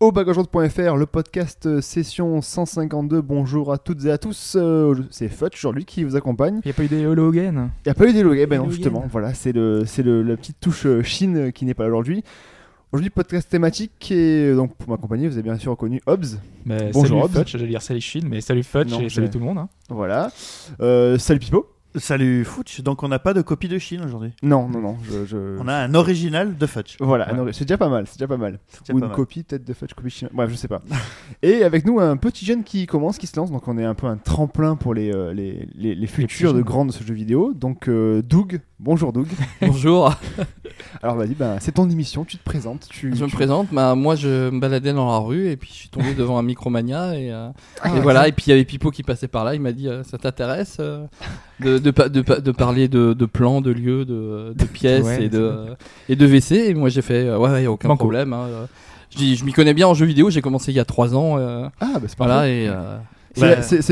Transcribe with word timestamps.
Au 0.00 0.12
bagageroute.fr, 0.12 0.94
le 0.96 1.06
podcast 1.06 1.66
euh, 1.66 1.80
session 1.80 2.40
152. 2.40 3.20
Bonjour 3.20 3.72
à 3.72 3.78
toutes 3.78 4.04
et 4.04 4.12
à 4.12 4.18
tous. 4.18 4.54
Euh, 4.56 4.94
c'est 5.10 5.28
Futch 5.28 5.56
aujourd'hui 5.56 5.84
qui 5.84 6.04
vous 6.04 6.14
accompagne. 6.14 6.60
Il 6.64 6.68
n'y 6.68 6.70
a 6.70 6.74
pas 6.74 6.84
eu 6.84 6.88
des 6.88 7.00
Il 7.84 7.88
n'y 7.88 7.90
a 7.90 7.94
pas 7.94 8.06
eu 8.08 8.12
ben 8.12 8.58
non, 8.58 8.64
Éloigné. 8.64 8.70
justement. 8.70 9.04
Voilà, 9.10 9.34
c'est 9.34 9.50
le, 9.50 9.84
c'est 9.86 10.04
le, 10.04 10.22
la 10.22 10.36
petite 10.36 10.60
touche 10.60 10.86
euh, 10.86 11.02
Chine 11.02 11.50
qui 11.52 11.64
n'est 11.64 11.74
pas 11.74 11.82
là 11.82 11.88
aujourd'hui. 11.90 12.22
Aujourd'hui, 12.92 13.10
podcast 13.10 13.50
thématique 13.50 14.10
et 14.12 14.54
donc 14.54 14.74
pour 14.76 14.88
m'accompagner, 14.88 15.26
vous 15.26 15.34
avez 15.34 15.42
bien 15.42 15.58
sûr 15.58 15.72
reconnu 15.72 16.00
Hobbs. 16.06 16.38
Mais 16.64 16.90
Bonjour, 16.92 17.18
Salut 17.18 17.22
Hobbs. 17.24 17.38
Futch, 17.40 17.52
j'allais 17.52 17.66
dire 17.66 17.82
salut 17.82 18.00
Chine, 18.00 18.28
mais 18.30 18.40
salut 18.40 18.62
Futch 18.62 18.88
Non, 18.90 19.00
et 19.00 19.08
salut 19.08 19.28
tout 19.30 19.40
le 19.40 19.44
monde. 19.46 19.58
hein. 19.58 19.68
Voilà. 19.88 20.30
Euh, 20.80 21.18
salut 21.18 21.40
Pipo. 21.40 21.66
Salut 21.98 22.44
Futch, 22.44 22.80
donc 22.82 23.02
on 23.02 23.08
n'a 23.08 23.18
pas 23.18 23.34
de 23.34 23.42
copie 23.42 23.68
de 23.68 23.78
Chine 23.78 24.02
aujourd'hui. 24.04 24.32
Non, 24.42 24.68
non, 24.68 24.80
non. 24.80 24.96
Je, 25.02 25.24
je- 25.26 25.58
On 25.60 25.68
a 25.68 25.74
un 25.74 25.94
original 25.94 26.56
de 26.56 26.66
Futch. 26.66 26.96
Voilà, 27.00 27.32
Ouais. 27.34 27.52
c'est 27.52 27.64
déjà 27.64 27.78
pas 27.78 27.88
mal, 27.88 28.06
c'est 28.06 28.18
déjà 28.18 28.28
pas 28.28 28.36
mal. 28.36 28.58
Déjà 28.80 28.92
Ou 28.94 28.98
pas 28.98 29.04
une 29.04 29.08
mal. 29.08 29.16
copie 29.16 29.42
peut-être 29.42 29.64
de 29.64 29.72
Fudge, 29.72 29.94
copie 29.94 30.10
chinoise. 30.10 30.34
Bref, 30.34 30.50
je 30.50 30.54
sais 30.56 30.68
pas. 30.68 30.82
et 31.42 31.64
avec 31.64 31.84
nous, 31.86 31.98
un 32.00 32.16
petit 32.16 32.44
jeune 32.44 32.62
qui 32.64 32.86
commence, 32.86 33.18
qui 33.18 33.26
se 33.26 33.36
lance. 33.38 33.50
Donc, 33.50 33.66
on 33.68 33.76
est 33.78 33.84
un 33.84 33.94
peu 33.94 34.06
un 34.06 34.16
tremplin 34.16 34.76
pour 34.76 34.94
les, 34.94 35.12
euh, 35.12 35.32
les, 35.34 35.68
les, 35.74 35.94
les 35.94 36.06
futurs 36.06 36.54
de 36.54 36.62
grands 36.62 36.84
de 36.84 36.92
ce 36.92 37.02
jeu 37.04 37.14
vidéo. 37.14 37.52
Donc, 37.54 37.88
euh, 37.88 38.22
Doug. 38.22 38.60
Bonjour, 38.80 39.12
Doug. 39.12 39.26
Bonjour, 39.60 40.14
Alors, 41.02 41.16
vas-y, 41.16 41.34
ben, 41.34 41.56
c'est 41.60 41.72
ton 41.72 41.90
émission. 41.90 42.24
Tu 42.24 42.36
te 42.38 42.44
présentes. 42.44 42.86
Tu, 42.88 43.14
je 43.14 43.24
me 43.24 43.30
présente. 43.30 43.66
Bah, 43.72 43.96
moi, 43.96 44.14
je 44.14 44.50
me 44.50 44.60
baladais 44.60 44.92
dans 44.92 45.10
la 45.10 45.18
rue 45.18 45.48
et 45.48 45.56
puis 45.56 45.70
je 45.72 45.76
suis 45.76 45.88
tombé 45.88 46.14
devant 46.16 46.38
un 46.38 46.42
Micromania 46.44 47.14
et, 47.18 47.32
euh, 47.32 47.48
Ah, 47.82 47.96
et 47.96 48.00
voilà. 48.00 48.28
Et 48.28 48.32
puis 48.32 48.44
il 48.46 48.50
y 48.50 48.52
avait 48.52 48.64
Pipo 48.64 48.90
qui 48.92 49.02
passait 49.02 49.26
par 49.26 49.44
là. 49.44 49.56
Il 49.56 49.60
m'a 49.60 49.72
dit 49.72 49.88
euh, 49.88 50.04
Ça 50.04 50.16
t'intéresse 50.16 50.76
euh, 50.78 51.04
de, 51.58 51.78
de, 51.78 51.90
pa- 51.90 52.08
de, 52.08 52.20
pa- 52.22 52.38
de 52.40 52.52
parler 52.52 52.86
de, 52.86 53.12
plans, 53.26 53.60
de 53.60 53.72
lieux, 53.72 54.04
de, 54.04 54.54
pièces 54.72 55.04
Ouais, 55.04 55.24
et, 55.24 55.28
de, 55.28 55.74
et 56.08 56.14
de 56.14 56.26
WC 56.26 56.52
Et 56.68 56.74
moi, 56.74 56.88
j'ai 56.88 57.02
fait 57.02 57.28
Ouais, 57.34 57.50
ouais, 57.50 57.66
aucun 57.66 57.96
problème. 57.96 58.32
hein. 58.32 58.46
Je 59.10 59.16
dis 59.18 59.34
Je 59.36 59.44
m'y 59.44 59.52
connais 59.52 59.74
bien 59.74 59.88
en 59.88 59.94
jeu 59.94 60.06
vidéo. 60.06 60.30
J'ai 60.30 60.40
commencé 60.42 60.70
il 60.70 60.76
y 60.76 60.80
a 60.80 60.84
3 60.84 61.16
ans. 61.16 61.36
Ah, 61.36 61.70
bah, 61.80 62.00
c'est 62.06 62.16
voilà. 62.16 62.34
parfait. 62.36 62.64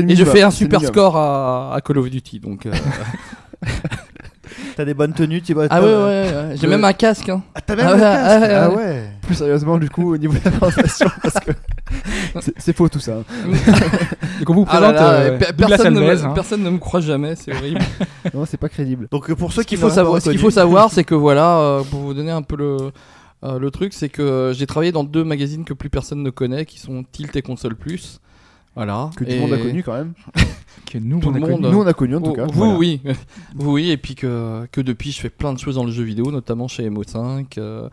Et, 0.09 0.15
je 0.15 0.23
fais 0.23 0.41
un 0.43 0.51
super 0.51 0.81
score 0.81 1.17
à, 1.17 1.75
à 1.75 1.81
Call 1.81 1.97
of 1.97 2.09
Duty. 2.09 2.39
Donc, 2.39 2.67
T'as 4.77 4.85
des 4.85 4.93
bonnes 4.93 5.13
tenues, 5.13 5.41
tu 5.41 5.55
vois. 5.55 5.65
ah 5.71 5.79
t'as- 5.79 5.81
ouais, 5.81 5.87
ouais, 5.91 6.03
ouais, 6.49 6.55
J'ai 6.55 6.67
même 6.67 6.83
un 6.85 6.93
casque. 6.93 7.29
hein. 7.29 7.41
Ah, 7.55 7.61
t'as 7.61 7.75
même 7.75 7.87
Ah 7.87 7.89
le 7.89 7.95
ouais, 7.95 8.01
casque 8.01 8.27
ah 8.31 8.39
ouais, 8.39 8.53
Ah 8.53 8.69
ouais. 8.75 9.09
Plus 9.23 9.33
sérieusement, 9.35 9.77
du 9.79 9.89
coup, 9.89 10.13
au 10.13 10.17
niveau 10.17 10.33
de 10.37 10.39
la 10.45 10.51
présentation, 10.51 11.09
parce 11.23 11.33
que 11.43 11.51
c'est- 12.59 12.73
faux 12.73 12.87
tout 12.87 12.99
ça. 12.99 13.13
Donc 14.39 14.49
on 14.49 14.53
vous 14.53 14.65
Ah 14.69 14.79
là 14.79 14.93
présente 14.93 15.11
euh, 15.13 15.39
personne, 15.57 15.93
ne 15.95 15.99
me, 16.01 16.11
hein. 16.25 16.31
personne 16.35 16.61
ne 16.63 16.69
me 16.69 16.77
croit 16.77 17.01
jamais, 17.01 17.35
c'est 17.35 17.51
horrible. 17.57 17.79
Non, 18.35 18.45
c'est 18.45 18.57
pas 18.57 18.69
crédible. 18.69 19.07
Donc 19.11 19.29
euh, 19.31 19.35
pour 19.35 19.51
ceux 19.51 19.63
ce 19.63 19.67
qui 19.67 19.69
qu'il 19.69 19.79
faut, 19.79 19.89
savoir, 19.89 20.21
ce 20.21 20.29
qu'il 20.29 20.39
faut 20.39 20.51
savoir, 20.51 20.91
c'est 20.91 21.03
que 21.03 21.15
voilà, 21.15 21.57
euh, 21.57 21.81
pour 21.81 22.01
vous 22.01 22.13
donner 22.13 22.29
un 22.31 22.43
peu 22.43 22.55
le, 22.55 22.77
euh, 23.43 23.57
le 23.57 23.71
truc, 23.71 23.93
c'est 23.93 24.09
que 24.09 24.51
j'ai 24.55 24.67
travaillé 24.67 24.91
dans 24.91 25.03
deux 25.03 25.23
magazines 25.23 25.65
que 25.65 25.73
plus 25.73 25.89
personne 25.89 26.21
ne 26.21 26.29
connaît, 26.29 26.65
qui 26.65 26.79
sont 26.79 27.03
Tilt 27.11 27.35
et 27.35 27.41
Console 27.41 27.75
Plus. 27.75 28.19
Voilà. 28.77 29.09
Que 29.17 29.23
tout 29.25 29.29
le 29.31 29.39
monde 29.39 29.53
a 29.53 29.57
connu 29.57 29.83
quand 29.83 29.93
même. 29.93 30.13
Que 30.85 30.99
nous, 30.99 31.19
Tout 31.19 31.27
on 31.27 31.31
le 31.31 31.37
a 31.37 31.41
connu. 31.41 31.51
monde. 31.61 31.71
Nous, 31.73 31.79
on 31.81 31.85
a 31.87 31.93
connu 31.93 32.15
en 32.15 32.21
tout 32.21 32.29
Oh, 32.29 32.33
cas. 32.33 32.45
vous, 32.45 32.53
Voilà. 32.53 32.77
oui. 32.77 33.01
vous, 33.55 33.73
oui. 33.73 33.89
Et 33.89 33.97
puis 33.97 34.15
que, 34.15 34.65
que 34.71 34.79
depuis, 34.79 35.11
je 35.11 35.19
fais 35.19 35.29
plein 35.29 35.51
de 35.51 35.59
choses 35.59 35.75
dans 35.75 35.83
le 35.83 35.91
jeu 35.91 36.03
vidéo, 36.03 36.31
notamment 36.31 36.69
chez 36.69 36.89
MO5. 36.89 37.45
euh, 37.57 37.89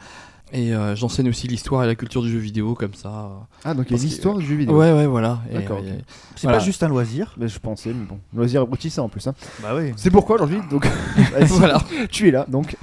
et 0.55 0.73
euh, 0.75 0.95
j'enseigne 0.97 1.29
aussi 1.29 1.49
l'histoire 1.49 1.85
et 1.85 1.87
la 1.87 1.95
culture 1.95 2.23
du 2.23 2.31
jeu 2.31 2.39
vidéo, 2.39 2.75
comme 2.75 2.95
ça. 2.95 3.31
Ah, 3.65 3.75
donc 3.75 3.87
il 3.91 3.93
y 3.93 3.95
a 3.95 3.99
que- 3.99 4.03
l'histoire 4.05 4.37
du 4.39 4.47
jeu 4.47 4.55
vidéo. 4.55 4.79
Ouais, 4.79 4.93
ouais, 4.93 5.07
voilà. 5.07 5.41
D'accord, 5.53 5.81
euh. 5.85 5.99
C'est 6.37 6.45
Voilà. 6.45 6.59
pas 6.59 6.65
juste 6.65 6.83
un 6.83 6.89
loisir. 6.89 7.35
Mais 7.37 7.49
je 7.49 7.59
pensais, 7.59 7.91
mais 7.91 8.05
bon. 8.07 8.19
Loisir 8.35 8.63
abrutissant 8.63 9.05
en 9.05 9.09
plus. 9.09 9.27
Hein. 9.27 9.35
Bah 9.63 9.75
oui. 9.77 9.93
C'est 9.97 10.11
pourquoi 10.11 10.37
aujourd'hui, 10.37 10.61
donc. 10.71 10.87
voilà. 11.49 11.83
Tu 12.11 12.29
es 12.29 12.31
là, 12.31 12.47
donc. 12.49 12.77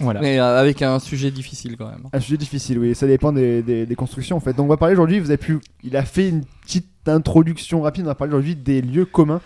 Voilà. 0.00 0.20
Mais 0.20 0.40
euh, 0.40 0.58
avec 0.58 0.82
un 0.82 0.98
sujet 0.98 1.30
difficile 1.30 1.76
quand 1.76 1.86
même. 1.88 2.02
Un 2.12 2.20
sujet 2.20 2.36
difficile, 2.38 2.78
oui, 2.78 2.94
ça 2.94 3.06
dépend 3.06 3.32
des, 3.32 3.62
des- 3.62 3.86
des 3.86 3.94
constructions 3.94 4.36
en 4.36 4.40
fait. 4.40 4.54
Donc 4.54 4.66
on 4.66 4.68
va 4.70 4.76
parler 4.76 4.94
aujourd'hui, 4.94 5.20
vous 5.20 5.30
avez 5.30 5.36
pu. 5.36 5.60
Il 5.84 5.96
a 5.96 6.04
fait 6.04 6.28
une 6.28 6.44
petite 6.64 6.88
introduction 7.06 7.82
rapide, 7.82 8.04
on 8.04 8.08
va 8.08 8.14
parler 8.14 8.32
aujourd'hui 8.32 8.56
des 8.56 8.80
lieux 8.82 9.04
communs 9.04 9.40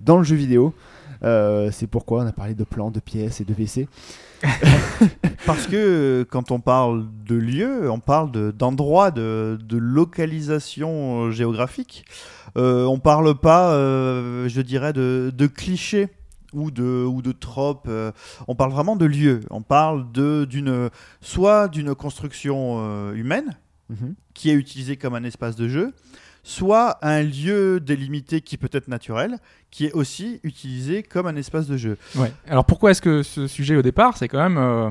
dans 0.00 0.18
le 0.18 0.24
jeu 0.24 0.36
vidéo. 0.36 0.74
Euh, 1.22 1.70
c'est 1.72 1.86
pourquoi 1.86 2.22
on 2.22 2.26
a 2.26 2.32
parlé 2.32 2.54
de 2.54 2.62
plans, 2.64 2.90
de 2.90 3.00
pièces 3.00 3.40
et 3.40 3.44
de 3.44 3.52
WC. 3.54 3.88
Parce 5.46 5.66
que 5.66 5.76
euh, 5.76 6.24
quand 6.24 6.50
on 6.50 6.60
parle 6.60 7.06
de 7.24 7.34
lieu, 7.36 7.90
on 7.90 8.00
parle 8.00 8.30
de- 8.32 8.50
d'endroits, 8.50 9.10
de, 9.10 9.58
de 9.62 9.76
localisation 9.76 11.24
euh, 11.26 11.30
géographique. 11.30 12.04
Euh, 12.56 12.84
on 12.84 12.98
parle 12.98 13.34
pas, 13.34 13.72
euh, 13.74 14.48
je 14.48 14.60
dirais, 14.60 14.92
de, 14.92 15.30
de 15.34 15.46
clichés 15.46 16.08
ou 16.52 16.70
de, 16.70 17.04
ou 17.04 17.22
de 17.22 17.32
tropes. 17.32 17.86
euh, 17.88 18.12
on 18.48 18.54
parle 18.54 18.72
vraiment 18.72 18.96
de 18.96 19.04
lieux. 19.06 19.40
On 19.50 19.62
parle 19.62 20.10
de- 20.12 20.44
d'une, 20.48 20.88
soit 21.20 21.68
d'une 21.68 21.94
construction 21.94 23.12
humaine, 23.12 23.56
Mhm. 23.88 24.14
qui 24.34 24.50
est 24.50 24.54
utilisé 24.54 24.96
comme 24.96 25.14
un 25.14 25.22
espace 25.22 25.54
de 25.54 25.68
jeu, 25.68 25.92
soit 26.46 27.04
un 27.04 27.24
lieu 27.24 27.80
délimité 27.80 28.40
qui 28.40 28.56
peut 28.56 28.70
être 28.70 28.86
naturel, 28.86 29.38
qui 29.72 29.86
est 29.86 29.92
aussi 29.94 30.38
utilisé 30.44 31.02
comme 31.02 31.26
un 31.26 31.34
espace 31.34 31.66
de 31.66 31.76
jeu. 31.76 31.98
Ouais. 32.14 32.32
Alors 32.46 32.64
pourquoi 32.64 32.92
est-ce 32.92 33.02
que 33.02 33.24
ce 33.24 33.48
sujet 33.48 33.74
au 33.74 33.82
départ, 33.82 34.16
c'est 34.16 34.28
quand 34.28 34.38
même 34.38 34.56
euh, 34.56 34.88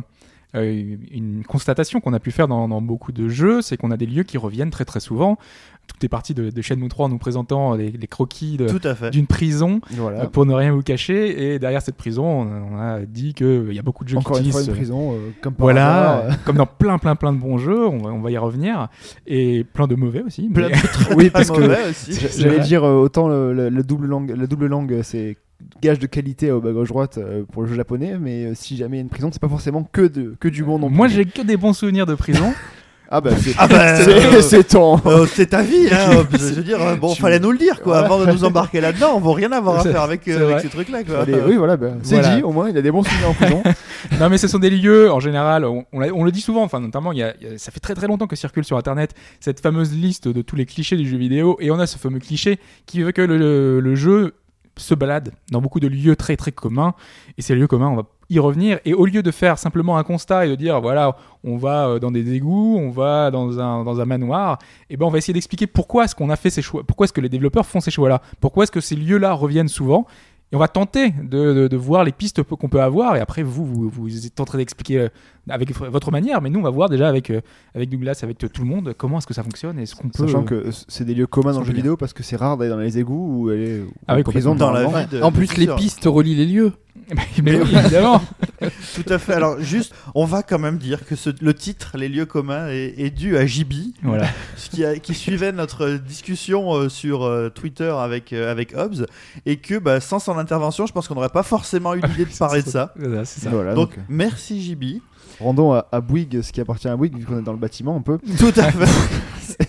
euh, 0.56 0.98
une 1.12 1.46
constatation 1.46 2.02
qu'on 2.02 2.12
a 2.12 2.20
pu 2.20 2.32
faire 2.32 2.50
dans, 2.50 2.68
dans 2.68 2.82
beaucoup 2.82 3.14
de 3.14 3.30
jeux, 3.30 3.62
c'est 3.62 3.78
qu'on 3.78 3.92
a 3.92 3.96
des 3.96 4.06
lieux 4.06 4.24
qui 4.24 4.38
reviennent 4.38 4.70
très 4.70 4.84
très 4.84 5.00
souvent. 5.00 5.38
Tout 5.88 6.06
est 6.06 6.10
parti 6.10 6.34
de, 6.34 6.50
de 6.50 6.62
Shenmue 6.62 6.88
3 6.90 7.06
en 7.06 7.10
nous 7.10 7.18
présentant 7.18 7.74
les, 7.76 7.90
les 7.92 8.08
croquis 8.08 8.58
de- 8.58 8.68
Tout 8.68 8.86
à 8.86 8.96
fait. 8.96 9.12
d'une 9.12 9.28
prison 9.28 9.80
Voilà. 9.92 10.24
euh, 10.24 10.26
pour 10.28 10.46
ne 10.46 10.54
rien 10.54 10.72
vous 10.74 10.82
cacher. 10.82 11.54
Et 11.54 11.60
derrière 11.60 11.82
cette 11.82 11.96
prison, 11.96 12.26
on, 12.26 12.74
on 12.76 12.80
a 12.80 13.00
dit 13.02 13.34
qu'il 13.34 13.72
y 13.72 13.80
a 13.80 13.82
beaucoup 13.82 14.04
de 14.04 14.10
jeux 14.10 14.18
Encore 14.18 14.38
qui 14.40 14.46
une 14.46 14.52
fois, 14.52 14.62
une 14.62 14.66
utilisent 14.68 14.78
prison, 14.88 15.14
euh, 15.14 15.18
comme 15.42 15.54
par 15.54 15.66
Voilà, 15.66 16.18
hasard, 16.26 16.44
comme 16.44 16.58
dans 16.58 16.66
plein, 16.66 16.98
plein, 16.98 17.16
plein 17.16 17.32
de 17.34 17.38
bons 17.40 17.58
jeux, 17.58 17.88
on 17.88 18.00
va, 18.00 18.10
on 18.12 18.20
va 18.20 18.32
y 18.32 18.38
revenir. 18.38 18.90
Et 19.28 19.64
plein 19.64 19.88
de 19.88 19.96
mauvais 19.96 20.22
aussi. 20.24 20.50
Plein 20.50 20.70
mais- 20.70 20.76
de 20.76 21.16
Oui, 21.16 21.30
parce 21.30 21.50
que- 21.52 21.62
mauvais 21.62 21.90
aussi. 21.90 22.12
euh, 22.12 22.28
c'est 22.30 22.42
J'allais 22.42 22.60
dire 22.60 22.84
euh, 22.84 22.96
autant 22.96 23.28
le, 23.28 23.70
double 23.84 24.08
langue, 24.08 24.34
la 24.36 24.48
double 24.48 24.66
langue, 24.68 25.00
c'est 25.04 25.38
gage 25.82 26.00
de 26.00 26.06
qualité 26.08 26.52
au 26.52 26.60
bas 26.60 26.74
gauche 26.74 26.90
droite 26.90 27.18
euh, 27.18 27.44
pour 27.50 27.62
le 27.62 27.68
jeu 27.70 27.76
japonais, 27.76 28.18
mais 28.20 28.46
euh, 28.48 28.52
si 28.56 28.76
jamais 28.76 28.98
il 28.98 29.00
y 29.00 29.02
a 29.02 29.04
une 29.04 29.10
prison, 29.10 29.30
c'est 29.32 29.42
pas 29.42 29.48
forcément 29.48 29.88
que 29.90 30.02
de 30.02 30.36
que 30.40 30.50
du 30.50 30.64
bon 30.66 30.78
non 30.80 30.88
plus. 30.90 30.96
Moi, 30.98 31.08
j'ai 31.08 31.24
que 31.26 31.42
des 31.42 31.56
bons 31.58 31.72
souvenirs 31.74 32.06
de 32.06 32.16
prison. 32.16 32.54
ah 33.10 33.22
bah 33.22 33.32
c'est 33.40 33.54
Ah 33.58 33.68
bah, 33.68 33.96
euh, 34.00 34.42
c'est 34.42 34.64
ton. 34.68 35.00
euh, 35.06 35.26
c'est 35.32 35.48
ta 35.48 35.62
vie, 35.62 35.88
hein. 35.92 36.26
Je 36.32 36.38
veux 36.38 36.64
dire, 36.64 36.78
bon, 37.00 37.14
Tu- 37.14 37.22
fallait 37.22 37.40
nous 37.40 37.52
le 37.52 37.58
dire, 37.58 37.82
quoi, 37.82 38.00
Ouais. 38.00 38.06
avant 38.06 38.20
de 38.24 38.32
nous 38.32 38.44
embarquer 38.44 38.82
là-dedans. 38.82 39.14
On 39.16 39.20
va 39.20 39.34
rien 39.34 39.52
avoir 39.52 39.80
à 39.80 39.84
faire 39.84 40.02
avec, 40.02 40.28
euh, 40.28 40.50
avec 40.50 40.62
ces 40.62 40.70
trucs-là, 40.70 41.04
quoi. 41.04 41.20
Allez, 41.22 41.36
oui 41.48 41.56
voilà, 41.56 41.78
bah, 41.78 41.92
c'est 42.04 42.16
Voilà. 42.16 42.36
dit. 42.38 42.44
Au 42.44 42.52
moins, 42.52 42.70
il 42.70 42.78
a 42.78 42.82
des 42.82 42.92
bons 42.92 43.04
souvenirs 43.04 43.30
en 43.30 43.34
prison. 43.34 43.64
non, 44.20 44.30
mais 44.30 44.38
ce 44.38 44.48
sont 44.48 44.60
des 44.60 44.70
lieux, 44.70 45.12
en 45.12 45.20
général, 45.20 45.66
on, 45.66 45.86
on 45.94 46.00
l'a- 46.00 46.14
on 46.14 46.24
le 46.24 46.32
dit 46.32 46.42
souvent, 46.42 46.64
enfin, 46.64 46.80
notamment, 46.80 47.12
il 47.12 47.20
y 47.20 47.24
a, 47.24 47.34
il 47.42 47.48
y 47.52 47.54
a- 47.56 47.58
ça 47.58 47.72
fait 47.72 47.80
très 47.80 47.94
très 47.94 48.08
longtemps 48.08 48.28
que 48.28 48.36
circule 48.36 48.64
sur 48.66 48.78
Internet 48.78 49.14
cette 49.40 49.60
fameuse 49.60 49.94
liste 49.94 50.28
de 50.28 50.42
tous 50.42 50.56
les 50.56 50.66
clichés 50.66 50.98
du 50.98 51.08
jeu 51.08 51.18
vidéo. 51.18 51.58
Et 51.60 51.72
on 51.72 51.80
a 51.80 51.88
ce 51.88 51.98
fameux 51.98 52.20
cliché 52.20 52.60
qui 52.86 53.02
veut 53.04 53.12
que 53.12 53.22
le, 53.22 53.80
le 53.80 53.96
jeu 53.96 54.34
se 54.78 54.94
balade 54.94 55.32
dans 55.52 55.62
beaucoup 55.62 55.80
de 55.80 55.88
lieux 55.88 56.18
très 56.18 56.36
très 56.36 56.52
communs. 56.52 56.96
Et 57.38 57.42
ces 57.42 57.56
lieux 57.56 57.68
communs, 57.68 57.88
on 57.88 57.96
va 57.96 58.04
y 58.30 58.40
revenir. 58.40 58.80
Et 58.86 58.94
au 58.94 59.06
lieu 59.06 59.22
de 59.22 59.32
faire 59.32 59.58
simplement 59.58 59.98
un 59.98 60.04
constat 60.04 60.46
et 60.46 60.50
de 60.50 60.56
dire, 60.56 60.82
voilà, 60.82 61.16
on 61.44 61.58
va 61.58 61.88
euh, 61.88 62.00
dans 62.00 62.12
des 62.12 62.34
égouts, 62.34 62.78
on 62.80 62.90
va 62.90 63.30
dans 63.32 63.60
un, 63.60 63.84
dans 63.84 64.00
un 64.02 64.06
manoir, 64.06 64.58
et 64.90 64.98
ben 64.98 65.06
on 65.06 65.10
va 65.10 65.18
essayer 65.20 65.34
d'expliquer 65.34 65.68
pourquoi 65.68 66.06
est-ce 66.06 66.16
qu'on 66.16 66.30
a 66.30 66.36
fait 66.36 66.50
ces 66.50 66.62
choix, 66.62 66.84
pourquoi 66.84 67.06
est-ce 67.06 67.14
que 67.14 67.22
les 67.22 67.30
développeurs 67.30 67.66
font 67.66 67.80
ces 67.80 67.92
choix-là, 67.92 68.22
pourquoi 68.40 68.64
est-ce 68.64 68.72
que 68.72 68.82
ces 68.82 68.96
lieux-là 68.96 69.34
reviennent 69.34 69.68
souvent. 69.68 70.08
Et 70.52 70.56
on 70.56 70.60
va 70.60 70.68
tenter 70.68 71.10
de, 71.10 71.54
de- 71.54 71.68
de 71.68 71.76
voir 71.78 72.04
les 72.04 72.12
pistes 72.12 72.44
qu'on 72.44 72.70
peut 72.70 72.80
avoir. 72.82 73.16
Et 73.16 73.20
après, 73.20 73.42
vous, 73.42 73.66
vous, 73.66 73.90
vous 73.90 74.26
êtes 74.28 74.40
en 74.40 74.46
train 74.46 74.60
d'expliquer 74.60 75.00
euh, 75.00 75.10
avec 75.50 75.72
votre 75.76 76.12
manière. 76.12 76.40
Mais 76.40 76.52
nous, 76.52 76.60
on 76.60 76.64
va 76.64 76.70
voir 76.70 76.88
déjà 76.88 77.08
avec, 77.10 77.32
euh, 77.32 77.42
avec 77.74 77.90
Douglas, 77.90 78.20
avec 78.22 78.38
tout 78.38 78.62
le 78.62 78.68
monde, 78.68 78.94
comment 78.96 79.18
est-ce 79.18 79.26
que 79.26 79.34
ça 79.34 79.42
fonctionne 79.42 79.80
et 79.80 79.88
ce 79.88 79.96
qu'on 79.96 80.10
peut. 80.10 80.28
Sachant 80.28 80.44
que 80.44 80.68
c'est 80.88 81.04
des 81.04 81.16
lieux 81.16 81.26
communs 81.26 81.52
dans 81.52 81.62
le 81.62 81.66
jeu 81.66 81.74
vidéo 81.74 81.98
parce 81.98 82.14
que 82.14 82.22
c'est 82.22 82.36
rare 82.36 82.58
d'aller 82.58 82.70
dans 82.70 82.78
les 82.78 83.00
égouts 83.00 83.46
ou 83.46 83.50
aller 83.50 83.84
Ah 84.08 84.16
oui, 84.18 84.24
Dans 84.24 84.52
la 84.72 84.84
normalement. 84.84 84.92
vie 85.10 85.18
de- 85.18 85.24
en 85.24 85.32
plus, 85.32 85.58
les 85.58 85.66
pistes 85.66 86.06
relient 86.06 86.36
les 86.36 86.46
lieux. 86.46 86.74
mais 87.44 87.60
oui, 87.62 87.70
évidemment. 87.76 88.22
Tout 88.96 89.14
à 89.14 89.20
fait. 89.20 89.34
Alors, 89.34 89.60
juste, 89.60 89.94
on 90.16 90.26
va 90.26 90.42
quand 90.44 90.58
même 90.60 90.78
dire 90.78 91.06
que 91.06 91.16
ce- 91.16 91.30
le 91.42 91.54
titre, 91.54 91.98
Les 91.98 92.10
lieux 92.10 92.26
communs, 92.26 92.68
est, 92.70 92.96
est 92.98 93.10
dû 93.12 93.38
à 93.38 93.46
JB, 93.46 93.74
voilà. 94.04 94.26
ce 94.56 94.70
qui, 94.70 94.84
a- 94.84 94.98
qui 94.98 95.14
suivait 95.14 95.52
notre 95.52 95.88
discussion 95.98 96.74
euh, 96.74 96.90
sur 96.90 97.24
euh, 97.24 97.50
Twitter 97.50 97.94
avec, 97.98 98.34
euh, 98.34 98.52
avec 98.52 98.76
Hobbs, 98.76 99.06
et 99.46 99.58
que 99.58 99.78
bah, 99.78 100.00
sans 100.00 100.20
son 100.20 100.38
intervention, 100.38 100.86
je 100.88 100.94
pense 100.94 101.08
qu'on 101.08 101.16
n'aurait 101.16 101.30
pas 101.30 101.44
forcément 101.44 101.94
eu 101.94 102.02
l'idée 102.02 102.26
de 102.26 102.38
parler 102.38 102.64
de 102.64 102.70
ça. 102.70 102.92
Voilà, 102.96 103.24
c'est 103.26 103.42
ça. 103.42 103.50
Voilà, 103.52 103.74
Donc, 103.76 103.90
donc, 103.92 103.98
euh, 104.00 104.02
merci 104.10 104.64
JB. 104.64 105.00
rendons 105.40 105.74
à, 105.74 105.88
à 105.92 106.02
Bouygues 106.02 106.42
ce 106.42 106.52
qui 106.52 106.62
appartient 106.62 106.88
à 106.88 106.96
Bouygues 106.96 107.18
vu 107.20 107.26
qu'on 107.26 107.38
est 107.40 107.44
dans 107.44 107.54
le 107.54 107.60
bâtiment 107.60 107.96
un 107.98 108.02
peu. 108.02 108.18
Tout 108.40 108.54
à 108.58 108.72
fait. 108.72 109.66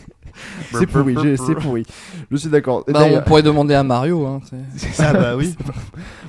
C'est 0.72 0.86
pourri, 0.86 1.14
c'est 1.36 1.54
pourri. 1.54 1.86
Je 2.30 2.36
suis 2.36 2.48
d'accord. 2.50 2.84
Bah, 2.88 3.04
on 3.10 3.22
pourrait 3.22 3.42
demander 3.42 3.72
à 3.74 3.82
Mario. 3.82 4.26
Hein, 4.26 4.40
Ah 4.98 5.12
bah 5.14 5.36
oui. 5.36 5.54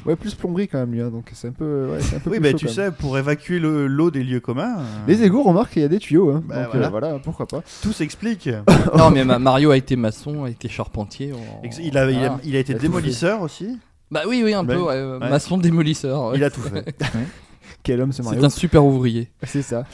Ouais, 0.07 0.15
plus 0.15 0.33
plomberie 0.35 0.67
quand 0.67 0.79
même, 0.79 0.91
lui. 0.93 1.01
hein, 1.01 1.09
donc 1.09 1.25
c'est 1.33 1.49
un 1.49 1.51
peu. 1.51 1.89
Ouais, 1.91 1.99
c'est 2.01 2.15
un 2.15 2.19
peu 2.19 2.29
Oui, 2.29 2.37
plus 2.37 2.43
mais 2.43 2.51
chaud, 2.51 2.57
tu 2.59 2.65
quand 2.67 2.75
même. 2.77 2.91
sais, 2.91 2.97
pour 2.97 3.17
évacuer 3.17 3.59
le- 3.59 3.87
l'eau 3.87 4.09
des 4.09 4.23
lieux 4.23 4.39
communs, 4.39 4.77
euh, 4.79 4.81
Les 5.07 5.23
égouts, 5.23 5.43
remarque 5.43 5.73
qu'il 5.73 5.81
y 5.81 5.85
a 5.85 5.89
des 5.89 5.99
tuyaux. 5.99 6.31
Hein. 6.31 6.43
Bah, 6.47 6.63
donc 6.63 6.71
voilà. 6.71 6.87
euh, 6.87 6.89
voilà, 6.89 7.19
pourquoi 7.19 7.45
pas. 7.45 7.61
tout 7.83 7.91
s'explique. 7.93 8.49
non, 8.97 9.11
mais 9.11 9.23
ma- 9.25 9.37
Mario 9.39 9.71
a 9.71 9.77
été 9.77 9.95
maçon, 9.95 10.45
a 10.45 10.49
été 10.49 10.69
charpentier. 10.69 11.33
Ex- 11.63 11.79
Il 11.83 11.97
a, 11.97 12.09
il, 12.09 12.17
a, 12.23 12.37
il 12.43 12.55
a 12.55 12.59
été 12.59 12.71
Il 12.71 12.75
a 12.75 12.79
tout 12.79 12.81
démolisseur 12.85 13.41
aussi? 13.41 13.77
Bah 14.09 14.21
oui, 14.27 14.41
oui, 14.43 14.53
un 14.53 14.65
Ouais. 14.65 14.75
peu, 14.75 14.81
ouais, 14.81 14.93
euh, 14.95 15.19
Ouais. 15.19 15.29
maçon 15.29 15.57
démolisseur. 15.57 16.27
ouais. 16.29 16.37
Il 16.37 16.43
a 16.43 16.49
tout 16.49 16.61
fait. 16.61 16.95
Quel 17.87 18.01
homme 18.01 18.11
ce 18.11 18.21
Mario 18.21 18.41
C'est 18.41 18.45
un 18.45 18.49
super 18.49 18.83
ouvrier. 18.83 19.29
C'est 19.43 19.61
ça. 19.61 19.85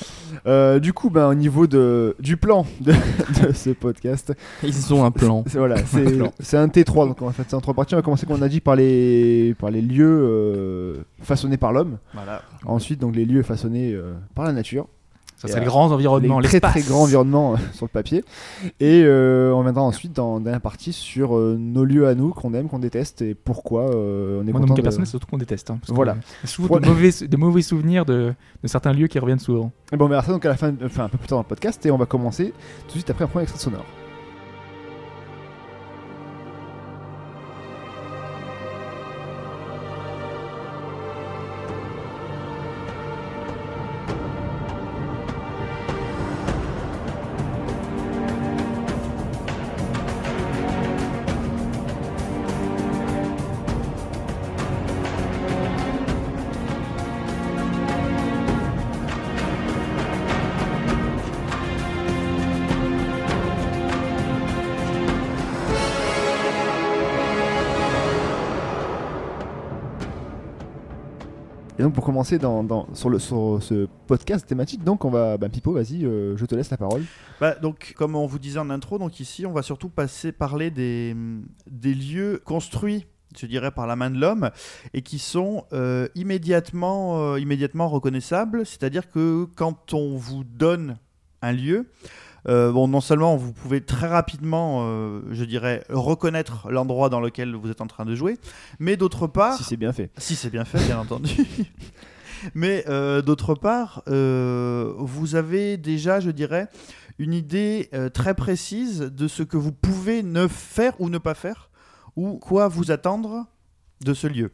Euh, 0.48 0.80
du 0.80 0.94
coup, 0.94 1.12
ben, 1.12 1.28
au 1.28 1.36
niveau 1.36 1.68
de, 1.68 2.16
du 2.20 2.38
plan 2.38 2.66
de, 2.82 2.92
de 3.46 3.54
ce 3.54 3.70
podcast, 3.70 4.34
Ils 4.64 4.92
ont 4.96 5.06
un 5.06 5.12
plan. 5.12 5.44
c'est 5.46 5.60
voilà, 5.60 5.78
c'est 5.86 6.18
c'est 6.40 6.58
un 6.58 6.66
T3. 6.66 7.10
Donc 7.10 7.22
on 7.22 7.28
va 7.28 7.34
faire 7.34 7.46
ça 7.48 7.56
en 7.56 7.62
trois 7.62 7.76
parties. 7.76 7.94
On 7.94 7.98
va 7.98 8.02
commencer, 8.02 8.26
comme 8.26 8.40
on 8.40 8.42
a 8.42 8.50
dit, 8.50 8.62
par 8.62 8.76
les, 8.76 9.54
par 9.60 9.70
les 9.70 9.84
lieux 9.84 10.08
euh, 10.08 10.96
façonnés 11.22 11.58
par 11.58 11.72
l'homme. 11.72 12.00
Voilà. 12.16 12.42
Ensuite, 12.66 13.00
donc 13.00 13.16
les 13.16 13.26
lieux 13.26 13.44
façonnés 13.44 13.94
euh, 13.94 14.14
par 14.34 14.46
la 14.46 14.54
nature. 14.54 14.88
Ça, 15.44 15.54
c'est 15.56 15.60
les 15.60 15.66
grands 15.66 15.92
environnements, 15.92 16.40
les 16.40 16.48
très 16.48 16.62
très 16.62 16.82
grands 16.82 17.04
environnements 17.04 17.54
euh, 17.54 17.58
sur 17.74 17.86
le 17.86 17.90
papier. 17.90 18.24
Et 18.80 19.04
euh, 19.04 19.52
on 19.54 19.62
viendra 19.62 19.84
ensuite 19.84 20.14
dans, 20.14 20.40
la 20.40 20.60
partie 20.62 20.94
sur 20.94 21.36
euh, 21.36 21.58
nos 21.60 21.84
lieux 21.84 22.08
à 22.08 22.16
nous 22.16 22.30
qu'on 22.30 22.54
aime, 22.54 22.70
qu'on 22.70 22.80
déteste 22.80 23.22
et 23.22 23.36
pourquoi 23.36 23.88
on 23.94 24.48
est 24.48 24.52
Moi, 24.52 24.62
content 24.62 24.76
cas 24.76 24.82
de... 24.84 24.90
c'est 24.92 25.06
surtout 25.06 25.28
qu'on 25.28 25.38
déteste. 25.38 25.70
hein, 25.70 25.80
Voilà. 25.90 26.16
souvent 26.46 26.80
de 26.80 26.88
mauvais, 26.88 27.10
de 27.12 27.38
mauvais 27.38 27.62
souvenirs 27.62 28.06
de, 28.06 28.34
de 28.64 28.68
certains 28.68 28.94
lieux 28.94 29.08
qui 29.08 29.20
reviennent 29.20 29.40
souvent. 29.40 29.72
Et 29.92 29.98
bon, 29.98 30.06
on 30.06 30.10
verra 30.10 30.24
ça 30.24 30.32
donc 30.32 30.46
à 30.46 30.50
la 30.50 30.56
fin, 30.56 30.74
enfin 30.84 31.06
un 31.06 31.10
peu 31.10 31.18
plus 31.18 31.28
tard 31.28 31.38
dans 31.38 31.44
le 31.44 31.48
podcast 31.48 31.86
et 31.86 31.92
on 31.92 31.98
va 31.98 32.06
commencer 32.06 32.54
tout 32.88 32.88
de 32.88 32.92
suite 32.94 33.10
après 33.10 33.26
un 33.26 33.28
premier 33.28 33.44
extrait 33.44 33.60
sonore. 33.60 33.86
Dans, 72.40 72.64
dans- 72.64 72.88
sur, 72.96 73.10
le, 73.10 73.20
sur 73.20 73.60
ce 73.62 73.88
podcast 74.08 74.48
thématique, 74.48 74.84
donc 74.84 75.04
on 75.06 75.10
va, 75.10 75.38
bah, 75.38 75.50
Pipo, 75.50 75.74
vas-y, 75.74 76.06
euh, 76.06 76.38
je 76.38 76.46
te 76.46 76.56
laisse 76.56 76.70
la 76.72 76.78
parole. 76.78 77.04
Bah, 77.42 77.56
donc, 77.56 77.94
comme 77.98 78.16
on 78.16 78.26
vous 78.26 78.40
disait 78.40 78.60
en 78.60 78.70
intro, 78.70 78.98
donc 78.98 79.20
ici, 79.20 79.46
on 79.46 79.52
va 79.52 79.62
surtout 79.62 79.90
passer 79.90 80.32
parler 80.32 80.72
des, 80.72 81.16
des 81.70 81.94
lieux 81.94 82.42
construits, 82.46 83.06
je 83.38 83.46
dirais, 83.46 83.72
par 83.72 83.88
la 83.88 83.96
main 83.96 84.10
de 84.10 84.18
l'homme 84.20 84.50
et 84.94 85.02
qui 85.02 85.20
sont 85.20 85.66
euh, 85.74 86.08
immédiatement, 86.16 87.34
euh, 87.34 87.40
immédiatement 87.40 87.90
reconnaissables. 87.90 88.66
C'est-à-dire 88.66 89.12
que 89.12 89.46
quand 89.56 89.94
on 89.94 90.16
vous 90.18 90.44
donne 90.44 90.98
un 91.42 91.52
lieu, 91.52 91.90
euh, 92.48 92.72
bon, 92.72 92.88
non 92.88 93.02
seulement 93.02 93.36
vous 93.38 93.54
pouvez 93.54 93.82
très 93.82 94.08
rapidement, 94.08 94.82
je 95.32 95.44
dirais, 95.46 95.84
reconnaître 95.90 96.70
l'endroit 96.72 97.10
dans 97.10 97.20
lequel 97.22 97.56
vous 97.56 97.70
êtes 97.70 97.82
en 97.82 97.88
train 97.88 98.06
de 98.06 98.16
jouer, 98.16 98.38
mais 98.80 98.98
d'autre 98.98 99.28
part, 99.28 99.58
Si 99.58 99.64
c'est 99.64 99.78
bien 99.78 99.94
fait. 99.94 100.12
si 100.18 100.36
c'est 100.36 100.50
bien 100.50 100.66
fait, 100.66 100.80
bien 100.86 101.00
entendu. 101.00 101.32
Mais 102.54 102.84
euh, 102.88 103.22
d'autre 103.22 103.56
part, 103.56 104.04
euh, 104.08 104.94
vous 104.98 105.36
avez 105.36 105.78
déjà, 105.78 106.20
je 106.20 106.32
dirais, 106.32 106.68
une 107.20 107.34
idée 107.34 107.90
euh, 107.94 108.10
très 108.10 108.34
précise 108.34 109.00
de 109.00 109.28
ce 109.28 109.44
que 109.44 109.58
vous 109.58 109.72
pouvez 109.72 110.24
ne 110.24 110.48
faire 110.48 111.00
ou 111.00 111.10
ne 111.10 111.18
pas 111.18 111.34
faire, 111.34 111.70
ou 112.16 112.38
quoi 112.38 112.68
vous 112.68 112.92
attendre 112.92 113.46
de 114.02 114.14
ce 114.14 114.28
lieu. 114.28 114.52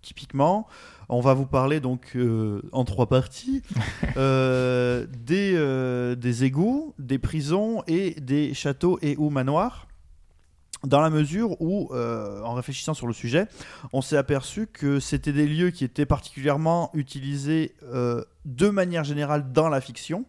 Typiquement, 0.00 0.66
on 1.10 1.20
va 1.20 1.34
vous 1.34 1.44
parler 1.44 1.80
donc 1.80 2.16
en 2.72 2.84
trois 2.84 3.08
parties 3.08 3.62
des, 4.16 6.14
des 6.16 6.44
égouts, 6.44 6.94
des 6.98 7.18
prisons 7.18 7.82
et 7.86 8.12
des 8.20 8.54
châteaux 8.54 8.98
et 9.02 9.16
ou 9.18 9.28
manoirs. 9.28 9.87
Dans 10.86 11.00
la 11.00 11.10
mesure 11.10 11.60
où, 11.60 11.90
euh, 11.92 12.40
en 12.42 12.54
réfléchissant 12.54 12.94
sur 12.94 13.06
le 13.08 13.12
sujet, 13.12 13.46
on 13.92 14.00
s'est 14.00 14.16
aperçu 14.16 14.66
que 14.66 15.00
c'était 15.00 15.32
des 15.32 15.46
lieux 15.46 15.70
qui 15.70 15.84
étaient 15.84 16.06
particulièrement 16.06 16.90
utilisés 16.94 17.74
euh, 17.92 18.22
de 18.44 18.68
manière 18.68 19.02
générale 19.04 19.52
dans 19.52 19.68
la 19.68 19.80
fiction, 19.80 20.24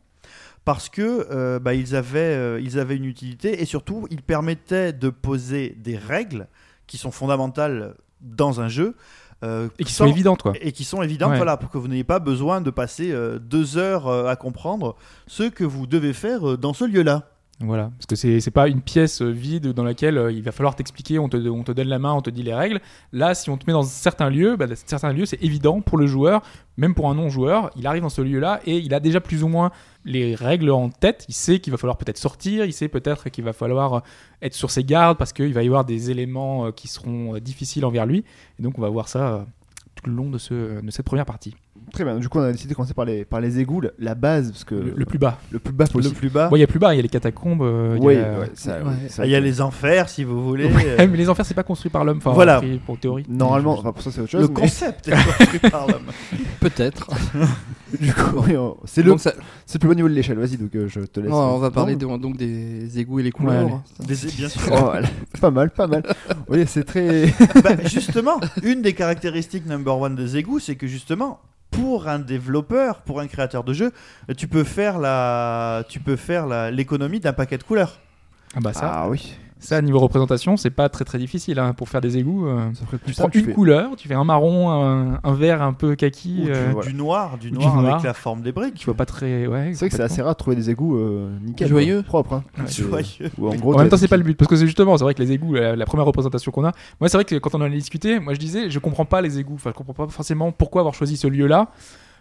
parce 0.66 0.90
que 0.90 1.28
euh, 1.32 1.60
bah, 1.60 1.74
ils, 1.76 1.96
avaient, 1.96 2.62
ils 2.64 2.80
avaient 2.80 2.98
une 2.98 3.06
utilité 3.06 3.62
et 3.62 3.66
surtout 3.66 4.08
ils 4.10 4.24
permettaient 4.24 4.92
de 4.94 5.10
poser 5.10 5.76
des 5.78 5.98
règles 5.98 6.48
qui 6.88 6.98
sont 6.98 7.12
fondamentales 7.12 7.94
dans 8.22 8.60
un 8.60 8.68
jeu. 8.70 8.96
euh, 9.44 9.70
Et 9.80 9.84
qui 9.86 9.94
sans- 9.94 10.06
sont 10.06 10.12
évidentes, 10.12 10.42
quoi. 10.42 10.54
et 10.60 10.72
qui 10.74 10.84
sont 10.84 11.02
évidentes, 11.02 11.30
Ouais. 11.32 11.38
voilà, 11.38 11.56
pour 11.58 11.70
que 11.70 11.78
vous 11.78 11.88
n'ayez 11.88 12.04
pas 12.04 12.20
besoin 12.20 12.60
de 12.60 12.72
passer 12.72 13.12
euh, 13.14 13.40
deux 13.40 13.78
heures 13.78 14.08
euh, 14.08 14.26
à 14.28 14.36
comprendre 14.36 14.98
ce 15.28 15.44
que 15.44 15.64
vous 15.64 15.88
devez 15.88 16.12
faire 16.12 16.58
dans 16.58 16.74
ce 16.74 16.84
lieu-là. 16.84 17.30
Voilà, 17.62 17.92
parce 17.98 18.06
que 18.06 18.16
c'est 18.16 18.40
c'est 18.40 18.52
pas 18.52 18.70
une 18.70 18.82
pièce 18.82 19.22
euh, 19.22 19.30
vide 19.30 19.74
dans 19.74 19.84
laquelle 19.84 20.18
euh, 20.18 20.32
il 20.32 20.42
va 20.42 20.54
falloir 20.54 20.78
t'expliquer, 20.78 21.20
on 21.20 21.28
te, 21.28 21.36
on 21.36 21.64
te 21.64 21.74
donne 21.74 21.90
la 21.90 22.00
main, 22.00 22.14
on 22.14 22.22
te 22.22 22.30
dit 22.30 22.42
les 22.42 22.54
règles. 22.54 22.80
Là, 23.12 23.36
si 23.36 23.50
on 23.50 23.58
te 23.58 23.66
met 23.68 23.74
dans 23.74 23.84
certains 23.84 24.30
lieux, 24.30 24.56
bah, 24.56 24.66
certains 24.74 25.12
lieux, 25.12 25.26
c'est 25.26 25.44
évident 25.44 25.82
pour 25.82 25.98
le 25.98 26.08
joueur, 26.08 26.42
même 26.78 26.96
pour 26.96 27.10
un 27.10 27.16
non-joueur, 27.16 27.70
il 27.76 27.86
arrive 27.86 28.04
dans 28.04 28.10
ce 28.10 28.22
lieu-là 28.22 28.62
et 28.66 28.78
il 28.78 28.94
a 28.94 29.02
déjà 29.02 29.20
plus 29.20 29.44
ou 29.44 29.50
moins 29.50 29.72
les 30.06 30.36
règles 30.36 30.72
en 30.72 30.88
tête. 30.88 31.26
Il 31.28 31.34
sait 31.36 31.60
qu'il 31.60 31.72
va 31.72 31.78
falloir 31.78 31.98
peut-être 31.98 32.18
sortir, 32.18 32.64
il 32.64 32.72
sait 32.72 32.88
peut-être 32.88 33.28
qu'il 33.28 33.44
va 33.44 33.52
falloir 33.52 33.94
euh, 33.94 34.00
être 34.42 34.54
sur 34.54 34.72
ses 34.72 34.86
gardes 34.86 35.18
parce 35.18 35.34
qu'il 35.34 35.54
va 35.54 35.62
y 35.62 35.68
avoir 35.68 35.84
des 35.84 36.12
éléments 36.12 36.72
qui 36.72 36.88
seront 36.88 37.40
difficiles 37.40 37.84
envers 37.84 38.06
lui. 38.06 38.24
Et 38.58 38.64
donc, 38.64 38.78
on 38.78 38.82
va 38.82 38.90
voir 38.90 39.10
ça 39.10 39.46
tout 40.02 40.10
le 40.10 40.16
long 40.16 40.30
de, 40.30 40.38
ce, 40.38 40.82
de 40.82 40.92
cette 40.92 41.06
première 41.06 41.26
partie. 41.26 41.56
Très 41.94 42.04
bien, 42.04 42.18
du 42.20 42.30
coup 42.30 42.38
on 42.38 42.44
a 42.44 42.52
décidé 42.52 42.70
de 42.72 42.76
commencer 42.76 42.94
par 42.94 43.06
les, 43.06 43.26
par 43.26 43.42
les 43.42 43.60
égouts, 43.60 43.82
la- 43.82 43.90
la 43.98 44.14
base, 44.14 44.52
parce 44.52 44.64
que 44.64 44.76
Le, 44.76 44.94
le 44.96 45.06
plus 45.06 45.18
bas. 45.18 45.40
le 45.52 45.58
plus 45.60 45.74
bas 45.74 45.86
Le 45.86 45.92
possible. 45.92 46.16
plus 46.16 46.30
bas. 46.30 46.48
Bon, 46.50 46.56
il 46.56 46.60
y 46.60 46.64
a 46.64 46.68
plus 46.68 46.78
bas, 46.78 46.94
il 46.94 46.98
y 46.98 47.00
a 47.00 47.02
les 47.02 47.10
catacombes. 47.10 47.62
euh, 47.64 47.96
il 47.98 48.04
y 48.04 48.06
Oui, 48.06 48.16
a- 48.18 48.40
ouais, 48.40 48.52
ça, 48.54 48.78
Ouais. 48.78 48.84
oui, 48.86 49.10
ça, 49.10 49.24
Ah, 49.24 49.26
Il 49.26 49.32
y 49.32 49.36
a 49.36 49.40
les 49.40 49.60
enfers, 49.62 50.08
si 50.08 50.24
vous 50.24 50.44
voulez. 50.44 50.66
Ouais, 50.66 50.96
mais 51.08 51.18
les 51.18 51.30
enfers, 51.30 51.46
c'est 51.46 51.54
pas 51.56 51.64
construit 51.64 51.90
par 51.90 52.04
l'homme. 52.06 52.18
Enfin, 52.18 52.32
Voilà. 52.32 52.62
pour 52.86 53.00
théorie. 53.00 53.26
Normalement, 53.28 53.74
enfin 53.80 53.92
pour 53.92 54.02
ça 54.04 54.12
c'est 54.12 54.22
autre 54.22 54.30
chose. 54.30 54.42
Le 54.42 54.48
mais- 54.50 54.54
concept 54.54 55.08
est 55.08 55.12
construit 55.38 55.72
par 55.72 55.88
l'homme. 55.88 56.06
Peut-être. 56.60 57.10
du 58.00 58.14
coup, 58.14 58.44
oui, 58.48 58.56
on- 58.58 58.78
c'est 58.86 59.02
le, 59.04 59.18
ça- 59.18 59.34
c'est 59.66 59.76
le 59.76 59.80
plus 59.80 59.90
bas 59.90 59.96
niveau 59.96 60.10
de 60.10 60.14
l'échelle. 60.14 60.38
Vas-y, 60.38 60.58
donc 60.58 60.76
euh, 60.76 60.88
je 60.88 61.02
te 61.02 61.20
laisse. 61.20 61.30
Non, 61.30 61.56
on 61.56 61.58
va 61.60 61.72
parler 61.72 61.96
de- 61.96 62.18
donc 62.18 62.38
des 62.38 63.00
égouts 63.00 63.20
et 63.20 63.24
les 63.24 63.32
couleurs. 63.32 63.82
Des- 64.00 64.16
bien 64.38 64.50
sûr. 64.50 64.62
Oh, 64.72 64.78
voilà. 64.86 65.08
pas 65.42 65.52
mal, 65.52 65.70
pas 65.72 65.88
mal. 65.88 66.04
Oui, 66.48 66.64
c'est 66.68 66.84
très. 66.84 67.28
Bah, 67.64 67.72
justement, 67.86 68.40
une 68.64 68.82
des 68.82 68.94
caractéristiques 68.94 69.66
number 69.68 69.98
one 70.00 70.16
des 70.16 70.38
égouts, 70.38 70.60
c'est 70.60 70.76
que 70.76 70.88
justement, 70.88 71.40
pour 71.72 72.08
un 72.08 72.20
développeur, 72.20 73.02
pour 73.02 73.20
un 73.20 73.28
créateur 73.28 73.64
de 73.64 73.74
jeu, 73.74 73.92
tu 74.38 74.48
peux 74.48 74.64
faire 74.64 74.98
la, 75.00 75.84
tu 75.90 76.00
peux 76.00 76.16
faire 76.16 76.48
la- 76.48 76.72
l'économie 76.72 77.20
d'un 77.20 77.34
paquet 77.34 77.58
de 77.58 77.64
couleurs. 77.64 78.00
Ah 78.56 78.60
bah 78.62 78.74
ça, 78.74 78.92
Ah 78.92 79.10
oui. 79.10 79.36
Ça 79.60 79.82
niveau 79.82 80.00
représentation, 80.00 80.56
c'est 80.58 80.70
pas 80.70 80.88
très 80.90 81.04
très 81.06 81.18
difficile 81.18 81.60
hein, 81.60 81.74
pour 81.74 81.90
faire 81.90 82.00
des 82.02 82.18
égouts. 82.18 82.48
euh, 82.48 82.70
Ça 82.74 82.86
ferait 82.86 82.98
plus 82.98 83.14
tu 83.14 83.20
prends 83.20 83.30
une 83.34 83.46
fais- 83.46 83.52
couleur, 83.54 83.96
tu 83.98 84.08
fais 84.08 84.14
un 84.14 84.24
marron, 84.24 84.70
un, 84.72 85.20
un 85.24 85.34
vert 85.34 85.62
un 85.62 85.74
peu 85.74 85.96
kaki. 85.96 86.40
Ou 86.42 86.46
du, 86.46 86.52
euh, 86.52 86.82
du 86.82 86.94
noir, 86.94 87.38
du 87.38 87.48
Ou 87.48 87.52
du 87.52 87.58
noir 87.58 87.78
avec 87.80 87.90
noir. 87.90 88.04
la 88.04 88.14
forme 88.14 88.42
des 88.42 88.52
briques. 88.54 88.76
Tu 88.76 88.86
vois 88.86 88.94
pas 88.94 89.06
très. 89.06 89.48
Ouais, 89.48 89.72
C'est 89.74 89.80
vrai 89.80 89.90
que 89.90 89.96
c'est 89.96 90.02
assez 90.04 90.22
rare 90.22 90.34
de 90.34 90.38
trouver 90.40 90.56
des 90.56 90.70
égouts 90.70 90.98
euh, 90.98 91.30
nickel. 91.44 91.68
Joyeux. 91.68 92.02
quoi. 92.04 92.24
Propres. 92.24 92.34
Hein. 92.58 92.64
Ouais, 92.64 92.68
Joyeux. 92.72 93.32
ou 93.38 93.50
en 93.50 93.56
gros, 93.56 93.74
en 93.76 93.80
même 93.80 93.90
temps, 93.90 93.98
c'est 93.98 94.08
pas 94.08 94.18
le 94.18 94.24
but 94.24 94.38
parce 94.38 94.50
que 94.50 94.56
c'est 94.56 94.66
justement, 94.66 94.98
c'est 94.98 95.04
vrai 95.04 95.14
que 95.14 95.22
les 95.22 95.32
égouts, 95.34 95.54
la, 95.54 95.76
la 95.76 95.86
première 95.86 96.06
représentation 96.06 96.52
qu'on 96.52 96.64
a. 96.66 96.72
Moi, 97.00 97.10
c'est 97.10 97.18
vrai 97.18 97.26
que 97.26 97.36
quand 97.36 97.54
on 97.54 97.60
en 97.60 97.66
a 97.66 97.70
discuté, 97.70 98.20
moi 98.20 98.34
je 98.34 98.40
disais, 98.40 98.70
je 98.70 98.80
comprends 98.80 99.06
pas 99.06 99.22
les 99.22 99.40
égouts. 99.40 99.56
Enfin, 99.56 99.72
je 99.72 99.76
comprends 99.76 99.94
pas 99.94 100.08
forcément 100.08 100.52
pourquoi 100.52 100.82
avoir 100.82 100.94
choisi 100.96 101.18
ce 101.18 101.28
lieu-là, 101.28 101.68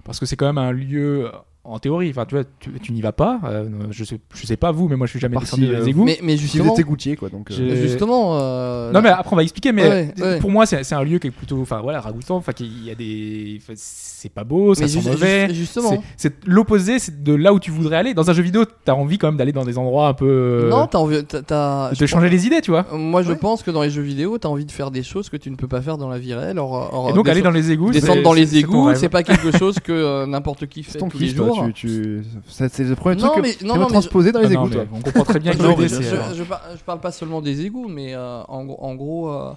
parce 0.04 0.18
que 0.18 0.26
c'est 0.26 0.36
quand 0.36 0.46
même 0.46 0.58
un 0.58 0.72
lieu. 0.72 1.30
Euh, 1.66 1.68
En 1.70 1.78
théorie, 1.78 2.10
enfin, 2.10 2.24
tu 2.24 2.34
vois, 2.34 2.44
tu, 2.60 2.70
tu 2.80 2.92
n'y 2.92 3.00
vas 3.02 3.12
pas. 3.12 3.40
euh, 3.44 3.68
je 3.90 4.04
sais, 4.04 4.18
je 4.34 4.46
sais 4.46 4.56
pas 4.56 4.72
vous, 4.72 4.88
mais 4.88 4.96
moi, 4.96 5.06
je 5.06 5.10
suis 5.10 5.20
jamais 5.20 5.34
part 5.34 5.42
descendu 5.42 5.66
dans 5.66 5.74
euh, 5.74 5.80
les 5.80 5.88
égouts. 5.90 6.04
Mais, 6.04 6.18
vous 6.22 6.36
justement, 6.40 6.72
êtes 6.72 6.78
égoutier, 6.80 7.16
quoi. 7.16 7.28
Donc, 7.28 7.50
euh, 7.50 7.76
justement 7.82 8.38
euh, 8.40 8.90
Non 8.92 9.00
mais 9.02 9.08
après 9.10 9.32
on 9.32 9.36
va 9.36 9.42
expliquer 9.42 9.72
mais 9.72 9.88
Ouais, 9.88 10.14
ouais. 10.20 10.38
pour 10.38 10.50
moi 10.50 10.64
c'est 10.66 10.82
c'est 10.84 10.94
un 10.94 11.02
lieu 11.02 11.18
qui 11.18 11.26
est 11.26 11.30
plutôt 11.30 11.60
enfin 11.60 11.80
voilà 11.82 12.00
ragoûtant 12.00 12.36
enfin 12.36 12.52
qu'il 12.52 12.84
y 12.84 12.90
a 12.90 12.94
des 12.94 13.60
c'est 13.74 14.30
pas 14.32 14.44
beau 14.44 14.74
ça 14.74 14.82
mais 14.82 14.88
sent 14.88 15.00
ju- 15.00 15.08
mauvais 15.10 15.48
ju- 15.48 15.54
justement. 15.54 15.90
C'est- 15.90 16.00
c'est 16.16 16.34
l'opposé 16.48 16.98
c'est 16.98 17.22
de 17.22 17.34
là 17.34 17.52
où 17.52 17.60
tu 17.60 17.70
voudrais 17.70 17.96
aller 17.96 18.14
dans 18.14 18.30
un 18.30 18.32
jeu 18.32 18.42
vidéo 18.42 18.64
t'as 18.84 18.94
envie 18.94 19.18
quand 19.18 19.28
même 19.28 19.36
d'aller 19.36 19.52
dans 19.52 19.64
des 19.64 19.76
endroits 19.78 20.08
un 20.08 20.14
peu 20.14 20.26
euh, 20.28 20.70
Non, 20.70 20.86
t'as 20.86 20.98
envie. 20.98 21.24
t'as- 21.24 21.42
t'as- 21.42 21.90
de 21.92 22.06
changer 22.06 22.28
les 22.30 22.46
idées 22.46 22.60
tu 22.60 22.70
vois 22.70 22.86
Moi, 22.92 23.22
je 23.22 23.30
Ouais. 23.32 23.36
pense 23.36 23.62
que 23.62 23.70
dans 23.70 23.82
les 23.82 23.90
jeux 23.90 24.02
vidéo, 24.02 24.38
t'as 24.38 24.48
envie 24.48 24.64
de 24.64 24.72
faire 24.72 24.90
des 24.90 25.02
choses 25.02 25.28
que 25.28 25.36
tu 25.36 25.50
ne 25.50 25.56
peux 25.56 25.68
pas 25.68 25.80
faire 25.82 25.98
dans 25.98 26.08
la 26.08 26.18
vie 26.18 26.34
réelle. 26.34 26.58
Or, 26.58 26.72
or- 26.92 27.10
et 27.10 27.12
donc 27.12 27.26
aller 27.28 27.40
descendre- 27.40 27.52
dans 27.54 27.58
les 27.58 27.70
égouts 27.72 27.90
descendre 27.90 28.14
c'est- 28.14 28.22
dans 28.22 28.32
les 28.32 28.56
égouts, 28.58 28.94
c'est 28.94 29.08
pas 29.08 29.22
quelque 29.22 29.56
chose 29.56 29.78
que 29.80 29.92
euh, 29.92 30.26
n'importe 30.26 30.66
qui 30.66 30.82
fait 30.84 30.98
tous 30.98 31.18
les 31.18 31.38
Tu, 31.52 31.72
tu... 31.72 32.24
C'est 32.48 32.78
le 32.80 32.94
premier 32.96 33.16
Non, 33.16 33.28
truc 33.30 33.42
mais- 33.42 33.54
que 33.54 33.64
non, 33.64 33.86
transposer 33.86 34.32
dans 34.32 34.40
Ah 34.40 34.48
les 34.48 34.54
non, 34.54 34.66
égouts, 34.66 34.74
toi. 34.74 34.84
on 34.92 35.00
comprend 35.00 35.24
très 35.24 35.38
bien 35.40 35.52
que 35.56 35.62
l'idée 35.62 35.88
je, 35.88 35.96
euh, 36.14 36.34
je, 36.34 36.42
par- 36.44 36.62
je 36.76 36.82
parle 36.84 37.00
pas 37.00 37.12
seulement 37.12 37.40
des 37.42 37.64
égouts, 37.64 37.88
mais 37.88 38.14
euh, 38.14 38.42
en, 38.44 38.64
gros- 38.64 38.82
en 38.84 38.94
gros, 38.94 39.28
euh, 39.30 39.52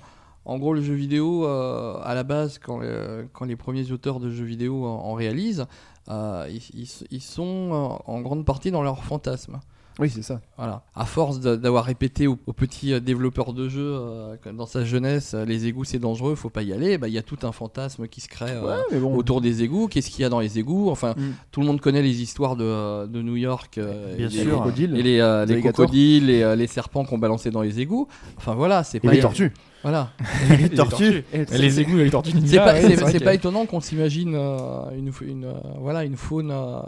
En 0.45 0.57
gros, 0.57 0.73
le 0.73 0.81
jeu 0.81 0.95
vidéo, 0.95 1.45
euh, 1.45 1.99
à 2.03 2.15
la 2.15 2.23
base, 2.23 2.57
quand, 2.57 2.79
euh, 2.81 3.23
quand 3.31 3.45
les 3.45 3.55
premiers 3.55 3.91
auteurs 3.91 4.19
de 4.19 4.31
jeux 4.31 4.43
vidéo 4.45 4.85
en, 4.85 4.89
en 5.09 5.13
réalisent, 5.13 5.65
euh, 6.09 6.47
ils, 6.49 6.63
ils- 6.81 7.07
ils 7.11 7.21
sont 7.21 7.69
euh, 7.71 8.11
en 8.11 8.21
grande 8.21 8.43
partie 8.43 8.71
dans 8.71 8.81
leur 8.81 9.03
fantasme. 9.03 9.59
Oui, 9.99 10.09
c'est 10.09 10.21
ça. 10.21 10.39
Voilà. 10.57 10.83
À 10.95 11.05
force 11.05 11.39
d'avoir 11.39 11.83
répété 11.85 12.27
aux, 12.27 12.37
aux 12.45 12.53
petits 12.53 12.93
euh, 12.93 12.99
développeurs 12.99 13.53
de 13.53 13.67
jeux 13.69 13.93
euh, 13.93 14.35
dans 14.55 14.65
sa 14.65 14.83
jeunesse, 14.85 15.33
euh, 15.33 15.45
les 15.45 15.67
égouts 15.67 15.83
c'est 15.83 15.99
dangereux, 15.99 16.35
faut 16.35 16.49
pas 16.49 16.63
y 16.63 16.71
aller, 16.73 16.97
bah, 16.97 17.07
il 17.07 17.13
y 17.13 17.17
a 17.17 17.21
tout 17.23 17.37
un 17.43 17.51
fantasme 17.51 18.07
qui 18.07 18.21
se 18.21 18.27
crée 18.29 18.51
euh, 18.51 18.63
Ouais, 18.77 18.83
mais 18.91 18.99
bon. 18.99 19.15
autour 19.15 19.41
des 19.41 19.63
égouts. 19.63 19.87
Qu'est-ce 19.87 20.09
qu'il 20.09 20.21
y 20.21 20.25
a 20.25 20.29
dans 20.29 20.39
les 20.39 20.59
égouts? 20.59 20.89
Enfin, 20.89 21.11
Mm. 21.17 21.31
tout 21.51 21.59
le 21.59 21.67
monde 21.67 21.81
connaît 21.81 22.01
les 22.01 22.21
histoires 22.21 22.55
de, 22.55 23.05
de 23.07 23.21
New 23.21 23.35
York. 23.35 23.77
euh, 23.77 24.15
Bien 24.15 24.27
et 24.27 24.29
les- 24.29 24.43
sûr. 24.43 24.51
crocodiles. 24.53 24.95
Et 24.97 25.03
les, 25.03 25.19
euh, 25.19 25.45
crocodiles 25.61 26.29
et 26.29 26.41
euh, 26.43 26.55
les 26.55 26.67
serpents 26.67 27.03
qu'on 27.05 27.17
balançait 27.17 27.51
dans 27.51 27.61
les 27.61 27.79
égouts. 27.81 28.07
Enfin 28.37 28.53
voilà, 28.55 28.83
c'est 28.83 28.97
Et 28.99 29.01
pas. 29.07 29.11
les 29.13 29.19
tortues. 29.19 29.51
Voilà. 29.83 30.11
Les 30.59 30.69
tortues. 30.69 31.23
Et 31.33 31.43
les 31.57 31.79
égouts 31.79 31.97
et 31.97 32.03
les 32.03 32.11
tortues. 32.11 32.31
C'est 32.45 32.57
pas, 32.57 32.73
ouais, 32.75 33.19
pas 33.19 33.33
étonnant 33.33 33.65
qu'on 33.65 33.79
s'imagine 33.81 34.35
euh, 34.35 34.91
une, 34.95 35.11
une, 35.27 35.45
euh, 35.45 35.53
voilà, 35.79 36.03
une 36.03 36.17
faune 36.17 36.51
euh, 36.51 36.81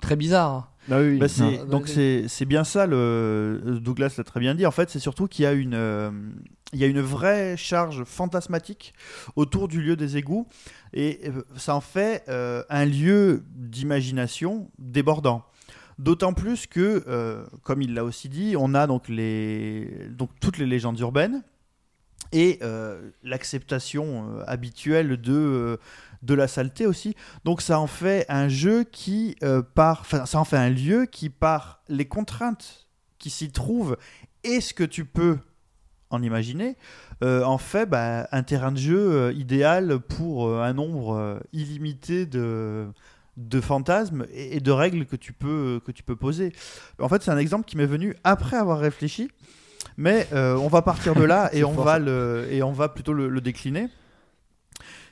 très 0.00 0.16
bizarre. 0.16 0.72
Ah 0.90 1.00
oui. 1.00 1.18
Bah, 1.18 1.28
c'est- 1.28 1.42
Non. 1.58 1.64
donc 1.66 1.88
c'est 1.88 2.26
c'est 2.28 2.44
bien 2.44 2.64
ça, 2.64 2.86
le, 2.86 3.78
Douglas 3.80 4.14
l'a 4.18 4.24
très 4.24 4.40
bien 4.40 4.54
dit. 4.54 4.66
En 4.66 4.70
fait, 4.70 4.90
c'est 4.90 4.98
surtout 4.98 5.26
qu'il 5.28 5.44
y 5.44 5.46
a 5.46 5.52
une, 5.52 5.74
euh, 5.74 6.10
il 6.72 6.78
y 6.78 6.84
a 6.84 6.86
une 6.86 7.00
vraie 7.00 7.56
charge 7.56 8.04
fantasmatique 8.04 8.92
autour 9.36 9.68
du 9.68 9.80
lieu 9.80 9.96
des 9.96 10.16
égouts, 10.16 10.46
et 10.92 11.20
euh, 11.26 11.42
ça 11.56 11.74
en 11.74 11.80
fait 11.80 12.24
euh, 12.28 12.62
un 12.68 12.84
lieu 12.84 13.44
d'imagination 13.54 14.70
débordant. 14.78 15.44
D'autant 15.98 16.32
plus 16.34 16.66
que, 16.66 17.04
euh, 17.06 17.44
comme 17.62 17.80
il 17.80 17.94
l'a 17.94 18.04
aussi 18.04 18.28
dit, 18.28 18.56
on 18.58 18.74
a 18.74 18.88
donc, 18.88 19.08
les, 19.08 20.08
donc 20.10 20.30
toutes 20.40 20.58
les 20.58 20.66
légendes 20.66 20.98
urbaines 20.98 21.44
et 22.32 22.58
euh, 22.62 23.10
l'acceptation 23.22 24.26
euh, 24.38 24.42
habituelle 24.48 25.20
de, 25.20 25.32
euh, 25.32 25.76
de 26.24 26.34
la 26.34 26.48
saleté 26.48 26.86
aussi. 26.86 27.14
Donc 27.44 27.60
ça 27.60 27.78
en 27.78 27.86
fait 27.86 28.24
un 28.28 28.48
jeu 28.48 28.84
qui 28.84 29.36
euh, 29.42 29.62
part, 29.62 30.00
enfin 30.00 30.26
ça 30.26 30.38
en 30.38 30.44
fait 30.44 30.56
un 30.56 30.70
lieu 30.70 31.06
qui 31.06 31.30
par 31.30 31.82
les 31.88 32.06
contraintes 32.06 32.86
qui 33.18 33.30
s'y 33.30 33.50
trouvent 33.50 33.96
et 34.42 34.60
ce 34.60 34.74
que 34.74 34.84
tu 34.84 35.04
peux 35.04 35.38
en 36.10 36.22
imaginer, 36.22 36.76
euh, 37.22 37.42
en 37.42 37.58
fait 37.58 37.86
bah, 37.86 38.28
un 38.32 38.42
terrain 38.42 38.72
de 38.72 38.78
jeu 38.78 38.98
euh, 38.98 39.32
idéal 39.32 39.98
pour 39.98 40.46
euh, 40.46 40.62
un 40.62 40.72
nombre 40.72 41.40
illimité 41.52 42.26
de 42.26 42.86
de 43.36 43.60
fantasmes 43.60 44.26
et, 44.32 44.60
de 44.60 44.70
règles 44.70 45.06
que 45.06 45.16
tu 45.16 45.32
peux 45.32 45.80
que 45.84 45.90
tu 45.90 46.02
peux 46.04 46.16
poser. 46.16 46.52
En 47.00 47.08
fait, 47.08 47.22
c'est 47.22 47.32
un 47.32 47.38
exemple 47.38 47.64
qui 47.64 47.76
m'est 47.76 47.86
venu 47.86 48.14
après 48.22 48.56
avoir 48.56 48.78
réfléchi, 48.78 49.28
mais 49.96 50.28
euh, 50.32 50.56
on 50.56 50.68
va 50.68 50.82
partir 50.82 51.14
de 51.14 51.24
là 51.24 51.50
et 51.54 51.64
on 51.64 51.72
va 51.72 51.98
le 51.98 52.46
et 52.50 52.62
on 52.62 52.72
va 52.72 52.88
plutôt 52.88 53.12
le, 53.12 53.28
le 53.28 53.40
décliner. 53.40 53.88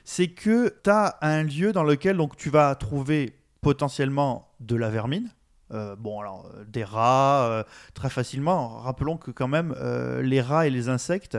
C'est 0.03 0.27
que 0.27 0.73
tu 0.83 0.89
as 0.89 1.17
un 1.21 1.43
lieu 1.43 1.71
dans 1.71 1.83
lequel 1.83 2.17
donc 2.17 2.35
tu 2.35 2.49
vas 2.49 2.73
trouver 2.75 3.35
potentiellement 3.61 4.49
de 4.59 4.75
la 4.75 4.89
vermine. 4.89 5.29
Euh, 5.71 5.95
bon, 5.97 6.19
alors 6.19 6.49
euh, 6.55 6.65
des 6.67 6.83
rats 6.83 7.45
euh, 7.47 7.63
très 7.93 8.09
facilement. 8.09 8.77
Rappelons 8.79 9.17
que 9.17 9.31
quand 9.31 9.47
même 9.47 9.73
euh, 9.79 10.21
les 10.21 10.41
rats 10.41 10.67
et 10.67 10.69
les 10.69 10.89
insectes, 10.89 11.37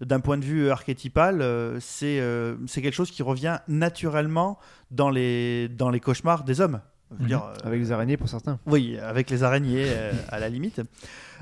d'un 0.00 0.20
point 0.20 0.36
de 0.38 0.44
vue 0.44 0.70
archétypal, 0.70 1.40
euh, 1.42 1.78
c'est 1.80 2.20
euh, 2.20 2.56
c'est 2.66 2.82
quelque 2.82 2.94
chose 2.94 3.10
qui 3.10 3.22
revient 3.22 3.58
naturellement 3.68 4.58
dans 4.90 5.10
les 5.10 5.68
dans 5.68 5.90
les 5.90 6.00
cauchemars 6.00 6.44
des 6.44 6.60
hommes. 6.60 6.80
Mhm. 7.18 7.26
dire, 7.26 7.44
euh, 7.44 7.54
Avec 7.64 7.80
les 7.80 7.92
araignées 7.92 8.16
pour 8.16 8.28
certains. 8.28 8.58
oui, 8.66 8.98
avec 8.98 9.30
les 9.30 9.42
araignées 9.42 9.84
euh, 9.88 10.12
à 10.28 10.38
la 10.38 10.48
limite. 10.48 10.80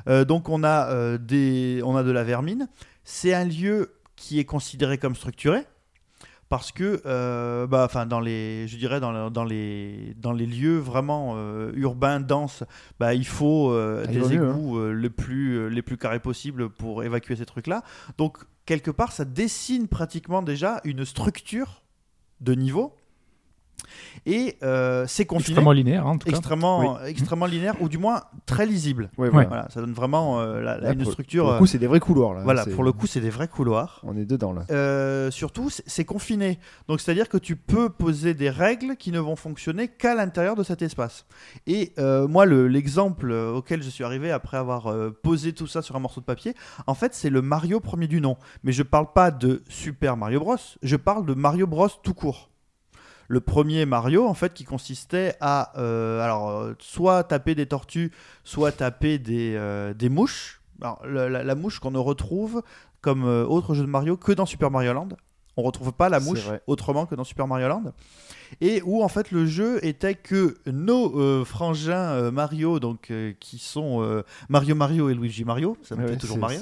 Euh, 0.08 0.24
donc 0.24 0.48
on 0.48 0.64
a, 0.64 0.88
euh, 0.90 1.18
des, 1.18 1.80
on 1.84 1.94
a 1.96 2.02
de 2.02 2.10
la 2.10 2.24
vermine. 2.24 2.68
C'est 3.04 3.34
un 3.34 3.44
lieu 3.44 3.92
qui 4.16 4.38
est 4.38 4.44
considéré 4.44 4.98
comme 4.98 5.14
structuré 5.14 5.64
parce 6.50 6.70
que, 6.72 7.00
euh, 7.06 7.66
bah, 7.66 7.84
enfin, 7.86 8.04
dans 8.04 8.20
les, 8.20 8.66
je 8.68 8.76
dirais 8.76 9.00
dans, 9.00 9.12
le- 9.12 9.30
dans 9.30 9.44
les, 9.44 10.14
dans 10.18 10.32
les 10.32 10.44
lieux 10.46 10.76
vraiment 10.78 11.34
euh, 11.36 11.70
urbains 11.76 12.20
denses, 12.20 12.64
bah, 12.98 13.14
il 13.14 13.26
faut 13.26 13.70
euh, 13.72 14.04
Ah, 14.04 14.10
des 14.12 14.18
mieux, 14.18 14.50
égouts 14.50 14.84
les 14.92 15.08
plus, 15.10 15.70
les 15.70 15.80
plus 15.80 15.96
carrés 15.96 16.20
possibles 16.20 16.68
pour 16.68 17.04
évacuer 17.04 17.36
ces 17.36 17.46
trucs-là. 17.46 17.82
Donc 18.18 18.38
quelque 18.66 18.90
part, 18.90 19.12
ça 19.12 19.24
dessine 19.24 19.88
pratiquement 19.88 20.42
déjà 20.42 20.80
une 20.84 21.04
structure 21.04 21.82
de 22.40 22.52
niveau. 22.54 22.94
Et 24.26 24.56
euh, 24.62 25.04
c'est 25.08 25.24
confiné 25.26 25.50
Extrêmement 25.50 25.72
linéaire, 25.72 26.06
hein, 26.06 26.10
en 26.12 26.18
tout 26.18 26.26
cas. 26.28 26.36
extrêmement, 26.36 27.00
extrêmement 27.04 27.46
linéaire 27.46 27.74
ou 27.80 27.88
du 27.88 27.98
moins 27.98 28.22
très 28.46 28.66
lisible. 28.66 29.10
Ouais, 29.18 29.28
Ouais. 29.30 29.46
Voilà, 29.46 29.68
ça 29.70 29.80
donne 29.80 29.92
vraiment 29.92 30.40
euh, 30.40 30.60
la- 30.60 30.78
Là, 30.78 30.92
une 30.92 31.02
pour- 31.02 31.12
structure. 31.12 31.44
Pour 31.44 31.50
euh, 31.50 31.54
le 31.54 31.58
coup, 31.60 31.66
c'est 31.66 31.78
des 31.78 31.86
vrais 31.86 32.00
couloirs 32.00 32.34
là. 32.34 32.42
voilà, 32.42 32.64
pour 32.66 32.84
le 32.84 32.92
coup, 32.92 33.06
c'est 33.06 33.20
des 33.20 33.30
vrais 33.30 33.48
couloirs. 33.48 34.00
On 34.04 34.16
est 34.16 34.24
dedans 34.24 34.52
là. 34.52 34.62
Euh, 34.70 35.30
surtout, 35.30 35.70
c'est- 35.70 36.04
confiné. 36.04 36.58
Donc, 36.88 37.00
c'est-à-dire 37.00 37.28
que 37.28 37.38
tu 37.38 37.56
peux 37.56 37.88
poser 37.88 38.34
des 38.34 38.50
règles 38.50 38.96
qui 38.96 39.12
ne 39.12 39.20
vont 39.20 39.36
fonctionner 39.36 39.86
qu'à 39.88 40.14
l'intérieur 40.14 40.56
de 40.56 40.62
cet 40.62 40.82
espace. 40.82 41.24
Et 41.66 41.92
euh, 41.98 42.26
moi, 42.26 42.46
le- 42.46 42.66
l'exemple 42.68 43.30
auquel 43.32 43.82
je 43.82 43.88
suis 43.90 44.02
arrivé 44.04 44.30
après 44.32 44.56
avoir 44.56 44.88
euh, 44.88 45.10
posé 45.22 45.52
tout 45.52 45.66
ça 45.66 45.82
sur 45.82 45.94
un 45.96 46.00
morceau 46.00 46.20
de 46.20 46.26
papier, 46.26 46.54
en 46.86 46.94
fait, 46.94 47.14
c'est 47.14 47.30
le 47.30 47.42
Mario 47.42 47.80
premier 47.80 48.08
du 48.08 48.20
nom. 48.20 48.36
Mais 48.64 48.72
je 48.72 48.82
parle 48.82 49.12
pas 49.12 49.30
de 49.30 49.62
Super 49.68 50.16
Mario 50.16 50.40
Bros. 50.40 50.56
Je 50.82 50.96
parle 50.96 51.24
de 51.26 51.34
Mario 51.34 51.66
Bros 51.66 51.88
tout 52.02 52.14
court. 52.14 52.49
Le 53.32 53.40
premier 53.40 53.86
Mario, 53.86 54.26
en 54.26 54.34
fait, 54.34 54.52
qui 54.54 54.64
consistait 54.64 55.36
à, 55.40 55.72
euh, 55.78 56.20
alors, 56.20 56.50
euh, 56.50 56.74
soit 56.80 57.22
taper 57.22 57.54
des 57.54 57.66
tortues, 57.66 58.10
soit 58.42 58.72
taper 58.72 59.18
des, 59.20 59.54
euh, 59.56 59.94
des 59.94 60.08
mouches. 60.08 60.60
Alors, 60.82 61.00
la, 61.06 61.28
la- 61.28 61.44
la 61.44 61.54
mouche 61.54 61.78
qu'on 61.78 61.92
ne 61.92 61.98
retrouve 61.98 62.62
comme 63.02 63.24
euh, 63.24 63.44
autre 63.46 63.74
jeu 63.74 63.82
de 63.82 63.88
Mario 63.88 64.16
que 64.16 64.32
dans 64.32 64.46
Super 64.46 64.72
Mario 64.72 64.92
Land. 64.94 65.10
On 65.56 65.62
retrouve 65.62 65.92
pas 65.92 66.08
la 66.08 66.18
mouche 66.18 66.40
autrement 66.66 67.06
que 67.06 67.14
dans 67.14 67.22
Super 67.22 67.46
Mario 67.46 67.68
Land. 67.68 67.92
Et 68.60 68.82
où 68.84 69.02
en 69.04 69.08
fait 69.08 69.30
le 69.30 69.46
jeu 69.46 69.78
était 69.86 70.16
que 70.16 70.56
nos 70.66 71.16
euh, 71.20 71.44
frangins 71.44 72.10
euh, 72.10 72.30
Mario, 72.32 72.80
donc 72.80 73.12
euh, 73.12 73.32
qui 73.38 73.58
sont 73.58 74.22
Mario 74.48 74.74
Mario 74.74 75.08
et 75.08 75.14
Luigi 75.14 75.44
Mario, 75.44 75.76
ça 75.82 75.94
me 75.94 76.02
Ouais, 76.02 76.08
fait 76.12 76.16
toujours 76.16 76.38
Mario, 76.38 76.60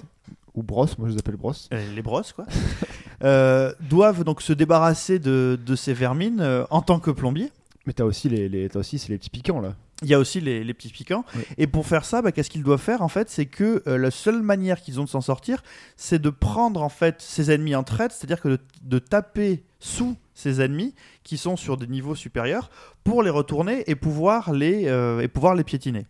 Ou 0.58 0.62
brosse, 0.64 0.98
moi 0.98 1.08
je 1.08 1.12
les 1.14 1.18
appelle 1.20 1.36
brosse. 1.36 1.68
euh, 1.72 1.94
les 1.94 2.02
brosses 2.02 2.32
quoi, 2.32 2.44
euh, 3.24 3.72
doivent 3.80 4.24
donc 4.24 4.42
se 4.42 4.52
débarrasser 4.52 5.18
de, 5.20 5.58
de 5.64 5.76
ces 5.76 5.94
vermines 5.94 6.40
euh, 6.40 6.64
en 6.70 6.82
tant 6.82 6.98
que 6.98 7.10
plombier. 7.12 7.50
Mais 7.86 7.92
t'as 7.92 8.04
aussi 8.04 8.28
les, 8.28 8.48
les 8.48 8.68
t'as 8.68 8.80
aussi 8.80 8.98
c'est 8.98 9.08
les 9.10 9.18
petits 9.18 9.30
piquants 9.30 9.60
là. 9.60 9.74
Il 10.02 10.08
y 10.08 10.14
a 10.14 10.18
aussi 10.20 10.40
les, 10.40 10.62
les 10.62 10.74
petits 10.74 10.90
piquants. 10.90 11.24
Et 11.56 11.66
pour 11.66 11.84
faire 11.86 12.04
ça, 12.04 12.22
bah, 12.22 12.30
qu'est-ce 12.30 12.50
qu'ils 12.50 12.62
doivent 12.62 12.80
faire 12.80 13.02
en 13.02 13.08
fait 13.08 13.28
C'est 13.30 13.46
que 13.46 13.82
euh, 13.88 13.98
la 13.98 14.10
seule 14.12 14.42
manière 14.42 14.80
qu'ils 14.80 15.00
ont 15.00 15.04
de 15.04 15.08
s'en 15.08 15.20
sortir, 15.20 15.62
c'est 15.96 16.20
de 16.20 16.30
prendre 16.30 16.82
en 16.82 16.88
fait 16.88 17.20
ses 17.20 17.50
ennemis 17.50 17.74
en 17.74 17.82
traite, 17.82 18.12
c'est-à-dire 18.12 18.40
que 18.40 18.48
de, 18.48 18.58
de 18.82 18.98
taper 19.00 19.64
sous 19.80 20.16
ses 20.34 20.60
ennemis 20.60 20.94
qui 21.24 21.36
sont 21.36 21.56
sur 21.56 21.76
des 21.76 21.88
niveaux 21.88 22.14
supérieurs 22.14 22.70
pour 23.02 23.22
les 23.24 23.30
retourner 23.30 23.82
et 23.90 23.96
pouvoir 23.96 24.52
les, 24.52 24.86
euh, 24.86 25.20
et 25.20 25.26
pouvoir 25.28 25.54
les 25.56 25.64
piétiner. 25.64 26.06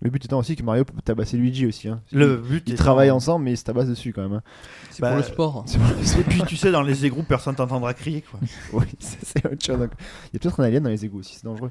Le 0.00 0.10
but 0.10 0.24
étant 0.24 0.38
aussi 0.38 0.54
que 0.54 0.62
Mario 0.62 0.84
peut 0.84 0.94
tabasser 1.04 1.36
Luigi 1.36 1.66
aussi. 1.66 1.88
Hein. 1.88 2.00
Le 2.12 2.36
but 2.36 2.62
Ils 2.68 2.76
travaillent 2.76 3.10
ensemble 3.10 3.44
mais 3.46 3.52
ils 3.52 3.56
se 3.56 3.64
tabassent 3.64 3.88
dessus 3.88 4.12
quand 4.12 4.22
même. 4.22 4.34
hein. 4.34 4.42
C'est 4.90 5.00
Bah, 5.02 5.08
pour 5.08 5.16
le 5.16 5.22
sport. 5.24 5.64
C'est 5.66 6.20
Et 6.20 6.22
puis 6.24 6.42
tu 6.46 6.56
sais, 6.56 6.70
dans 6.70 6.82
les 6.82 7.04
égouts, 7.04 7.24
personne 7.24 7.56
t'entendra 7.56 7.94
crier. 7.94 8.22
Quoi. 8.22 8.38
oui, 8.74 8.86
c'est 9.00 9.18
c'est 9.24 9.46
autre 9.46 9.64
chose. 9.64 9.78
donc. 9.78 9.90
Il 10.32 10.34
y 10.34 10.36
a 10.36 10.38
peut-être 10.40 10.60
un 10.60 10.64
alien 10.64 10.82
dans 10.84 10.90
les 10.90 11.04
égouts 11.04 11.18
aussi, 11.18 11.34
c'est 11.34 11.44
dangereux. 11.44 11.70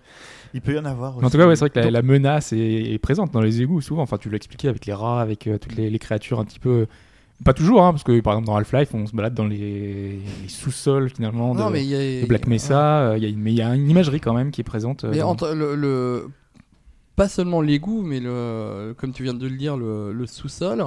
Il 0.53 0.59
peut 0.61 0.73
y 0.75 0.79
en 0.79 0.83
avoir. 0.85 1.13
Mais 1.15 1.23
En 1.23 1.27
aussi. 1.27 1.31
tout 1.31 1.37
cas, 1.37 1.47
ouais, 1.47 1.55
c'est 1.55 1.69
vrai 1.69 1.69
que 1.69 1.87
la, 1.87 2.01
menace 2.01 2.51
est, 2.51 2.57
est 2.93 2.97
présente 2.99 3.31
dans 3.31 3.41
les 3.41 3.61
égouts 3.61 3.79
souvent. 3.81 4.01
Enfin, 4.01 4.17
tu 4.17 4.29
l'as 4.29 4.35
expliqué 4.37 4.67
avec 4.67 4.85
les 4.85 4.93
rats, 4.93 5.21
avec 5.21 5.47
euh, 5.47 5.57
toutes 5.57 5.75
les, 5.75 5.89
les 5.89 5.99
créatures 5.99 6.39
un 6.41 6.45
petit 6.45 6.59
peu. 6.59 6.87
Pas 7.45 7.53
toujours, 7.53 7.83
hein, 7.85 7.91
parce 7.91 8.03
que 8.03 8.19
par 8.19 8.33
exemple 8.33 8.47
dans 8.47 8.55
Half-Life, 8.57 8.89
on 8.95 9.05
se 9.05 9.15
balade 9.15 9.35
dans 9.35 9.45
les, 9.45 10.19
les 10.41 10.49
sous-sols 10.49 11.09
finalement 11.11 11.53
de, 11.53 11.59
Non, 11.59 11.69
mais 11.69 11.83
il 11.85 11.89
y 11.89 11.95
a- 11.95 12.21
de 12.23 12.27
Black 12.27 12.47
Mesa. 12.47 13.11
euh, 13.11 13.17
il 13.17 13.23
y 13.23 13.27
a 13.27 13.29
une- 13.29 13.39
mais 13.39 13.51
il 13.53 13.57
y 13.57 13.61
a 13.61 13.75
une 13.75 13.87
imagerie 13.89 14.19
quand 14.19 14.33
même 14.33 14.49
qui 14.51 14.61
est 14.61 14.63
présente. 14.63 15.03
euh, 15.03 15.11
Mais 15.11 15.19
dans- 15.19 15.29
entre 15.29 15.49
le, 15.53 15.75
le- 15.75 16.29
pas 17.17 17.27
seulement 17.27 17.59
l'égout, 17.61 18.03
mais 18.03 18.21
le, 18.21 18.95
comme 18.97 19.11
tu 19.11 19.23
viens 19.23 19.33
de 19.33 19.45
le 19.47 19.57
dire, 19.57 19.75
le, 19.75 20.13
le 20.13 20.25
sous-sol, 20.27 20.85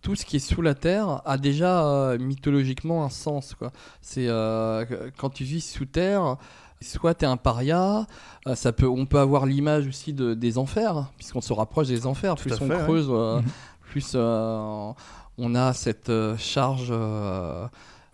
tout 0.00 0.14
ce 0.16 0.24
qui 0.24 0.36
est 0.36 0.38
sous 0.38 0.62
la 0.62 0.74
terre 0.74 1.20
a 1.26 1.36
déjà 1.36 1.84
euh, 1.86 2.18
mythologiquement 2.18 3.04
un 3.04 3.10
sens. 3.10 3.54
Quoi. 3.54 3.70
C'est 4.00 4.26
euh, 4.28 4.84
quand 5.18 5.28
tu 5.30 5.44
vis 5.44 5.60
sous 5.60 5.84
terre. 5.84 6.36
Soit 6.80 7.14
tu 7.14 7.24
es 7.24 7.28
un 7.28 7.36
paria, 7.36 8.08
euh, 8.48 8.56
ça 8.56 8.72
peut, 8.72 8.88
on 8.88 9.06
peut 9.06 9.20
avoir 9.20 9.46
l'image 9.46 9.86
aussi 9.86 10.12
de, 10.12 10.34
des 10.34 10.58
enfers, 10.58 11.12
puisqu'on 11.16 11.40
se 11.40 11.52
rapproche 11.52 11.86
des 11.86 12.08
enfers. 12.08 12.34
Tout 12.34 12.42
Plus 12.42 12.60
on 12.60 12.66
fait, 12.66 12.78
creuse, 12.82 13.08
Mhm. 13.08 13.42
plus 13.82 14.16
on 14.16 15.54
a 15.54 15.72
cette 15.74 16.10
charge 16.38 16.92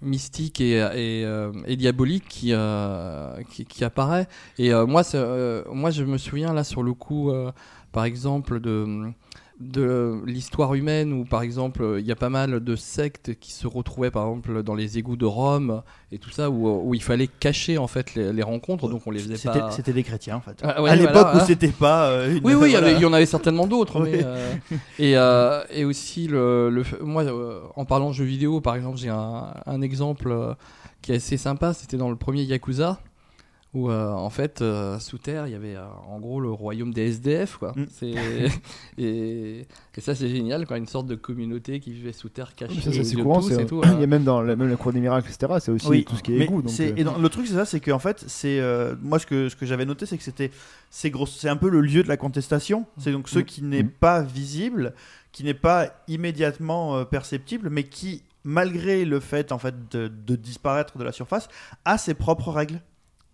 mystique 0.01 0.61
euh, 0.61 1.53
et 1.67 1.77
diabolique 1.77 2.25
qui, 2.29 2.53
euh, 2.53 3.43
qui, 3.51 3.65
qui 3.65 3.85
apparaît. 3.85 4.29
Et 4.59 4.73
euh, 4.73 4.87
moi, 4.87 5.03
euh, 5.15 5.65
moi, 5.73 5.91
je 5.91 6.05
me 6.05 6.19
souviens 6.19 6.53
là 6.53 6.65
sur 6.65 6.83
le 6.83 6.95
coup, 6.95 7.33
par 7.93 8.05
exemple, 8.05 8.61
de, 8.61 9.11
de 9.61 10.23
l'histoire 10.25 10.75
humaine 10.75 11.13
où 11.13 11.25
par 11.25 11.43
exemple 11.43 11.97
il 11.99 12.07
y 12.07 12.13
a 12.13 12.17
pas 12.17 12.29
mal 12.29 12.61
de 12.63 12.77
sectes 12.77 13.35
qui 13.41 13.51
se 13.53 13.67
retrouvaient 13.67 14.13
par 14.13 14.27
exemple 14.29 14.63
dans 14.63 14.77
les 14.77 14.99
égouts 14.99 15.17
de 15.17 15.25
Rome 15.27 15.83
et 16.13 16.19
tout 16.19 16.31
ça 16.31 16.49
où, 16.49 16.69
où 16.89 16.95
il 16.95 17.03
fallait 17.03 17.27
cacher 17.27 17.77
en 17.77 17.89
fait 17.89 18.15
les, 18.15 18.33
les 18.33 18.43
rencontres 18.45 18.89
donc 18.89 19.03
on 19.07 19.11
les 19.11 19.19
faisait 19.19 19.37
C'était 19.37 19.59
pas 19.59 19.71
c'était 19.73 19.93
des 19.93 20.05
chrétiens 20.05 20.37
en 20.37 20.41
fait. 20.41 20.61
Ah, 20.63 20.81
ouais, 20.81 20.91
à 20.91 20.95
l'époque 20.95 21.13
voilà, 21.15 21.35
où 21.35 21.39
hein. 21.39 21.45
c'était 21.45 21.69
pas. 21.73 22.09
euh, 22.11 22.37
une- 22.37 22.45
Oui, 22.45 22.55
oui, 22.55 22.69
il 22.69 22.69
y 22.69 22.71
voilà. 22.73 22.87
avait- 22.87 22.97
il 22.97 23.03
y 23.03 23.05
en 23.05 23.13
avait 23.13 23.27
certainement 23.27 23.67
d'autres. 23.67 24.01
Mais, 24.05 24.21
euh, 24.25 24.53
et, 25.01 25.17
euh, 25.17 25.63
et 25.73 25.85
aussi, 25.85 26.29
le, 26.29 26.71
le 26.71 26.85
moi, 27.03 27.25
en 27.75 27.85
parlant 27.85 28.11
de 28.11 28.15
jeux 28.15 28.25
vidéo, 28.25 28.61
par 28.61 28.77
exemple, 28.77 28.97
j'ai 28.99 29.09
un, 29.09 29.55
un 29.67 29.83
exemple 29.83 30.55
qui 31.03 31.13
est 31.13 31.17
assez 31.17 31.37
sympa. 31.37 31.75
C'était 31.75 31.97
dans 31.97 32.11
le 32.11 32.17
premier 32.17 32.43
Yakuza. 32.45 33.01
Où 33.75 33.91
euh, 33.91 34.11
en 34.13 34.31
fait, 34.31 34.63
euh, 34.63 34.99
sous 34.99 35.19
terre, 35.19 35.47
il 35.47 35.53
y 35.53 35.55
avait 35.55 35.77
euh, 35.77 35.85
en 36.09 36.19
gros 36.21 36.41
le 36.41 36.51
royaume 36.51 36.95
des 36.95 37.09
SDF. 37.09 37.59
Quoi. 37.59 37.73
Mm. 37.77 37.87
C'est- 37.91 38.15
et, 38.99 39.67
et 39.95 40.01
ça, 40.01 40.15
c'est 40.15 40.29
génial, 40.31 40.67
quoi, 40.67 40.79
une 40.79 40.87
sorte 40.87 41.07
de 41.07 41.15
communauté 41.15 41.79
qui 41.79 41.93
vivait 41.93 42.13
sous 42.13 42.31
terre 42.31 42.55
cachée. 42.55 42.81
Ça, 42.81 42.93
ça, 42.93 43.05
c'est 43.05 43.17
courant. 43.17 43.41
tous 43.41 43.51
c'est- 43.51 43.63
et 43.63 43.67
tout, 43.67 43.83
Il 43.85 44.01
y 44.01 44.05
a 44.05 44.07
même 44.07 44.25
dans 44.25 44.41
la, 44.41 44.57
même 44.57 44.71
la 44.71 44.77
cour 44.77 44.93
des 44.95 45.01
miracles, 45.01 45.29
etc. 45.31 45.53
C'est 45.61 45.71
aussi 45.71 45.87
Oui, 45.89 46.05
tout 46.05 46.17
ce 46.17 46.23
qui 46.23 46.33
est 46.35 46.39
égout. 46.41 46.63
donc, 46.63 46.81
et 46.81 47.05
dans- 47.05 47.19
le 47.19 47.29
truc 47.29 47.47
c'est 47.47 47.55
ça, 47.55 47.67
c'est 47.67 47.81
qu'en 47.81 47.99
fait, 47.99 48.25
c'est 48.27 48.59
euh, 48.59 48.95
moi 49.03 49.19
ce 49.19 49.27
que 49.27 49.49
ce 49.51 49.57
que 49.57 49.67
j'avais 49.67 49.85
noté, 49.85 50.07
c'est 50.07 50.17
que 50.17 50.25
c'était 50.25 50.51
c'est 50.89 51.11
gros, 51.11 51.27
c'est 51.27 51.51
un 51.51 51.57
peu 51.57 51.69
le 51.69 51.83
lieu 51.83 52.03
de 52.03 52.09
la 52.09 52.17
contestation. 52.17 52.87
C'est 52.97 53.13
donc 53.13 53.29
ceux 53.29 53.41
Mm. 53.41 53.45
qui 53.45 53.63
n'est 53.65 53.83
Mm. 53.83 53.91
pas 53.91 54.23
visible, 54.23 54.95
qui 55.31 55.45
n'est 55.45 55.53
pas 55.53 55.91
immédiatement 56.09 56.97
euh, 56.97 57.05
perceptible, 57.05 57.69
mais 57.71 57.85
qui 57.85 58.23
malgré 58.45 59.05
le 59.05 59.21
fait 59.21 59.53
en 59.53 59.59
fait 59.59 59.75
de, 59.91 60.09
de 60.09 60.37
disparaître 60.37 60.97
de 60.97 61.05
la 61.05 61.13
surface, 61.13 61.49
a 61.85 61.99
ses 61.99 62.15
propres 62.15 62.51
règles. 62.51 62.81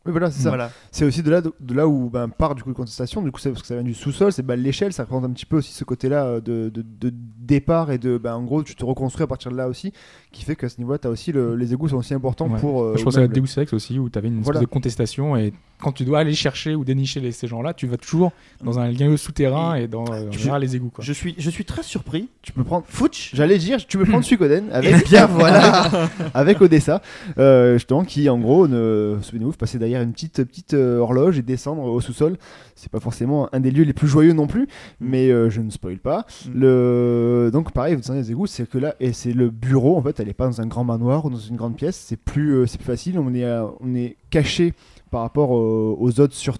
Oui, 0.06 0.12
voilà, 0.12 0.30
c'est 0.30 0.42
ça. 0.42 0.50
Voilà. 0.50 0.70
C'est 0.90 1.04
aussi 1.04 1.22
de 1.22 1.30
là, 1.30 1.40
de, 1.40 1.52
là 1.74 1.88
où 1.88 2.10
ben, 2.10 2.28
part 2.28 2.54
du 2.54 2.62
coup 2.62 2.70
de 2.70 2.74
contestation. 2.76 3.22
Du 3.22 3.30
coup, 3.32 3.40
c'est 3.40 3.50
parce 3.50 3.62
que 3.62 3.68
ça 3.68 3.74
vient 3.74 3.82
du 3.84 3.94
sous-sol, 3.94 4.32
c'est 4.32 4.42
ben, 4.44 4.60
l'échelle, 4.60 4.92
ça 4.92 5.04
représente 5.04 5.24
un 5.24 5.30
petit 5.32 5.46
peu 5.46 5.56
aussi 5.56 5.72
ce 5.72 5.84
côté-là 5.84 6.24
euh, 6.26 6.40
de, 6.40 6.70
de, 6.74 6.82
de 7.00 7.12
départ 7.40 7.90
et 7.90 7.98
de, 7.98 8.18
ben, 8.18 8.34
en 8.34 8.42
gros, 8.42 8.62
tu 8.62 8.74
te 8.74 8.84
reconstruis 8.84 9.24
à 9.24 9.26
partir 9.26 9.50
de 9.50 9.56
là 9.56 9.68
aussi, 9.68 9.92
qui 10.32 10.44
fait 10.44 10.56
qu'à 10.56 10.68
ce 10.68 10.78
niveau-là, 10.78 10.98
t'as 10.98 11.08
aussi 11.08 11.32
le- 11.32 11.56
les 11.56 11.72
égouts 11.72 11.88
sont 11.88 11.96
aussi 11.96 12.12
importants 12.14 12.48
Ouais. 12.48 12.58
pour. 12.60 12.82
euh, 12.82 12.94
je 12.98 13.02
pense 13.04 13.16
à 13.16 13.26
Deus 13.26 13.42
Ex 13.58 13.72
aussi, 13.72 13.98
où 13.98 14.10
tu 14.10 14.18
avais 14.18 14.28
une 14.28 14.34
espèce 14.34 14.44
Voilà. 14.46 14.60
de 14.60 14.66
contestation, 14.66 15.36
et 15.36 15.52
quand 15.80 15.92
tu 15.92 16.04
dois 16.04 16.18
aller 16.20 16.34
chercher 16.34 16.74
ou 16.74 16.84
dénicher 16.84 17.20
les- 17.20 17.32
ces 17.32 17.46
gens-là, 17.46 17.72
tu 17.74 17.86
vas 17.86 17.96
toujours 17.96 18.32
dans 18.62 18.78
un 18.78 18.90
lieu 18.90 19.16
souterrain 19.16 19.74
et, 19.74 19.88
dans 19.88 20.04
euh, 20.12 20.26
en 20.26 20.30
tu- 20.30 20.38
général, 20.38 20.60
les 20.62 20.76
égouts. 20.76 20.90
Quoi. 20.90 21.02
Je 21.04 21.12
suis 21.12 21.34
je 21.38 21.48
suis 21.50 21.64
très 21.64 21.82
surpris. 21.82 22.28
Tu 22.42 22.52
peux 22.52 22.62
prendre. 22.64 22.84
Fouch. 22.88 23.30
J'allais 23.34 23.58
dire, 23.58 23.84
tu 23.86 23.96
peux 23.98 24.04
prendre 24.04 24.24
Suikoden 24.24 24.64
avec, 24.72 24.94
Eh 25.00 25.08
bien 25.08 25.26
voilà. 25.26 25.88
avec 26.34 26.60
Odessa, 26.60 27.00
euh, 27.38 27.74
justement, 27.74 28.04
qui 28.04 28.28
en 28.28 28.38
gros, 28.38 28.68
ne, 28.68 29.18
souvenez-vous, 29.22 29.50
vous 29.52 29.56
passez 29.56 29.78
derrière 29.94 30.06
une 30.06 30.12
petite, 30.12 30.44
petite 30.44 30.74
euh, 30.74 30.98
horloge 30.98 31.38
et 31.38 31.42
descendre 31.42 31.84
au 31.84 32.00
sous-sol. 32.00 32.36
C'est 32.74 32.90
pas 32.90 33.00
forcément 33.00 33.48
un 33.52 33.60
des 33.60 33.70
lieux 33.70 33.84
les 33.84 33.92
plus 33.92 34.08
joyeux 34.08 34.32
non 34.32 34.46
plus, 34.46 34.68
mais 35.00 35.30
euh, 35.30 35.50
je 35.50 35.60
ne 35.60 35.70
spoil 35.70 35.98
pas. 35.98 36.26
Mm. 36.46 36.50
Le... 36.54 37.50
Donc 37.52 37.72
pareil, 37.72 37.94
vous 37.94 38.00
descendez 38.00 38.20
les 38.20 38.32
égouts, 38.32 38.46
c'est 38.46 38.68
que 38.68 38.78
là, 38.78 38.94
et 39.00 39.12
c'est 39.12 39.32
le 39.32 39.50
bureau, 39.50 39.96
en 39.96 40.02
fait, 40.02 40.18
elle 40.20 40.28
est 40.28 40.34
pas 40.34 40.46
dans 40.46 40.60
un 40.60 40.66
grand 40.66 40.84
manoir 40.84 41.24
ou 41.24 41.30
dans 41.30 41.36
une 41.36 41.56
grande 41.56 41.76
pièce, 41.76 41.96
c'est 41.96 42.16
plus, 42.16 42.54
euh, 42.54 42.66
c'est 42.66 42.78
plus 42.78 42.86
facile, 42.86 43.18
on 43.18 43.32
est, 43.34 43.46
on 43.80 43.94
est 43.94 44.16
caché 44.30 44.74
par 45.10 45.22
rapport 45.22 45.50
aux, 45.50 46.20
autres 46.20 46.34
sur, 46.34 46.56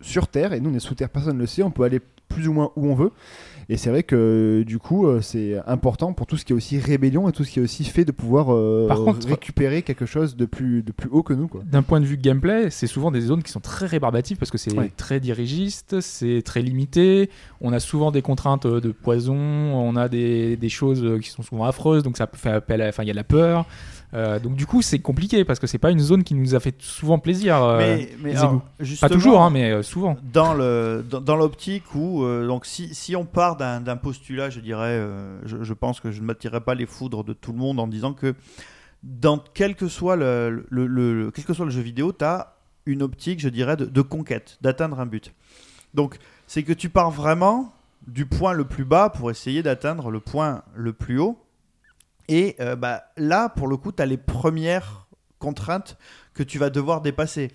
sur 0.00 0.28
Terre, 0.28 0.52
et 0.52 0.60
nous 0.60 0.70
on 0.70 0.74
est 0.74 0.80
sous 0.80 0.94
Terre, 0.94 1.08
personne 1.08 1.36
ne 1.36 1.40
le 1.40 1.46
sait, 1.46 1.62
on 1.62 1.70
peut 1.70 1.84
aller 1.84 2.00
plus 2.28 2.48
ou 2.48 2.52
moins 2.52 2.70
où 2.76 2.88
on 2.88 2.94
veut. 2.94 3.12
Et 3.68 3.76
c'est 3.76 3.90
vrai 3.90 4.02
que 4.02 4.62
du 4.66 4.78
coup, 4.78 5.06
euh, 5.06 5.20
c'est 5.20 5.56
important 5.66 6.12
pour 6.12 6.26
tout 6.26 6.36
ce 6.36 6.44
qui 6.44 6.52
est 6.52 6.56
aussi 6.56 6.78
rébellion 6.78 7.28
et 7.28 7.32
tout 7.32 7.44
ce 7.44 7.50
qui 7.50 7.58
est 7.60 7.62
aussi 7.62 7.84
fait 7.84 8.04
de 8.04 8.12
pouvoir 8.12 8.52
euh, 8.52 8.86
Par 8.88 8.98
contre- 9.04 9.26
récupérer 9.26 9.82
quelque 9.82 10.06
chose 10.06 10.36
de 10.36 10.44
plus, 10.44 10.82
de 10.82 10.92
plus 10.92 11.08
haut 11.10 11.22
que 11.22 11.32
nous. 11.32 11.48
D'un 11.64 11.82
point 11.82 12.00
de 12.00 12.06
vue 12.06 12.16
gameplay, 12.16 12.70
c'est 12.70 12.86
souvent 12.86 13.10
des 13.10 13.20
zones 13.22 13.42
qui 13.42 13.50
sont 13.52 13.60
très 13.60 13.86
rébarbatives 13.86 14.36
parce 14.36 14.50
que 14.50 14.58
c'est 14.58 14.72
Ouais. 14.76 14.92
très 14.96 15.20
dirigiste, 15.20 16.00
c'est 16.00 16.42
très 16.44 16.62
limité. 16.62 17.30
On 17.60 17.72
a 17.72 17.80
souvent 17.80 18.10
des 18.10 18.22
contraintes 18.22 18.66
euh, 18.66 18.80
de 18.80 18.90
poison, 18.92 19.34
on 19.36 19.96
a 19.96 20.08
des, 20.08 20.56
des 20.56 20.68
choses 20.68 21.20
qui 21.22 21.30
sont 21.30 21.42
souvent 21.42 21.64
affreuses, 21.64 22.02
donc 22.02 22.16
ça 22.16 22.28
faire 22.34 22.54
appel 22.54 22.82
à. 22.82 22.88
Enfin, 22.88 23.02
il 23.02 23.06
y 23.06 23.10
a 23.10 23.14
de 23.14 23.16
la 23.18 23.24
peur. 23.24 23.66
Euh, 24.14 24.38
donc 24.38 24.54
du 24.54 24.64
coup, 24.66 24.80
c'est 24.80 25.00
compliqué 25.00 25.44
parce 25.44 25.58
que 25.58 25.66
c'est 25.66 25.78
pas 25.78 25.90
une 25.90 25.98
zone 25.98 26.22
qui 26.22 26.34
nous 26.34 26.54
a 26.54 26.60
fait 26.60 26.76
souvent 26.80 27.18
plaisir. 27.18 27.62
euh, 27.62 27.78
mais 27.78 28.10
mais 28.20 28.30
les 28.32 28.36
alors, 28.38 28.62
égouts. 28.78 28.96
Pas 29.00 29.08
toujours, 29.08 29.42
hein, 29.42 29.50
mais 29.50 29.70
euh, 29.72 29.82
souvent. 29.82 30.16
dans 30.32 30.54
le 30.54 31.04
dans, 31.08 31.20
dans 31.20 31.36
l'optique 31.36 31.94
où 31.94 32.22
euh, 32.22 32.46
donc 32.46 32.64
si, 32.64 32.94
si 32.94 33.16
on 33.16 33.24
part 33.24 33.56
d'un 33.56 33.96
postulat 33.96 34.50
je 34.50 34.60
dirais 34.60 35.02
je, 35.44 35.62
je 35.62 35.72
pense 35.72 35.98
que 36.00 36.12
je 36.12 36.20
ne 36.20 36.26
m'attirerai 36.26 36.60
pas 36.60 36.74
les 36.74 36.86
foudres 36.86 37.24
de 37.24 37.32
tout 37.32 37.52
le 37.52 37.58
monde 37.58 37.80
en 37.80 37.88
disant 37.88 38.12
que 38.12 38.34
dans 39.02 39.38
quel 39.52 39.74
que 39.74 39.88
soit 39.88 40.16
le, 40.16 40.64
le, 40.70 40.86
le- 40.86 41.30
quel 41.30 41.44
que 41.44 41.52
soit 41.52 41.64
le 41.66 41.70
jeu 41.70 41.82
vidéo 41.82 42.12
tu 42.12 42.24
as 42.24 42.54
une 42.86 43.02
optique 43.02 43.40
je 43.40 43.48
dirais 43.48 43.76
de, 43.76 43.84
de 43.84 44.00
conquête 44.02 44.58
d'atteindre 44.62 45.00
un 45.00 45.06
but 45.06 45.32
donc 45.92 46.18
c'est 46.46 46.62
que 46.62 46.72
tu 46.72 46.88
pars 46.88 47.10
vraiment 47.10 47.72
du 48.06 48.26
point 48.26 48.52
le 48.52 48.64
plus 48.64 48.84
bas 48.84 49.08
pour 49.10 49.30
essayer 49.30 49.62
d'atteindre 49.62 50.10
le 50.10 50.20
point 50.20 50.62
le 50.74 50.92
plus 50.92 51.18
haut 51.18 51.38
et 52.28 52.56
euh, 52.60 52.76
bah, 52.76 53.04
là 53.16 53.48
pour 53.48 53.68
le 53.68 53.76
coup 53.76 53.92
tu 53.92 54.02
as 54.02 54.06
les 54.06 54.16
premières 54.16 55.06
contraintes 55.38 55.96
que 56.34 56.42
tu 56.42 56.58
vas 56.58 56.70
devoir 56.70 57.00
dépasser 57.00 57.50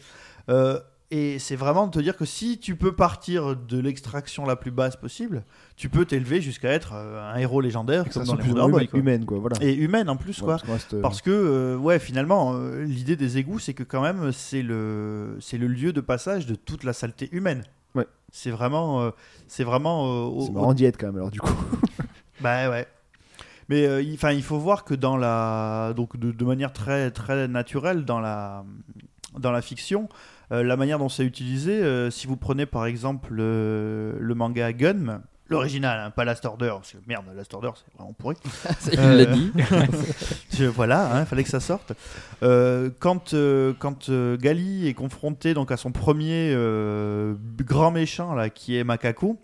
Euh, 0.49 0.79
et 1.11 1.39
c'est 1.39 1.55
vraiment 1.55 1.87
de 1.87 1.91
te 1.91 1.99
dire 1.99 2.15
que 2.15 2.25
si 2.25 2.59
tu 2.59 2.75
peux 2.75 2.91
partir 2.95 3.55
de 3.55 3.79
l'extraction 3.79 4.45
la 4.45 4.55
plus 4.55 4.69
basse 4.71 4.95
possible, 4.95 5.43
tu 5.75 5.89
peux 5.89 6.05
t'élever 6.05 6.39
jusqu'à 6.39 6.69
être 6.69 6.91
euh, 6.93 7.33
un 7.33 7.37
héros 7.37 7.61
légendaire 7.61 8.07
comme 8.09 8.23
dans 8.25 8.35
les 8.35 8.43
Wonder 8.51 8.71
Boy, 8.71 8.87
quoi. 8.87 8.99
humaine, 8.99 9.25
quoi. 9.25 9.39
Voilà. 9.39 9.57
Et 9.61 9.73
humaine 9.73 10.07
en 10.07 10.17
plus, 10.17 10.39
Ouais, 10.39 10.45
quoi. 10.45 10.53
parce 10.57 10.63
qu'on 10.65 10.73
reste, 10.73 11.01
Parce 11.01 11.21
que, 11.23 11.31
euh, 11.31 11.77
ouais, 11.77 11.97
finalement, 11.97 12.53
euh, 12.53 12.83
l'idée 12.83 13.15
des 13.15 13.39
égouts, 13.39 13.57
c'est 13.57 13.73
que 13.73 13.81
quand 13.83 14.01
même, 14.03 14.31
c'est 14.31 14.61
le, 14.61 15.37
c'est 15.41 15.57
le 15.57 15.65
lieu 15.67 15.93
de 15.93 16.01
passage 16.01 16.45
de 16.45 16.53
toute 16.53 16.83
la 16.83 16.93
saleté 16.93 17.27
humaine. 17.31 17.63
Ouais. 17.95 18.05
C'est 18.31 18.51
vraiment, 18.51 19.01
euh, 19.01 19.09
c'est 19.47 19.63
vraiment. 19.63 20.03
au- 20.27 20.41
c'est 20.41 20.49
au- 20.49 20.53
marrant 20.53 20.73
d'y 20.75 20.85
être 20.85 20.97
quand 20.99 21.07
même, 21.07 21.15
alors 21.17 21.31
du 21.31 21.39
coup. 21.39 21.49
bah 22.41 22.69
ouais. 22.69 22.87
Mais 23.69 23.85
euh, 23.85 24.01
il, 24.01 24.17
faut 24.43 24.57
voir 24.57 24.83
que 24.83 24.93
dans 24.95 25.15
la, 25.15 25.93
donc 25.95 26.17
de, 26.17 26.31
de 26.31 26.45
manière 26.45 26.73
très 26.73 27.11
très 27.11 27.47
naturelle 27.47 28.03
dans 28.03 28.19
la 28.19 28.63
dans 29.37 29.51
la 29.51 29.61
fiction, 29.61 30.09
euh, 30.51 30.63
la 30.63 30.75
manière 30.75 30.97
dont 30.99 31.07
c'est 31.09 31.23
utilisé, 31.23 31.73
euh, 31.73 32.09
si 32.09 32.25
vous 32.25 32.35
prenez 32.35 32.65
par 32.65 32.87
exemple 32.87 33.31
le, 33.31 34.17
le 34.19 34.33
manga 34.35 34.73
Gun, 34.73 35.21
l'original, 35.49 35.99
hein, 35.99 36.09
pas 36.09 36.25
Last 36.25 36.45
Order, 36.45 36.69
parce 36.77 36.93
que 36.93 36.97
merde, 37.07 37.25
Last 37.35 37.53
Order 37.53 37.69
c'est 37.75 37.93
vraiment 37.95 38.13
pourri. 38.13 38.35
Il 38.91 38.99
Euh, 38.99 39.15
l'a 39.15 39.25
dit. 39.27 39.51
Je- 40.57 40.65
voilà, 40.65 41.19
il 41.19 41.25
fallait 41.27 41.43
que 41.43 41.49
ça 41.49 41.59
sorte. 41.59 41.93
Euh, 42.41 42.89
quand 42.99 43.33
euh, 43.35 43.73
quand 43.77 44.09
euh, 44.09 44.35
Gali 44.37 44.87
est 44.87 44.93
confronté 44.95 45.53
donc 45.53 45.71
à 45.71 45.77
son 45.77 45.91
premier 45.91 46.51
euh, 46.55 47.35
grand 47.59 47.91
méchant 47.91 48.33
là, 48.33 48.49
qui 48.49 48.75
est 48.77 48.83
Makaku, 48.83 49.37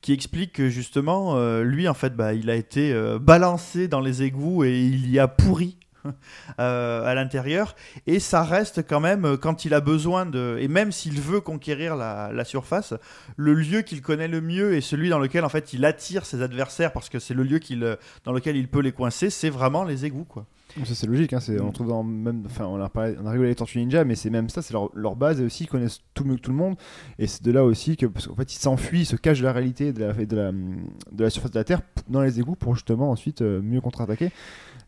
qui 0.00 0.12
explique 0.12 0.52
que 0.52 0.68
justement 0.68 1.36
euh, 1.36 1.62
lui 1.62 1.88
en 1.88 1.94
fait 1.94 2.14
bah, 2.14 2.34
il 2.34 2.50
a 2.50 2.54
été 2.54 2.92
euh, 2.92 3.18
balancé 3.18 3.88
dans 3.88 4.00
les 4.00 4.22
égouts 4.22 4.64
et 4.64 4.78
il 4.78 5.10
y 5.10 5.18
a 5.18 5.28
pourri. 5.28 5.76
euh, 6.60 7.04
à 7.04 7.14
l'intérieur 7.16 7.74
et 8.06 8.20
ça 8.20 8.44
reste 8.44 8.86
quand 8.86 9.00
même 9.00 9.36
quand 9.36 9.64
il 9.64 9.74
a 9.74 9.80
besoin 9.80 10.26
de 10.26 10.56
et 10.60 10.68
même 10.68 10.92
s'il 10.92 11.20
veut 11.20 11.40
conquérir 11.40 11.96
la, 11.96 12.44
surface 12.44 12.94
le 13.36 13.52
lieu 13.52 13.82
qu'il 13.82 14.00
connaît 14.00 14.28
le 14.28 14.40
mieux 14.40 14.74
et 14.74 14.80
celui 14.80 15.08
dans 15.08 15.18
lequel 15.18 15.44
en 15.44 15.48
fait 15.48 15.72
il 15.72 15.84
attire 15.84 16.24
ses 16.24 16.40
adversaires 16.40 16.92
parce 16.92 17.08
que 17.08 17.18
c'est 17.18 17.34
le 17.34 17.42
lieu 17.42 17.58
dans 18.22 18.32
lequel 18.32 18.56
il 18.56 18.68
peut 18.68 18.78
les 18.78 18.92
coincer 18.92 19.28
c'est 19.28 19.50
vraiment 19.50 19.82
les 19.82 20.04
égouts 20.04 20.24
quoi 20.24 20.46
C'est 20.84 21.06
logique, 21.06 21.32
hein, 21.32 21.40
c'est, 21.40 21.60
on 21.60 21.72
trouve 21.72 21.88
dans 21.88 22.02
même, 22.02 22.42
enfin 22.46 22.66
on 22.66 22.80
a, 22.80 22.90
rigolé 23.30 23.48
avec 23.48 23.58
Tortue 23.58 23.78
Ninja, 23.78 24.04
mais 24.04 24.14
c'est 24.14 24.30
même 24.30 24.48
ça, 24.48 24.62
c'est 24.62 24.72
leur, 24.72 25.16
base 25.16 25.40
et 25.40 25.44
aussi 25.44 25.64
ils 25.64 25.68
connaissent 25.68 26.00
tout 26.14 26.24
mieux 26.24 26.36
que 26.36 26.40
tout 26.40 26.50
le 26.50 26.56
monde, 26.56 26.76
et 27.18 27.26
c'est 27.26 27.42
de 27.42 27.50
là 27.50 27.64
aussi 27.64 27.96
que 27.96 28.06
parce 28.06 28.28
fait 28.36 28.52
ils 28.52 28.58
s'enfuient, 28.58 29.00
ils 29.00 29.06
se 29.06 29.16
cachent 29.16 29.40
de 29.40 29.44
la 29.44 29.52
réalité 29.52 29.92
de 29.92 30.00
la, 30.00 30.12
de 30.12 30.36
la, 30.36 30.52
de 30.52 31.24
la 31.24 31.30
surface 31.30 31.50
de 31.50 31.58
la 31.58 31.64
Terre 31.64 31.80
dans 32.08 32.22
les 32.22 32.40
égouts 32.40 32.56
pour 32.56 32.74
justement 32.74 33.10
ensuite 33.10 33.42
euh, 33.42 33.60
mieux 33.62 33.80
contre-attaquer. 33.80 34.30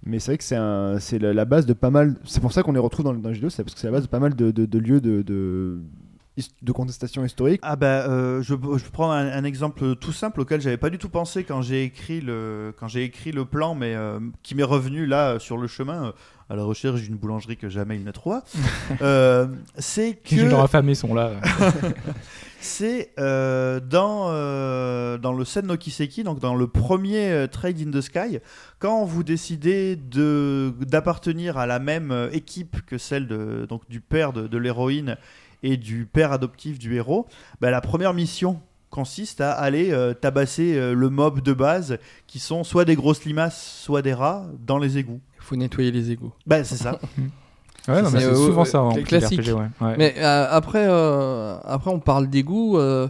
Mais 0.04 0.18
c'est 0.18 0.32
vrai 0.32 0.38
que 0.38 0.44
c'est, 0.44 0.56
c'est 1.00 1.18
la, 1.18 1.44
base 1.44 1.66
de 1.66 1.74
pas 1.74 1.90
mal, 1.90 2.16
c'est 2.24 2.40
pour 2.40 2.52
ça 2.52 2.62
qu'on 2.62 2.72
les 2.72 2.80
retrouve 2.80 3.04
dans, 3.04 3.12
dans 3.12 3.28
les 3.28 3.34
jeux 3.34 3.50
c'est 3.50 3.62
parce 3.62 3.74
que 3.74 3.80
c'est 3.80 3.86
la 3.86 3.92
base 3.92 4.04
de 4.04 4.08
pas 4.08 4.18
mal 4.18 4.34
de, 4.34 4.78
lieux 4.78 5.00
de, 5.00 5.80
de 6.62 6.72
contestation 6.72 7.24
historique. 7.24 7.60
Ah 7.62 7.76
bah, 7.76 8.06
euh, 8.08 8.42
je, 8.42 8.54
je 8.54 8.90
prends 8.90 9.10
un, 9.10 9.26
un 9.26 9.44
exemple 9.44 9.96
tout 9.96 10.12
simple 10.12 10.40
auquel 10.40 10.60
j'avais 10.60 10.76
pas 10.76 10.90
du 10.90 10.98
tout 10.98 11.08
pensé 11.08 11.44
quand 11.44 11.62
j'ai 11.62 11.84
écrit 11.84 12.20
le 12.20 12.72
quand 12.78 12.88
j'ai 12.88 13.04
écrit 13.04 13.32
le 13.32 13.44
plan, 13.44 13.74
mais 13.74 13.94
euh, 13.94 14.20
qui 14.42 14.54
m'est 14.54 14.62
revenu 14.62 15.06
là 15.06 15.32
euh, 15.32 15.38
sur 15.38 15.58
le 15.58 15.66
chemin 15.66 16.06
euh, 16.06 16.12
à 16.48 16.56
la 16.56 16.64
recherche 16.64 17.02
d'une 17.02 17.16
boulangerie 17.16 17.56
que 17.56 17.68
jamais 17.68 17.96
il 17.96 18.04
ne 18.04 18.10
trouva. 18.10 18.42
Euh, 19.02 19.46
c'est 19.78 20.18
Les 20.30 20.48
gens 20.50 20.58
que 20.58 20.64
affamés 20.64 20.94
sont 20.94 21.14
là. 21.14 21.32
c'est 22.60 23.10
euh, 23.18 23.80
dans 23.80 24.26
euh, 24.30 25.16
dans 25.16 25.32
le 25.32 25.44
Sen 25.44 25.66
no 25.66 25.76
Kiseki, 25.76 26.22
donc 26.24 26.40
dans 26.40 26.54
le 26.54 26.66
premier 26.66 27.30
euh, 27.30 27.46
Trade 27.46 27.80
in 27.80 27.90
the 27.90 28.00
Sky, 28.00 28.38
quand 28.78 29.04
vous 29.04 29.22
décidez 29.22 29.96
de 29.96 30.74
d'appartenir 30.80 31.56
à 31.56 31.66
la 31.66 31.78
même 31.78 32.28
équipe 32.32 32.84
que 32.84 32.98
celle 32.98 33.26
de 33.26 33.66
donc 33.68 33.88
du 33.88 34.00
père 34.00 34.32
de, 34.32 34.46
de 34.46 34.58
l'héroïne 34.58 35.16
et 35.62 35.76
du 35.76 36.06
père 36.06 36.32
adoptif 36.32 36.78
du 36.78 36.94
héros, 36.96 37.26
bah, 37.60 37.70
la 37.70 37.80
première 37.80 38.14
mission 38.14 38.60
consiste 38.90 39.40
à 39.40 39.52
aller 39.52 39.92
euh, 39.92 40.14
tabasser 40.14 40.76
euh, 40.76 40.94
le 40.94 41.10
mob 41.10 41.40
de 41.42 41.52
base 41.52 41.98
qui 42.26 42.38
sont 42.40 42.64
soit 42.64 42.84
des 42.84 42.96
grosses 42.96 43.24
limaces, 43.24 43.80
soit 43.84 44.02
des 44.02 44.14
rats 44.14 44.46
dans 44.66 44.78
les 44.78 44.98
égouts. 44.98 45.20
Il 45.36 45.42
faut 45.44 45.56
nettoyer 45.56 45.90
les 45.92 46.10
égouts. 46.10 46.32
Bah 46.46 46.64
c'est 46.64 46.76
ça. 46.76 46.98
Ouais, 47.88 48.02
non, 48.02 48.10
mais 48.10 48.20
C'est, 48.20 48.26
euh, 48.26 48.34
souvent 48.34 48.62
ouais, 48.64 48.68
ça 48.68 48.82
en 48.82 48.90
cl- 48.92 49.00
RPG, 49.00 49.06
classique. 49.06 49.40
ouais. 49.40 49.68
Ouais. 49.80 49.94
Mais 49.96 50.14
euh, 50.18 50.46
après, 50.50 50.84
euh, 50.86 51.56
après, 51.64 51.90
on 51.90 51.98
parle 51.98 52.28
d'égout. 52.28 52.76
euh, 52.76 53.08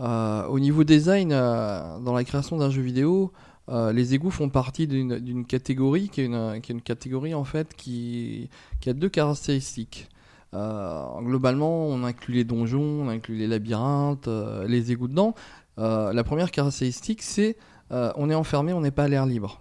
Euh, 0.00 0.44
au 0.46 0.60
niveau 0.60 0.84
design, 0.84 1.30
euh, 1.32 1.98
dans 2.00 2.12
la 2.14 2.22
création 2.24 2.56
d'un 2.56 2.70
jeu 2.70 2.82
vidéo, 2.82 3.32
euh, 3.68 3.92
les 3.92 4.14
égouts 4.14 4.30
font 4.30 4.48
partie 4.48 4.86
d'une 4.86 5.18
d'une 5.18 5.44
catégorie 5.44 6.08
qui 6.08 6.20
est, 6.20 6.26
une, 6.26 6.60
qui 6.62 6.70
est 6.70 6.74
une 6.76 6.82
catégorie 6.82 7.34
en 7.34 7.42
fait 7.44 7.74
qui, 7.76 8.48
qui 8.80 8.90
a 8.90 8.92
deux 8.92 9.08
caractéristiques. 9.08 10.08
Euh, 10.54 11.02
globalement, 11.20 11.86
on 11.86 12.04
inclut 12.04 12.34
les 12.34 12.44
donjons, 12.44 13.02
on 13.04 13.08
inclut 13.08 13.36
les 13.36 13.46
labyrinthes, 13.46 14.28
euh, 14.28 14.66
les 14.66 14.92
égouts 14.92 15.08
dedans. 15.08 15.34
Euh, 15.78 16.12
la 16.12 16.24
première 16.24 16.50
caractéristique, 16.50 17.22
c'est 17.22 17.56
euh, 17.92 18.10
on 18.16 18.30
est 18.30 18.34
enfermé, 18.34 18.72
on 18.72 18.80
n'est 18.80 18.90
pas 18.90 19.04
à 19.04 19.08
l'air 19.08 19.26
libre. 19.26 19.60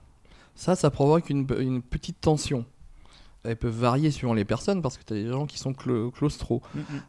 Ça, 0.55 0.75
ça 0.75 0.89
provoque 0.89 1.29
une, 1.29 1.45
une 1.59 1.81
petite 1.81 2.19
tension. 2.21 2.65
Elles 3.43 3.55
peuvent 3.55 3.71
varier 3.77 4.11
suivant 4.11 4.33
les 4.33 4.43
personnes 4.43 4.81
parce 4.81 4.97
que 4.97 5.03
tu 5.05 5.13
as 5.13 5.15
des 5.17 5.27
gens 5.27 5.45
qui 5.45 5.57
sont 5.59 5.71
clau- 5.71 6.11
claustro. 6.11 6.61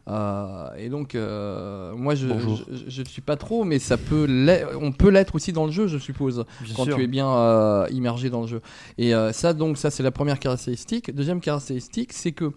Euh, 0.07 0.67
et 0.77 0.87
donc, 0.89 1.15
euh, 1.15 1.93
moi, 1.95 2.15
je 2.15 2.27
ne 2.27 3.05
suis 3.05 3.21
pas 3.21 3.35
trop, 3.35 3.63
mais 3.65 3.79
ça 3.79 3.97
peut 3.97 4.25
l'être- 4.25 4.77
on 4.79 4.91
peut 4.93 5.09
l'être 5.09 5.35
aussi 5.35 5.51
dans 5.51 5.65
le 5.65 5.71
jeu, 5.71 5.87
je 5.87 5.97
suppose, 5.97 6.45
Bien 6.61 6.73
quand 6.75 6.83
sûr. 6.85 6.95
tu 6.95 7.03
es 7.03 7.07
bien 7.07 7.27
euh, 7.29 7.87
immergé 7.91 8.29
dans 8.29 8.41
le 8.41 8.47
jeu. 8.47 8.61
Et 8.97 9.13
euh, 9.13 9.33
ça, 9.33 9.53
donc, 9.53 9.77
ça, 9.77 9.89
c'est 9.89 10.03
la 10.03 10.11
première 10.11 10.39
caractéristique. 10.39 11.13
Deuxième 11.13 11.41
caractéristique, 11.41 12.13
c'est 12.13 12.31
que 12.31 12.51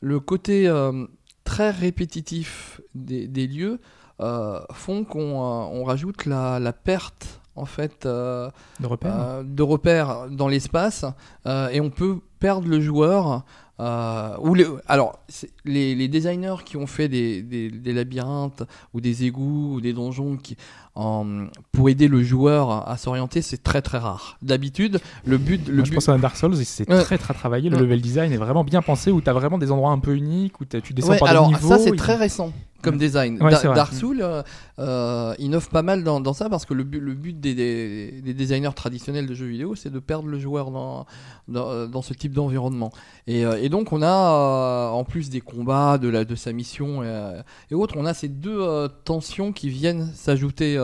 le 0.00 0.20
côté 0.20 0.68
euh, 0.68 1.06
très 1.44 1.70
répétitif 1.70 2.80
des, 2.94 3.26
des 3.26 3.46
lieux 3.46 3.80
euh, 4.20 4.60
font 4.72 5.04
qu'on 5.04 5.20
euh, 5.20 5.68
on 5.72 5.84
rajoute 5.84 6.26
la, 6.26 6.58
la 6.58 6.72
perte, 6.72 7.40
en 7.54 7.64
fait. 7.64 8.06
De 8.06 8.50
repères. 8.82 9.44
de 9.44 9.62
repères 9.62 10.28
dans 10.30 10.48
l'espace 10.48 11.04
et 11.46 11.80
on 11.80 11.90
peut 11.90 12.18
perdre 12.38 12.68
le 12.68 12.80
joueur. 12.80 13.44
Euh, 13.78 14.36
ou 14.40 14.54
les, 14.54 14.66
alors, 14.88 15.18
les, 15.64 15.94
les 15.94 16.08
designers 16.08 16.56
qui 16.64 16.76
ont 16.76 16.86
fait 16.86 17.08
des, 17.08 17.42
des- 17.42 17.70
des 17.70 17.92
labyrinthes 17.92 18.62
ou 18.94 19.00
des 19.00 19.24
égouts 19.24 19.74
ou 19.74 19.80
des 19.80 19.92
donjons 19.92 20.36
qui, 20.36 20.56
en- 20.94 21.46
pour 21.72 21.88
aider 21.90 22.08
le 22.08 22.22
joueur 22.22 22.70
à, 22.70 22.90
à 22.90 22.96
s'orienter, 22.96 23.42
c'est 23.42 23.62
très 23.62 23.82
très 23.82 23.98
rare. 23.98 24.38
D'habitude, 24.40 24.98
le 25.26 25.36
but, 25.38 25.68
le 25.68 25.76
Moi, 25.76 25.84
je 25.84 25.92
pense 25.92 26.08
à 26.08 26.16
Dark 26.16 26.36
Souls, 26.36 26.58
et 26.58 26.64
c'est 26.64 26.88
Ouais. 26.90 27.02
très 27.02 27.18
très 27.18 27.34
travaillé. 27.34 27.68
Le 27.68 27.76
Ouais. 27.76 27.82
level 27.82 28.00
design 28.00 28.32
est 28.32 28.36
vraiment 28.38 28.64
bien 28.64 28.80
pensé, 28.82 29.10
où 29.10 29.20
tu 29.20 29.28
as 29.28 29.34
vraiment 29.34 29.58
des 29.58 29.70
endroits 29.70 29.90
un 29.90 29.98
peu 29.98 30.14
uniques, 30.16 30.60
où 30.60 30.64
tu 30.64 30.94
descends 30.94 31.10
Ouais, 31.10 31.18
par 31.18 31.28
alors 31.28 31.48
des 31.48 31.54
niveaux. 31.54 31.68
ça 31.68 31.78
c'est 31.78 31.90
et- 31.90 31.96
très 31.96 32.14
récent 32.16 32.52
comme 32.82 32.98
design. 32.98 33.42
Ouais, 33.42 33.50
Da- 33.50 33.56
c'est 33.58 33.66
vrai. 33.66 33.76
Dark 33.76 33.92
Souls 33.94 34.20
euh, 34.22 34.42
euh, 34.78 35.34
innove 35.38 35.68
pas 35.68 35.82
mal 35.82 36.04
dans, 36.04 36.20
dans 36.20 36.32
ça 36.32 36.48
parce 36.48 36.64
que 36.66 36.74
le 36.74 36.84
but, 36.84 37.00
le 37.00 37.14
but 37.14 37.38
des, 37.40 37.54
des- 37.54 38.20
des 38.22 38.34
designers 38.34 38.74
traditionnels 38.74 39.26
de 39.26 39.34
jeux 39.34 39.46
vidéo 39.46 39.74
c'est 39.74 39.90
de 39.90 39.98
perdre 39.98 40.28
le 40.28 40.38
joueur 40.38 40.70
dans, 40.70 41.06
dans, 41.48 41.86
dans 41.86 42.02
ce 42.02 42.14
type 42.14 42.32
d'environnement. 42.32 42.92
Et, 43.26 43.44
euh, 43.46 43.58
et 43.62 43.68
donc 43.68 43.92
on 43.92 44.02
a 44.02 44.06
euh, 44.06 44.88
en 44.90 45.04
plus 45.04 45.30
des 45.30 45.40
combats, 45.40 45.98
de, 45.98 46.08
la, 46.08 46.24
de 46.24 46.34
sa 46.34 46.52
mission 46.52 47.00
euh, 47.02 47.42
et 47.70 47.74
autres, 47.74 47.94
on 47.98 48.06
a 48.06 48.14
ces 48.14 48.28
deux 48.28 48.60
euh, 48.60 48.88
tensions 49.04 49.52
qui 49.52 49.68
viennent 49.68 50.10
s'ajouter. 50.14 50.76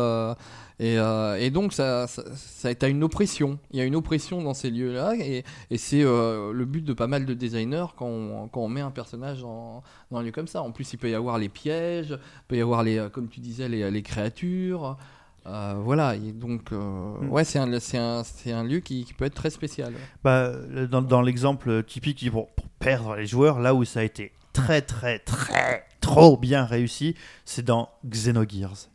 Euh, 0.82 0.84
et, 0.84 0.98
euh, 0.98 1.46
et 1.46 1.50
donc 1.50 1.72
ça, 1.72 2.06
ça, 2.06 2.22
ça 2.34 2.88
une 2.88 3.04
oppression. 3.04 3.58
Il 3.70 3.78
y 3.78 3.80
a 3.80 3.84
une 3.84 3.96
oppression 3.96 4.42
dans 4.42 4.54
ces 4.54 4.70
lieux-là 4.70 5.14
et, 5.18 5.44
et 5.70 5.78
c'est 5.78 6.02
euh, 6.02 6.52
le 6.52 6.64
but 6.64 6.84
de 6.84 6.92
pas 6.92 7.06
mal 7.06 7.26
de 7.26 7.34
designers 7.34 7.86
quand 7.96 8.06
on, 8.06 8.48
quand 8.48 8.60
on 8.60 8.68
met 8.68 8.80
un 8.80 8.90
personnage 8.90 9.44
en, 9.44 9.82
dans 10.10 10.18
un 10.18 10.22
lieu 10.22 10.32
comme 10.32 10.48
ça. 10.48 10.62
En 10.62 10.72
plus, 10.72 10.92
il 10.92 10.96
peut 10.98 11.10
y 11.10 11.14
avoir 11.14 11.38
les 11.38 11.48
pièges, 11.48 12.10
il 12.10 12.46
peut 12.48 12.56
y 12.56 12.60
avoir 12.60 12.82
les, 12.82 12.98
euh, 12.98 13.08
comme 13.08 13.28
tu 13.28 13.40
disais, 13.40 13.68
les, 13.68 13.90
les 13.90 14.02
créatures. 14.02 14.96
Euh, 15.44 15.74
voilà, 15.82 16.14
et 16.14 16.32
donc 16.32 16.72
euh, 16.72 16.78
Mm. 17.20 17.30
ouais, 17.30 17.44
c'est 17.44 17.58
un, 17.58 17.72
un, 17.72 18.22
un 18.46 18.64
lieu 18.64 18.80
qui, 18.80 19.04
qui 19.04 19.12
peut 19.14 19.24
être 19.24 19.34
très 19.34 19.50
spécial. 19.50 19.92
Bah, 20.22 20.52
dans 20.90 21.02
dans 21.02 21.20
l'exemple 21.20 21.82
typique 21.82 22.30
pour, 22.30 22.48
pour 22.50 22.68
perdre 22.78 23.16
les 23.16 23.26
joueurs, 23.26 23.58
là 23.60 23.74
où 23.74 23.84
ça 23.84 24.00
a 24.00 24.02
été 24.04 24.32
très 24.52 24.82
très 24.82 25.18
très 25.18 25.84
trop 26.00 26.36
bien 26.36 26.64
réussi, 26.64 27.16
c'est 27.44 27.64
dans 27.64 27.88
Xenogears. 28.06 28.88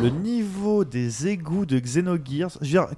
Le 0.00 0.08
niveau 0.08 0.84
des 0.84 1.26
égouts 1.28 1.66
de 1.66 1.78
Xenogears, 1.78 2.50
je 2.60 2.66
veux 2.78 2.86
dire, 2.86 2.88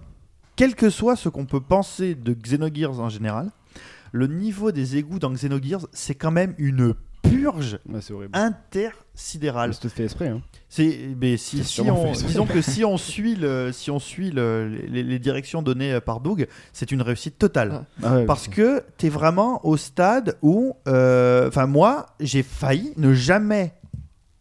quel 0.56 0.74
que 0.74 0.90
soit 0.90 1.16
ce 1.16 1.28
qu'on 1.28 1.46
peut 1.46 1.60
penser 1.60 2.14
de 2.14 2.34
Xenogears 2.34 3.00
en 3.00 3.08
général, 3.08 3.50
le 4.12 4.26
niveau 4.26 4.72
des 4.72 4.96
égouts 4.96 5.18
dans 5.18 5.30
Xenogears, 5.30 5.86
c'est 5.92 6.14
quand 6.14 6.30
même 6.30 6.54
une 6.58 6.94
purge 7.22 7.78
horrible. 8.10 8.30
intersidérale. 8.34 9.74
C'est 9.74 9.88
fait 9.88 10.04
exprès. 10.04 10.28
Hein. 10.28 10.42
C'est, 10.68 11.08
mais 11.20 11.36
si, 11.36 11.62
on, 11.80 12.12
disons 12.12 12.46
que 12.46 12.60
si 12.60 12.84
on 12.84 12.96
suit, 12.98 13.34
le, 13.34 13.70
si 13.72 13.90
on 13.90 13.98
suit 13.98 14.30
le- 14.30 14.68
les, 14.88 15.02
les 15.02 15.18
directions 15.18 15.62
données 15.62 15.98
par 16.00 16.20
Doug, 16.20 16.46
c'est 16.72 16.92
une 16.92 17.02
réussite 17.02 17.38
totale. 17.38 17.70
Ah. 17.72 17.84
Ah 18.02 18.16
ouais, 18.16 18.26
Parce 18.26 18.48
que 18.48 18.82
tu 18.98 19.06
es 19.06 19.08
vraiment 19.08 19.64
au 19.66 19.76
stade 19.76 20.36
où, 20.42 20.74
euh, 20.86 21.48
enfin 21.48 21.66
moi, 21.66 22.06
j'ai 22.20 22.42
failli 22.42 22.92
ne 22.96 23.12
jamais 23.12 23.74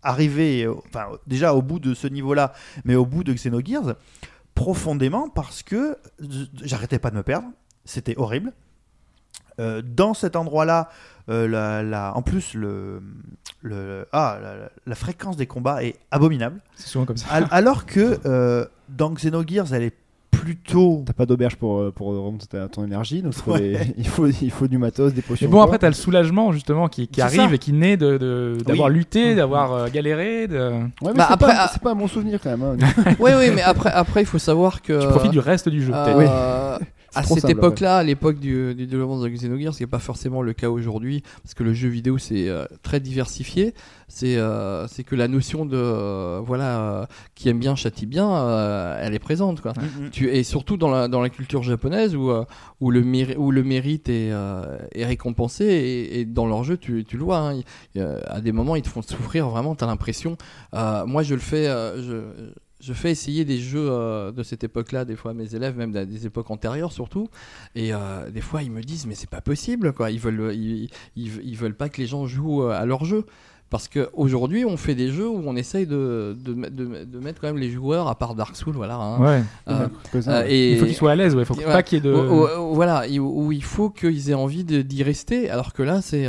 arriver, 0.05 0.63
euh, 0.63 0.73
enfin 0.87 1.07
déjà 1.27 1.53
au 1.53 1.61
bout 1.61 1.79
de 1.79 1.93
ce 1.93 2.07
niveau-là, 2.07 2.53
mais 2.85 2.95
au 2.95 3.05
bout 3.05 3.23
de 3.23 3.33
Xenogears, 3.33 3.95
profondément 4.53 5.29
parce 5.29 5.63
que 5.63 5.97
j'arrêtais 6.63 6.99
pas 6.99 7.11
de 7.11 7.15
me 7.17 7.23
perdre, 7.23 7.47
c'était 7.83 8.17
horrible. 8.17 8.53
Euh, 9.59 9.81
dans 9.81 10.13
cet 10.13 10.35
endroit-là, 10.35 10.89
euh, 11.29 11.47
la, 11.47 11.81
la- 11.81 12.15
en 12.15 12.21
plus 12.21 12.53
le, 12.55 13.01
le 13.61 14.05
ah, 14.11 14.37
la, 14.41 14.69
la 14.85 14.95
fréquence 14.95 15.37
des 15.37 15.47
combats 15.47 15.81
est 15.83 15.95
abominable. 16.11 16.59
C'est 16.75 16.87
souvent 16.89 17.05
comme 17.05 17.15
ça. 17.17 17.27
Al- 17.31 17.47
alors 17.51 17.85
que 17.85 18.19
euh, 18.25 18.65
dans 18.89 19.11
Xenogears, 19.11 19.73
elle 19.73 19.83
est 19.83 19.95
plutôt 20.39 21.03
T'as 21.05 21.13
pas 21.13 21.25
d'auberge 21.25 21.55
pour, 21.55 21.79
euh, 21.79 21.91
pour 21.91 22.07
remonter 22.07 22.47
ta- 22.47 22.67
ton 22.67 22.83
énergie, 22.83 23.21
donc 23.21 23.33
il 23.35 23.41
faut, 23.41 23.51
Ouais. 23.53 23.93
il, 23.97 24.07
faut, 24.07 24.27
il 24.27 24.51
faut 24.51 24.67
du 24.67 24.77
matos, 24.77 25.13
des 25.13 25.21
potions. 25.21 25.47
Mais 25.47 25.51
bon, 25.51 25.61
après, 25.61 25.77
t'as 25.79 25.87
le 25.87 25.93
soulagement 25.93 26.51
justement 26.51 26.87
qui, 26.87 27.07
qui 27.07 27.21
arrive 27.21 27.49
ça. 27.49 27.53
et 27.53 27.57
qui 27.57 27.73
naît 27.73 27.97
de- 27.97 28.17
de- 28.17 28.57
d'avoir 28.65 28.89
Oui. 28.89 28.95
lutté, 28.95 29.35
d'avoir 29.35 29.73
euh, 29.73 29.87
galéré. 29.91 30.47
De... 30.47 30.57
Ouais, 30.59 30.79
mais 31.01 31.13
Bah, 31.13 31.27
c'est 31.31 31.39
pas, 31.39 31.53
ah- 31.57 31.69
c'est 31.71 31.81
pas 31.81 31.91
un 31.91 31.95
bon 31.95 32.07
souvenir 32.07 32.39
quand 32.41 32.55
même. 32.57 32.77
hein. 32.81 33.13
oui, 33.19 33.31
oui, 33.37 33.49
mais 33.55 33.61
après, 33.61 33.91
après, 33.91 34.21
il 34.21 34.25
faut 34.27 34.39
savoir 34.39 34.81
que 34.81 35.01
Tu 35.01 35.07
profites 35.07 35.31
du 35.31 35.39
reste 35.39 35.69
du 35.69 35.81
jeu, 35.83 35.91
euh, 35.93 36.05
peut-être. 36.13 36.79
à 37.15 37.23
cette 37.23 37.39
simple, 37.39 37.51
époque-là, 37.51 37.97
à 37.97 38.03
l'époque 38.03 38.39
du, 38.39 38.75
du 38.75 38.87
développement 38.87 39.19
de 39.19 39.27
Xenogears, 39.29 39.73
ce 39.73 39.77
qui 39.77 39.83
n'est 39.83 39.87
pas 39.87 39.99
forcément 39.99 40.41
le 40.41 40.53
cas 40.53 40.69
aujourd'hui, 40.69 41.23
parce 41.43 41.53
que 41.53 41.63
le 41.63 41.73
jeu 41.73 41.89
vidéo 41.89 42.17
c'est 42.17 42.49
euh, 42.49 42.65
très 42.83 42.99
diversifié. 42.99 43.73
C'est 44.07 44.37
euh, 44.37 44.87
c'est 44.87 45.03
que 45.03 45.15
la 45.15 45.27
notion 45.27 45.65
de 45.65 45.75
euh, 45.77 46.39
voilà 46.45 47.07
qui 47.33 47.49
aime 47.49 47.59
bien 47.59 47.75
châtie 47.75 48.05
bien, 48.05 48.97
elle 48.99 49.15
est 49.15 49.19
présente 49.19 49.61
quoi. 49.61 49.73
Mhm. 49.75 50.09
Tu, 50.11 50.29
et 50.29 50.43
surtout 50.43 50.77
dans 50.77 50.89
la, 50.89 51.07
dans 51.07 51.21
la 51.21 51.29
culture 51.29 51.63
japonaise 51.63 52.15
où, 52.15 52.31
où, 52.81 52.91
le, 52.91 53.01
méri- 53.01 53.35
où 53.35 53.49
le 53.51 53.63
mérite 53.63 54.09
est, 54.09 54.29
est 54.29 55.05
récompensé 55.05 55.65
et, 55.65 56.19
et 56.19 56.25
dans 56.25 56.45
leur 56.45 56.63
jeu 56.63 56.77
tu, 56.77 57.03
tu 57.03 57.17
le 57.17 57.23
vois 57.23 57.39
hein, 57.39 57.61
à 58.27 58.41
des 58.41 58.51
moments 58.51 58.75
ils 58.75 58.83
te 58.83 58.89
font 58.89 59.01
souffrir 59.01 59.49
vraiment 59.49 59.73
t'as 59.75 59.87
l'impression 59.87 60.37
moi 60.73 61.23
je 61.23 61.33
le 61.33 61.41
fais 61.41 61.65
je, 61.65 62.21
je 62.81 62.93
fais 62.93 63.09
essayer 63.11 63.45
des 63.45 63.57
jeux 63.57 63.87
euh, 63.89 64.31
de 64.31 64.43
cette 64.43 64.63
époque-là 64.63 65.05
des 65.05 65.15
fois 65.15 65.31
à 65.31 65.33
mes 65.33 65.55
élèves 65.55 65.77
même 65.77 65.91
des 65.91 66.25
époques 66.25 66.51
antérieures 66.51 66.91
surtout 66.91 67.29
et 67.75 67.93
euh, 67.93 68.29
des 68.29 68.41
fois 68.41 68.63
ils 68.63 68.71
me 68.71 68.81
disent 68.81 69.05
mais 69.07 69.15
c'est 69.15 69.29
pas 69.29 69.41
possible 69.41 69.93
quoi 69.93 70.11
ils 70.11 70.19
veulent 70.19 70.53
ils, 70.53 70.89
ils, 71.15 71.31
ils 71.43 71.55
veulent 71.57 71.75
pas 71.75 71.87
que 71.89 72.01
les 72.01 72.07
gens 72.07 72.27
jouent 72.27 72.63
euh, 72.63 72.71
à 72.71 72.85
leur 72.85 73.05
jeu 73.05 73.25
parce 73.71 73.87
qu'aujourd'hui, 73.87 74.63
on 74.63 74.77
fait 74.77 74.93
des 74.93 75.09
jeux 75.09 75.27
où 75.27 75.41
on 75.43 75.55
essaye 75.55 75.87
de, 75.87 76.37
de, 76.39 76.53
de, 76.53 77.03
de 77.03 77.19
mettre 77.19 77.41
quand 77.41 77.47
même 77.47 77.57
les 77.57 77.71
joueurs, 77.71 78.07
à 78.07 78.15
part 78.15 78.35
Dark 78.35 78.55
Souls, 78.55 78.75
voilà. 78.75 78.93
hein. 78.95 79.19
Ouais. 79.19 79.43
Euh, 79.67 79.87
hein, 80.13 80.21
euh, 80.27 80.45
et, 80.47 80.73
Il 80.73 80.77
faut 80.77 80.85
qu'ils 80.85 80.93
soient 80.93 81.11
à 81.11 81.15
l'aise, 81.15 81.33
ouais. 81.35 81.41
Il 81.41 81.45
faut 81.45 81.55
Ouais. 81.55 81.63
pas 81.65 81.81
qu'il 81.81 81.97
y 81.97 81.99
ait 81.99 82.03
de. 82.03 82.13
où- 82.13 82.43
où- 82.43 82.71
où- 82.71 82.75
voilà, 82.75 83.07
il- 83.07 83.19
où 83.19 83.51
il 83.51 83.63
faut 83.63 83.89
qu'ils 83.89 84.29
aient 84.29 84.35
envie 84.35 84.63
d'y 84.63 85.01
rester, 85.03 85.49
alors 85.49 85.73
que 85.73 85.81
là, 85.81 86.01
c'est 86.03 86.27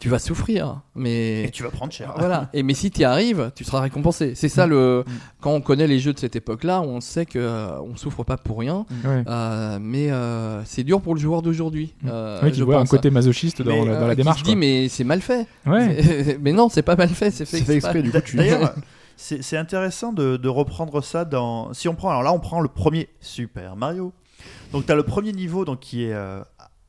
tu 0.00 0.08
vas 0.08 0.18
souffrir, 0.18 0.80
mais 0.96 1.44
Et 1.44 1.50
tu 1.50 1.62
vas 1.62 1.70
prendre 1.70 1.92
cher. 1.92 2.12
voilà. 2.18 2.48
Et 2.52 2.62
mais 2.62 2.74
si 2.74 2.90
tu 2.90 3.02
y 3.02 3.04
arrives, 3.04 3.52
tu 3.54 3.62
seras 3.64 3.80
récompensé. 3.80 4.34
C'est 4.34 4.48
ça 4.48 4.66
le 4.66 5.04
quand 5.40 5.52
on 5.52 5.60
connaît 5.60 5.86
les 5.86 5.98
jeux 6.00 6.12
de 6.12 6.18
cette 6.18 6.34
époque-là, 6.36 6.80
on 6.80 7.00
sait 7.00 7.26
que 7.26 7.38
euh, 7.38 7.78
on 7.82 7.96
souffre 7.96 8.24
pas 8.24 8.36
pour 8.38 8.58
rien, 8.58 8.86
Ouais. 9.04 9.22
euh, 9.28 9.78
mais 9.80 10.10
euh, 10.10 10.64
c'est 10.64 10.82
dur 10.84 11.00
pour 11.00 11.14
le 11.14 11.20
joueur 11.20 11.42
d'aujourd'hui. 11.42 11.94
euh, 12.06 12.40
Ouais, 12.42 12.50
tu 12.50 12.58
je 12.58 12.64
vois 12.64 12.78
un 12.80 12.86
côté 12.86 13.10
masochiste 13.10 13.62
dans, 13.62 13.70
Mais, 13.70 13.84
dans 13.84 13.92
Euh, 13.92 14.06
la 14.08 14.14
qui 14.14 14.16
démarche. 14.16 14.38
se 14.40 14.44
dit 14.44 14.56
mais 14.56 14.88
c'est 14.88 15.04
mal 15.04 15.20
fait. 15.20 15.46
Ouais. 15.66 16.38
Mais 16.40 16.52
non, 16.52 16.68
c'est 16.70 16.82
pas 16.82 16.96
mal 16.96 17.08
fait, 17.10 17.30
c'est 17.30 17.44
fait, 17.44 17.58
exprès. 17.58 17.74
exprès, 17.76 18.02
du 18.02 18.10
coup, 18.10 18.20
tu. 18.24 18.36
D'ailleurs, 18.36 18.74
c'est 19.16 19.42
c'est 19.42 19.56
intéressant 19.58 20.12
de, 20.14 20.36
de 20.38 20.48
reprendre 20.48 21.02
ça 21.02 21.24
dans. 21.26 21.72
Si 21.74 21.88
on 21.88 21.94
prend, 21.94 22.08
alors 22.10 22.22
là, 22.22 22.32
on 22.32 22.38
prend 22.40 22.60
le 22.60 22.68
premier 22.68 23.08
Super 23.20 23.76
Mario. 23.76 24.12
Donc, 24.72 24.86
tu 24.86 24.92
as 24.92 24.94
le 24.94 25.02
premier 25.02 25.32
niveau 25.32 25.64
donc, 25.66 25.80
qui 25.80 26.04
est 26.04 26.12
euh, 26.14 26.40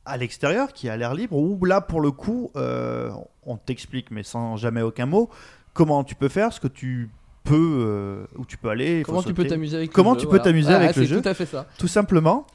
à 0.04 0.16
l'extérieur, 0.16 0.72
qui 0.72 0.86
est 0.86 0.90
à 0.90 0.96
l'air 0.96 1.14
libre, 1.14 1.36
où 1.36 1.64
là, 1.64 1.80
pour 1.80 2.00
le 2.00 2.10
coup, 2.10 2.50
euh, 2.56 3.10
on 3.44 3.56
t'explique, 3.56 4.10
mais 4.10 4.22
sans 4.22 4.56
jamais 4.56 4.82
aucun 4.82 5.06
mot, 5.06 5.30
comment 5.74 6.02
tu 6.04 6.14
peux 6.14 6.28
faire, 6.28 6.52
ce 6.52 6.60
que 6.60 6.68
tu 6.68 7.08
peux, 7.44 7.54
euh, 7.86 8.24
où 8.36 8.44
tu 8.44 8.56
peux 8.56 8.68
aller. 8.68 9.02
Comment 9.04 9.22
tu 9.22 9.34
peux 9.34 9.44
t'amuser 9.46 9.76
avec 9.76 9.92
Comment 9.92 10.12
le 10.12 10.18
jeu, 10.18 10.20
tu 10.20 10.26
peux 10.26 10.30
voilà. 10.36 10.44
t'amuser 10.44 10.72
Ah, 10.72 10.76
avec 10.76 10.96
le 10.96 11.02
c'est 11.02 11.08
jeu 11.08 11.20
Tout 11.22 11.28
à 11.28 11.34
fait 11.34 11.46
ça. 11.46 11.66
tout 11.78 11.88
simplement. 11.88 12.46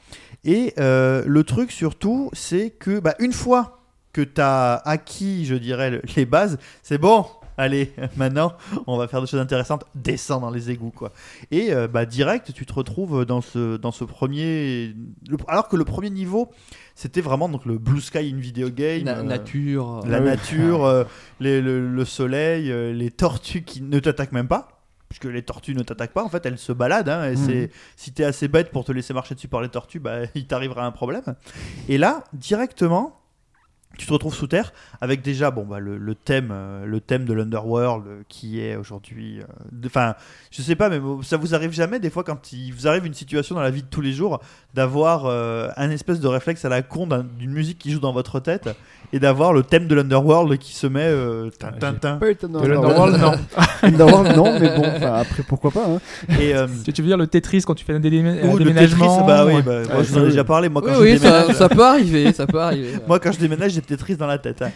Et 0.44 0.72
euh, 0.78 1.22
le 1.26 1.44
truc 1.44 1.70
surtout, 1.72 2.30
c'est 2.32 2.70
que 2.70 2.98
bah, 3.00 3.14
une 3.18 3.32
fois 3.32 3.80
que 4.12 4.22
tu 4.22 4.40
as 4.40 4.74
acquis, 4.84 5.44
je 5.44 5.54
dirais, 5.54 5.90
le- 5.90 6.02
les 6.16 6.24
bases, 6.24 6.58
c'est 6.82 6.98
bon. 6.98 7.26
Allez, 7.58 7.92
maintenant, 8.16 8.52
on 8.86 8.96
va 8.96 9.08
faire 9.08 9.20
des 9.20 9.26
choses 9.26 9.40
intéressantes. 9.40 9.84
Descends 9.94 10.40
dans 10.40 10.50
les 10.50 10.70
égouts, 10.70 10.92
quoi. 10.92 11.12
Et 11.50 11.72
euh, 11.72 11.88
bah, 11.88 12.06
direct, 12.06 12.52
tu 12.54 12.64
te 12.64 12.72
retrouves 12.72 13.24
dans 13.26 13.40
ce, 13.40 13.76
dans 13.76 13.90
ce 13.92 14.04
premier. 14.04 14.94
le- 15.28 15.36
alors 15.48 15.68
que 15.68 15.76
le 15.76 15.84
premier 15.84 16.08
niveau, 16.10 16.50
c'était 16.94 17.20
vraiment 17.20 17.48
donc 17.48 17.66
le 17.66 17.76
Blue 17.78 18.00
Sky 18.00 18.32
in 18.32 18.38
Video 18.38 18.70
Game. 18.70 19.02
Na- 19.02 19.18
euh, 19.18 19.22
nature. 19.24 20.02
la 20.06 20.16
Ah 20.18 20.20
oui. 20.20 20.26
nature, 20.26 20.84
euh, 20.84 21.04
les- 21.40 21.60
le, 21.60 21.88
le 21.88 22.04
soleil, 22.04 22.70
euh, 22.70 22.92
les 22.92 23.10
tortues 23.10 23.62
qui 23.64 23.82
ne 23.82 23.98
t'attaquent 23.98 24.32
même 24.32 24.48
pas. 24.48 24.68
puisque 25.08 25.24
les 25.24 25.40
tortues 25.42 25.74
ne 25.74 25.82
t'attaquent 25.82 26.12
pas, 26.12 26.22
en 26.22 26.28
fait, 26.28 26.44
elles 26.44 26.58
se 26.58 26.70
baladent. 26.70 27.08
hein, 27.08 27.24
et 27.24 27.34
Mhm. 27.34 27.36
c'est, 27.46 27.70
si 27.96 28.12
t'es 28.12 28.24
assez 28.24 28.46
bête 28.46 28.70
pour 28.70 28.84
te 28.84 28.92
laisser 28.92 29.14
marcher 29.14 29.34
dessus 29.34 29.48
par 29.48 29.62
les 29.62 29.70
tortues, 29.70 30.00
bah, 30.00 30.18
il 30.34 30.46
t'arrivera 30.46 30.84
un 30.84 30.90
problème. 30.92 31.22
Et 31.88 31.96
là, 31.96 32.24
directement, 32.34 33.17
tu 33.98 34.06
te 34.06 34.12
retrouves 34.12 34.34
sous 34.34 34.46
terre 34.46 34.72
avec 35.00 35.20
déjà 35.22 35.50
bon 35.50 35.64
bah 35.66 35.78
le, 35.80 35.98
le 35.98 36.14
thème 36.14 36.48
euh, 36.52 36.86
le 36.86 37.00
thème 37.00 37.24
de 37.26 37.32
l'underworld 37.34 38.06
euh, 38.06 38.20
qui 38.28 38.60
est 38.60 38.76
aujourd'hui 38.76 39.40
euh, 39.40 39.86
enfin 39.86 40.14
je 40.50 40.62
sais 40.62 40.76
pas 40.76 40.88
mais 40.88 41.00
ça 41.22 41.36
vous 41.36 41.54
arrive 41.54 41.72
jamais 41.72 41.98
des 41.98 42.08
fois 42.10 42.24
quand 42.24 42.52
il 42.52 42.72
vous 42.72 42.86
arrive 42.88 43.04
une 43.06 43.14
situation 43.14 43.54
dans 43.54 43.60
la 43.60 43.70
vie 43.70 43.82
de 43.82 43.88
tous 43.88 44.00
les 44.00 44.12
jours 44.12 44.40
d'avoir 44.74 45.26
euh, 45.26 45.68
un 45.76 45.90
espèce 45.90 46.20
de 46.20 46.28
réflexe 46.28 46.64
à 46.64 46.68
la 46.68 46.82
con 46.82 47.06
d'un- 47.06 47.24
d'une 47.38 47.50
musique 47.52 47.78
qui 47.78 47.90
joue 47.90 48.00
dans 48.00 48.12
votre 48.12 48.40
tête 48.40 48.68
et 49.12 49.18
d'avoir 49.18 49.52
le 49.52 49.62
thème 49.62 49.88
de 49.88 49.94
l'underworld 49.94 50.58
qui 50.58 50.74
se 50.74 50.86
met 50.86 51.02
euh, 51.06 51.50
tin, 51.58 51.72
tin, 51.72 51.94
tin. 51.94 52.16
Pas 52.18 52.30
étonnant. 52.30 52.60
De 52.60 52.66
l'Underworld, 52.68 53.18
non. 53.18 53.32
Underworld, 53.82 54.36
non, 54.36 54.58
mais 54.60 54.76
bon, 54.76 55.06
après 55.06 55.42
pourquoi 55.42 55.70
pas. 55.70 55.86
hein. 55.88 55.98
et 56.38 56.54
euh, 56.54 56.66
Tu 56.84 57.00
veux 57.00 57.08
dire 57.08 57.16
le 57.16 57.26
Tetris 57.26 57.62
quand 57.66 57.74
tu 57.74 57.84
fais 57.84 57.94
un, 57.94 57.96
un 57.96 58.00
le 58.00 58.58
déménagement 58.58 59.16
Tetris 59.16 59.26
bah 59.26 59.44
oui 59.46 59.54
ouais. 59.54 59.62
bah, 59.62 59.80
moi, 59.88 59.96
Ouais, 59.98 60.04
je 60.04 60.10
vous 60.12 60.18
en 60.18 60.20
ai 60.20 60.24
oui. 60.24 60.30
déjà 60.30 60.44
parlé 60.44 60.68
moi 60.68 60.82
quand 60.82 60.88
Oui, 60.88 60.94
je 60.96 61.00
oui, 61.00 61.12
déménage 61.18 61.46
ça, 61.46 61.54
ça 61.54 61.68
peut 61.70 61.84
arriver, 61.84 62.32
ça 62.34 62.46
peut 62.46 62.60
arriver. 62.60 62.92
Moi, 63.06 63.18
quand 63.18 63.32
je 63.32 63.38
déménage, 63.38 63.72
j'ai 63.72 63.80
Tetris 63.88 64.16
dans 64.16 64.26
la 64.26 64.38
tête. 64.38 64.62
hein. 64.62 64.70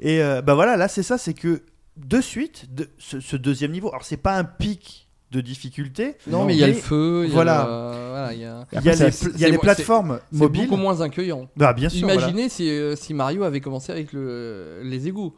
Et 0.00 0.22
euh, 0.22 0.42
bah 0.42 0.54
voilà, 0.54 0.76
là, 0.76 0.86
c'est 0.88 1.02
ça, 1.02 1.18
c'est 1.18 1.34
que 1.34 1.62
de 1.96 2.20
suite, 2.20 2.72
de, 2.74 2.88
ce, 2.98 3.18
ce 3.20 3.36
deuxième 3.36 3.72
niveau, 3.72 3.88
alors 3.88 4.04
c'est 4.04 4.16
pas 4.16 4.36
un 4.36 4.44
pic 4.44 5.08
de 5.30 5.40
difficulté. 5.40 6.16
Non, 6.26 6.44
mais 6.44 6.54
il 6.54 6.58
y 6.60 6.64
a 6.64 6.68
le 6.68 6.72
feu, 6.74 7.22
il 7.24 7.28
y 7.28 7.32
a 7.32 7.34
voilà. 7.34 7.64
voilà, 8.10 8.32
il 8.32 8.40
y 8.40 8.44
a. 8.44 8.64
Y 8.72 8.76
les, 8.76 8.80
il 8.80 8.84
y 8.86 8.90
a 9.04 9.10
c'est- 9.10 9.50
les 9.50 9.58
plateformes 9.58 10.20
C'est 10.32 10.38
mobiles. 10.38 10.62
beaucoup 10.68 10.80
moins 10.80 11.00
accueillant. 11.02 11.48
Bah, 11.56 11.72
bien 11.74 11.88
sûr. 11.88 12.06
voilà. 12.06 12.22
Imaginez 12.22 12.48
si, 12.48 12.70
euh, 12.70 12.96
si 12.96 13.12
Mario 13.14 13.42
avait 13.42 13.60
commencé 13.60 13.92
avec 13.92 14.12
le, 14.12 14.80
les 14.84 15.08
égouts. 15.08 15.34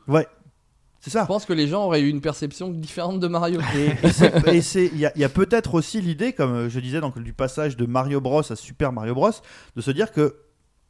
C'est 1.03 1.07
Je 1.07 1.11
ça. 1.13 1.25
pense 1.25 1.47
que 1.47 1.55
les 1.55 1.67
gens 1.67 1.87
auraient 1.87 2.03
eu 2.03 2.09
une 2.11 2.21
perception 2.21 2.69
différente 2.69 3.21
de 3.21 3.27
Mario. 3.27 3.61
Et, 3.75 4.07
et 4.07 4.13
c'est- 4.13 4.61
c'est- 4.61 4.87
il 4.93 4.99
y 4.99 5.07
a, 5.07 5.13
a 5.25 5.29
peut-être 5.31 5.73
aussi 5.75 6.01
l'idée, 6.03 6.35
comme 6.35 6.53
euh, 6.53 6.69
je 6.69 6.79
disais, 6.79 7.01
donc, 7.01 7.19
du 7.19 7.33
passage 7.33 7.77
de 7.79 7.87
Mario 7.87 8.21
Bros 8.21 8.43
à 8.53 8.55
Super 8.55 8.93
Mario 8.93 9.15
Bros, 9.15 9.31
de 9.77 9.81
se 9.81 9.91
dire 9.91 10.13
que 10.13 10.37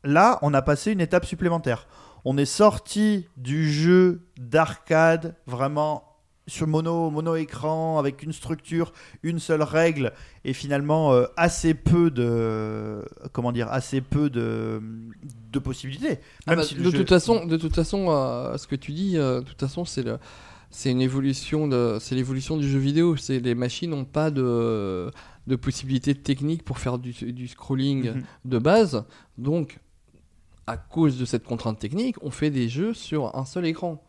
là, 0.03 0.39
on 0.43 0.53
a 0.53 0.63
passé 0.63 0.91
une 0.91 1.01
étape 1.01 1.25
supplémentaire. 1.27 1.87
On 2.25 2.37
est 2.37 2.45
sorti 2.45 3.27
du 3.37 3.71
jeu 3.71 4.23
d'arcade 4.39 5.35
vraiment 5.47 6.05
sur 6.47 6.67
mono, 6.67 7.11
mono 7.11 7.37
écran 7.37 7.99
avec 7.99 8.23
une 8.25 8.33
structure, 8.33 8.93
une 9.23 9.39
seule 9.39 9.63
règle 9.63 10.13
et 10.45 10.53
finalement 10.53 11.13
euh, 11.13 11.27
assez 11.37 11.75
peu 11.75 12.11
de 12.11 13.05
comment 13.33 13.53
dire 13.53 13.69
assez 13.71 14.01
peu 14.01 14.31
de, 14.31 14.83
de 15.53 15.59
possibilités. 15.61 16.19
Ah 16.49 16.57
bah, 16.57 16.65
si 16.65 16.75
de, 16.75 16.83
jeu- 16.85 16.91
toute 16.99 17.09
façon, 17.09 17.47
de 17.47 17.57
toute 17.57 17.75
façon, 17.75 18.07
euh, 18.11 18.57
ce 18.57 18.67
que 18.67 18.75
tu 18.75 18.93
dis, 18.93 19.17
euh, 19.17 19.41
de 19.41 19.45
toute 19.45 19.61
façon, 19.61 19.85
c'est 19.85 20.03
le, 20.03 20.19
c'est 20.71 20.91
une 20.91 21.01
évolution 21.03 21.69
de, 21.69 21.99
c'est 22.01 22.17
l'évolution 22.17 22.57
du 22.57 22.69
jeu 22.69 22.79
vidéo. 22.81 23.17
C'est 23.17 23.39
les 23.39 23.55
machines 23.55 23.91
n'ont 23.91 24.05
pas 24.05 24.33
de, 24.33 25.11
de 25.47 25.57
possibilités 25.57 26.17
techniques 26.17 26.65
pour 26.65 26.79
faire 26.81 26.99
du, 26.99 27.13
du 27.33 27.47
scrolling 27.47 28.11
Mhm. 28.15 28.23
de 28.47 28.59
base. 28.59 29.05
Donc, 29.39 29.79
à 30.71 30.77
cause 30.77 31.19
de 31.19 31.25
cette 31.25 31.45
contrainte 31.45 31.79
technique, 31.79 32.17
on 32.23 32.31
fait 32.31 32.51
des 32.51 32.69
jeux 32.69 32.95
sur 32.95 33.37
un 33.37 33.45
seul 33.45 33.67
écran. 33.67 34.03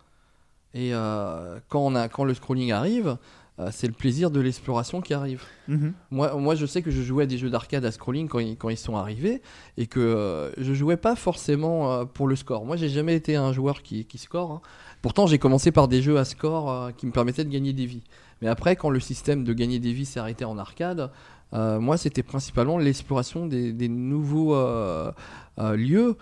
Et 0.74 0.94
euh, 0.94 1.60
quand 1.70 1.80
on 1.80 1.96
a, 1.96 2.08
quand 2.08 2.24
le 2.24 2.34
scrolling 2.34 2.72
arrive, 2.72 3.18
euh, 3.60 3.70
c'est 3.72 3.88
le 3.88 3.94
plaisir 3.94 4.32
de 4.32 4.40
l'exploration 4.40 5.02
qui 5.02 5.14
arrive. 5.14 5.44
Mhm. 5.68 5.94
Moi, 6.12 6.36
moi, 6.36 6.56
je 6.56 6.66
sais 6.66 6.82
que 6.82 6.92
je 6.92 7.02
jouais 7.02 7.24
à 7.24 7.28
des 7.28 7.38
jeux 7.38 7.50
d'arcade 7.50 7.84
à 7.84 7.92
scrolling 7.92 8.28
quand 8.28 8.40
ils, 8.40 8.56
quand 8.58 8.70
ils 8.70 8.78
sont 8.78 8.96
arrivés 8.96 9.42
et 9.78 9.88
que 9.88 10.00
euh, 10.00 10.52
je 10.58 10.74
jouais 10.74 10.98
pas 10.98 11.16
forcément 11.16 11.92
euh, 11.92 12.06
pour 12.06 12.28
le 12.28 12.36
score. 12.36 12.66
Moi, 12.66 12.78
j'ai 12.78 12.90
jamais 12.90 13.16
été 13.16 13.36
un 13.36 13.52
joueur 13.52 13.82
qui, 13.82 14.06
qui 14.06 14.18
score. 14.18 14.52
hein. 14.52 14.62
Pourtant, 15.02 15.28
j'ai 15.28 15.40
commencé 15.40 15.72
par 15.72 15.88
des 15.88 16.02
jeux 16.02 16.18
à 16.18 16.26
score 16.26 16.92
qui 16.96 17.08
me 17.08 17.12
permettaient 17.12 17.44
de 17.44 17.50
gagner 17.50 17.74
des 17.74 17.88
vies. 17.88 18.04
Mais 18.42 18.48
après, 18.48 18.76
quand 18.76 18.90
le 18.90 19.00
système 19.00 19.44
de 19.44 19.54
gagner 19.54 19.80
des 19.80 19.94
vies 19.94 20.06
s'est 20.06 20.20
arrêté 20.20 20.46
en 20.46 20.58
arcade, 20.60 21.12
euh, 21.54 21.80
moi, 21.80 21.98
c'était 21.98 22.24
principalement 22.24 22.78
l'exploration 22.78 23.46
des, 23.46 23.90
nouveaux 23.90 24.56
euh, 24.56 25.12
euh, 25.60 25.76
lieux. 25.76 26.18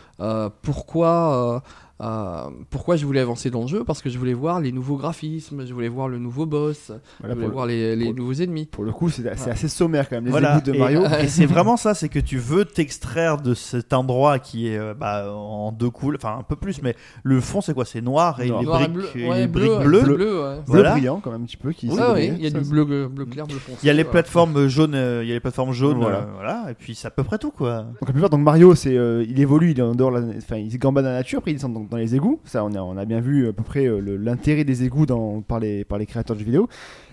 Pourquoi 0.61 1.63
euh, 2.01 2.05
euh, 2.09 2.49
pourquoi 2.69 2.95
je 2.95 3.05
voulais 3.05 3.19
avancer 3.19 3.49
dans 3.49 3.61
le 3.61 3.67
jeu? 3.67 3.83
Parce 3.83 4.01
que 4.01 4.09
je 4.09 4.17
voulais 4.17 4.33
voir 4.33 4.59
les 4.61 4.71
nouveaux 4.71 4.95
graphismes, 4.97 5.65
je 5.65 5.73
voulais 5.73 5.89
voir 5.89 6.07
le 6.07 6.17
nouveau 6.17 6.45
boss, 6.45 6.91
Voilà, 7.19 7.33
je 7.35 7.39
voulais 7.39 7.51
voir 7.53 7.65
les, 7.65 7.95
les 7.95 8.13
nouveaux 8.13 8.33
ennemis. 8.33 8.65
pour 8.65 8.83
le 8.83 8.91
coup, 8.91 9.09
c'est 9.09 9.23
c'est 9.37 9.49
assez 9.51 9.67
sommaire 9.67 10.07
quand 10.09 10.15
même. 10.15 10.25
Les 10.25 10.31
Voilà, 10.31 10.57
égouts 10.57 10.71
de 10.71 10.73
et- 10.75 10.79
Mario. 10.79 11.03
euh, 11.03 11.19
Et 11.23 11.27
c'est 11.27 11.45
vraiment 11.47 11.75
ça, 11.77 11.93
c'est 11.93 12.09
que 12.09 12.19
tu 12.19 12.37
veux 12.37 12.65
t'extraire 12.65 13.37
de 13.41 13.53
cet 13.53 13.93
endroit 13.93 14.39
qui 14.39 14.67
est 14.67 14.77
euh, 14.77 14.93
bah, 14.93 15.31
en 15.33 15.71
deux 15.71 15.89
couleurs, 15.89 16.19
enfin 16.23 16.37
un 16.39 16.43
peu 16.43 16.55
plus, 16.55 16.81
mais 16.81 16.95
le 17.23 17.41
fond 17.41 17.61
c'est 17.61 17.73
quoi? 17.73 17.85
C'est 17.85 18.01
noir 18.01 18.39
et 18.41 18.47
Noir. 18.47 18.61
les 18.61 18.65
Noir 18.65 18.81
et 18.81 18.87
briques, 18.87 18.93
bleu, 19.13 19.21
et 19.21 19.29
ouais, 19.29 19.39
les 19.41 19.47
bleu, 19.47 19.65
briques 19.75 19.87
bleues. 19.87 20.01
bleu, 20.03 20.43
ouais. 20.43 20.55
Bleu 20.55 20.63
voilà. 20.67 20.91
brillant 20.91 21.19
quand 21.23 21.31
même 21.31 21.41
un 21.41 21.45
petit 21.45 21.57
peu. 21.57 21.71
Qui 21.71 21.89
Ouais, 21.89 22.27
il 22.27 22.41
y 22.43 22.47
a 22.47 22.51
Ça, 22.51 22.59
du 22.59 22.69
bleu, 22.69 22.85
bleu 22.85 23.25
clair, 23.25 23.45
bleu 23.45 23.57
foncé. 23.57 23.79
Il 23.83 23.87
y 23.87 23.89
a 23.89 23.93
les 23.93 24.03
voilà. 24.03 24.11
plateformes 24.11 24.67
jaunes, 24.67 24.95
euh, 24.95 25.23
il 25.23 25.27
y 25.27 25.31
a 25.31 25.35
les 25.35 25.39
plateformes 25.39 25.73
jaunes, 25.73 25.97
Voilà. 25.99 26.19
euh, 26.19 26.25
voilà, 26.35 26.65
et 26.71 26.73
puis 26.75 26.95
c'est 26.95 27.07
à 27.07 27.11
peu 27.11 27.23
près 27.23 27.37
tout 27.37 27.51
quoi. 27.51 27.83
Donc 27.83 28.07
la 28.07 28.11
plupart, 28.13 28.29
donc 28.29 28.41
Mario, 28.41 28.73
c'est, 28.75 28.95
euh, 28.97 29.25
il 29.27 29.39
évolue, 29.39 29.71
il 29.71 29.79
est 29.79 29.83
en 29.83 29.95
dehors, 29.95 30.13
enfin, 30.37 30.57
il 30.57 30.77
gambade 30.79 31.03
dans 31.03 31.09
la 31.11 31.17
nature, 31.17 31.39
après 31.39 31.51
il 31.51 31.55
descend 31.55 31.73
donc 31.73 31.88
dans 31.89 31.97
les 31.97 32.15
égouts. 32.15 32.39
Ça, 32.45 32.63
on 32.63 32.73
a, 32.73 32.79
on 32.81 32.97
a 32.97 33.05
bien 33.05 33.19
vu 33.19 33.47
à 33.47 33.53
peu 33.53 33.63
près 33.63 33.85
euh, 33.87 33.99
l'intérêt 34.19 34.63
des 34.63 34.83
égouts 34.83 35.05
dans, 35.05 35.41
par, 35.41 35.59
les, 35.59 35.83
par 35.85 35.97
les 35.97 36.05
créateurs 36.05 36.35
de 36.35 36.39
jeux 36.39 36.45
vidéo. 36.45 36.67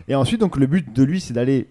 Et 0.08 0.14
ensuite, 0.14 0.40
donc 0.40 0.56
le 0.56 0.66
but 0.66 0.92
de 0.94 1.02
lui, 1.02 1.20
c'est 1.20 1.32
d'aller 1.34 1.68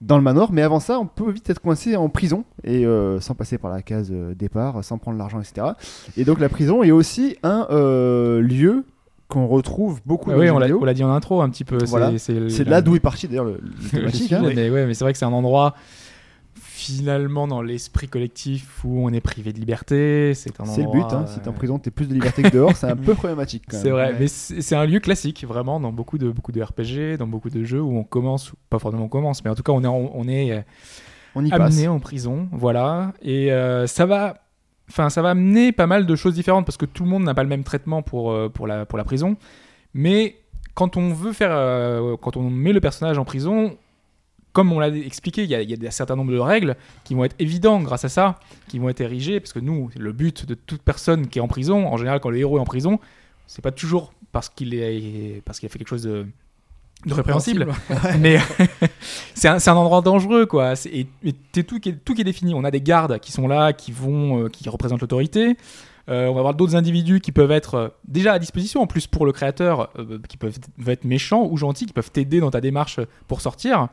dans 0.00 0.16
le 0.16 0.22
manoir, 0.22 0.50
mais 0.50 0.62
avant 0.62 0.80
ça, 0.80 0.98
on 0.98 1.04
peut 1.06 1.30
vite 1.30 1.50
être 1.50 1.60
coincé 1.60 1.94
en 1.96 2.08
prison 2.08 2.44
et 2.64 2.86
euh, 2.86 3.20
sans 3.20 3.34
passer 3.34 3.58
par 3.58 3.70
la 3.70 3.82
case 3.82 4.08
euh, 4.10 4.34
départ, 4.34 4.82
sans 4.82 4.96
prendre 4.96 5.18
l'argent, 5.18 5.40
etc. 5.40 5.68
Et 6.16 6.24
donc 6.24 6.40
la 6.40 6.48
prison 6.48 6.82
est 6.82 6.90
aussi 6.90 7.36
un 7.42 7.66
euh, 7.70 8.40
lieu 8.40 8.86
qu'on 9.28 9.46
retrouve 9.46 10.00
beaucoup 10.06 10.30
Ah 10.32 10.38
oui, 10.38 10.48
on 10.50 10.58
l'a 10.58 10.94
dit 10.94 11.04
en 11.04 11.10
intro 11.12 11.42
un 11.42 11.50
petit 11.50 11.64
peu. 11.64 11.78
c'est- 11.80 11.86
Voilà. 11.86 12.16
C'est 12.18 12.48
C'est 12.48 12.64
de 12.64 12.70
la- 12.70 12.76
là 12.78 12.82
d'où 12.82 12.96
est 12.96 13.00
parti 13.00 13.28
d'ailleurs 13.28 13.44
le, 13.44 13.60
le 13.62 13.88
thématique. 13.90 14.32
hein. 14.32 14.42
mais 14.42 14.70
ouais, 14.70 14.86
mais 14.86 14.94
c'est 14.94 15.04
vrai 15.04 15.12
que 15.12 15.18
c'est 15.18 15.26
un 15.26 15.32
endroit 15.32 15.74
finalement 16.96 17.46
dans 17.48 17.62
l'esprit 17.62 18.08
collectif 18.08 18.84
où 18.84 19.04
on 19.06 19.12
est 19.12 19.20
privé 19.20 19.52
de 19.52 19.58
liberté. 19.58 20.32
C'est 20.34 20.50
le 20.58 20.90
but, 20.90 21.02
hein. 21.12 21.26
si 21.26 21.40
t'es 21.40 21.48
en 21.48 21.52
euh, 21.52 21.54
prison, 21.54 21.78
t'es 21.78 21.90
plus 21.90 22.06
de 22.06 22.14
liberté 22.14 22.42
que 22.42 22.48
dehors, 22.50 22.76
c'est 22.76 22.86
un 22.90 22.96
peu 23.08 23.14
problématique. 23.14 23.64
C'est 23.70 23.90
vrai, 23.90 24.12
Ouais. 24.12 24.16
mais 24.20 24.26
c'est 24.28 24.74
un 24.76 24.86
lieu 24.86 25.00
classique 25.00 25.44
vraiment 25.46 25.80
dans 25.80 25.92
beaucoup 25.92 26.18
de 26.18 26.30
beaucoup 26.30 26.52
de 26.52 26.62
RPG, 26.62 27.16
dans 27.18 27.26
beaucoup 27.26 27.50
de 27.50 27.64
jeux 27.64 27.80
où 27.82 27.96
on 27.96 28.04
commence, 28.04 28.52
pas 28.68 28.78
forcément 28.78 29.04
on 29.04 29.08
commence, 29.08 29.44
mais 29.44 29.50
en 29.50 29.54
tout 29.54 29.62
cas 29.62 29.72
on 29.72 29.82
est 29.84 29.86
on 29.86 30.28
est 30.28 30.52
euh, 30.52 30.60
On 31.34 31.44
y 31.44 31.50
passe. 31.50 31.60
amené 31.60 31.88
en 31.88 31.98
prison, 32.00 32.48
voilà, 32.52 33.12
et 33.22 33.52
euh, 33.52 33.86
ça 33.86 34.06
va, 34.06 34.38
enfin 34.88 35.10
ça 35.10 35.22
va 35.22 35.30
amener 35.30 35.72
pas 35.72 35.86
mal 35.86 36.06
de 36.06 36.16
choses 36.16 36.34
différentes 36.34 36.66
parce 36.66 36.76
que 36.76 36.86
tout 36.86 37.04
le 37.04 37.10
monde 37.10 37.22
n'a 37.24 37.34
pas 37.34 37.42
le 37.44 37.48
même 37.48 37.64
traitement 37.64 38.02
pour 38.02 38.32
euh, 38.32 38.48
pour 38.48 38.66
la 38.66 38.86
pour 38.86 38.98
la 38.98 39.04
prison, 39.04 39.36
mais 39.94 40.36
quand 40.74 40.96
on 40.96 41.12
veut 41.12 41.32
faire, 41.32 41.50
euh, 41.52 42.16
quand 42.20 42.36
on 42.36 42.48
met 42.48 42.72
le 42.72 42.80
personnage 42.80 43.18
en 43.18 43.24
prison, 43.24 43.76
comme 44.52 44.72
on 44.72 44.80
l'a 44.80 44.88
expliqué, 44.88 45.44
il 45.44 45.50
y, 45.50 45.54
a, 45.54 45.62
il 45.62 45.70
y 45.70 45.84
a 45.84 45.88
un 45.88 45.92
certain 45.92 46.16
nombre 46.16 46.32
de 46.32 46.38
règles 46.38 46.76
qui 47.04 47.14
vont 47.14 47.24
être 47.24 47.36
évidentes 47.38 47.84
grâce 47.84 48.04
à 48.04 48.08
ça, 48.08 48.38
qui 48.68 48.78
vont 48.78 48.88
être 48.88 49.00
érigées, 49.00 49.40
parce 49.40 49.52
que 49.52 49.60
nous, 49.60 49.90
le 49.96 50.12
but 50.12 50.46
de 50.46 50.54
toute 50.54 50.82
personne 50.82 51.28
qui 51.28 51.38
est 51.38 51.42
en 51.42 51.48
prison, 51.48 51.86
en 51.86 51.96
général, 51.96 52.20
quand 52.20 52.30
le 52.30 52.38
héros 52.38 52.58
est 52.58 52.60
en 52.60 52.64
prison, 52.64 52.98
c'est 53.46 53.62
pas 53.62 53.72
toujours 53.72 54.12
parce 54.32 54.48
qu'il 54.48 54.74
est 54.74 55.42
parce 55.44 55.58
qu'il 55.58 55.66
a 55.66 55.70
fait 55.70 55.78
quelque 55.78 55.88
chose 55.88 56.02
de, 56.02 56.26
de 57.06 57.14
répréhensible, 57.14 57.68
mais 58.18 58.38
c'est 59.34 59.48
un, 59.48 59.76
endroit 59.76 60.02
dangereux, 60.02 60.46
quoi. 60.46 60.74
Et, 60.92 61.06
tout 61.62 61.80
qui 61.80 61.90
est 61.90 62.04
tout 62.04 62.14
qui 62.14 62.20
est 62.20 62.24
défini. 62.24 62.54
On 62.54 62.64
a 62.64 62.70
des 62.70 62.80
gardes 62.80 63.18
qui 63.20 63.32
sont 63.32 63.48
là, 63.48 63.72
qui 63.72 63.92
vont, 63.92 64.44
euh, 64.44 64.48
qui 64.48 64.68
représentent 64.68 65.00
l'autorité. 65.00 65.56
Euh, 66.10 66.26
on 66.26 66.32
va 66.32 66.40
avoir 66.40 66.54
d'autres 66.54 66.74
individus 66.74 67.20
qui 67.20 67.30
peuvent 67.30 67.52
être 67.52 67.74
euh, 67.74 67.88
déjà 68.08 68.32
à 68.32 68.38
disposition, 68.38 68.82
en 68.82 68.86
plus 68.86 69.06
pour 69.06 69.26
le 69.26 69.32
créateur, 69.32 69.90
euh, 69.98 70.18
qui 70.28 70.36
peuvent 70.36 70.58
être 70.86 71.04
méchants 71.04 71.46
ou 71.48 71.56
gentils, 71.56 71.86
qui 71.86 71.92
peuvent 71.92 72.10
t'aider 72.10 72.40
dans 72.40 72.50
ta 72.50 72.60
démarche 72.60 72.98
pour 73.28 73.40
sortir. 73.40 73.88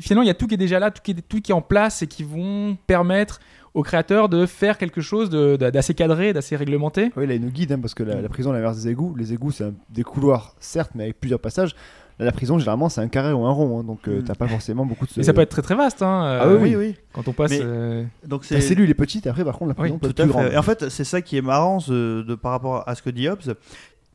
Finalement, 0.00 0.22
il 0.22 0.28
y 0.28 0.30
a 0.30 0.34
tout 0.34 0.46
qui 0.46 0.54
est 0.54 0.58
déjà 0.58 0.78
là, 0.78 0.90
tout 0.90 1.02
qui 1.02 1.12
est, 1.12 1.28
tout 1.28 1.40
qui 1.40 1.52
est 1.52 1.54
en 1.54 1.62
place 1.62 2.02
et 2.02 2.06
qui 2.06 2.22
vont 2.22 2.76
permettre 2.86 3.40
au 3.74 3.82
créateur 3.82 4.28
de 4.28 4.46
faire 4.46 4.78
quelque 4.78 5.00
chose 5.00 5.30
d'assez 5.30 5.94
cadré, 5.94 6.32
d'assez 6.32 6.56
réglementé. 6.56 7.12
Oui, 7.16 7.26
là, 7.26 7.34
il 7.34 7.40
nous 7.40 7.50
guide, 7.50 7.72
hein, 7.72 7.78
parce 7.80 7.94
que 7.94 8.02
la, 8.02 8.20
la 8.20 8.28
prison, 8.28 8.50
à 8.50 8.54
l'inverse 8.54 8.78
des 8.82 8.88
égouts, 8.90 9.14
les 9.14 9.32
égouts, 9.32 9.52
c'est 9.52 9.72
des 9.90 10.02
couloirs, 10.02 10.54
certes, 10.58 10.90
mais 10.94 11.04
avec 11.04 11.20
plusieurs 11.20 11.38
passages. 11.40 11.74
Là, 12.18 12.24
la 12.26 12.32
prison, 12.32 12.58
généralement, 12.58 12.88
c'est 12.88 13.00
un 13.00 13.08
carré 13.08 13.32
ou 13.32 13.44
un 13.46 13.50
rond, 13.52 13.78
hein, 13.80 13.84
donc 13.84 14.08
euh, 14.08 14.20
Mm. 14.20 14.24
t'as 14.24 14.34
pas 14.34 14.48
forcément 14.48 14.84
beaucoup 14.84 15.06
de. 15.06 15.20
Et 15.20 15.22
ça 15.22 15.32
peut 15.32 15.40
être 15.40 15.50
très 15.50 15.62
très 15.62 15.74
vaste. 15.76 16.02
Hein, 16.02 16.20
Ah 16.40 16.46
euh, 16.46 16.58
oui, 16.60 16.74
oui, 16.74 16.88
oui. 16.90 16.96
Quand 17.12 17.28
on 17.28 17.32
passe. 17.32 17.50
Mais- 17.52 17.60
euh, 17.62 18.04
Donc 18.26 18.42
La 18.50 18.60
c'est 18.60 18.68
cellule 18.68 18.90
est 18.90 18.94
petite, 18.94 19.26
après, 19.26 19.44
par 19.44 19.56
contre, 19.56 19.68
la 19.68 19.74
prison 19.74 19.94
Oui, 19.94 20.00
peut 20.00 20.08
Tout 20.08 20.12
être 20.12 20.20
à 20.20 20.24
plus 20.24 20.32
fait. 20.32 20.38
grande. 20.38 20.52
Et 20.52 20.56
en 20.56 20.62
fait, 20.62 20.88
c'est 20.90 21.04
ça 21.04 21.22
qui 21.22 21.36
est 21.36 21.42
marrant 21.42 21.78
ce- 21.80 22.22
de, 22.22 22.34
par 22.34 22.50
rapport 22.52 22.86
à 22.88 22.94
ce 22.94 23.02
que 23.02 23.10
dit 23.10 23.28
Hobbes. 23.28 23.54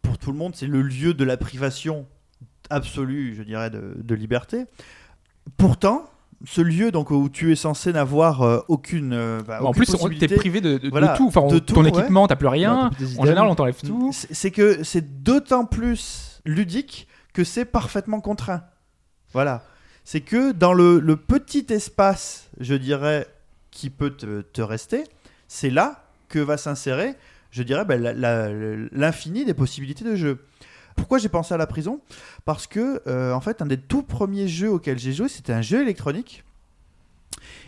Pour 0.01 0.17
tout 0.17 0.31
le 0.31 0.37
monde, 0.37 0.51
c'est 0.55 0.67
le 0.67 0.81
lieu 0.81 1.13
de 1.13 1.23
la 1.23 1.37
privation 1.37 2.05
absolue, 2.69 3.35
je 3.37 3.43
dirais, 3.43 3.69
de, 3.69 3.95
de 4.03 4.15
liberté. 4.15 4.65
Pourtant, 5.57 6.09
ce 6.45 6.61
lieu 6.61 6.91
donc 6.91 7.11
où 7.11 7.29
tu 7.29 7.51
es 7.51 7.55
censé 7.55 7.93
n'avoir 7.93 8.41
euh, 8.41 8.59
aucune, 8.67 9.13
euh, 9.13 9.41
bah, 9.47 9.59
en 9.63 9.71
plus, 9.71 9.93
on- 9.99 10.09
t'es 10.09 10.27
privé 10.27 10.61
de, 10.61 10.73
de- 10.73 10.77
de 10.79 10.89
Voilà, 10.89 11.15
tout. 11.17 11.27
Enfin, 11.27 11.41
on- 11.41 11.47
de 11.51 11.59
ton 11.59 11.75
tout, 11.75 11.81
ouais. 11.81 11.89
équipement, 11.89 12.27
t'as 12.27 12.35
plus 12.35 12.47
Ouais, 12.47 12.53
rien. 12.53 12.89
t'as 12.91 12.95
plus 12.97 13.13
des 13.13 13.19
En 13.19 13.25
général, 13.25 13.47
on 13.49 13.55
t'enlève 13.55 13.79
tout. 13.81 14.09
c'est 14.13 14.33
c'est 14.33 14.51
que 14.51 14.83
c'est 14.83 15.23
d'autant 15.23 15.65
plus 15.65 16.41
ludique 16.45 17.07
que 17.33 17.43
c'est 17.43 17.65
parfaitement 17.65 18.19
contraint. 18.21 18.63
Voilà. 19.33 19.63
C'est 20.03 20.21
que 20.21 20.51
dans 20.51 20.73
le, 20.73 20.99
le 20.99 21.15
petit 21.15 21.65
espace, 21.69 22.49
je 22.59 22.75
dirais, 22.75 23.27
qui 23.71 23.89
peut 23.89 24.11
te, 24.11 24.41
te 24.41 24.61
rester, 24.61 25.03
c'est 25.47 25.69
là 25.71 26.03
que 26.29 26.39
va 26.39 26.57
s'insérer, 26.57 27.15
je 27.51 27.63
dirais, 27.63 27.85
ben, 27.85 28.01
la- 28.01 28.13
la- 28.13 28.49
l'infini 28.91 29.45
des 29.45 29.53
possibilités 29.53 30.05
de 30.05 30.15
jeu. 30.15 30.39
Pourquoi 30.95 31.17
j'ai 31.17 31.29
pensé 31.29 31.53
à 31.53 31.57
la 31.57 31.67
prison? 31.67 31.99
Parce 32.45 32.67
que, 32.67 33.01
euh, 33.07 33.33
en 33.33 33.41
fait, 33.41 33.61
un 33.61 33.65
des 33.65 33.77
tout 33.77 34.03
premiers 34.03 34.47
jeux 34.47 34.71
auxquels 34.71 34.99
j'ai 34.99 35.13
joué, 35.13 35.27
c'était 35.27 35.53
un 35.53 35.61
jeu 35.61 35.81
électronique. 35.81 36.43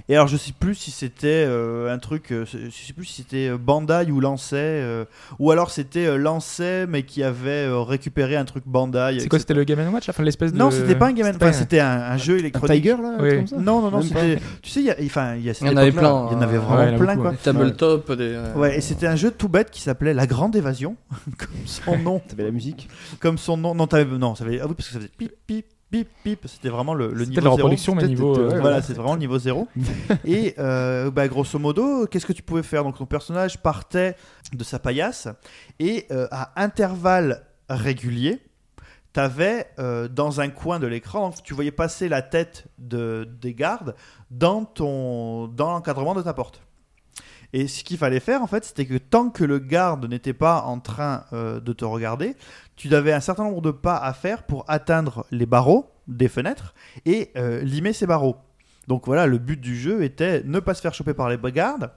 Et 0.09 0.15
alors, 0.15 0.27
je 0.29 0.37
sais 0.37 0.53
plus 0.57 0.73
si 0.75 0.89
c'était 0.91 1.43
euh, 1.45 1.93
un 1.93 1.97
truc, 1.97 2.31
euh, 2.31 2.45
je 2.45 2.69
sais 2.69 2.93
plus 2.93 3.03
si 3.03 3.13
c'était 3.23 3.49
euh, 3.49 3.57
Bandai 3.57 4.09
ou 4.09 4.21
Lancet, 4.21 4.55
euh, 4.55 5.03
ou 5.37 5.51
alors 5.51 5.69
c'était 5.69 6.17
Lancet, 6.17 6.87
mais 6.87 7.03
qui 7.03 7.23
avait 7.23 7.67
récupéré 7.69 8.37
un 8.37 8.45
truc 8.45 8.63
Bandai. 8.65 9.17
C'est 9.19 9.27
quoi. 9.27 9.37
C'était 9.39 9.53
le 9.53 9.65
Game 9.65 9.79
Watch 9.93 10.07
Enfin, 10.07 10.23
l'espèce 10.23 10.53
de. 10.53 10.57
Non, 10.57 10.71
c'était 10.71 10.95
pas 10.95 11.07
un 11.07 11.11
game, 11.11 11.27
enfin, 11.27 11.37
pas- 11.37 11.51
c'était 11.53 11.81
un, 11.81 11.89
un 12.03 12.15
jeu 12.17 12.35
Un 12.35 12.39
électronique. 12.39 12.83
Tiger 12.83 12.95
là 13.01 13.15
un 13.17 13.21
Oui. 13.21 13.29
truc 13.29 13.37
comme 13.39 13.47
ça 13.47 13.55
Non, 13.57 13.81
non, 13.81 13.91
non, 13.91 14.01
c'était. 14.01 14.39
Tu 14.61 14.69
sais, 14.69 14.79
il 14.79 14.85
y 14.85 14.91
a, 14.91 14.95
enfin, 15.03 15.35
il 15.35 15.43
y 15.43 15.49
a 15.49 15.53
cette 15.53 15.63
Il 15.67 15.71
y 15.71 15.73
en 15.73 15.77
avait 15.77 15.91
plein, 15.91 16.27
Il 16.31 16.33
y 16.33 16.35
en 16.37 16.41
avait 16.41 16.57
vraiment 16.57 16.77
Ouais, 16.91 16.97
plein, 16.97 17.15
beaucoup, 17.15 17.21
quoi. 17.23 17.31
Des 17.31 17.37
tabletop, 17.37 18.11
des. 18.13 18.39
Ouais, 18.55 18.77
et 18.77 18.81
c'était 18.81 19.07
un 19.07 19.17
jeu 19.17 19.31
tout 19.31 19.49
bête 19.49 19.71
qui 19.71 19.81
s'appelait 19.81 20.13
La 20.13 20.25
Grande 20.25 20.55
Évasion, 20.55 20.95
comme 21.37 21.49
son 21.65 21.97
nom, 22.03 22.21
T'avais 22.29 22.43
la 22.43 22.51
musique. 22.51 22.87
comme 23.19 23.37
son 23.37 23.57
nom. 23.57 23.75
Non, 23.75 23.87
t'avais- 23.87 24.17
non, 24.17 24.35
ça 24.35 24.45
avait, 24.45 24.61
ah 24.61 24.67
oui, 24.69 24.73
parce 24.75 24.87
que 24.87 24.93
ça 24.93 24.99
faisait 24.99 25.11
pip, 25.17 25.33
pip, 25.45 25.65
pip, 25.91 26.07
pip. 26.23 26.45
C'était 26.47 26.69
vraiment 26.69 26.93
le, 26.93 27.13
le 27.13 27.25
niveau 27.25 27.35
la 27.41 27.41
zéro. 27.43 27.55
reproduction, 27.55 27.95
mais 27.95 28.01
C'était- 28.01 28.13
niveau. 28.13 28.35
c'était- 28.35 28.55
euh, 28.55 28.59
Voilà, 28.61 28.81
c'est 28.81 28.93
vraiment 28.93 29.13
le 29.13 29.19
niveau 29.19 29.39
zéro. 29.39 29.67
et 30.25 30.53
euh, 30.59 31.09
bah, 31.11 31.27
grosso 31.27 31.57
modo, 31.59 32.07
qu'est-ce 32.07 32.25
que 32.25 32.33
tu 32.33 32.43
pouvais 32.43 32.63
faire? 32.63 32.83
Donc 32.83 32.97
ton 32.97 33.05
personnage 33.05 33.57
partait 33.61 34.15
de 34.53 34.63
sa 34.63 34.79
paillasse 34.79 35.27
et 35.79 36.05
euh, 36.11 36.27
à 36.31 36.61
intervalles 36.61 37.43
réguliers, 37.69 38.39
t'avais 39.13 39.67
euh, 39.79 40.07
dans 40.07 40.41
un 40.41 40.49
coin 40.49 40.79
de 40.79 40.87
l'écran, 40.87 41.31
tu 41.43 41.53
voyais 41.53 41.71
passer 41.71 42.07
la 42.09 42.21
tête 42.21 42.65
de, 42.77 43.27
des 43.41 43.53
gardes 43.53 43.95
dans 44.31 44.63
ton 44.65 45.47
dans 45.47 45.71
l'encadrement 45.71 46.13
de 46.13 46.21
ta 46.21 46.33
porte. 46.33 46.61
Et 47.53 47.69
ce 47.69 47.83
qu'il 47.85 47.97
fallait 47.97 48.19
faire, 48.19 48.43
en 48.43 48.47
fait, 48.47 48.65
c'était 48.65 48.85
que 48.85 48.97
tant 48.97 49.29
que 49.29 49.45
le 49.45 49.57
garde 49.59 50.05
n'était 50.09 50.33
pas 50.33 50.63
en 50.63 50.79
train 50.81 51.23
euh, 51.31 51.61
de 51.61 51.71
te 51.71 51.85
regarder, 51.85 52.35
tu 52.77 52.93
avais 52.95 53.11
un 53.11 53.19
certain 53.19 53.43
nombre 53.43 53.61
de 53.61 53.71
pas 53.71 53.97
à 53.97 54.13
faire 54.13 54.43
pour 54.43 54.63
atteindre 54.67 55.25
les 55.31 55.45
barreaux 55.45 55.91
des 56.07 56.29
fenêtres 56.29 56.73
et 57.05 57.31
euh, 57.35 57.61
limer 57.61 57.91
ces 57.91 58.05
barreaux. 58.05 58.37
Donc 58.87 59.07
voilà, 59.07 59.25
le 59.27 59.39
but 59.39 59.59
du 59.59 59.75
jeu 59.75 60.03
était 60.03 60.43
ne 60.45 60.59
pas 60.61 60.73
se 60.73 60.81
faire 60.81 60.93
choper 60.93 61.13
par 61.13 61.27
les 61.27 61.37
gardes, 61.51 61.91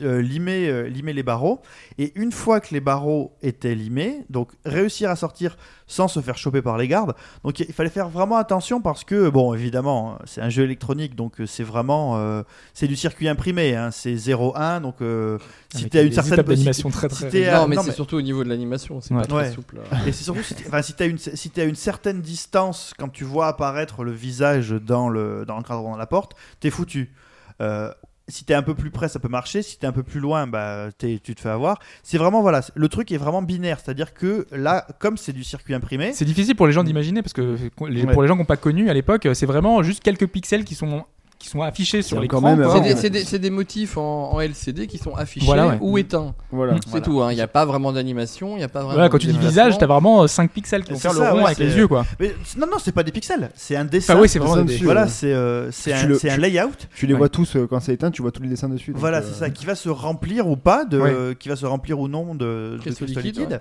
euh, 0.00 0.20
limer, 0.20 0.68
euh, 0.68 0.88
limer 0.88 1.12
les 1.12 1.22
barreaux, 1.22 1.60
et 1.98 2.12
une 2.18 2.32
fois 2.32 2.60
que 2.60 2.72
les 2.74 2.80
barreaux 2.80 3.36
étaient 3.42 3.74
limés, 3.74 4.24
donc 4.30 4.48
réussir 4.64 5.10
à 5.10 5.16
sortir 5.16 5.56
sans 5.86 6.08
se 6.08 6.18
faire 6.20 6.36
choper 6.38 6.62
par 6.62 6.76
les 6.78 6.88
gardes. 6.88 7.14
Donc 7.44 7.60
il 7.60 7.72
fallait 7.72 7.90
faire 7.90 8.08
vraiment 8.08 8.36
attention 8.36 8.80
parce 8.80 9.04
que, 9.04 9.28
bon, 9.28 9.54
évidemment, 9.54 10.18
c'est 10.24 10.40
un 10.40 10.48
jeu 10.48 10.64
électronique, 10.64 11.14
donc 11.14 11.40
euh, 11.40 11.46
c'est 11.46 11.62
vraiment, 11.62 12.16
euh, 12.16 12.42
c'est 12.74 12.88
du 12.88 12.96
circuit 12.96 13.28
imprimé, 13.28 13.76
hein, 13.76 13.90
c'est 13.92 14.14
0-1, 14.14 14.80
donc 14.80 14.96
euh, 15.02 15.38
si 15.74 15.88
tu 15.88 15.98
as 15.98 16.02
une 16.02 16.12
certaine 16.12 16.40
d'animation 16.42 16.90
si- 16.90 16.96
très, 16.96 17.08
si 17.10 17.28
très 17.28 17.52
Non, 17.52 17.68
mais 17.68 17.76
c'est 17.76 17.86
mais- 17.88 17.92
surtout 17.92 18.16
au 18.16 18.22
niveau 18.22 18.42
de 18.42 18.48
l'animation, 18.48 19.00
c'est 19.00 19.14
Ouais. 19.14 19.20
pas 19.20 19.26
très 19.26 19.36
Ouais. 19.36 19.50
souple. 19.52 19.80
et 20.06 20.12
c'est 20.12 20.24
surtout 20.24 20.42
si 20.42 20.54
tu 20.56 20.64
enfin, 20.66 20.82
si 20.82 20.94
as 20.98 21.04
une 21.04 21.18
si 21.18 21.50
t'as 21.50 21.64
une 21.66 21.74
certaine 21.76 22.20
distance 22.22 22.92
quand 22.98 23.08
tu 23.08 23.24
vois 23.24 23.46
apparaître 23.46 24.02
le 24.02 24.10
visage 24.12 24.70
dans 24.70 25.08
le 25.08 25.44
dans 25.46 25.54
l'encadrement 25.56 25.94
de 25.94 25.98
la 25.98 26.06
porte, 26.06 26.32
t'es 26.60 26.70
foutu. 26.70 27.12
Euh, 27.60 27.92
si 28.28 28.44
t'es 28.44 28.54
un 28.54 28.62
peu 28.62 28.74
plus 28.74 28.90
près, 28.90 29.08
ça 29.08 29.18
peut 29.18 29.28
marcher. 29.28 29.62
Si 29.62 29.78
t'es 29.78 29.86
un 29.86 29.92
peu 29.92 30.02
plus 30.02 30.20
loin, 30.20 30.46
bah 30.46 30.88
tu 30.98 31.18
te 31.20 31.40
fais 31.40 31.48
avoir. 31.48 31.78
C'est 32.02 32.18
vraiment 32.18 32.40
voilà, 32.40 32.60
le 32.74 32.88
truc 32.88 33.10
est 33.12 33.16
vraiment 33.16 33.42
binaire, 33.42 33.80
c'est-à-dire 33.80 34.14
que 34.14 34.46
là, 34.52 34.86
comme 35.00 35.16
c'est 35.16 35.32
du 35.32 35.44
circuit 35.44 35.74
imprimé, 35.74 36.12
C'est 36.12 36.24
difficile 36.24 36.54
pour 36.54 36.66
les 36.66 36.72
gens 36.72 36.84
d'imaginer 36.84 37.22
parce 37.22 37.32
que 37.32 37.56
les- 37.88 38.04
Ouais. 38.04 38.12
pour 38.12 38.22
les 38.22 38.28
gens 38.28 38.34
qui 38.34 38.40
n'ont 38.40 38.44
pas 38.46 38.56
connu 38.56 38.88
à 38.88 38.94
l'époque, 38.94 39.28
c'est 39.34 39.46
vraiment 39.46 39.82
juste 39.82 40.02
quelques 40.02 40.26
pixels 40.26 40.64
qui 40.64 40.74
sont 40.74 41.04
qui 41.42 41.48
sont 41.48 41.60
affichés 41.62 42.02
sur 42.02 42.16
C'est 42.18 42.22
l'écran. 42.22 42.40
quand 42.40 42.46
même, 42.46 42.62
quoi. 42.62 42.72
C'est 42.74 42.80
Ouais. 42.80 42.94
des, 43.10 43.24
c'est 43.24 43.30
des- 43.30 43.38
des 43.40 43.50
motifs 43.50 43.96
en, 43.98 44.32
en 44.32 44.40
LCD 44.40 44.86
qui 44.86 44.98
sont 44.98 45.14
affichés 45.14 45.44
Voilà, 45.44 45.66
ouais. 45.68 45.78
ou 45.80 45.98
éteints. 45.98 46.34
Voilà. 46.52 46.74
C'est 46.84 46.88
Voilà. 46.90 47.04
tout, 47.04 47.20
hein. 47.22 47.32
il 47.32 47.34
n'y 47.34 47.40
a 47.40 47.48
pas 47.48 47.64
vraiment 47.64 47.92
d'animation, 47.92 48.56
il 48.56 48.62
a 48.62 48.68
pas 48.68 48.80
vraiment. 48.80 48.94
Voilà, 48.94 49.08
quand 49.08 49.18
tu 49.18 49.26
dis 49.26 49.36
visage, 49.38 49.76
t'as 49.78 49.86
vraiment 49.86 50.26
5 50.28 50.50
pixels 50.50 50.84
qui 50.84 50.92
vont 50.92 50.98
faire 50.98 51.12
le 51.12 51.18
rond 51.20 51.36
ouais, 51.38 51.44
avec 51.46 51.58
les 51.58 51.76
yeux 51.76 51.88
quoi. 51.88 52.04
mais 52.20 52.34
non 52.56 52.66
non, 52.70 52.76
c'est 52.82 52.92
pas 52.92 53.02
des 53.02 53.12
pixels, 53.12 53.50
c'est 53.56 53.74
un 53.76 53.84
dessin. 53.84 54.12
Enfin 54.14 54.22
oui, 54.22 54.28
c'est 54.28 54.38
vraiment 54.38 54.56
des- 54.56 54.72
dessus, 54.72 54.84
voilà, 54.84 55.08
c'est 55.08 55.32
euh, 55.32 55.70
un, 55.88 56.06
le- 56.06 56.14
un 56.14 56.18
tu- 56.34 56.40
layout. 56.40 56.70
Tu 56.94 57.06
les 57.06 57.12
Ouais. 57.14 57.18
vois 57.18 57.28
tous 57.28 57.56
euh, 57.56 57.66
quand 57.68 57.80
c'est 57.80 57.92
éteint, 57.94 58.10
tu 58.10 58.22
vois 58.22 58.30
tous 58.30 58.42
les 58.42 58.48
dessins 58.48 58.68
dessus. 58.68 58.92
Voilà, 58.96 59.18
euh, 59.18 59.22
c'est 59.26 59.38
ça, 59.40 59.50
qui 59.50 59.66
va 59.66 59.74
se 59.74 59.88
remplir 59.88 60.46
ou 60.48 60.56
pas, 60.56 60.84
de, 60.84 61.32
qui 61.38 61.48
va 61.48 61.56
se 61.56 61.66
remplir 61.66 61.98
ou 61.98 62.06
non 62.08 62.34
de, 62.34 62.74
de 62.74 62.78
Cristaux 62.80 63.04
cristaux 63.04 63.20
liquides, 63.20 63.40
liquides. 63.40 63.60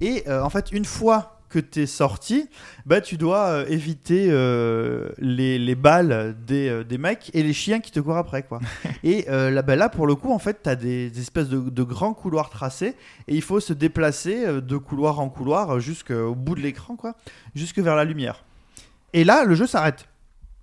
Et 0.00 0.24
euh, 0.28 0.42
en 0.42 0.50
fait, 0.50 0.72
une 0.72 0.84
fois 0.84 1.39
que 1.50 1.58
tu 1.58 1.82
es 1.82 1.86
sorti, 1.86 2.48
bah, 2.86 3.00
tu 3.00 3.16
dois 3.16 3.48
euh, 3.48 3.66
éviter 3.68 4.28
euh, 4.30 5.10
les, 5.18 5.58
les 5.58 5.74
balles 5.74 6.36
des, 6.46 6.68
euh, 6.68 6.84
des 6.84 6.96
mecs 6.96 7.30
et 7.34 7.42
les 7.42 7.52
chiens 7.52 7.80
qui 7.80 7.90
te 7.90 8.00
courent 8.00 8.16
après. 8.16 8.44
Quoi. 8.44 8.60
et 9.04 9.28
euh, 9.28 9.50
là, 9.50 9.62
bah, 9.62 9.76
là, 9.76 9.88
pour 9.88 10.06
le 10.06 10.14
coup, 10.14 10.32
en 10.32 10.38
fait, 10.38 10.62
tu 10.62 10.70
as 10.70 10.76
des, 10.76 11.10
des 11.10 11.20
espèces 11.20 11.48
de, 11.48 11.58
de 11.58 11.82
grands 11.82 12.14
couloirs 12.14 12.48
tracés 12.50 12.94
et 13.28 13.34
il 13.34 13.42
faut 13.42 13.60
se 13.60 13.72
déplacer 13.72 14.46
de 14.62 14.76
couloir 14.76 15.20
en 15.20 15.28
couloir 15.28 15.80
jusqu'au 15.80 16.34
bout 16.34 16.54
de 16.54 16.60
l'écran, 16.60 16.96
quoi, 16.96 17.16
jusque 17.54 17.80
vers 17.80 17.96
la 17.96 18.04
lumière. 18.04 18.44
Et 19.12 19.24
là, 19.24 19.44
le 19.44 19.54
jeu 19.56 19.66
s'arrête. 19.66 20.06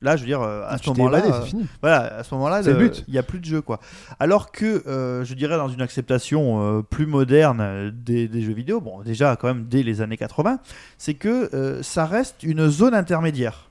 Là, 0.02 0.16
je 0.16 0.22
veux 0.22 0.28
dire, 0.28 0.42
euh, 0.42 0.64
à 0.68 0.78
ce 0.78 0.84
moment-là, 1.00 1.22
euh, 1.34 1.42
voilà, 1.82 2.18
à 2.18 2.24
ce 2.24 2.34
moment-là, 2.36 2.62
il 3.08 3.12
n'y 3.14 3.18
a 3.18 3.24
plus 3.24 3.40
de 3.40 3.46
jeu, 3.46 3.62
quoi. 3.62 3.80
Alors 4.20 4.52
que, 4.52 4.88
euh, 4.88 5.26
je 5.26 5.34
dirais, 5.34 5.58
dans 5.58 5.70
une 5.70 5.82
acceptation 5.82 6.62
euh, 6.62 6.82
plus 6.84 7.08
moderne 7.08 7.92
des, 7.92 8.28
des 8.28 8.42
jeux 8.44 8.54
vidéo, 8.54 8.80
bon, 8.80 9.02
déjà, 9.02 9.36
quand 9.36 9.48
même, 9.48 9.66
dès 9.68 9.82
les 9.82 10.02
années 10.02 10.18
80, 10.18 10.60
c'est 11.00 11.16
que 11.16 11.80
ça 11.82 12.06
reste 12.06 12.44
une 12.44 12.70
zone 12.70 12.94
intermédiaire. 12.94 13.64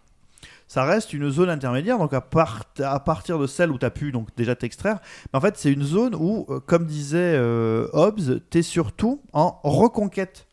Ça 0.68 0.82
reste 0.82 1.12
une 1.12 1.30
zone 1.30 1.48
intermédiaire, 1.48 1.96
donc 1.96 2.12
à, 2.12 2.20
part- 2.20 2.64
à 2.82 2.98
partir 2.98 3.38
de 3.38 3.46
celle 3.46 3.70
où 3.70 3.78
tu 3.78 3.86
as 3.86 3.90
pu 3.90 4.10
donc 4.10 4.26
déjà 4.36 4.56
t'extraire, 4.56 4.98
mais 5.32 5.36
en 5.36 5.40
fait, 5.40 5.56
c'est 5.56 5.70
une 5.72 5.84
zone 5.84 6.16
où, 6.16 6.44
comme 6.66 6.86
disait 6.86 7.34
euh, 7.36 7.86
Hobbes, 7.92 8.40
tu 8.50 8.58
es 8.58 8.62
surtout 8.62 9.20
en 9.32 9.60
reconquête 9.62 10.48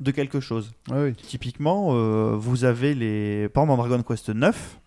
de 0.00 0.10
quelque 0.10 0.40
chose. 0.40 0.72
Oui. 0.90 1.14
Typiquement, 1.14 1.92
euh, 1.94 2.34
vous 2.36 2.64
avez 2.64 2.92
les. 2.94 3.48
Par 3.48 3.62
exemple, 3.64 3.78
dans 3.80 3.88
Dragon 3.88 4.02
Quest 4.02 4.28
9, 4.28 4.78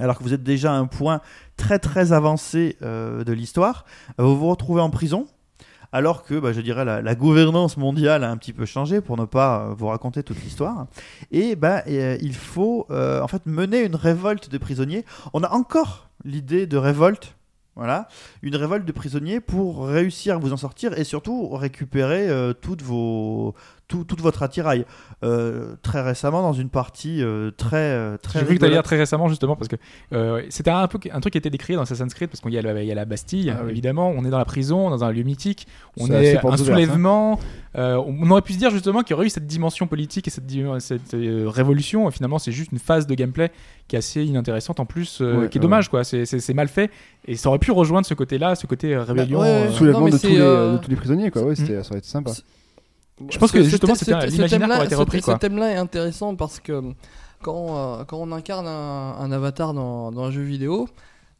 alors 0.00 0.18
que 0.18 0.24
vous 0.24 0.34
êtes 0.34 0.42
déjà 0.42 0.72
à 0.72 0.76
un 0.76 0.86
point 0.86 1.20
très 1.56 1.78
très 1.78 2.12
avancé 2.12 2.76
euh, 2.82 3.24
de 3.24 3.32
l'histoire, 3.32 3.84
euh, 4.20 4.24
vous 4.24 4.36
vous 4.36 4.48
retrouvez 4.48 4.80
en 4.80 4.90
prison. 4.90 5.26
Alors 5.92 6.24
que, 6.24 6.34
bah, 6.34 6.52
je 6.52 6.60
dirais, 6.60 6.84
la, 6.84 7.14
gouvernance 7.14 7.76
mondiale 7.76 8.24
a 8.24 8.30
un 8.30 8.36
petit 8.36 8.52
peu 8.52 8.66
changé 8.66 9.00
pour 9.00 9.16
ne 9.16 9.26
pas 9.26 9.60
euh, 9.60 9.74
vous 9.74 9.86
raconter 9.86 10.24
toute 10.24 10.42
l'histoire. 10.42 10.88
Et 11.30 11.54
bah, 11.54 11.84
il 11.86 12.34
faut 12.34 12.88
en 12.90 13.28
fait 13.28 13.46
mener 13.46 13.84
une 13.84 13.94
révolte 13.94 14.50
de 14.50 14.58
prisonniers. 14.58 15.04
On 15.34 15.44
a 15.44 15.50
encore 15.50 16.08
l'idée 16.24 16.66
de 16.66 16.76
révolte, 16.76 17.36
voilà, 17.76 18.08
une 18.42 18.56
révolte 18.56 18.84
de 18.84 18.90
prisonniers 18.90 19.38
pour 19.38 19.86
réussir 19.86 20.34
à 20.34 20.38
vous 20.38 20.52
en 20.52 20.56
sortir 20.56 20.98
et 20.98 21.04
surtout 21.04 21.50
récupérer 21.50 22.28
toutes 22.60 22.82
vos, 22.82 23.54
tout, 23.88 24.04
toute 24.04 24.20
votre 24.20 24.42
attirail. 24.42 24.84
Euh, 25.22 25.74
très 25.82 26.00
récemment, 26.02 26.42
dans 26.42 26.52
une 26.52 26.68
partie 26.70 27.22
euh, 27.22 27.50
très 27.56 27.76
euh, 27.76 28.16
très 28.16 28.40
J'ai 28.40 28.44
vu 28.46 28.58
que 28.58 28.66
tu 28.66 28.82
très 28.82 28.96
récemment 28.96 29.28
justement 29.28 29.56
parce 29.56 29.68
que 29.68 29.76
euh, 30.12 30.42
c'était 30.50 30.70
un 30.70 30.86
peu 30.88 30.98
un 31.12 31.20
truc 31.20 31.32
qui 31.32 31.38
était 31.38 31.50
décrit 31.50 31.74
dans 31.74 31.82
Assassin's 31.82 32.12
Creed 32.14 32.30
parce 32.30 32.40
qu'il 32.40 32.52
y, 32.52 32.58
a 32.58 32.62
la- 32.62 32.82
il 32.82 32.86
y 32.88 32.92
a 32.92 32.94
la 32.94 33.04
Bastille 33.04 33.50
Ah 33.50 33.60
oui. 33.64 33.70
évidemment, 33.72 34.10
on 34.16 34.24
est 34.24 34.30
dans 34.30 34.38
la 34.38 34.44
prison, 34.44 34.90
dans 34.90 35.04
un 35.04 35.10
lieu 35.12 35.22
mythique, 35.22 35.66
on 35.98 36.06
est 36.10 36.34
porte 36.40 36.44
un 36.54 36.62
ouverte, 36.62 36.66
soulèvement. 36.80 37.38
euh, 37.76 38.02
on 38.06 38.30
aurait 38.30 38.42
pu 38.42 38.52
se 38.54 38.58
dire 38.58 38.70
justement 38.70 39.02
qu'il 39.02 39.10
y 39.10 39.14
aurait 39.14 39.26
eu 39.26 39.30
cette 39.30 39.46
dimension 39.46 39.86
politique 39.86 40.28
et 40.28 40.30
cette, 40.30 41.14
euh, 41.14 41.48
révolution. 41.48 42.08
Et 42.08 42.12
finalement, 42.12 42.38
c'est 42.38 42.52
juste 42.52 42.72
une 42.72 42.78
phase 42.78 43.06
de 43.06 43.14
gameplay 43.14 43.50
qui 43.88 43.96
est 43.96 43.98
assez 43.98 44.24
inintéressante 44.24 44.80
en 44.80 44.86
plus, 44.86 45.18
euh, 45.20 45.40
Ouais, 45.42 45.48
qui 45.48 45.58
est 45.58 45.60
ouais. 45.60 45.62
dommage 45.62 45.88
quoi. 45.88 46.04
C'est- 46.04 46.24
mal 46.54 46.68
fait 46.68 46.90
et 47.26 47.36
ça 47.36 47.48
aurait 47.48 47.58
pu 47.58 47.70
rejoindre 47.72 48.06
ce 48.06 48.14
côté-là, 48.14 48.54
ce 48.54 48.66
côté 48.66 48.96
rébellion. 48.96 49.40
ouais, 49.40 49.46
euh. 49.48 49.70
Soulèvement 49.72 50.06
de, 50.08 50.16
tous 50.16 50.26
les, 50.28 50.38
euh, 50.40 50.72
de 50.74 50.78
tous 50.78 50.90
les 50.90 50.96
prisonniers, 50.96 51.30
quoi. 51.30 51.42
Ouais, 51.42 51.54
ça 51.54 51.64
aurait 51.90 51.98
été 51.98 52.08
sympa. 52.08 52.30
Je 53.30 53.38
pense 53.38 53.52
que 53.52 53.62
Ce- 53.62 53.68
justement, 53.68 53.94
ce- 53.94 54.04
c'était 54.04 54.12
ce- 54.22 54.26
ce 54.26 54.32
l'imaginaire 54.32 54.46
qui 54.48 54.50
thème-là- 54.60 54.76
aurait 54.76 54.86
été 54.86 54.94
ce- 54.96 55.00
repris, 55.00 55.20
Ce 55.20 55.24
quoi. 55.26 55.38
thème-là 55.38 55.70
est 55.72 55.76
intéressant 55.76 56.34
parce 56.34 56.58
que 56.60 56.82
quand, 57.42 57.76
euh, 58.00 58.04
quand 58.04 58.18
on 58.18 58.32
incarne 58.32 58.66
un, 58.66 59.16
un 59.18 59.32
avatar 59.32 59.72
dans, 59.74 60.10
dans 60.10 60.24
un 60.24 60.30
jeu 60.30 60.42
vidéo, 60.42 60.88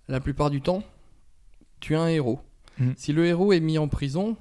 la 0.08 0.20
plupart 0.20 0.50
du 0.50 0.60
temps, 0.60 0.82
tu 1.80 1.94
es 1.94 1.96
un 1.96 2.06
héros. 2.08 2.38
Mhm. 2.78 2.94
Si 2.96 3.12
le 3.12 3.26
héros 3.26 3.52
est 3.52 3.60
mis 3.60 3.78
en 3.78 3.88
prison, 3.88 4.37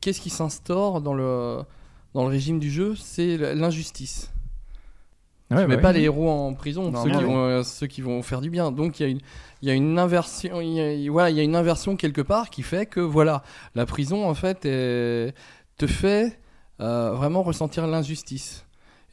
qu'est-ce 0.00 0.20
qui 0.20 0.30
s'instaure 0.30 1.00
dans 1.00 1.14
le, 1.14 1.58
dans 2.14 2.22
le 2.24 2.28
régime 2.28 2.58
du 2.58 2.70
jeu? 2.70 2.94
C'est 2.96 3.36
l'injustice. 3.54 4.30
ouais, 5.50 5.62
tu 5.62 5.68
mets 5.68 5.76
bah 5.76 5.82
pas 5.82 5.88
ouais. 5.88 5.94
les 5.94 6.02
héros 6.04 6.28
en 6.30 6.54
prison, 6.54 6.92
ceux 7.02 7.10
qui, 7.10 7.16
oui. 7.16 7.24
vont, 7.24 7.36
euh, 7.44 7.62
ceux 7.62 7.86
qui 7.86 8.00
vont 8.00 8.22
faire 8.22 8.40
du 8.40 8.50
bien. 8.50 8.72
Donc 8.72 8.98
il 8.98 9.02
y 9.04 9.06
a 9.06 9.08
une, 9.10 9.20
il 9.62 9.68
y 9.68 9.70
a 9.70 9.74
une 9.74 9.98
inversion, 9.98 10.60
il 10.60 10.72
y 10.74 11.06
a, 11.08 11.10
voilà, 11.12 11.30
il 11.30 11.36
y 11.36 11.40
a 11.40 11.42
une 11.44 11.54
inversion 11.56 11.96
quelque 11.96 12.20
part 12.22 12.50
qui 12.50 12.62
fait 12.62 12.86
que 12.86 13.00
voilà, 13.00 13.42
la 13.76 13.86
prison 13.86 14.28
en 14.28 14.34
fait 14.34 14.64
est- 14.64 15.34
te 15.78 15.86
fait 15.86 16.26
euh, 16.26 16.30
vraiment 16.78 17.42
ressentir 17.42 17.86
l'injustice. 17.86 18.64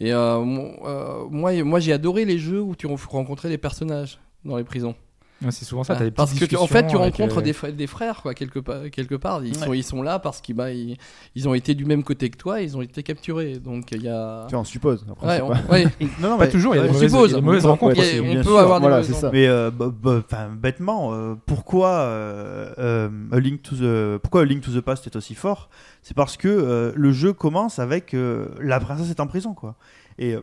Et 0.02 0.14
euh, 0.14 0.44
euh, 0.84 1.28
moi, 1.30 1.64
moi 1.64 1.80
j'ai 1.80 1.94
adoré 1.94 2.26
les 2.26 2.40
jeux 2.40 2.60
où 2.60 2.76
tu 2.76 2.88
rencontrais 2.88 3.50
des 3.50 3.60
personnages 3.60 4.20
dans 4.44 4.58
les 4.58 4.64
prisons. 4.64 4.96
Ouais, 5.44 5.50
c'est 5.52 5.66
souvent 5.66 5.84
ça. 5.84 5.96
Des 5.96 6.12
parce 6.12 6.34
que 6.34 6.46
tu- 6.46 6.56
en 6.56 6.68
fait 6.68 6.86
tu 6.88 6.96
rencontres 6.96 7.40
euh, 7.40 7.42
des, 7.42 7.54
frères, 7.54 7.74
des 7.74 7.88
frères 7.88 8.22
quoi 8.22 8.34
quelque 8.36 8.60
part 8.60 8.90
quelque 8.92 9.16
part 9.16 9.44
ils 9.44 9.58
Ouais. 9.58 9.66
sont 9.66 9.74
ils 9.74 9.84
sont 9.84 10.02
là 10.04 10.20
parce 10.20 10.40
qu'ils 10.40 10.56
bah, 10.56 10.72
ils, 10.72 10.98
ils 11.36 11.50
ont 11.50 11.54
été 11.56 11.74
du 11.74 11.86
même 11.86 12.04
côté 12.04 12.30
que 12.30 12.38
toi 12.38 12.62
ils 12.62 12.78
ont 12.78 12.82
été 12.82 13.02
capturés 13.02 13.58
donc 13.58 13.92
il 13.92 14.04
y 14.04 14.08
a 14.10 14.46
Tu 14.48 14.52
vois, 14.54 14.62
on 14.62 14.64
suppose. 14.64 15.04
Après, 15.12 15.42
ouais, 15.42 15.86
on. 16.00 16.06
Non, 16.22 16.30
non, 16.32 16.38
Pas 16.38 16.48
toujours, 16.48 16.76
il 16.76 16.78
y 16.78 16.82
a 16.82 16.84
des 16.84 16.90
on 16.90 16.94
mauvaises, 16.94 17.62
des 17.64 17.68
rencontres. 17.68 18.00
Aussi. 18.00 18.20
on 18.20 18.34
peut 18.36 18.44
sûr. 18.44 18.60
avoir 18.60 18.80
des 18.80 18.88
Voilà, 18.88 19.04
ça. 19.04 19.14
rencontres. 19.14 19.34
Mais 19.34 19.48
euh, 19.48 19.72
bah, 19.72 19.92
bah, 20.02 20.48
bêtement, 20.56 21.14
euh, 21.14 21.34
pourquoi 21.46 21.90
euh, 21.90 22.74
euh, 22.78 23.10
A 23.32 23.40
Link 23.40 23.64
to 23.64 23.76
the 23.76 24.20
pourquoi 24.22 24.42
A 24.42 24.46
Link 24.46 24.62
to 24.62 24.72
the 24.72 24.82
Past 24.82 25.08
est 25.08 25.16
aussi 25.16 25.34
fort? 25.34 25.70
C'est 26.04 26.16
parce 26.16 26.38
que 26.38 26.48
euh, 26.48 26.92
le 26.96 27.12
jeu 27.12 27.34
commence 27.34 27.80
avec 27.80 28.14
euh, 28.14 28.48
la 28.62 28.80
princesse 28.80 29.10
est 29.10 29.20
en 29.20 29.28
prison 29.28 29.54
quoi. 29.56 29.76
Et 30.20 30.34
euh, 30.36 30.42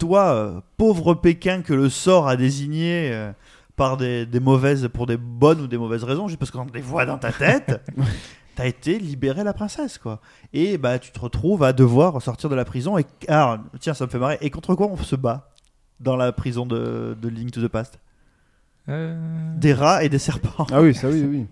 toi, 0.00 0.32
euh, 0.34 0.60
pauvre 0.76 1.14
Pékin 1.14 1.62
que 1.62 1.74
le 1.74 1.88
sort 1.88 2.28
a 2.28 2.36
désigné 2.36 3.10
euh, 3.12 3.30
par 3.78 3.96
des, 3.96 4.26
des 4.26 4.40
mauvaises 4.40 4.88
pour 4.92 5.06
des 5.06 5.16
bonnes 5.16 5.62
ou 5.62 5.66
des 5.66 5.78
mauvaises 5.78 6.04
raisons, 6.04 6.28
juste 6.28 6.38
parce 6.38 6.50
qu'on 6.50 6.66
les 6.74 6.82
voit 6.82 7.06
dans 7.06 7.16
ta 7.16 7.32
tête. 7.32 7.80
T'as 8.56 8.66
été 8.66 8.98
libéré 8.98 9.44
la 9.44 9.52
princesse 9.52 9.98
quoi 9.98 10.20
et 10.52 10.78
bah 10.78 10.98
tu 10.98 11.12
te 11.12 11.20
retrouves 11.20 11.62
à 11.62 11.72
devoir 11.72 12.20
sortir 12.20 12.50
de 12.50 12.56
la 12.56 12.64
prison 12.64 12.98
et 12.98 13.06
alors 13.28 13.58
tiens 13.78 13.94
ça 13.94 14.04
me 14.04 14.10
fait 14.10 14.18
marrer 14.18 14.36
et 14.40 14.50
contre 14.50 14.74
quoi 14.74 14.88
on 14.88 14.96
se 14.96 15.14
bat 15.14 15.52
dans 16.00 16.16
la 16.16 16.32
prison 16.32 16.66
de, 16.66 17.16
de 17.22 17.28
Link 17.28 17.52
to 17.52 17.62
the 17.62 17.68
Past? 17.68 18.00
Euh, 18.88 19.16
des 19.56 19.72
rats 19.72 20.02
et 20.02 20.08
des 20.08 20.18
serpents. 20.18 20.66
Ah 20.72 20.80
oui, 20.80 20.92
ça 20.92 21.08
oui, 21.08 21.22
oui. 21.22 21.46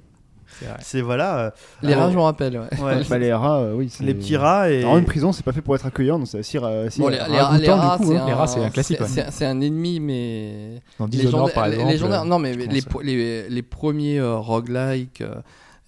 C'est 0.80 1.00
voilà, 1.00 1.38
euh, 1.38 1.50
les 1.82 1.92
Alors- 1.92 2.04
rats 2.04 2.11
je 2.11 2.16
m'en 2.16 2.24
rappelle 2.24 2.59
ouais. 2.59 2.80
ouais, 2.82 3.02
Bah, 3.09 3.18
les 3.18 3.32
rats, 3.32 3.59
euh, 3.59 3.74
oui. 3.74 3.92
les 4.00 4.14
petits 4.14 4.36
rats 4.36 4.70
et 4.70 4.80
Alors, 4.80 4.96
une 4.98 5.04
prison, 5.04 5.32
c'est 5.32 5.44
pas 5.44 5.52
fait 5.52 5.61
pour 5.62 5.74
être 5.74 5.86
accueillant, 5.86 6.18
donc 6.18 6.28
Bon, 6.98 7.09
les, 7.09 7.16
les, 7.16 7.20
rats, 7.22 7.59
les 7.59 7.66
c'est 8.46 8.61
un, 8.61 8.64
Les 8.66 8.70
classique, 8.70 8.98
c'est- 9.30 9.44
un 9.46 9.61
ennemi, 9.61 10.00
mais 10.00 10.80
Dans 10.98 11.09
Dishonored, 11.09 11.52
par 11.52 11.66
exemple. 11.66 12.26
Non, 12.26 12.38
mais 12.38 12.54
les, 12.54 12.66
les, 13.02 13.48
les 13.48 13.62
premiers 13.62 14.18
euh, 14.18 14.36
roguelike 14.36 15.20
euh, 15.20 15.34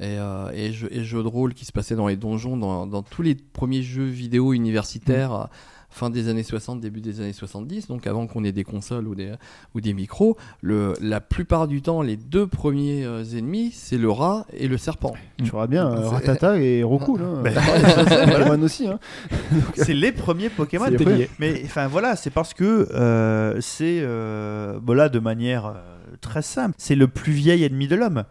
et, 0.01 0.17
euh, 0.19 0.51
et, 0.55 0.73
jeux, 0.73 0.89
et 0.93 1.03
jeux 1.03 1.23
de 1.23 1.29
rôle 1.29 1.55
qui 1.55 1.65
se 1.65 1.73
passaient 1.73 1.97
dans 1.97 2.07
les 2.07 2.17
donjons, 2.17 2.57
dans, 2.57 2.87
dans 2.87 3.03
tous 3.03 3.23
les 3.23 3.35
premiers 3.35 3.83
jeux 3.83 4.05
vidéo 4.07 4.53
universitaires, 4.53 5.33
Mm. 5.33 5.47
Fin 5.91 6.11
des 6.11 6.29
années 6.29 6.43
60, 6.43 6.81
début 6.81 7.01
des 7.01 7.21
années 7.21 7.33
70, 7.33 7.89
donc 7.89 8.07
avant 8.07 8.27
qu'on 8.27 8.45
ait 8.45 8.53
des 8.53 8.65
consoles 8.65 9.09
ou 9.09 9.15
des, 9.15 9.33
ou 9.75 9.81
des 9.81 9.95
micros, 9.95 10.37
le, 10.61 10.93
la 11.01 11.21
plupart 11.21 11.67
du 11.67 11.81
temps, 11.83 12.03
les 12.03 12.17
deux 12.17 12.47
premiers 12.47 13.05
euh, 13.05 13.25
ennemis, 13.25 13.71
c'est 13.73 13.99
le 13.99 14.11
rat 14.11 14.47
et 14.53 14.69
le 14.69 14.77
serpent. 14.77 15.15
Tu 15.39 15.51
vois 15.51 15.67
bien, 15.67 15.87
euh, 15.91 16.03
C'est- 16.03 16.15
Ratata 16.15 16.59
et 16.59 16.83
Roku, 16.83 17.17
là. 17.17 17.27
Ben, 17.43 17.55
Pokémon 17.55 18.63
aussi, 18.63 18.87
hein. 18.87 18.99
c'est 19.75 19.95
les 19.95 20.13
premiers 20.13 20.51
Pokémon. 20.51 20.87
C'est 20.89 21.05
les. 21.05 21.31
Mais 21.39 21.63
enfin 21.65 21.87
voilà, 21.87 22.17
c'est 22.17 22.31
parce 22.31 22.55
que 22.55 22.89
euh, 22.93 23.61
c'est 23.61 24.01
euh, 24.03 24.79
voilà 24.85 25.09
de 25.09 25.19
manière 25.19 25.67
euh, 25.67 25.73
très 26.21 26.43
simple, 26.43 26.75
c'est 26.79 26.95
le 26.97 27.09
plus 27.09 27.33
vieil 27.33 27.65
ennemi 27.65 27.89
de 27.89 27.97
l'homme. 27.97 28.25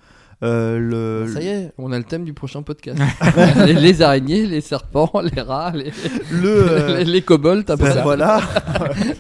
Euh, 0.44 0.78
le, 1.26 1.34
Ça 1.34 1.42
y 1.42 1.48
est, 1.48 1.72
on 1.80 1.92
a 1.92 1.98
le 1.98 2.04
thème 2.04 2.24
du 2.24 2.34
prochain 2.34 2.62
podcast. 2.62 3.00
les, 3.66 3.74
les 3.74 4.02
araignées, 4.04 4.46
les 4.46 4.62
serpents, 4.62 5.12
les 5.34 5.42
rats, 5.42 5.72
les, 5.74 5.92
le 6.32 6.48
euh, 6.72 6.98
les, 7.00 7.06
les 7.06 7.22
kobolds, 7.24 7.64
ben 7.66 8.02
voilà. 8.04 8.42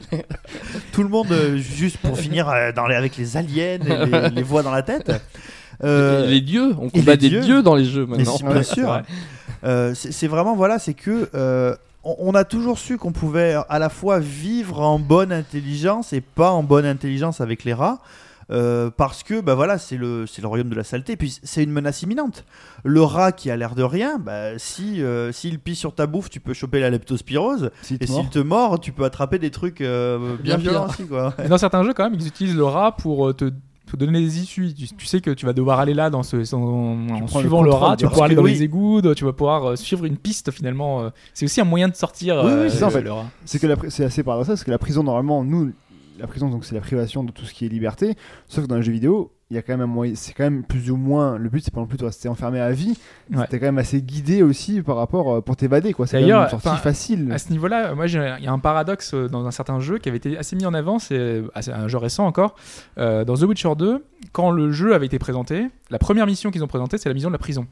Tout 0.91 1.03
le 1.03 1.09
monde, 1.09 1.31
euh, 1.31 1.57
juste 1.57 1.97
pour 1.97 2.17
finir 2.19 2.49
euh, 2.49 2.71
dans 2.71 2.87
les- 2.87 2.95
avec 2.95 3.17
les 3.17 3.37
aliens 3.37 3.63
et 3.75 3.77
les, 3.79 4.29
les 4.29 4.43
voix 4.43 4.63
dans 4.63 4.71
la 4.71 4.83
tête. 4.83 5.11
Euh, 5.83 6.21
les, 6.25 6.35
les 6.35 6.41
dieux, 6.41 6.75
on 6.79 6.89
combat 6.89 7.15
des 7.17 7.29
dieux. 7.29 7.41
dieux. 7.41 7.61
dans 7.63 7.75
les 7.75 7.85
jeux 7.85 8.05
maintenant. 8.05 8.37
si, 8.37 8.43
bien 8.43 8.63
sûr. 8.63 9.01
Euh, 9.63 9.93
c'est 9.95 10.27
vraiment 10.27 10.55
voilà, 10.55 10.79
c'est 10.79 10.93
que 10.93 11.29
euh, 11.35 11.75
on, 12.03 12.15
on 12.19 12.35
a 12.35 12.43
toujours 12.43 12.77
su 12.79 12.97
qu'on 12.97 13.11
pouvait 13.11 13.55
à 13.69 13.79
la 13.79 13.89
fois 13.89 14.19
vivre 14.19 14.81
en 14.81 14.97
bonne 14.99 15.31
intelligence 15.31 16.13
et 16.13 16.21
pas 16.21 16.51
en 16.51 16.63
bonne 16.63 16.85
intelligence 16.85 17.41
avec 17.41 17.63
les 17.63 17.73
rats. 17.73 17.99
Euh, 18.49 18.89
parce 18.95 19.23
que 19.23 19.41
bah 19.41 19.55
voilà 19.55 19.77
c'est 19.77 19.97
le 19.97 20.25
c'est 20.25 20.41
le 20.41 20.47
royaume 20.47 20.69
de 20.69 20.75
la 20.75 20.83
saleté 20.83 21.13
et 21.13 21.17
puis 21.17 21.37
c'est 21.43 21.63
une 21.63 21.71
menace 21.71 22.01
imminente 22.03 22.45
le 22.85 23.01
rat 23.01 23.31
qui 23.33 23.51
a 23.51 23.57
l'air 23.57 23.75
de 23.75 23.83
rien 23.83 24.19
bah 24.19 24.57
si 24.57 25.01
euh, 25.01 25.31
s'il 25.33 25.59
pisse 25.59 25.79
sur 25.79 25.93
ta 25.93 26.07
bouffe 26.07 26.29
tu 26.29 26.39
peux 26.39 26.53
choper 26.53 26.79
la 26.79 26.89
leptospirose 26.89 27.71
Si 27.81 27.97
et 27.99 28.07
s'il 28.07 28.29
te 28.29 28.39
mord 28.39 28.79
tu 28.79 28.91
peux 28.93 29.03
attraper 29.03 29.37
des 29.39 29.51
trucs 29.51 29.81
euh, 29.81 30.35
bien 30.41 30.57
Bien 30.57 30.71
violents 30.71 30.87
aussi 30.87 31.05
quoi 31.05 31.33
Et 31.43 31.47
dans 31.49 31.57
certains 31.57 31.83
jeux, 31.83 31.93
quand 31.93 32.03
même, 32.09 32.17
ils 32.19 32.27
utilisent 32.27 32.55
le 32.55 32.63
rat 32.63 32.95
pour 32.95 33.27
euh, 33.27 33.33
te, 33.33 33.45
te 33.45 33.95
donner 33.97 34.19
des 34.21 34.39
issues. 34.39 34.73
Tu, 34.73 34.87
tu 34.87 35.05
sais 35.05 35.21
que 35.21 35.31
tu 35.31 35.45
vas 35.45 35.53
devoir 35.53 35.79
aller 35.79 35.93
là 35.93 36.09
dans 36.09 36.23
ce, 36.23 36.37
en, 36.55 36.59
en 37.09 37.25
prends 37.25 37.39
le 37.39 37.43
suivant 37.43 37.63
le, 37.63 37.71
rat, 37.71 37.95
tu 37.97 38.05
vas 38.05 38.09
pouvoir 38.09 38.25
aller 38.25 38.35
dans 38.35 38.43
oui. 38.43 38.53
les 38.53 38.63
égouts, 38.63 39.01
tu 39.15 39.25
vas 39.25 39.33
pouvoir 39.33 39.71
euh, 39.71 39.75
suivre 39.75 40.05
une 40.05 40.17
piste 40.17 40.51
finalement. 40.51 41.01
euh. 41.03 41.09
C'est 41.33 41.45
aussi 41.45 41.61
un 41.61 41.65
moyen 41.65 41.87
de 41.87 41.95
sortir. 41.95 42.35
Oui, 42.37 42.45
oui, 42.45 42.51
euh, 42.51 42.69
c'est 42.69 42.77
ça, 42.77 42.87
en 42.87 42.89
fait. 42.89 43.03
que 43.03 43.89
c'est 43.89 44.05
assez 44.05 44.23
paradoxal 44.23 44.53
parce 44.55 44.63
que 44.63 44.71
la 44.71 44.77
prison 44.77 45.03
normalement 45.03 45.43
nous 45.43 45.73
la 46.19 46.27
prison 46.27 46.49
donc 46.49 46.65
c'est 46.65 46.75
la 46.75 46.81
privation 46.81 47.23
de 47.23 47.31
tout 47.31 47.45
ce 47.45 47.53
qui 47.53 47.65
est 47.65 47.69
liberté 47.69 48.15
sauf 48.47 48.63
que 48.65 48.69
dans 48.69 48.75
les 48.75 48.83
jeux 48.83 48.91
vidéo 48.91 49.31
il 49.49 49.55
y 49.55 49.57
a 49.57 49.61
quand 49.61 49.73
même 49.73 49.81
un 49.81 49.85
moyen 49.93 50.13
c'est 50.15 50.33
quand 50.33 50.43
même 50.43 50.63
plus 50.63 50.91
ou 50.91 50.97
moins 50.97 51.37
le 51.37 51.47
but 51.49 51.63
c'est 51.63 51.73
pas 51.73 51.79
non 51.79 51.87
plus 51.87 51.97
de 51.97 52.03
rester 52.05 52.27
enfermé 52.29 52.59
à 52.59 52.71
vie 52.71 52.97
Ouais. 53.33 53.45
t'es 53.49 53.59
quand 53.59 53.65
même 53.65 53.77
assez 53.77 54.01
guidé 54.01 54.41
aussi 54.43 54.81
par 54.81 54.95
rapport 54.97 55.31
euh, 55.35 55.41
pour 55.41 55.55
t'évader 55.55 55.93
quoi 55.93 56.07
c'est 56.07 56.21
une 56.21 56.49
sortie 56.49 56.67
facile 56.81 57.31
À 57.31 57.37
ce 57.37 57.51
niveau-là, 57.51 57.93
moi, 57.95 58.07
il 58.07 58.13
y 58.13 58.47
a 58.47 58.51
un 58.51 58.59
paradoxe 58.59 59.13
euh, 59.13 59.27
dans 59.27 59.45
un 59.45 59.51
certain 59.51 59.79
jeu 59.79 59.97
qui 59.97 60.07
avait 60.09 60.17
été 60.17 60.37
assez 60.37 60.55
mis 60.55 60.65
en 60.65 60.73
avant, 60.73 60.97
c'est 60.99 61.43
assez- 61.53 61.71
un 61.71 61.87
jeu 61.89 61.97
récent 61.97 62.25
encore. 62.25 62.55
Euh, 62.97 63.25
dans 63.25 63.35
The 63.35 63.43
Witcher 63.43 63.73
2, 63.77 64.03
quand 64.31 64.51
le 64.51 64.71
jeu 64.71 64.93
avait 64.95 65.05
été 65.07 65.19
présenté, 65.19 65.67
la 65.89 65.99
première 65.99 66.25
mission 66.25 66.51
qu'ils 66.51 66.63
ont 66.63 66.67
présentée, 66.67 66.97
c'est 66.97 67.09
la 67.09 67.13
mission 67.13 67.29
de 67.29 67.33
la 67.33 67.39
prison. 67.39 67.67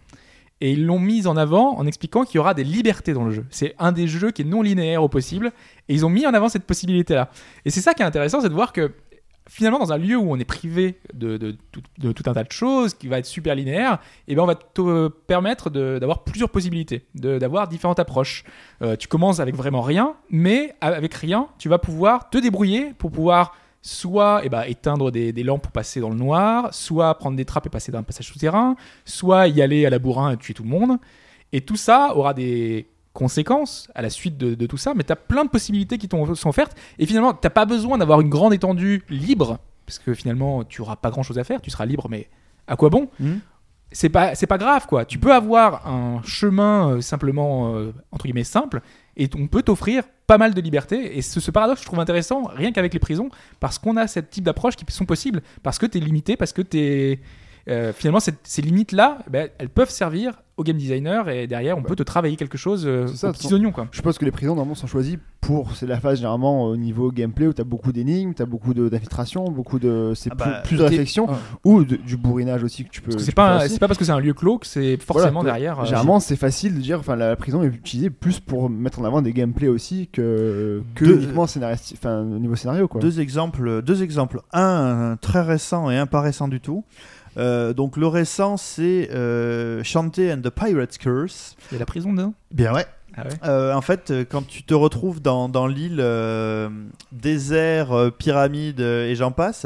Et 0.61 0.71
ils 0.71 0.85
l'ont 0.85 0.99
mise 0.99 1.27
en 1.27 1.35
avant 1.35 1.77
en 1.77 1.85
expliquant 1.85 2.23
qu'il 2.23 2.35
y 2.35 2.39
aura 2.39 2.53
des 2.53 2.63
libertés 2.63 3.13
dans 3.13 3.25
le 3.25 3.31
jeu. 3.31 3.45
C'est 3.49 3.75
un 3.77 3.91
des 3.91 4.07
jeux 4.07 4.31
qui 4.31 4.43
est 4.43 4.45
non 4.45 4.61
linéaire 4.61 5.03
au 5.03 5.09
possible. 5.09 5.51
Et 5.89 5.93
ils 5.93 6.05
ont 6.05 6.09
mis 6.09 6.25
en 6.25 6.33
avant 6.33 6.49
cette 6.49 6.63
possibilité-là. 6.63 7.29
Et 7.65 7.69
c'est 7.69 7.81
ça 7.81 7.93
qui 7.93 8.01
est 8.01 8.05
intéressant, 8.05 8.41
c'est 8.41 8.49
de 8.49 8.53
voir 8.53 8.71
que 8.71 8.91
finalement, 9.47 9.77
dans 9.79 9.91
un 9.91 9.97
lieu 9.97 10.17
où 10.17 10.31
on 10.31 10.39
est 10.39 10.45
privé 10.45 10.99
de, 11.13 11.55
tout, 11.71 12.23
un 12.25 12.33
tas 12.33 12.43
de 12.43 12.51
choses, 12.51 12.93
qui 12.93 13.07
va 13.07 13.19
être 13.19 13.25
super 13.25 13.53
linéaire, 13.53 13.99
et 14.27 14.35
ben 14.35 14.41
on 14.41 14.47
va 14.47 14.55
te 14.55 15.07
permettre 15.07 15.69
de- 15.69 15.99
d'avoir 15.99 16.23
plusieurs 16.23 16.49
possibilités, 16.49 17.05
d'avoir 17.13 17.67
différentes 17.67 17.99
approches. 17.99 18.43
Euh, 18.81 18.95
tu 18.95 19.07
commences 19.07 19.39
avec 19.39 19.55
vraiment 19.55 19.81
rien, 19.81 20.15
mais 20.29 20.73
avec 20.81 21.13
rien, 21.13 21.47
tu 21.59 21.69
vas 21.69 21.77
pouvoir 21.77 22.29
te 22.29 22.37
débrouiller 22.37 22.93
pour 22.97 23.11
pouvoir 23.11 23.53
soit 23.87 24.41
eh 24.43 24.49
ben, 24.49 24.63
éteindre 24.63 25.11
des, 25.11 25.31
des 25.31 25.43
lampes 25.43 25.61
pour 25.61 25.71
passer 25.71 25.99
dans 25.99 26.09
le 26.09 26.15
noir, 26.15 26.73
soit 26.73 27.13
prendre 27.19 27.37
des 27.37 27.45
trappes 27.45 27.67
et 27.67 27.69
passer 27.69 27.91
dans 27.91 27.99
un 27.99 28.03
passage 28.03 28.25
souterrain, 28.27 28.75
soit 29.05 29.47
y 29.47 29.61
aller 29.61 29.85
à 29.85 29.91
la 29.91 29.99
bourrin 29.99 30.31
et 30.31 30.37
tuer 30.37 30.55
tout 30.55 30.63
le 30.63 30.69
monde. 30.69 30.97
Et 31.53 31.61
tout 31.61 31.75
ça 31.75 32.15
aura 32.15 32.33
des 32.33 32.87
conséquences 33.13 33.87
à 33.93 34.01
la 34.01 34.09
suite 34.09 34.37
de, 34.37 34.55
de 34.55 34.65
tout 34.65 34.77
ça, 34.77 34.93
mais 34.95 35.03
tu 35.03 35.11
as 35.11 35.15
plein 35.15 35.45
de 35.45 35.49
possibilités 35.49 35.99
qui 35.99 36.07
t'ont- 36.07 36.33
sont 36.33 36.49
offertes. 36.49 36.75
Et 36.97 37.05
finalement, 37.05 37.33
tu 37.33 37.47
pas 37.49 37.65
besoin 37.65 37.99
d'avoir 37.99 38.21
une 38.21 38.29
grande 38.29 38.53
étendue 38.55 39.03
libre, 39.09 39.59
parce 39.85 39.99
que 39.99 40.15
finalement, 40.15 40.63
tu 40.63 40.81
auras 40.81 40.95
pas 40.95 41.11
grand-chose 41.11 41.37
à 41.37 41.43
faire, 41.43 41.61
tu 41.61 41.69
seras 41.69 41.85
libre, 41.85 42.07
mais 42.09 42.27
à 42.67 42.75
quoi 42.75 42.89
bon? 42.89 43.09
Mhm. 43.19 43.39
c'est 43.91 44.09
pas 44.09 44.33
c'est 44.33 44.47
pas 44.47 44.57
grave 44.57 44.87
quoi. 44.87 45.05
Tu 45.05 45.19
peux 45.19 45.31
avoir 45.31 45.87
un 45.87 46.21
chemin 46.23 46.89
euh, 46.95 47.01
simplement 47.01 47.75
euh, 47.75 47.93
entre 48.11 48.25
guillemets 48.25 48.43
simple 48.43 48.81
et 49.17 49.29
on 49.37 49.47
peut 49.47 49.61
t'offrir 49.61 50.03
pas 50.27 50.37
mal 50.37 50.53
de 50.53 50.61
liberté. 50.61 51.17
Et 51.17 51.21
ce, 51.21 51.51
paradoxe 51.51 51.81
je 51.81 51.85
trouve 51.85 51.99
intéressant 51.99 52.43
rien 52.43 52.71
qu'avec 52.71 52.93
les 52.93 52.99
prisons 52.99 53.29
parce 53.59 53.77
qu'on 53.77 53.97
a 53.97 54.07
ce 54.07 54.19
type 54.19 54.43
d'approche 54.43 54.75
qui 54.75 54.85
sont 54.89 55.05
possibles 55.05 55.41
parce 55.63 55.77
que 55.77 55.85
tu 55.85 55.97
es 55.97 56.01
limité 56.01 56.35
parce 56.35 56.53
que 56.53 56.61
tu 56.61 57.19
finalement 57.93 58.19
cette- 58.19 58.39
ces 58.43 58.61
limites 58.61 58.91
là 58.91 59.19
elles 59.57 59.69
peuvent 59.69 59.89
servir 59.89 60.33
au 60.57 60.63
game 60.63 60.77
designer 60.77 61.27
et 61.29 61.47
derrière 61.47 61.77
on 61.77 61.81
peut 61.83 61.95
te 61.97 62.03
travailler 62.03 62.37
quelque 62.37 62.57
chose 62.57 62.85
euh, 62.87 63.07
C'est 63.07 63.17
ça, 63.17 63.29
aux 63.29 63.33
petits 63.33 63.49
ton- 63.49 63.55
oignons 63.55 63.71
quoi. 63.73 63.87
je 63.91 64.01
pense 64.01 64.17
que 64.17 64.23
les 64.23 64.31
prisons 64.31 64.53
normalement 64.55 64.75
sont 64.75 64.87
choisies 64.87 65.17
pour 65.41 65.75
c'est 65.75 65.85
la 65.85 65.99
phase 65.99 66.17
généralement 66.19 66.63
au 66.65 66.77
niveau 66.77 67.11
gameplay 67.11 67.45
où 67.47 67.51
t'as 67.53 67.65
beaucoup 67.65 67.91
d'énigmes 67.91 68.33
t'as 68.33 68.45
beaucoup 68.45 68.73
de- 68.73 68.87
d'infiltration 68.87 69.43
beaucoup 69.51 69.79
de 69.79 70.13
c'est 70.15 70.29
Ah 70.31 70.35
plus, 70.35 70.51
bah, 70.51 70.61
plus 70.63 70.77
de 70.77 70.83
réflexion 70.83 71.27
Ouais. 71.27 71.35
ou 71.65 71.83
de- 71.83 71.97
du 71.97 72.15
bourrinage 72.15 72.63
aussi 72.63 72.85
que 72.85 72.89
tu 72.89 73.01
peux 73.01 73.11
tu 73.11 73.19
c'est 73.19 73.33
pas 73.35 73.63
un- 73.65 73.77
pas 73.77 73.87
parce 73.87 73.97
que 73.99 74.05
c'est 74.05 74.13
un 74.13 74.19
lieu 74.21 74.33
clos 74.33 74.59
que 74.59 74.67
c'est 74.67 74.95
forcément 75.01 75.41
Voilà, 75.41 75.55
derrière 75.55 75.81
euh, 75.81 75.85
Généralement, 75.85 76.19
c'est 76.21 76.35
facile 76.37 76.75
de 76.75 76.79
dire, 76.79 76.99
enfin, 76.99 77.15
la 77.17 77.35
prison 77.35 77.61
est 77.63 77.67
utilisée 77.67 78.09
plus 78.09 78.39
pour 78.39 78.69
mettre 78.69 78.99
en 78.99 79.03
avant 79.03 79.21
des 79.21 79.33
gameplays 79.33 79.67
aussi 79.67 80.07
que, 80.07 80.81
que 80.95 81.03
Deux- 81.05 81.15
uniquement 81.17 81.45
au 81.45 82.39
niveau 82.39 82.55
scénario, 82.55 82.87
quoi. 82.87 83.01
Deux 83.01 83.19
exemples, 83.19 83.81
deux 83.81 84.03
exemples. 84.03 84.39
Un 84.53 84.61
euh, 84.61 85.15
très 85.19 85.41
récent 85.41 85.89
et 85.91 85.97
un 85.97 86.05
pas 86.05 86.21
récent 86.21 86.47
du 86.47 86.59
tout. 86.61 86.83
Euh, 87.37 87.73
donc 87.73 87.97
le 87.97 88.07
récent 88.07 88.57
c'est 88.57 89.09
euh, 89.11 89.83
and 89.95 90.41
the 90.41 90.49
Pirate's 90.49 90.97
Curse. 90.97 91.55
a 91.73 91.77
la 91.77 91.85
prison 91.85 92.13
dedans. 92.13 92.33
Bien 92.51 92.73
ouais. 92.73 92.85
Ah 93.17 93.23
ouais. 93.23 93.33
Euh, 93.45 93.73
en 93.73 93.81
fait, 93.81 94.11
euh, 94.11 94.25
quand 94.29 94.45
tu 94.45 94.63
te 94.63 94.73
retrouves 94.73 95.21
dans, 95.21 95.47
dans 95.47 95.67
l'île 95.67 95.99
euh, 95.99 96.69
désert, 97.13 97.93
euh, 97.93 98.09
pyramide 98.09 98.81
et 98.81 99.15
j'en 99.15 99.31
passe, 99.31 99.65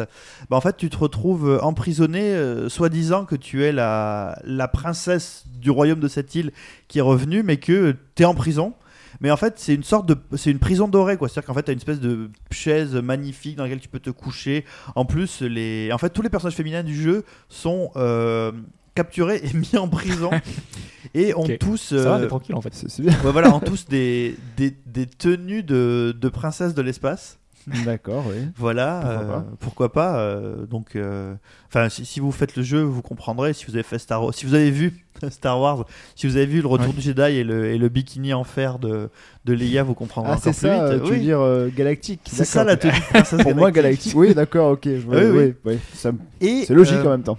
bah, 0.49 0.57
en 0.57 0.61
fait, 0.61 0.77
tu 0.77 0.89
te 0.89 0.97
retrouves 0.97 1.59
emprisonné, 1.63 2.35
soi-disant 2.67 3.25
que 3.25 3.35
tu 3.35 3.63
es 3.63 3.71
la, 3.71 4.39
la 4.43 4.67
princesse 4.67 5.45
du 5.47 5.71
royaume 5.71 5.99
de 5.99 6.07
cette 6.07 6.35
île 6.35 6.51
qui 6.87 6.99
est 6.99 7.03
revenue, 7.03 7.41
mais 7.41 7.57
que 7.57 7.95
tu 8.15 8.23
es 8.23 8.25
en 8.25 8.35
prison. 8.35 8.73
Mais 9.21 9.31
en 9.31 9.37
fait, 9.37 9.55
c'est 9.57 9.73
une 9.75 9.83
sorte 9.83 10.07
de, 10.07 10.17
c'est 10.37 10.51
une 10.51 10.59
prison 10.59 10.87
dorée, 10.87 11.17
quoi. 11.17 11.27
C'est-à-dire 11.29 11.47
qu'en 11.47 11.53
fait, 11.53 11.63
t'as 11.63 11.71
une 11.73 11.79
espèce 11.79 11.99
de 11.99 12.29
chaise 12.51 12.95
magnifique 12.95 13.55
dans 13.55 13.63
laquelle 13.63 13.79
tu 13.79 13.89
peux 13.89 13.99
te 13.99 14.09
coucher. 14.09 14.65
En 14.95 15.05
plus, 15.05 15.41
les, 15.41 15.89
en 15.91 15.97
fait, 15.97 16.09
tous 16.09 16.21
les 16.21 16.29
personnages 16.29 16.55
féminins 16.55 16.83
du 16.83 16.95
jeu 16.95 17.23
sont 17.47 17.91
euh, 17.95 18.51
capturés 18.95 19.41
et 19.43 19.53
mis 19.57 19.77
en 19.77 19.87
prison 19.87 20.29
et 21.13 21.33
ont 21.35 21.47
tous, 21.59 21.95
Ça 21.95 21.95
va, 22.11 22.19
euh, 22.19 22.27
tranquille 22.27 22.55
en 22.55 22.61
fait. 22.61 22.73
C'est 22.73 22.89
c'est 22.89 23.01
bien. 23.01 23.13
Ouais, 23.23 23.31
voilà, 23.31 23.53
en 23.53 23.59
tous 23.59 23.85
des, 23.85 24.35
des, 24.57 24.75
des 24.85 25.05
tenues 25.05 25.63
de, 25.63 26.15
de 26.19 26.29
princesse 26.29 26.73
de 26.73 26.81
l'espace. 26.81 27.38
D'accord, 27.85 28.23
oui. 28.29 28.47
Voilà, 28.57 28.99
Pourquoi 29.01 29.19
euh, 29.21 29.27
pas. 29.27 29.45
pourquoi 29.59 29.91
pas. 29.93 30.19
euh, 30.19 30.65
donc, 30.65 30.95
euh, 30.95 31.33
enfin, 31.67 31.89
si, 31.89 32.05
si 32.05 32.19
vous 32.19 32.31
faites 32.31 32.55
le 32.55 32.63
jeu, 32.63 32.81
vous 32.81 33.01
comprendrez. 33.01 33.53
Si 33.53 33.65
vous 33.65 33.73
avez 33.75 33.83
fait 33.83 33.99
Star 33.99 34.23
Wars, 34.23 34.33
si 34.33 34.45
vous 34.45 34.53
avez 34.53 34.71
vu 34.71 35.05
Star 35.29 35.59
Wars, 35.59 35.85
si 36.15 36.27
vous 36.27 36.35
avez 36.37 36.45
vu 36.45 36.61
le 36.61 36.67
Retour 36.67 36.87
Ouais. 36.89 36.93
du 36.93 37.01
Jedi 37.01 37.21
et 37.21 37.43
le, 37.43 37.65
et 37.65 37.77
le 37.77 37.89
bikini 37.89 38.33
en 38.33 38.43
fer 38.43 38.79
de, 38.79 39.09
de 39.45 39.53
Leia, 39.53 39.83
vous 39.83 39.93
comprendrez 39.93 40.31
Ah, 40.31 40.35
encore 40.37 40.53
plus 40.53 40.59
ça, 40.59 40.89
vite. 40.95 41.03
tu 41.03 41.11
veux 41.11 41.19
dire 41.19 41.39
euh, 41.41 41.69
galactique. 41.75 42.21
C'est 42.31 42.45
ça 42.45 42.63
la 42.63 42.77
tenue 42.77 42.93
Pour 43.43 43.55
moi, 43.55 43.71
galactique. 43.71 44.13
Oui, 44.15 44.33
d'accord, 44.33 44.71
ok. 44.71 44.83
Oui, 44.85 45.01
oui. 45.07 45.25
oui, 45.33 45.53
oui, 45.65 45.79
ça 45.93 46.11
C'est 46.41 46.69
logique 46.73 46.95
euh, 46.97 47.05
en 47.07 47.09
même 47.11 47.23
temps. 47.23 47.37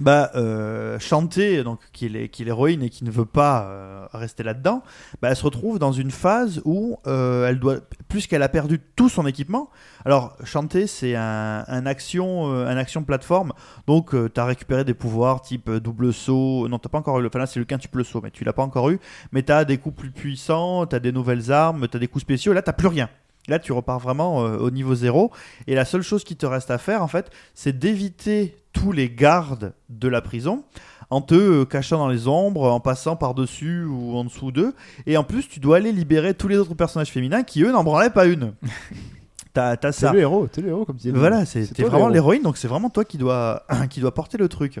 Bah, 0.00 0.30
euh, 0.34 0.98
Chanté, 0.98 1.62
donc 1.62 1.80
qui 1.92 2.06
est 2.06 2.28
qui 2.28 2.42
est 2.42 2.44
l'héroïne 2.44 2.82
et 2.82 2.90
qui 2.90 3.04
ne 3.04 3.10
veut 3.10 3.24
pas 3.24 3.64
euh, 3.64 4.06
rester 4.12 4.42
là-dedans, 4.42 4.82
bah, 5.22 5.28
elle 5.30 5.36
se 5.36 5.44
retrouve 5.44 5.78
dans 5.78 5.92
une 5.92 6.10
phase 6.10 6.60
où 6.64 6.98
euh, 7.06 7.48
elle 7.48 7.58
doit, 7.58 7.76
plus 8.08 8.26
qu'elle 8.26 8.42
a 8.42 8.48
perdu 8.48 8.80
tout 8.96 9.08
son 9.08 9.26
équipement. 9.26 9.70
Alors, 10.04 10.36
Chanté, 10.44 10.86
c'est 10.86 11.16
un, 11.16 11.64
un 11.66 11.86
action, 11.86 12.52
euh, 12.52 12.68
un 12.68 12.76
action 12.76 13.02
plateforme. 13.04 13.52
Donc, 13.86 14.10
tu 14.10 14.40
as 14.40 14.44
récupéré 14.44 14.84
des 14.84 14.94
pouvoirs 14.94 15.40
type 15.40 15.68
euh, 15.68 15.80
double 15.80 16.12
saut. 16.12 16.68
Non, 16.68 16.78
t'as 16.78 16.88
pas 16.88 16.98
encore 16.98 17.18
eu. 17.20 17.26
Enfin, 17.26 17.40
là, 17.40 17.46
c'est 17.46 17.58
le 17.58 17.64
quintuple 17.64 18.04
saut, 18.04 18.20
mais 18.22 18.30
tu 18.30 18.44
l'as 18.44 18.52
pas 18.52 18.62
encore 18.62 18.90
eu. 18.90 19.00
Mais 19.32 19.42
tu 19.42 19.52
as 19.52 19.64
des 19.64 19.78
coups 19.78 19.96
plus 19.96 20.10
puissants, 20.10 20.86
tu 20.86 20.94
as 20.94 21.00
des 21.00 21.12
nouvelles 21.12 21.50
armes, 21.50 21.88
tu 21.88 21.96
as 21.96 22.00
des 22.00 22.08
coups 22.08 22.22
spéciaux. 22.22 22.52
Là, 22.52 22.62
t'as 22.62 22.72
plus 22.72 22.88
rien. 22.88 23.08
Là, 23.48 23.58
tu 23.58 23.72
repars 23.72 23.98
vraiment 23.98 24.44
euh, 24.44 24.56
au 24.58 24.70
niveau 24.70 24.94
zéro. 24.94 25.30
Et 25.66 25.74
la 25.74 25.84
seule 25.84 26.02
chose 26.02 26.24
qui 26.24 26.36
te 26.36 26.46
reste 26.46 26.70
à 26.70 26.78
faire, 26.78 27.02
en 27.02 27.08
fait, 27.08 27.30
c'est 27.54 27.78
d'éviter 27.78 28.56
tous 28.72 28.92
les 28.92 29.08
gardes 29.08 29.72
de 29.88 30.08
la 30.08 30.20
prison 30.20 30.64
en 31.10 31.20
te 31.20 31.34
euh, 31.34 31.64
cachant 31.64 31.98
dans 31.98 32.08
les 32.08 32.26
ombres, 32.26 32.70
en 32.70 32.80
passant 32.80 33.16
par-dessus 33.16 33.84
ou 33.84 34.16
en 34.16 34.24
dessous 34.24 34.50
d'eux. 34.50 34.74
Et 35.06 35.16
en 35.16 35.24
plus, 35.24 35.48
tu 35.48 35.60
dois 35.60 35.76
aller 35.76 35.92
libérer 35.92 36.34
tous 36.34 36.48
les 36.48 36.56
autres 36.56 36.74
personnages 36.74 37.10
féminins 37.10 37.42
qui, 37.42 37.62
eux, 37.62 37.70
n'en 37.70 37.84
branlaient 37.84 38.10
pas 38.10 38.26
une. 38.26 38.54
T'as 39.52 39.74
t'as 39.78 39.90
ça. 39.90 40.12
le 40.12 40.18
héros, 40.18 40.46
t'es 40.48 40.60
le 40.60 40.68
héros 40.68 40.84
comme 40.84 40.96
tu 40.98 41.10
dis. 41.10 41.18
Voilà, 41.18 41.46
c'est 41.46 41.72
t'es 41.72 41.82
vraiment 41.82 42.08
l'héroïne, 42.08 42.42
donc 42.42 42.58
c'est 42.58 42.68
vraiment 42.68 42.90
toi 42.90 43.06
qui 43.06 43.16
dois, 43.16 43.64
qui 43.88 44.00
dois 44.00 44.12
porter 44.12 44.36
le 44.36 44.50
truc. 44.50 44.80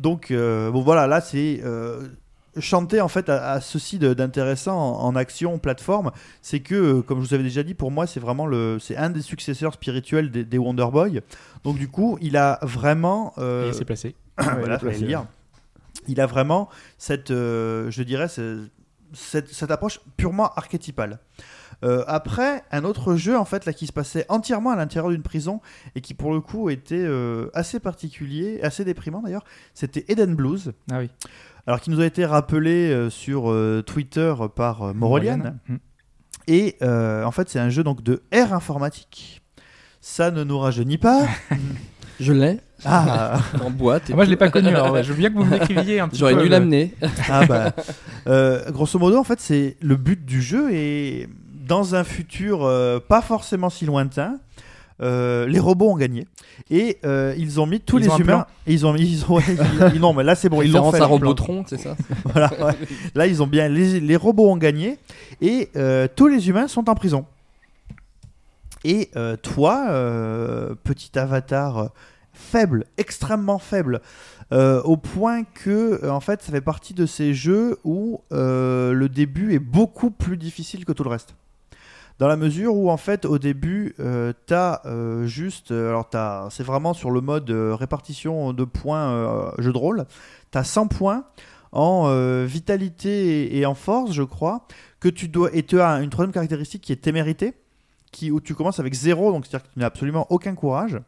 Donc, 0.00 0.32
euh, 0.32 0.72
bon, 0.72 0.80
voilà, 0.80 1.06
là, 1.06 1.20
c'est. 1.20 1.60
Chanter 2.60 3.00
en 3.00 3.08
fait 3.08 3.28
à, 3.28 3.52
à 3.52 3.60
ceci 3.60 3.98
d'intéressant 3.98 4.76
en, 4.76 5.04
en 5.06 5.16
action 5.16 5.58
plateforme, 5.58 6.10
c'est 6.42 6.60
que, 6.60 6.74
euh, 6.74 7.02
comme 7.02 7.22
je 7.22 7.28
vous 7.28 7.34
avais 7.34 7.42
déjà 7.42 7.62
dit, 7.62 7.74
pour 7.74 7.90
moi, 7.90 8.06
c'est 8.06 8.20
vraiment 8.20 8.46
le, 8.46 8.78
c'est 8.80 8.96
un 8.96 9.10
des 9.10 9.22
successeurs 9.22 9.74
spirituels 9.74 10.30
des, 10.30 10.44
des 10.44 10.58
Wonder 10.58 10.86
Boy. 10.92 11.20
Donc, 11.64 11.78
du 11.78 11.88
coup, 11.88 12.18
il 12.20 12.36
a 12.36 12.58
vraiment. 12.62 13.32
euh, 13.38 13.66
Et 13.66 13.68
il 13.68 13.74
s'est 13.74 13.84
placé. 13.84 14.14
il 14.40 14.44
voilà, 14.58 14.78
placé, 14.78 15.04
dire. 15.06 15.24
Il 16.06 16.20
a 16.20 16.26
vraiment 16.26 16.68
cette, 16.96 17.30
euh, 17.30 17.90
je 17.90 18.02
dirais, 18.02 18.28
ce- 18.28 18.66
cette, 19.12 19.48
cette 19.48 19.70
approche 19.70 20.00
purement 20.16 20.50
archétypale. 20.54 21.18
Euh, 21.84 22.02
après, 22.08 22.64
un 22.72 22.82
autre 22.84 23.14
jeu 23.14 23.38
en 23.38 23.44
fait 23.44 23.64
là 23.64 23.72
qui 23.72 23.86
se 23.86 23.92
passait 23.92 24.26
entièrement 24.28 24.70
à 24.70 24.76
l'intérieur 24.76 25.10
d'une 25.12 25.22
prison 25.22 25.60
et 25.94 26.00
qui 26.00 26.12
pour 26.12 26.32
le 26.32 26.40
coup 26.40 26.70
était 26.70 26.96
euh, 26.98 27.50
assez 27.54 27.78
particulier, 27.78 28.60
assez 28.62 28.84
déprimant 28.84 29.22
d'ailleurs, 29.22 29.44
c'était 29.74 30.04
Eden 30.08 30.34
Blues. 30.34 30.72
Ah 30.90 30.98
oui. 30.98 31.08
Alors 31.68 31.82
qui 31.82 31.90
nous 31.90 32.00
a 32.00 32.06
été 32.06 32.24
rappelé 32.24 32.90
euh, 32.90 33.10
sur 33.10 33.50
euh, 33.50 33.82
Twitter 33.86 34.32
par 34.56 34.84
euh, 34.84 34.92
Morolian. 34.94 35.52
Et 36.46 36.76
euh, 36.80 37.24
en 37.24 37.30
fait, 37.30 37.50
c'est 37.50 37.58
un 37.58 37.68
jeu 37.68 37.84
donc 37.84 38.02
de 38.02 38.22
R 38.32 38.54
informatique. 38.54 39.42
Ça 40.00 40.30
ne 40.30 40.44
nous 40.44 40.58
rajeunit 40.58 40.96
pas. 40.96 41.26
Je 42.20 42.32
l'ai 42.32 42.60
ah, 42.86 43.38
en 43.62 43.68
boîte. 43.70 44.08
et 44.08 44.12
Ah, 44.14 44.16
moi, 44.16 44.24
je 44.24 44.30
l'ai 44.30 44.36
pas 44.36 44.48
connu. 44.48 44.68
Alors, 44.68 44.92
ouais, 44.92 45.02
je 45.04 45.12
veux 45.12 45.18
bien 45.18 45.28
que 45.28 45.34
vous 45.34 45.44
me 45.44 45.50
décriviez 45.50 46.00
un 46.00 46.08
petit 46.08 46.18
J'aurais 46.20 46.34
peu. 46.34 46.38
dû 46.42 46.44
le- 46.46 46.52
l'amener. 46.52 46.94
Ah 47.28 47.44
bah, 47.44 47.72
euh, 48.28 48.70
grosso 48.70 48.98
modo, 48.98 49.18
en 49.18 49.24
fait, 49.24 49.38
c'est 49.40 49.76
le 49.82 49.94
but 49.96 50.24
du 50.24 50.40
jeu 50.40 50.72
et 50.72 51.28
dans 51.52 51.94
un 51.94 52.02
futur 52.02 52.64
euh, 52.64 52.98
pas 52.98 53.20
forcément 53.20 53.68
si 53.68 53.84
lointain. 53.84 54.38
Euh, 55.00 55.46
les 55.46 55.60
robots 55.60 55.90
ont 55.90 55.96
gagné 55.96 56.26
et 56.70 56.98
euh, 57.04 57.34
ils 57.38 57.60
ont 57.60 57.66
mis 57.66 57.80
tous 57.80 57.98
Ils 57.98 58.04
les 58.08 58.08
humains. 58.20 58.46
Et 58.66 58.72
ils 58.72 58.84
ont 58.86 58.92
mis, 58.92 59.02
ils 59.02 59.24
ont, 59.26 59.36
ouais, 59.36 59.42
ils- 59.48 59.94
ils- 59.96 60.00
non 60.00 60.12
mais 60.12 60.24
là 60.24 60.34
c'est 60.34 60.48
bon, 60.48 60.60
ils 60.62 60.72
l'ont 60.72 60.90
fait. 60.90 60.98
Robotron, 61.04 61.64
c'est 61.68 61.78
ça 61.78 61.96
Voilà, 62.24 62.50
ouais. 62.64 62.74
Là 63.14 63.26
ils 63.26 63.42
ont 63.42 63.46
bien, 63.46 63.68
les, 63.68 64.00
les 64.00 64.16
robots 64.16 64.50
ont 64.50 64.56
gagné 64.56 64.98
et 65.40 65.68
euh, 65.76 66.08
tous 66.14 66.26
les 66.26 66.48
humains 66.48 66.66
sont 66.68 66.88
en 66.90 66.94
prison. 66.94 67.24
Et 68.84 69.10
toi, 69.42 69.86
petit 70.84 71.18
avatar 71.18 71.90
faible, 72.32 72.84
extrêmement 72.96 73.58
faible, 73.58 74.00
au 74.52 74.96
point 74.96 75.42
que 75.44 76.08
en 76.08 76.20
fait 76.20 76.42
ça 76.42 76.52
fait 76.52 76.60
partie 76.60 76.94
de 76.94 77.04
ces 77.04 77.34
jeux 77.34 77.78
où 77.84 78.20
le 78.30 79.06
début 79.08 79.52
est 79.54 79.58
beaucoup 79.58 80.10
plus 80.10 80.36
difficile 80.36 80.84
que 80.84 80.92
tout 80.92 81.02
le 81.02 81.10
reste. 81.10 81.34
Dans 82.18 82.26
la 82.26 82.36
mesure 82.36 82.74
où 82.74 82.90
en 82.90 82.96
fait 82.96 83.24
au 83.24 83.38
début 83.38 83.94
euh, 84.00 84.32
t'as 84.46 84.80
euh, 84.86 85.26
juste 85.26 85.70
euh, 85.70 85.90
alors 85.90 86.08
t'as 86.08 86.50
c'est 86.50 86.64
vraiment 86.64 86.92
sur 86.92 87.12
le 87.12 87.20
mode 87.20 87.48
répartition 87.50 88.52
de 88.52 88.64
points 88.64 89.52
jeu 89.58 89.72
de 89.72 89.78
rôle. 89.78 90.04
T'as 90.50 90.64
100 90.64 90.88
points 90.88 91.24
en 91.70 92.08
vitalité 92.44 93.54
et, 93.54 93.58
et 93.58 93.66
en 93.66 93.74
force 93.74 94.12
je 94.12 94.24
crois 94.24 94.66
que 95.00 95.08
tu 95.08 95.28
dois 95.28 95.54
et 95.54 95.62
tu 95.62 95.80
as 95.80 96.00
une 96.02 96.10
troisième 96.10 96.32
caractéristique 96.32 96.82
qui 96.82 96.92
est 96.92 96.96
témérité 96.96 97.54
qui 98.10 98.32
où 98.32 98.40
tu 98.40 98.54
commences 98.54 98.80
avec 98.80 98.94
zéro 98.94 99.30
donc 99.30 99.46
c'est 99.46 99.54
à 99.54 99.58
dire 99.58 99.68
que 99.68 99.72
tu 99.74 99.78
n'as 99.78 99.86
absolument 99.86 100.26
aucun 100.30 100.54
courage. 100.54 100.98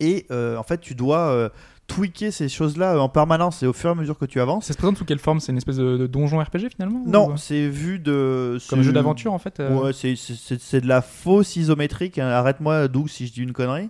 Et 0.00 0.26
en 0.30 0.62
fait 0.64 0.80
tu 0.80 0.96
dois 0.96 1.50
tweaker 1.94 2.32
ces 2.32 2.48
choses 2.48 2.76
là 2.76 3.00
en 3.00 3.08
permanence 3.08 3.62
et 3.62 3.66
au 3.66 3.72
fur 3.72 3.88
et 3.90 3.92
à 3.92 3.94
mesure 3.94 4.16
que 4.18 4.24
tu 4.24 4.40
avances 4.40 4.66
Ça 4.66 4.72
se 4.72 4.78
présente 4.78 4.96
sous 4.96 5.04
quelle 5.04 5.18
forme? 5.18 5.40
C'est 5.40 5.52
une 5.52 5.58
espèce 5.58 5.76
de, 5.76 5.96
de 5.96 6.06
donjon 6.06 6.38
RPG 6.38 6.68
finalement 6.74 7.02
ou- 7.04 7.10
non 7.10 7.36
c'est 7.36 7.68
vu 7.68 7.98
de 7.98 8.58
Comme 8.68 8.80
un 8.80 8.82
jeu 8.82 8.92
d'aventure 8.92 9.32
en 9.32 9.38
fait. 9.38 9.58
euh, 9.60 9.74
Ouais, 9.76 9.92
c'est- 9.92 10.16
c'est 10.16 10.34
c'est- 10.36 10.60
c'est 10.60 10.80
de 10.80 10.86
la 10.88 11.02
fausse 11.02 11.56
isométrique. 11.56 12.18
hein. 12.18 12.28
Arrête-moi, 12.28 12.88
Doug, 12.88 13.08
si 13.08 13.26
je 13.26 13.32
dis 13.32 13.42
une 13.42 13.52
connerie. 13.52 13.88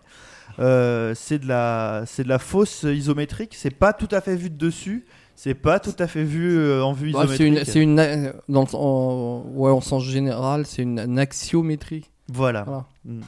Euh, 0.58 1.12
c'est 1.14 1.38
de 1.38 1.46
la, 1.46 2.02
c'est 2.06 2.24
de 2.24 2.28
la 2.28 2.38
fausse 2.38 2.82
isométrique. 2.82 3.54
C'est 3.56 3.70
pas 3.70 3.92
tout 3.92 4.08
à 4.10 4.20
fait 4.20 4.36
vu 4.36 4.50
de 4.50 4.56
dessus. 4.58 5.04
C'est 5.36 5.54
pas 5.54 5.78
tout 5.80 5.94
à 5.98 6.06
fait 6.06 6.22
vu 6.24 6.58
euh, 6.58 6.84
en 6.84 6.92
vue 6.92 7.14
Ouais, 7.14 7.26
C'est 7.28 7.44
isométrique. 7.44 7.58
une, 7.58 7.64
c'est 7.64 7.80
une, 7.80 7.98
euh, 7.98 8.32
dans 8.48 8.62
le, 8.62 8.68
en, 8.76 9.42
ouais, 9.54 9.70
en 9.70 9.80
sens 9.80 10.04
général, 10.04 10.66
c'est 10.66 10.82
une, 10.82 10.98
une 10.98 11.18
axiométrie. 11.18 12.10
Voilà. 12.30 12.62
Voilà. 12.64 12.84
Mm. 13.06 13.20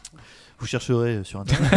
Vous 0.62 0.68
chercherez 0.68 1.16
euh, 1.16 1.24
sur 1.24 1.40
internet. 1.40 1.70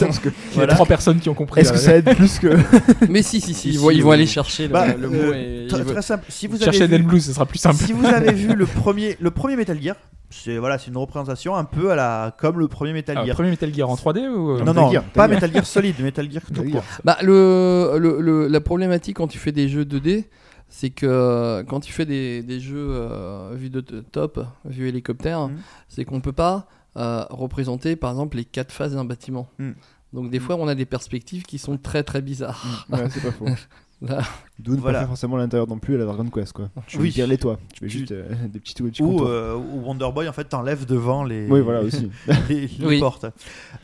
Parce 0.00 0.18
que- 0.20 0.28
Il 0.54 0.58
y 0.60 0.62
a 0.62 0.68
trois 0.68 0.86
personnes 0.86 1.18
qui 1.18 1.28
ont 1.28 1.34
compris. 1.34 1.60
Est-ce 1.60 1.70
que 1.72 1.76
là. 1.76 1.82
ça 1.82 1.96
aide 1.96 2.14
plus 2.16 2.38
que. 2.38 2.56
Mais 3.10 3.20
si, 3.22 3.40
si, 3.40 3.52
si, 3.52 3.54
Si, 3.54 3.68
ils, 3.70 3.78
vont, 3.78 3.90
si, 3.90 3.96
ils 3.96 4.02
vont 4.04 4.12
aller 4.12 4.26
chercher 4.26 4.68
le, 4.68 4.72
Bah, 4.72 4.94
le 4.94 5.06
euh, 5.06 5.26
mot 5.26 5.32
et 5.34 5.66
très, 5.68 5.84
très 5.84 6.02
simple. 6.02 6.24
Si 6.28 6.46
vous 6.46 6.54
avez 6.62 6.64
Cherchez 6.66 6.86
vu, 6.86 7.02
Blues, 7.02 7.24
ce 7.24 7.32
sera 7.32 7.44
plus 7.46 7.58
simple. 7.58 7.76
si 7.84 7.92
vous 7.92 8.06
avez 8.06 8.32
vu 8.32 8.54
le 8.54 8.64
premier, 8.66 9.16
le 9.20 9.30
premier 9.32 9.56
Metal 9.56 9.78
Gear, 9.82 9.96
c'est 10.30 10.56
voilà, 10.58 10.78
c'est 10.78 10.88
une 10.92 10.96
représentation 10.98 11.56
un 11.56 11.64
peu 11.64 11.90
à 11.90 11.96
la 11.96 12.36
comme 12.38 12.58
le 12.60 12.68
premier 12.68 12.92
Metal 12.92 13.16
Ah, 13.18 13.24
Gear. 13.26 13.34
premier 13.34 13.50
Metal 13.50 13.74
Gear 13.74 13.90
en 13.90 13.96
3D 13.96 14.28
ou 14.28 14.50
euh, 14.52 14.58
non, 14.60 14.66
Metal 14.66 14.74
non, 14.76 14.90
Gear, 14.92 15.02
pas 15.02 15.26
Metal 15.26 15.34
Metal 15.48 15.52
Gear 15.54 15.66
Solid, 15.66 15.98
Metal 16.00 16.30
Gear 16.30 16.42
tout 16.46 16.62
court. 16.62 16.70
Gear. 16.72 16.84
Bah, 17.04 17.18
le, 17.22 17.96
le, 17.98 18.20
le- 18.20 18.46
la 18.46 18.60
problématique 18.60 19.16
quand 19.16 19.26
tu 19.26 19.38
fais 19.38 19.52
des 19.52 19.68
jeux 19.68 19.84
2D, 19.84 20.24
c'est 20.68 20.90
que 20.90 21.06
euh, 21.06 21.64
quand 21.64 21.80
tu 21.80 21.92
fais 21.92 22.04
des, 22.04 22.42
des 22.42 22.60
jeux 22.60 22.76
euh, 22.90 23.52
vue 23.54 23.70
de 23.70 23.80
de 23.80 24.00
top, 24.00 24.44
vue 24.64 24.86
hélicoptère, 24.88 25.48
Mhm. 25.48 25.56
c'est 25.88 26.04
qu'on 26.04 26.20
peut 26.20 26.32
pas 26.32 26.68
euh, 26.98 27.24
représenter 27.30 27.96
par 27.96 28.10
exemple 28.10 28.36
les 28.36 28.44
quatre 28.44 28.72
phases 28.72 28.94
d'un 28.94 29.04
bâtiment. 29.04 29.48
Mhm. 29.58 29.74
Donc 30.12 30.30
des 30.30 30.40
fois 30.40 30.56
on 30.56 30.68
a 30.68 30.74
des 30.74 30.86
perspectives 30.86 31.44
qui 31.44 31.58
sont 31.58 31.76
très 31.78 32.02
très 32.02 32.20
bizarres. 32.22 32.86
Ouais, 32.90 33.08
c'est 33.10 33.22
pas 33.22 33.32
faux. 33.32 33.46
Là. 34.00 34.20
D'où 34.60 34.76
ne 34.76 34.80
Voilà. 34.80 34.98
pas 34.98 35.02
faire 35.02 35.08
forcément 35.08 35.36
l'intérieur 35.36 35.66
non 35.66 35.78
plus 35.80 35.96
à 35.96 35.98
la 35.98 36.04
Dragon 36.04 36.24
Quest 36.30 36.52
quoi. 36.52 36.70
Tu 36.86 36.98
Oui. 36.98 37.08
veux 37.08 37.12
dire 37.14 37.26
les 37.26 37.36
toits, 37.36 37.58
tu 37.74 37.80
fais 37.80 37.86
Tu- 37.88 37.98
juste 37.98 38.12
euh, 38.12 38.28
des 38.46 38.60
petits, 38.60 38.74
des 38.74 38.88
petits 38.90 39.02
Ou, 39.02 39.10
contours. 39.10 39.26
euh, 39.26 39.56
ou 39.56 39.80
Wonder 39.84 40.08
Boy 40.14 40.28
en 40.28 40.32
fait 40.32 40.44
t'enlèves 40.44 40.86
devant 40.86 41.24
les. 41.24 41.48
Oui, 41.48 41.60
voilà 41.60 41.80
aussi. 41.82 42.08
les, 42.48 42.68
les 42.68 42.86
Oui. 42.86 43.00
portes. 43.00 43.26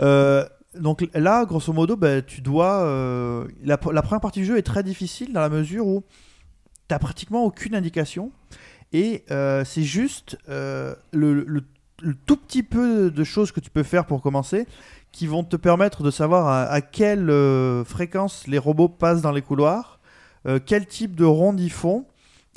Euh, 0.01 0.47
donc 0.79 1.05
là, 1.15 1.45
grosso 1.45 1.73
modo, 1.73 1.97
bah, 1.97 2.23
tu 2.23 2.41
dois. 2.43 2.83
euh, 2.85 3.47
la, 3.65 3.79
la 3.93 4.03
première 4.03 4.21
partie 4.21 4.39
du 4.41 4.47
jeu 4.47 4.57
est 4.57 4.62
très 4.62 4.83
difficile 4.85 5.33
dans 5.33 5.41
la 5.41 5.49
mesure 5.49 5.85
où 5.87 6.05
t'as 6.89 6.99
pratiquement 7.01 7.45
aucune 7.45 7.75
indication 7.75 8.31
et 8.93 9.25
euh, 9.33 9.65
c'est 9.65 9.83
juste 9.83 10.39
euh, 10.49 10.95
le, 11.12 11.43
le- 11.45 11.65
le 12.05 12.14
tout 12.14 12.36
petit 12.36 12.62
peu 12.62 13.11
de 13.11 13.24
choses 13.24 13.50
que 13.50 13.61
tu 13.61 13.70
peux 13.70 13.82
faire 13.82 14.05
pour 14.05 14.20
commencer 14.22 14.66
qui 15.14 15.28
vont 15.28 15.44
te 15.44 15.55
permettre 15.55 16.02
de 16.02 16.11
savoir 16.11 16.48
à, 16.48 16.80
quelle 16.80 17.30
euh, 17.30 17.84
fréquence 17.84 18.48
les 18.48 18.59
robots 18.59 18.88
passent 18.88 19.22
dans 19.22 19.30
les 19.30 19.42
couloirs, 19.42 20.00
euh, 20.46 20.59
quel 20.64 20.86
type 20.86 21.14
de 21.14 21.24
ronde 21.24 21.61
ils 21.61 21.70
font 21.70 22.05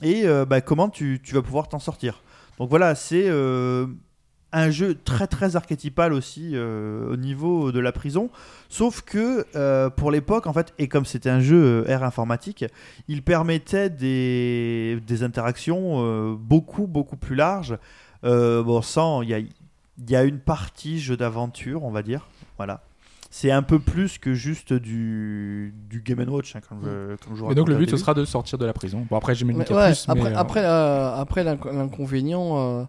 et 0.02 0.26
euh, 0.26 0.44
bah, 0.44 0.60
comment 0.62 0.90
tu, 0.90 1.22
tu 1.24 1.36
vas 1.36 1.44
pouvoir 1.44 1.70
t'en 1.70 1.78
sortir. 1.78 2.24
Donc 2.58 2.72
voilà, 2.72 2.96
c'est 2.96 3.30
un 3.30 4.72
jeu 4.72 4.96
très 4.96 5.28
très 5.28 5.56
archétypal 5.56 6.12
aussi 6.14 6.58
au 6.58 7.16
niveau 7.16 7.72
de 7.72 7.80
la 7.80 7.92
prison. 7.92 8.32
Sauf 8.68 9.02
que 9.02 9.46
pour 9.90 10.10
l'époque, 10.10 10.48
en 10.48 10.54
fait, 10.54 10.74
et 10.80 10.88
comme 10.88 11.06
c'était 11.06 11.30
un 11.30 11.40
jeu 11.40 11.86
euh, 11.88 11.98
R 11.98 12.02
informatique, 12.04 12.66
il 13.08 13.22
permettait 13.22 13.92
des, 13.92 15.00
des 15.06 15.22
interactions 15.22 16.34
beaucoup 16.34 16.88
beaucoup 16.88 17.18
plus 17.18 17.36
larges. 17.36 17.78
Euh, 18.28 18.64
bon, 18.64 18.82
sans, 18.82 19.22
il 19.22 19.30
y 19.30 19.34
a, 19.34 19.40
il 19.40 20.10
y 20.10 20.16
a 20.16 20.24
une 20.24 20.40
partie 20.40 21.00
jeu 21.00 21.18
d'aventure, 21.18 21.84
on 21.84 21.92
va 21.92 22.04
dire. 22.04 22.28
Voilà. 22.58 22.82
C'est 23.30 23.52
un 23.52 23.62
peu 23.62 23.80
plus 23.80 24.18
que 24.18 24.34
juste 24.34 24.74
du, 24.74 25.74
du 25.90 26.02
Game 26.02 26.20
Watch, 26.30 26.56
hein, 26.56 26.60
comme 26.68 26.80
je, 26.84 27.16
comme 27.18 27.36
je 27.36 27.52
Et 27.52 27.56
donc 27.56 27.68
le 27.68 27.76
but 27.76 27.90
ce 27.90 27.98
sera 27.98 28.14
de 28.14 28.24
sortir 28.26 28.58
de 28.58 28.66
la 28.66 28.74
prison. 28.74 29.06
Bon 29.10 29.18
après 29.18 29.36
j'imagine 29.36 29.60
Mais 29.60 29.66
qu'il 29.66 29.76
y 29.76 29.80
a 29.80 29.82
ouais, 29.82 29.92
plus. 29.92 30.08
mais, 30.08 30.34
après, 30.34 30.64
euh, 30.64 31.14
après, 31.14 31.46
euh, 31.46 31.62
après 31.62 31.74
l'inconvénient, 31.74 32.58
euh, 32.58 32.84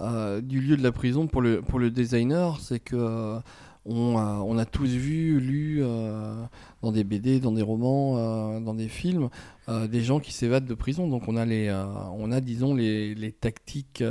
euh, 0.00 0.40
du 0.40 0.60
lieu 0.60 0.76
de 0.76 0.82
la 0.82 0.92
prison 0.92 1.26
pour 1.26 1.42
le, 1.42 1.60
pour 1.60 1.78
le 1.78 1.90
designer, 1.90 2.58
c'est 2.60 2.80
que 2.80 2.96
euh, 2.96 3.38
on, 3.84 4.16
a, 4.16 4.40
on 4.44 4.56
a 4.56 4.64
tous 4.64 4.88
vu, 4.88 5.38
lu 5.38 5.80
euh, 5.82 6.42
dans 6.82 6.90
des 6.90 7.04
BD, 7.04 7.38
dans 7.38 7.52
des 7.52 7.62
romans, 7.62 8.14
euh, 8.16 8.60
dans 8.60 8.74
des 8.74 8.88
films, 8.88 9.28
euh, 9.68 9.86
des 9.86 10.02
gens 10.02 10.20
qui 10.20 10.32
s'évadent 10.32 10.66
de 10.66 10.74
prison. 10.74 11.06
Donc 11.06 11.28
on 11.28 11.36
a, 11.36 11.44
les, 11.44 11.68
euh, 11.68 11.84
on 12.16 12.32
a 12.32 12.40
disons, 12.40 12.74
les, 12.74 13.14
les 13.14 13.30
tactiques 13.30 14.02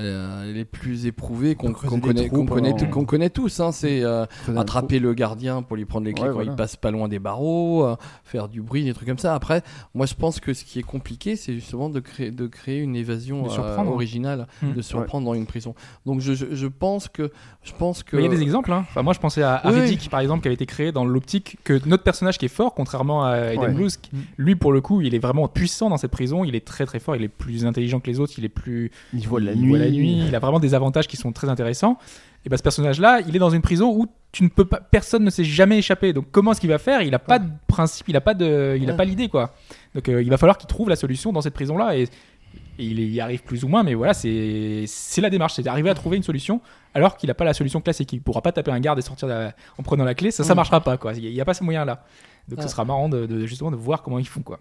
euh, 0.00 0.52
les 0.52 0.64
plus 0.64 1.06
éprouvées 1.06 1.54
qu'on 1.54 1.68
des 1.68 1.74
connaît, 1.74 2.28
qu'on 2.28 3.28
tous. 3.30 3.60
hein. 3.60 3.70
C'est 3.72 4.02
euh, 4.02 4.26
attraper 4.56 4.98
le 4.98 5.14
gardien 5.14 5.62
pour 5.62 5.76
lui 5.76 5.84
prendre 5.84 6.06
les 6.06 6.12
clés 6.12 6.22
Ouais, 6.24 6.28
quand 6.30 6.34
voilà. 6.34 6.52
il 6.52 6.56
passe 6.56 6.76
pas 6.76 6.90
loin 6.90 7.06
des 7.08 7.18
barreaux, 7.20 7.84
euh, 7.86 7.96
faire 8.24 8.48
du 8.48 8.60
bruit, 8.60 8.84
des 8.84 8.92
trucs 8.94 9.06
comme 9.08 9.18
ça. 9.18 9.34
Après, 9.34 9.62
moi 9.94 10.06
je 10.06 10.14
pense 10.14 10.40
que 10.40 10.52
ce 10.52 10.64
qui 10.64 10.78
est 10.78 10.82
compliqué, 10.84 11.36
c'est 11.36 11.52
justement 11.54 11.88
de 11.90 12.00
créer, 12.00 12.30
de 12.30 12.46
créer 12.46 12.80
une 12.80 12.96
évasion 12.96 13.42
De 13.42 13.48
euh, 13.48 13.50
surprendre. 13.50 13.92
originale, 13.92 14.46
Hmm. 14.62 14.72
de 14.72 14.82
surprendre 14.82 15.26
dans 15.26 15.34
une 15.34 15.46
prison. 15.46 15.74
Donc 16.06 16.20
je, 16.20 16.32
je, 16.34 16.46
je 16.52 16.66
pense 16.66 17.08
que, 17.08 17.30
je 17.62 17.72
pense 17.72 18.02
que. 18.02 18.16
Mais 18.16 18.22
il 18.22 18.26
y 18.26 18.28
a 18.32 18.36
des 18.36 18.42
exemples. 18.42 18.72
Hein. 18.72 18.84
Enfin, 18.88 19.02
moi, 19.02 19.12
je 19.12 19.18
pensais 19.20 19.42
à, 19.42 19.54
à 19.54 19.72
Oui, 19.72 19.80
Riddick, 19.80 20.10
par 20.10 20.20
exemple, 20.20 20.42
qui 20.42 20.48
avait 20.48 20.54
été 20.54 20.66
créé 20.66 20.92
dans 20.92 21.04
l'optique 21.04 21.58
que 21.64 21.80
notre 21.86 22.02
personnage 22.02 22.36
qui 22.38 22.44
est 22.46 22.48
fort, 22.48 22.74
contrairement 22.74 23.24
à 23.24 23.54
Ouais. 23.54 23.72
Blues, 23.72 23.96
qui- 23.96 24.10
Mm. 24.14 24.18
lui, 24.38 24.54
pour 24.56 24.72
le 24.72 24.80
coup, 24.80 25.00
il 25.00 25.14
est 25.14 25.18
vraiment 25.18 25.48
puissant 25.48 25.88
dans 25.90 25.96
cette 25.96 26.10
prison. 26.10 26.44
Il 26.44 26.54
est 26.54 26.64
très 26.64 26.84
très 26.86 26.98
fort. 27.00 27.16
Il 27.16 27.22
est 27.22 27.28
plus 27.28 27.64
intelligent 27.66 28.00
que 28.00 28.08
les 28.10 28.20
autres. 28.20 28.32
Il 28.38 28.44
est 28.44 28.48
plus. 28.48 28.90
Il 29.12 29.26
voit 29.28 29.40
la 29.40 29.54
nuit. 29.54 29.72
La 29.84 29.90
nuit. 29.90 30.24
Il 30.26 30.34
a 30.34 30.38
vraiment 30.38 30.60
des 30.60 30.74
avantages 30.74 31.06
qui 31.06 31.16
sont 31.16 31.32
très 31.32 31.48
intéressants. 31.48 31.98
Et 32.46 32.48
ben, 32.50 32.56
ce 32.56 32.62
personnage-là, 32.62 33.20
il 33.26 33.34
est 33.34 33.38
dans 33.38 33.50
une 33.50 33.62
prison 33.62 33.90
où 33.96 34.06
tu 34.32 34.42
ne 34.44 34.48
peux 34.48 34.64
pas, 34.66 34.78
personne 34.80 35.24
ne 35.24 35.30
s'est 35.30 35.44
jamais 35.44 35.78
échappé. 35.78 36.12
Donc, 36.12 36.26
comment 36.30 36.52
est-ce 36.52 36.60
qu'il 36.60 36.68
va 36.70 36.78
faire? 36.78 37.00
Il 37.02 37.14
a 37.14 37.18
pas 37.18 37.38
de 37.38 37.48
principe. 37.66 38.08
Il 38.08 38.16
a 38.16 38.20
pas 38.20 38.34
de, 38.34 38.76
il 38.80 38.90
a 38.90 38.94
pas 38.94 39.04
l'idée, 39.04 39.28
quoi. 39.28 39.54
Donc, 39.94 40.08
euh, 40.08 40.22
il 40.22 40.28
va 40.28 40.36
falloir 40.36 40.58
qu'il 40.58 40.66
trouve 40.68 40.88
la 40.90 40.96
solution 40.96 41.32
dans 41.32 41.40
cette 41.40 41.54
prison-là. 41.54 41.96
Et, 41.96 42.02
et 42.02 42.84
il 42.84 43.00
y 43.10 43.20
arrive 43.20 43.42
plus 43.42 43.64
ou 43.64 43.68
moins, 43.68 43.82
mais 43.82 43.94
voilà, 43.94 44.14
c'est 44.14 44.86
la 45.18 45.30
démarche, 45.30 45.54
c'est 45.54 45.62
d'arriver 45.62 45.90
à 45.90 45.94
trouver 45.94 46.16
une 46.16 46.22
solution 46.22 46.60
alors 46.92 47.16
qu'il 47.16 47.28
n'a 47.28 47.34
pas 47.34 47.44
la 47.44 47.54
solution 47.54 47.80
classique. 47.80 48.12
Il 48.12 48.20
pourra 48.20 48.42
pas 48.42 48.52
taper 48.52 48.70
un 48.72 48.80
garde 48.80 48.98
et 48.98 49.02
sortir 49.02 49.26
la- 49.28 49.54
en 49.78 49.82
prenant 49.82 50.04
la 50.04 50.14
clé, 50.14 50.30
ça, 50.30 50.44
ça 50.44 50.54
Mm. 50.54 50.56
marchera 50.56 50.80
pas, 50.80 50.96
quoi. 50.96 51.12
Il 51.14 51.32
n'y 51.32 51.40
a, 51.40 51.44
pas 51.44 51.54
ce 51.54 51.64
moyen-là. 51.64 52.04
Donc, 52.48 52.58
Ah. 52.60 52.62
ce 52.62 52.68
sera 52.68 52.84
marrant 52.84 53.08
de, 53.08 53.26
de- 53.26 53.46
justement 53.46 53.70
de 53.70 53.76
voir 53.76 54.02
comment 54.02 54.18
ils 54.18 54.28
font, 54.28 54.42
quoi. 54.42 54.58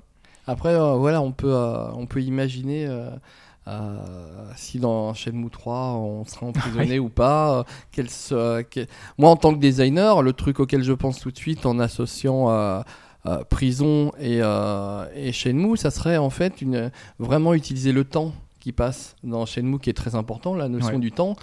Après, 0.48 0.74
euh, 0.74 0.94
voilà, 0.96 1.22
on 1.22 1.32
peut, 1.32 1.54
euh, 1.54 1.92
on 1.94 2.06
peut 2.08 2.22
imaginer 2.22 2.86
euh, 2.88 3.10
euh, 3.68 3.98
si 4.56 4.80
dans 4.80 5.14
Shenmue 5.14 5.50
3 5.50 5.94
on 5.94 6.26
sera 6.26 6.48
emprisonné 6.48 7.00
ou 7.00 7.10
pas. 7.10 7.60
euh, 7.60 7.64
quel 7.92 8.10
se- 8.10 8.62
quel- 8.64 8.88
Moi, 9.18 9.30
en 9.30 9.36
tant 9.36 9.54
que 9.54 9.60
designer, 9.60 10.22
le 10.22 10.34
truc 10.34 10.60
auquel 10.60 10.84
je 10.84 10.94
pense 10.94 11.20
tout 11.20 11.32
de 11.32 11.38
suite 11.38 11.66
en 11.66 11.80
associant 11.80 12.50
euh, 12.50 12.82
prison 13.50 14.12
et, 14.20 14.40
et 15.16 15.32
Shenmue, 15.32 15.78
ça 15.78 15.92
serait 15.92 16.18
en 16.18 16.30
fait 16.30 16.62
une, 16.62 16.92
vraiment 17.20 17.54
utiliser 17.54 17.94
le 17.94 18.04
temps 18.04 18.34
qui 18.60 18.72
passe 18.74 19.16
dans 19.24 19.46
Shenmue, 19.46 19.80
qui 19.80 19.90
est 19.90 19.94
très 19.94 20.16
important, 20.16 20.56
la 20.56 20.68
notion 20.68 20.94
Ouais. 20.96 21.00
du 21.00 21.12
temps, 21.14 21.36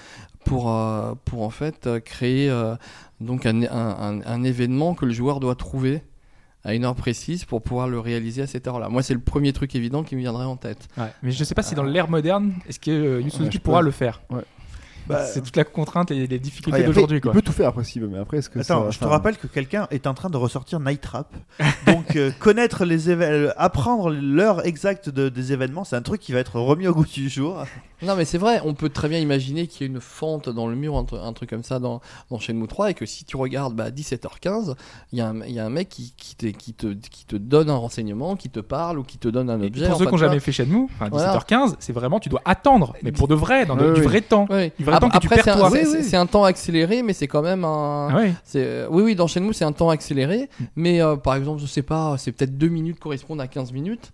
pour, 0.44 0.72
pour 1.24 1.42
en 1.42 1.50
fait 1.50 1.88
créer 2.04 2.50
donc 3.20 3.46
un, 3.46 3.62
un- 3.62 3.66
un- 3.70 4.20
un 4.26 4.42
événement 4.42 4.94
que 4.94 5.06
le 5.06 5.12
joueur 5.12 5.40
doit 5.40 5.54
trouver 5.54 6.02
à 6.64 6.74
une 6.74 6.84
heure 6.84 6.94
précise 6.94 7.44
pour 7.44 7.62
pouvoir 7.62 7.88
le 7.88 7.98
réaliser 8.00 8.42
à 8.42 8.46
cette 8.46 8.66
heure-là. 8.66 8.88
Moi, 8.88 9.02
c'est 9.02 9.14
le 9.14 9.20
premier 9.20 9.52
truc 9.52 9.74
évident 9.74 10.02
qui 10.02 10.14
me 10.16 10.20
viendrait 10.20 10.44
en 10.44 10.56
tête. 10.56 10.88
Mais 11.22 11.30
je 11.30 11.42
sais 11.44 11.54
pas 11.54 11.62
si 11.62 11.74
dans 11.74 11.82
l'ère 11.82 12.10
moderne, 12.10 12.54
est-ce 12.68 12.78
que 12.78 12.90
euh, 12.90 13.20
Yu 13.20 13.30
Suzuki 13.30 13.44
Ouais, 13.44 13.50
je 13.52 13.58
pourra 13.58 13.82
le 13.82 13.90
faire? 13.90 14.20
Bah, 15.06 15.24
C'est 15.26 15.40
toute 15.42 15.56
la 15.56 15.64
contrainte 15.64 16.10
et 16.10 16.26
les 16.26 16.38
difficultés 16.38 16.82
d'aujourd'hui, 16.84 17.20
Il 17.24 17.30
peut 17.30 17.42
tout 17.42 17.52
faire 17.52 17.68
après 17.68 17.84
s'il 17.84 18.02
veut, 18.02 18.08
mais 18.08 18.18
après, 18.18 18.38
est-ce 18.38 18.48
que 18.50 18.58
Attends, 18.60 18.90
je 18.90 18.98
te 18.98 19.04
rappelle 19.04 19.36
que 19.36 19.46
quelqu'un 19.46 19.86
est 19.90 20.06
en 20.06 20.14
train 20.14 20.30
de 20.30 20.36
ressortir 20.36 20.78
Night 20.80 21.00
Trap. 21.00 21.32
Donc, 21.86 22.16
euh, 22.16 22.30
connaître 22.38 22.84
les 22.84 23.10
événements, 23.10 23.52
apprendre 23.56 24.10
l'heure 24.10 24.64
exacte 24.66 25.08
de- 25.08 25.28
des 25.28 25.52
événements, 25.52 25.84
c'est 25.84 25.96
un 25.96 26.02
truc 26.02 26.20
qui 26.20 26.32
va 26.32 26.38
être 26.38 26.60
remis 26.60 26.86
au 26.86 26.94
goût 26.94 27.04
du 27.04 27.28
jour. 27.28 27.64
Non, 28.02 28.16
mais 28.16 28.24
c'est 28.24 28.38
vrai, 28.38 28.60
on 28.64 28.72
peut 28.72 28.88
très 28.88 29.08
bien 29.08 29.18
imaginer 29.18 29.66
qu'il 29.66 29.86
y 29.86 29.90
a 29.90 29.92
une 29.92 30.00
fente 30.00 30.48
dans 30.48 30.66
le 30.68 30.74
mur, 30.74 30.96
un, 30.96 31.04
un 31.22 31.32
truc 31.34 31.50
comme 31.50 31.62
ça 31.64 31.78
dans, 31.78 32.00
dans 32.30 32.38
Shenmue 32.38 32.66
3, 32.66 32.90
et 32.90 32.94
que 32.94 33.04
si 33.04 33.24
tu 33.24 33.36
regardes 33.36 33.74
bah, 33.74 33.84
à 33.84 33.90
17h15, 33.90 34.74
il 35.12 35.18
y, 35.18 35.22
a 35.22 35.28
un- 35.28 35.42
il 35.42 35.52
y 35.52 35.58
a 35.60 35.66
un 35.66 35.70
mec 35.70 35.88
qui, 35.90 36.14
qui, 36.16 36.34
te, 36.34 36.46
qui, 36.46 36.72
te, 36.72 36.86
qui 36.94 37.26
te 37.26 37.36
donne 37.36 37.68
un 37.68 37.76
renseignement, 37.76 38.36
qui 38.36 38.48
te 38.48 38.60
parle 38.60 38.98
ou 38.98 39.02
qui 39.02 39.18
te 39.18 39.28
donne 39.28 39.50
un 39.50 39.60
Et 39.60 39.66
objet. 39.66 39.86
pour 39.88 39.98
ceux 39.98 40.06
qui 40.06 40.12
n'ont 40.12 40.16
jamais 40.16 40.40
fait 40.40 40.52
Shenmue, 40.52 40.86
Voilà. 41.10 41.36
17h15, 41.36 41.74
c'est 41.78 41.92
vraiment, 41.92 42.20
tu 42.20 42.28
dois 42.30 42.40
attendre, 42.46 42.94
mais 43.02 43.12
pour 43.12 43.28
de 43.28 43.34
vrai, 43.34 43.66
dans 43.66 43.76
de- 43.76 43.92
du 43.92 44.00
vrai 44.00 44.22
temps. 44.22 44.46
Ouais. 44.48 44.72
Du 44.90 44.98
vrai 44.98 45.00
temps 45.00 45.08
que 45.08 45.18
tu 45.20 45.26
Après, 45.26 45.36
perds 45.36 45.44
c'est 45.44 45.50
un- 45.50 45.56
toi. 45.58 45.70
c'est- 45.70 45.78
Oui, 45.84 45.88
c'est 45.90 45.98
oui. 45.98 46.04
c'est 46.04 46.16
un 46.16 46.26
temps 46.26 46.44
accéléré, 46.44 47.02
mais 47.02 47.12
c'est 47.12 47.26
quand 47.28 47.42
même 47.42 47.64
un. 47.64 48.08
Ah 48.10 48.16
ouais. 48.16 48.32
euh, 48.56 48.86
Oui, 48.90 49.02
oui, 49.02 49.14
dans 49.14 49.26
Shenmue, 49.26 49.52
c'est 49.54 49.64
un 49.64 49.72
temps 49.72 49.90
accéléré, 49.90 50.48
mais 50.76 51.00
euh, 51.02 51.16
par 51.16 51.34
exemple, 51.34 51.60
je 51.60 51.66
sais 51.66 51.82
pas, 51.82 52.16
c'est 52.18 52.32
peut-être 52.32 52.56
2 52.58 52.68
minutes 52.68 52.98
correspondent 53.00 53.40
à 53.40 53.46
15 53.48 53.72
minutes, 53.72 54.10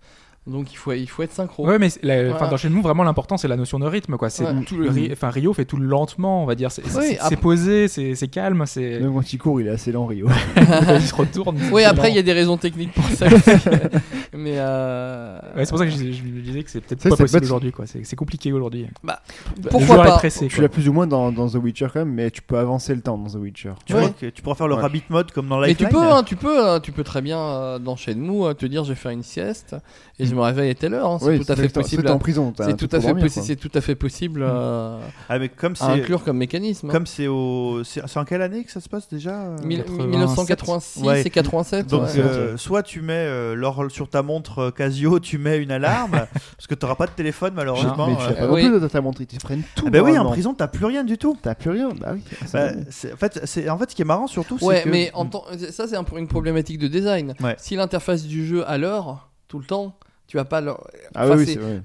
donc 0.47 0.71
il 0.71 0.75
faut, 0.77 0.93
il 0.93 1.07
faut 1.07 1.23
être 1.23 1.33
synchro. 1.33 1.67
Ouais, 1.67 1.77
mais 1.77 1.89
la- 2.03 2.27
enfin, 2.29 2.37
Voilà. 2.37 2.47
dans 2.49 2.57
Shenmue, 2.57 2.81
vraiment 2.81 3.03
l'important, 3.03 3.37
c'est 3.37 3.47
la 3.47 3.55
notion 3.57 3.79
de 3.79 3.85
rythme, 3.85 4.17
quoi. 4.17 4.29
C'est 4.29 4.45
Ouais. 4.45 4.63
tout 4.65 4.77
le 4.77 4.89
enfin, 5.11 5.29
Rio 5.29 5.53
fait 5.53 5.65
tout 5.65 5.77
lentement, 5.77 6.43
on 6.43 6.45
va 6.45 6.55
dire. 6.55 6.71
C'est 6.71 6.85
c'est- 6.87 6.97
Oui, 6.99 7.17
après- 7.19 7.35
posé, 7.35 7.87
c'est 7.87 8.15
c'est 8.15 8.27
calme, 8.27 8.63
c'est. 8.65 8.99
Même 8.99 9.13
quand 9.13 9.33
il 9.33 9.37
court, 9.37 9.59
il 9.61 9.67
est 9.67 9.71
assez 9.71 9.91
lent, 9.91 10.05
Rio. 10.05 10.27
il 10.55 11.01
se 11.01 11.13
retourne. 11.15 11.57
Oui, 11.71 11.83
après, 11.83 12.09
il 12.09 12.15
y 12.15 12.19
a 12.19 12.23
des 12.23 12.33
raisons 12.33 12.57
techniques 12.57 12.93
pour 12.93 13.05
ça 13.05 13.27
aussi. 13.27 13.51
mais. 14.33 14.53
euh, 14.55 15.39
Ouais, 15.55 15.65
c'est 15.65 15.69
pour 15.71 15.79
ça 15.79 15.85
que 15.85 15.91
je, 15.91 15.97
je 16.11 16.23
me 16.23 16.41
disais 16.41 16.63
que 16.63 16.69
c'est 16.69 16.81
peut-être 16.81 17.09
pas 17.09 17.15
possible 17.15 17.43
aujourd'hui, 17.43 17.71
quoi. 17.71 17.85
C'est 17.87 18.05
c'est 18.05 18.15
compliqué 18.15 18.51
aujourd'hui. 18.53 18.87
le 19.03 19.69
Pourquoi 19.69 19.85
joueur 19.95 20.03
pas 20.03 20.17
pressé, 20.17 20.47
Tu 20.47 20.61
l'as 20.61 20.69
plus 20.69 20.87
ou 20.87 20.93
moins 20.93 21.07
dans, 21.07 21.31
dans 21.31 21.47
The 21.49 21.55
Witcher 21.55 21.87
quand 21.93 21.99
même, 21.99 22.13
mais 22.13 22.31
tu 22.31 22.41
peux 22.41 22.57
avancer 22.57 22.93
le 22.95 23.01
temps 23.01 23.17
dans 23.17 23.29
The 23.29 23.35
Witcher. 23.41 23.71
Tu 23.85 23.93
Ouais. 23.93 24.01
vois 24.01 24.09
que 24.09 24.27
tu 24.27 24.41
pourras 24.41 24.55
faire 24.55 24.67
le 24.67 24.75
Ouais. 24.75 24.81
rabbit 24.81 25.03
mode 25.09 25.31
comme 25.31 25.47
dans 25.47 25.59
Mais 25.59 25.73
tu 25.75 25.83
Lifeline. 25.83 26.01
peux, 26.01 26.07
hein, 26.11 26.23
tu 26.23 26.35
peux, 26.35 26.65
hein, 26.67 26.79
tu 26.79 26.91
peux 26.91 27.03
très 27.03 27.21
bien 27.21 27.39
euh, 27.39 27.79
dans 27.79 27.95
Shenmue 27.95 28.45
euh, 28.45 28.53
te 28.53 28.65
dire 28.65 28.83
je 28.83 28.89
vais 28.89 28.95
faire 28.95 29.11
une 29.11 29.23
sieste 29.23 29.75
et 30.19 30.25
je 30.25 30.35
me 30.37 30.41
réveille 30.41 30.71
à 30.71 30.75
telle 30.75 30.93
heure. 30.93 31.09
hein, 31.11 31.17
c'est 31.19 31.27
Oui, 31.27 31.39
tout 31.45 31.51
à 31.51 31.55
fait 31.55 31.69
possible. 31.69 32.03
C'est 32.05 32.11
en 32.11 32.17
prison. 32.19 32.53
C'est 32.57 32.77
tout 32.77 32.87
à 32.91 32.99
fait 33.01 33.07
dormir, 33.07 33.25
possi- 33.25 33.33
quoi. 33.35 33.43
c'est 33.43 33.55
tout 33.55 33.71
à 33.73 33.81
fait 33.81 33.95
possible 33.95 34.41
euh, 34.43 34.99
Ah, 35.29 35.39
mais 35.39 35.49
comme 35.49 35.75
à 35.75 35.91
inclure 35.93 36.23
comme 36.23 36.37
mécanisme. 36.37 36.89
hein. 36.89 36.93
comme 36.93 37.05
c'est 37.05 37.27
au 37.27 37.83
c'est 37.83 38.01
en 38.17 38.25
quelle 38.25 38.41
année 38.41 38.63
que 38.63 38.71
ça 38.71 38.79
se 38.79 38.87
passe 38.89 39.07
déjà 39.09 39.31
euh 39.41 39.57
Mille- 39.63 39.83
87. 39.83 40.07
1986 40.07 41.01
Ouais. 41.03 41.21
et 41.21 41.29
87. 41.29 41.87
Donc 41.87 42.03
ouais. 42.03 42.07
euh, 42.19 42.57
soit 42.57 42.83
tu 42.83 43.01
mets 43.01 43.13
euh, 43.13 43.55
sur 43.89 44.09
ta 44.09 44.21
montre 44.23 44.59
euh, 44.59 44.71
Casio, 44.71 45.19
tu 45.19 45.37
mets 45.37 45.57
une 45.57 45.71
alarme 45.71 46.11
parce 46.33 46.67
que 46.67 46.75
tu 46.75 46.85
n'auras 46.85 46.95
pas 46.95 47.07
de 47.07 47.11
téléphone 47.11 47.53
malheureusement. 47.55 48.07
Mais 48.07 48.15
tu 48.15 48.21
euh. 48.23 48.29
l'as 48.29 48.33
pas 48.35 48.43
Euh, 48.43 48.47
non 48.47 48.53
oui. 48.53 48.69
plus 48.69 48.79
dans 48.79 48.87
ta 48.87 49.01
montre, 49.01 49.21
ils 49.21 49.27
te 49.27 49.37
prennent 49.43 49.63
tout. 49.75 49.85
Ah 49.87 49.89
bah 49.89 50.01
oui, 50.01 50.17
en 50.17 50.29
prison 50.29 50.53
t'as 50.53 50.67
plus 50.67 50.85
rien 50.85 51.03
du 51.03 51.17
tout. 51.17 51.37
T'as 51.41 51.55
plus 51.55 51.71
rien. 51.71 51.89
Bah 51.99 52.11
oui. 52.13 52.21
Bah, 52.53 52.69
en 53.13 53.17
fait, 53.17 53.39
c'est 53.45 53.69
en 53.69 53.77
fait 53.77 53.91
ce 53.91 53.95
qui 53.95 54.01
est 54.01 54.05
marrant 54.05 54.27
surtout, 54.27 54.57
Ouais, 54.63 54.77
c'est 54.77 54.83
que 54.83 54.89
mais 54.89 55.11
temps- 55.31 55.45
ça 55.71 55.87
c'est 55.87 55.95
un 55.95 56.03
peu 56.03 56.17
une 56.17 56.27
problématique 56.27 56.77
de 56.79 56.87
design. 56.87 57.33
Si 57.57 57.75
l'interface 57.75 58.23
du 58.23 58.45
jeu 58.45 58.67
à 58.69 58.77
l'heure 58.77 59.29
tout 59.47 59.59
le 59.59 59.65
temps, 59.65 59.95
tu 60.27 60.37
vas 60.37 60.45
pas. 60.45 60.61
le- 60.61 60.73
Ah 61.15 61.25
enfin, 61.25 61.37
oui, 61.37 61.45
c'est- 61.45 61.57
vrai. 61.59 61.81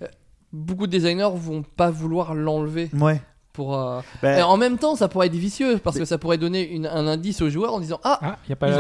Beaucoup 0.53 0.87
de 0.87 0.93
designers 0.93 1.31
vont 1.35 1.63
pas 1.63 1.91
vouloir 1.91 2.35
l'enlever 2.35 2.91
ouais. 3.01 3.23
pour. 3.55 3.75
euh, 3.79 4.01
et 4.23 4.43
en 4.43 4.59
même 4.59 4.77
temps, 4.77 4.97
ça 4.97 5.09
pourrait 5.09 5.29
être 5.29 5.35
vicieux 5.35 5.79
parce 5.83 5.99
que 5.99 6.05
ça 6.05 6.19
pourrait 6.19 6.37
donner 6.37 6.69
une- 6.69 6.87
un 6.87 7.07
indice 7.07 7.41
au 7.41 7.49
joueur 7.49 7.73
en 7.73 7.81
disant 7.81 7.99
ah. 8.05 8.19
Ah, 8.21 8.37
il 8.47 8.51
y 8.51 8.53
a 8.53 8.57
pas 8.57 8.69
il 8.69 8.73
y 8.75 8.77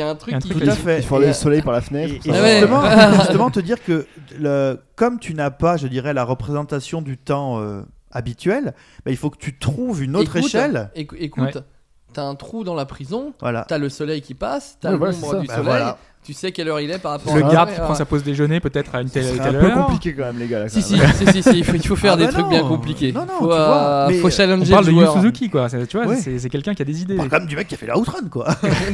a- 0.00 0.08
un 0.08 0.14
truc 0.14 0.32
un 0.34 0.38
qui. 0.38 0.48
truc 0.48 0.64
Tout 0.64 0.70
à 0.70 0.74
fait. 0.74 0.98
Il 1.00 1.04
faut 1.04 1.16
enlever 1.16 1.26
Et- 1.26 1.32
le 1.32 1.34
soleil 1.34 1.60
par 1.60 1.74
la 1.74 1.82
fenêtre. 1.82 2.14
Et, 2.24 2.28
et 2.28 2.32
ouais. 2.32 2.60
justement, 2.60 2.82
justement, 3.18 3.50
te 3.50 3.60
dire 3.60 3.82
que 3.84 4.06
le, 4.38 4.78
comme 4.96 5.18
tu 5.18 5.34
n'as 5.34 5.50
pas, 5.50 5.76
je 5.76 5.86
dirais, 5.86 6.14
la 6.14 6.24
représentation 6.24 7.02
du 7.02 7.18
temps 7.18 7.60
euh, 7.60 7.82
habituel, 8.10 8.72
bah, 9.04 9.10
il 9.10 9.16
faut 9.18 9.28
que 9.30 9.38
tu 9.38 9.58
trouves 9.58 10.02
une 10.02 10.16
autre 10.16 10.34
Écoute, 10.36 10.48
échelle. 10.48 10.90
écou- 10.94 11.16
écoute, 11.18 11.56
Ouais. 11.56 11.62
t'as 12.14 12.22
un 12.24 12.34
trou 12.36 12.64
dans 12.64 12.74
la 12.74 12.86
prison, 12.86 13.34
Voilà. 13.40 13.64
t'as 13.68 13.76
le 13.78 13.88
soleil 13.90 14.22
qui 14.22 14.32
passe, 14.34 14.78
t'as 14.80 14.92
Ouais, 14.92 15.10
l'ombre 15.12 15.40
du 15.40 15.46
Bah, 15.46 15.54
soleil, 15.56 15.64
voilà. 15.64 15.98
Tu 16.24 16.32
sais 16.34 16.52
quelle 16.52 16.68
heure 16.68 16.78
il 16.80 16.90
est 16.90 16.98
par 16.98 17.12
rapport 17.12 17.34
Le 17.36 17.44
à 17.44 17.52
garde 17.52 17.68
ouais, 17.68 17.74
qui 17.74 17.80
ouais. 17.80 17.86
prend 17.86 17.94
sa 17.96 18.04
pause 18.04 18.22
déjeuner 18.22 18.60
peut-être 18.60 18.94
à 18.94 19.00
une 19.02 19.10
telle, 19.10 19.24
C'est 19.24 19.38
telle 19.38 19.56
un 19.56 19.60
peu 19.60 19.66
heure. 19.66 19.86
compliqué 19.86 20.14
quand 20.14 20.24
même, 20.24 20.38
les 20.38 20.46
gars. 20.46 20.60
là, 20.60 20.68
Si, 20.68 20.80
si, 20.82 20.96
si, 20.96 21.26
si, 21.32 21.42
si, 21.42 21.58
il 21.58 21.64
faut, 21.64 21.74
il 21.74 21.86
faut 21.86 21.96
faire 21.96 22.12
Ah 22.12 22.16
des 22.16 22.26
bah 22.26 22.32
trucs 22.32 22.44
non. 22.44 22.50
bien 22.50 22.62
compliqués. 22.62 23.12
Non, 23.12 23.20
non, 23.22 23.26
faut, 23.26 23.38
tu 23.40 23.44
vois, 23.46 23.56
euh, 23.58 24.06
mais 24.08 24.14
faut 24.18 24.26
On 24.28 24.30
challenger 24.30 24.70
parle 24.72 24.86
le 24.86 24.92
de 24.92 24.96
Yu. 24.98 25.06
Suzuki, 25.14 25.50
quoi. 25.50 25.68
C'est- 25.68 25.86
Tu 25.86 25.96
vois, 25.96 26.06
Ouais. 26.06 26.16
c'est 26.16 26.38
c'est 26.38 26.48
quelqu'un 26.48 26.74
qui 26.74 26.82
a 26.82 26.84
des 26.84 27.02
idées. 27.02 27.16
Pas 27.16 27.28
comme 27.28 27.46
du 27.46 27.56
mec 27.56 27.66
qui 27.66 27.74
a 27.74 27.78
fait 27.78 27.86
la 27.86 27.98
outrun, 27.98 28.18
quoi. 28.30 28.46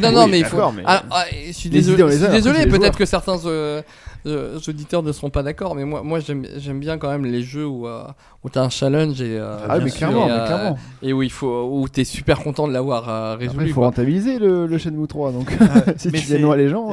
non, 0.03 0.11
non, 0.13 0.25
Oui, 0.25 0.31
mais 0.31 0.39
il 0.41 0.45
faut. 0.47 0.57
mais- 0.75 0.83
Ah, 0.87 1.03
ah, 1.11 1.25
je 1.47 1.53
suis 1.53 1.69
Les 1.69 1.81
désolé, 1.81 2.03
on 2.03 2.09
désolé, 2.09 2.61
c'est 2.61 2.67
peut-être 2.69 2.97
que 2.97 3.05
certains 3.05 3.37
euh, 3.45 3.83
euh, 4.27 4.59
auditeurs 4.67 5.03
ne 5.03 5.13
seront 5.13 5.31
pas 5.31 5.43
d'accord, 5.43 5.75
mais 5.75 5.85
moi, 5.85 6.03
moi 6.03 6.21
j'aime 6.21 6.45
j'aime 6.57 6.81
bien 6.81 6.99
quand 6.99 7.09
même 7.11 7.25
les 7.25 7.43
jeux 7.43 7.67
où, 7.67 7.87
euh, 7.87 8.03
où 8.43 8.49
tu 8.51 8.59
as 8.59 8.63
un 8.63 8.69
challenge 8.71 9.21
et, 9.21 9.37
euh, 9.39 9.57
Ah, 9.69 9.79
mais 9.79 9.91
clairement, 9.91 10.27
clairement. 10.27 10.79
et 11.03 11.13
où 11.13 11.23
il 11.23 11.31
faut 11.31 11.69
où 11.71 11.89
tu 11.89 12.01
es 12.01 12.05
super 12.05 12.39
content 12.41 12.67
de 12.67 12.73
l'avoir 12.73 13.39
résolu. 13.39 13.67
il 13.67 13.73
faut 13.73 13.83
rentabiliser 13.83 14.39
le, 14.39 14.67
le 14.67 14.79
Shenmue 14.79 15.07
3. 15.07 15.31
Donc, 15.33 15.51
si 15.97 16.11
tu 16.11 16.19
c'est- 16.19 16.35
dénoies 16.37 16.57
les 16.57 16.69
gens. 16.69 16.89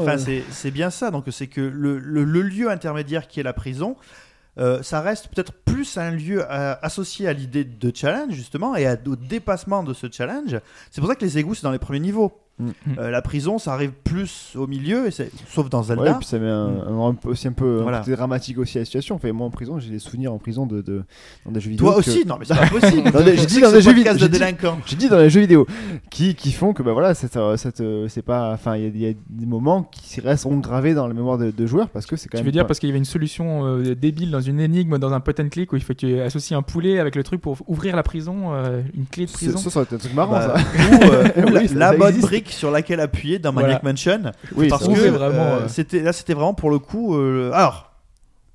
C'est 0.52 0.72
bien 0.72 0.90
ça. 0.90 1.12
Donc, 1.12 1.26
c'est 1.32 1.48
que 1.48 1.62
le 1.62 2.42
lieu 2.42 2.70
intermédiaire 2.70 3.28
qui 3.28 3.40
est 3.40 3.44
la 3.44 3.54
prison, 3.54 3.96
euh, 4.58 4.82
ça 4.84 5.02
reste 5.02 5.28
peut-être 5.28 5.52
plus 5.54 5.98
un 5.98 6.12
lieu 6.12 6.44
euh, 6.50 6.76
associé 6.82 7.28
à 7.28 7.34
l'idée 7.34 7.66
de 7.66 7.92
challenge, 7.94 8.34
justement, 8.34 8.76
et 8.76 8.86
à- 8.88 8.98
au 9.06 9.16
dépassement 9.16 9.84
de 9.84 9.94
ce 9.94 10.08
challenge. 10.10 10.58
C'est 10.92 11.02
pour 11.02 11.10
ça 11.10 11.16
que 11.16 11.26
les 11.26 11.38
égouts, 11.38 11.56
c'est 11.56 11.64
dans 11.64 11.72
les 11.72 11.80
premiers 11.80 12.00
niveaux. 12.00 12.32
Mm. 12.58 12.70
Euh, 13.00 13.10
la 13.12 13.22
prison, 13.22 13.58
ça 13.58 13.74
arrive 13.74 13.92
plus 14.06 14.54
au 14.56 14.66
milieu, 14.66 15.08
et 15.08 15.12
sauf 15.12 15.70
dans 15.70 15.80
Ouais, 15.82 15.88
Zelda. 15.88 16.14
puis 16.14 16.26
ça 16.26 16.40
met 16.40 16.48
un, 16.48 16.70
un- 16.88 17.08
un 17.10 17.14
peu- 17.14 17.28
aussi 17.30 17.50
un 17.50 17.52
peu 17.52 17.80
un 17.80 17.84
Voilà. 17.84 18.00
côté 18.00 18.12
dramatique 18.16 18.58
aussi 18.60 18.78
à 18.78 18.82
la 18.82 18.86
situation. 18.86 19.16
Enfin, 19.16 19.32
moi 19.34 19.46
en 19.46 19.50
prison, 19.50 19.78
j'ai 19.78 19.90
des 19.90 20.00
souvenirs 20.00 20.32
en 20.32 20.38
prison 20.38 20.66
de, 20.66 20.82
de- 20.82 21.04
dans 21.46 21.52
des 21.52 21.60
jeux 21.60 21.72
vidéo. 21.72 21.86
Toi 21.88 21.96
que- 21.96 22.00
aussi, 22.10 22.26
non 22.26 22.38
mais 22.40 22.46
c'est 22.46 22.56
pas 22.56 22.68
possible. 22.80 23.12
J'ai 23.26 23.36
Tu 23.36 23.46
dit 23.48 23.60
dans 23.62 23.72
ce 23.72 23.82
jeux 23.82 23.92
vidéo, 23.94 24.14
de 24.14 24.20
j'ai 24.20 24.96
dit- 24.96 25.10
dans 25.10 25.18
les 25.18 25.30
jeux 25.30 25.42
vidéo 25.42 25.68
qui, 26.10 26.34
qui 26.36 26.54
font 26.54 26.72
que 26.72 26.82
bah 26.82 26.94
voilà, 26.94 27.14
c'est 27.14 27.36
euh, 27.36 27.58
cette, 27.58 27.82
euh, 27.82 28.08
c'est 28.08 28.22
pas, 28.22 28.54
enfin 28.54 28.78
il 28.78 28.84
y, 28.84 28.86
a- 28.86 28.90
il 28.90 29.02
y 29.02 29.08
a 29.10 29.14
des 29.30 29.46
moments 29.46 29.84
qui 29.84 30.22
resteront 30.22 30.58
gravés 30.60 30.94
dans 30.94 31.08
la 31.08 31.14
mémoire 31.14 31.38
de, 31.38 31.52
de 31.52 31.66
joueurs 31.68 31.90
parce 31.90 32.06
que 32.06 32.16
c'est 32.16 32.30
quand 32.30 32.38
Tu 32.38 32.44
même. 32.44 32.46
veux 32.46 32.52
dire 32.54 32.66
parce 32.66 32.80
qu'il 32.80 32.88
y 32.88 32.92
avait 32.94 33.00
une 33.00 33.04
solution 33.06 33.66
euh, 33.66 33.96
débile 33.96 34.32
dans 34.32 34.40
une 34.40 34.62
énigme, 34.62 34.98
dans 34.98 35.12
un 35.12 35.20
point 35.20 35.34
and 35.44 35.50
click 35.50 35.74
où 35.74 35.76
il 35.76 35.82
faut 35.84 35.94
que 35.94 36.00
tu 36.00 36.20
associes 36.22 36.56
un 36.56 36.62
poulet 36.62 37.00
avec 37.00 37.16
le 37.18 37.24
truc 37.24 37.42
pour 37.42 37.58
ouvrir 37.68 37.98
la 37.98 38.04
prison, 38.04 38.54
euh, 38.54 38.82
une 38.96 39.06
clé 39.08 39.26
de 39.26 39.32
prison. 39.32 39.58
ça, 39.58 39.70
ça 39.70 39.80
aurait 39.80 39.86
été 39.88 39.96
un 39.96 40.00
truc 40.00 40.14
marrant 40.14 40.32
Bah, 40.32 40.56
ça. 40.56 40.64
ou, 40.90 41.12
euh, 41.12 41.24
la, 41.52 41.62
Oui, 41.62 41.68
ça- 41.68 41.76
la 41.76 41.92
ça 41.92 41.98
bonne 41.98 42.08
existe. 42.10 42.28
Brique 42.46 42.54
sur 42.58 42.72
laquelle 42.72 43.00
appuyer 43.00 43.40
dans 43.40 43.52
Voilà. 43.52 43.68
Maniac 43.68 43.84
Mansion. 43.84 44.32
Oui, 44.56 44.68
parce 44.68 44.88
que 44.88 44.92
euh, 44.94 45.18
euh, 45.20 45.68
c'était 45.68 46.02
là, 46.02 46.14
c'était 46.14 46.34
vraiment 46.34 46.54
pour 46.54 46.70
le 46.70 46.80
coup. 46.80 47.16
euh, 47.16 47.52
alors, 47.54 47.92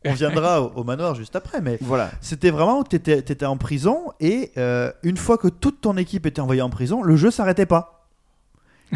on 0.04 0.12
viendra 0.14 0.62
au, 0.62 0.72
au 0.76 0.84
manoir 0.84 1.14
juste 1.14 1.36
après, 1.36 1.60
mais 1.60 1.76
Voilà. 1.82 2.10
c'était 2.20 2.50
vraiment 2.50 2.78
où 2.80 2.84
tu 2.84 2.96
étais, 2.96 3.44
en 3.46 3.56
prison 3.58 4.12
et 4.18 4.50
euh, 4.56 4.90
une 5.02 5.16
fois 5.18 5.36
que 5.36 5.48
toute 5.48 5.80
ton 5.82 5.96
équipe 5.96 6.24
était 6.26 6.40
envoyée 6.40 6.62
en 6.62 6.70
prison, 6.70 7.02
le 7.02 7.16
jeu 7.16 7.30
s'arrêtait 7.30 7.66
pas. 7.66 8.06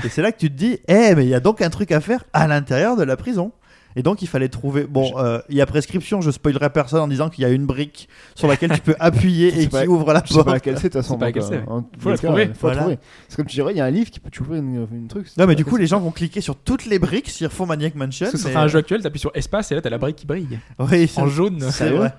Et 0.02 0.08
c'est 0.08 0.22
là 0.22 0.32
que 0.32 0.38
tu 0.38 0.50
te 0.50 0.56
dis, 0.56 0.78
eh, 0.88 1.14
mais 1.14 1.24
il 1.24 1.28
y 1.28 1.34
a 1.34 1.40
donc 1.40 1.60
un 1.62 1.70
truc 1.70 1.92
à 1.92 2.00
faire 2.00 2.24
à 2.32 2.48
l'intérieur 2.48 2.96
de 2.96 3.04
la 3.04 3.16
prison. 3.16 3.52
Et 3.96 4.02
donc 4.02 4.22
il 4.22 4.28
fallait 4.28 4.48
trouver. 4.48 4.84
Bon, 4.84 5.12
euh, 5.18 5.40
il 5.48 5.56
y 5.56 5.60
a 5.60 5.66
prescription. 5.66 6.20
Je 6.20 6.30
spoilerai 6.30 6.70
personne 6.70 7.00
en 7.00 7.08
disant 7.08 7.28
qu'il 7.30 7.42
y 7.42 7.44
a 7.44 7.50
une 7.50 7.64
brique 7.66 8.08
sur 8.34 8.48
laquelle 8.48 8.72
tu 8.72 8.80
peux 8.80 8.96
appuyer 9.00 9.50
Je 9.52 9.60
et 9.60 9.68
qui 9.68 9.86
ouvre 9.88 10.12
la 10.12 10.22
Je 10.24 10.30
sais 10.32 10.38
pas 10.38 10.44
porte. 10.44 10.54
laquelle 10.54 10.78
c'est 10.78 10.88
de 10.88 10.92
toute 10.94 11.02
façon. 11.02 11.16
pas 11.18 11.26
donc, 11.26 11.36
laquelle 11.36 11.48
c'est, 11.64 11.70
euh, 11.72 11.80
Faut 11.98 12.10
la 12.10 12.16
trouver. 12.18 12.50
Faut 12.58 12.68
la 12.68 12.76
trouver. 12.76 12.98
C'est 13.28 13.36
comme 13.36 13.46
tu 13.46 13.54
dirais, 13.54 13.72
il 13.72 13.76
y 13.78 13.80
a 13.80 13.84
un 13.84 13.90
livre 13.90 14.10
qui 14.10 14.20
peut 14.20 14.30
t'ouvrir 14.30 14.60
une, 14.62 14.86
une 14.92 15.06
truc. 15.08 15.28
Non, 15.38 15.46
mais 15.46 15.54
du 15.54 15.64
coup, 15.64 15.76
les 15.76 15.86
gens 15.86 16.00
vont 16.00 16.10
cliquer 16.10 16.40
sur 16.40 16.56
toutes 16.56 16.86
les 16.86 16.98
briques 16.98 17.28
s'ils 17.30 17.46
refont 17.46 17.66
Maniac 17.66 17.94
Mansion. 17.94 18.26
Parce 18.26 18.32
que 18.32 18.38
ce 18.38 18.46
mais- 18.46 18.52
sera 18.52 18.64
un 18.64 18.68
jeu 18.68 18.78
actuel, 18.78 19.02
t'appuies 19.02 19.20
sur 19.20 19.30
espace 19.34 19.70
et 19.70 19.74
là 19.76 19.80
t'as 19.80 19.90
la 19.90 19.98
brique 19.98 20.16
qui 20.16 20.26
brille. 20.26 20.58
Oui, 20.78 21.10
En 21.16 21.26
jaune. 21.28 21.60
c'est 21.70 21.90
vrai. 21.90 22.12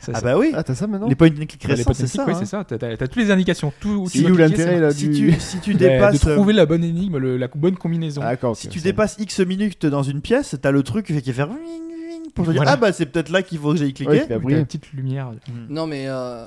Ça, 0.00 0.12
Ah 0.14 0.20
bah 0.20 0.38
oui. 0.38 0.52
Ah, 0.54 0.62
t'as 0.62 0.74
ça 0.74 0.86
maintenant 0.86 1.08
Les 1.08 1.14
point 1.14 1.28
and 1.28 1.46
click 1.46 1.62
Bah, 1.62 1.68
les 1.68 1.74
récents, 1.74 1.94
c'est 1.94 2.06
ça. 2.06 2.24
ouais, 2.24 2.32
hein. 2.32 2.36
c'est 2.38 2.46
ça. 2.46 2.64
T'as 2.64 2.96
toutes 2.96 3.16
les 3.16 3.30
indications. 3.30 3.72
Tout 3.80 3.88
où 3.90 4.10
tu 4.10 4.18
C'est 4.18 4.24
vas 4.24 4.30
où 4.30 4.36
l'intérêt 4.36 4.80
là 4.80 4.90
Si 4.90 5.10
tu, 5.10 5.32
si 5.38 5.58
tu 5.60 5.74
dépasses. 5.74 6.20
de 6.24 6.30
trouver 6.34 6.52
la 6.52 6.66
bonne 6.66 6.84
énigme, 6.84 7.18
le- 7.18 7.36
la 7.36 7.48
bonne 7.48 7.76
combinaison. 7.76 8.20
Ah, 8.24 8.30
d'accord. 8.30 8.56
Si 8.56 8.68
tu 8.68 8.80
dépasses 8.80 9.16
X 9.18 9.40
minutes 9.40 9.86
dans 9.86 10.02
une 10.02 10.20
pièce, 10.20 10.56
t'as 10.60 10.70
le 10.70 10.82
truc 10.82 11.06
qui 11.06 11.12
fait 11.14 11.32
faire 11.32 11.48
wing, 11.48 11.58
wing, 11.58 12.30
pour 12.34 12.46
te 12.46 12.50
dire 12.50 12.62
ah 12.66 12.76
bah 12.76 12.92
c'est 12.92 13.06
peut-être 13.06 13.30
là 13.30 13.42
qu'il 13.42 13.58
faut 13.58 13.72
que 13.72 13.78
j'aille 13.78 13.94
cliquer. 13.94 14.24
briller. 14.38 14.58
la 14.58 14.64
petite 14.64 14.92
lumière. 14.92 15.30
Non, 15.68 15.86
mais 15.86 16.06
euh, 16.08 16.44
euh, 16.44 16.46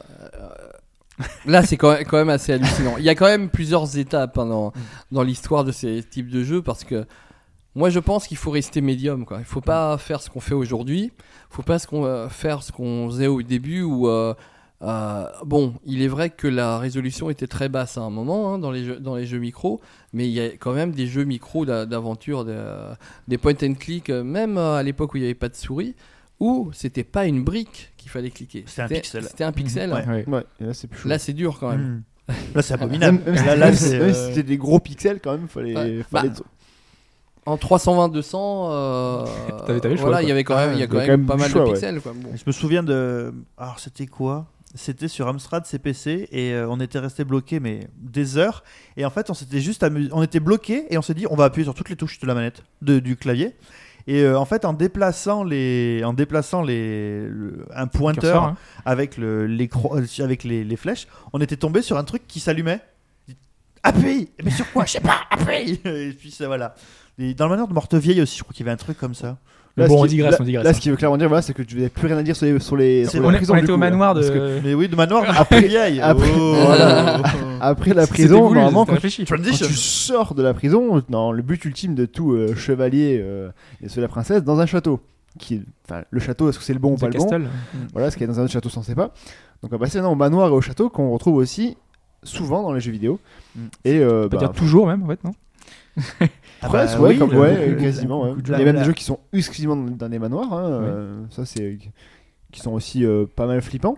là, 1.45 1.63
c'est 1.63 1.77
quand 1.77 1.93
même, 1.93 2.03
quand 2.05 2.17
même 2.17 2.29
assez 2.29 2.53
hallucinant. 2.53 2.95
Il 2.97 3.03
y 3.05 3.09
a 3.09 3.15
quand 3.15 3.25
même 3.25 3.49
plusieurs 3.49 3.97
étapes 3.97 4.37
hein, 4.37 4.45
dans, 4.45 4.73
dans 5.11 5.23
l'histoire 5.23 5.63
de 5.63 5.71
ces 5.71 6.03
types 6.03 6.29
de 6.29 6.43
jeux 6.43 6.61
parce 6.61 6.83
que 6.83 7.05
moi, 7.77 7.89
je 7.89 7.99
pense 7.99 8.27
qu'il 8.27 8.37
faut 8.37 8.51
rester 8.51 8.81
médium. 8.81 9.25
Quoi. 9.25 9.37
Il 9.39 9.45
faut 9.45 9.61
pas 9.61 9.97
faire 9.97 10.21
ce 10.21 10.29
qu'on 10.29 10.39
fait 10.41 10.53
aujourd'hui. 10.55 11.11
Il 11.15 11.55
faut 11.55 11.63
pas 11.63 11.79
ce 11.79 11.87
qu'on, 11.87 12.03
euh, 12.05 12.27
faire 12.27 12.61
ce 12.63 12.71
qu'on 12.71 13.07
faisait 13.09 13.27
au 13.27 13.41
début 13.41 13.81
où. 13.83 14.07
euh, 14.09 14.33
euh, 14.83 15.25
bon, 15.43 15.73
il 15.85 16.03
est 16.03 16.07
vrai 16.07 16.29
que 16.29 16.47
la 16.47 16.77
résolution 16.77 17.31
était 17.31 17.47
très 17.47 17.67
basse 17.67 17.97
à 17.97 18.01
un 18.01 18.11
moment 18.11 18.53
hein, 18.53 18.59
dans, 18.59 18.69
les 18.69 18.83
jeux, 18.83 18.99
dans 18.99 19.15
les 19.15 19.25
jeux 19.25 19.39
micro, 19.39 19.81
mais 20.13 20.27
il 20.27 20.31
y 20.33 20.39
a 20.39 20.49
quand 20.49 20.71
même 20.73 20.91
des 20.91 21.07
jeux 21.07 21.23
micro 21.23 21.65
d'a- 21.65 21.87
d'aventure, 21.87 22.45
de- 22.45 22.93
des 23.27 23.39
point 23.39 23.55
and 23.63 23.73
click, 23.79 24.11
euh, 24.11 24.23
même 24.23 24.59
euh, 24.59 24.75
à 24.75 24.83
l'époque 24.83 25.15
où 25.15 25.17
il 25.17 25.21
n'y 25.21 25.25
avait 25.25 25.33
pas 25.33 25.49
de 25.49 25.55
souris, 25.55 25.95
où 26.39 26.69
c'était 26.73 27.03
pas 27.03 27.25
une 27.25 27.43
brique 27.43 27.91
qu'il 27.97 28.11
fallait 28.11 28.29
cliquer. 28.29 28.65
C'était 28.67 28.83
un 28.83 28.87
pixel. 29.01 29.23
C'était 29.23 29.43
un 29.45 29.51
pixel. 29.51 29.91
Ouais. 29.93 30.05
Ouais. 30.07 30.25
Ouais, 30.27 30.43
et 30.61 30.65
là 30.65 30.73
c'est 30.75 30.87
plus. 30.87 31.09
Là, 31.09 31.17
c'est 31.17 31.33
dur 31.33 31.57
quand 31.59 31.69
même. 31.71 32.03
Hmm. 32.27 32.33
Là 32.53 32.61
c'est 32.61 32.73
abominable. 32.75 33.21
Là, 33.25 33.71
euh, 33.71 34.27
c'était 34.29 34.43
des 34.43 34.57
gros 34.57 34.79
pixels 34.79 35.19
quand 35.23 35.31
même, 35.31 35.47
fallait. 35.47 35.75
Ouais. 35.75 36.03
fallait- 36.03 36.29
Bah, 36.29 36.35
En 37.47 37.55
320-200, 37.55 38.35
euh, 38.71 39.25
T'avais- 39.65 39.79
t'avais 39.79 39.95
le 39.95 39.99
choix, 39.99 40.05
voilà, 40.09 40.17
quoi. 40.17 40.23
il 40.23 40.27
y 40.27 40.31
avait 40.31 40.43
quand 40.43 40.55
même, 40.57 40.73
il 40.73 40.79
y 40.79 40.81
a 40.81 40.85
Ah, 40.85 40.87
quand 40.87 40.99
il 40.99 41.07
y 41.07 41.09
a 41.09 41.17
même, 41.17 41.25
quand 41.25 41.33
même 41.33 41.37
pas 41.37 41.37
mal 41.37 41.49
choix, 41.49 41.61
de 41.61 41.67
ouais. 41.67 41.73
pixels. 41.73 42.01
Quoi. 42.01 42.13
Bon. 42.15 42.29
Je 42.35 42.43
me 42.45 42.51
souviens 42.51 42.83
de. 42.83 43.33
Alors 43.57 43.79
c'était 43.79 44.05
quoi? 44.07 44.45
C'était 44.75 45.07
sur 45.07 45.27
Amstrad 45.27 45.65
CPC 45.65 46.27
et 46.31 46.51
euh, 46.51 46.67
on 46.69 46.79
était 46.81 46.99
resté 46.99 47.23
bloqué 47.23 47.59
mais 47.61 47.87
des 47.97 48.37
heures 48.37 48.63
et 48.97 49.05
en 49.05 49.09
fait 49.09 49.29
on 49.29 49.33
s'était 49.33 49.61
juste 49.61 49.81
amusé, 49.81 50.09
on 50.11 50.21
était 50.21 50.41
bloqué 50.41 50.85
et 50.93 50.97
on 50.97 51.01
s'est 51.01 51.13
dit 51.13 51.25
on 51.31 51.35
va 51.35 51.45
appuyer 51.45 51.63
sur 51.63 51.73
toutes 51.73 51.89
les 51.89 51.95
touches 51.95 52.19
de 52.19 52.27
la 52.27 52.33
manette 52.35 52.63
de- 52.81 52.99
du 52.99 53.15
clavier 53.15 53.55
et 54.07 54.21
euh, 54.23 54.37
en 54.37 54.43
fait 54.43 54.65
en 54.65 54.73
déplaçant 54.73 55.45
les 55.45 56.01
en 56.03 56.11
déplaçant 56.13 56.61
les 56.61 57.21
le- 57.27 57.65
un 57.73 57.87
pointeur 57.87 58.21
Curseur, 58.21 58.43
hein. 58.43 58.57
avec 58.85 59.17
le 59.17 59.47
les 59.47 59.67
cro- 59.67 59.97
euh, 59.97 60.23
avec 60.23 60.43
les, 60.43 60.65
les 60.65 60.75
flèches 60.75 61.07
on 61.31 61.39
était 61.39 61.57
tombé 61.57 61.81
sur 61.81 61.97
un 61.97 62.03
truc 62.03 62.27
qui 62.27 62.41
s'allumait 62.41 62.81
appuie 63.83 64.29
mais 64.43 64.51
sur 64.51 64.69
quoi? 64.73 64.85
Je 64.85 64.91
sais 64.91 64.99
pas 64.99 65.21
appuie 65.31 65.79
et 65.85 66.11
puis 66.11 66.29
ça 66.29 66.45
voilà 66.47 66.75
et 67.19 67.33
dans 67.33 67.45
le 67.45 67.49
manoir 67.51 67.67
de 67.67 67.73
Mortevieille 67.73 68.21
aussi 68.21 68.37
je 68.37 68.43
crois 68.43 68.53
qu'il 68.53 68.65
y 68.65 68.69
avait 68.69 68.73
un 68.73 68.77
truc 68.77 68.97
comme 68.97 69.15
ça 69.15 69.37
Là, 69.77 69.87
bon, 69.87 70.01
on 70.01 70.05
digresse, 70.07 70.31
là- 70.31 70.37
on 70.39 70.43
digresse. 70.43 70.63
Là, 70.63 70.71
hein. 70.71 70.73
ce 70.73 70.79
qui 70.79 70.89
veut 70.89 70.95
clairement 70.95 71.17
dire, 71.17 71.27
voilà, 71.27 71.43
c'est 71.43 71.53
que 71.53 71.61
tu 71.61 71.75
n'avais 71.75 71.89
plus 71.89 72.07
rien 72.07 72.17
à 72.17 72.23
dire 72.23 72.35
sur 72.35 72.47
les, 72.47 72.59
sur 72.59 72.75
les, 72.75 73.05
sur 73.05 73.21
la 73.21 73.27
On, 73.27 73.31
prison. 73.31 73.53
on 73.53 73.57
du 73.57 73.61
était 73.63 73.71
au 73.71 73.75
coup, 73.75 73.79
manoir 73.79 74.15
parce 74.15 74.31
que 74.31 74.57
de. 74.57 74.61
mais 74.63 74.73
oui 74.73 74.87
de 74.87 74.95
manoir 74.95 75.21
de 75.21 75.27
Après- 75.37 75.99
après- 76.01 76.31
Oh. 76.35 76.55
Voilà. 76.65 77.21
Après 77.61 77.93
la 77.93 78.07
prison, 78.07 78.47
voulu, 78.47 78.55
normalement, 78.55 78.85
quand, 78.87 78.95
quand 78.99 79.41
tu 79.41 79.73
sors 79.73 80.33
de 80.33 80.41
la 80.41 80.55
prison, 80.55 81.03
non, 81.09 81.31
le 81.31 81.43
but 81.43 81.63
ultime 81.63 81.93
de 81.93 82.07
tout 82.07 82.31
euh, 82.31 82.55
chevalier 82.55 83.19
euh, 83.21 83.49
et 83.83 83.87
de 83.87 84.01
la 84.01 84.07
princesse, 84.07 84.43
dans 84.43 84.59
un 84.59 84.65
château. 84.65 84.99
Qui, 85.37 85.61
le 86.09 86.19
château, 86.19 86.49
est-ce 86.49 86.57
que 86.57 86.63
c'est 86.65 86.73
le 86.73 86.79
bon 86.79 86.93
ou 86.93 86.97
pas 86.97 87.09
The 87.09 87.13
le 87.13 87.19
bon. 87.19 87.49
Voilà, 87.93 88.09
ce 88.09 88.17
qu'il 88.17 88.25
y 88.25 88.29
a 88.31 88.33
dans 88.33 88.39
un 88.39 88.45
autre 88.45 88.53
château, 88.53 88.69
on 88.75 88.79
ne 88.79 88.85
sait 88.85 88.95
pas. 88.95 89.13
Donc 89.61 89.71
on 89.71 89.75
va 89.75 89.77
passer 89.77 89.99
maintenant 89.99 90.13
au 90.13 90.15
manoir 90.15 90.47
et 90.47 90.51
au 90.53 90.61
château 90.61 90.89
qu'on 90.89 91.11
retrouve 91.11 91.35
aussi 91.35 91.77
souvent 92.23 92.63
dans 92.63 92.73
les 92.73 92.79
jeux 92.81 92.91
vidéo. 92.91 93.19
Mm. 93.55 93.59
Et 93.85 93.99
euh, 93.99 94.25
On 94.25 94.29
peut 94.29 94.37
bah, 94.37 94.45
dire 94.47 94.51
toujours 94.53 94.87
même, 94.87 95.03
en 95.03 95.07
fait, 95.07 95.23
non 95.23 95.33
Ah 96.61 96.67
presque, 96.69 96.95
bah 96.97 97.03
ouais, 97.03 97.09
oui, 97.09 97.17
comme- 97.19 97.31
le- 97.31 97.39
ouais, 97.39 97.67
le- 97.69 97.75
quasiment. 97.75 98.21
ouais. 98.23 98.29
beaucoup 98.29 98.41
de 98.41 98.47
Il 98.53 98.59
y 98.59 98.61
a 98.61 98.65
même 98.65 98.75
la- 98.75 98.81
des 98.81 98.85
jeux 98.87 98.93
qui 98.93 99.03
sont 99.03 99.19
exclusivement 99.33 99.75
dans, 99.75 99.91
dans 99.91 100.09
des 100.09 100.19
manoirs. 100.19 100.51
hein, 100.53 100.65
euh, 100.69 101.23
ça, 101.29 101.45
c'est 101.45 101.77
qui 102.51 102.59
sont 102.61 102.71
aussi 102.71 103.05
euh, 103.05 103.25
pas 103.35 103.45
mal 103.47 103.61
flippants. 103.61 103.97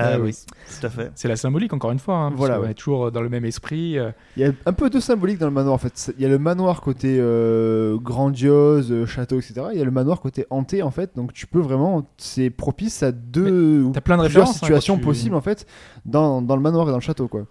Ah 0.00 0.12
Ouais, 0.18 0.26
oui, 0.26 0.36
tout 0.78 0.86
à 0.86 0.90
fait. 0.90 1.10
C'est 1.16 1.26
la 1.28 1.34
symbolique, 1.36 1.72
encore 1.72 1.90
une 1.90 1.98
fois. 1.98 2.14
hein, 2.16 2.28
parce 2.28 2.38
Voilà, 2.38 2.56
qu'on 2.58 2.62
ouais. 2.64 2.70
est 2.70 2.74
toujours 2.74 3.10
dans 3.10 3.22
le 3.22 3.28
même 3.28 3.44
esprit. 3.44 3.98
euh, 3.98 4.10
Il 4.36 4.42
y 4.42 4.46
a 4.46 4.52
un 4.66 4.72
peu 4.72 4.90
de 4.90 5.00
symbolique 5.00 5.38
dans 5.38 5.46
le 5.46 5.52
manoir 5.52 5.74
en 5.74 5.78
fait. 5.78 5.92
C'est- 5.96 6.14
Il 6.18 6.22
y 6.22 6.26
a 6.26 6.28
le 6.28 6.38
manoir 6.38 6.82
côté 6.82 7.16
euh, 7.18 7.96
grandiose, 7.98 8.92
euh, 8.92 9.06
château, 9.06 9.38
etc. 9.38 9.54
Il 9.72 9.78
y 9.78 9.82
a 9.82 9.84
le 9.84 9.90
manoir 9.90 10.20
côté 10.20 10.46
hanté 10.50 10.82
en 10.82 10.90
fait. 10.90 11.16
Donc 11.16 11.32
tu 11.32 11.46
peux 11.48 11.58
vraiment, 11.58 12.06
c'est 12.18 12.50
propice 12.50 13.02
à 13.02 13.10
deux 13.12 13.82
ou 13.82 13.90
t'as 13.92 14.00
plein 14.00 14.18
de 14.18 14.22
plusieurs 14.22 14.42
références, 14.44 14.62
hein, 14.62 14.66
situations 14.66 14.96
tu- 14.98 15.04
possibles 15.04 15.34
en 15.34 15.40
fait 15.40 15.66
dans, 16.08 16.42
dans 16.42 16.56
le 16.56 16.62
manoir 16.62 16.88
et 16.88 16.90
dans 16.90 16.96
le 16.96 17.02
château 17.02 17.28
quoi. 17.28 17.42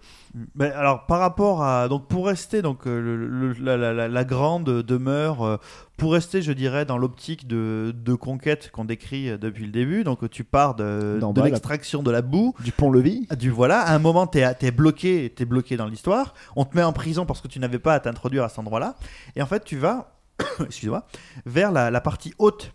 Mais 0.54 0.70
alors 0.72 1.06
par 1.06 1.20
rapport 1.20 1.62
à 1.62 1.88
donc 1.88 2.06
pour 2.08 2.26
rester 2.26 2.60
donc 2.62 2.86
euh, 2.86 3.00
le- 3.00 3.26
le- 3.26 3.52
la, 3.64 3.76
la- 3.76 3.92
la- 3.94 4.08
la 4.08 4.24
grande 4.24 4.64
demeure 4.82 5.42
euh, 5.42 5.56
pour 5.96 6.12
rester 6.12 6.42
je 6.42 6.52
dirais 6.52 6.84
dans 6.84 6.98
l'optique 6.98 7.46
de, 7.48 7.94
de 7.96 8.14
conquête 8.14 8.70
qu'on 8.72 8.84
décrit 8.84 9.30
euh, 9.30 9.38
depuis 9.38 9.64
le 9.64 9.72
début 9.72 10.04
donc 10.04 10.28
tu 10.30 10.44
pars 10.44 10.74
de, 10.74 11.18
l'extraction 11.44 12.02
de 12.02 12.10
la 12.10 12.20
boue 12.22 12.54
Du 12.62 12.72
pont-levis. 12.72 13.26
du 13.38 13.50
voilà 13.50 13.80
à 13.80 13.94
un 13.94 13.98
moment 13.98 14.26
t'es 14.26 14.44
es 14.60 14.70
bloqué 14.70 15.32
t'es 15.34 15.44
bloqué 15.44 15.76
dans 15.76 15.86
l'histoire 15.86 16.34
on 16.56 16.64
te 16.64 16.76
met 16.76 16.82
en 16.82 16.92
prison 16.92 17.24
parce 17.26 17.40
que 17.40 17.48
tu 17.48 17.58
n'avais 17.60 17.78
pas 17.78 17.94
à 17.94 18.00
t'introduire 18.00 18.44
à 18.44 18.48
cet 18.48 18.58
endroit 18.58 18.80
là 18.80 18.96
et 19.36 19.42
en 19.42 19.46
fait 19.46 19.64
tu 19.64 19.76
vas 19.78 20.12
excuse-moi 20.60 21.06
vers 21.46 21.72
la, 21.72 21.90
la 21.90 22.00
partie 22.00 22.32
haute 22.38 22.72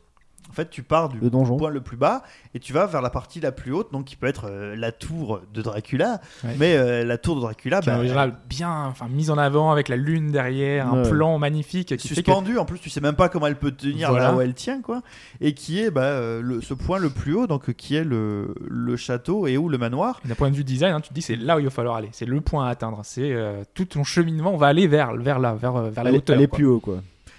en 0.54 0.56
fait 0.56 0.70
tu 0.70 0.84
pars 0.84 1.10
du 1.10 1.20
Le 1.20 1.30
donjon. 1.30 1.58
point 1.58 1.70
le 1.72 1.82
plus 1.82 1.98
bas 1.98 2.22
et 2.54 2.60
tu 2.60 2.72
vas 2.74 2.86
vers 2.86 3.02
la 3.02 3.10
partie 3.10 3.40
la 3.42 3.52
plus 3.52 3.74
haute 3.74 3.92
donc 3.92 4.06
qui 4.06 4.16
peut 4.16 4.28
être 4.28 4.46
euh, 4.50 4.76
la 4.76 4.92
tour 4.92 5.42
de 5.54 5.62
Dracula 5.62 6.22
Ouais. 6.44 6.56
mais 6.60 6.76
euh, 6.78 7.04
la 7.04 7.18
tour 7.18 7.36
de 7.36 7.42
Dracula 7.42 7.82
bah, 7.82 7.98
bien 8.48 8.86
enfin, 8.88 9.08
mise 9.10 9.32
en 9.32 9.38
avant 9.38 9.72
avec 9.72 9.90
la 9.90 9.96
lune 9.96 10.32
derrière, 10.32 10.94
un 10.94 11.04
plan 11.04 11.40
magnifique 11.40 11.96
qui 11.98 12.08
fait 12.08 12.16
que 12.16 12.16
suspendue 12.16 12.58
en 12.58 12.66
plus 12.66 12.80
tu 12.80 12.90
sais 12.90 13.02
même 13.02 13.16
pas 13.16 13.30
comment 13.30 13.48
elle 13.48 13.56
peut 13.56 13.72
tenir 13.72 14.10
Voilà. 14.12 14.30
là 14.30 14.36
où 14.36 14.42
elle 14.42 14.54
tient 14.54 14.82
quoi 14.82 15.02
et 15.42 15.54
qui 15.54 15.80
est 15.82 15.90
bah, 15.92 16.02
euh, 16.04 16.42
le- 16.42 16.62
ce 16.62 16.74
point 16.74 17.00
le 17.00 17.10
plus 17.10 17.34
haut 17.34 17.48
donc 17.48 17.74
qui 17.74 17.96
est 17.96 18.04
le, 18.04 18.54
le 18.70 18.96
château 18.96 19.48
et 19.48 19.58
où 19.58 19.70
le 19.70 19.78
manoir 19.78 20.20
d'un 20.26 20.36
point 20.36 20.52
de 20.52 20.56
vue 20.56 20.64
design, 20.64 20.94
hein, 20.94 21.02
tu 21.02 21.10
te 21.10 21.14
dis 21.14 21.22
c'est 21.22 21.36
là 21.36 21.56
où 21.56 21.60
il 21.60 21.66
va 21.66 21.72
falloir 21.72 21.96
aller, 21.96 22.10
c'est 22.12 22.26
le 22.26 22.40
point 22.42 22.68
à 22.68 22.70
atteindre, 22.70 23.02
c'est 23.04 23.32
euh, 23.34 23.64
tout 23.74 23.86
ton 23.86 24.04
cheminement, 24.04 24.54
on 24.54 24.58
va 24.58 24.68
aller 24.68 24.88
vers, 24.88 25.14
vers 25.16 25.40
là, 25.40 25.54
vers, 25.56 25.74
vers 25.90 26.04
la 26.04 26.12
hauteur. 26.12 26.36
aller 26.36 26.48
quoi. 26.48 26.58
plus 26.58 26.66
haut 26.66 26.80
quoi. 26.80 26.98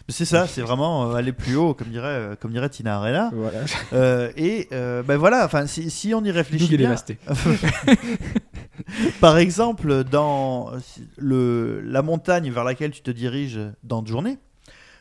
C'est 0.09 0.25
ça 0.25 0.47
c'est 0.47 0.61
vraiment 0.61 1.11
euh, 1.11 1.15
aller 1.15 1.33
plus 1.33 1.57
haut 1.57 1.75
comme 1.75 1.89
dirait 1.89 2.09
euh, 2.09 2.37
comme 2.37 2.53
dirait 2.53 2.69
Tina 2.69 2.97
Arena 2.97 3.31
Voilà. 3.35 3.61
Euh, 3.93 4.31
et 4.37 4.69
ben 4.71 5.17
voilà 5.17 5.45
enfin 5.45 5.67
si, 5.67 5.91
si 5.91 6.15
on 6.15 6.23
y 6.25 6.31
réfléchit 6.31 6.77
bien 6.77 6.95
par 9.21 9.39
exemple 9.39 10.05
dans 10.05 10.73
le 11.17 11.81
la 11.81 12.03
montagne 12.03 12.51
vers 12.51 12.65
laquelle 12.65 12.91
tu 12.91 13.03
te 13.03 13.11
diriges 13.11 13.61
dans 13.83 14.05
journée 14.05 14.39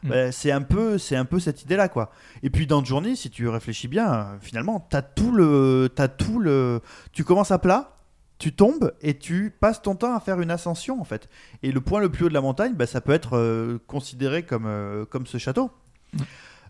Mm. 0.03 0.09
ben, 0.09 0.31
c'est 0.31 0.51
un 0.51 0.61
peu 0.61 0.97
c'est 0.97 1.15
un 1.15 1.25
peu 1.25 1.39
cette 1.39 1.61
idée 1.61 1.77
là 1.77 1.87
quoi 1.87 2.11
et 2.41 2.49
puis 2.49 2.67
dans 2.67 2.83
journée 2.83 3.15
si 3.15 3.29
tu 3.29 3.47
réfléchis 3.47 3.87
bien 3.87 4.37
finalement 4.41 4.85
t'as 4.89 5.01
tout 5.01 5.31
le 5.31 5.89
t'as 5.93 6.09
tout 6.09 6.39
le 6.39 6.81
tu 7.13 7.23
commences 7.23 7.51
à 7.51 7.59
plat 7.59 7.92
tu 8.43 8.51
tombes 8.53 8.91
et 9.01 9.13
tu 9.17 9.53
passes 9.63 9.81
ton 9.81 9.95
temps 9.95 10.15
à 10.15 10.19
faire 10.19 10.39
une 10.41 10.51
ascension 10.51 10.99
en 10.99 11.05
fait 11.05 11.29
et 11.63 11.71
le 11.71 11.81
point 11.81 11.99
le 12.01 12.09
plus 12.09 12.25
haut 12.25 12.29
de 12.29 12.33
la 12.33 12.41
montagne 12.49 12.73
ben, 12.75 12.85
ça 12.85 12.99
peut 13.01 13.13
être 13.13 13.37
euh, 13.37 13.77
considéré 13.87 14.43
comme 14.43 14.65
euh, 14.67 15.05
comme 15.11 15.25
ce 15.25 15.37
château 15.37 15.69
Mm. 16.13 16.19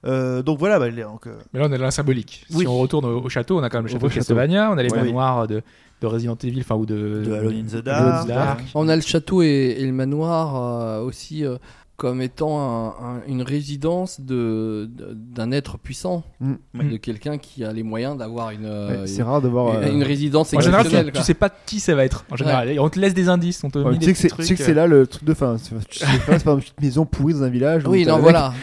Euh, 0.05 0.41
donc 0.41 0.59
voilà 0.59 0.77
les- 0.89 1.03
donc, 1.03 1.27
euh, 1.27 1.37
Mais 1.53 1.59
là, 1.61 1.67
on 1.69 1.71
est 1.71 1.77
dans 1.77 1.83
la 1.85 1.91
symbolique. 1.91 2.45
Oui. 2.53 2.61
Si 2.61 2.67
on 2.67 2.77
retourne 2.77 3.05
au, 3.05 3.21
au 3.21 3.29
château, 3.29 3.57
on 3.57 3.63
a 3.63 3.69
quand 3.69 3.77
même 3.77 3.85
le 3.85 3.91
Au 3.91 3.93
château 3.93 4.09
de. 4.09 4.13
Castlevania, 4.13 4.69
on 4.71 4.77
a 4.77 4.83
les 4.83 4.91
Ouais. 4.91 4.97
manoirs 5.01 5.47
de, 5.47 5.61
de 6.01 6.07
Resident 6.07 6.35
Evil, 6.43 6.59
enfin, 6.59 6.75
ou 6.75 6.85
de, 6.85 7.23
de 7.25 7.31
Alone 7.33 7.55
in 7.55 7.63
the 7.79 7.81
Dark, 7.81 8.25
the 8.25 8.27
Dark. 8.27 8.61
On 8.75 8.89
a 8.89 8.95
le 8.97 9.01
château 9.01 9.41
et, 9.43 9.75
et 9.79 9.85
le 9.85 9.93
manoir 9.93 10.55
euh, 10.57 11.01
aussi. 11.03 11.45
Euh, 11.93 11.95
comme 11.95 12.21
étant 12.21 12.59
un- 12.59 12.87
un- 12.89 13.21
une 13.27 13.41
résidence 13.43 14.19
de 14.19 14.89
de- 14.93 15.13
d'un 15.13 15.51
être 15.51 15.77
puissant, 15.77 16.23
Mm. 16.41 16.55
de 16.91 16.97
quelqu'un 16.97 17.37
qui 17.37 17.63
a 17.63 17.71
les 17.71 17.83
moyens 17.83 18.17
d'avoir 18.17 18.49
une, 18.51 18.65
euh, 18.65 19.01
Ouais, 19.01 19.07
c'est 19.07 19.23
rare 19.23 19.41
de 19.41 19.47
voir. 19.47 19.75
une, 19.81 19.83
euh, 19.87 19.93
une 19.93 20.03
résidence 20.03 20.53
En 20.53 20.59
général, 20.59 20.87
tu, 20.87 21.11
tu 21.11 21.21
sais 21.21 21.33
pas 21.33 21.49
qui 21.49 21.79
ça 21.79 21.95
va 21.95 22.03
être. 22.03 22.25
En 22.31 22.35
général, 22.35 22.69
Et 22.69 22.79
on 22.79 22.89
te 22.89 22.99
laisse 22.99 23.13
des 23.13 23.29
indices, 23.29 23.63
on 23.63 23.69
te 23.69 23.77
ouais, 23.79 23.93
tu 23.93 23.99
des 23.99 24.05
sais 24.07 24.13
que 24.13 24.17
c'est 24.19 24.27
petits 24.29 24.37
tu 24.37 24.43
sais 24.43 24.53
que 24.55 24.57
trucs, 24.57 24.65
c'est 24.67 24.73
là 24.73 24.87
le 24.87 25.07
truc 25.07 25.23
de 25.23 25.33
fin. 25.33 25.57
C'est 25.57 25.75
tu 25.87 25.99
sais 25.99 26.05
pas, 26.25 26.39
c'est 26.39 26.43
pas 26.43 26.51
une 26.53 26.59
petite 26.61 26.81
maison 26.81 27.05
pourrie 27.05 27.33
dans 27.35 27.43
un 27.43 27.49
village. 27.49 27.83
Oui, 27.87 28.05
non, 28.05 28.19
voilà. 28.19 28.53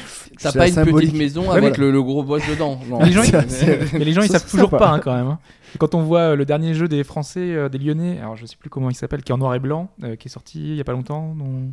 T'as 0.42 0.52
c'est 0.52 0.58
pas 0.58 0.68
une 0.68 0.74
symbolique. 0.74 1.10
petite 1.10 1.18
maison 1.18 1.42
Ouais, 1.42 1.58
avec 1.58 1.76
voilà. 1.76 1.78
le, 1.78 1.90
le 1.90 2.02
gros 2.02 2.22
boss 2.22 2.42
dedans. 2.48 2.80
Non. 2.88 3.00
Mais 3.00 3.06
les 3.06 3.12
gens, 3.12 3.22
ils, 3.24 3.98
mais 3.98 4.04
les 4.06 4.12
gens, 4.14 4.22
ils 4.22 4.28
Ça, 4.28 4.38
savent 4.38 4.50
toujours 4.50 4.70
pas 4.70 4.90
hein, 4.92 4.98
quand 5.04 5.14
même. 5.14 5.36
Quand 5.78 5.94
on 5.94 6.02
voit 6.02 6.20
euh, 6.20 6.36
le 6.36 6.44
dernier 6.44 6.74
jeu 6.74 6.88
des 6.88 7.04
Français, 7.04 7.54
euh, 7.54 7.68
des 7.68 7.78
Lyonnais, 7.78 8.18
alors 8.20 8.36
je 8.36 8.46
sais 8.46 8.56
plus 8.58 8.70
comment 8.70 8.90
il 8.90 8.94
s'appelle, 8.94 9.22
qui 9.22 9.30
est 9.32 9.34
en 9.34 9.38
noir 9.38 9.54
et 9.54 9.58
blanc, 9.60 9.88
euh, 10.02 10.16
qui 10.16 10.28
est 10.28 10.30
sorti 10.30 10.58
il 10.60 10.76
y 10.76 10.80
a 10.80 10.84
pas 10.84 10.92
longtemps, 10.92 11.34
dont 11.38 11.70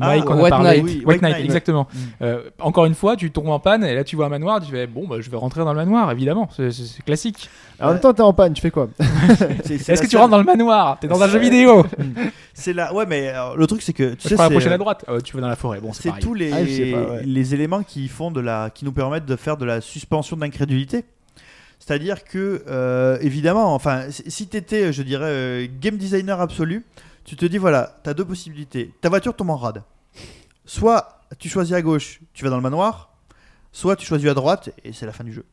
Ah, 0.00 0.08
Mike 0.08 0.24
a 0.26 0.34
White 0.36 0.48
parlé. 0.50 0.68
Knight. 0.70 0.82
Oui, 0.84 0.90
White, 0.96 1.06
White 1.06 1.22
Knight, 1.22 1.32
Knight. 1.34 1.44
exactement. 1.44 1.86
Mm. 1.92 1.98
Euh, 2.22 2.50
encore 2.60 2.84
une 2.86 2.94
fois, 2.94 3.16
tu 3.16 3.30
tombes 3.30 3.48
en 3.48 3.60
panne 3.60 3.84
et 3.84 3.94
là 3.94 4.04
tu 4.04 4.16
vois 4.16 4.26
un 4.26 4.30
manoir, 4.30 4.60
tu 4.60 4.70
fais 4.70 4.86
bon, 4.86 5.06
bah, 5.06 5.16
je 5.20 5.30
vais 5.30 5.36
rentrer 5.36 5.60
dans 5.60 5.72
le 5.72 5.78
manoir, 5.78 6.10
évidemment, 6.10 6.48
c'est- 6.54 7.02
classique. 7.04 7.48
En 7.80 7.90
même 7.92 8.00
temps, 8.00 8.12
t'es 8.12 8.22
en 8.22 8.32
panne, 8.32 8.54
tu 8.54 8.60
fais 8.60 8.72
quoi 8.72 8.88
Est-ce 8.98 10.02
que 10.02 10.06
tu 10.08 10.16
rentres 10.16 10.30
dans 10.30 10.38
le 10.38 10.44
manoir? 10.44 10.98
T'es 10.98 11.06
dans 11.06 11.22
un 11.22 11.28
jeu 11.28 11.38
vidéo 11.38 11.86
C'est 12.54 12.72
là. 12.72 12.92
Ouais, 12.92 13.06
mais 13.06 13.28
alors, 13.28 13.56
le 13.56 13.66
truc, 13.68 13.82
c'est 13.82 13.92
que 13.92 14.14
tu 14.14 14.22
Je 14.24 14.28
sais, 14.30 14.34
prends 14.34 14.44
la 14.44 14.48
c'est- 14.48 14.54
prochaine 14.54 14.72
à 14.72 14.78
droite. 14.78 15.04
Ah, 15.06 15.20
tu 15.22 15.36
vas 15.36 15.42
dans 15.42 15.48
la 15.48 15.54
forêt, 15.56 15.80
bon, 15.80 15.92
c'est 15.92 16.10
tous 16.20 16.34
les, 16.34 16.50
Ah, 16.52 16.56
pas, 16.56 17.12
ouais. 17.12 17.22
les 17.24 17.54
éléments 17.54 17.84
qui 17.84 18.08
font 18.08 18.32
de 18.32 18.40
la, 18.40 18.70
qui 18.70 18.84
nous 18.84 18.90
permettent 18.92 19.26
de 19.26 19.36
faire 19.36 19.56
de 19.56 19.64
la 19.64 19.80
suspension 19.80 20.36
d'incrédulité. 20.36 21.04
C'est-à-dire 21.78 22.24
que, 22.24 22.64
euh, 22.68 23.18
évidemment, 23.20 23.74
enfin, 23.74 24.10
si- 24.10 24.30
si 24.30 24.46
t'étais, 24.48 24.92
je 24.92 25.02
dirais, 25.02 25.24
euh, 25.30 25.66
game 25.80 25.96
designer 25.96 26.40
absolu, 26.40 26.84
tu 27.24 27.36
te 27.36 27.46
dis 27.46 27.58
voilà, 27.58 27.98
t'as 28.02 28.14
deux 28.14 28.24
possibilités. 28.24 28.92
Ta 29.00 29.08
voiture 29.08 29.34
tombe 29.34 29.50
en 29.50 29.56
rade. 29.56 29.82
Soit 30.64 31.22
tu 31.38 31.48
choisis 31.48 31.74
à 31.74 31.82
gauche, 31.82 32.20
tu 32.34 32.44
vas 32.44 32.50
dans 32.50 32.56
le 32.56 32.62
manoir, 32.62 33.10
soit 33.72 33.96
tu 33.96 34.06
choisis 34.06 34.28
à 34.28 34.34
droite 34.34 34.70
et 34.84 34.92
c'est 34.92 35.06
la 35.06 35.12
fin 35.12 35.24
du 35.24 35.32
jeu. 35.32 35.44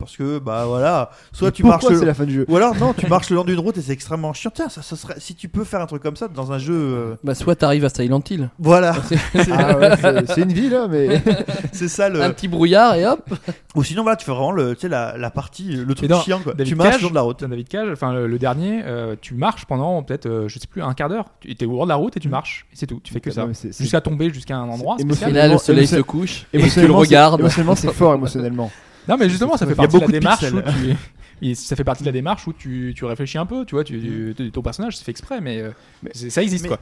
Parce 0.00 0.16
que 0.16 0.38
bah 0.38 0.64
voilà, 0.66 1.10
soit 1.32 1.52
tu 1.52 1.62
marches 1.62 1.88
le- 1.88 1.98
c'est 1.98 2.04
la 2.06 2.14
fin 2.14 2.24
du 2.24 2.32
jeu 2.34 2.46
ou 2.48 2.56
alors 2.56 2.74
non, 2.74 2.92
tu 2.94 3.06
marches 3.06 3.30
le 3.30 3.36
long 3.36 3.44
d'une 3.44 3.58
route 3.60 3.76
et 3.78 3.82
c'est 3.82 3.92
extrêmement 3.92 4.32
chiant. 4.32 4.50
Tiens, 4.52 4.68
ça, 4.68 4.82
ça 4.82 4.96
serait 4.96 5.14
si 5.18 5.34
tu 5.36 5.48
peux 5.48 5.62
faire 5.62 5.80
un 5.80 5.86
truc 5.86 6.02
comme 6.02 6.16
ça 6.16 6.26
dans 6.26 6.50
un 6.52 6.58
jeu, 6.58 6.74
euh, 6.74 7.14
Bah, 7.22 7.34
soit 7.34 7.54
t'arrives 7.54 7.84
à 7.84 7.90
Silent 7.90 8.22
Hill, 8.28 8.50
voilà, 8.58 8.94
Ah 9.52 9.78
ouais, 9.78 9.90
c'est- 10.26 10.40
une 10.40 10.52
vie 10.52 10.68
là, 10.70 10.88
mais. 10.88 11.22
c'est 11.72 11.88
ça 11.88 12.08
le. 12.08 12.22
un 12.22 12.30
petit 12.30 12.48
brouillard 12.48 12.94
et 12.94 13.06
hop. 13.06 13.20
Ou 13.76 13.84
sinon 13.84 14.02
voilà, 14.02 14.16
tu 14.16 14.24
fais 14.24 14.32
vraiment 14.32 14.50
le, 14.52 14.74
tu 14.74 14.80
sais, 14.82 14.88
la, 14.88 15.16
la 15.16 15.30
partie, 15.30 15.76
le 15.76 15.94
truc 15.94 16.08
dans 16.08 16.20
chiant 16.22 16.40
quoi. 16.40 16.54
David 16.54 16.72
tu 16.72 16.76
marches 16.76 16.90
Cage, 16.92 17.00
le 17.00 17.04
long 17.04 17.10
de 17.10 17.14
la 17.14 17.20
route. 17.20 17.44
David 17.44 17.68
Cage, 17.68 17.88
enfin 17.92 18.12
le, 18.14 18.26
le 18.26 18.38
dernier, 18.38 18.82
euh, 18.84 19.14
tu 19.20 19.34
marches 19.34 19.66
pendant 19.66 20.02
peut-être, 20.02 20.26
euh, 20.26 20.48
je 20.48 20.58
sais 20.58 20.66
plus, 20.66 20.82
un 20.82 20.94
quart 20.94 21.08
d'heure. 21.08 21.26
Tu 21.40 21.50
es 21.52 21.64
au 21.66 21.70
bord 21.72 21.84
de 21.84 21.90
la 21.90 21.94
route 21.96 22.16
et 22.16 22.20
tu 22.20 22.28
marches, 22.28 22.66
et 22.72 22.76
c'est 22.76 22.86
tout. 22.86 23.00
Tu 23.04 23.12
fais 23.12 23.20
que 23.20 23.30
ça. 23.30 23.46
C'est- 23.52 23.72
c'est- 23.72 23.82
Jusqu'à 23.84 24.00
tomber 24.00 24.32
jusqu'à 24.32 24.56
un 24.56 24.68
endroit 24.68 24.96
Et 24.98 25.32
là, 25.32 25.48
le 25.48 25.58
soleil 25.58 25.86
se 25.86 26.00
couche 26.00 26.46
et 26.52 26.66
tu 26.68 26.86
le 26.86 26.92
regardes. 26.92 27.40
Émotionnellement, 27.40 27.76
c'est 27.76 27.92
fort 27.92 28.14
émotionnellement. 28.14 28.70
Non, 29.10 29.16
mais 29.18 29.28
justement, 29.28 29.56
ça 29.56 29.66
fait 29.66 29.74
partie 29.74 29.96
de 29.96 30.00
la 30.02 30.06
démarche 30.08 30.44
où 30.52 30.60
tu. 30.62 30.96
et 31.42 31.54
ça 31.54 31.74
fait 31.74 31.84
partie 31.84 32.02
de 32.02 32.08
la 32.08 32.12
démarche 32.12 32.46
où 32.46 32.52
tu, 32.52 32.92
tu 32.94 33.04
réfléchis 33.06 33.38
un 33.38 33.46
peu, 33.46 33.64
tu 33.64 33.74
vois, 33.74 33.82
tu, 33.82 34.34
tu- 34.36 34.50
ton 34.52 34.60
personnage 34.62 34.96
c'est 34.98 35.04
fait 35.04 35.10
exprès, 35.10 35.40
mais, 35.40 35.60
euh, 35.60 35.70
Mais- 36.02 36.10
ça 36.14 36.42
existe 36.42 36.64
mais- 36.64 36.68
quoi. 36.68 36.78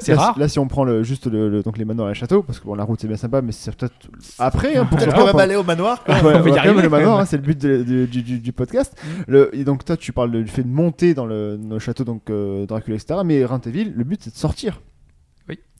C'est 0.00 0.14
rare. 0.14 0.34
si- 0.34 0.40
là, 0.40 0.48
si 0.48 0.58
on 0.60 0.68
prend 0.68 0.84
le, 0.84 1.02
juste 1.02 1.26
le, 1.26 1.48
le- 1.48 1.62
donc 1.64 1.78
les 1.78 1.84
manoirs 1.84 2.08
et 2.08 2.12
les 2.12 2.18
châteaux, 2.18 2.42
parce 2.42 2.60
que 2.60 2.64
bon, 2.64 2.74
la 2.76 2.84
route 2.84 3.00
c'est 3.00 3.08
bien 3.08 3.16
sympa, 3.16 3.42
mais 3.42 3.50
c'est 3.52 3.74
peut-être 3.76 3.94
après. 4.38 4.76
Hein, 4.76 4.86
pour 4.86 4.98
pour- 5.30 5.40
aller 5.40 5.56
au 5.56 5.64
manoir. 5.64 6.04
quoi. 6.04 6.14
Ouais, 6.14 6.20
On 6.36 6.40
va 6.40 6.48
y 6.50 6.58
arriver, 6.58 6.82
le 6.82 6.88
manoir, 6.88 7.18
hein, 7.20 7.24
c'est 7.24 7.36
le 7.38 7.42
but 7.42 7.58
de- 7.60 7.82
de- 7.82 8.06
du, 8.06 8.22
du- 8.22 8.38
du 8.38 8.52
podcast. 8.52 8.96
Le, 9.26 9.50
et 9.54 9.64
donc 9.64 9.84
toi, 9.84 9.96
tu 9.96 10.12
parles 10.12 10.30
du 10.30 10.46
fait 10.46 10.62
de 10.62 10.68
monter 10.68 11.14
dans 11.14 11.26
le, 11.26 11.56
dans 11.56 11.74
le 11.74 11.78
château, 11.80 12.04
donc 12.04 12.30
euh, 12.30 12.66
Dracula, 12.66 12.96
etc. 12.96 13.20
Mais 13.24 13.44
Rintéville, 13.44 13.92
le 13.96 14.04
but 14.04 14.20
c'est 14.22 14.32
de 14.32 14.38
sortir. 14.38 14.80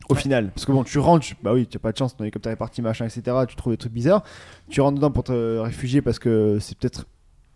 Au 0.09 0.14
final, 0.14 0.50
parce 0.52 0.64
que 0.64 0.72
bon, 0.72 0.84
tu 0.84 0.98
rentres, 0.98 1.26
bah 1.42 1.52
oui, 1.52 1.66
tu 1.66 1.76
as 1.76 1.80
pas 1.80 1.92
de 1.92 1.98
chance, 1.98 2.16
ton 2.16 2.24
hélicoptère 2.24 2.52
est 2.52 2.56
parti, 2.56 2.80
machin, 2.80 3.04
etc. 3.04 3.36
Tu 3.46 3.56
trouves 3.56 3.74
des 3.74 3.76
trucs 3.76 3.92
bizarres. 3.92 4.22
Tu 4.70 4.80
rentres 4.80 4.96
dedans 4.96 5.11
pour 5.11 5.24
te 5.24 5.59
réfugier 5.59 6.00
parce 6.00 6.18
que 6.18 6.59
c'est 6.61 6.78
peut-être 6.78 7.06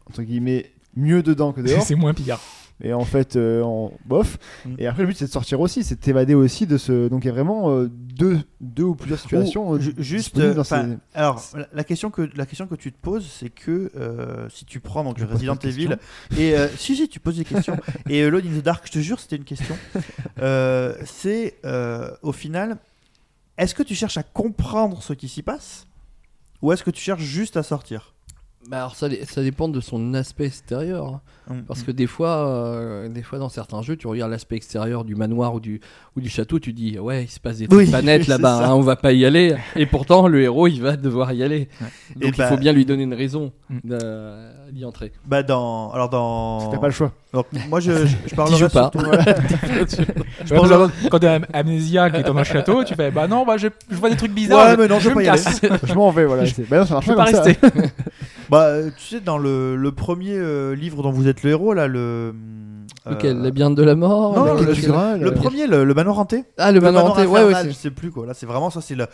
entre 0.07 0.23
guillemets 0.23 0.71
mieux 0.95 1.23
dedans 1.23 1.53
que 1.53 1.63
dehors. 1.63 1.83
c'est 1.87 1.95
moins 1.95 2.13
pire. 2.13 2.39
Et 2.85 2.93
en 2.93 3.05
fait, 3.05 3.37
euh, 3.37 3.63
en 3.63 3.93
bof. 4.07 4.39
Mm. 4.67 4.75
Et 4.79 4.87
après, 4.89 5.03
le 5.03 5.09
but 5.09 5.17
c'est 5.17 5.27
de 5.27 5.31
sortir 5.31 5.61
aussi, 5.61 5.85
c'est 5.85 5.95
de 5.95 6.01
t'évader 6.01 6.35
aussi 6.35 6.67
de 6.67 6.77
ce. 6.79 7.09
Donc 7.09 7.25
il 7.25 7.29
y 7.29 7.31
a 7.31 7.33
vraiment 7.33 7.71
euh, 7.71 7.89
deux, 7.89 8.41
deux 8.61 8.83
ou 8.83 8.95
plusieurs 8.97 9.21
situations. 9.21 9.71
Ou 9.71 9.75
euh, 9.77 9.81
ju- 9.81 9.95
juste, 9.99 10.37
dans 10.39 10.65
ces- 10.65 10.75
alors 11.15 11.41
la- 11.73 11.85
question 11.85 12.11
que 12.11 12.29
la 12.35 12.45
question 12.45 12.67
que 12.67 12.75
tu 12.75 12.91
te 12.93 12.99
poses, 13.01 13.27
c'est 13.27 13.51
que 13.51 13.91
si 14.51 14.65
tu 14.65 14.81
prends 14.81 15.05
donc 15.05 15.19
Je 15.19 15.25
Resident 15.25 15.57
Evil 15.63 15.97
et 16.39 16.55
si 16.77 16.97
si 16.97 17.09
tu 17.09 17.21
poses 17.21 17.37
des 17.37 17.45
questions 17.45 17.77
et 18.09 18.23
Alone 18.25 18.43
in 18.47 18.59
the 18.61 18.63
Dark, 18.65 18.85
je 18.87 18.93
te 18.93 18.99
jure, 18.99 19.21
c'était 19.21 19.37
une 19.37 19.45
question. 19.45 19.77
C'est 21.05 21.55
au 22.23 22.33
final, 22.33 22.79
est-ce 23.59 23.75
que 23.75 23.83
tu 23.83 23.95
cherches 23.95 24.17
à 24.17 24.23
comprendre 24.23 25.03
ce 25.03 25.13
qui 25.13 25.29
s'y 25.29 25.43
passe 25.43 25.87
ou 26.63 26.73
est-ce 26.73 26.83
que 26.83 26.91
tu 26.91 27.01
cherches 27.03 27.23
juste 27.23 27.57
à 27.57 27.63
sortir? 27.63 28.15
Bah 28.71 28.79
alors 28.79 28.95
ça, 28.95 29.09
ça 29.25 29.43
dépend 29.43 29.69
de 29.69 29.81
son 29.81 30.15
aspect 30.15 30.47
extérieur. 30.47 31.07
hein. 31.07 31.21
Hum, 31.51 31.65
Parce 31.67 31.81
hum. 31.81 31.87
que 31.87 31.91
des 31.91 32.07
fois, 32.07 32.47
euh, 32.47 33.09
des 33.09 33.25
fois 33.25 33.41
dans 33.41 33.49
certains 33.49 33.83
jeux, 33.83 33.97
tu 33.97 34.07
regardes 34.07 34.31
l'aspect 34.31 34.55
extérieur 34.55 35.05
du 35.05 35.17
manoir 35.17 35.55
ou 35.55 35.59
du, 35.61 35.81
ou 36.17 36.21
du 36.21 36.29
château, 36.29 36.61
tu 36.61 36.73
dis 36.73 36.97
ouais, 37.01 37.25
il 37.25 37.29
se 37.29 37.41
passe 37.41 37.59
des 37.59 37.67
trucs 37.67 37.81
Oui, 37.81 37.91
pas 37.91 38.01
nets 38.03 38.23
c'est 38.23 38.29
là-bas, 38.31 38.65
hein, 38.69 38.75
on 38.75 38.81
va 38.81 38.95
pas 38.95 39.13
y 39.13 39.25
aller. 39.27 39.57
Et 39.75 39.85
pourtant, 39.87 40.29
le 40.29 40.41
héros, 40.43 40.69
il 40.69 40.81
va 40.81 40.97
devoir 40.97 41.33
y 41.33 41.43
aller. 41.43 41.69
Ouais. 41.81 41.87
Donc 42.15 42.23
Et 42.23 42.29
il 42.29 42.37
bah- 42.37 42.49
faut 42.49 42.57
bien 42.57 42.73
lui 42.73 42.85
donner 42.87 43.03
une 43.03 43.15
raison 43.15 43.51
d'a- 43.83 44.53
d'y 44.71 44.85
entrer. 44.85 45.11
bah 45.27 45.43
dans 45.43 45.91
alors 45.91 46.09
dans 46.09 46.71
T'as 46.71 46.79
pas 46.79 46.87
le 46.87 46.93
choix. 46.93 47.13
alors, 47.33 47.47
moi 47.69 47.81
je 47.81 47.91
je, 48.07 48.07
je 48.07 48.57
joues 48.57 48.69
pas. 48.69 48.91
surtout- 48.93 48.99
voilà. 49.01 49.25
Ouais, 49.25 49.35
parce 49.81 49.97
que 49.97 51.09
quand 51.09 51.19
t'es 51.19 51.27
am- 51.27 51.47
amnésiaque 51.53 52.15
et 52.19 52.23
dans 52.23 52.37
un 52.37 52.45
château, 52.45 52.85
tu 52.85 52.95
fais 52.95 53.11
bah 53.11 53.27
non, 53.27 53.45
bah 53.45 53.57
je, 53.57 53.67
je 53.91 53.97
vois 53.97 54.09
des 54.11 54.17
trucs 54.17 54.33
bizarres. 54.33 54.67
Ouais, 54.67 54.73
je- 54.77 54.81
mais 54.83 54.87
non, 54.89 55.01
je 55.01 55.05
je 55.05 55.09
me 55.11 55.15
pas 55.17 55.23
y 55.25 55.29
aller. 55.29 55.43
casse. 55.43 55.61
je 55.83 55.95
m'en 55.95 56.11
vais, 56.13 56.25
voilà. 56.27 56.45
Bah 56.71 56.79
non, 56.79 56.87
ça 56.87 56.95
marche 56.95 57.07
Je 57.07 57.11
peux 57.11 57.17
pas 57.17 57.33
pas 57.33 57.43
rester. 57.43 57.59
Bah, 58.53 58.91
tu 58.97 59.03
sais, 59.05 59.21
dans 59.21 59.39
le, 59.39 59.75
le 59.77 59.93
premier 59.93 60.37
euh, 60.37 60.75
livre 60.75 61.03
dont 61.03 61.11
vous 61.11 61.27
êtes 61.27 61.43
le 61.43 61.51
héros, 61.51 61.73
là, 61.73 61.87
le. 61.89 61.99
euh, 63.07 63.11
Lequel 63.11 63.39
La 63.39 63.45
Labyrinthe 63.45 63.75
de 63.77 63.83
la 63.83 63.95
mort 63.95 64.37
Non, 64.37 64.45
le- 64.55 65.33
premier, 65.33 65.67
le, 65.67 65.85
le 65.85 65.95
manoir 65.95 66.19
hanté. 66.19 66.45
Ah, 66.59 66.71
le, 66.71 66.81
manoir 66.81 67.07
hanté, 67.07 67.27
ouais, 67.27 67.45
ouais. 67.45 67.65
je 67.69 67.71
sais 67.73 67.91
plus 67.91 68.11
quoi. 68.11 68.27
Là, 68.27 68.35
c'est 68.35 68.45
vraiment 68.47 68.69
ça. 68.69 68.81
C'est 68.83 68.95
le. 68.95 69.07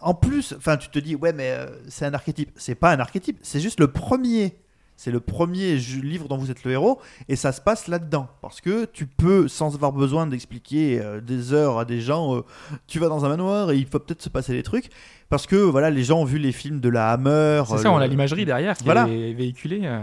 En 0.00 0.14
plus, 0.14 0.54
enfin, 0.56 0.76
tu 0.78 0.88
te 0.88 0.98
dis, 0.98 1.14
ouais, 1.14 1.32
mais 1.34 1.50
euh, 1.50 1.66
c'est 1.88 2.06
un 2.06 2.14
archétype. 2.14 2.50
C'est 2.56 2.74
pas 2.74 2.90
un 2.92 2.98
archétype. 2.98 3.38
C'est 3.42 3.60
juste 3.60 3.78
le 3.78 3.88
premier. 3.88 4.56
C'est 5.04 5.10
le 5.10 5.18
premier 5.18 5.74
livre 5.74 6.28
dont 6.28 6.36
vous 6.36 6.52
êtes 6.52 6.62
le 6.62 6.70
héros, 6.70 7.00
et 7.28 7.34
ça 7.34 7.50
se 7.50 7.60
passe 7.60 7.88
là-dedans. 7.88 8.28
Parce 8.40 8.60
que 8.60 8.84
tu 8.84 9.06
peux, 9.06 9.48
sans 9.48 9.74
avoir 9.74 9.90
besoin 9.90 10.28
d'expliquer 10.28 11.00
euh, 11.00 11.20
des 11.20 11.52
heures 11.52 11.80
à 11.80 11.84
des 11.84 12.00
gens, 12.00 12.36
euh, 12.36 12.40
tu 12.86 13.00
vas 13.00 13.08
dans 13.08 13.24
un 13.24 13.28
manoir 13.28 13.72
et 13.72 13.76
il 13.78 13.86
faut 13.86 13.98
peut-être 13.98 14.22
se 14.22 14.28
passer 14.28 14.52
des 14.52 14.62
trucs. 14.62 14.90
Parce 15.28 15.48
que 15.48 15.56
voilà, 15.56 15.90
les 15.90 16.04
gens 16.04 16.20
ont 16.20 16.24
vu 16.24 16.38
les 16.38 16.52
films 16.52 16.78
de 16.78 16.88
la 16.88 17.10
Hammer. 17.10 17.64
C'est 17.66 17.74
euh, 17.74 17.78
ça, 17.78 17.90
on 17.90 17.96
a 17.96 18.06
l'imagerie 18.06 18.44
derrière 18.44 18.76
qui 18.76 18.84
Voilà. 18.84 19.08
est 19.08 19.32
véhiculée. 19.32 19.80
euh. 19.84 20.00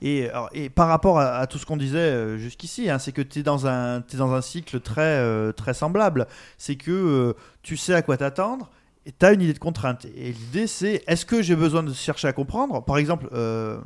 Et, 0.00 0.70
par 0.70 0.88
rapport 0.88 1.18
à, 1.18 1.36
à 1.38 1.46
tout 1.46 1.58
ce 1.58 1.66
qu'on 1.66 1.76
disait 1.76 1.98
euh, 1.98 2.38
jusqu'ici, 2.38 2.88
hein, 2.88 2.98
c'est 2.98 3.12
que 3.12 3.20
tu 3.20 3.40
es 3.40 3.42
dans 3.42 3.66
un, 3.66 4.00
t'es 4.00 4.16
dans 4.16 4.32
un 4.32 4.40
cycle 4.40 4.80
très, 4.80 5.02
euh, 5.02 5.52
très 5.52 5.74
semblable. 5.74 6.26
C'est 6.56 6.76
que 6.76 6.90
euh, 6.90 7.32
tu 7.62 7.76
sais 7.76 7.92
à 7.92 8.00
quoi 8.00 8.16
t'attendre 8.16 8.70
et 9.04 9.12
tu 9.12 9.26
as 9.26 9.32
une 9.32 9.42
idée 9.42 9.52
de 9.52 9.58
contrainte. 9.58 10.06
Et 10.16 10.32
l'idée, 10.32 10.66
c'est 10.66 11.02
est-ce 11.06 11.26
que 11.26 11.42
j'ai 11.42 11.56
besoin 11.56 11.82
de 11.82 11.92
chercher 11.92 12.28
à 12.28 12.32
comprendre? 12.32 12.82
Par 12.84 12.96
exemple, 12.98 13.28
euh, 13.32 13.78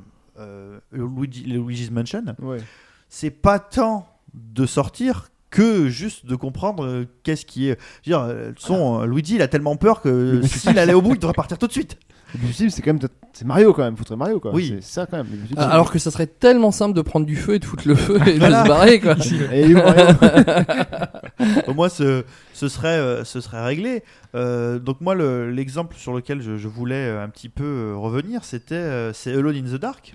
euh, 0.43 0.79
Luigi- 0.93 1.45
le 1.47 1.59
Luigi's 1.59 1.91
Mansion, 1.91 2.25
Ouais. 2.43 2.59
c'est 3.09 3.31
pas 3.31 3.59
tant 3.59 4.07
de 4.35 4.67
sortir 4.67 5.29
que 5.51 5.89
juste 5.89 6.25
de 6.27 6.35
comprendre 6.37 6.85
euh, 6.87 7.05
qu'est-ce 7.25 7.45
qui 7.45 7.69
est. 7.69 7.79
Je 8.05 8.11
veux 8.11 8.17
dire, 8.17 8.21
euh, 8.27 8.53
son, 8.57 9.03
euh, 9.03 9.07
Luigi, 9.07 9.35
il 9.35 9.43
a 9.43 9.49
tellement 9.49 9.77
peur 9.77 10.01
que 10.01 10.41
s'il 10.43 10.79
allait 10.79 10.95
au 10.95 11.03
bout, 11.03 11.13
il 11.15 11.19
devrait 11.19 11.35
partir 11.35 11.59
tout 11.59 11.67
de 11.67 11.73
suite. 11.73 11.99
Le 12.35 12.51
c'est 12.71 12.81
quand 12.81 12.95
même. 12.95 13.09
C'est 13.35 13.45
Mario 13.45 13.75
quand 13.75 13.83
même, 13.83 13.95
foutre 13.95 14.17
Mario 14.17 14.41
quoi. 14.41 14.55
Oui. 14.55 14.77
C'est 14.81 14.95
ça 14.95 15.05
quand 15.07 15.19
même. 15.19 15.27
Ah. 15.59 15.69
Alors 15.69 15.91
que 15.93 15.99
ça 15.99 16.11
serait 16.11 16.27
tellement 16.27 16.71
simple 16.71 16.95
de 16.95 17.03
prendre 17.03 17.27
du 17.27 17.37
feu 17.37 17.55
et 17.55 17.59
de 17.59 17.65
foutre 17.67 17.87
le 17.87 17.95
feu 17.95 18.17
et 18.27 18.39
de 18.39 18.45
se 18.45 18.69
barrer, 18.69 19.01
quoi. 19.01 19.17
Et 19.53 19.75
Au 21.67 21.75
moins, 21.75 21.89
ce, 21.91 22.25
ce, 22.55 22.69
serait, 22.69 22.97
euh, 22.99 23.25
ce 23.25 23.41
serait 23.43 23.63
réglé. 23.63 24.03
Euh, 24.35 24.79
donc 24.79 25.01
moi, 25.03 25.15
le- 25.15 25.51
l'exemple 25.51 25.97
sur 25.97 26.15
lequel 26.15 26.41
je, 26.41 26.57
je 26.57 26.69
voulais 26.69 27.07
euh, 27.09 27.23
un 27.25 27.29
petit 27.29 27.49
peu 27.51 27.65
euh, 27.65 27.95
revenir, 27.97 28.45
c'était 28.45 28.75
euh, 28.77 29.13
c'est 29.13 29.33
Alone 29.35 29.57
in 29.57 29.63
the 29.77 29.81
Dark. 29.81 30.15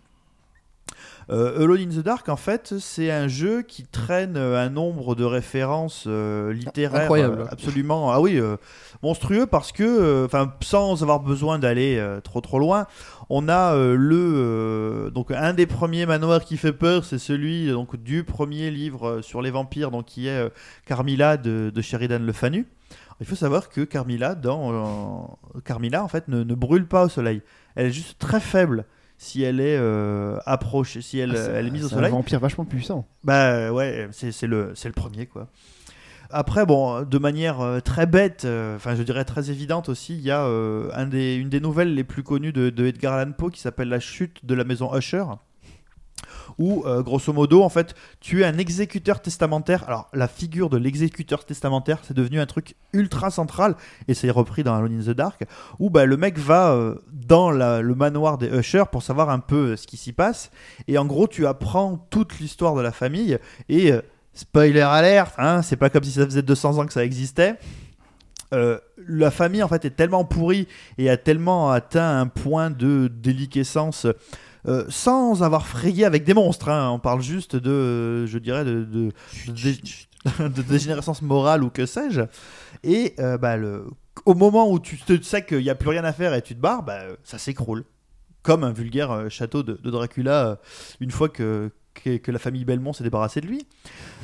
Euh, 1.29 1.61
Alone 1.61 1.81
in 1.81 1.89
the 1.89 2.03
Dark, 2.03 2.29
en 2.29 2.37
fait, 2.37 2.75
c'est 2.79 3.11
un 3.11 3.27
jeu 3.27 3.61
qui 3.61 3.83
traîne 3.83 4.37
euh, 4.37 4.63
un 4.63 4.69
nombre 4.69 5.13
de 5.13 5.25
références 5.25 6.05
euh, 6.07 6.53
littéraires 6.53 7.01
Incroyable. 7.01 7.41
euh, 7.41 7.47
absolument, 7.51 8.11
ah 8.11 8.21
oui, 8.21 8.39
euh, 8.39 8.55
monstrueux 9.03 9.45
parce 9.45 9.73
que, 9.73 10.23
enfin, 10.25 10.53
sans 10.61 11.01
avoir 11.03 11.19
besoin 11.19 11.59
d'aller 11.59 12.01
trop 12.23 12.39
trop 12.39 12.59
loin, 12.59 12.85
on 13.29 13.49
a 13.49 13.75
le 13.75 15.11
donc 15.13 15.31
un 15.31 15.53
des 15.53 15.65
premiers 15.65 16.05
manoirs 16.05 16.45
qui 16.45 16.55
fait 16.55 16.71
peur, 16.71 17.03
c'est 17.03 17.19
celui 17.19 17.69
donc 17.69 17.95
du 17.97 18.23
premier 18.23 18.71
livre 18.71 19.19
sur 19.21 19.41
les 19.41 19.51
vampires, 19.51 19.91
donc 19.91 20.05
qui 20.05 20.27
est 20.27 20.49
Carmilla 20.85 21.35
de, 21.37 21.71
de 21.73 21.81
Sheridan 21.81 22.19
Le 22.19 22.31
Fanu. 22.33 22.67
Il 23.19 23.25
faut 23.25 23.35
savoir 23.35 23.69
que 23.69 23.81
Carmilla, 23.81 24.35
dans 24.35 25.37
Carmilla 25.65 26.03
en 26.03 26.07
fait 26.07 26.27
ne, 26.29 26.43
ne 26.43 26.55
brûle 26.55 26.87
pas 26.87 27.05
au 27.05 27.09
soleil. 27.09 27.41
Elle 27.75 27.87
est 27.87 27.91
juste 27.91 28.17
très 28.19 28.39
faible 28.39 28.85
si 29.17 29.43
elle 29.43 29.59
est 29.59 29.77
euh, 29.77 30.37
approchée, 30.45 31.01
si 31.01 31.19
elle, 31.19 31.35
Ah, 31.35 31.49
elle 31.55 31.67
est 31.67 31.71
mise 31.71 31.85
au 31.85 31.87
c'est 31.89 31.95
un 31.95 31.97
soleil. 31.97 32.11
vampire 32.11 32.39
vachement 32.39 32.65
puissant. 32.65 33.07
Bah 33.23 33.71
ouais, 33.71 34.07
c'est 34.11 34.47
le, 34.47 34.73
le 34.83 34.91
premier 34.91 35.25
quoi. 35.25 35.47
Après, 36.29 36.65
bon, 36.65 37.03
de 37.03 37.17
manière 37.19 37.61
euh, 37.61 37.79
très 37.79 38.05
bête, 38.05 38.43
euh, 38.43 38.75
enfin 38.75 38.95
je 38.95 39.03
dirais 39.03 39.23
très 39.23 39.49
évidente 39.49 39.87
aussi, 39.87 40.13
il 40.13 40.21
y 40.21 40.29
a 40.29 40.43
euh, 40.43 40.89
un 40.93 41.05
des, 41.07 41.35
une 41.35 41.47
des 41.47 41.61
nouvelles 41.61 41.93
les 41.95 42.03
plus 42.03 42.21
connues 42.21 42.51
de, 42.51 42.69
de 42.69 42.85
Edgar 42.85 43.13
Allan 43.13 43.31
Poe 43.31 43.49
qui 43.49 43.61
s'appelle 43.61 43.87
La 43.87 44.01
chute 44.01 44.45
de 44.45 44.53
la 44.53 44.65
maison 44.65 44.93
Usher. 44.93 45.23
Où, 46.57 46.83
euh, 46.85 47.01
grosso 47.03 47.33
modo, 47.33 47.63
en 47.63 47.69
fait, 47.69 47.95
tu 48.19 48.41
es 48.41 48.45
un 48.45 48.57
exécuteur 48.57 49.21
testamentaire. 49.21 49.83
Alors, 49.87 50.09
la 50.13 50.27
figure 50.27 50.69
de 50.69 50.77
l'exécuteur 50.77 51.45
testamentaire, 51.45 51.99
c'est 52.03 52.15
devenu 52.15 52.39
un 52.39 52.45
truc 52.45 52.75
ultra 52.93 53.29
central, 53.29 53.75
et 54.07 54.13
c'est 54.13 54.29
repris 54.29 54.63
dans 54.63 54.75
Alone 54.75 54.99
in 54.99 55.11
the 55.11 55.15
Dark, 55.15 55.45
où 55.79 55.89
bah, 55.89 56.05
le 56.05 56.17
mec 56.17 56.37
va 56.37 56.71
euh, 56.71 56.95
dans 57.11 57.51
le 57.51 57.95
manoir 57.95 58.37
des 58.37 58.47
Usher 58.47 58.83
pour 58.91 59.03
savoir 59.03 59.29
un 59.29 59.39
peu 59.39 59.71
euh, 59.71 59.75
ce 59.75 59.87
qui 59.87 59.97
s'y 59.97 60.13
passe. 60.13 60.51
Et 60.87 60.97
en 60.97 61.05
gros, 61.05 61.27
tu 61.27 61.45
apprends 61.45 61.97
toute 62.09 62.39
l'histoire 62.39 62.75
de 62.75 62.81
la 62.81 62.91
famille, 62.91 63.37
et 63.69 63.91
spoiler 64.33 64.81
alert, 64.81 65.33
hein, 65.37 65.61
c'est 65.61 65.75
pas 65.75 65.89
comme 65.89 66.03
si 66.03 66.11
ça 66.11 66.25
faisait 66.25 66.41
200 66.41 66.77
ans 66.77 66.85
que 66.85 66.93
ça 66.93 67.03
existait. 67.03 67.57
La 68.51 69.29
famille 69.29 69.61
en 69.61 69.67
fait 69.67 69.83
est 69.83 69.91
tellement 69.91 70.23
pourrie 70.23 70.69
et 70.97 71.09
a 71.09 71.17
tellement 71.17 71.69
atteint 71.69 72.19
un 72.19 72.27
point 72.27 72.69
de 72.69 73.11
déliquescence 73.13 74.07
euh, 74.67 74.85
sans 74.89 75.43
avoir 75.43 75.65
frayé 75.67 76.05
avec 76.05 76.23
des 76.23 76.33
monstres. 76.33 76.69
hein. 76.69 76.89
On 76.91 76.99
parle 76.99 77.21
juste 77.21 77.55
de, 77.55 77.69
euh, 77.71 78.27
je 78.27 78.37
dirais, 78.37 78.65
de, 78.65 78.83
de, 78.83 79.11
de 79.47 79.51
dé- 79.53 79.79
de 80.49 80.61
dégénérescence 80.61 81.21
morale 81.21 81.63
ou 81.63 81.69
que 81.69 81.85
sais-je. 81.85 82.21
Et 82.83 83.13
euh, 83.19 83.37
bah, 83.37 83.57
le, 83.57 83.85
au 84.25 84.33
moment 84.33 84.69
où 84.71 84.79
tu 84.79 84.97
te 84.97 85.21
sais 85.21 85.45
qu'il 85.45 85.59
n'y 85.59 85.69
a 85.69 85.75
plus 85.75 85.89
rien 85.89 86.03
à 86.03 86.13
faire 86.13 86.33
et 86.33 86.41
tu 86.41 86.55
te 86.55 86.59
barres, 86.59 86.83
bah, 86.83 87.01
ça 87.23 87.37
s'écroule. 87.37 87.85
Comme 88.43 88.63
un 88.63 88.71
vulgaire 88.71 89.25
château 89.29 89.61
de, 89.63 89.77
Dracula, 89.89 90.59
une 91.01 91.11
fois 91.11 91.27
que, 91.27 91.69
que, 92.03 92.31
la 92.31 92.39
famille 92.39 92.65
Belmont 92.65 92.93
s'est 92.93 93.03
débarrassée 93.03 93.41
de 93.41 93.47
lui. 93.47 93.65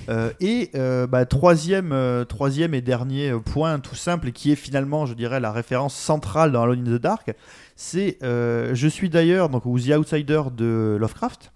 Euh, 0.10 0.32
et 0.40 0.72
euh, 0.76 1.08
bah, 1.08 1.26
troisième, 1.26 1.92
euh, 1.92 2.26
troisième 2.26 2.74
et 2.74 2.82
dernier 2.82 3.34
point 3.46 3.80
tout 3.80 3.96
simple 3.96 4.32
qui 4.32 4.52
est 4.52 4.56
finalement, 4.56 5.06
je 5.06 5.14
dirais, 5.14 5.40
la 5.40 5.52
référence 5.52 5.96
centrale 5.96 6.52
dans 6.52 6.64
Alone 6.64 6.88
in 6.88 6.98
the 6.98 7.02
Dark, 7.02 7.34
c'est 7.76 8.18
Je 8.22 8.88
suis 8.88 9.10
d'ailleurs, 9.10 9.50
donc 9.50 9.66
ou 9.66 9.80
The 9.80 9.90
Outsider 9.92 10.44
de 10.56 10.98
Lovecraft, 11.00 11.52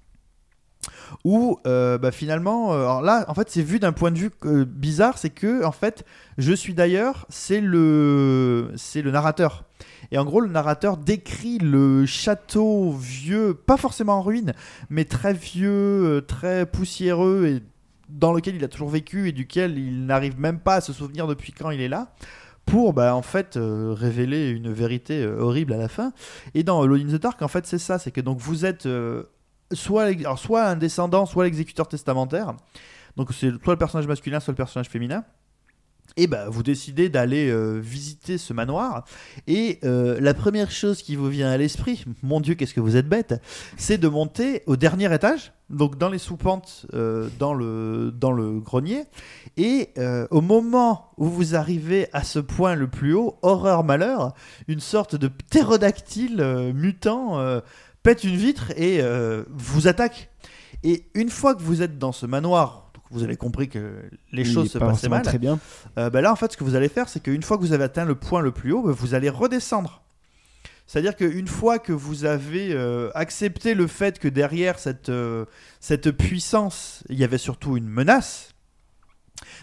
où 1.24 1.59
bah, 1.63 2.11
finalement, 2.11 2.74
alors 2.74 3.01
là, 3.01 3.26
en 3.28 3.34
fait, 3.34 3.49
c'est 3.49 3.61
vu 3.61 3.80
d'un 3.80 3.91
point 3.91 4.11
de 4.11 4.18
vue 4.18 4.32
bizarre, 4.65 5.18
c'est 5.18 5.30
que 5.30 5.63
en 5.63 5.72
fait, 5.72 6.05
Je 6.38 6.53
suis 6.53 6.74
d'ailleurs, 6.74 7.26
c'est 7.30 7.61
le, 7.61 8.72
c'est 8.76 9.01
le 9.01 9.11
narrateur. 9.11 9.66
Et 10.12 10.18
en 10.18 10.26
gros, 10.26 10.41
le 10.41 10.49
narrateur 10.49 10.97
décrit 10.97 11.58
le 11.58 12.05
château 12.05 12.91
vieux, 12.91 13.53
pas 13.53 13.78
forcément 13.78 14.20
en 14.20 14.22
ruine, 14.22 14.53
mais 14.89 15.05
très 15.05 15.34
vieux, 15.34 15.70
euh, 15.70 16.22
très 16.22 16.66
poussiéreux 16.66 17.47
et 17.47 17.64
dans 18.10 18.32
lequel 18.32 18.55
il 18.55 18.64
a 18.64 18.70
toujours 18.70 18.89
vécu 18.89 19.28
et 19.28 19.32
duquel 19.34 19.78
il 19.78 20.05
n'arrive 20.05 20.39
même 20.39 20.60
pas 20.60 20.76
à 20.76 20.82
se 20.82 20.93
souvenir 20.93 21.28
depuis 21.28 21.51
quand 21.51 21.72
il 21.72 21.82
est 21.82 21.89
là 21.89 22.14
pour 22.66 22.93
bah, 22.93 23.16
en 23.16 23.22
fait 23.22 23.58
euh, 23.58 23.93
révéler 23.93 24.49
une 24.49 24.72
vérité 24.72 25.24
euh, 25.24 25.39
horrible 25.39 25.74
à 25.74 25.78
la 25.78 25.89
fin. 25.89 26.14
Et 26.53 26.64
dans 26.64 26.82
Alone 26.82 27.01
in 27.01 27.18
the 27.18 27.22
Dark 27.22 27.41
en 27.41 27.47
fait 27.49 27.66
c'est 27.66 27.78
ça 27.78 27.99
c'est 27.99 28.12
que 28.12 28.22
donc 28.22 28.39
vous 28.39 28.66
êtes 28.66 28.88
soit, 29.74 30.03
alors, 30.03 30.39
soit 30.39 30.64
un 30.64 30.78
descendant 30.78 31.26
soit 31.26 31.43
l'exécuteur 31.43 31.88
testamentaire. 31.88 32.53
Donc 33.18 33.34
c'est 33.34 33.51
soit 33.62 33.74
le 33.74 33.80
personnage 33.80 34.08
masculin 34.08 34.39
soit 34.39 34.53
le 34.53 34.58
personnage 34.58 34.88
féminin 34.88 35.26
et 36.16 36.28
bah, 36.28 36.45
vous 36.49 36.64
décidez 36.64 37.10
d'aller 37.10 37.49
euh, 37.49 37.80
visiter 37.80 38.38
ce 38.38 38.53
manoir 38.53 39.05
et 39.47 39.80
euh, 39.84 40.20
la 40.20 40.34
première 40.34 40.72
chose 40.72 41.01
qui 41.01 41.16
vous 41.16 41.30
vient 41.30 41.49
à 41.49 41.58
l'esprit 41.58 42.05
mon 42.24 42.39
dieu 42.39 42.55
qu'est-ce 42.55 42.74
que 42.74 42.80
vous 42.80 42.95
êtes 42.95 43.10
bête 43.10 43.36
c'est 43.78 43.97
de 43.97 44.08
monter 44.08 44.64
au 44.66 44.76
dernier 44.76 45.14
étage 45.14 45.53
donc 45.70 45.97
dans 45.97 46.10
les 46.10 46.18
soupentes 46.18 46.86
euh, 46.93 47.30
dans, 47.39 47.53
le, 47.53 48.12
dans 48.16 48.32
le 48.32 48.60
grenier 48.60 49.03
et 49.58 49.89
au 50.30 50.41
moment 50.41 51.12
où 51.18 51.26
vous 51.26 51.55
arrivez 51.55 52.08
à 52.14 52.24
ce 52.24 52.38
point 52.38 52.76
le 52.76 52.88
plus 52.88 53.16
haut, 53.16 53.39
horreur 53.41 53.84
malheur, 53.84 54.36
une 54.68 54.80
sorte 54.80 55.16
de 55.16 55.28
ptérodactyle 55.28 56.72
mutant 56.76 57.39
pète 58.03 58.24
une 58.24 58.36
vitre 58.36 58.72
et 58.78 59.01
vous 59.49 59.88
attaque. 59.88 60.30
Et 60.84 61.10
une 61.16 61.30
fois 61.30 61.55
que 61.55 61.64
vous 61.64 61.82
êtes 61.82 61.97
dans 61.97 62.12
ce 62.12 62.28
manoir, 62.28 62.86
vous 63.12 63.24
avez 63.24 63.38
compris 63.38 63.70
que 63.70 64.01
les 64.32 64.43
choses 64.43 64.72
se 64.72 64.78
pas 64.78 64.88
passaient 64.88 65.10
mal. 65.10 65.22
Très 65.22 65.38
bien. 65.38 65.60
Euh, 65.97 66.10
bah 66.10 66.22
là, 66.22 66.32
en 66.32 66.36
fait, 66.36 66.51
ce 66.51 66.58
que 66.58 66.64
vous 66.64 66.76
allez 66.76 66.89
faire, 66.89 67.10
c'est 67.10 67.22
qu'une 67.22 67.43
fois 67.43 67.58
que 67.58 67.62
vous 67.62 67.74
avez 67.74 67.86
atteint 67.86 68.05
le 68.05 68.16
point 68.16 68.41
le 68.41 68.51
plus 68.51 68.72
haut, 68.74 68.84
bah, 68.84 68.93
vous 68.95 69.14
allez 69.14 69.30
redescendre. 69.30 70.03
C'est-à-dire 70.86 71.16
qu'une 71.16 71.47
fois 71.47 71.80
que 71.80 71.91
vous 71.91 72.26
avez 72.26 72.74
euh, 72.74 73.10
accepté 73.14 73.74
le 73.74 73.88
fait 73.88 74.20
que 74.20 74.28
derrière 74.28 74.80
cette, 74.80 75.10
euh, 75.10 75.45
cette 75.82 76.12
puissance, 76.12 77.03
il 77.10 77.18
y 77.20 77.24
avait 77.26 77.38
surtout 77.38 77.76
une 77.76 77.89
menace, 77.89 78.51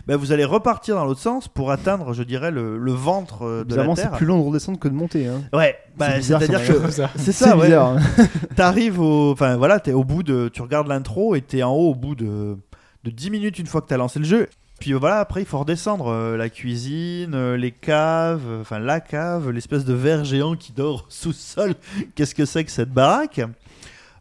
bah, 0.07 0.17
vous 0.17 0.33
allez 0.33 0.45
repartir 0.45 0.97
dans 0.97 1.05
l'autre 1.05 1.21
sens 1.21 1.49
pour 1.49 1.71
atteindre, 1.71 2.13
je 2.13 2.23
dirais, 2.23 2.51
le, 2.51 2.77
le 2.79 2.93
ventre 2.93 3.47
de 3.47 3.59
la 3.59 3.65
Bizarrement, 3.65 3.97
c'est 3.97 4.03
Terre. 4.03 4.13
plus 4.13 4.27
long 4.27 4.39
de 4.39 4.47
redescendre 4.47 4.79
que 4.79 4.89
de 4.89 4.95
monter. 4.95 5.27
Hein. 5.27 5.43
Ouais, 5.53 5.77
bah, 5.97 6.21
c'est-à-dire 6.21 6.67
que 6.67 6.91
c'est 7.17 7.33
ça, 7.33 7.57
ouais. 7.57 7.71
T'arrives 8.57 9.01
au, 9.01 9.33
enfin 9.33 9.57
voilà, 9.57 9.81
t'es 9.81 9.93
au 9.93 10.05
bout 10.05 10.23
de, 10.23 10.51
tu 10.53 10.63
regardes 10.63 10.89
l'intro 10.89 11.35
et 11.35 11.41
t'es 11.41 11.63
en 11.63 11.73
haut 11.73 11.91
au 11.91 11.95
bout 11.95 12.15
de, 12.15 12.57
de 13.05 13.11
10 13.11 13.31
minutes 13.31 13.59
une 13.59 13.67
fois 13.67 13.83
que 13.83 13.87
t'as 13.87 13.99
lancé 13.99 14.19
le 14.19 14.25
jeu. 14.25 14.49
Puis 14.81 14.93
voilà, 14.93 15.21
après 15.21 15.43
il 15.43 15.47
faut 15.47 15.59
redescendre 15.59 16.09
euh, 16.09 16.37
la 16.37 16.49
cuisine, 16.49 17.35
euh, 17.35 17.57
les 17.57 17.71
caves, 17.71 18.43
euh, 18.47 18.63
enfin 18.63 18.79
la 18.79 19.01
cave, 19.01 19.51
l'espèce 19.51 19.85
de 19.85 19.95
verre 19.95 20.25
géant 20.25 20.57
qui 20.57 20.73
dort 20.73 21.07
sous 21.11 21.33
sol. 21.33 21.75
Qu'est-ce 22.15 22.35
que 22.35 22.45
c'est 22.45 22.65
que 22.65 22.71
cette 22.71 22.91
baraque? 22.91 23.41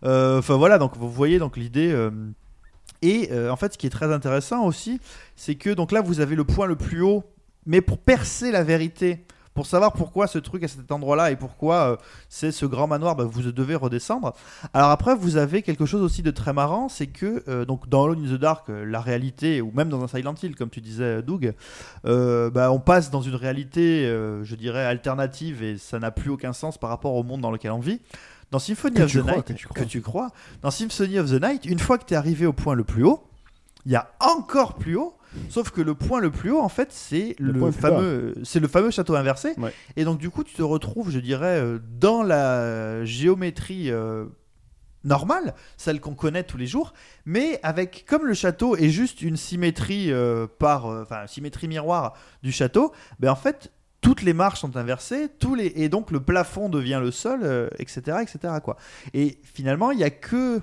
Enfin 0.05 0.57
voilà, 0.57 0.77
donc 0.77 0.97
vous 0.97 1.09
voyez 1.09 1.39
donc 1.39 1.55
l'idée. 1.55 2.09
et 3.01 3.29
en 3.49 3.55
fait, 3.55 3.71
ce 3.71 3.77
qui 3.77 3.87
est 3.87 3.89
très 3.89 4.11
intéressant 4.11 4.65
aussi, 4.65 4.99
c'est 5.37 5.55
que 5.55 5.69
donc 5.69 5.93
là 5.93 6.01
vous 6.01 6.19
avez 6.19 6.35
le 6.35 6.43
point 6.43 6.67
le 6.67 6.75
plus 6.75 7.01
haut, 7.01 7.23
mais 7.65 7.79
pour 7.79 7.97
percer 7.97 8.51
la 8.51 8.65
vérité, 8.65 9.23
pour 9.53 9.65
savoir 9.65 9.93
pourquoi 9.93 10.27
ce 10.27 10.39
truc 10.39 10.63
à 10.63 10.67
cet 10.67 10.91
endroit-là 10.91 11.31
et 11.31 11.35
pourquoi 11.35 11.91
euh, 11.91 11.95
c'est 12.29 12.51
ce 12.51 12.65
grand 12.65 12.87
manoir, 12.87 13.15
bah, 13.15 13.23
vous 13.23 13.51
devez 13.51 13.75
redescendre. 13.75 14.33
Alors 14.73 14.89
après, 14.89 15.15
vous 15.15 15.37
avez 15.37 15.61
quelque 15.61 15.85
chose 15.85 16.01
aussi 16.01 16.23
de 16.23 16.31
très 16.31 16.53
marrant, 16.53 16.89
c'est 16.89 17.07
que 17.07 17.43
euh, 17.47 17.65
donc 17.65 17.87
dans 17.89 18.05
Alone 18.05 18.25
in 18.25 18.35
the 18.35 18.39
Dark, 18.39 18.69
euh, 18.69 18.83
la 18.85 19.01
réalité, 19.01 19.61
ou 19.61 19.71
même 19.73 19.89
dans 19.89 20.03
un 20.03 20.07
Silent 20.07 20.35
Hill, 20.41 20.55
comme 20.55 20.69
tu 20.69 20.81
disais, 20.81 21.21
Doug, 21.21 21.53
euh, 22.05 22.49
bah, 22.49 22.71
on 22.71 22.79
passe 22.79 23.11
dans 23.11 23.21
une 23.21 23.35
réalité, 23.35 24.03
je 24.43 24.55
dirais, 24.55 24.85
alternative 24.85 25.63
et 25.63 25.77
ça 25.77 25.99
n'a 25.99 26.11
plus 26.11 26.29
aucun 26.29 26.53
sens 26.53 26.77
par 26.77 26.89
rapport 26.89 27.15
au 27.15 27.23
monde 27.23 27.41
dans 27.41 27.51
lequel 27.51 27.71
on 27.71 27.79
vit. 27.79 28.01
Dans 28.51 28.59
Symphony 28.59 28.95
Que 28.97 29.03
of 29.03 29.09
tu 29.11 29.17
the 29.17 29.21
crois, 29.21 29.33
Night, 29.35 29.45
que 29.73 29.83
tu 29.83 30.01
crois. 30.01 30.27
crois, 30.27 30.31
dans 30.61 30.71
Symphony 30.71 31.19
of 31.19 31.29
the 31.29 31.41
Night, 31.41 31.65
une 31.65 31.79
fois 31.79 31.97
que 31.97 32.05
tu 32.05 32.13
es 32.13 32.17
arrivé 32.17 32.45
au 32.45 32.53
point 32.53 32.75
le 32.75 32.83
plus 32.83 33.03
haut, 33.03 33.23
il 33.85 33.91
y 33.91 33.95
a 33.95 34.11
encore 34.19 34.75
plus 34.75 34.95
haut. 34.95 35.17
Sauf 35.49 35.71
que 35.71 35.81
le 35.81 35.95
point 35.95 36.19
le 36.19 36.31
plus 36.31 36.51
haut, 36.51 36.61
en 36.61 36.69
fait, 36.69 36.91
c'est 36.91 37.35
Le 37.39 37.71
fameux, 37.71 38.35
c'est 38.43 38.59
le 38.59 38.67
fameux 38.67 38.91
château 38.91 39.15
inversé. 39.15 39.53
Ouais. 39.57 39.73
Et 39.95 40.03
donc 40.03 40.19
du 40.19 40.29
coup, 40.29 40.43
tu 40.43 40.53
te 40.53 40.61
retrouves, 40.61 41.09
je 41.09 41.19
dirais, 41.19 41.59
euh, 41.59 41.79
dans 41.99 42.23
la 42.23 43.03
géométrie 43.03 43.89
euh, 43.91 44.25
normale, 45.03 45.55
celle 45.77 45.99
qu'on 45.99 46.15
connaît 46.15 46.43
tous 46.43 46.57
les 46.57 46.67
jours, 46.67 46.93
mais 47.25 47.59
avec 47.63 48.05
comme 48.07 48.25
le 48.25 48.33
château 48.33 48.75
est 48.75 48.89
juste 48.89 49.21
une 49.21 49.37
symétrie 49.37 50.11
euh, 50.11 50.47
par, 50.59 50.87
euh, 50.87 51.05
symétrie 51.27 51.67
miroir 51.67 52.13
du 52.41 52.51
château, 52.51 52.93
ben 53.19 53.31
en 53.31 53.35
fait 53.35 53.71
toutes 54.01 54.21
les 54.21 54.33
marches 54.33 54.59
sont 54.59 54.75
inversées, 54.75 55.29
tous 55.39 55.55
les 55.55 55.71
et 55.75 55.87
donc 55.87 56.11
le 56.11 56.19
plafond 56.19 56.67
devient 56.67 56.99
le 57.01 57.09
sol, 57.09 57.69
etc., 57.79 58.17
etc. 58.21 58.55
quoi. 58.61 58.75
Et 59.13 59.39
finalement, 59.43 59.91
il 59.91 59.99
y 59.99 60.03
a 60.03 60.09
que 60.09 60.61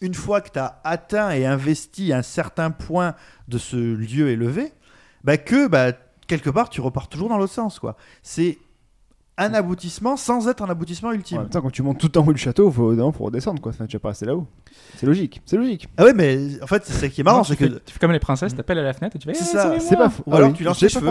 une 0.00 0.14
fois 0.14 0.40
que 0.40 0.50
tu 0.50 0.58
as 0.58 0.80
atteint 0.84 1.30
et 1.30 1.46
investi 1.46 2.12
un 2.12 2.22
certain 2.22 2.70
point 2.70 3.14
de 3.48 3.58
ce 3.58 3.76
lieu 3.76 4.30
élevé, 4.30 4.72
bah 5.24 5.36
que 5.36 5.66
bah, 5.66 5.92
quelque 6.26 6.50
part 6.50 6.70
tu 6.70 6.80
repars 6.80 7.08
toujours 7.08 7.28
dans 7.28 7.38
l'autre 7.38 7.52
sens 7.52 7.78
quoi. 7.78 7.96
C'est 8.22 8.58
un 9.40 9.54
aboutissement 9.54 10.16
sans 10.16 10.48
être 10.48 10.62
un 10.62 10.68
aboutissement 10.70 11.08
En 11.08 11.12
ultime. 11.12 11.38
même 11.38 11.48
temps, 11.48 11.60
quand 11.62 11.70
tu 11.70 11.82
montes 11.82 11.98
tout 11.98 12.16
en 12.18 12.26
haut 12.26 12.32
du 12.32 12.38
château, 12.40 12.70
faut, 12.70 12.92
non, 12.94 13.10
faut 13.12 13.24
redescendre. 13.24 13.60
Quoi. 13.60 13.72
Enfin, 13.72 13.86
tu 13.86 13.96
vas 13.96 14.00
pas 14.00 14.08
rester 14.10 14.26
là-haut. 14.26 14.46
C'est 14.96 15.06
logique. 15.06 15.40
C'est 15.46 15.56
logique. 15.56 15.88
Ah 15.96 16.04
ouais 16.04 16.12
mais 16.12 16.38
en 16.62 16.66
fait 16.66 16.84
c'est 16.84 16.92
ça 16.92 17.08
qui 17.08 17.20
est 17.20 17.24
marrant, 17.24 17.42
c'est 17.44 17.56
tu, 17.56 17.64
que 17.66 17.72
fais, 17.74 17.80
tu 17.86 17.92
fais 17.94 17.98
comme 17.98 18.12
les 18.12 18.18
princesses, 18.20 18.54
t'appelles 18.54 18.78
à 18.78 18.82
la 18.82 18.92
fenêtre 18.92 19.16
et 19.16 19.18
tu 19.18 19.26
fais 19.26 19.34
C'est 19.34 19.44
Eh, 19.44 19.56
ça, 19.56 19.80
C'est 19.80 19.96
pas 19.96 20.08
faux. 20.10 20.22
Ou 20.26 20.34
alors 20.34 20.48
oui, 20.50 20.54
tu 20.54 20.62
lances 20.64 20.80
les 20.80 20.88
cheveux. 20.88 21.10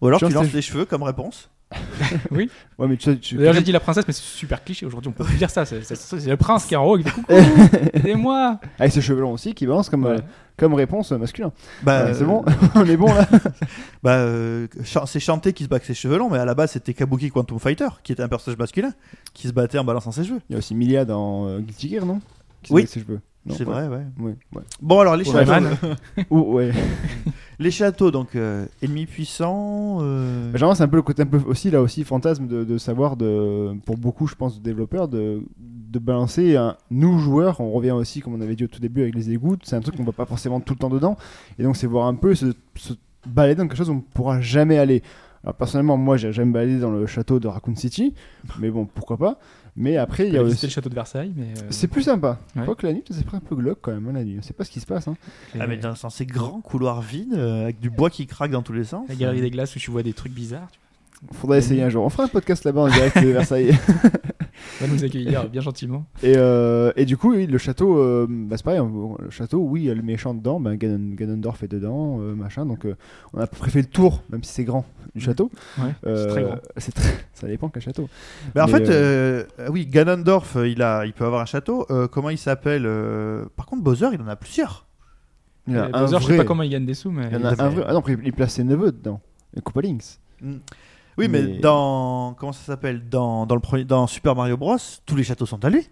ou 0.00 0.06
alors 0.06 0.18
tu 0.20 0.28
lances 0.28 0.52
les 0.52 0.62
cheveux 0.62 0.84
comme 0.84 1.02
réponse. 1.02 1.50
Ouais, 2.30 2.48
mais 2.88 2.96
tu, 2.96 3.18
tu... 3.18 3.36
D'ailleurs, 3.36 3.54
j'ai 3.54 3.60
dit 3.62 3.72
la 3.72 3.80
princesse, 3.80 4.04
mais 4.06 4.14
c'est 4.14 4.22
super 4.22 4.62
cliché 4.64 4.86
aujourd'hui. 4.86 5.08
On 5.10 5.12
peut 5.12 5.24
plus 5.24 5.36
dire 5.36 5.50
ça. 5.50 5.64
C'est 5.66 5.82
c'est- 5.84 5.96
c'est 5.96 6.26
le 6.30 6.36
prince 6.36 6.64
qui 6.64 6.74
est 6.74 6.76
en 6.78 6.84
haut 6.86 6.96
coucou, 6.98 7.22
aidez-moi. 7.92 8.58
Avec 8.78 8.92
ses 8.92 9.00
cheveux 9.02 9.20
longs 9.20 9.32
aussi, 9.32 9.54
qui 9.54 9.66
balance 9.66 9.88
comme, 9.90 10.04
Ouais. 10.04 10.12
euh, 10.12 10.20
comme 10.58 10.74
réponse 10.74 11.12
euh, 11.12 11.18
masculin. 11.18 11.52
Bah 11.82 12.04
Ouais, 12.06 12.14
c'est 12.14 12.24
euh, 12.24 12.26
bon, 12.26 12.44
on 12.74 12.84
est 12.84 12.96
bon 12.96 13.12
là. 13.12 13.26
Bah 14.02 14.16
euh, 14.16 14.66
c'est 15.06 15.20
Chanté 15.20 15.52
qui 15.52 15.64
se 15.64 15.68
bat 15.68 15.76
avec 15.76 15.86
ses 15.86 15.94
cheveux 15.94 16.18
longs 16.18 16.28
mais 16.30 16.38
à 16.38 16.44
la 16.44 16.54
base 16.54 16.72
c'était 16.72 16.94
Kabuki 16.94 17.30
Quantum 17.30 17.58
Fighter 17.58 17.88
qui 18.02 18.12
était 18.12 18.22
un 18.22 18.28
personnage 18.28 18.58
masculin 18.58 18.92
qui 19.34 19.48
se 19.48 19.52
battait 19.52 19.78
en 19.78 19.84
balançant 19.84 20.12
ses 20.12 20.24
cheveux. 20.24 20.40
Il 20.50 20.52
y 20.52 20.56
a 20.56 20.58
aussi 20.58 20.74
Milia 20.74 21.04
dans 21.04 21.46
euh, 21.48 21.60
Guilty 21.60 21.88
Gear, 21.88 22.04
non? 22.04 22.20
Qui 22.62 22.72
Oui. 22.72 22.86
C'est 23.50 23.64
vrai 23.64 23.88
ouais. 23.88 24.34
Bon 24.82 25.00
alors 25.00 25.16
les. 25.16 25.24
Ou- 26.30 26.54
ouais. 26.54 26.72
Les 27.58 27.70
châteaux 27.70 28.10
donc 28.10 28.36
euh, 28.36 28.66
ennemis 28.82 29.06
puissants. 29.06 29.98
euh, 30.00 30.74
c'est 30.74 30.82
un 30.82 30.88
peu 30.88 30.96
le 30.96 31.02
côté 31.02 31.22
un 31.22 31.26
peu 31.26 31.40
aussi 31.46 31.70
là 31.70 31.82
aussi 31.82 32.04
fantasme 32.04 32.46
de, 32.46 32.78
savoir 32.78 33.16
de 33.16 33.74
pour 33.84 33.96
beaucoup, 33.96 34.26
je 34.26 34.34
pense, 34.34 34.58
de 34.58 34.62
développeurs 34.62 35.08
de 35.08 35.42
de 35.58 35.98
balancer 35.98 36.56
un 36.56 36.76
nous 36.90 37.18
joueurs. 37.18 37.60
On 37.60 37.72
revient 37.72 37.92
aussi, 37.92 38.20
comme 38.20 38.34
on 38.34 38.40
avait 38.40 38.56
dit 38.56 38.64
au 38.64 38.68
tout 38.68 38.80
début 38.80 39.02
avec 39.02 39.14
les 39.14 39.30
égouts. 39.30 39.56
C'est 39.62 39.76
un 39.76 39.80
truc 39.80 39.96
qu'on 39.96 40.04
va 40.04 40.12
pas 40.12 40.26
forcément 40.26 40.60
tout 40.60 40.74
le 40.74 40.78
temps 40.78 40.90
dedans. 40.90 41.16
Et 41.58 41.62
donc, 41.62 41.76
c'est 41.76 41.86
voir 41.86 42.06
un 42.06 42.14
peu 42.14 42.34
ce, 42.34 42.52
ce 42.74 42.92
balader 43.26 43.56
dans 43.56 43.68
quelque 43.68 43.78
chose 43.78 43.88
où 43.88 43.94
on 43.94 43.96
ne 43.96 44.00
pourra 44.00 44.40
jamais 44.40 44.78
aller. 44.78 45.02
Alors 45.44 45.54
personnellement, 45.54 45.96
moi, 45.96 46.16
j'ai 46.16 46.32
jamais 46.32 46.52
baladé 46.52 46.78
dans 46.78 46.90
le 46.90 47.06
château 47.06 47.38
de 47.38 47.48
Raccoon 47.48 47.76
City, 47.76 48.14
mais 48.58 48.70
bon, 48.70 48.86
pourquoi 48.86 49.16
pas. 49.16 49.38
Mais 49.80 49.96
après, 49.96 50.26
il 50.26 50.34
y 50.34 50.36
a 50.36 50.42
aussi... 50.42 50.66
le 50.66 50.70
château 50.72 50.88
de 50.90 50.94
Versailles, 50.94 51.32
mais. 51.36 51.44
euh, 51.56 51.66
C'est 51.70 51.86
plus 51.86 52.02
sympa. 52.02 52.38
Je 52.54 52.58
Ouais. 52.60 52.64
crois 52.66 52.74
que 52.74 52.86
la 52.86 52.92
nuit, 52.92 53.04
c'est 53.08 53.24
un 53.32 53.38
peu 53.38 53.54
glauque 53.54 53.78
quand 53.80 53.92
même, 53.92 54.08
hein, 54.08 54.12
la 54.12 54.24
nuit. 54.24 54.36
On 54.38 54.42
sait 54.42 54.52
pas 54.52 54.64
ce 54.64 54.70
qui 54.70 54.80
se 54.80 54.86
passe. 54.86 55.06
Hein. 55.06 55.16
Ah, 55.58 55.66
mais 55.68 55.76
dans, 55.76 55.94
dans 56.02 56.10
ces 56.10 56.26
grands 56.26 56.60
couloirs 56.60 57.00
vides, 57.00 57.34
euh, 57.34 57.62
avec 57.62 57.78
du 57.78 57.88
bois 57.88 58.10
qui 58.10 58.26
craque 58.26 58.50
dans 58.50 58.62
tous 58.62 58.72
les 58.72 58.84
sens. 58.84 59.08
La 59.08 59.14
galerie 59.14 59.40
des 59.40 59.50
glaces 59.50 59.76
où 59.76 59.78
tu 59.78 59.90
vois 59.92 60.02
des 60.02 60.12
trucs 60.14 60.32
bizarres. 60.32 60.68
Tu 61.30 61.36
Faudrait 61.36 61.58
essayer 61.58 61.82
un 61.82 61.88
jour. 61.90 62.04
On 62.04 62.08
fera 62.08 62.24
un 62.24 62.28
podcast 62.28 62.64
là-bas 62.64 62.82
en 62.82 62.88
direct 62.88 63.22
de 63.22 63.28
Versailles. 63.28 63.76
vas 64.80 64.86
nous 64.92 65.04
accueillir 65.04 65.48
bien 65.48 65.60
gentiment. 65.60 66.04
Et, 66.22 66.34
euh, 66.36 66.92
et 66.96 67.04
du 67.04 67.16
coup, 67.16 67.32
oui, 67.34 67.46
le 67.46 67.58
château, 67.58 67.98
euh, 67.98 68.26
bah, 68.28 68.56
c'est 68.56 68.64
pareil. 68.64 68.80
on- 68.80 69.16
Le 69.20 69.30
château, 69.30 69.58
oui, 69.58 69.82
il 69.82 69.86
y 69.86 69.90
a 69.90 69.94
le 69.94 70.02
méchant 70.02 70.34
dedans. 70.34 70.60
Bah, 70.60 70.76
Ganon- 70.76 71.14
Ganondorf 71.14 71.62
est 71.62 71.68
dedans, 71.68 72.18
euh, 72.20 72.34
machin. 72.34 72.66
Donc, 72.66 72.84
euh, 72.86 72.94
on 73.32 73.40
a 73.40 73.44
à 73.44 73.46
peu 73.46 73.56
près 73.56 73.70
fait 73.70 73.80
le 73.80 73.86
tour, 73.88 74.22
même 74.30 74.42
si 74.44 74.52
c'est 74.52 74.64
grand, 74.64 74.84
du 75.14 75.20
château. 75.20 75.50
Ouais, 75.78 75.84
c'est 76.02 76.08
Euh, 76.08 76.26
très 76.30 76.42
grand. 76.42 76.56
très- 76.76 77.02
Ça 77.34 77.46
dépend 77.46 77.68
quel 77.68 77.82
château. 77.82 78.08
Mais 78.54 78.60
en 78.60 78.66
fait, 78.68 78.88
euh, 78.88 79.44
euh, 79.60 79.68
oui, 79.70 79.86
Ganondorf, 79.86 80.56
il, 80.64 80.82
a, 80.82 81.06
il 81.06 81.12
peut 81.12 81.24
avoir 81.24 81.40
un 81.42 81.46
château. 81.46 81.86
Euh, 81.90 82.08
comment 82.08 82.30
il 82.30 82.38
s'appelle 82.38 82.84
euh, 82.86 83.44
Par 83.56 83.66
contre, 83.66 83.82
Bowser, 83.82 84.08
il 84.12 84.20
en 84.20 84.28
a 84.28 84.36
plusieurs. 84.36 84.86
Il 85.66 85.74
y 85.74 85.78
en 85.78 85.82
a 85.82 85.88
Et 85.88 85.90
un 85.92 86.00
Bowser, 86.00 86.16
je 86.18 86.22
sais 86.22 86.28
vrai. 86.28 86.36
pas 86.38 86.44
comment 86.44 86.62
il 86.62 86.70
gagne 86.70 86.86
des 86.86 86.94
sous, 86.94 87.10
mais. 87.10 87.26
Il 87.30 87.32
y 87.34 87.36
en 87.36 87.44
a 87.44 87.52
il- 87.54 87.60
un 87.60 87.68
vrai. 87.68 87.84
Ah 87.86 87.92
non, 87.92 88.02
il 88.06 88.32
place 88.32 88.54
ses 88.54 88.64
neveux 88.64 88.90
dedans. 88.92 89.20
Et 89.56 89.60
Koopa 89.60 89.82
Links. 89.82 90.18
Oui, 91.18 91.28
mais, 91.28 91.42
Mais- 91.42 91.58
dans. 91.58 92.34
Comment 92.38 92.52
ça 92.52 92.62
s'appelle? 92.64 93.08
Dans, 93.08 93.44
dans, 93.44 93.54
le 93.54 93.60
premier, 93.60 93.84
dans 93.84 94.06
Super 94.06 94.34
Mario 94.36 94.56
Bros, 94.56 94.76
tous 95.04 95.16
les 95.16 95.24
châteaux 95.24 95.46
sont 95.46 95.64
à 95.64 95.70
lui. 95.70 95.88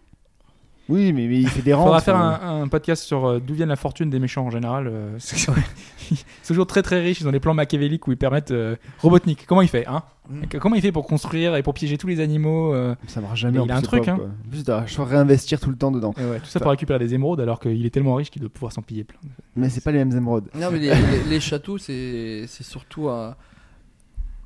Oui, 0.89 1.13
mais, 1.13 1.27
mais 1.27 1.41
il 1.41 1.49
fait 1.49 1.63
des 1.63 1.71
Il 1.71 1.75
rangs. 1.75 1.83
faudra 1.83 2.01
faire 2.01 2.15
enfin, 2.15 2.39
un, 2.45 2.63
un 2.63 2.69
podcast 2.69 3.03
sur 3.03 3.25
euh, 3.27 3.41
d'où 3.41 3.55
vient 3.55 3.67
la 3.67 3.75
fortune 3.75 4.09
des 4.09 4.21
méchants 4.21 4.47
en 4.47 4.51
général. 4.51 4.87
euh, 4.87 5.17
c'est 5.19 5.37
c'est 5.99 6.17
toujours 6.47 6.69
très 6.69 6.81
très 6.83 7.01
riche. 7.01 7.21
Ils 7.21 7.27
ont 7.27 7.33
des 7.33 7.41
plans 7.41 7.55
machiavéliques 7.55 8.07
où 8.07 8.13
ils 8.13 8.17
permettent. 8.17 8.53
euh, 8.53 8.77
Robotnik, 9.03 9.47
comment 9.49 9.63
il 9.63 9.69
fait 9.69 9.85
hein? 9.89 10.05
Mm. 10.31 10.43
Comment 10.61 10.77
il 10.77 10.83
fait 10.83 10.93
pour 10.93 11.05
construire 11.09 11.57
et 11.57 11.65
pour 11.65 11.75
piéger 11.75 11.99
tous 11.99 12.07
les 12.07 12.21
animaux 12.21 12.73
euh, 12.73 12.95
Ça 13.09 13.21
marche 13.21 13.41
jamais. 13.41 13.59
Il 13.65 13.71
a 13.73 13.77
un 13.77 13.83
truc, 13.83 14.05
pas, 14.05 14.13
hein. 14.13 14.19
En 14.47 14.49
plus, 14.49 14.59
il 14.61 14.65
dois 14.65 14.85
réinvestir 14.99 15.59
tout 15.59 15.71
le 15.71 15.77
temps 15.77 15.91
dedans. 15.91 16.15
et 16.21 16.25
ouais, 16.25 16.39
Tout 16.39 16.47
ça 16.47 16.61
pour 16.61 16.71
récupérer 16.71 17.01
des 17.01 17.15
émeraudes 17.15 17.41
alors 17.41 17.59
qu'il 17.59 17.85
est 17.85 17.91
tellement 17.91 18.15
riche 18.15 18.31
qu'il 18.31 18.43
doit 18.43 18.51
pouvoir 18.51 18.71
s'en 18.73 18.83
piller 18.83 19.03
plein. 19.03 19.19
Mais 19.57 19.69
c'est 19.71 19.83
pas 19.83 19.91
les 19.91 19.99
mêmes 20.05 20.17
émeraudes. 20.17 20.49
Non, 20.55 20.69
mais 20.71 20.79
les, 20.79 20.95
les- 20.95 21.25
les 21.29 21.41
châteaux, 21.41 21.79
c'est 21.79 22.45
c'est 22.47 22.65
surtout 22.65 23.09
un. 23.09 23.35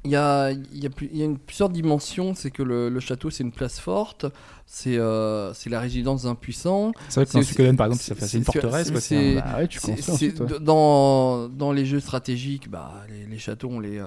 Il 0.05 0.11
y 0.13 0.17
a, 0.17 0.51
y, 0.51 0.87
a, 0.87 0.91
y 1.13 1.23
a 1.23 1.25
une, 1.27 1.37
plusieurs 1.39 1.69
dimensions. 1.69 2.35
C'est 2.35 2.51
que 2.51 2.63
le, 2.63 2.89
le 2.89 3.01
château, 3.01 3.29
c'est 3.29 3.45
une 3.45 3.53
place 3.53 3.79
forte. 3.79 4.25
C'est 4.67 4.97
euh, 4.97 5.53
c'est 5.53 5.69
la 5.69 5.79
résidence 5.81 6.23
d'un 6.23 6.35
puissant. 6.35 6.93
C'est 7.09 7.17
vrai 7.21 7.27
que 7.27 7.33
dans 7.33 7.43
Suikoden 7.43 7.77
par 7.77 7.89
exemple, 7.89 8.03
c'est- 8.27 8.39
une 8.39 8.45
forteresse. 8.45 8.93
c'est- 9.01 9.35
Bah 9.35 9.59
ouais, 9.59 10.59
dans, 10.61 11.49
dans 11.49 11.73
les 11.73 11.85
jeux 11.85 12.01
stratégiques, 12.01 12.71
bah, 12.71 12.95
les, 13.11 13.27
les 13.27 13.39
châteaux, 13.39 13.69
on 13.71 13.81
les, 13.81 13.99
euh, 13.99 14.07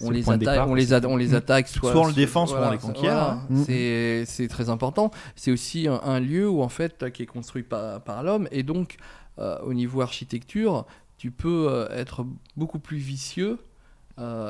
on 0.00 0.10
le 0.10 0.16
les, 0.16 0.22
attaque, 0.28 0.38
départ, 0.38 0.68
on, 0.70 0.74
les 0.74 0.92
a- 0.92 1.00
on 1.08 1.16
les 1.16 1.28
Mm. 1.28 1.34
attaque. 1.34 1.68
Soit, 1.68 1.90
Soit 1.92 2.00
on 2.02 2.06
le 2.06 2.12
défend, 2.12 2.46
soit 2.46 2.68
on 2.68 2.70
les 2.70 2.78
conquiert, 2.78 3.02
voilà, 3.02 3.30
hein. 3.50 3.62
c'est 3.66 4.24
c'est 4.26 4.46
très 4.46 4.68
important. 4.70 5.10
C'est 5.34 5.50
aussi 5.50 5.88
un, 5.88 6.00
un 6.04 6.20
lieu 6.20 6.48
où, 6.48 6.62
en 6.62 6.68
fait, 6.68 7.10
qui 7.12 7.22
est 7.24 7.26
construit 7.26 7.64
par, 7.64 8.00
par 8.02 8.22
l'homme. 8.22 8.46
Et 8.52 8.62
donc, 8.62 8.96
euh, 9.40 9.58
au 9.64 9.72
niveau 9.74 10.00
architecture, 10.00 10.84
tu 11.16 11.30
peux 11.32 11.66
euh, 11.70 11.88
être 11.90 12.24
beaucoup 12.56 12.78
plus 12.78 12.98
vicieux 12.98 13.52
euh, 13.52 13.56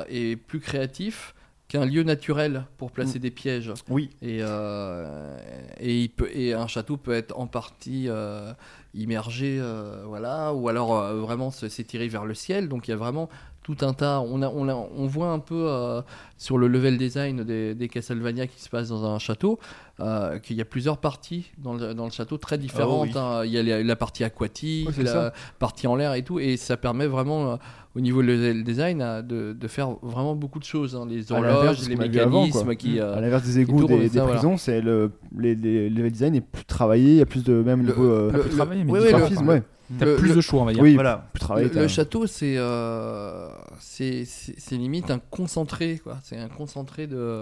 et 0.08 0.36
plus 0.36 0.60
créatif 0.60 1.34
qu'un 1.68 1.84
lieu 1.84 2.02
naturel 2.02 2.64
pour 2.78 2.90
placer 2.90 3.18
des 3.18 3.30
pièges. 3.30 3.72
Oui. 3.90 4.08
Et, 4.22 4.38
euh, 4.40 5.36
et, 5.80 6.00
il 6.00 6.08
peut, 6.08 6.30
et 6.32 6.54
un 6.54 6.66
château 6.66 6.96
peut 6.96 7.12
être 7.12 7.38
en 7.38 7.46
partie 7.46 8.06
euh, 8.08 8.52
immergé, 8.94 9.58
euh, 9.60 10.02
voilà, 10.06 10.54
ou 10.54 10.68
alors 10.70 10.96
euh, 10.96 11.20
vraiment 11.20 11.50
s'étirer 11.50 12.08
vers 12.08 12.24
le 12.24 12.32
ciel. 12.34 12.68
Donc 12.68 12.88
il 12.88 12.92
y 12.92 12.94
a 12.94 12.96
vraiment 12.96 13.28
tout 13.62 13.76
un 13.82 13.92
tas. 13.92 14.20
On, 14.22 14.40
a, 14.40 14.48
on, 14.48 14.66
a- 14.70 14.74
on 14.74 15.06
voit 15.06 15.28
un 15.28 15.40
peu 15.40 15.66
euh, 15.68 16.00
sur 16.38 16.56
le 16.56 16.68
level 16.68 16.96
design 16.96 17.44
des, 17.44 17.74
des 17.74 17.88
Castlevania 17.88 18.46
qui 18.46 18.62
se 18.62 18.70
passe 18.70 18.88
dans 18.88 19.04
un 19.04 19.18
château 19.18 19.58
euh, 20.00 20.38
qu'il 20.38 20.56
y 20.56 20.62
a 20.62 20.64
plusieurs 20.64 20.96
parties 20.96 21.50
dans 21.58 21.74
le, 21.74 21.92
dans 21.92 22.06
le 22.06 22.10
château 22.12 22.38
très 22.38 22.56
différentes. 22.56 23.08
oui. 23.08 23.18
hein. 23.18 23.42
Il 23.44 23.50
y 23.52 23.58
a 23.58 23.62
la, 23.62 23.82
la 23.82 23.96
partie 23.96 24.24
aquatique, 24.24 24.96
la 24.96 25.12
ça. 25.12 25.32
partie 25.58 25.86
en 25.86 25.96
l'air 25.96 26.14
et 26.14 26.22
tout, 26.22 26.38
et 26.40 26.56
ça 26.56 26.78
permet 26.78 27.06
vraiment. 27.06 27.58
Au 27.98 28.00
niveau 28.00 28.22
level 28.22 28.62
design, 28.62 29.02
à- 29.02 29.22
de, 29.22 29.52
de 29.52 29.68
faire 29.68 29.90
vraiment 30.02 30.34
beaucoup 30.36 30.60
de 30.60 30.64
choses. 30.64 30.94
hein. 30.94 31.04
Les 31.08 31.24
de 31.24 31.32
horloges, 31.32 31.88
les 31.88 31.94
avant, 32.20 32.42
mécanismes 32.44 32.74
qui. 32.76 33.00
euh, 33.00 33.16
À 33.16 33.20
l'inverse 33.20 33.42
des 33.42 33.58
égouts 33.58 33.80
tournent, 33.86 33.98
des, 34.00 34.06
ça, 34.08 34.12
des 34.14 34.20
voilà. 34.20 34.34
prisons, 34.36 34.56
c'est 34.56 34.80
le 34.80 35.10
les, 35.36 35.54
les 35.56 35.90
level 35.90 36.12
design 36.12 36.34
est 36.36 36.40
plus 36.40 36.64
travaillé, 36.64 37.10
il 37.10 37.16
y 37.16 37.20
a 37.22 37.26
plus 37.26 37.42
de 37.44 37.54
même 37.54 37.80
Le- 37.82 37.88
niveau 37.88 38.04
euh, 38.04 38.30
Pas 38.30 38.36
le- 38.36 38.42
plus 38.44 38.50
travaillé, 38.56 38.84
mais 38.84 38.92
le- 38.92 39.08
graphisme, 39.10 39.48
ouais. 39.48 39.62
T'as 39.98 40.04
le- 40.04 40.16
plus 40.16 40.28
le- 40.28 40.34
de 40.36 40.40
choix, 40.40 40.62
on 40.62 40.64
va 40.66 40.72
dire. 40.74 40.82
Oui, 40.82 40.94
Voilà. 40.94 41.28
plus 41.32 41.40
travaillé. 41.40 41.68
Le, 41.70 41.80
le 41.82 41.88
château, 41.88 42.26
c'est 42.26 42.54
euh, 42.58 43.48
c'est 43.80 44.24
c'est- 44.24 44.76
limite 44.76 45.10
un 45.10 45.18
concentré, 45.18 45.98
quoi. 46.02 46.18
C'est 46.22 46.36
un 46.38 46.48
concentré 46.48 47.06
de 47.06 47.40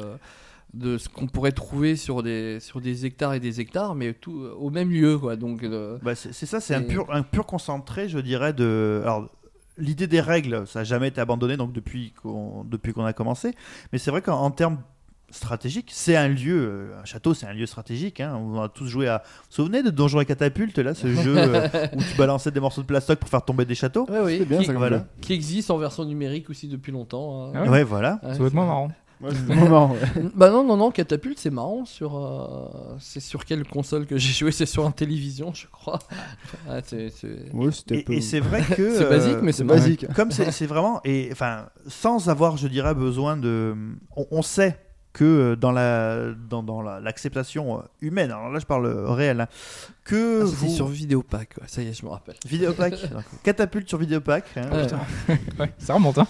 de 0.75 0.99
ce 0.99 1.09
qu'on 1.09 1.27
pourrait 1.27 1.53
trouver 1.53 1.97
sur 1.97 2.23
des 2.23 2.59
sur 2.61 2.81
des 2.81 3.07
hectares 3.07 3.35
et 3.35 3.41
des 3.41 3.61
hectares, 3.61 3.95
mais 3.95 4.13
tout 4.13 4.39
au 4.59 4.71
même 4.71 4.91
lieu, 4.91 5.17
quoi. 5.19 5.35
Donc 5.37 5.63
euh, 5.63 5.97
Bah, 6.03 6.15
c'est 6.15 6.33
ça, 6.47 6.61
c'est 6.61 6.75
un 6.75 6.83
pur, 6.83 7.07
un 7.11 7.23
pur 7.23 7.47
concentré, 7.47 8.09
je 8.09 8.19
dirais, 8.19 8.53
de. 8.53 9.01
Alors, 9.03 9.29
l'idée 9.79 10.07
des 10.07 10.21
règles, 10.21 10.67
ça 10.67 10.81
n'a 10.81 10.85
jamais 10.85 11.09
été 11.09 11.21
abandonné 11.21 11.57
donc 11.57 11.73
depuis 11.73 12.13
qu'on 12.13 12.65
depuis 12.65 12.93
qu'on 12.93 13.05
a 13.05 13.13
commencé. 13.13 13.55
Mais 13.93 13.99
c'est 13.99 14.11
vrai 14.11 14.23
qu'en 14.23 14.41
en 14.41 14.51
termes 14.51 14.79
stratégiques, 15.31 15.91
c'est 15.93 16.15
un 16.17 16.29
lieu, 16.29 16.57
euh, 16.57 17.01
un 17.01 17.05
château, 17.05 17.35
c'est 17.35 17.47
un 17.47 17.53
lieu 17.53 17.67
stratégique. 17.67 18.21
hein. 18.21 18.37
On 18.41 18.61
a 18.63 18.69
tous 18.69 18.87
joué 18.87 19.09
à. 19.09 19.23
Vous 19.25 19.33
vous 19.51 19.55
souvenez 19.57 19.83
de 19.83 19.91
Donjons 19.91 20.21
et 20.21 20.25
Catapultes, 20.25 20.79
là, 20.79 20.95
ce 20.95 21.09
jeu 21.23 21.35
euh, 21.37 21.69
où 21.95 22.01
tu 22.03 22.17
balançais 22.17 22.51
des 22.53 22.61
morceaux 22.61 22.83
de 22.83 22.87
plastoc 22.87 23.19
pour 23.19 23.29
faire 23.29 23.45
tomber 23.45 23.65
des 23.65 23.75
châteaux? 23.75 24.07
Ouais, 24.09 24.21
oui, 24.23 24.37
C'est 24.39 24.45
bien 24.45 24.59
qui, 24.61 24.67
ça 24.67 24.73
voilà. 24.75 25.07
qui 25.21 25.33
existe 25.33 25.71
en 25.71 25.79
version 25.79 26.05
numérique 26.05 26.49
aussi 26.49 26.69
depuis 26.69 26.93
longtemps. 26.93 27.47
hein. 27.49 27.53
Ah 27.57 27.63
ouais 27.63 27.69
Ouais, 27.69 27.83
voilà. 27.83 28.21
Être 28.23 28.39
moins 28.55 28.67
marrant. 28.67 28.89
Ouais, 29.21 29.31
c'est 29.33 29.37
vraiment 29.55 29.69
marrant, 29.69 29.93
ouais. 29.95 30.23
Bah 30.35 30.51
non, 30.51 30.63
non, 30.65 30.77
non, 30.77 30.91
Catapulte, 30.91 31.39
c'est 31.39 31.51
marrant. 31.51 31.85
Sur, 31.87 32.17
euh, 32.17 32.97
c'est 33.01 33.21
sur 33.21 33.45
quelle 33.45 33.67
console 33.67 34.07
que 34.07 34.19
j'ai 34.19 34.33
joué 34.33 34.53
C'est 34.53 34.67
sur 34.67 34.85
un 34.87 34.91
télévision, 34.91 35.55
je 35.55 35.67
crois. 35.69 35.99
Ah, 36.69 36.81
c'est, 36.85 37.11
c'est- 37.11 37.51
Ouais, 37.55 37.71
c'était 37.73 37.99
Et, 37.99 38.03
peu- 38.03 38.13
et 38.15 38.21
c'est 38.21 38.41
vrai 38.41 38.63
que. 38.77 38.95
c'est 38.97 39.05
euh, 39.05 39.09
basique, 39.09 39.39
mais 39.43 39.53
c'est 39.53 39.65
basique. 39.65 40.07
comme 40.15 40.31
c'est 40.31 40.51
c'est 40.51 40.67
vraiment 40.67 41.01
et 41.05 41.29
enfin 41.33 41.67
sans 41.87 42.29
avoir 42.29 42.57
je 42.57 42.67
dirais 42.69 42.95
besoin 42.95 43.37
de 43.37 43.75
on, 44.17 44.27
on 44.31 44.43
sait 44.43 44.79
que 45.13 45.25
euh, 45.25 45.57
dans 45.57 45.73
la 45.73 46.33
dans, 46.51 46.63
dans 46.63 46.83
la- 46.83 47.01
l'acceptation 47.01 47.83
humaine 48.01 48.31
alors 48.33 48.51
là 48.51 48.59
je 48.59 48.67
parle 48.67 48.87
réel 49.09 49.41
hein, 49.43 49.49
que 50.05 50.43
Ah, 50.43 50.47
ça, 50.47 50.53
c'est 50.59 50.67
vous 50.67 50.73
sur 50.75 50.89
Vidéopack, 50.89 51.55
ouais, 51.61 51.69
ça 51.69 51.83
y 51.83 51.89
est, 51.89 51.93
je 51.99 52.05
me 52.05 52.11
rappelle. 52.11 52.35
Vidéopack 52.47 52.95
catapulte 53.45 53.89
sur 53.89 53.99
Vidéopack 53.99 54.45
hein. 54.57 54.69
Ouais. 54.73 55.39
Ouais, 55.61 55.73
ça 55.79 55.95
remonte, 55.95 56.19
hein. 56.19 56.27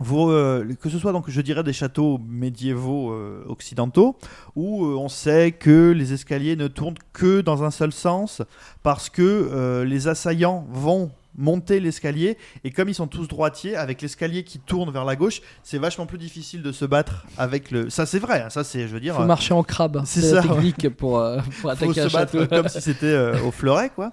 Vous, 0.00 0.30
euh, 0.30 0.66
que 0.80 0.88
ce 0.90 0.98
soit 0.98 1.12
donc 1.12 1.30
je 1.30 1.40
dirais 1.40 1.62
des 1.62 1.72
châteaux 1.72 2.18
médiévaux 2.28 3.12
euh, 3.12 3.44
occidentaux 3.48 4.16
où 4.56 4.84
euh, 4.84 4.96
on 4.96 5.08
sait 5.08 5.52
que 5.52 5.92
les 5.92 6.12
escaliers 6.12 6.56
ne 6.56 6.66
tournent 6.68 6.96
que 7.12 7.40
dans 7.40 7.62
un 7.62 7.70
seul 7.70 7.92
sens 7.92 8.42
parce 8.82 9.08
que 9.10 9.82
les 9.86 10.08
assaillants 10.08 10.66
vont 10.72 11.10
monter 11.38 11.80
l'escalier 11.80 12.36
et 12.62 12.70
comme 12.70 12.88
ils 12.90 12.94
sont 12.94 13.06
tous 13.06 13.26
droitiers 13.26 13.74
avec 13.74 14.02
l'escalier 14.02 14.44
qui 14.44 14.58
tourne 14.58 14.90
vers 14.90 15.06
la 15.06 15.16
gauche 15.16 15.40
c'est 15.62 15.78
vachement 15.78 16.04
plus 16.04 16.18
difficile 16.18 16.62
de 16.62 16.72
se 16.72 16.84
battre 16.84 17.24
avec 17.38 17.70
le 17.70 17.88
ça 17.88 18.04
c'est 18.04 18.18
vrai 18.18 18.42
hein, 18.42 18.50
ça 18.50 18.64
c'est 18.64 18.82
je 18.86 18.92
veux 18.92 19.00
dire 19.00 19.14
Faut 19.14 19.24
marcher 19.24 19.54
en 19.54 19.62
crabe. 19.62 20.02
c'est 20.04 20.20
C'est 20.20 20.34
la 20.34 20.42
technique 20.42 20.90
pour, 20.90 21.12
pour 21.44 21.54
faut 21.54 21.68
attaquer 21.70 22.00
un 22.02 22.08
se 22.08 22.12
battre 22.12 22.32
château. 22.38 22.54
comme 22.54 22.68
si 22.68 22.80
c'était 22.82 23.16
au 23.46 23.50
fleuret 23.50 23.90
quoi 23.94 24.12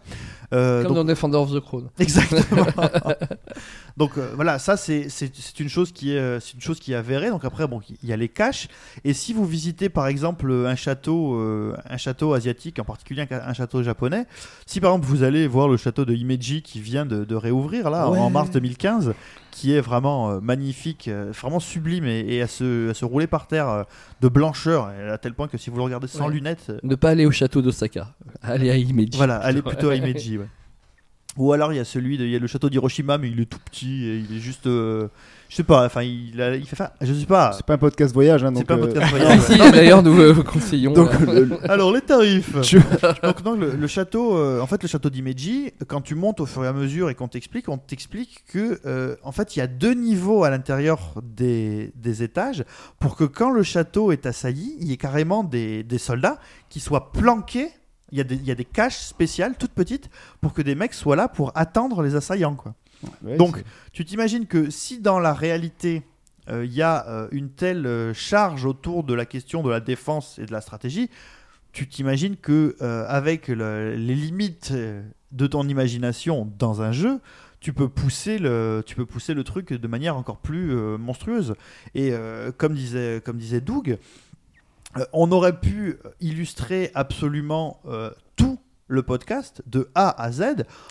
Comme 0.50 0.84
donc- 0.84 0.96
dans 0.96 1.04
Defender 1.04 1.38
of 1.38 1.52
the 1.52 1.60
Crown. 1.60 1.90
Exactement. 2.00 2.66
donc 3.98 4.18
euh, 4.18 4.32
voilà, 4.36 4.60
ça 4.60 4.78
c'est 4.78 5.08
une 5.60 5.70
chose 5.70 5.92
qui 5.92 6.14
est 6.14 6.20
euh, 6.20 6.40
c'est 6.40 6.54
une 6.54 6.62
chose 6.62 6.80
qui 6.80 6.94
est 6.94 6.96
avérée. 6.96 7.30
Donc 7.30 7.46
après 7.46 7.68
bon, 7.68 7.82
il 8.04 8.10
y 8.10 8.14
a 8.14 8.18
les 8.18 8.30
caches. 8.30 8.68
Et 9.04 9.14
si 9.14 9.34
vous 9.34 9.46
visitez 9.46 9.90
par 9.90 10.08
exemple 10.08 10.52
un 10.52 10.76
château 10.76 11.36
euh, 11.40 11.76
un 11.90 11.98
château 11.98 12.34
asiatique, 12.34 12.80
en 12.80 12.84
particulier 12.86 13.26
un, 13.30 13.54
château 13.54 13.84
japonais, 13.84 14.26
si 14.66 14.80
par 14.80 14.92
exemple 14.92 15.08
vous 15.08 15.24
allez 15.24 15.48
voir 15.48 15.68
le 15.68 15.78
château 15.78 16.06
de 16.06 16.14
Himeji 16.14 16.62
qui 16.62 16.80
vient 16.80 17.06
de, 17.06 17.26
de 17.26 17.36
réouvrir 17.36 17.90
là 17.90 18.08
en- 18.08 18.30
mars 18.30 18.50
2015 18.52 19.14
qui 19.52 19.74
est 19.74 19.82
vraiment 19.82 20.40
magnifique, 20.40 21.10
vraiment 21.10 21.60
sublime 21.60 22.06
et, 22.06 22.20
et 22.36 22.42
à, 22.42 22.48
se, 22.48 22.92
à 22.92 22.94
se 22.94 23.04
rouler 23.04 23.28
par 23.28 23.48
terre 23.48 23.86
de 24.22 24.28
blancheur, 24.30 24.86
à 25.12 25.18
tel 25.18 25.34
point 25.34 25.48
que 25.48 25.58
si 25.58 25.70
vous 25.70 25.78
le 25.78 25.84
regardez 25.84 26.08
sans 26.08 26.28
Ouais. 26.28 26.34
lunettes, 26.34 26.72
Ne 26.84 26.96
pas 26.96 27.10
aller 27.10 27.26
au 27.26 27.32
château 27.32 27.62
d'Osaka. 27.62 28.14
Allez 28.42 28.70
à 28.70 28.78
Himeji. 28.78 29.18
voilà, 29.18 29.38
allez 29.38 29.62
plutôt 29.64 29.90
à 29.90 29.96
Himeji. 29.96 30.38
ouais. 30.38 30.46
Ou 31.38 31.54
alors 31.54 31.72
il 31.72 31.78
y 31.78 31.80
a 31.80 31.86
celui 31.86 32.18
de, 32.18 32.26
il 32.26 32.32
y 32.32 32.36
a 32.36 32.40
le 32.40 32.48
château 32.48 32.70
d'Hiroshima, 32.70 33.18
mais 33.18 33.30
il 33.30 33.40
est 33.40 33.46
tout 33.46 33.60
petit, 33.64 34.04
et 34.06 34.18
il 34.18 34.36
est 34.36 34.40
juste, 34.40 34.66
euh, 34.66 35.08
je 35.48 35.56
sais 35.58 35.64
pas, 35.64 35.86
enfin 35.86 36.02
il, 36.02 36.42
a- 36.42 36.56
il 36.56 36.66
fait, 36.66 36.84
je 37.02 37.14
sais 37.14 37.26
pas. 37.28 37.52
C'est 37.54 37.66
pas 37.66 37.76
un 37.76 37.78
podcast 37.78 38.14
voyage, 38.14 38.44
hein, 38.44 38.52
C'est 38.54 38.68
donc. 38.68 38.68
pas 38.68 38.74
un 38.74 38.78
euh, 38.80 38.82
podcast 38.88 39.10
voyage. 39.12 39.40
si, 39.42 39.58
D'ailleurs, 39.58 40.02
nous 40.04 40.20
euh, 40.20 40.34
conseillons. 40.44 40.92
Donc, 40.92 41.10
euh, 41.14 41.34
le- 41.34 41.44
le- 41.46 41.72
Alors 41.72 41.94
les 41.94 42.02
tarifs. 42.02 42.60
Tu- 42.64 42.82
donc 43.24 43.46
non, 43.46 43.54
le, 43.54 43.74
le 43.76 43.88
château, 43.88 44.36
euh, 44.38 44.60
en 44.60 44.66
fait 44.66 44.82
le 44.82 44.90
château 44.90 45.10
d'Himeji, 45.12 45.72
quand 45.88 46.02
tu 46.02 46.16
montes 46.16 46.40
au 46.42 46.46
fur 46.48 46.66
et 46.66 46.68
à 46.68 46.74
mesure 46.74 47.10
et 47.12 47.16
qu'on 47.16 47.28
t'explique, 47.30 47.70
on 47.70 47.78
t'explique 47.78 48.44
que 48.52 48.80
euh, 48.88 49.16
en 49.24 49.32
fait 49.32 49.56
il 49.56 49.60
y 49.60 49.62
a 49.62 49.68
deux 49.68 49.94
niveaux 49.94 50.44
à 50.44 50.50
l'intérieur 50.50 51.14
des, 51.24 51.94
des 51.96 52.24
étages 52.24 52.66
pour 53.00 53.16
que 53.16 53.24
quand 53.24 53.52
le 53.52 53.62
château 53.64 54.12
est 54.12 54.26
assailli, 54.26 54.76
il 54.82 54.88
y 54.90 54.94
ait 54.94 54.98
carrément 54.98 55.44
des, 55.44 55.84
des 55.84 56.00
soldats 56.00 56.40
qui 56.70 56.80
soient 56.80 57.12
planqués 57.12 57.70
Il 58.12 58.18
y, 58.18 58.22
a 58.22 58.24
des, 58.24 58.36
il 58.36 58.46
y 58.46 58.52
a 58.52 58.56
des 58.56 58.66
caches 58.66 58.98
spéciales, 59.00 59.56
toutes 59.58 59.72
petites, 59.74 60.10
pour 60.42 60.54
que 60.54 60.62
des 60.62 60.76
mecs 60.76 60.94
soient 60.94 61.16
là 61.16 61.28
pour 61.28 61.52
attendre 61.56 62.02
les 62.02 62.16
assaillants. 62.16 62.56
Quoi. 62.56 62.74
Ouais, 63.24 63.38
Donc, 63.38 63.64
tu 63.94 64.04
t'imagines 64.06 64.46
que 64.48 64.70
si 64.70 65.00
dans 65.00 65.20
la 65.20 65.34
réalité, 65.34 66.04
euh, 66.50 66.66
il 66.66 66.74
y 66.74 66.82
a 66.82 67.08
euh, 67.08 67.28
une 67.32 67.50
telle 67.52 67.86
euh, 67.86 68.14
charge 68.14 68.66
autour 68.66 69.04
de 69.04 69.14
la 69.14 69.26
question 69.26 69.62
de 69.62 69.70
la 69.70 69.80
défense 69.80 70.40
et 70.40 70.46
de 70.46 70.52
la 70.52 70.62
stratégie, 70.62 71.10
tu 71.72 71.88
t'imagines 71.88 72.36
que 72.36 72.76
avec 73.08 73.48
le- 73.48 73.94
les 73.96 74.16
limites 74.16 74.74
de 75.32 75.48
ton 75.48 75.68
imagination 75.68 76.52
dans 76.58 76.82
un 76.82 76.92
jeu, 76.92 77.20
tu 77.60 77.74
peux 77.74 77.88
pousser 77.90 78.40
le, 78.40 78.82
tu 78.86 78.96
peux 78.96 79.06
pousser 79.06 79.36
le 79.36 79.44
truc 79.44 79.74
de 79.74 79.88
manière 79.88 80.18
encore 80.18 80.38
plus 80.38 80.74
monstrueuse. 80.98 81.54
Et 81.94 82.12
comme 82.58 82.74
disait, 82.74 83.22
comme 83.24 83.38
disait 83.38 83.62
Doug, 83.62 84.00
on 85.14 85.32
aurait 85.32 85.60
pu 85.60 85.98
illustrer 86.20 86.92
absolument 86.96 87.80
euh, 87.86 88.12
tout 88.36 88.60
le 88.88 89.04
podcast 89.04 89.62
de 89.68 89.90
A 89.96 90.22
à 90.22 90.32
Z 90.32 90.42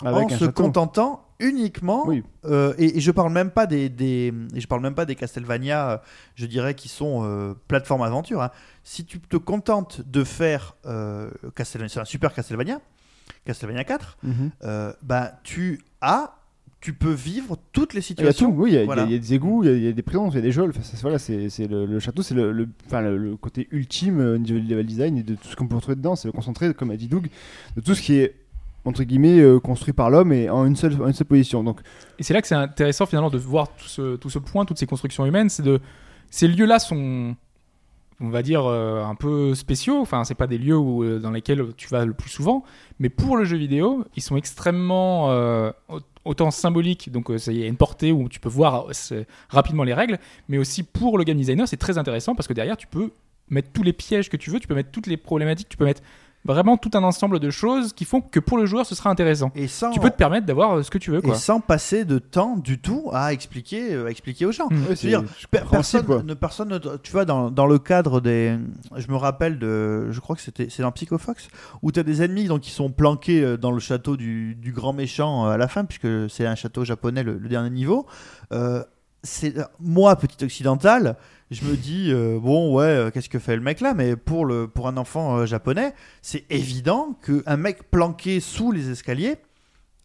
avec 0.04 0.24
en 0.24 0.28
se 0.28 0.36
château. 0.38 0.52
contentant 0.62 1.24
uniquement 1.40 2.04
Oui. 2.06 2.22
euh, 2.44 2.74
et, 2.78 2.96
et 2.96 3.00
je 3.00 3.10
parle 3.10 3.32
même 3.32 3.50
pas 3.50 3.66
des, 3.66 3.88
des 3.88 4.32
et 4.54 4.60
je 4.60 4.66
parle 4.68 4.82
même 4.82 4.94
pas 4.94 5.04
des 5.04 5.14
Castlevania 5.16 5.90
euh, 5.90 5.98
je 6.36 6.46
dirais 6.46 6.74
qui 6.74 6.88
sont 6.88 7.22
euh, 7.24 7.54
plateforme 7.68 8.02
aventure 8.02 8.42
hein. 8.42 8.50
si 8.84 9.04
tu 9.04 9.20
te 9.20 9.36
contentes 9.36 10.00
de 10.00 10.22
faire 10.24 10.76
euh, 10.86 11.30
Castlevania 11.56 11.88
c'est 11.92 12.00
un 12.00 12.04
super 12.04 12.32
Castlevania 12.34 12.80
Castlevania 13.44 13.84
4 13.84 14.18
Mhm. 14.22 14.50
euh, 14.64 14.92
bah 15.02 15.32
tu 15.42 15.80
as 16.00 16.37
tu 16.80 16.92
peux 16.92 17.12
vivre 17.12 17.58
toutes 17.72 17.92
les 17.94 18.00
Il 18.00 18.20
y 18.20 18.22
a 18.22 18.32
tout, 18.32 18.32
situations 18.46 18.54
oui, 18.56 18.70
il 18.70 18.74
y 18.74 18.76
a- 18.76 18.80
il 18.80 18.82
y, 18.84 18.86
Voilà. 18.86 19.02
a- 19.02 19.06
il 19.06 19.12
y 19.12 19.14
a 19.16 19.18
des 19.18 19.34
égouts, 19.34 19.64
il 19.64 19.66
y 19.70 19.72
a- 19.72 19.76
il 19.76 19.82
y, 19.84 19.88
a 19.88 19.92
des 19.92 20.02
prisons, 20.02 20.28
il 20.30 20.34
y 20.36 20.38
a 20.38 20.40
des 20.40 20.52
geôles. 20.52 20.70
Enfin, 20.70 20.80
c'est- 20.82 21.00
voilà, 21.02 21.18
c'est 21.18 21.48
c'est 21.48 21.66
le, 21.66 21.86
le 21.86 21.98
château, 22.00 22.22
c'est 22.22 22.34
le, 22.34 22.52
le, 22.52 22.68
enfin, 22.86 23.00
le, 23.00 23.16
le 23.16 23.36
côté 23.36 23.66
ultime 23.72 24.20
euh, 24.20 24.38
du 24.38 24.60
level 24.60 24.86
design 24.86 25.16
et 25.18 25.22
de 25.24 25.34
tout 25.34 25.48
ce 25.48 25.56
qu'on 25.56 25.66
peut 25.66 25.74
retrouver 25.76 25.96
dedans. 25.96 26.14
C'est 26.14 26.28
le 26.28 26.32
concentré, 26.32 26.72
comme 26.74 26.90
a 26.92 26.96
dit 26.96 27.08
Doug, 27.08 27.28
de 27.76 27.80
tout 27.80 27.94
ce 27.94 28.02
qui 28.02 28.14
est 28.16 28.34
entre 28.84 29.02
guillemets 29.02 29.40
euh, 29.40 29.58
construit 29.58 29.92
par 29.92 30.08
l'homme 30.08 30.32
et 30.32 30.48
en 30.48 30.64
une 30.64 30.76
seule, 30.76 30.94
en 31.02 31.08
une 31.08 31.12
seule 31.12 31.26
position. 31.26 31.64
Donc, 31.64 31.80
Et 32.18 32.22
c'est 32.22 32.32
là 32.32 32.40
que 32.40 32.46
c'est 32.48 32.54
intéressant 32.54 33.06
finalement 33.06 33.28
de 33.30 33.38
voir 33.38 33.68
tout 33.76 33.88
ce, 33.88 34.14
tout 34.16 34.30
ce 34.30 34.38
point, 34.38 34.64
toutes 34.64 34.78
ces 34.78 34.86
constructions 34.86 35.26
humaines. 35.26 35.48
C'est 35.48 35.64
de 35.64 35.80
ces 36.30 36.46
lieux-là 36.46 36.78
sont, 36.78 37.34
on 38.20 38.28
va 38.30 38.42
dire, 38.42 38.64
euh, 38.66 39.04
un 39.04 39.14
peu 39.16 39.54
spéciaux. 39.54 39.98
Enfin, 40.00 40.22
c'est 40.24 40.34
pas 40.36 40.46
des 40.46 40.58
lieux 40.58 40.76
où, 40.76 41.02
euh, 41.02 41.18
dans 41.18 41.32
lesquels 41.32 41.64
tu 41.76 41.88
vas 41.88 42.04
le 42.06 42.12
plus 42.14 42.30
souvent, 42.30 42.62
mais 42.98 43.08
pour 43.08 43.36
le 43.36 43.44
jeu 43.44 43.56
vidéo, 43.56 44.04
ils 44.16 44.22
sont 44.22 44.36
extrêmement 44.36 45.30
euh, 45.32 45.70
autant 46.28 46.50
symboliques. 46.50 47.10
Donc, 47.10 47.30
euh, 47.30 47.38
ça 47.38 47.52
y 47.52 47.62
a 47.62 47.66
une 47.66 47.76
portée 47.76 48.12
où 48.12 48.28
tu 48.28 48.38
peux 48.38 48.48
voir 48.48 48.88
euh, 49.12 49.24
rapidement 49.48 49.84
les 49.84 49.94
règles, 49.94 50.18
mais 50.48 50.58
aussi 50.58 50.82
pour 50.82 51.18
le 51.18 51.24
game 51.24 51.36
designer, 51.36 51.66
c'est 51.66 51.76
très 51.76 51.98
intéressant 51.98 52.34
parce 52.34 52.46
que 52.46 52.52
derrière, 52.52 52.76
tu 52.76 52.86
peux 52.86 53.10
mettre 53.48 53.70
tous 53.72 53.82
les 53.82 53.94
pièges 53.94 54.28
que 54.28 54.36
tu 54.36 54.50
veux, 54.50 54.60
tu 54.60 54.68
peux 54.68 54.74
mettre 54.74 54.90
toutes 54.90 55.06
les 55.06 55.16
problématiques, 55.16 55.68
tu 55.68 55.76
peux 55.76 55.86
mettre 55.86 56.02
vraiment 56.44 56.76
tout 56.76 56.90
un 56.94 57.02
ensemble 57.02 57.40
de 57.40 57.50
choses 57.50 57.92
qui 57.92 58.04
font 58.04 58.20
que 58.20 58.40
pour 58.40 58.56
le 58.56 58.64
joueur, 58.66 58.86
ce 58.86 58.94
sera 58.94 59.10
intéressant. 59.10 59.50
et 59.54 59.68
sans 59.68 59.90
Tu 59.90 60.00
peux 60.00 60.08
te 60.10 60.16
permettre 60.16 60.46
d'avoir 60.46 60.76
euh, 60.78 60.82
ce 60.82 60.90
que 60.90 60.96
tu 60.98 61.10
veux, 61.10 61.20
et 61.26 61.34
sans 61.34 61.60
passer 61.60 62.04
de 62.04 62.18
temps 62.18 62.56
du 62.56 62.78
tout 62.80 63.10
à 63.12 63.32
expliquer 63.32 63.92
euh, 63.94 64.06
à 64.06 64.10
expliquer 64.10 64.46
aux 64.46 64.52
gens 64.52 64.68
Mm. 64.70 64.74
ouais, 64.74 64.82
Je 64.84 64.88
veux 64.88 64.94
c'est 64.96 65.08
dire, 65.08 65.22
Per- 65.50 65.60
compréhensible, 65.60 66.06
personne, 66.06 66.26
ne, 66.26 66.34
personne 66.34 66.68
ne- 66.68 66.96
tu 67.02 67.12
vois, 67.12 67.24
dans, 67.24 67.50
dans 67.50 67.66
le 67.66 67.78
cadre 67.78 68.20
des. 68.20 68.56
Je 68.96 69.08
me 69.08 69.16
rappelle 69.16 69.58
de. 69.58 70.10
Je 70.10 70.20
crois 70.20 70.36
que 70.36 70.42
c'était 70.42 70.68
c'est 70.70 70.82
dans 70.82 70.92
Psychofox, 70.92 71.48
où 71.82 71.92
tu 71.92 72.00
as 72.00 72.02
des 72.02 72.22
ennemis 72.22 72.44
donc, 72.46 72.60
qui 72.62 72.70
sont 72.70 72.90
planqués 72.90 73.42
euh, 73.42 73.56
dans 73.56 73.70
le 73.72 73.80
château 73.80 74.16
du, 74.16 74.54
du 74.54 74.72
grand 74.72 74.92
méchant 74.92 75.46
à 75.46 75.56
la 75.56 75.68
fin, 75.68 75.84
puisque 75.84 76.30
c'est 76.30 76.46
un 76.46 76.54
château 76.54 76.84
japonais, 76.84 77.22
le, 77.22 77.36
le 77.38 77.48
dernier 77.48 77.70
niveau. 77.70 78.06
Euh, 78.52 78.82
moi, 79.80 80.16
petit 80.16 80.44
occidental, 80.44 81.16
je 81.50 81.64
me 81.64 81.76
dis 81.76 82.10
euh, 82.12 82.38
bon 82.38 82.74
ouais, 82.74 82.84
euh, 82.84 83.10
qu'est-ce 83.10 83.28
que 83.28 83.38
fait 83.38 83.56
le 83.56 83.62
mec 83.62 83.80
là 83.80 83.94
Mais 83.94 84.16
pour 84.16 84.44
le 84.44 84.68
pour 84.68 84.86
un 84.86 84.96
enfant 84.96 85.38
euh, 85.38 85.46
japonais, 85.46 85.94
c'est 86.20 86.44
évident 86.50 87.18
qu'un 87.24 87.56
mec 87.56 87.90
planqué 87.90 88.40
sous 88.40 88.70
les 88.70 88.90
escaliers, 88.90 89.36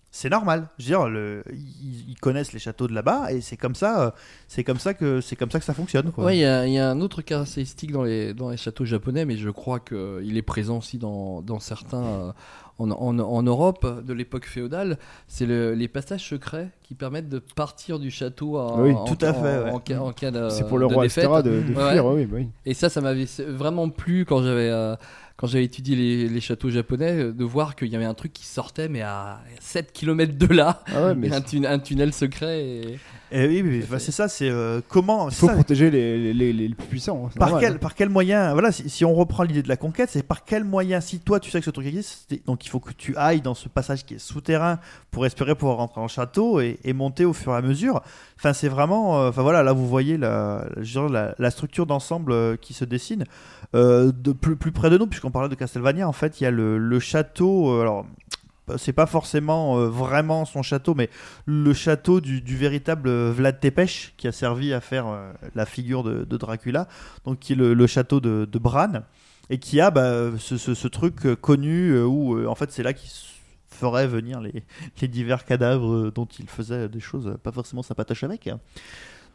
c'est 0.09 0.29
normal. 0.29 0.69
Je 0.77 0.95
veux 0.95 1.41
dire, 1.41 1.43
ils, 1.53 2.15
connaissent 2.21 2.53
les 2.53 2.59
châteaux 2.59 2.87
de 2.87 2.93
là-bas 2.93 3.33
et 3.33 3.41
c'est 3.41 3.57
comme 3.57 3.75
ça, 3.75 4.15
c'est 4.47 4.63
comme 4.63 4.79
ça 4.79 4.93
que 4.93 5.19
c'est 5.19 5.35
comme 5.35 5.51
ça 5.51 5.59
que 5.59 5.65
ça 5.65 5.73
fonctionne. 5.73 6.11
Il 6.29 6.35
y, 6.35 6.37
il 6.37 6.73
y 6.73 6.79
a 6.79 6.89
un 6.89 7.01
autre 7.01 7.21
caractéristique 7.21 7.91
dans 7.91 8.03
les, 8.03 8.33
dans 8.33 8.49
les 8.49 8.57
châteaux 8.57 8.85
japonais, 8.85 9.25
mais 9.25 9.35
je 9.35 9.49
crois 9.49 9.79
qu'il 9.79 10.37
est 10.37 10.43
présent 10.43 10.77
aussi 10.77 10.97
dans, 10.97 11.41
dans 11.41 11.59
certains 11.59 12.33
en, 12.79 12.89
en, 12.91 13.19
en 13.19 13.43
Europe 13.43 14.03
de 14.05 14.13
l'époque 14.13 14.45
féodale. 14.45 14.97
C'est 15.27 15.45
le- 15.45 15.73
les 15.73 15.87
passages 15.87 16.27
secrets 16.27 16.69
qui 16.81 16.95
permettent 16.95 17.29
de 17.29 17.39
partir 17.39 17.99
du 17.99 18.09
château 18.11 18.57
en, 18.57 18.81
Oui, 18.81 18.93
tout 19.07 19.23
à 19.25 19.33
fait, 19.33 19.39
en, 19.39 19.63
ouais. 19.65 19.69
en 19.71 19.81
ca- 19.87 20.01
en 20.03 20.11
cas 20.11 20.31
de, 20.31 20.49
c'est 20.49 20.67
pour 20.67 20.77
le 20.77 20.87
de 20.87 20.93
roi, 20.93 21.03
défaite. 21.03 21.25
etc. 21.25 21.41
de, 21.43 21.61
de 21.61 21.73
fuir, 21.73 21.77
ouais. 21.77 21.99
ouais, 21.99 22.15
oui, 22.21 22.25
bah 22.25 22.37
oui. 22.39 22.47
Et 22.65 22.73
ça, 22.73 22.89
ça 22.89 23.01
m'avait 23.01 23.25
vraiment 23.47 23.89
plu 23.89 24.25
quand 24.25 24.41
j'avais 24.43 24.69
euh, 24.69 24.95
quand 25.35 25.47
j'avais 25.47 25.63
étudié 25.65 25.95
les, 25.95 26.29
les 26.29 26.41
châteaux 26.41 26.69
japonais, 26.69 27.11
euh, 27.19 27.31
de 27.31 27.43
voir 27.43 27.75
qu'il 27.75 27.87
y 27.87 27.95
avait 27.95 28.05
un 28.05 28.13
truc 28.13 28.31
qui 28.33 28.45
sortait, 28.45 28.87
mais 28.87 29.01
à 29.01 29.39
7 29.59 29.91
km 29.91 30.37
de 30.37 30.53
là, 30.53 30.83
Ah 30.95 31.05
ouais, 31.07 31.15
mais 31.15 31.31
un, 31.33 31.41
tun- 31.41 31.63
un 31.65 31.79
tunnel 31.79 32.13
secret. 32.13 32.63
Et... 32.65 32.99
Et 33.35 33.47
oui, 33.47 33.63
oui, 33.65 33.83
bah, 33.89 33.97
c'est 33.97 34.11
ça, 34.11 34.27
c'est 34.27 34.47
euh, 34.47 34.79
comment. 34.87 35.27
il 35.27 35.33
faut 35.33 35.47
ça, 35.47 35.53
protéger 35.55 35.89
les, 35.89 36.19
les, 36.19 36.33
les, 36.33 36.53
les 36.53 36.75
plus 36.75 36.85
puissants. 36.87 37.25
hein, 37.25 37.29
par 37.39 37.49
normal, 37.49 37.67
quel, 37.71 37.79
par 37.79 37.95
quel 37.95 38.09
moyen 38.09 38.53
Voilà, 38.53 38.71
si, 38.71 38.87
si 38.91 39.03
on 39.05 39.13
reprend 39.15 39.41
l'idée 39.41 39.63
de 39.63 39.67
la 39.69 39.75
conquête, 39.75 40.09
c'est 40.11 40.21
par 40.21 40.45
quel 40.45 40.63
moyen 40.63 41.01
Si 41.01 41.19
toi 41.19 41.39
tu 41.39 41.49
sais 41.49 41.57
que 41.57 41.65
ce 41.65 41.71
truc 41.71 41.87
existe, 41.87 42.31
donc 42.45 42.63
il 42.63 42.69
faut 42.69 42.79
que 42.79 42.93
tu 42.93 43.17
ailles 43.17 43.41
dans 43.41 43.55
ce 43.55 43.69
passage 43.69 44.05
qui 44.05 44.13
est 44.13 44.19
souterrain 44.19 44.77
pour 45.09 45.25
espérer 45.25 45.55
pouvoir 45.55 45.77
rentrer 45.77 45.99
en 45.99 46.07
château 46.07 46.59
et, 46.61 46.77
et 46.83 46.93
monter 46.93 47.25
au 47.25 47.33
fur 47.33 47.53
et 47.53 47.57
à 47.57 47.61
mesure. 47.63 48.01
Enfin, 48.37 48.53
c'est 48.53 48.69
vraiment. 48.69 49.19
euh, 49.19 49.29
Enfin 49.29 49.41
voilà, 49.41 49.63
là 49.63 49.73
vous 49.73 49.87
voyez 49.87 50.15
la, 50.17 50.65
la, 51.09 51.33
la 51.39 51.49
structure 51.51 51.87
d'ensemble 51.87 52.31
euh, 52.33 52.55
qui 52.55 52.73
se 52.73 52.85
dessine 52.85 53.23
Euh, 53.75 54.11
de 54.15 54.33
plus, 54.33 54.55
plus 54.55 54.71
près 54.71 54.91
de 54.91 54.99
nous, 54.99 55.07
puisqu'on 55.07 55.31
parlait 55.31 55.49
de 55.49 55.55
Castlevania. 55.55 56.07
En 56.07 56.11
fait, 56.13 56.39
il 56.39 56.43
y 56.43 56.47
a 56.47 56.51
le, 56.51 56.77
le 56.77 56.99
château. 56.99 57.71
euh, 57.73 57.81
alors. 57.81 58.05
C'est 58.77 58.93
pas 58.93 59.05
forcément 59.05 59.77
euh, 59.77 59.87
vraiment 59.87 60.45
son 60.45 60.63
château, 60.63 60.95
mais 60.95 61.09
le 61.45 61.73
château 61.73 62.21
du, 62.21 62.41
véritable 62.55 63.09
Vlad 63.29 63.59
Tepes 63.59 64.13
qui 64.17 64.27
a 64.27 64.31
servi 64.31 64.73
à 64.73 64.81
faire 64.81 65.07
euh, 65.07 65.33
la 65.55 65.65
figure 65.65 66.03
de, 66.03 66.37
Dracula, 66.37 66.87
donc 67.25 67.39
qui 67.39 67.53
est 67.53 67.55
le, 67.55 67.87
château 67.87 68.19
de, 68.19 68.59
Bran, 68.59 69.03
et 69.49 69.57
qui 69.59 69.81
a 69.81 69.91
bah, 69.91 70.31
ce, 70.39 70.87
truc 70.87 71.25
euh, 71.25 71.35
connu 71.35 71.91
euh, 71.91 72.05
où 72.05 72.35
euh, 72.35 72.47
en 72.47 72.55
fait 72.55 72.71
c'est 72.71 72.83
là 72.83 72.93
qu'il 72.93 73.09
ferait 73.73 74.07
venir 74.07 74.41
les, 74.41 74.63
divers 75.07 75.45
cadavres 75.45 75.93
euh, 75.93 76.11
dont 76.11 76.25
il 76.25 76.47
faisait 76.47 76.87
des 76.87 76.99
choses 76.99 77.27
euh, 77.27 77.37
pas 77.37 77.51
forcément 77.51 77.83
sympatoches 77.83 78.23
avec. 78.23 78.49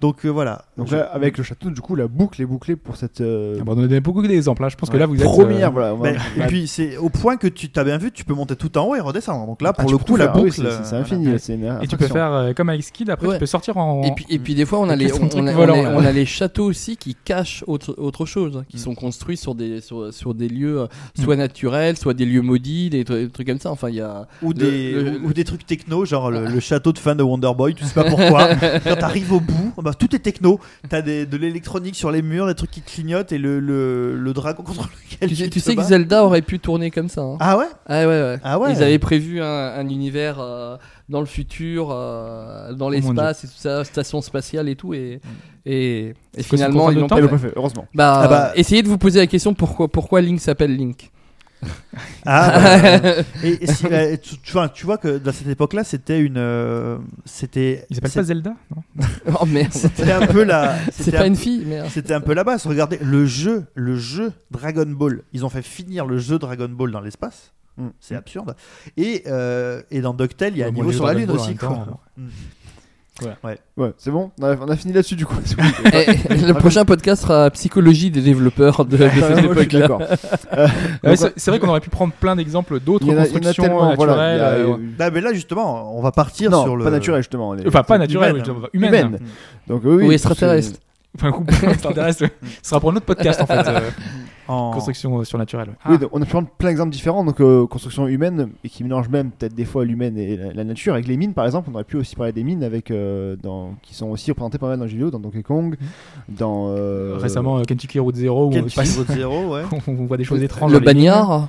Donc 0.00 0.24
euh, 0.24 0.28
voilà. 0.28 0.64
Donc 0.76 0.90
là, 0.92 1.02
avec 1.12 1.36
le 1.38 1.42
château, 1.44 1.70
du 1.70 1.80
coup, 1.80 1.96
la 1.96 2.06
boucle 2.06 2.40
est 2.40 2.46
bouclée 2.46 2.76
pour 2.76 2.96
cette 2.96 3.20
euh, 3.20 3.56
Ah 3.60 3.64
bah, 3.64 3.72
on 3.74 3.78
a 3.78 3.82
donné 3.82 4.00
beaucoup 4.00 4.22
d'exemples. 4.22 4.62
là. 4.62 4.68
Je 4.68 4.76
pense 4.76 4.90
que 4.90 4.96
là, 4.96 5.06
vous 5.06 5.16
êtes. 5.16 5.24
première. 5.24 5.76
euh, 5.76 5.92
voilà, 5.92 5.94
Ben, 6.36 6.44
et 6.44 6.46
puis 6.46 6.68
c'est 6.68 6.96
au 6.98 7.08
point 7.08 7.36
que 7.36 7.48
tu 7.48 7.68
t'as 7.70 7.82
bien 7.82 7.98
vu, 7.98 8.12
tu 8.12 8.24
peux 8.24 8.34
monter 8.34 8.54
tout 8.54 8.78
en 8.78 8.84
haut 8.86 8.94
et 8.94 9.00
redescendre. 9.00 9.46
Donc 9.46 9.60
là, 9.60 9.72
Ah, 9.76 9.82
pour 9.82 9.90
le 9.90 9.98
coup, 9.98 10.14
la 10.16 10.26
ah 10.26 10.32
oui, 10.36 10.42
boucle, 10.42 10.52
c'est- 10.52 10.62
c'est- 10.62 10.66
euh, 10.68 10.78
c'est 10.84 10.88
voilà. 10.90 11.00
infini. 11.02 11.38
C'est 11.40 11.54
une 11.54 11.78
Et 11.82 11.86
tu 11.88 11.96
peux 11.96 12.06
faire 12.06 12.32
euh, 12.32 12.52
comme 12.52 12.68
avec 12.68 12.84
Skid, 12.84 13.10
après 13.10 13.26
Ouais. 13.26 13.34
tu 13.34 13.40
peux 13.40 13.46
sortir 13.46 13.76
en. 13.76 14.02
Et 14.04 14.12
puis, 14.14 14.24
et 14.30 14.38
puis 14.38 14.54
des 14.54 14.64
fois, 14.64 14.78
on 14.78 14.88
a, 14.88 14.94
les, 14.94 15.12
on, 15.12 15.28
truc 15.28 15.32
on 15.36 15.46
a, 15.48 15.52
volant, 15.52 15.74
on 15.74 15.84
a- 15.84 15.90
là. 15.90 15.96
on 15.98 16.04
a 16.04 16.12
les 16.12 16.26
châteaux 16.26 16.66
aussi 16.66 16.96
qui 16.96 17.16
cachent 17.16 17.64
autre, 17.66 17.94
autre 17.98 18.24
chose, 18.24 18.62
qui 18.68 18.76
Mm. 18.76 18.80
sont 18.80 18.94
construits 18.94 19.36
sur 19.36 19.56
des, 19.56 19.80
sur, 19.80 20.14
sur 20.14 20.32
des 20.34 20.48
lieux 20.48 20.82
euh, 20.82 20.86
soit 21.20 21.34
naturels, 21.36 21.96
soit 21.96 22.14
des 22.14 22.24
lieux 22.24 22.42
maudits, 22.42 22.90
des, 22.90 23.02
tru- 23.04 23.24
des 23.26 23.30
trucs 23.30 23.48
comme 23.48 23.58
ça. 23.58 23.72
Enfin, 23.72 23.88
il 23.88 23.96
y 23.96 24.00
a. 24.00 24.28
Ou 24.42 24.54
des, 24.54 24.92
le- 24.92 25.18
ou, 25.24 25.28
ou 25.28 25.32
des 25.32 25.42
trucs 25.44 25.66
techno, 25.66 26.04
genre 26.04 26.30
le, 26.30 26.46
le 26.46 26.60
château 26.60 26.92
de 26.92 26.98
fin 26.98 27.16
de 27.16 27.22
Wonder 27.24 27.50
Boy, 27.56 27.74
tu 27.74 27.84
sais 27.84 27.94
pas 27.94 28.04
pourquoi. 28.04 28.48
Quand 28.84 28.96
t'arrives 28.96 29.32
au 29.32 29.40
bout, 29.40 29.72
bah, 29.88 29.94
tout 29.98 30.14
est 30.14 30.18
techno. 30.18 30.60
T'as 30.88 31.02
des- 31.02 31.26
de 31.26 31.36
l'électronique 31.36 31.94
sur 31.96 32.10
les 32.10 32.22
murs, 32.22 32.46
des 32.46 32.54
trucs 32.54 32.70
qui 32.70 32.82
clignotent 32.82 33.32
et 33.32 33.38
le, 33.38 33.60
le, 33.60 34.16
le 34.16 34.32
dragon 34.32 34.62
contre 34.62 34.88
lequel 35.10 35.28
Tu, 35.28 35.36
sais- 35.36 35.44
tu 35.44 35.50
tu 35.50 35.60
sais 35.60 35.74
que. 35.76 35.82
Zelda 35.82 36.24
aurait 36.24 36.42
pu 36.42 36.58
tourner 36.58 36.90
comme 36.90 37.08
ça. 37.08 37.22
hein. 37.22 37.36
Ah 37.40 37.56
ouais? 37.58 37.64
Ah 37.86 38.00
ouais, 38.00 38.06
ouais. 38.06 38.38
Ah 38.42 38.58
ouais 38.58 38.72
Ils 38.72 38.82
avaient 38.82 38.98
prévu 38.98 39.40
un, 39.40 39.46
un 39.46 39.88
univers 39.88 40.38
euh, 40.40 40.76
dans 41.08 41.20
le 41.20 41.26
futur, 41.26 41.88
euh, 41.90 42.72
dans 42.72 42.88
l'espace 42.88 43.44
et 43.44 43.48
tout 43.48 43.54
ça, 43.56 43.84
station 43.84 44.20
spatiale 44.20 44.68
et 44.68 44.76
tout, 44.76 44.92
et, 44.94 45.20
et, 45.66 46.08
et 46.08 46.14
quoi, 46.34 46.42
finalement 46.42 46.90
ils 46.90 46.98
Elle 46.98 47.06
pas 47.06 47.16
fait. 47.16 47.28
pas 47.28 47.38
fait, 47.38 47.52
heureusement. 47.56 47.86
Bah, 47.94 48.20
Ah 48.24 48.28
bah- 48.28 48.52
essayez 48.56 48.82
de 48.82 48.88
vous 48.88 48.98
poser 48.98 49.18
la 49.20 49.26
question 49.26 49.54
pourquoi, 49.54 49.88
pourquoi 49.88 50.20
Link 50.20 50.40
s'appelle 50.40 50.76
Link? 50.76 51.10
Ah, 52.24 52.98
bah, 53.00 53.22
et, 53.42 53.64
et 53.64 53.66
si- 53.66 53.84
tu, 54.22 54.38
tu 54.38 54.52
vois, 54.52 54.68
tu 54.68 54.86
vois 54.86 54.98
que 54.98 55.18
dans 55.18 55.32
cette 55.32 55.48
époque-là, 55.48 55.84
c'était 55.84 56.20
une. 56.20 56.36
euh, 56.38 56.98
c'était. 57.24 57.86
Il 57.90 57.96
s'appelle 57.96 58.10
c'est- 58.10 58.18
pas 58.20 58.24
Zelda 58.24 58.54
non 58.74 58.82
oh 59.40 59.46
merde, 59.46 59.72
C'était 59.72 60.12
un 60.12 60.26
peu 60.26 60.44
la. 60.44 60.76
c'est 60.92 61.04
c'était 61.04 61.16
pas 61.18 61.24
un- 61.24 61.28
une 61.28 61.36
fille, 61.36 61.64
merde. 61.64 61.88
C'était 61.90 62.14
un 62.14 62.20
peu 62.20 62.34
la 62.34 62.44
base. 62.44 62.66
Regardez, 62.66 62.98
le 63.02 63.26
jeu, 63.26 63.64
le 63.74 63.96
jeu 63.96 64.32
Dragon 64.50 64.86
Ball. 64.86 65.22
Ils 65.32 65.44
ont 65.44 65.48
fait 65.50 65.62
finir 65.62 66.06
le 66.06 66.18
jeu 66.18 66.38
Dragon 66.38 66.68
Ball 66.68 66.90
dans 66.90 67.00
l'espace. 67.00 67.52
Mm. 67.76 67.88
C'est 68.00 68.14
absurde. 68.16 68.54
Et, 68.96 69.22
euh, 69.26 69.82
et 69.90 70.00
dans 70.00 70.12
DuckTales, 70.14 70.52
il 70.52 70.58
y 70.58 70.62
a 70.62 70.66
un 70.66 70.70
Bon, 70.70 70.76
niveau 70.76 70.90
les 70.90 70.96
sur 70.96 71.06
la 71.06 71.14
Dragon 71.14 71.26
Lune 71.26 71.36
Ball 71.36 71.38
en 71.38 71.42
aussi. 71.42 71.50
même 71.50 71.58
Quoi. 71.58 71.68
temps, 71.68 72.00
Mm. 73.22 73.48
Ouais, 73.76 73.92
c'est 73.98 74.10
bon. 74.10 74.30
On 74.40 74.44
a, 74.44 74.56
on 74.56 74.68
a 74.68 74.76
fini 74.76 74.92
là-dessus, 74.92 75.16
du 75.16 75.26
coup. 75.26 75.34
Le 75.54 76.52
prochain 76.52 76.84
podcast 76.84 77.22
sera 77.22 77.50
psychologie 77.50 78.10
des 78.10 78.20
développeurs 78.20 78.84
de, 78.84 78.96
de 78.96 79.04
Ah, 79.04 79.10
cette 79.34 79.44
époque-là. 79.44 79.88
Euh, 80.56 80.66
Ouais, 81.04 81.16
c'est 81.16 81.32
c'est 81.36 81.50
vrai 81.50 81.60
qu'on 81.60 81.68
aurait 81.68 81.80
pu 81.80 81.90
prendre 81.90 82.12
plein 82.12 82.34
d'exemples 82.36 82.80
d'autres 82.80 83.04
il 83.06 83.12
y 83.12 83.16
a 83.16 83.22
constructions. 83.26 83.94
Voilà, 83.96 84.12
naturelles. 84.14 84.36
il 84.36 84.40
y 84.40 84.42
a- 84.42 84.72
euh, 84.72 84.76
Bah, 84.98 85.10
mais 85.10 85.20
là, 85.20 85.32
justement, 85.32 85.96
on 85.96 86.00
va 86.02 86.10
partir 86.12 86.50
non, 86.50 86.62
sur 86.64 86.76
le. 86.76 86.84
pas 86.84 86.90
naturel, 86.90 87.20
justement. 87.22 87.50
Enfin, 87.66 87.82
pas 87.82 87.94
c'est 87.94 87.98
naturelles, 87.98 88.36
humaine. 88.36 88.44
mais 88.46 88.68
humaines. 88.72 89.06
Humaine. 89.08 89.18
Donc, 89.68 89.82
oui, 89.84 89.94
oui, 89.96 90.06
Ou 90.06 90.12
extraterrestre. 90.12 90.78
Enfin, 91.16 91.32
couple 91.32 91.52
extraterrestre, 91.68 92.24
ce 92.62 92.68
sera 92.70 92.80
pour 92.80 92.90
un 92.90 92.96
autre 92.96 93.06
podcast 93.06 93.40
en 93.40 93.46
fait. 93.46 93.66
euh, 93.66 93.80
En... 94.50 94.70
construction 94.72 95.18
euh, 95.20 95.24
surnaturelle. 95.24 95.68
Oui, 95.84 95.96
Ah, 95.96 95.98
donc, 95.98 96.08
on 96.14 96.22
a 96.22 96.24
pu 96.24 96.30
prendre 96.30 96.48
plein 96.48 96.70
d'exemples 96.70 96.90
différents, 96.90 97.22
donc 97.22 97.38
euh, 97.42 97.66
construction 97.66 98.06
humaine, 98.08 98.48
et 98.64 98.70
qui 98.70 98.82
mélange 98.82 99.10
même 99.10 99.30
peut-être 99.30 99.52
des 99.54 99.66
fois 99.66 99.84
l'humaine 99.84 100.16
et 100.16 100.38
la, 100.38 100.54
la 100.54 100.64
nature. 100.64 100.94
Avec 100.94 101.06
les 101.06 101.18
mines, 101.18 101.34
par 101.34 101.44
exemple, 101.44 101.68
on 101.70 101.74
aurait 101.74 101.84
pu 101.84 101.98
aussi 101.98 102.16
parler 102.16 102.32
des 102.32 102.42
mines 102.44 102.62
avec, 102.64 102.90
euh, 102.90 103.36
dans, 103.42 103.74
qui 103.82 103.94
sont 103.94 104.06
aussi 104.06 104.30
représentées 104.30 104.56
pas 104.56 104.68
mal 104.68 104.78
dans 104.78 104.84
le 104.84 104.88
jeu 104.88 104.94
vidéo, 104.96 105.10
dans 105.10 105.18
Donkey 105.20 105.42
Kong, 105.42 105.76
dans. 106.30 106.68
euh, 106.70 107.18
Récemment, 107.20 107.58
euh, 107.58 107.62
Kentucky 107.64 107.98
Route 107.98 108.16
Zero, 108.16 108.46
où 108.46 108.48
on, 108.48 108.52
Kentucky 108.52 108.76
passe- 108.76 108.96
Road 108.96 109.06
Zero, 109.10 109.52
ouais. 109.54 109.64
on 109.86 110.06
voit 110.06 110.16
des 110.16 110.24
choses 110.24 110.42
étranges. 110.42 110.72
Le 110.72 110.78
dans 110.78 110.86
les 110.86 110.94
bagnard. 110.94 111.48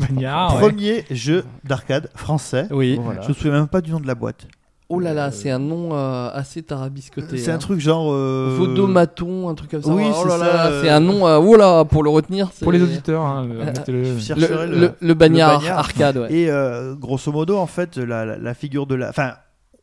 Bagnard, 0.00 0.54
ouais. 0.56 0.60
Premier 0.60 1.04
jeu 1.12 1.44
d'arcade 1.62 2.10
français. 2.16 2.66
Oui. 2.72 2.98
voilà. 3.00 3.20
Je 3.22 3.28
me 3.28 3.32
souviens 3.34 3.52
même 3.52 3.68
pas 3.68 3.80
du 3.80 3.92
nom 3.92 4.00
de 4.00 4.08
la 4.08 4.16
boîte. 4.16 4.48
Oh 4.92 4.98
là 4.98 5.14
là, 5.14 5.30
c'est 5.30 5.50
un 5.50 5.60
nom 5.60 5.90
euh, 5.92 6.30
assez 6.34 6.62
tarabiscoté. 6.64 7.38
C'est 7.38 7.52
hein. 7.52 7.54
un 7.54 7.58
truc 7.58 7.78
genre. 7.78 8.12
euh, 8.12 8.56
Vaudomaton, 8.58 9.48
un 9.48 9.54
truc 9.54 9.70
comme 9.70 9.82
ça. 9.82 9.90
oui, 9.92 10.02
oh 10.08 10.14
c'est 10.22 10.28
là 10.28 10.38
ça, 10.38 10.44
là, 10.44 10.66
euh, 10.66 10.82
c'est 10.82 10.88
un 10.90 10.98
nom. 10.98 11.28
euh, 11.28 11.38
oh 11.38 11.54
là, 11.56 11.84
pour 11.84 12.02
le 12.02 12.10
retenir. 12.10 12.48
c'est- 12.52 12.64
Pour 12.64 12.72
les 12.72 12.82
auditeurs, 12.82 13.22
hein, 13.22 13.46
euh, 13.48 13.72
Euh, 13.88 14.04
Le, 14.36 14.66
le, 14.66 14.78
le- 14.80 14.92
le 15.00 15.14
bagnard, 15.14 15.60
bagnard. 15.60 15.78
arcade, 15.78 16.16
ouais. 16.18 16.32
Et 16.32 16.50
euh, 16.50 16.94
grosso 16.96 17.30
modo, 17.30 17.56
en 17.56 17.66
fait, 17.68 17.98
la, 17.98 18.24
la- 18.24 18.36
la 18.36 18.54
figure 18.54 18.86
de 18.86 18.96
la. 18.96 19.10
Enfin, 19.10 19.34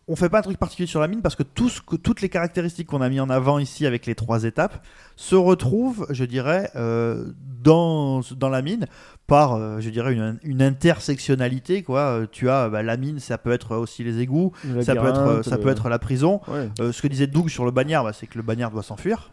on 0.10 0.16
fait 0.16 0.30
pas 0.30 0.40
un 0.40 0.42
truc 0.42 0.58
particulier 0.58 0.88
sur 0.88 1.02
la 1.02 1.08
mine 1.08 1.22
parce 1.22 1.36
que, 1.36 1.44
tout 1.44 1.68
ce 1.70 1.82
que 1.82 1.98
toutes 1.98 2.22
les 2.22 2.30
caractéristiques 2.30 2.88
qu'on 2.88 3.02
a 3.02 3.10
mis 3.10 3.20
en 3.20 3.30
avant 3.30 3.60
ici 3.60 3.86
avec 3.86 4.06
les 4.06 4.16
trois 4.16 4.44
étapes 4.46 4.86
se 5.18 5.36
retrouvent, 5.36 6.08
je 6.10 6.24
dirais, 6.24 6.72
euh, 6.76 7.34
dans, 7.62 8.22
dans 8.38 8.48
la 8.50 8.62
mine 8.62 8.86
par, 9.28 9.56
euh, 9.56 9.82
je 9.82 9.90
dirais, 9.90 10.14
une, 10.14 10.40
une 10.44 10.62
intersectionnalité. 10.62 11.84
Quoi. 11.84 12.00
Euh, 12.00 12.26
Tu 12.32 12.50
as 12.50 12.70
bah, 12.70 12.84
la 12.84 12.96
mine, 12.96 13.20
ça 13.20 13.38
peut 13.38 13.52
être 13.52 13.76
aussi 13.76 14.04
les 14.06 14.20
égouts, 14.20 14.54
ça 14.82 14.96
peut, 14.96 15.08
être, 15.08 15.20
labyrinthe, 15.20 15.44
ça 15.44 15.58
le- 15.58 15.62
peut 15.62 15.70
être 15.70 15.90
la 15.90 16.00
prison. 16.00 16.40
Ouais. 16.48 16.70
Euh, 16.80 16.92
ce 16.94 17.02
que 17.02 17.08
disait 17.10 17.28
Doug 17.28 17.50
sur 17.50 17.66
le 17.66 17.72
bagnard, 17.72 18.06
bah, 18.06 18.14
c'est 18.14 18.28
que 18.28 18.38
le 18.38 18.44
bagnard 18.44 18.72
doit 18.72 18.84
s'enfuir. 18.84 19.32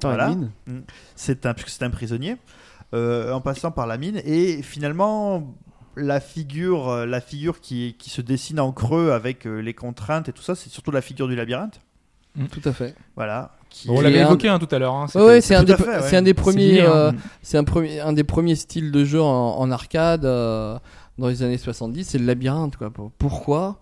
Voilà. 0.00 0.28
mines. 0.28 0.50
c'est 1.16 1.44
un, 1.44 1.54
prisonnier, 1.90 2.36
en 2.92 3.40
passant 3.42 3.72
par 3.72 3.86
la 3.86 3.98
mine. 3.98 4.22
Et 4.24 4.62
finalement, 4.62 5.54
la 5.98 6.20
figure, 6.20 6.88
euh, 6.88 7.06
la 7.06 7.20
figure 7.20 7.60
qui, 7.60 7.94
qui 7.98 8.10
se 8.10 8.20
dessine 8.20 8.60
en 8.60 8.72
creux 8.72 9.10
avec 9.12 9.46
euh, 9.46 9.58
les 9.60 9.74
contraintes 9.74 10.28
et 10.28 10.32
tout 10.32 10.42
ça, 10.42 10.54
c'est 10.54 10.70
surtout 10.70 10.90
la 10.90 11.00
figure 11.02 11.28
du 11.28 11.36
labyrinthe. 11.36 11.80
Tout 12.52 12.60
à 12.64 12.72
fait. 12.72 12.94
Voilà. 13.16 13.56
Qui 13.68 13.90
on 13.90 14.00
l'avait 14.00 14.20
un- 14.20 14.26
évoqué 14.26 14.48
hein, 14.48 14.58
tout 14.58 14.72
à 14.74 14.78
l'heure. 14.78 14.94
hein, 14.94 15.02
Ouais, 15.06 15.08
c'était- 15.08 15.24
ouais, 15.24 15.40
c'est 15.40 15.54
un, 15.56 15.62
des, 15.64 15.72
ouais. 15.74 16.30
un 16.30 16.34
premiers. 16.34 16.80
euh, 16.82 17.12
c'est 17.42 17.58
un 17.58 17.64
premier, 17.64 18.00
un 18.00 18.12
des 18.12 18.24
premiers 18.24 18.54
styles 18.54 18.92
de 18.92 19.04
jeu 19.04 19.20
en, 19.20 19.58
en 19.58 19.70
arcade 19.70 20.24
euh, 20.24 20.78
dans 21.18 21.26
les 21.28 21.42
années 21.42 21.58
70. 21.58 22.04
C'est 22.04 22.18
le 22.18 22.24
labyrinthe, 22.26 22.76
quoi. 22.76 22.90
Pour- 22.90 23.10
Pourquoi? 23.18 23.80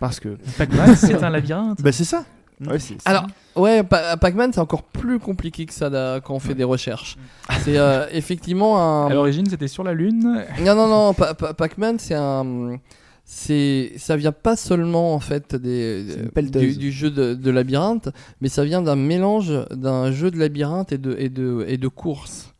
Parce 0.00 0.18
que. 0.20 0.36
Pac-Man, 0.58 0.96
c'est 0.96 1.22
un 1.22 1.30
labyrinthe. 1.30 1.80
Bah, 1.80 1.92
c'est 1.92 2.04
ça. 2.04 2.24
Ouais, 2.60 2.78
c'est- 2.78 2.96
Alors, 3.04 3.26
ouais, 3.56 3.82
Pa- 3.82 4.16
Pac-Man, 4.16 4.52
c'est 4.52 4.60
encore 4.60 4.82
plus 4.84 5.18
compliqué 5.18 5.66
que 5.66 5.72
ça 5.74 5.90
da- 5.90 6.20
quand 6.22 6.34
on 6.34 6.38
fait 6.38 6.54
des 6.54 6.64
recherches. 6.64 7.16
C'est 7.62 7.76
euh, 7.78 8.06
effectivement 8.12 8.80
un. 8.80 9.10
À 9.10 9.14
l'origine, 9.14 9.46
c'était 9.46 9.68
sur 9.68 9.82
la 9.84 9.94
Lune. 9.94 10.44
Non, 10.60 10.74
non, 10.74 10.86
non, 10.88 11.14
Pa- 11.14 11.34
Pa- 11.34 11.54
Pac-Man, 11.54 11.98
c'est 11.98 12.14
un. 12.14 12.78
C'est, 13.24 13.92
ça 13.98 14.16
vient 14.16 14.32
pas 14.32 14.56
seulement 14.56 15.14
en 15.14 15.20
fait 15.20 15.54
des, 15.54 16.04
C'est 16.08 16.20
une 16.20 16.28
pelleteuse. 16.30 16.62
du, 16.76 16.76
du 16.76 16.92
jeu 16.92 17.10
de, 17.10 17.34
de 17.34 17.50
labyrinthe, 17.52 18.08
mais 18.40 18.48
ça 18.48 18.64
vient 18.64 18.82
d'un 18.82 18.96
mélange 18.96 19.52
d'un 19.70 20.10
jeu 20.10 20.30
de 20.32 20.38
labyrinthe 20.38 20.90
et 20.92 20.98
de, 20.98 21.14
et 21.18 21.28
de, 21.28 21.64
et 21.68 21.78
de 21.78 21.88
course. 21.88 22.52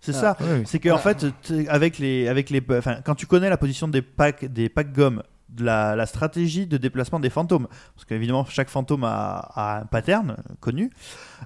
C'est 0.00 0.14
Ah. 0.14 0.36
ça. 0.38 0.38
C'est 0.66 0.78
que 0.78 0.88
en 0.88 0.98
fait, 0.98 1.26
avec 1.68 1.98
les, 1.98 2.28
avec 2.28 2.48
les, 2.50 2.62
enfin, 2.70 2.98
quand 3.04 3.16
tu 3.16 3.26
connais 3.26 3.50
la 3.50 3.56
position 3.56 3.88
des 3.88 4.02
packs, 4.02 4.44
des 4.44 4.68
packs 4.68 4.92
gomme, 4.92 5.22
la, 5.58 6.06
stratégie 6.06 6.66
de 6.66 6.76
déplacement 6.76 7.20
des 7.20 7.30
fantômes, 7.30 7.66
parce 7.94 8.04
qu'évidemment 8.06 8.44
chaque 8.44 8.68
fantôme 8.68 9.04
a, 9.04 9.80
un 9.80 9.86
pattern 9.86 10.36
connu. 10.60 10.90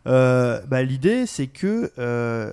euh, 0.07 0.61
bah, 0.67 0.83
L'idée, 0.83 1.27
c'est 1.27 1.47
que 1.49 1.93
euh, 1.99 2.53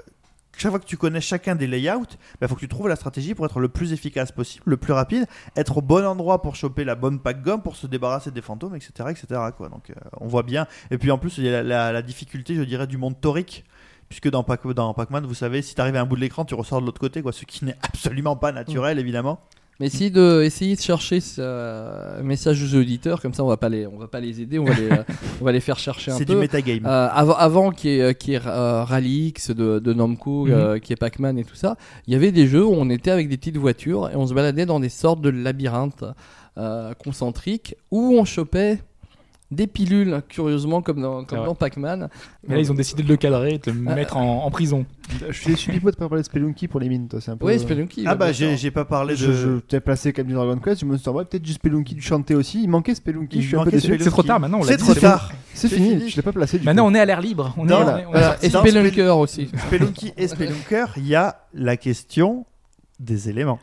chaque 0.58 0.72
fois 0.72 0.80
que 0.80 0.86
tu 0.86 0.98
connais 0.98 1.22
chacun 1.22 1.56
des 1.56 1.68
layouts, 1.68 2.06
il 2.42 2.48
faut 2.48 2.56
que 2.56 2.60
tu 2.60 2.68
trouves 2.68 2.88
la 2.88 2.96
stratégie 2.96 3.36
pour 3.36 3.46
être 3.46 3.60
le 3.60 3.70
plus 3.70 3.94
efficace 3.94 4.32
possible, 4.32 4.64
le 4.66 4.78
plus 4.78 4.92
rapide, 4.94 5.26
être 5.56 5.78
au 5.78 5.82
bon 5.82 6.06
endroit 6.06 6.42
pour 6.42 6.56
choper 6.56 6.84
la 6.84 6.96
bonne 6.96 7.20
pack 7.20 7.44
gomme, 7.44 7.62
pour 7.62 7.76
se 7.76 7.86
débarrasser 7.88 8.32
des 8.32 8.42
fantômes, 8.42 8.76
etc., 8.76 9.10
etc. 9.12 9.42
Quoi. 9.56 9.70
Donc, 9.70 9.92
euh, 9.92 9.94
on 10.20 10.28
voit 10.28 10.44
bien. 10.44 10.66
Et 10.90 10.98
puis 10.98 11.12
en 11.12 11.18
plus, 11.20 11.38
il 11.38 11.44
y 11.46 11.50
a 11.50 11.62
la, 11.64 11.92
la- 11.92 12.02
difficulté, 12.02 12.56
je 12.56 12.64
dirais, 12.64 12.88
du 12.88 12.98
monde 12.98 13.20
torique. 13.22 13.66
Puisque 14.10 14.30
dans, 14.30 14.42
Pac- 14.44 14.66
dans 14.74 14.94
Pac-Man, 14.94 15.26
vous 15.26 15.34
savez, 15.34 15.62
si 15.62 15.76
tu 15.76 15.82
arrives 15.82 15.98
à 15.98 16.02
un 16.02 16.06
bout 16.06 16.16
de 16.16 16.22
l'écran, 16.22 16.46
tu 16.46 16.56
ressors 16.56 16.80
de 16.80 16.86
l'autre 16.86 17.00
côté, 17.02 17.22
quoi, 17.22 17.34
ce 17.34 17.44
qui 17.44 17.66
n'est 17.66 17.76
absolument 17.84 18.38
pas 18.38 18.54
naturel, 18.54 19.00
évidemment. 19.00 19.40
Mais 19.80 19.86
essayez 19.88 20.10
de, 20.10 20.42
essayez 20.44 20.76
de 20.76 20.82
chercher 20.82 21.20
ce 21.20 21.40
euh, 21.40 22.24
message 22.24 22.64
aux 22.64 22.76
auditeurs, 22.80 23.22
comme 23.22 23.34
ça 23.34 23.44
on 23.44 23.48
va 23.48 23.58
pas 23.58 23.70
les, 23.70 23.86
on 23.86 23.98
va 24.00 24.08
pas 24.08 24.20
les 24.20 24.42
aider, 24.42 24.58
on 24.58 24.64
va 24.66 24.74
les, 24.74 24.90
euh, 24.92 25.04
on 25.42 25.46
va 25.46 25.52
les 25.52 25.60
faire 25.60 25.78
chercher 25.78 26.12
un 26.12 26.18
C'est 26.18 26.26
peu. 26.26 26.34
du 26.34 26.40
metagame. 26.40 26.86
Euh, 26.86 27.08
avant, 27.12 27.36
avant 27.36 27.70
qu'il 27.72 27.92
y 27.92 28.00
ait, 28.00 28.16
qu'il 28.16 28.34
y 28.34 28.36
ait, 28.38 28.42
euh, 28.48 28.84
Rally 28.84 29.28
X 29.28 29.52
de, 29.52 29.78
de 29.78 29.94
Namco, 29.94 30.46
Mhm. 30.48 30.52
euh, 30.52 30.80
qui 30.80 30.94
est 30.94 30.96
Pac-Man 30.96 31.38
et 31.38 31.44
tout 31.44 31.56
ça, 31.56 31.76
il 32.08 32.14
y 32.14 32.16
avait 32.16 32.32
des 32.32 32.48
jeux 32.48 32.66
où 32.66 32.74
on 32.74 32.90
était 32.90 33.12
avec 33.12 33.30
des 33.30 33.38
petites 33.38 33.58
voitures 33.58 34.10
et 34.10 34.16
on 34.16 34.26
se 34.26 34.34
baladait 34.34 34.66
dans 34.66 34.80
des 34.80 34.90
sortes 34.90 35.22
de 35.22 35.30
labyrinthes 35.30 36.06
euh, 36.58 36.94
concentriques 36.96 37.76
où 37.92 38.16
on 38.18 38.26
chopait 38.26 38.80
des 39.50 39.66
pilules, 39.68 40.22
curieusement, 40.28 40.82
comme 40.82 41.02
dans, 41.02 41.24
comme 41.24 41.38
vrai. 41.40 41.48
dans 41.48 41.56
Pac-Man. 41.56 42.10
Mais 42.48 42.56
là, 42.56 42.62
ils 42.62 42.70
ont 42.72 42.76
décidé 42.76 43.02
de 43.02 43.08
le 43.08 43.16
cadrer 43.16 43.54
et 43.54 43.58
de 43.60 43.72
le 43.72 43.82
Ah. 43.88 43.96
mettre 43.96 44.18
en, 44.18 44.44
en 44.46 44.52
prison. 44.52 44.86
Je 45.30 45.32
suis 45.34 45.52
déçu 45.52 45.72
Pipo 45.72 45.90
de 45.90 45.96
pas 45.96 46.10
parler 46.10 46.22
de 46.22 46.26
Spelunky 46.26 46.68
pour 46.68 46.82
les 46.82 46.90
mines, 46.90 47.08
toi. 47.08 47.22
C'est 47.22 47.32
un 47.32 47.38
peu. 47.38 47.46
Oui, 47.46 47.58
Spelunky. 47.58 48.04
ah 48.08 48.16
bah 48.16 48.34
j'ai 48.34 48.72
pas 48.72 48.84
parlé 48.84 49.14
de. 49.14 49.20
Je, 49.20 49.32
je 49.32 49.58
t'ai 49.60 49.80
placé 49.80 50.12
comme 50.12 50.28
du 50.28 50.34
Dragon 50.34 50.58
Quest, 50.58 50.82
je 50.82 50.86
me 50.86 50.98
suis 50.98 51.04
dit, 51.06 51.10
ouais, 51.10 51.24
peut-être 51.24 51.44
du 51.44 51.54
Spelunky 51.54 51.96
du 51.96 52.02
chanter 52.02 52.36
aussi. 52.36 52.62
Il 52.64 52.68
manquait 52.70 52.94
Spelunky, 52.96 53.38
Il 53.38 53.42
je 53.42 53.48
suis 53.48 53.56
un 53.58 53.64
peu 53.64 53.72
déçu. 53.72 53.98
C'est 54.00 54.10
trop 54.10 54.24
tard 54.24 54.40
maintenant, 54.42 54.58
on 54.60 54.64
l'a 54.64 54.68
C'est 54.68 54.78
trop 54.78 54.94
tard. 54.94 55.32
C'est 55.54 55.70
fini, 55.70 55.90
fini. 55.98 56.10
je 56.10 56.16
l'ai 56.18 56.22
pas 56.22 56.34
placé 56.34 56.60
du 56.60 56.66
Maintenant, 56.66 56.84
coup. 56.84 56.92
on 56.92 56.96
est 56.96 57.00
à 57.00 57.06
l'air 57.06 57.22
libre. 57.22 57.54
On 57.58 57.66
est, 57.66 57.72
Non, 57.72 57.78
on 57.86 57.98
est- 57.98 58.06
on 58.06 58.12
Voilà, 58.12 58.38
Spelunker 58.42 59.18
aussi. 59.18 59.50
Spelunky 59.68 60.12
et 60.18 60.28
Spelunker, 60.28 60.88
il 60.98 61.08
y 61.08 61.16
a 61.16 61.40
la 61.54 61.78
question 61.78 62.46
des 63.00 63.30
éléments. 63.30 63.60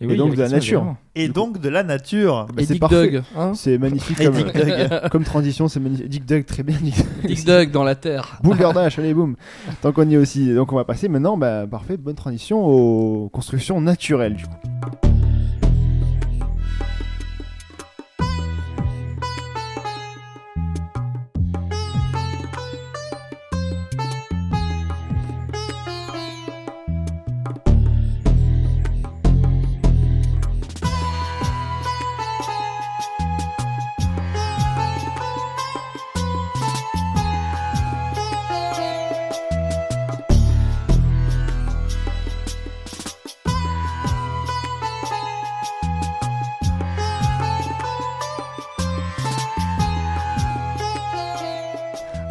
Et, 0.00 0.04
Et 0.04 0.08
oui, 0.08 0.16
donc 0.16 0.34
de 0.34 0.42
la 0.42 0.48
nature. 0.50 0.94
Et 1.14 1.28
donc 1.28 1.58
de 1.58 1.68
la 1.70 1.82
nature. 1.82 2.46
Bah, 2.54 2.62
et 2.62 2.66
c'est 2.66 2.74
Dick 2.74 2.80
parfait. 2.80 3.10
Dug. 3.10 3.22
Hein 3.34 3.52
C'est 3.54 3.78
magnifique 3.78 4.20
Et 4.20 4.24
comme, 4.26 4.34
Dick 4.34 4.52
Dug. 4.52 5.08
comme 5.10 5.24
transition, 5.24 5.68
c'est 5.68 5.80
magnifique. 5.80 6.08
Dick 6.08 6.26
Dug, 6.26 6.44
très 6.44 6.62
bien. 6.62 6.76
Dick 6.82 6.94
Dick 7.24 7.46
Dug 7.46 7.70
dans 7.70 7.82
la 7.84 7.94
terre. 7.94 8.38
Boulder 8.42 8.68
Dash, 8.74 8.98
allez 8.98 9.14
boum. 9.14 9.36
Tant 9.80 9.92
qu'on 9.92 10.08
y 10.08 10.14
est 10.14 10.18
aussi. 10.18 10.54
Donc 10.54 10.72
on 10.72 10.76
va 10.76 10.84
passer 10.84 11.08
maintenant, 11.08 11.38
bah, 11.38 11.66
parfait, 11.66 11.96
bonne 11.96 12.14
transition 12.14 12.62
aux 12.62 13.30
constructions 13.30 13.80
naturelles 13.80 14.34
du 14.34 14.44
coup. 14.44 15.15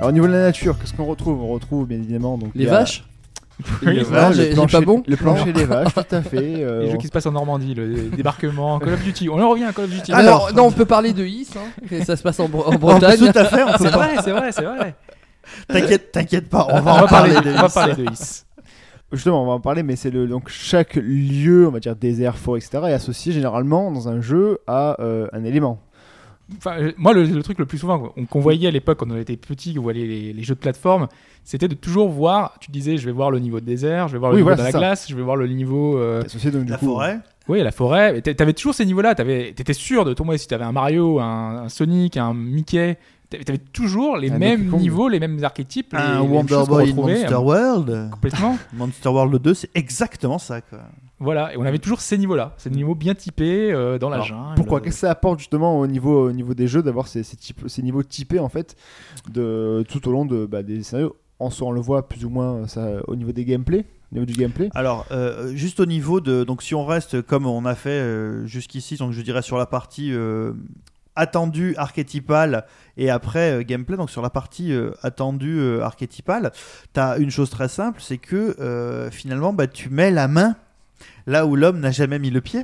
Alors 0.06 0.12
au 0.12 0.14
niveau 0.14 0.28
de 0.28 0.34
la 0.34 0.42
nature, 0.44 0.78
qu'est-ce 0.80 0.94
qu'on 0.94 1.06
retrouve? 1.06 1.42
On 1.42 1.48
retrouve 1.48 1.88
bien 1.88 1.98
évidemment 1.98 2.38
donc 2.38 2.52
Les 2.54 2.68
a- 2.68 2.72
vaches? 2.72 3.04
A 3.60 3.64
Oui, 3.86 3.96
le 3.96 4.04
plancher, 4.54 4.68
pas 4.78 4.82
bon 4.86 5.02
le 5.08 5.16
plancher 5.16 5.52
des 5.54 5.66
vaches, 5.66 5.94
tout 5.96 6.16
à 6.16 6.22
fait. 6.22 6.38
euh, 6.64 6.82
Les 6.84 6.90
jeux 6.90 6.96
on- 6.96 6.98
qui 7.00 7.08
se 7.08 7.12
passent 7.12 7.26
en 7.26 7.32
Normandie, 7.32 7.74
le 7.74 8.10
débarquement, 8.10 8.78
Call 8.80 8.94
of 8.94 9.04
Duty. 9.04 9.30
On 9.30 9.40
en 9.42 9.50
revient 9.50 9.64
à 9.64 9.72
Call 9.74 9.86
of 9.86 9.92
Duty. 9.92 10.12
Alors, 10.14 10.52
non, 10.54 10.66
on 10.68 10.72
peut 10.72 10.86
parler 10.86 11.14
de 11.14 11.24
Is, 11.26 11.48
hein, 11.58 11.98
ça 12.04 12.16
se 12.16 12.22
passe 12.22 12.40
en, 12.40 12.48
Bretagne. 12.50 13.18
tout 13.18 13.32
à 13.34 13.46
fait, 13.46 13.64
C'est 13.80 13.88
vrai, 13.90 14.10
c'est 14.24 14.32
vrai, 14.32 14.52
c'est 14.52 14.64
vrai. 14.66 14.94
T'inquiète, 15.68 16.12
t'inquiète 16.12 16.50
pas, 16.50 16.68
on 16.70 16.74
On 16.78 16.82
va 16.82 16.82
va 16.82 17.04
en 17.04 17.08
parler 17.08 17.34
parler, 17.34 17.52
de 17.52 17.56
on 17.58 17.62
va 17.62 17.70
parler 17.70 17.94
de 17.96 18.04
Is. 18.12 18.44
Justement, 19.12 19.44
on 19.44 19.46
va 19.46 19.54
en 19.54 19.60
parler, 19.60 19.84
mais 19.84 19.96
c'est 19.96 20.10
le 20.12 20.28
donc 20.28 20.50
chaque 20.50 20.96
lieu, 20.96 21.68
on 21.68 21.72
va 21.72 21.80
dire 21.80 21.96
désert, 21.96 22.38
forêt, 22.38 22.60
etc., 22.60 22.84
est 22.88 22.94
associé 22.94 23.32
généralement 23.32 23.90
dans 23.92 24.10
un 24.10 24.20
jeu 24.20 24.60
à 24.68 25.00
euh, 25.02 25.28
un 25.32 25.44
élément. 25.46 25.80
Enfin, 26.58 26.78
euh, 26.80 26.92
moi, 26.98 27.14
le, 27.14 27.24
le 27.26 27.42
truc 27.44 27.58
le 27.58 27.66
plus 27.66 27.78
souvent 27.80 28.14
qu'on 28.30 28.40
voyait 28.40 28.68
à 28.68 28.72
l'époque 28.72 29.00
quand 29.00 29.10
on 29.10 29.18
était 29.18 29.36
petit, 29.38 29.74
qu'on 29.74 29.82
voyait 29.82 30.06
les, 30.06 30.34
les 30.34 30.44
jeux 30.44 30.54
de 30.56 30.60
plateforme, 30.60 31.08
c'était 31.44 31.68
de 31.68 31.74
toujours 31.74 32.10
voir. 32.10 32.58
Tu 32.60 32.70
disais, 32.72 32.98
je 32.98 33.06
vais 33.06 33.12
voir 33.12 33.32
le 33.32 33.40
niveau 33.40 33.60
de 33.60 33.66
désert, 33.66 34.08
je 34.08 34.14
vais 34.14 34.20
voir 34.20 34.32
le 34.32 34.36
Oui, 34.38 34.42
niveau 34.42 34.50
voilà, 34.50 34.62
de 34.62 34.68
la 34.68 34.72
ça. 34.72 34.78
glace, 34.78 35.08
je 35.10 35.16
vais 35.16 35.24
voir 35.24 35.38
le 35.38 35.48
niveau. 35.48 35.98
euh, 35.98 36.24
Associé 36.24 36.52
donc 36.52 36.66
du 36.66 36.72
La 36.72 36.78
coup. 36.78 36.86
forêt. 36.86 37.20
Oui, 37.48 37.62
la 37.62 37.72
forêt. 37.72 38.22
T'avais 38.22 38.54
toujours 38.54 38.74
ces 38.76 38.86
niveaux-là. 38.86 39.16
T'avais- 39.16 39.54
T'étais 39.54 39.74
sûr 39.74 40.06
de 40.06 40.14
tomber 40.14 40.38
si 40.38 40.48
t'avais 40.48 40.64
un 40.66 40.72
Mario, 40.72 41.20
un, 41.20 41.64
un 41.66 41.70
Sonic, 41.70 42.18
un 42.18 42.34
Mickey. 42.34 42.98
T'avais 43.30 43.58
toujours 43.58 44.18
les 44.18 44.32
Un 44.32 44.38
mêmes 44.38 44.70
niveaux, 44.78 45.10
les 45.10 45.20
mêmes 45.20 45.44
archétypes, 45.44 45.94
Un 45.96 46.22
les 46.22 46.28
Wonder 46.28 46.62
Boy 46.68 46.94
Monster 46.94 47.36
World. 47.36 48.10
Complètement. 48.12 48.58
Monster 48.74 49.10
World 49.10 49.42
2, 49.42 49.54
c'est 49.56 49.70
exactement 49.76 50.38
ça. 50.38 50.62
Quoi. 50.62 50.80
Voilà, 51.20 51.54
et 51.54 51.58
on 51.58 51.64
avait 51.64 51.80
toujours 51.80 52.02
ces 52.02 52.18
niveaux-là, 52.18 52.54
ces 52.58 52.70
niveaux 52.70 52.94
bien 52.96 53.16
typés 53.16 53.72
euh, 53.72 53.98
dans 53.98 54.10
la 54.10 54.16
Alors, 54.18 54.28
jungle. 54.28 54.56
Pourquoi 54.56 54.82
Qu'est-ce 54.82 54.96
que 54.96 55.00
ça 55.02 55.12
apporte 55.12 55.40
justement 55.40 55.80
au 55.80 55.88
niveau, 55.88 56.28
au 56.28 56.32
niveau 56.34 56.54
des 56.54 56.68
jeux 56.68 56.84
d'avoir 56.84 57.08
ces, 57.08 57.24
ces, 57.24 57.38
types- 57.38 57.68
ces 57.68 57.82
niveaux 57.82 58.04
typés 58.04 58.40
en 58.40 58.50
fait 58.50 58.76
de, 59.32 59.86
tout 59.88 60.08
au 60.10 60.12
long 60.12 60.26
de, 60.26 60.46
bah, 60.46 60.62
des 60.62 60.84
scénarios? 60.84 61.16
En 61.40 61.50
soi, 61.50 61.68
on 61.68 61.72
le 61.72 61.82
voit 61.82 62.08
plus 62.08 62.26
ou 62.26 62.30
moins 62.30 62.68
ça, 62.68 62.88
au 63.08 63.16
niveau 63.16 63.32
des 63.34 63.44
gameplays, 63.46 63.86
au 64.12 64.16
niveau 64.16 64.26
du 64.26 64.34
gameplay. 64.34 64.70
Alors, 64.74 65.06
euh, 65.12 65.54
juste 65.56 65.80
au 65.82 65.86
niveau 65.86 66.22
de. 66.22 66.44
Donc, 66.46 66.62
si 66.64 66.76
on 66.76 66.86
reste 66.86 67.22
comme 67.22 67.46
on 67.46 67.66
a 67.66 67.76
fait 67.76 67.90
euh, 67.90 68.46
jusqu'ici, 68.46 68.96
donc 68.98 69.12
je 69.12 69.22
dirais 69.22 69.42
sur 69.42 69.58
la 69.58 69.66
partie 69.66 70.14
euh, 70.14 70.54
attendue 71.16 71.76
archétypale 71.78 72.66
et 72.98 73.10
après 73.10 73.52
euh, 73.52 73.64
gameplay, 73.64 73.98
donc 73.98 74.10
sur 74.10 74.22
la 74.22 74.30
partie 74.30 74.72
euh, 74.74 74.92
attendue 75.02 75.60
euh, 75.60 75.82
archétypale, 75.84 76.52
tu 76.94 77.00
as 77.00 77.18
une 77.18 77.32
chose 77.32 77.50
très 77.50 77.68
simple 77.70 78.02
c'est 78.02 78.18
que 78.18 78.56
euh, 78.60 79.10
finalement, 79.12 79.54
bah, 79.54 79.68
tu 79.68 79.90
mets 79.90 80.12
la 80.12 80.28
main 80.28 80.56
là 81.28 81.46
où 81.46 81.56
l'homme 81.56 81.80
n'a 81.80 81.92
jamais 81.92 82.20
mis 82.20 82.30
le 82.30 82.42
pied. 82.42 82.62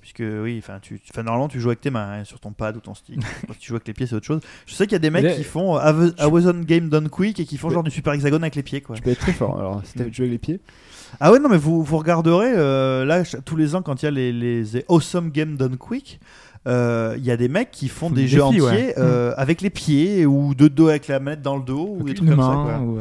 Puisque 0.00 0.22
oui, 0.42 0.58
enfin, 0.62 0.80
tu, 0.82 1.00
normalement 1.16 1.48
tu 1.48 1.58
joues 1.60 1.70
avec 1.70 1.80
tes 1.80 1.88
mains 1.88 2.20
hein, 2.20 2.24
sur 2.24 2.38
ton 2.38 2.52
pad 2.52 2.76
ou 2.76 2.80
ton 2.80 2.94
stick. 2.94 3.20
Quand 3.46 3.54
tu 3.58 3.68
joues 3.68 3.74
avec 3.76 3.86
les 3.88 3.94
pieds, 3.94 4.06
c'est 4.06 4.14
autre 4.14 4.26
chose. 4.26 4.40
Je 4.66 4.74
sais 4.74 4.84
qu'il 4.84 4.92
y 4.92 4.96
a 4.96 4.98
des 4.98 5.08
mecs 5.08 5.34
qui 5.34 5.44
font 5.44 5.78
euh, 5.78 6.10
I 6.18 6.26
was 6.26 6.46
on 6.46 6.60
game 6.60 6.90
done 6.90 7.08
quick 7.08 7.40
et 7.40 7.46
qui 7.46 7.56
font 7.56 7.70
genre 7.70 7.82
du 7.82 7.90
super 7.90 8.12
hexagone 8.12 8.42
avec 8.42 8.54
les 8.54 8.62
pieds 8.62 8.82
quoi. 8.82 8.96
Tu 8.96 9.02
peux 9.02 9.10
être 9.10 9.20
très 9.20 9.32
fort. 9.32 9.58
Alors, 9.58 9.80
si 9.84 9.94
t'as 9.94 10.04
joué 10.10 10.26
avec 10.26 10.32
les 10.32 10.38
pieds, 10.38 10.60
Ah 11.20 11.32
ouais, 11.32 11.38
non, 11.38 11.48
mais 11.48 11.56
vous, 11.56 11.82
vous 11.82 11.96
regarderez, 11.96 12.52
euh, 12.54 13.06
là, 13.06 13.22
tous 13.46 13.56
les 13.56 13.74
ans, 13.74 13.80
quand 13.80 14.02
il 14.02 14.04
y 14.04 14.08
a 14.08 14.10
les, 14.10 14.30
les, 14.30 14.62
les 14.62 14.84
Awesome 14.90 15.30
Game 15.30 15.56
Done 15.56 15.78
Quick, 15.78 16.20
euh, 16.66 17.14
il 17.16 17.24
y 17.24 17.30
a 17.30 17.38
des 17.38 17.48
mecs 17.48 17.70
qui 17.70 17.88
font 17.88 18.08
Font 18.08 18.14
des 18.14 18.22
des 18.22 18.28
jeux 18.28 18.42
défis, 18.50 18.60
entiers 18.60 18.86
ouais. 18.88 18.94
euh, 18.98 19.32
avec 19.38 19.62
les 19.62 19.70
pieds 19.70 20.26
ou 20.26 20.54
de 20.54 20.68
dos 20.68 20.88
avec 20.88 21.08
la 21.08 21.18
manette 21.18 21.40
dans 21.42 21.56
le 21.56 21.62
dos 21.62 21.96
ou 21.98 22.02
des 22.04 22.12
trucs 22.14 22.28
comme 22.28 22.40
ça. 22.40 22.52
quoi. 22.62 22.78
ou, 22.80 22.98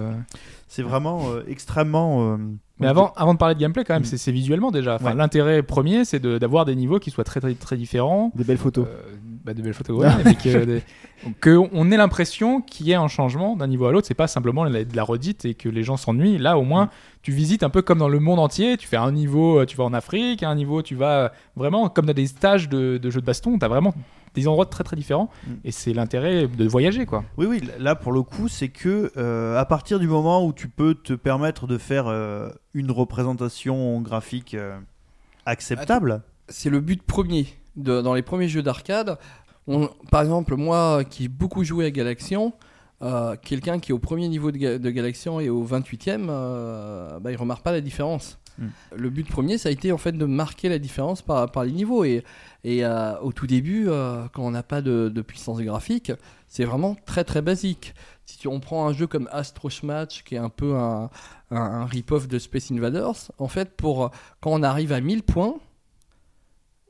C'est 0.76 0.82
vraiment 0.82 1.30
euh, 1.30 1.44
extrêmement. 1.48 2.34
euh, 2.34 2.38
Mais 2.80 2.88
avant, 2.88 3.14
avant 3.16 3.34
de 3.36 3.38
parler 3.38 3.54
de 3.54 3.60
gameplay, 3.60 3.84
quand 3.84 3.94
même, 3.94 4.02
Mm. 4.02 4.18
c'est 4.18 4.32
visuellement 4.32 4.72
déjà. 4.72 4.96
Enfin, 4.96 5.12
Ouais. 5.12 5.16
L'intérêt 5.16 5.62
premier, 5.62 6.04
c'est 6.04 6.20
de- 6.20 6.40
d'avoir 6.40 6.66
des 6.66 6.76
niveaux 6.76 6.98
qui 6.98 7.12
soient 7.12 7.24
très 7.24 7.40
très, 7.40 7.54
très 7.54 7.78
différents. 7.78 8.32
des 8.34 8.44
belles 8.44 8.58
photos. 8.58 8.88
Euh, 8.90 9.16
bah, 9.46 9.54
de 9.54 9.62
belles 9.62 9.76
photos, 9.76 10.00
ouais, 10.00 10.10
mais 10.26 10.34
que, 10.36 10.66
des- 10.66 10.82
que 11.42 11.60
on 11.74 11.92
ait 11.92 11.98
l'impression 11.98 12.60
qu'il 12.62 12.88
y 12.88 12.92
ait 12.92 12.96
un 12.96 13.08
changement 13.08 13.56
d'un 13.56 13.68
niveau 13.68 13.86
à 13.86 13.92
l'autre. 13.92 14.08
C'est 14.08 14.14
pas 14.16 14.28
simplement 14.28 14.64
la- 14.64 14.84
de 14.84 14.96
la 14.96 15.04
redite 15.04 15.46
et 15.46 15.54
que 15.54 15.70
les 15.70 15.84
gens 15.84 15.96
s'ennuient. 15.98 16.40
Là, 16.40 16.58
au 16.58 16.64
moins, 16.64 16.90
tu 17.22 17.32
visites 17.32 17.62
un 17.62 17.70
peu 17.70 17.84
comme 17.84 18.00
dans 18.00 18.10
le 18.10 18.20
monde 18.20 18.40
entier. 18.40 18.76
Tu 18.78 18.88
fais 18.88 18.98
un 18.98 19.12
niveau, 19.12 19.64
tu 19.66 19.78
vas 19.78 19.84
en 19.84 19.94
Afrique, 19.94 20.42
un 20.42 20.56
niveau, 20.56 20.82
tu 20.82 20.96
vas 20.96 21.34
vraiment 21.56 21.90
comme 21.90 22.08
dans 22.08 22.14
des 22.14 22.26
stages 22.28 22.68
de, 22.68 22.98
de 22.98 23.10
jeux 23.12 23.22
de 23.22 23.26
baston. 23.28 23.60
T'as 23.60 23.68
vraiment 23.68 23.94
des 24.36 24.48
endroits 24.48 24.66
très 24.66 24.84
très 24.84 24.96
différents. 24.96 25.30
Mm. 25.48 25.52
Et 25.66 25.72
c'est 25.72 25.94
l'intérêt 25.94 26.48
de 26.48 26.68
voyager, 26.68 27.06
quoi. 27.06 27.24
Oui, 27.38 27.46
oui, 27.46 27.62
là 27.80 27.96
pour 27.96 28.12
le 28.12 28.22
coup, 28.24 28.48
c'est 28.48 28.70
que 28.70 29.12
euh, 29.18 29.58
à 29.58 29.66
partir 29.66 30.00
du 30.00 30.08
moment 30.08 30.46
où 30.46 30.54
tu 30.54 30.68
peux 30.68 30.96
te 30.96 31.14
permettre 31.14 31.68
de 31.68 31.78
faire 31.78 32.08
euh, 32.08 32.50
une 32.74 32.92
représentation 32.92 34.02
graphique 34.02 34.54
euh, 34.56 34.78
acceptable, 35.46 36.22
c'est 36.50 36.70
le 36.70 36.80
but 36.80 37.02
premier 37.04 37.48
de- 37.76 38.02
dans 38.02 38.14
les 38.14 38.22
premiers 38.22 38.48
jeux 38.48 38.64
d'arcade. 38.64 39.18
Par 40.12 40.22
exemple, 40.22 40.56
moi 40.56 41.04
qui 41.06 41.26
ai 41.26 41.28
beaucoup 41.30 41.64
joué 41.64 41.86
à 41.86 41.92
Galaxian, 41.92 42.54
euh, 43.02 43.36
quelqu'un 43.42 43.80
qui 43.80 43.92
est 43.92 43.94
au 43.94 44.00
premier 44.00 44.28
niveau 44.28 44.52
de, 44.52 44.58
Ga- 44.58 44.78
de 44.80 44.90
Galaxian 44.90 45.40
et 45.40 45.50
au 45.50 45.66
28e, 45.66 46.28
euh, 46.30 47.20
bah, 47.20 47.32
il 47.32 47.38
remarque 47.38 47.64
pas 47.64 47.72
la 47.72 47.82
différence. 47.82 48.40
Hmm. 48.60 48.68
Le 48.96 49.10
but 49.10 49.28
premier, 49.28 49.58
ça 49.58 49.70
a 49.70 49.72
été 49.72 49.92
en 49.92 49.98
fait 49.98 50.12
de 50.12 50.26
marquer 50.26 50.70
la 50.70 50.80
différence 50.80 51.22
par, 51.22 51.52
par 51.52 51.64
les 51.64 51.72
niveaux. 51.72 52.04
Et, 52.04 52.24
et 52.64 52.86
euh, 52.86 53.18
au 53.20 53.32
tout 53.34 53.48
début, 53.48 53.86
euh, 53.88 54.26
quand 54.34 54.44
on 54.44 54.52
n'a 54.52 54.64
pas 54.64 54.82
de, 54.82 55.10
de 55.10 55.22
puissance 55.22 55.60
graphique, 55.62 56.12
c'est 56.48 56.64
vraiment 56.66 56.96
très 57.06 57.24
très 57.24 57.42
basique. 57.42 57.94
Si 58.26 58.38
tu- 58.38 58.48
on 58.48 58.60
prend 58.62 58.88
un 58.88 58.94
jeu 58.94 59.06
comme 59.08 59.28
Astro 59.32 59.70
Match, 59.84 60.24
qui 60.24 60.36
est 60.36 60.40
un 60.40 60.50
peu 60.50 60.76
un, 60.76 61.10
un, 61.52 61.58
un 61.58 61.86
rip-off 61.86 62.28
de 62.28 62.40
Space 62.40 62.72
Invaders, 62.72 63.32
en 63.38 63.48
fait, 63.50 63.72
pour 63.76 64.12
quand 64.40 64.52
on 64.52 64.64
arrive 64.64 64.94
à 64.94 65.02
1000 65.02 65.24
points 65.24 65.56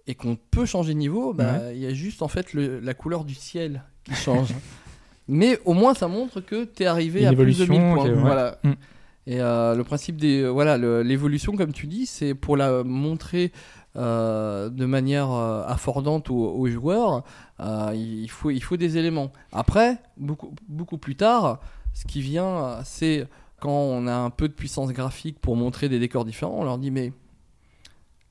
et 0.05 0.15
qu'on 0.15 0.35
peut 0.35 0.65
changer 0.65 0.93
de 0.93 0.99
niveau, 0.99 1.33
bah, 1.33 1.71
il 1.73 1.79
y 1.79 1.85
a 1.87 1.93
juste 1.93 2.21
en 2.21 2.27
fait 2.27 2.53
le- 2.53 2.79
la 2.79 2.93
couleur 2.93 3.23
du 3.23 3.33
ciel 3.35 3.83
qui 4.03 4.13
change. 4.13 4.49
Mais 5.29 5.57
au 5.63 5.73
moins, 5.73 5.93
ça 5.93 6.07
montre 6.09 6.41
que 6.41 6.65
tu 6.65 6.83
es 6.83 6.85
arrivé 6.85 7.25
à 7.25 7.31
plus 7.33 7.57
de 7.57 7.65
1000 7.65 7.77
évolution, 7.79 7.95
points. 7.95 8.03
ok, 8.03 8.09
ouais. 8.09 8.21
Voilà. 8.21 8.59
Mm. 8.63 8.71
Et 9.25 9.39
euh, 9.39 9.73
le 9.73 9.85
principe 9.85 10.17
des 10.17 10.45
voilà 10.49 10.77
l'évolution 11.01 11.55
comme 11.55 11.71
tu 11.71 11.87
dis 11.87 12.05
c'est 12.05 12.33
pour 12.35 12.57
la 12.57 12.83
montrer 12.83 13.53
euh, 13.95 14.69
de 14.69 14.85
manière 14.85 15.31
euh, 15.31 15.63
affordante 15.67 16.31
aux, 16.31 16.67
joueurs 16.67 17.23
euh, 17.59 17.91
il 17.93 18.27
faut 18.27 18.49
il 18.49 18.61
faut 18.61 18.75
des 18.75 18.97
éléments. 18.97 19.31
Après 19.51 19.97
beaucoup 20.17 20.55
beaucoup 20.67 20.97
plus 20.97 21.15
tard 21.15 21.59
ce 21.93 22.05
qui 22.05 22.21
vient 22.21 22.79
c'est 22.83 23.27
quand 23.59 23.69
on 23.69 24.07
a 24.07 24.15
un 24.15 24.31
peu 24.31 24.47
de 24.47 24.53
puissance 24.53 24.91
graphique 24.91 25.39
pour 25.39 25.55
montrer 25.55 25.89
des 25.89 25.99
décors 25.99 26.25
différents 26.25 26.57
on 26.57 26.63
leur 26.63 26.79
dit 26.79 26.89
mais 26.89 27.13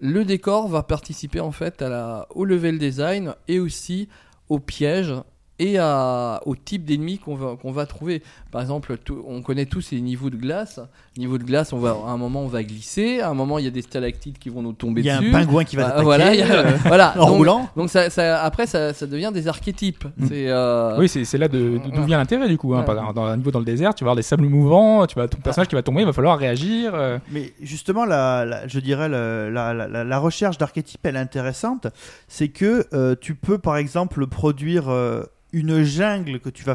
le 0.00 0.24
décor 0.24 0.66
va 0.66 0.82
participer 0.82 1.38
en 1.38 1.52
fait 1.52 1.80
à 1.80 1.88
la, 1.88 2.26
au 2.30 2.44
level 2.44 2.78
design 2.78 3.36
et 3.46 3.60
aussi 3.60 4.08
au 4.48 4.58
piège 4.58 5.14
et 5.62 5.78
à, 5.78 6.40
au 6.46 6.56
type 6.56 6.84
d'ennemis 6.84 7.18
qu'on 7.18 7.34
va, 7.36 7.56
qu'on 7.60 7.72
va 7.72 7.86
trouver. 7.86 8.22
Par 8.50 8.60
exemple, 8.60 8.96
tout- 8.98 9.22
on 9.26 9.42
connaît 9.42 9.66
tous 9.66 9.90
les 9.92 10.00
niveaux 10.00 10.28
de 10.30 10.36
glace. 10.36 10.80
Niveau 11.16 11.38
de 11.38 11.44
glace, 11.44 11.72
on 11.72 11.78
va, 11.78 11.90
à 12.06 12.10
un 12.10 12.16
moment 12.16 12.40
on 12.42 12.48
va 12.48 12.62
glisser, 12.62 13.20
à 13.20 13.28
un 13.30 13.34
moment 13.34 13.58
il 13.58 13.64
y 13.64 13.68
a 13.68 13.70
des 13.70 13.82
stalactites 13.82 14.38
qui 14.38 14.48
vont 14.48 14.62
nous 14.62 14.72
tomber 14.72 15.02
il 15.02 15.06
y 15.06 15.10
a 15.10 15.18
dessus. 15.18 15.28
un 15.28 15.32
pingouin 15.32 15.64
qui 15.64 15.76
va 15.76 15.82
Ah, 15.84 15.88
t'attaquer 15.90 16.04
voilà, 16.04 16.34
il 16.34 16.40
y 16.40 16.42
a- 16.42 16.52
euh, 16.66 16.70
voilà. 16.86 17.14
en 17.20 17.26
donc, 17.28 17.36
roulant. 17.36 17.68
donc 17.76 17.90
ça, 17.90 18.08
ça- 18.10 18.42
après 18.42 18.66
ça, 18.66 18.92
ça 18.94 19.06
devient 19.06 19.30
des 19.32 19.46
archétypes. 19.48 20.04
Mm. 20.16 20.26
C'est 20.26 20.48
euh, 20.48 20.96
Oui, 20.98 21.08
c'est 21.08 21.24
c'est 21.24 21.38
là 21.38 21.48
de- 21.48 21.78
d'où 21.92 22.00
Ouais. 22.00 22.06
vient 22.06 22.18
l'intérêt 22.18 22.48
du 22.48 22.56
coup. 22.58 22.74
Hein. 22.74 22.80
Ouais. 22.80 22.84
Par 22.86 22.94
exemple, 22.96 23.14
Dans 23.14 23.24
un 23.26 23.36
niveau 23.36 23.50
dans 23.50 23.58
le 23.58 23.64
désert, 23.64 23.94
tu 23.94 24.04
vas 24.04 24.08
avoir 24.08 24.16
des 24.16 24.22
sables 24.22 24.44
mouvants, 24.46 25.06
tu 25.06 25.14
vas 25.16 25.28
ton 25.28 25.38
personnage 25.38 25.68
qui 25.68 25.74
va 25.74 25.82
tomber, 25.82 26.00
il 26.00 26.06
va 26.06 26.12
falloir 26.12 26.38
réagir. 26.38 26.92
euh. 26.94 27.18
Mais 27.30 27.52
justement, 27.62 28.04
la, 28.06 28.44
la- 28.44 28.66
je 28.66 28.80
dirais 28.80 29.08
la, 29.08 29.50
la- 29.50 29.74
la- 29.86 30.04
la 30.04 30.18
recherche 30.18 30.56
d'archétypes, 30.58 31.00
elle 31.04 31.16
est 31.16 31.18
intéressante. 31.20 31.86
C'est 32.28 32.48
que 32.48 32.86
euh, 32.94 33.14
tu 33.20 33.34
peux, 33.34 33.58
par 33.58 33.76
exemple, 33.76 34.26
produire 34.26 34.88
euh, 34.90 35.22
une 35.52 35.82
jungle 35.82 36.40
que 36.40 36.48
tu 36.50 36.64
vas 36.64 36.74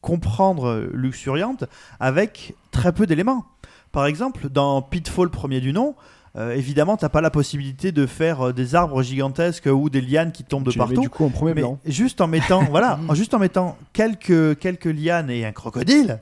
comprendre 0.00 0.66
euh, 0.68 0.90
luxuriante 0.92 1.64
avec 2.00 2.54
très 2.70 2.92
peu 2.92 3.06
d'éléments. 3.06 3.44
Par 3.92 4.06
exemple, 4.06 4.48
dans 4.48 4.82
Pitfall 4.82 5.30
premier 5.30 5.60
du 5.60 5.72
nom, 5.72 5.94
euh, 6.36 6.52
évidemment, 6.54 6.96
t'as 6.96 7.08
pas 7.08 7.20
la 7.20 7.30
possibilité 7.30 7.92
de 7.92 8.06
faire 8.06 8.48
euh, 8.48 8.52
des 8.52 8.74
arbres 8.74 9.02
gigantesques 9.02 9.68
ou 9.72 9.88
des 9.88 10.00
lianes 10.00 10.32
qui 10.32 10.42
tombent 10.44 10.64
de 10.64 10.72
Tu 10.72 10.78
partout. 10.78 11.00
du 11.00 11.08
coup 11.08 11.24
en 11.24 11.30
premier 11.30 11.54
Mais 11.54 11.60
blanc. 11.60 11.78
juste 11.86 12.20
en 12.20 12.26
mettant, 12.26 12.64
voilà, 12.70 12.98
en- 13.08 13.14
juste 13.14 13.34
en 13.34 13.38
mettant 13.38 13.78
quelques, 13.92 14.58
quelques 14.58 14.86
lianes 14.86 15.30
et 15.30 15.44
un 15.46 15.52
crocodile 15.52 16.18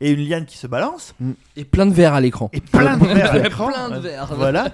et 0.00 0.10
une 0.10 0.28
liane 0.28 0.44
qui 0.44 0.58
se 0.58 0.66
balance 0.66 1.14
et 1.56 1.64
plein 1.64 1.86
de 1.86 1.94
verres 1.94 2.14
à 2.14 2.20
l'écran. 2.20 2.50
et 2.52 2.60
plein 2.60 2.98
de 2.98 3.06
verres 3.06 3.32
à 3.32 3.38
l'écran. 3.42 3.68
Plein 3.68 3.88
de 3.90 3.98
verres. 4.00 4.34
Voilà. 4.36 4.68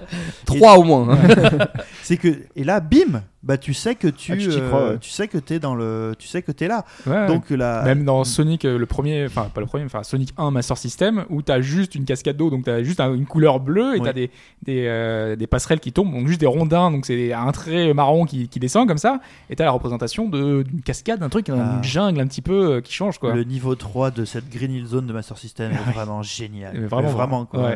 Trois 0.45 0.77
au 0.77 0.83
moins. 0.83 1.17
C'est 2.03 2.17
que 2.17 2.39
et 2.55 2.63
là, 2.63 2.79
bim, 2.81 3.23
bah 3.43 3.57
tu 3.57 3.73
sais 3.73 3.95
que 3.95 4.07
tu, 4.07 4.31
Ah, 4.33 4.35
euh, 4.35 4.91
ouais. 4.93 4.97
tu 4.99 5.09
sais 5.09 5.27
que 5.27 5.37
t'es 5.37 5.59
dans 5.59 5.73
le, 5.75 6.13
tu 6.19 6.27
sais 6.27 6.41
que 6.43 6.51
t'es 6.51 6.67
là. 6.67 6.85
Ouais. 7.07 7.27
Donc 7.27 7.49
la, 7.49 7.81
Même 7.83 8.05
dans 8.05 8.23
Sonic, 8.23 8.65
euh, 8.65 8.77
le 8.77 8.85
premier, 8.85 9.25
enfin 9.25 9.49
pas 9.53 9.61
le 9.61 9.67
premier, 9.67 9.83
enfin 9.85 10.03
Sonic 10.03 10.33
1 10.37 10.51
Master 10.51 10.77
System, 10.77 11.25
où 11.29 11.41
t'as 11.41 11.59
juste 11.61 11.95
une 11.95 12.05
cascade 12.05 12.37
d'eau, 12.37 12.49
donc 12.51 12.65
t'as 12.65 12.83
juste 12.83 12.99
un- 12.99 13.13
une 13.13 13.25
couleur 13.25 13.59
bleue 13.59 13.95
et 13.95 13.99
Ouais. 13.99 14.05
t'as 14.05 14.13
des, 14.13 14.29
des, 14.63 14.85
euh, 14.87 15.35
des 15.35 15.47
passerelles 15.47 15.79
qui 15.79 15.91
tombent, 15.91 16.11
donc 16.11 16.27
juste 16.27 16.39
des 16.39 16.45
rondins, 16.45 16.91
donc 16.91 17.05
c'est 17.05 17.33
un 17.33 17.51
trait 17.51 17.93
marron 17.93 18.25
qui, 18.25 18.47
qui 18.47 18.59
descend 18.59 18.87
comme 18.87 18.97
ça, 18.99 19.19
et 19.49 19.55
t'as 19.55 19.65
la 19.65 19.71
représentation 19.71 20.29
d'une 20.29 20.81
cascade, 20.85 21.23
un 21.23 21.29
truc, 21.29 21.49
Ah. 21.49 21.53
une 21.77 21.83
jungle 21.83 22.19
un 22.21 22.27
petit 22.27 22.41
peu 22.43 22.73
euh, 22.75 22.81
qui 22.81 22.93
change 22.93 23.17
quoi. 23.17 23.33
le 23.33 23.43
niveau 23.43 23.73
3 23.75 24.11
de 24.11 24.23
cette 24.25 24.49
Green 24.49 24.71
Hill 24.71 24.85
Zone 24.85 25.07
de 25.07 25.13
Master 25.13 25.37
System 25.37 25.71
est 25.71 25.91
vraiment 25.95 26.21
génial. 26.21 26.73
Mais 26.79 26.87
vraiment, 26.87 27.07
Mais 27.09 27.13
vraiment 27.15 27.45
quoi. 27.45 27.71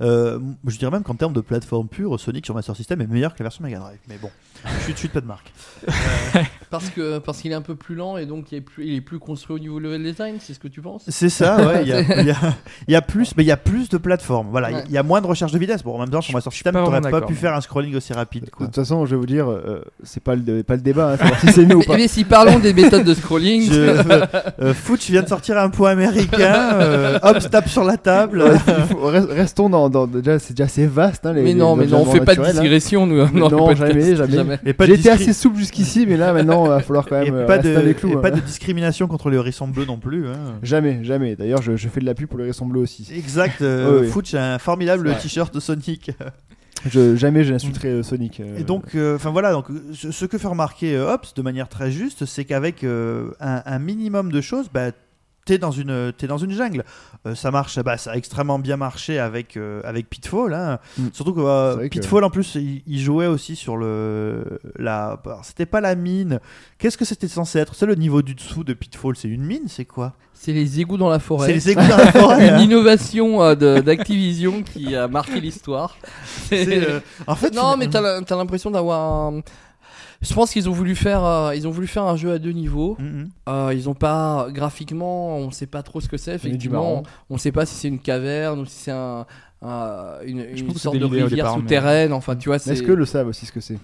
je 0.00 0.78
dirais 0.78 0.90
même 0.90 1.02
qu'en 1.02 1.14
termes 1.14 1.32
de 1.32 1.40
plateforme 1.40 1.88
pure, 1.88 2.18
Sonic 2.18 2.44
sur 2.44 2.54
Master 2.54 2.74
System 2.76 3.00
est 3.00 3.06
meilleur 3.06 3.32
que 3.34 3.38
la 3.42 3.44
version 3.44 3.64
Mega 3.64 3.78
Drive. 3.78 3.98
Mais 4.08 4.16
bon, 4.20 4.30
je 4.64 4.84
suis 4.84 4.94
suite 5.04 5.12
pas 5.12 5.20
de 5.20 5.26
marque. 5.26 5.52
Parce 6.78 6.90
que 6.90 7.18
parce 7.18 7.40
qu'il 7.40 7.52
est 7.52 7.54
un 7.54 7.62
peu 7.62 7.74
plus 7.76 7.94
lent 7.94 8.16
et 8.16 8.26
donc 8.26 8.50
il 8.52 8.56
est 8.58 8.60
plus, 8.60 8.84
il 8.86 8.94
est 8.94 9.00
plus 9.00 9.18
construit 9.18 9.56
au 9.56 9.58
niveau 9.58 9.78
level 9.78 10.02
design, 10.02 10.36
c'est 10.40 10.54
ce 10.54 10.58
que 10.58 10.68
tu 10.68 10.80
penses? 10.80 11.04
C'est 11.08 11.28
ça, 11.28 11.56
ouais. 11.66 11.82
Il 11.82 11.88
y 11.88 11.92
a, 11.92 12.00
y 12.88 12.94
y 12.94 13.00
plus, 13.06 13.32
mais 13.36 13.44
il 13.44 13.46
y 13.46 13.52
a 13.52 13.56
plus 13.56 13.88
de 13.88 13.96
plateformes. 13.96 14.48
Voilà, 14.50 14.70
il 14.70 14.72
y 14.72 14.76
a- 14.76 14.78
Ouais. 14.80 14.84
il 14.88 14.94
y 14.94 14.98
a 14.98 15.02
moins 15.02 15.20
de 15.20 15.26
recherche 15.26 15.52
de 15.52 15.58
vitesse. 15.58 15.82
Bon, 15.84 15.94
en 15.94 15.98
même 16.00 16.10
temps, 16.10 16.20
sur 16.20 16.40
System, 16.52 16.72
pas 16.74 16.84
t'aurais 16.84 17.00
pas 17.00 17.20
pu 17.20 17.32
mais- 17.32 17.38
faire 17.38 17.54
un 17.54 17.60
scrolling 17.60 17.94
aussi 17.96 18.12
rapide. 18.12 18.44
De 18.58 18.64
toute 18.66 18.74
façon, 18.74 19.06
je 19.06 19.12
vais 19.14 19.20
vous 19.20 19.26
dire, 19.26 19.48
euh, 19.50 19.82
c'est 20.02 20.22
pas 20.22 20.34
le, 20.34 20.62
pas 20.62 20.74
le 20.76 20.80
débat, 20.82 21.12
hein, 21.12 21.16
savoir 21.18 21.40
si 21.40 21.52
c'est 21.52 21.64
mieux 21.64 21.76
ou 21.76 21.78
mais, 21.80 21.84
pas. 21.86 21.96
mais 21.96 22.08
si 22.08 22.24
parlons 22.24 22.58
des 22.58 22.72
méthodes 22.72 23.04
de 23.04 23.14
scrolling, 23.14 23.70
Je, 23.70 23.80
euh, 24.60 24.74
Fooch 24.74 25.08
vient 25.10 25.22
de 25.22 25.28
sortir 25.28 25.58
un 25.58 25.70
point 25.70 25.90
américain. 25.92 26.70
euh, 26.74 27.18
hop, 27.22 27.40
se 27.40 27.48
tape 27.48 27.68
sur 27.68 27.84
la 27.84 27.96
table. 27.96 28.42
Restons 29.30 29.68
dans, 29.68 29.88
dans- 29.88 30.06
déjà 30.06 30.38
c'est 30.38 30.54
déjà 30.54 30.64
assez 30.64 30.86
vaste 30.86 31.26
hein, 31.26 31.32
les, 31.32 31.42
mais 31.42 31.48
les 31.48 31.54
non, 31.54 31.76
mais 31.76 31.86
non, 31.86 32.02
on 32.02 32.06
fait 32.06 32.20
pas 32.20 32.34
de 32.34 32.40
hein. 32.42 32.60
digression 32.60 33.06
nous. 33.06 33.16
le 33.16 33.30
Non, 33.30 33.74
jamais, 33.74 34.16
jamais. 34.16 34.58
J'ai 34.86 34.92
été 34.94 35.10
assez 35.10 35.32
souple 35.32 35.58
jusqu'ici, 35.58 36.04
mais 36.08 36.16
là 36.16 36.32
maintenant 36.32 36.63
il 36.66 36.68
va 36.70 36.80
falloir 36.80 37.06
quand 37.06 37.22
même 37.22 37.34
euh, 37.34 37.46
pas 37.46 37.54
rester 37.54 37.70
de, 37.70 37.74
dans 37.74 37.82
les 37.82 37.94
clous. 37.94 38.12
et 38.12 38.16
hein. 38.16 38.20
pas 38.20 38.30
de 38.30 38.40
discrimination 38.40 39.06
contre 39.06 39.30
les 39.30 39.36
hérissons 39.36 39.68
bleus 39.68 39.84
non 39.86 39.98
plus. 39.98 40.28
hein. 40.28 40.58
Jamais, 40.62 41.02
jamais. 41.04 41.36
D'ailleurs, 41.36 41.62
je, 41.62 41.76
je 41.76 41.88
fais 41.88 42.00
de 42.00 42.06
la 42.06 42.14
pub 42.14 42.28
pour 42.28 42.38
les 42.38 42.44
raisons 42.46 42.66
bleus 42.66 42.80
aussi. 42.80 43.08
Exact. 43.14 43.62
euh, 43.62 44.00
Ouais. 44.02 44.06
Fooch 44.06 44.34
a 44.34 44.54
un 44.54 44.58
formidable 44.58 45.14
t-shirt 45.16 45.52
de 45.54 45.60
Sonic. 45.60 46.10
Je, 46.86 47.16
jamais 47.16 47.44
je 47.44 47.52
n'insulterai 47.52 47.88
euh, 47.88 48.02
Sonic. 48.02 48.40
euh, 48.40 48.58
Et 48.58 48.62
donc, 48.64 48.94
euh, 48.94 49.16
enfin 49.16 49.30
voilà, 49.30 49.52
donc 49.52 49.66
ce, 49.94 50.10
ce 50.10 50.24
que 50.26 50.36
fait 50.36 50.48
remarquer 50.48 50.98
Hobbes 50.98 51.20
de 51.34 51.40
manière 51.42 51.68
très 51.68 51.90
juste, 51.90 52.26
c'est 52.26 52.44
qu'avec 52.44 52.84
euh, 52.84 53.30
un, 53.40 53.62
un 53.64 53.78
minimum 53.78 54.30
de 54.30 54.40
choses, 54.42 54.66
bah, 54.72 54.90
t'es 55.44 55.58
dans 55.58 55.70
une 55.70 56.12
t'es 56.16 56.26
dans 56.26 56.38
une 56.38 56.52
jungle. 56.52 56.84
Euh, 57.26 57.34
ça 57.34 57.50
marche, 57.50 57.78
bah, 57.80 57.96
ça 57.96 58.12
a 58.12 58.16
extrêmement 58.16 58.58
bien 58.58 58.76
marché 58.76 59.18
avec 59.18 59.56
euh, 59.56 59.80
avec 59.84 60.08
Pitfall. 60.10 60.52
hein. 60.54 60.78
Mm. 60.98 61.06
Surtout 61.12 61.34
que 61.34 61.40
euh, 61.40 61.70
C'est 61.72 61.76
vrai 61.76 61.88
que- 61.90 61.94
Pitfall 61.98 62.24
en 62.24 62.30
plus, 62.30 62.54
il, 62.56 62.82
il 62.86 62.98
jouait 63.00 63.26
aussi 63.26 63.56
sur 63.56 63.76
le 63.76 64.58
la. 64.78 65.20
C'était 65.42 65.66
pas 65.66 65.80
la 65.80 65.94
mine. 65.94 66.40
Qu'est-ce 66.78 66.96
que 66.98 67.04
c'était 67.04 67.28
censé 67.28 67.58
être? 67.58 67.74
C'est 67.74 67.86
le 67.86 67.94
niveau 67.94 68.22
du 68.22 68.34
dessous 68.34 68.64
de 68.64 68.74
Pitfall. 68.74 69.16
C'est 69.16 69.28
une 69.28 69.44
mine, 69.44 69.64
c'est 69.68 69.84
quoi? 69.84 70.14
C'est 70.36 70.52
les 70.52 70.80
égouts 70.80 70.98
dans 70.98 71.08
la 71.08 71.18
C'est 71.20 71.24
forêt. 71.24 71.52
les 71.52 71.70
égouts 71.70 71.88
dans 71.88 71.96
la 71.96 72.12
forêt. 72.12 72.48
Une 72.48 72.54
hein. 72.54 72.58
innovation 72.60 73.42
euh, 73.42 73.54
d'Activision 73.80 74.62
qui 74.62 74.94
a 74.94 75.08
marqué 75.08 75.40
l'histoire. 75.40 75.96
C'est, 76.48 76.86
euh, 76.86 77.00
en 77.26 77.34
fait, 77.34 77.54
non, 77.54 77.76
mais 77.78 77.88
t'as 77.88 78.36
l'impression 78.36 78.70
d'avoir. 78.70 79.00
un- 79.32 79.40
Je 80.24 80.32
pense 80.34 80.50
qu'ils 80.52 80.68
ont 80.68 80.72
voulu 80.72 80.94
faire, 80.96 81.24
euh, 81.24 81.54
ils 81.54 81.68
ont 81.68 81.70
voulu 81.70 81.86
faire 81.86 82.04
un 82.04 82.16
jeu 82.16 82.32
à 82.32 82.38
deux 82.38 82.52
niveaux. 82.52 82.96
Mhm. 82.98 83.28
Euh, 83.48 83.72
ils 83.74 83.88
ont 83.88 83.94
pas 83.94 84.48
graphiquement, 84.50 85.36
on 85.36 85.50
sait 85.50 85.66
pas 85.66 85.82
trop 85.82 86.00
ce 86.00 86.08
que 86.08 86.16
c'est. 86.16 86.32
On 86.32 86.36
Effectivement, 86.36 86.82
marron. 86.82 87.02
on 87.30 87.38
sait 87.38 87.52
pas 87.52 87.66
si 87.66 87.74
c'est 87.74 87.88
une 87.88 87.98
caverne 87.98 88.60
ou 88.60 88.64
si 88.64 88.74
c'est 88.84 88.90
un, 88.90 89.26
un- 89.62 90.20
une, 90.24 90.56
sorte 90.76 90.96
de 90.96 91.04
rivière 91.04 91.28
départ, 91.28 91.56
mais- 91.56 91.62
souterraine. 91.62 92.12
Enfin, 92.12 92.36
tu 92.36 92.48
vois. 92.48 92.56
Est-ce 92.56 92.82
que 92.82 92.92
le 92.92 93.04
savent 93.04 93.28
aussi 93.28 93.46
ce 93.46 93.52
que 93.52 93.60
c'est? 93.60 93.78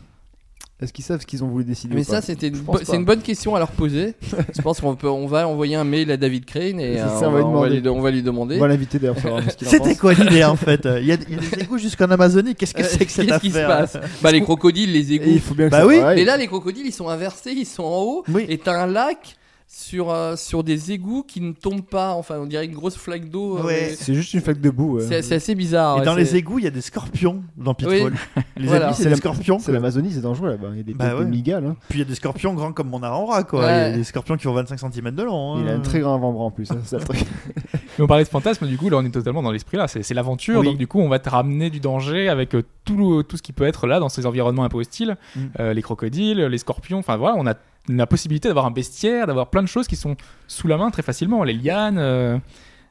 Est-ce 0.82 0.92
qu'ils 0.94 1.04
savent 1.04 1.20
ce 1.20 1.26
qu'ils 1.26 1.44
ont 1.44 1.48
voulu 1.48 1.64
décider 1.64 1.94
Mais 1.94 2.00
ou 2.02 2.04
pas 2.04 2.20
ça, 2.20 2.22
c'était 2.22 2.48
une, 2.48 2.58
bo- 2.58 2.78
c'est 2.82 2.96
une 2.96 3.04
bonne 3.04 3.20
question 3.20 3.54
à 3.54 3.58
leur 3.58 3.70
poser. 3.70 4.14
Je 4.56 4.62
pense 4.62 4.80
qu'on 4.80 4.96
peut, 4.96 5.08
on 5.10 5.26
va 5.26 5.46
envoyer 5.46 5.76
un 5.76 5.84
mail 5.84 6.10
à 6.10 6.16
David 6.16 6.46
Crane 6.46 6.80
et 6.80 6.94
C'est 6.94 7.00
euh, 7.00 7.20
ça, 7.20 7.28
on, 7.28 7.32
va 7.32 7.38
lui 7.40 7.44
on 7.44 7.50
va 7.60 7.68
demander. 7.68 7.80
lui, 7.80 7.88
on 7.90 8.00
va 8.00 8.10
lui 8.10 8.22
demander. 8.22 8.56
On 8.56 8.60
va 8.60 8.68
l'inviter 8.68 8.98
d'ailleurs 8.98 9.14
pour 9.16 9.22
savoir 9.24 9.42
ce 9.50 9.56
qu'il 9.56 9.68
en 9.68 9.70
C'était 9.70 9.88
pense. 9.90 9.98
quoi 9.98 10.14
l'idée 10.14 10.44
en 10.44 10.56
fait 10.56 10.80
Il 11.00 11.06
y, 11.06 11.12
a, 11.12 11.16
il 11.28 11.34
y 11.34 11.38
a 11.38 11.40
des 11.56 11.62
égouts 11.62 11.78
jusqu'en 11.78 12.10
Amazonie. 12.10 12.54
Qu'est-ce 12.54 12.72
que 12.74 12.82
Euh, 12.82 12.86
c'est 12.88 13.04
que 13.04 13.12
cette 13.12 13.26
Qu'est-ce 13.26 13.40
qui 13.40 13.50
se 13.50 13.58
passe 13.58 13.98
Bah 14.22 14.32
les 14.32 14.40
crocodiles, 14.40 14.92
les 14.92 15.12
Et 15.12 15.16
égouts. 15.16 15.24
il 15.32 15.40
faut 15.40 15.54
bien 15.54 15.66
que 15.66 15.70
Bah 15.72 15.80
ça 15.80 15.86
oui. 15.86 15.96
travaille. 15.98 16.20
Et 16.20 16.24
là, 16.24 16.36
les 16.38 16.46
crocodiles, 16.46 16.86
ils 16.86 16.94
sont 16.94 17.08
inversés, 17.08 17.52
ils 17.52 17.66
sont 17.66 17.82
en 17.84 18.00
haut. 18.02 18.24
Oui. 18.32 18.46
Et 18.48 18.56
t'as 18.58 18.82
un 18.82 18.86
lac 18.86 19.36
sur, 19.72 20.10
euh, 20.10 20.34
sur 20.34 20.64
des 20.64 20.90
égouts 20.90 21.22
qui 21.22 21.40
ne 21.40 21.52
tombent 21.52 21.84
pas. 21.86 22.14
Enfin, 22.14 22.38
on 22.40 22.46
dirait 22.46 22.64
une 22.64 22.72
grosse 22.74 22.96
flaque 22.96 23.30
d'eau. 23.30 23.56
euh, 23.58 23.62
Ouais. 23.62 23.86
mais 23.90 23.94
C'est 23.94 24.14
juste 24.14 24.34
une 24.34 24.40
flaque 24.40 24.60
de 24.60 24.68
boue. 24.68 24.96
ouais. 24.96 25.04
C'est 25.06 25.22
c'est 25.22 25.36
assez 25.36 25.54
bizarre. 25.54 25.96
Et 25.96 26.00
ouais, 26.00 26.04
dans 26.06 26.14
c'est- 26.14 26.20
les 26.20 26.36
égouts, 26.36 26.58
il 26.58 26.64
y 26.64 26.66
a 26.66 26.70
des 26.72 26.80
scorpions 26.80 27.44
dans 27.56 27.72
Pitfall. 27.72 28.12
Les 28.56 28.66
Voilà. 28.66 28.86
amis, 28.88 28.94
C'est 28.96 29.04
c'est 29.04 29.08
des 29.08 29.10
la- 29.14 29.16
scorpions. 29.16 29.58
C'est 29.60 29.70
l'Amazonie, 29.70 30.10
c'est 30.12 30.20
dangereux 30.22 30.48
là-bas. 30.50 30.68
Il 30.72 30.78
y 30.78 30.80
a 30.80 30.82
des, 30.82 30.94
Bah 30.94 31.10
des 31.10 31.14
ouais. 31.20 31.24
migales. 31.24 31.64
hein. 31.66 31.76
Puis 31.88 32.00
il 32.00 32.02
y 32.02 32.04
a 32.04 32.08
des 32.08 32.16
scorpions 32.16 32.52
grands 32.54 32.72
comme 32.72 32.88
mon 32.88 33.00
avant-bras, 33.04 33.44
quoi. 33.44 33.60
Ouais. 33.60 33.90
Il 33.90 33.90
y 33.92 33.94
a 33.94 33.96
des 33.96 34.04
scorpions 34.04 34.36
qui 34.36 34.48
ont 34.48 34.54
25 34.54 34.76
cm 34.92 35.12
de 35.14 35.22
long. 35.22 35.54
hein. 35.54 35.60
Il 35.62 35.68
a 35.70 35.74
un 35.74 35.80
très 35.80 36.00
grand 36.00 36.16
avant-bras 36.16 36.44
en 36.46 36.50
plus. 36.50 36.68
hein, 36.72 36.78
c'est 36.82 36.88
ça 36.90 36.98
le 36.98 37.04
truc. 37.04 37.20
Mais 37.98 38.04
on 38.04 38.08
parlait 38.08 38.24
de 38.24 38.28
fantasme, 38.28 38.66
du 38.66 38.76
coup, 38.76 38.88
là, 38.90 38.96
on 38.98 39.04
est 39.04 39.10
totalement 39.10 39.42
dans 39.42 39.52
l'esprit 39.52 39.76
là. 39.76 39.86
C'est 39.86 40.02
c'est 40.02 40.14
l'aventure, 40.14 40.60
Oui. 40.60 40.66
donc 40.66 40.78
du 40.78 40.88
coup, 40.88 40.98
on 41.00 41.08
va 41.08 41.20
te 41.20 41.28
ramener 41.30 41.70
du 41.70 41.78
danger 41.78 42.28
avec 42.28 42.54
euh, 42.56 42.64
tout, 42.84 42.96
le- 42.96 43.22
tout 43.22 43.36
ce 43.36 43.42
qui 43.42 43.52
peut 43.52 43.64
être 43.66 43.86
là 43.86 44.00
dans 44.00 44.08
ces 44.08 44.26
environnements 44.26 44.64
un 44.64 44.68
peu 44.68 44.78
hostiles. 44.78 45.16
Mm. 45.36 45.40
Euh, 45.60 45.74
les 45.74 45.82
crocodiles, 45.82 46.38
les 46.40 46.58
scorpions, 46.58 46.98
enfin 46.98 47.16
voilà, 47.16 47.36
on 47.38 47.46
a 47.46 47.54
la 47.96 48.06
possibilité 48.06 48.48
d'avoir 48.48 48.66
un 48.66 48.70
bestiaire, 48.70 49.26
d'avoir 49.26 49.50
plein 49.50 49.62
de 49.62 49.68
choses 49.68 49.86
qui 49.86 49.96
sont 49.96 50.16
sous 50.46 50.66
la 50.68 50.76
main 50.76 50.90
très 50.90 51.02
facilement. 51.02 51.42
Les 51.44 51.52
lianes. 51.54 51.98
euh, 51.98 52.38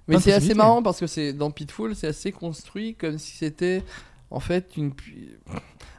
Mais 0.07 0.19
c'est 0.19 0.34
assez 0.34 0.53
marrant 0.53 0.81
parce 0.84 0.99
que 0.99 1.07
c'est 1.07 1.34
dans 1.34 1.51
Pitfall, 1.51 1.95
c'est 1.95 2.07
assez 2.07 2.31
construit 2.31 2.95
comme 2.95 3.17
si 3.17 3.35
c'était 3.38 3.84
en 4.31 4.39
fait 4.39 4.77
une, 4.77 4.91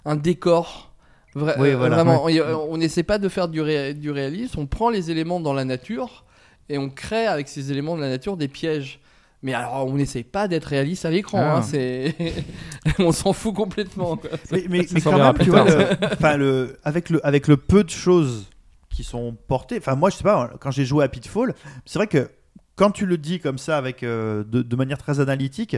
un 0.04 0.16
décor. 0.16 0.92
Vra- 1.36 1.54
Oui, 1.60 1.74
voilà. 1.74 1.96
Vraiment, 2.02 2.24
on- 2.24 2.72
on 2.72 2.76
n'essaie 2.76 3.04
pas 3.04 3.18
de 3.18 3.28
faire 3.28 3.48
du, 3.48 3.60
ré- 3.60 3.94
du 3.94 4.10
réalisme, 4.10 4.58
on 4.60 4.66
prend 4.66 4.90
les 4.90 5.10
éléments 5.12 5.38
dans 5.40 5.52
la 5.52 5.64
nature 5.64 6.24
et 6.68 6.76
on 6.78 6.90
crée 6.90 7.26
avec 7.26 7.46
ces 7.48 7.70
éléments 7.70 7.96
de 7.96 8.00
la 8.02 8.08
nature 8.08 8.36
des 8.36 8.48
pièges. 8.48 8.98
Mais 9.42 9.54
alors, 9.54 9.86
on 9.86 9.94
n'essaie 9.94 10.22
pas 10.22 10.48
d'être 10.48 10.66
réaliste 10.66 11.06
à 11.06 11.10
l'écran, 11.10 11.38
Ah. 11.40 11.56
hein, 11.58 11.62
c'est... 11.62 12.14
on 12.98 13.10
s'en 13.12 13.32
fout 13.32 13.54
complètement. 13.54 14.16
quoi. 14.16 14.28
Mais, 14.52 14.64
mais, 14.68 14.82
Ça 14.86 14.94
mais 14.94 15.00
quand 15.00 15.16
même, 15.18 15.32
plus 15.34 15.44
tu 15.44 15.50
vois, 15.50 15.64
tard, 15.64 15.78
le- 15.78 16.06
enfin, 16.12 16.36
le, 16.36 16.76
avec, 16.84 17.08
le, 17.10 17.24
avec 17.26 17.48
le 17.48 17.56
peu 17.56 17.82
de 17.84 17.88
choses 17.90 18.46
qui 18.90 19.04
sont 19.04 19.36
portées, 19.48 19.78
enfin 19.78 19.94
moi 19.94 20.10
je 20.10 20.16
sais 20.16 20.24
pas, 20.24 20.50
quand 20.60 20.70
j'ai 20.70 20.84
joué 20.84 21.04
à 21.04 21.08
Pitfall, 21.08 21.54
c'est 21.86 21.98
vrai 21.98 22.06
que 22.06 22.28
quand 22.76 22.90
tu 22.90 23.06
le 23.06 23.16
dis 23.18 23.40
comme 23.40 23.58
ça, 23.58 23.76
avec, 23.78 24.02
euh, 24.02 24.42
de, 24.44 24.62
de 24.62 24.76
manière 24.76 24.98
très 24.98 25.20
analytique, 25.20 25.76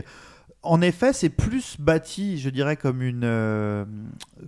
en 0.61 0.81
effet 0.81 1.13
c'est 1.13 1.29
plus 1.29 1.75
bâti, 1.79 2.37
je 2.39 2.49
dirais, 2.49 2.75
comme 2.77 3.01
une, 3.01 3.23
euh, 3.23 3.85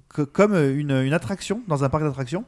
que- 0.10 0.22
comme 0.24 0.56
une, 0.56 0.92
une 0.92 1.14
attraction 1.14 1.62
dans 1.68 1.84
un 1.84 1.90
parc 1.90 2.04
d'attractions. 2.04 2.44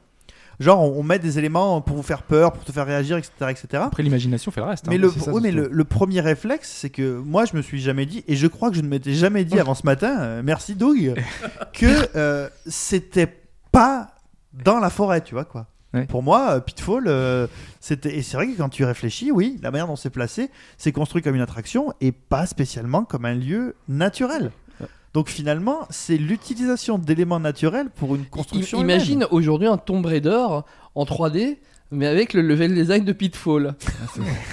Genre 0.60 0.81
on, 0.81 0.99
on 0.99 1.03
met 1.03 1.19
des 1.19 1.38
éléments 1.38 1.81
pour 1.81 1.95
vous 1.98 2.02
faire 2.02 2.23
peur, 2.23 2.52
pour 2.52 2.64
te 2.64 2.72
faire 2.72 2.88
réagir, 2.88 3.15
etc. 3.18 3.31
etc. 3.49 3.68
Après, 3.85 4.02
l'imagination 4.02 4.49
fait 4.52 4.60
le 4.61 4.65
reste. 4.65 4.88
hein. 4.88 4.91
Mais, 4.91 4.98
le, 4.98 5.10
ça, 5.11 5.31
oui, 5.31 5.41
mais 5.44 5.52
le, 5.52 5.69
le 5.72 5.84
premier 5.84 6.19
réflexe, 6.19 6.72
c'est 6.72 6.89
que 6.89 7.18
moi, 7.19 7.45
je 7.45 7.56
me 7.56 7.61
suis 7.61 7.80
jamais 7.80 8.07
dit, 8.07 8.23
et 8.27 8.35
je 8.35 8.48
crois 8.48 8.72
que 8.72 8.76
je 8.76 8.81
ne 8.81 8.88
m'étais 8.88 9.14
jamais 9.14 9.45
dit 9.45 9.60
avant 9.60 9.76
ce 9.76 9.85
matin, 9.85 10.19
euh, 10.19 10.41
merci 10.44 10.73
Doug, 10.73 11.14
que 11.73 12.49
c'était 12.65 13.31
pas 13.72 14.15
dans 14.53 14.80
la 14.80 14.89
forêt, 14.89 15.22
tu 15.22 15.35
vois 15.35 15.45
quoi. 15.45 15.68
Ouais. 15.93 16.05
Pour 16.05 16.22
moi, 16.22 16.51
euh, 16.55 16.59
Pitfall, 16.59 17.05
euh, 17.07 17.47
c'était. 17.80 18.18
Et 18.18 18.22
c'est 18.22 18.35
vrai 18.38 18.47
que 18.47 18.57
quand 18.57 18.69
tu 18.69 18.84
réfléchis, 18.84 19.31
oui, 19.31 19.57
la 19.64 19.72
manière 19.72 19.88
dont 19.88 19.95
c'est 19.95 20.09
placé, 20.09 20.49
c'est 20.77 20.91
construit 20.91 21.22
comme 21.22 21.35
une 21.35 21.41
attraction 21.41 21.93
et 22.01 22.11
pas 22.11 22.45
spécialement 22.45 23.03
comme 23.05 23.26
un 23.26 23.34
lieu 23.35 23.76
naturel. 23.88 24.51
Donc 25.14 25.30
finalement, 25.30 25.88
c'est 25.89 26.18
l'utilisation 26.18 26.97
d'éléments 26.99 27.39
naturels 27.39 27.88
pour 27.95 28.15
une 28.15 28.26
construction. 28.26 28.77
I- 28.80 28.81
Imagine 28.81 29.26
aujourd'hui 29.31 29.68
un 29.68 29.77
Tomb 29.77 30.05
Raider 30.05 30.45
en 30.93 31.05
3D, 31.05 31.57
mais 31.89 32.05
avec 32.05 32.34
le 32.34 32.41
level 32.41 32.76
design 32.76 33.03
de 33.05 33.14
Pitfall. 33.14 33.73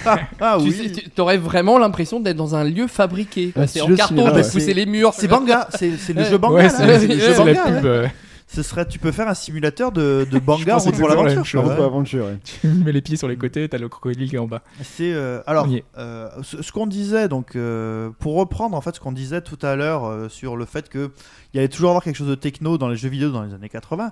Ah, 0.05 0.17
ah 0.39 0.57
Tu 0.59 0.63
oui. 0.69 0.71
sais, 0.95 1.03
tu 1.13 1.21
aurais 1.21 1.37
vraiment 1.37 1.77
l'impression 1.77 2.19
d'être 2.21 2.37
dans 2.37 2.55
un 2.55 2.63
lieu 2.63 2.87
fabriqué. 2.87 3.51
Ah, 3.57 3.67
c'est 3.67 3.81
en 3.81 3.93
carton, 3.93 4.31
de 4.31 4.41
pousser 4.41 4.59
C'est- 4.61 4.73
les 4.73 4.85
murs. 4.85 5.13
C'est 5.13 5.27
Banga, 5.27 5.67
c'est 5.77 6.13
le 6.13 6.23
jeu 6.23 6.37
Banga. 6.37 6.55
Ouais, 6.55 6.69
c'est 6.69 7.07
le 7.07 7.19
jeu 7.19 7.33
Banga, 7.35 7.63
pub. 7.65 7.73
ouais. 7.83 7.89
euh, 7.89 8.07
Ce 8.47 8.61
serait, 8.61 8.87
tu 8.87 8.99
peux 8.99 9.11
faire 9.11 9.27
un 9.27 9.33
simulateur 9.33 9.91
de, 9.91 10.27
de 10.29 10.39
Banga 10.45 10.73
pense 10.73 10.85
route 10.85 10.97
pour 10.99 11.09
l'aventure. 11.09 12.23
ouais. 12.23 12.31
ouais. 12.33 12.39
tu 12.43 12.67
mets 12.67 12.91
les 12.91 13.01
pieds 13.01 13.17
sur 13.17 13.27
les 13.27 13.37
côtés, 13.37 13.67
t'as 13.67 13.79
le 13.79 13.89
crocodile 13.89 14.29
qui 14.29 14.35
est 14.35 14.39
en 14.39 14.45
bas. 14.47 14.61
C'est 14.83 15.13
euh, 15.13 15.41
alors 15.47 15.67
euh, 15.97 16.29
ce, 16.43 16.61
ce 16.61 16.71
qu'on 16.71 16.85
disait 16.87 17.27
donc 17.27 17.55
euh, 17.55 18.11
pour 18.19 18.35
reprendre 18.35 18.77
en 18.77 18.81
fait 18.81 18.95
ce 18.95 18.99
qu'on 18.99 19.11
disait 19.11 19.41
tout 19.41 19.57
à 19.63 19.75
l'heure 19.75 20.05
euh, 20.05 20.29
sur 20.29 20.57
le 20.57 20.65
fait 20.65 20.89
que 20.89 21.11
il 21.53 21.57
y 21.57 21.59
allait 21.59 21.69
toujours 21.69 21.89
avoir 21.89 22.03
quelque 22.03 22.17
chose 22.17 22.27
de 22.29 22.35
techno 22.35 22.77
dans 22.77 22.87
les 22.87 22.97
jeux 22.97 23.09
vidéo 23.09 23.31
dans 23.31 23.43
les 23.43 23.53
années 23.53 23.69
80. 23.69 24.11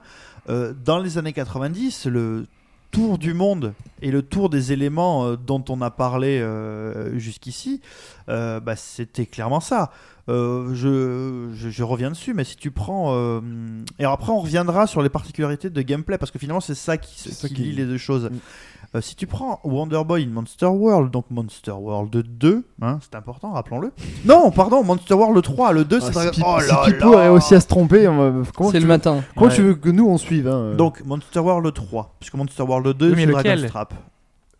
euh, 0.49 0.73
dans 0.83 0.97
les 0.99 1.17
années 1.19 1.33
90, 1.33 2.07
le 2.07 2.47
tour 2.91 3.17
du 3.17 3.33
monde 3.33 3.73
et 4.03 4.11
le 4.11 4.21
tour 4.21 4.49
des 4.49 4.71
éléments 4.71 5.25
euh, 5.25 5.35
dont 5.35 5.63
on 5.69 5.81
a 5.81 5.89
parlé 5.89 6.39
euh, 6.39 7.17
jusqu'ici, 7.17 7.81
euh, 8.29 8.59
bah, 8.59 8.75
c'était 8.75 9.25
clairement 9.25 9.59
ça. 9.59 9.91
Euh, 10.29 10.73
je, 10.73 11.49
je, 11.53 11.69
je 11.69 11.83
reviens 11.83 12.09
dessus, 12.09 12.33
mais 12.33 12.45
si 12.45 12.55
tu 12.55 12.71
prends. 12.71 13.13
euh, 13.13 13.41
et 13.99 14.05
après, 14.05 14.31
on 14.31 14.39
reviendra 14.39 14.87
sur 14.87 15.01
les 15.01 15.09
particularités 15.09 15.69
de 15.69 15.81
gameplay, 15.81 16.17
parce 16.17 16.31
que 16.31 16.39
finalement, 16.39 16.61
c'est 16.61 16.75
ça 16.75 16.97
qui, 16.97 17.29
ça 17.29 17.47
qui 17.49 17.55
qui- 17.55 17.61
lie 17.63 17.73
les 17.73 17.85
deux 17.85 17.97
choses. 17.97 18.29
Mm. 18.31 18.37
Euh, 18.95 19.01
si 19.01 19.15
tu 19.15 19.25
prends 19.27 19.59
Wonder 19.63 20.01
Boy 20.05 20.23
in 20.23 20.27
Monster 20.29 20.67
World, 20.67 21.11
donc 21.11 21.25
Monster 21.31 21.71
World 21.71 22.15
2, 22.15 22.63
hein, 22.81 22.99
c'est 23.01 23.15
important, 23.15 23.51
rappelons-le. 23.51 23.91
Non, 24.23 24.51
pardon, 24.51 24.83
Monster 24.83 25.15
World 25.15 25.43
3, 25.43 25.73
le 25.73 25.83
2, 25.83 25.97
Ah, 26.01 26.05
c'est 26.13 26.33
si 26.33 26.39
Pi- 26.39 26.43
Oh 26.45 26.57
si 26.61 26.67
là 26.69 26.81
Pipo 26.85 27.13
là 27.15 27.19
a 27.25 27.31
réussi 27.31 27.55
à 27.55 27.59
se 27.59 27.67
tromper, 27.67 28.03
C'est 28.05 28.71
tu, 28.71 28.79
le 28.79 28.85
matin. 28.85 29.23
comment 29.35 29.49
Ouais. 29.49 29.55
tu 29.55 29.61
veux 29.63 29.73
que 29.75 29.89
nous 29.89 30.07
on 30.07 30.17
suive 30.19 30.47
hein, 30.47 30.75
Donc 30.77 31.03
Monster 31.05 31.39
World 31.39 31.73
3, 31.73 32.15
puisque 32.19 32.35
Monster 32.35 32.63
World 32.63 32.95
2, 32.95 33.07
Oui, 33.09 33.13
mais 33.15 33.21
c'est 33.21 33.25
lequel? 33.31 33.43
Dragon's 33.55 33.71
Trap. 33.71 33.93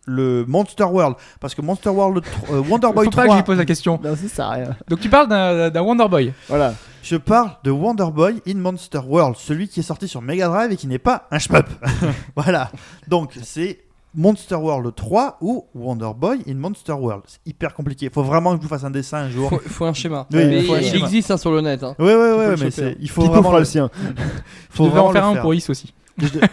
Le 0.06 0.44
Monster 0.46 0.84
World, 0.84 1.16
parce 1.40 1.54
que 1.54 1.62
Monster 1.62 1.88
World, 1.88 2.22
euh, 2.52 2.62
Wonder 2.68 2.88
Boy 2.94 3.06
Faut 3.06 3.10
pas 3.10 3.22
que 3.22 3.26
3, 3.26 3.28
je 3.30 3.34
lui 3.36 3.42
pose 3.44 3.56
la 3.58 3.64
question. 3.64 3.98
Non, 4.04 4.14
ça 4.14 4.28
sert 4.28 4.44
à 4.46 4.50
rien. 4.50 4.76
Donc 4.88 5.00
tu 5.00 5.08
parles 5.08 5.28
d'un 5.28 5.70
d'un 5.70 5.80
Wonder 5.82 6.06
Boy. 6.08 6.32
Voilà. 6.48 6.74
je 7.02 7.16
parle 7.16 7.52
de 7.64 7.70
Wonder 7.70 8.08
Boy 8.12 8.42
in 8.46 8.56
Monster 8.56 9.00
World, 9.06 9.36
celui 9.38 9.66
qui 9.68 9.80
est 9.80 9.84
sorti 9.84 10.06
sur 10.06 10.20
Mega 10.20 10.48
Drive 10.48 10.72
et 10.72 10.76
qui 10.76 10.86
n'est 10.88 10.98
pas 10.98 11.26
un 11.30 11.38
shmup. 11.38 11.66
voilà. 12.36 12.70
Donc 13.08 13.32
c'est 13.42 13.78
Monster 14.14 14.56
World 14.56 14.94
3 14.94 15.38
ou 15.40 15.64
Wonder 15.74 16.10
Boy 16.16 16.40
in 16.46 16.54
Monster 16.54 16.92
World. 16.92 17.22
C'est 17.26 17.40
hyper 17.46 17.72
compliqué. 17.74 18.10
Faut 18.12 18.22
vraiment 18.22 18.50
que 18.52 18.58
je 18.58 18.62
vous 18.62 18.68
fasse 18.68 18.84
un 18.84 18.90
dessin 18.90 19.18
un 19.18 19.30
jour. 19.30 19.48
Faut, 19.48 19.58
faut 19.58 19.84
un 19.86 19.94
schéma. 19.94 20.26
Oui, 20.32 20.38
mais 20.46 20.60
il 20.60 20.66
faut 20.66 20.74
un 20.74 20.78
il 20.80 20.84
schéma. 20.84 21.06
existe 21.06 21.30
hein, 21.30 21.36
sur 21.38 21.50
le 21.50 21.62
net. 21.62 21.82
hein. 21.82 21.94
Ouais, 21.98 22.14
ouais, 22.14 22.46
le 22.50 22.56
mais 22.58 22.70
c'est- 22.70 22.90
hein. 22.90 22.94
il 23.00 23.08
faut 23.10 23.22
Pipo 23.22 23.32
vraiment 23.32 23.48
fera 23.48 23.58
le 23.60 23.64
sien. 23.64 23.90
Faut 24.70 24.84
Tu 24.84 24.90
devrais 24.90 25.00
en 25.00 25.04
vraiment 25.08 25.12
faire 25.12 25.22
le 25.22 25.28
un 25.28 25.32
faire. 25.34 25.42
pour 25.42 25.54
Is 25.54 25.64
aussi. 25.68 25.94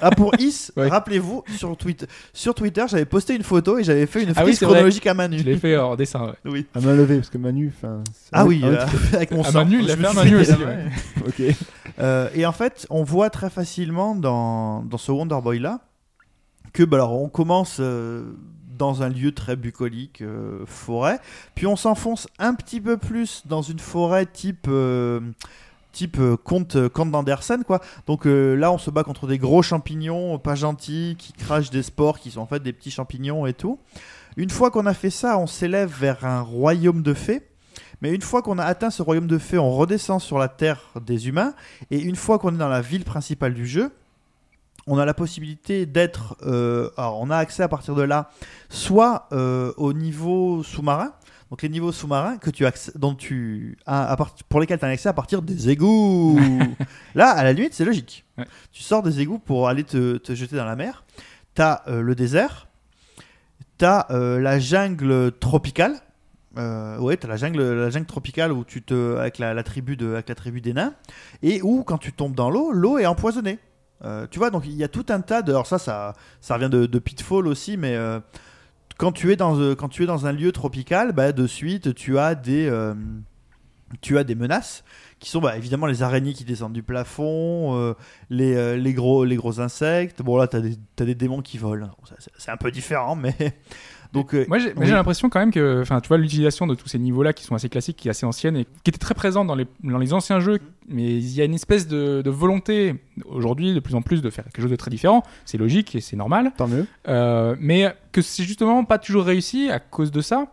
Ah 0.01 0.11
pour 0.11 0.33
Is, 0.39 0.71
Ouais. 0.77 0.87
rappelez-vous 0.87 1.43
sur 1.57 1.75
Twitter, 1.77 2.05
sur 2.33 2.53
Twitter, 2.55 2.83
j'avais 2.87 3.05
posté 3.05 3.35
une 3.35 3.43
photo 3.43 3.77
et 3.77 3.83
j'avais 3.83 4.05
fait 4.05 4.23
une 4.23 4.29
Ah 4.35 4.41
oui, 4.41 4.51
frise 4.53 4.59
vrai. 4.61 4.65
chronologique 4.67 5.05
à 5.07 5.13
Manu. 5.13 5.37
Je 5.39 5.43
l'ai 5.43 5.57
fait 5.57 5.77
en 5.77 5.95
dessin. 5.95 6.25
ouais. 6.27 6.33
Oui. 6.51 6.65
À 6.73 6.79
main 6.81 6.95
levée, 6.95 7.17
parce 7.17 7.29
que 7.29 7.37
Manu. 7.37 7.71
enfin, 7.75 8.03
c'est- 8.13 8.29
Ah 8.31 8.45
oui, 8.45 8.61
ah 8.63 8.67
euh, 8.67 8.85
avec 9.13 9.31
mon 9.31 9.41
Ah, 9.43 9.51
sang. 9.51 9.59
Manu, 9.59 9.79
il 9.81 9.87
l'a 9.87 9.97
fait 9.97 10.05
à 10.05 10.13
Manu 10.13 10.35
aussi. 10.37 10.51
ouais. 10.53 10.85
ok. 11.27 11.55
Euh, 11.99 12.29
et 12.33 12.45
en 12.45 12.51
fait, 12.51 12.87
on 12.89 13.03
voit 13.03 13.29
très 13.29 13.49
facilement 13.49 14.15
dans, 14.15 14.81
dans 14.83 14.97
ce 14.97 15.11
Wonder 15.11 15.39
Boy 15.43 15.59
là 15.59 15.79
que 16.73 16.83
bah, 16.83 16.97
alors 16.97 17.21
on 17.21 17.27
commence 17.29 17.77
euh, 17.81 18.31
dans 18.77 19.03
un 19.03 19.09
lieu 19.09 19.31
très 19.33 19.55
bucolique, 19.57 20.21
euh, 20.21 20.59
forêt, 20.65 21.19
puis 21.53 21.67
on 21.67 21.75
s'enfonce 21.75 22.27
un 22.39 22.53
petit 22.55 22.79
peu 22.81 22.97
plus 22.97 23.43
dans 23.45 23.61
une 23.61 23.77
forêt 23.79 24.25
type 24.25 24.65
euh, 24.69 25.19
type 25.91 26.17
euh, 26.19 26.37
conte 26.37 26.75
euh, 26.75 26.89
conte 26.89 27.11
d'Andersen 27.11 27.63
quoi. 27.63 27.81
Donc 28.07 28.25
euh, 28.25 28.55
là, 28.55 28.71
on 28.71 28.77
se 28.77 28.89
bat 28.89 29.03
contre 29.03 29.27
des 29.27 29.37
gros 29.37 29.61
champignons 29.61 30.35
euh, 30.35 30.37
pas 30.37 30.55
gentils 30.55 31.15
qui 31.17 31.33
crachent 31.33 31.69
des 31.69 31.83
spores 31.83 32.19
qui 32.19 32.31
sont 32.31 32.41
en 32.41 32.45
fait 32.45 32.61
des 32.61 32.73
petits 32.73 32.91
champignons 32.91 33.45
et 33.45 33.53
tout. 33.53 33.79
Une 34.37 34.49
fois 34.49 34.71
qu'on 34.71 34.85
a 34.85 34.93
fait 34.93 35.09
ça, 35.09 35.37
on 35.37 35.47
s'élève 35.47 35.91
vers 35.99 36.25
un 36.25 36.41
royaume 36.41 37.03
de 37.03 37.13
fées. 37.13 37.41
Mais 38.01 38.13
une 38.13 38.21
fois 38.21 38.41
qu'on 38.41 38.57
a 38.57 38.63
atteint 38.63 38.89
ce 38.89 39.03
royaume 39.03 39.27
de 39.27 39.37
fées, 39.37 39.59
on 39.59 39.71
redescend 39.71 40.19
sur 40.19 40.39
la 40.39 40.47
terre 40.47 40.89
des 41.05 41.27
humains. 41.27 41.53
Et 41.91 41.99
une 41.99 42.15
fois 42.15 42.39
qu'on 42.39 42.55
est 42.55 42.57
dans 42.57 42.67
la 42.67 42.81
ville 42.81 43.03
principale 43.03 43.53
du 43.53 43.67
jeu, 43.67 43.91
on 44.87 44.97
a 44.97 45.05
la 45.05 45.13
possibilité 45.13 45.85
d'être. 45.85 46.35
euh, 46.43 46.89
alors, 46.97 47.19
on 47.21 47.29
a 47.29 47.37
accès 47.37 47.61
à 47.61 47.67
partir 47.67 47.93
de 47.93 48.01
là, 48.01 48.31
soit 48.69 49.27
euh, 49.31 49.71
au 49.77 49.93
niveau 49.93 50.63
sous-marin. 50.63 51.13
Donc 51.51 51.61
les 51.61 51.69
niveaux 51.69 51.91
sous-marins 51.91 52.37
que 52.37 52.49
tu 52.49 52.65
dont 52.95 53.13
tu 53.13 53.77
as 53.85 54.17
pour 54.47 54.61
lesquels 54.61 54.79
tu 54.79 54.85
as 54.85 54.87
accès 54.87 55.09
à 55.09 55.13
partir 55.13 55.41
des 55.41 55.69
égouts. 55.69 56.39
Là, 57.15 57.29
à 57.29 57.43
la 57.43 57.51
limite, 57.51 57.73
c'est 57.73 57.83
logique. 57.83 58.25
Ouais. 58.37 58.45
Tu 58.71 58.81
sors 58.81 59.03
des 59.03 59.19
égouts 59.19 59.37
pour 59.37 59.67
aller 59.67 59.83
te, 59.83 60.15
te 60.15 60.33
jeter 60.33 60.55
dans 60.55 60.65
la 60.65 60.77
mer. 60.77 61.03
Tu 61.53 61.61
as 61.61 61.83
le 61.87 62.15
désert. 62.15 62.67
Tu 63.77 63.83
as 63.83 64.07
la 64.09 64.59
jungle 64.59 65.33
tropicale. 65.33 65.99
Euh, 66.57 66.97
ouais, 66.99 67.17
tu 67.17 67.25
as 67.25 67.29
la 67.29 67.37
jungle, 67.37 67.61
la 67.61 67.89
jungle 67.89 68.05
tropicale 68.05 68.51
où 68.51 68.63
tu 68.63 68.81
te, 68.81 69.17
avec, 69.17 69.37
la, 69.37 69.53
la 69.53 69.63
tribu 69.63 69.95
de, 69.95 70.13
avec 70.13 70.29
la 70.29 70.35
tribu 70.35 70.61
des 70.61 70.73
nains. 70.73 70.93
Et 71.43 71.61
où, 71.61 71.83
quand 71.83 71.97
tu 71.97 72.13
tombes 72.13 72.35
dans 72.35 72.49
l'eau, 72.49 72.71
l'eau 72.71 72.97
est 72.97 73.05
empoisonnée. 73.05 73.59
Euh, 74.03 74.25
tu 74.31 74.39
vois, 74.39 74.49
donc 74.49 74.63
il 74.65 74.73
y 74.73 74.83
a 74.83 74.87
tout 74.87 75.05
un 75.09 75.21
tas 75.21 75.41
de. 75.41 75.51
Alors, 75.51 75.67
ça, 75.67 75.77
ça, 75.77 76.13
ça 76.39 76.55
revient 76.55 76.69
de, 76.69 76.85
de 76.85 76.99
Pitfall 76.99 77.47
aussi, 77.47 77.75
mais. 77.75 77.97
Euh, 79.59 79.75
quand 79.75 79.89
tu 79.89 80.03
es 80.03 80.05
dans 80.05 80.25
un 80.25 80.31
lieu 80.31 80.51
tropical, 80.51 81.11
bah, 81.11 81.31
de 81.31 81.47
suite 81.47 81.95
tu 81.95 82.19
as 82.19 82.35
des 82.35 82.67
euh, 82.67 82.93
tu 84.01 84.17
as 84.17 84.23
des 84.23 84.35
menaces 84.35 84.83
qui 85.21 85.29
sont 85.29 85.39
bah, 85.39 85.55
évidemment 85.55 85.85
les 85.85 86.01
araignées 86.03 86.33
qui 86.33 86.43
descendent 86.43 86.73
du 86.73 86.83
plafond, 86.83 87.77
euh, 87.77 87.93
les, 88.29 88.55
euh, 88.55 88.75
les 88.75 88.93
gros 88.93 89.23
les 89.23 89.35
gros 89.37 89.61
insectes. 89.61 90.21
Bon 90.21 90.35
là 90.35 90.47
tu 90.47 90.57
as 90.57 90.61
des 90.61 90.75
t'as 90.97 91.05
des 91.05 91.15
démons 91.15 91.41
qui 91.41 91.57
volent. 91.57 91.89
C'est- 92.37 92.51
un 92.51 92.57
peu 92.57 92.71
différent, 92.71 93.15
mais 93.15 93.35
donc 94.13 94.33
euh, 94.33 94.45
Moi, 94.49 94.57
j'ai 94.57 94.73
oui. 94.75 94.87
l'impression 94.89 95.29
quand 95.29 95.39
même 95.39 95.51
que, 95.51 95.79
enfin, 95.81 96.01
tu 96.01 96.07
vois, 96.09 96.17
l'utilisation 96.17 96.65
de 96.67 96.73
tous 96.75 96.87
ces 96.89 96.97
niveaux-là 96.99 97.31
qui 97.33 97.43
sont 97.45 97.55
assez 97.55 97.69
classiques, 97.69 97.95
qui 97.97 98.07
est 98.07 98.11
assez 98.11 98.25
ancienne 98.25 98.57
et 98.57 98.65
qui 98.83 98.89
était 98.89 98.97
très 98.97 99.13
présente 99.13 99.47
dans 99.47 99.55
les, 99.55 99.67
dans 99.83 99.99
les 99.99 100.11
anciens 100.11 100.39
jeux, 100.41 100.59
mais 100.89 101.03
il 101.15 101.31
y 101.33 101.39
a 101.39 101.45
une 101.45 101.53
espèce 101.53 101.87
de, 101.87 102.21
de 102.23 102.29
volonté 102.31 102.95
aujourd'hui 103.25 103.73
de 103.75 103.79
plus 103.79 103.93
en 103.95 104.01
plus 104.01 104.21
de 104.23 104.29
faire 104.31 104.43
quelque 104.45 104.61
chose 104.61 104.71
de 104.71 104.75
très 104.75 104.89
différent. 104.91 105.23
C'est 105.45 105.57
logique 105.59 105.95
et 105.95 106.01
c'est 106.01 106.17
normal, 106.17 106.51
Tant 106.57 106.67
mieux. 106.67 106.87
Euh, 107.07 107.55
mais 107.59 107.93
que 108.11 108.21
c'est 108.23 108.43
justement 108.43 108.83
pas 108.85 108.97
toujours 108.97 109.23
réussi 109.23 109.69
à 109.69 109.79
cause 109.79 110.11
de 110.11 110.19
ça. 110.21 110.47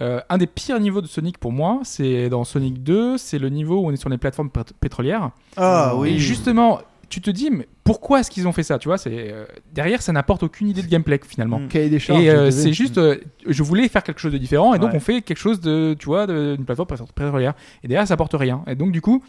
Euh, 0.00 0.20
un 0.28 0.38
des 0.38 0.46
pires 0.46 0.78
niveaux 0.80 1.00
de 1.00 1.06
Sonic 1.06 1.38
pour 1.38 1.52
moi, 1.52 1.80
c'est 1.84 2.28
dans 2.28 2.44
Sonic 2.44 2.82
2, 2.82 3.18
c'est 3.18 3.38
le 3.38 3.48
niveau 3.48 3.80
où 3.80 3.86
on 3.88 3.92
est 3.92 3.96
sur 3.96 4.08
les 4.08 4.18
plateformes 4.18 4.48
pét- 4.48 4.72
pétrolières. 4.80 5.30
ah 5.56 5.90
Et 5.94 5.98
oui 5.98 6.18
justement, 6.18 6.80
tu 7.08 7.20
te 7.20 7.30
dis, 7.30 7.50
mais 7.50 7.66
pourquoi 7.84 8.20
est-ce 8.20 8.30
qu'ils 8.30 8.46
ont 8.46 8.52
fait 8.52 8.62
ça 8.62 8.78
Tu 8.78 8.86
vois, 8.88 8.98
c'est 8.98 9.32
euh, 9.32 9.44
derrière, 9.72 10.02
ça 10.02 10.12
n'apporte 10.12 10.42
aucune 10.42 10.68
idée 10.68 10.82
de 10.82 10.88
gameplay 10.88 11.18
finalement. 11.26 11.58
Mm. 11.58 11.68
Cahier 11.68 11.88
des 11.88 11.98
charges. 11.98 12.22
Et 12.22 12.30
euh, 12.30 12.50
c'est 12.50 12.72
juste, 12.72 12.98
euh, 12.98 13.16
je 13.46 13.62
voulais 13.62 13.88
faire 13.88 14.02
quelque 14.02 14.20
chose 14.20 14.32
de 14.32 14.38
différent, 14.38 14.74
et 14.74 14.78
donc 14.78 14.90
on 14.94 15.00
fait 15.00 15.22
quelque 15.22 15.38
chose 15.38 15.60
de, 15.60 15.96
tu 15.98 16.06
vois, 16.06 16.26
d'une 16.26 16.64
plateforme 16.64 16.88
pétro- 16.88 17.10
pétrolière. 17.14 17.54
Et 17.82 17.88
derrière, 17.88 18.06
ça 18.06 18.14
apporte 18.14 18.34
rien. 18.34 18.62
Et 18.66 18.74
donc 18.74 18.92
du 18.92 19.00
coup, 19.00 19.22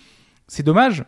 c'est 0.47 0.63
dommage. 0.63 1.03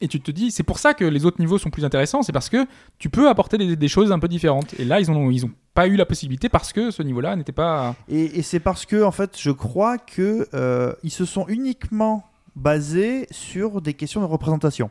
Et 0.00 0.08
tu 0.08 0.20
te 0.20 0.30
dis, 0.30 0.50
c'est 0.50 0.62
pour 0.62 0.78
ça 0.78 0.94
que 0.94 1.04
les 1.04 1.24
autres 1.24 1.40
niveaux 1.40 1.58
sont 1.58 1.70
plus 1.70 1.84
intéressants, 1.84 2.22
c'est 2.22 2.32
parce 2.32 2.48
que 2.48 2.66
tu 2.98 3.08
peux 3.08 3.28
apporter 3.28 3.76
des, 3.76 3.88
choses 3.88 4.12
un 4.12 4.18
peu 4.18 4.28
différentes. 4.28 4.74
Et 4.78 4.84
là, 4.84 5.00
ils 5.00 5.10
ont, 5.10 5.30
ils 5.30 5.46
ont 5.46 5.50
pas 5.72 5.86
eu 5.86 5.96
la 5.96 6.06
possibilité 6.06 6.48
parce 6.48 6.72
que 6.72 6.90
ce 6.90 7.02
niveau-là 7.02 7.36
n'était 7.36 7.52
pas. 7.52 7.94
Et, 8.08 8.38
et 8.38 8.42
c'est 8.42 8.60
parce 8.60 8.86
que, 8.86 9.02
en 9.02 9.12
fait, 9.12 9.38
je 9.38 9.50
crois 9.50 9.98
que 9.98 10.48
euh, 10.54 10.92
ils 11.02 11.10
se 11.10 11.24
sont 11.24 11.46
uniquement 11.48 12.24
basés 12.56 13.26
sur 13.30 13.80
des 13.80 13.94
questions 13.94 14.20
de 14.20 14.26
représentation. 14.26 14.90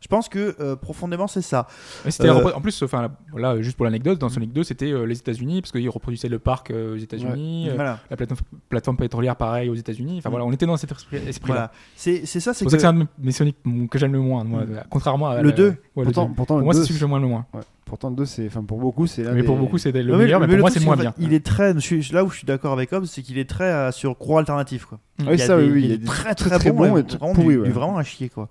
Je 0.00 0.06
pense 0.06 0.28
que 0.28 0.54
euh, 0.60 0.76
profondément 0.76 1.26
c'est 1.26 1.42
ça. 1.42 1.66
Euh, 2.20 2.52
en 2.54 2.60
plus, 2.60 2.82
enfin, 2.82 3.02
là, 3.02 3.10
voilà, 3.32 3.60
juste 3.62 3.76
pour 3.76 3.84
l'anecdote, 3.84 4.18
dans 4.18 4.28
Sonic 4.28 4.52
2, 4.52 4.62
c'était 4.62 4.92
euh, 4.92 5.04
les 5.04 5.18
États-Unis 5.18 5.60
parce 5.60 5.72
qu'ils 5.72 5.88
reproduisaient 5.90 6.28
le 6.28 6.38
parc 6.38 6.70
euh, 6.70 6.94
aux 6.94 6.98
États-Unis, 6.98 7.68
euh, 7.68 7.74
Voilà. 7.74 7.98
la 8.08 8.16
plateforme, 8.16 8.40
plateforme 8.68 8.96
pétrolière 8.96 9.34
pareil 9.36 9.68
aux 9.68 9.74
États-Unis. 9.74 10.18
Enfin 10.18 10.28
Mm. 10.28 10.32
voilà, 10.32 10.44
on 10.46 10.52
était 10.52 10.66
dans 10.66 10.76
cet 10.76 10.92
esprit- 10.92 11.16
esprit-là. 11.26 11.54
Voilà. 11.54 11.72
C'est 11.96 12.24
ça, 12.26 12.54
C'est 12.54 12.64
que, 12.64 12.70
c'est 12.70 12.84
un 12.84 12.92
de 12.94 13.06
mes 13.18 13.32
Sonic 13.32 13.56
que 13.90 13.98
j'aime 13.98 14.12
le 14.12 14.20
moins, 14.20 14.44
moi, 14.44 14.62
contrairement 14.90 15.28
à 15.28 15.42
Le 15.42 15.48
la- 15.50 15.54
2. 15.56 15.64
ouais, 15.68 15.74
le 15.96 16.04
Pourtant, 16.04 16.26
2. 16.26 16.34
pourtant, 16.34 16.54
Pour 16.54 16.58
le 16.58 16.64
moi, 16.64 16.74
c'est 16.74 16.82
celui 16.82 16.94
que 16.94 17.00
j'aime 17.00 17.20
le 17.20 17.26
moins. 17.26 17.46
Ouais. 17.52 17.60
Pourtant, 17.84 18.10
le 18.10 18.16
2, 18.16 18.24
c'est, 18.26 18.46
enfin, 18.46 18.62
pour 18.62 18.78
beaucoup, 18.78 19.06
c'est 19.06 19.22
Mais 19.22 19.36
des- 19.36 19.42
pour 19.44 19.56
beaucoup, 19.56 19.78
c'est 19.78 19.90
le 19.92 20.12
Ouais, 20.12 20.18
meilleur, 20.24 20.40
mais, 20.40 20.46
pour 20.46 20.58
moi, 20.58 20.70
c'est 20.70 20.84
moins 20.84 20.94
bien. 20.96 21.14
Il 21.18 21.32
est 21.32 21.44
très, 21.44 21.72
je 21.74 21.78
suis, 21.80 22.08
là 22.12 22.22
où 22.22 22.30
je 22.30 22.36
suis 22.36 22.46
d'accord 22.46 22.72
avec 22.74 22.92
Hobbes, 22.92 23.06
c'est 23.06 23.22
qu'il 23.22 23.38
est 23.38 23.48
très 23.48 23.64
euh, 23.64 23.90
sur 23.92 24.16
croix 24.18 24.40
alternatif 24.40 24.84
quoi. 24.84 24.98
Il 25.20 25.28
oui, 25.30 25.38
ça, 25.38 25.56
des- 25.56 25.64
oui, 25.64 25.70
oui, 25.72 25.84
il 25.90 25.98
des 25.98 26.04
très 26.04 26.34
très, 26.34 26.50
très 26.58 26.70
bons 26.70 26.84
et 26.98 27.56
ouais. 27.56 27.68
vraiment 27.70 27.96
à 27.98 28.04
chier 28.04 28.28
quoi. 28.28 28.48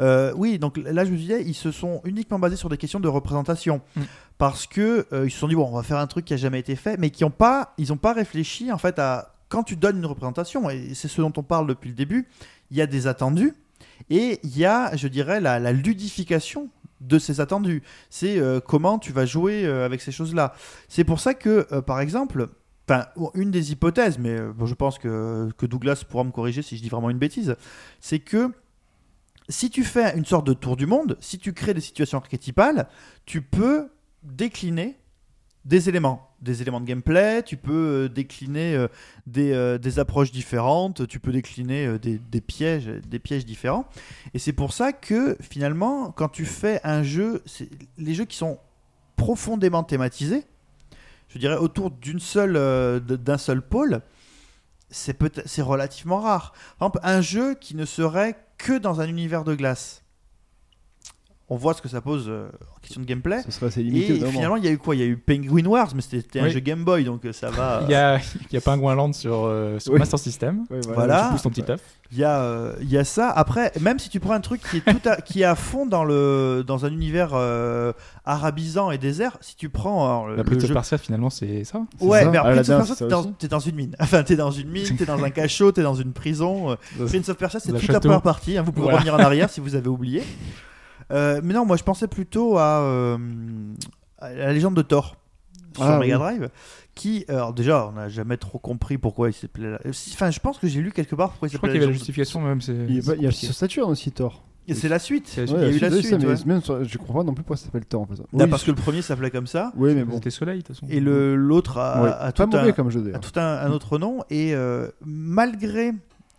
Euh, 0.00 0.32
oui, 0.36 0.58
donc 0.58 0.76
là 0.78 1.04
je 1.04 1.10
me 1.10 1.16
disais, 1.16 1.42
ils 1.44 1.54
se 1.54 1.70
sont 1.70 2.00
uniquement 2.04 2.38
basés 2.38 2.56
sur 2.56 2.68
des 2.68 2.76
questions 2.76 3.00
de 3.00 3.08
représentation 3.08 3.80
Mm. 3.96 4.02
parce 4.38 4.66
que 4.66 5.06
euh, 5.12 5.26
ils 5.26 5.30
se 5.30 5.38
sont 5.38 5.48
dit 5.48 5.54
bon, 5.54 5.66
on 5.66 5.76
va 5.76 5.82
faire 5.82 5.98
un 5.98 6.06
truc 6.06 6.24
qui 6.24 6.34
a 6.34 6.36
jamais 6.36 6.60
été 6.60 6.76
fait, 6.76 6.96
mais 6.98 7.10
qui 7.10 7.24
ont 7.24 7.30
pas, 7.30 7.74
ils 7.78 7.94
pas 7.96 8.12
réfléchi 8.12 8.72
en 8.72 8.78
fait 8.78 8.98
à 8.98 9.34
quand 9.48 9.62
tu 9.64 9.76
donnes 9.76 9.98
une 9.98 10.06
représentation 10.06 10.70
et 10.70 10.94
c'est 10.94 11.08
ce 11.08 11.20
dont 11.20 11.32
on 11.36 11.42
parle 11.42 11.66
depuis 11.66 11.88
le 11.90 11.96
début, 11.96 12.28
il 12.70 12.76
y 12.76 12.80
a 12.80 12.86
des 12.86 13.06
attendus 13.06 13.54
et 14.08 14.38
il 14.42 14.56
y 14.56 14.64
a, 14.64 14.94
je 14.96 15.08
dirais, 15.08 15.40
la, 15.40 15.58
la 15.58 15.72
ludification 15.72 16.70
de 17.00 17.18
ces 17.18 17.40
attendus. 17.40 17.82
C'est 18.10 18.38
euh, 18.38 18.60
comment 18.60 18.98
tu 18.98 19.12
vas 19.12 19.26
jouer 19.26 19.64
euh, 19.64 19.84
avec 19.84 20.00
ces 20.02 20.12
choses-là. 20.12 20.54
C'est 20.88 21.04
pour 21.04 21.18
ça 21.20 21.34
que, 21.34 21.66
euh, 21.72 21.82
par 21.82 22.00
exemple, 22.00 22.48
une 23.34 23.50
des 23.52 23.70
hypothèses, 23.70 24.18
mais 24.18 24.40
bon, 24.40 24.66
je 24.66 24.74
pense 24.74 24.98
que, 24.98 25.48
que 25.56 25.64
Douglas 25.64 26.02
pourra 26.08 26.24
me 26.24 26.32
corriger 26.32 26.60
si 26.62 26.76
je 26.76 26.82
dis 26.82 26.88
vraiment 26.88 27.10
une 27.10 27.18
bêtise, 27.18 27.54
c'est 28.00 28.18
que 28.18 28.50
si 29.50 29.68
tu 29.68 29.84
fais 29.84 30.16
une 30.16 30.24
sorte 30.24 30.46
de 30.46 30.54
tour 30.54 30.76
du 30.76 30.86
monde, 30.86 31.16
si 31.20 31.38
tu 31.38 31.52
crées 31.52 31.74
des 31.74 31.80
situations 31.80 32.18
archétypales, 32.18 32.88
tu 33.26 33.42
peux 33.42 33.90
décliner 34.22 34.96
des 35.64 35.88
éléments, 35.88 36.30
des 36.40 36.62
éléments 36.62 36.80
de 36.80 36.86
gameplay, 36.86 37.42
tu 37.42 37.56
peux 37.56 38.04
euh, 38.04 38.08
décliner 38.08 38.74
euh, 38.74 38.88
des, 39.26 39.52
euh, 39.52 39.76
des 39.76 39.98
approches 39.98 40.32
différentes, 40.32 41.06
tu 41.06 41.20
peux 41.20 41.32
décliner 41.32 41.98
des, 41.98 42.18
des 42.18 42.40
pièges, 42.40 42.86
des 42.86 43.18
pièges 43.18 43.44
différents. 43.44 43.86
Et 44.32 44.38
c'est 44.38 44.54
pour 44.54 44.72
ça 44.72 44.92
que 44.92 45.36
finalement, 45.40 46.12
quand 46.12 46.28
tu 46.28 46.46
fais 46.46 46.80
un 46.82 47.02
jeu, 47.02 47.42
les 47.98 48.14
jeux 48.14 48.24
qui 48.24 48.36
sont 48.36 48.58
profondément 49.16 49.82
thématisés, 49.82 50.44
je 51.28 51.38
dirais 51.38 51.56
autour 51.56 51.90
d'une 51.90 52.20
seule, 52.20 52.54
d'un 53.00 53.38
seul 53.38 53.62
pôle, 53.62 54.00
c'est 54.90 55.62
relativement 55.62 56.20
rare. 56.20 56.52
Par 56.78 56.88
exemple, 56.88 57.00
un 57.02 57.20
jeu 57.20 57.54
qui 57.54 57.76
ne 57.76 57.84
serait 57.84 58.36
que 58.58 58.76
dans 58.76 59.00
un 59.00 59.08
univers 59.08 59.44
de 59.44 59.54
glace. 59.54 60.02
On 61.52 61.56
voit 61.56 61.74
ce 61.74 61.82
que 61.82 61.88
ça 61.88 62.00
pose 62.00 62.26
euh, 62.28 62.48
en 62.76 62.80
question 62.80 63.00
de 63.00 63.06
gameplay. 63.06 63.42
Ce 63.44 63.50
serait 63.50 63.66
assez 63.66 63.82
limité. 63.82 64.16
Et 64.18 64.24
finalement, 64.26 64.54
il 64.56 64.64
y 64.64 64.68
a 64.68 64.70
eu 64.70 64.78
quoi? 64.78 64.94
Il 64.94 65.00
y 65.00 65.02
a 65.02 65.06
eu 65.06 65.16
Penguin 65.16 65.66
Wars, 65.66 65.88
mais 65.96 66.00
c'était 66.00 66.38
un 66.38 66.48
jeu 66.48 66.60
Game 66.60 66.84
Boy, 66.84 67.02
donc 67.02 67.24
euh, 67.24 67.32
ça 67.32 67.50
va. 67.50 67.80
Il 67.86 67.90
y 67.90 67.94
a, 67.96 68.18
il 68.18 68.54
y 68.54 68.56
a 68.56 68.60
Penguin 68.60 68.94
Land 68.94 69.12
sur, 69.14 69.46
euh, 69.46 69.78
sur 69.80 69.92
Oui. 69.92 69.98
Master 69.98 70.20
System. 70.20 70.64
Voilà. 70.94 71.24
Tu 71.26 71.32
pousses 71.32 71.42
ton 71.42 71.50
petit 71.50 71.64
œuf. 71.68 71.80
Il 72.12 72.18
y 72.18 72.24
a, 72.24 72.40
euh, 72.40 72.74
il 72.80 72.88
y 72.90 72.96
a 72.98 73.04
ça. 73.04 73.30
Après, 73.30 73.72
même 73.80 73.98
si 73.98 74.08
tu 74.08 74.20
prends 74.20 74.32
un 74.32 74.40
truc 74.40 74.62
qui 74.62 74.76
est 74.78 74.80
tout 74.80 75.08
à, 75.08 75.16
qui 75.20 75.42
est 75.42 75.44
à 75.44 75.54
fond 75.56 75.86
dans 75.86 76.04
le 76.04 76.64
dans 76.66 76.84
un 76.84 76.90
univers 76.92 77.30
euh, 77.34 77.92
arabisant 78.24 78.90
et 78.92 78.98
désert, 78.98 79.36
si 79.40 79.56
tu 79.56 79.68
prends 79.68 80.04
alors, 80.06 80.28
le, 80.28 80.36
La 80.36 80.44
Prince 80.44 80.62
of 80.62 80.68
jeu- 80.68 80.74
Persia, 80.74 80.98
finalement, 80.98 81.30
c'est 81.30 81.64
ça. 81.64 81.82
Ouais, 82.00 82.22
ça. 82.24 82.30
mais 82.30 82.38
Aladdin, 82.38 82.52
Prince 82.62 82.68
of 82.70 82.76
Persia, 82.78 82.94
ça 82.94 83.04
t'es 83.04 83.10
dans, 83.10 83.32
t'es 83.32 83.48
dans 83.48 83.58
une 83.60 83.74
mine. 83.74 83.96
Enfin, 84.00 84.22
t'es 84.22 84.36
dans 84.36 84.50
une 84.52 84.68
mine, 84.70 84.96
t'es 84.96 85.04
dans 85.06 85.22
un 85.22 85.30
cachot, 85.30 85.72
t'es 85.72 85.82
dans 85.82 85.94
une 85.96 86.12
prison. 86.12 86.76
Prince 87.06 87.28
of 87.28 87.36
Persia, 87.36 87.58
c'est 87.58 87.72
toute 87.72 87.88
la 87.88 87.98
première 88.00 88.22
partie. 88.22 88.56
hein, 88.56 88.62
vous 88.62 88.70
pouvez 88.72 88.84
Voilà. 88.84 88.98
revenir 88.98 89.14
en 89.14 89.18
arrière 89.18 89.50
si 89.50 89.60
vous 89.60 89.74
avez 89.74 89.88
oublié. 89.88 90.22
Euh, 91.10 91.40
mais 91.42 91.54
non, 91.54 91.64
moi 91.66 91.76
je 91.76 91.82
pensais 91.84 92.06
plutôt 92.08 92.58
à, 92.58 92.80
euh, 92.82 93.18
à 94.18 94.32
la 94.32 94.52
légende 94.52 94.74
de 94.76 94.82
Thor 94.82 95.16
sur 95.74 95.84
Ah, 95.84 95.98
Mega 95.98 96.16
oui. 96.16 96.20
Drive. 96.22 96.50
Qui, 96.94 97.24
alors 97.28 97.52
déjà, 97.52 97.86
on 97.86 97.92
n'a 97.92 98.08
jamais 98.08 98.36
trop 98.36 98.58
compris 98.58 98.98
pourquoi 98.98 99.30
il 99.30 99.32
s'appelait. 99.32 99.70
la- 99.70 99.92
Si- 99.92 100.10
Enfin, 100.14 100.30
je 100.30 100.40
pense 100.40 100.58
que 100.58 100.66
j'ai 100.66 100.80
lu 100.80 100.90
quelque 100.90 101.14
part 101.14 101.30
pourquoi 101.30 101.48
il 101.48 101.52
Je 101.52 101.56
crois 101.56 101.68
s'appelait 101.68 101.78
qu'il 101.78 101.82
y 101.82 101.84
avait 101.84 101.92
la 101.92 101.92
de- 101.92 101.98
justification 101.98 102.40
même. 102.40 102.60
c'est- 102.60 102.72
Il 102.88 102.96
y 103.04 103.10
a, 103.10 103.14
il 103.14 103.22
y 103.22 103.26
a 103.26 103.30
sur 103.30 103.54
Saturn 103.54 103.90
aussi, 103.90 104.10
Thor. 104.12 104.44
Et 104.68 104.74
C'est 104.74 104.88
la 104.88 104.98
suite. 104.98 105.32
Il 105.36 105.50
y 105.50 105.54
a 105.54 105.68
eu 105.70 105.78
la 105.78 105.90
suite. 105.90 106.12
ouais. 106.24 106.34
même 106.46 106.60
sur- 106.60 106.84
je 106.84 106.98
comprends 106.98 107.14
pas 107.20 107.24
non 107.24 107.32
plus 107.34 107.42
pourquoi 107.42 107.56
ça 107.56 107.64
s'appelle 107.64 107.86
Thor 107.86 108.02
en 108.02 108.06
fait. 108.06 108.14
Bah, 108.18 108.24
Oui, 108.32 108.46
parce 108.48 108.62
que 108.62 108.70
le 108.70 108.76
premier 108.76 109.02
s'appelait 109.02 109.30
comme 109.30 109.46
ça. 109.46 109.72
Oui, 109.76 109.94
mais 109.94 110.04
bon. 110.04 110.14
C'était 110.16 110.30
Soleil, 110.30 110.58
de 110.58 110.62
toute 110.66 110.76
façon. 110.76 110.86
Et 110.90 111.00
le- 111.00 111.34
l'autre 111.34 111.78
a, 111.78 112.02
Ouais. 112.02 112.08
a 112.10 112.32
Pas 112.32 112.32
tout, 112.32 112.42
un, 112.56 112.60
mauvais 112.60 112.72
comme 112.72 112.90
jeu 112.90 113.10
a 113.14 113.18
tout 113.18 113.38
un, 113.40 113.42
un 113.58 113.70
autre 113.70 113.98
nom. 113.98 114.22
Et 114.30 114.54
euh, 114.54 114.88
malgré, 115.04 115.92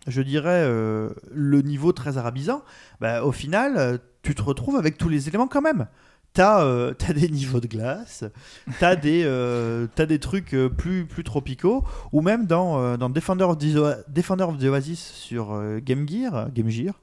je 0.06 0.22
dirais, 0.22 0.62
euh, 0.64 1.10
le 1.32 1.62
niveau 1.62 1.92
très 1.92 2.16
arabisant, 2.16 2.62
bah, 3.00 3.24
au 3.24 3.32
final, 3.32 3.74
euh, 3.76 3.98
tu 4.22 4.34
te 4.34 4.42
retrouves 4.42 4.76
avec 4.76 4.96
tous 4.98 5.08
les 5.08 5.28
éléments 5.28 5.48
quand 5.48 5.62
même. 5.62 5.86
T'as 6.32 6.64
euh, 6.64 6.94
des 7.14 7.28
niveaux 7.28 7.60
de 7.60 7.66
glace, 7.66 8.24
t'as 8.78 8.96
des, 8.96 9.22
euh, 9.24 9.86
trucs 10.20 10.54
euh, 10.54 10.68
plus, 10.70 11.06
tropicaux, 11.24 11.84
ou 12.12 12.22
même 12.22 12.46
dans, 12.46 12.96
Defender, 13.10 13.44
of 13.44 13.58
Defender 14.08 14.44
of 14.44 14.58
the 14.58 14.64
Oasis 14.64 15.00
sur 15.00 15.60
Game 15.82 16.08
Gear, 16.08 16.50
Game 16.52 16.70
Gear, 16.70 16.94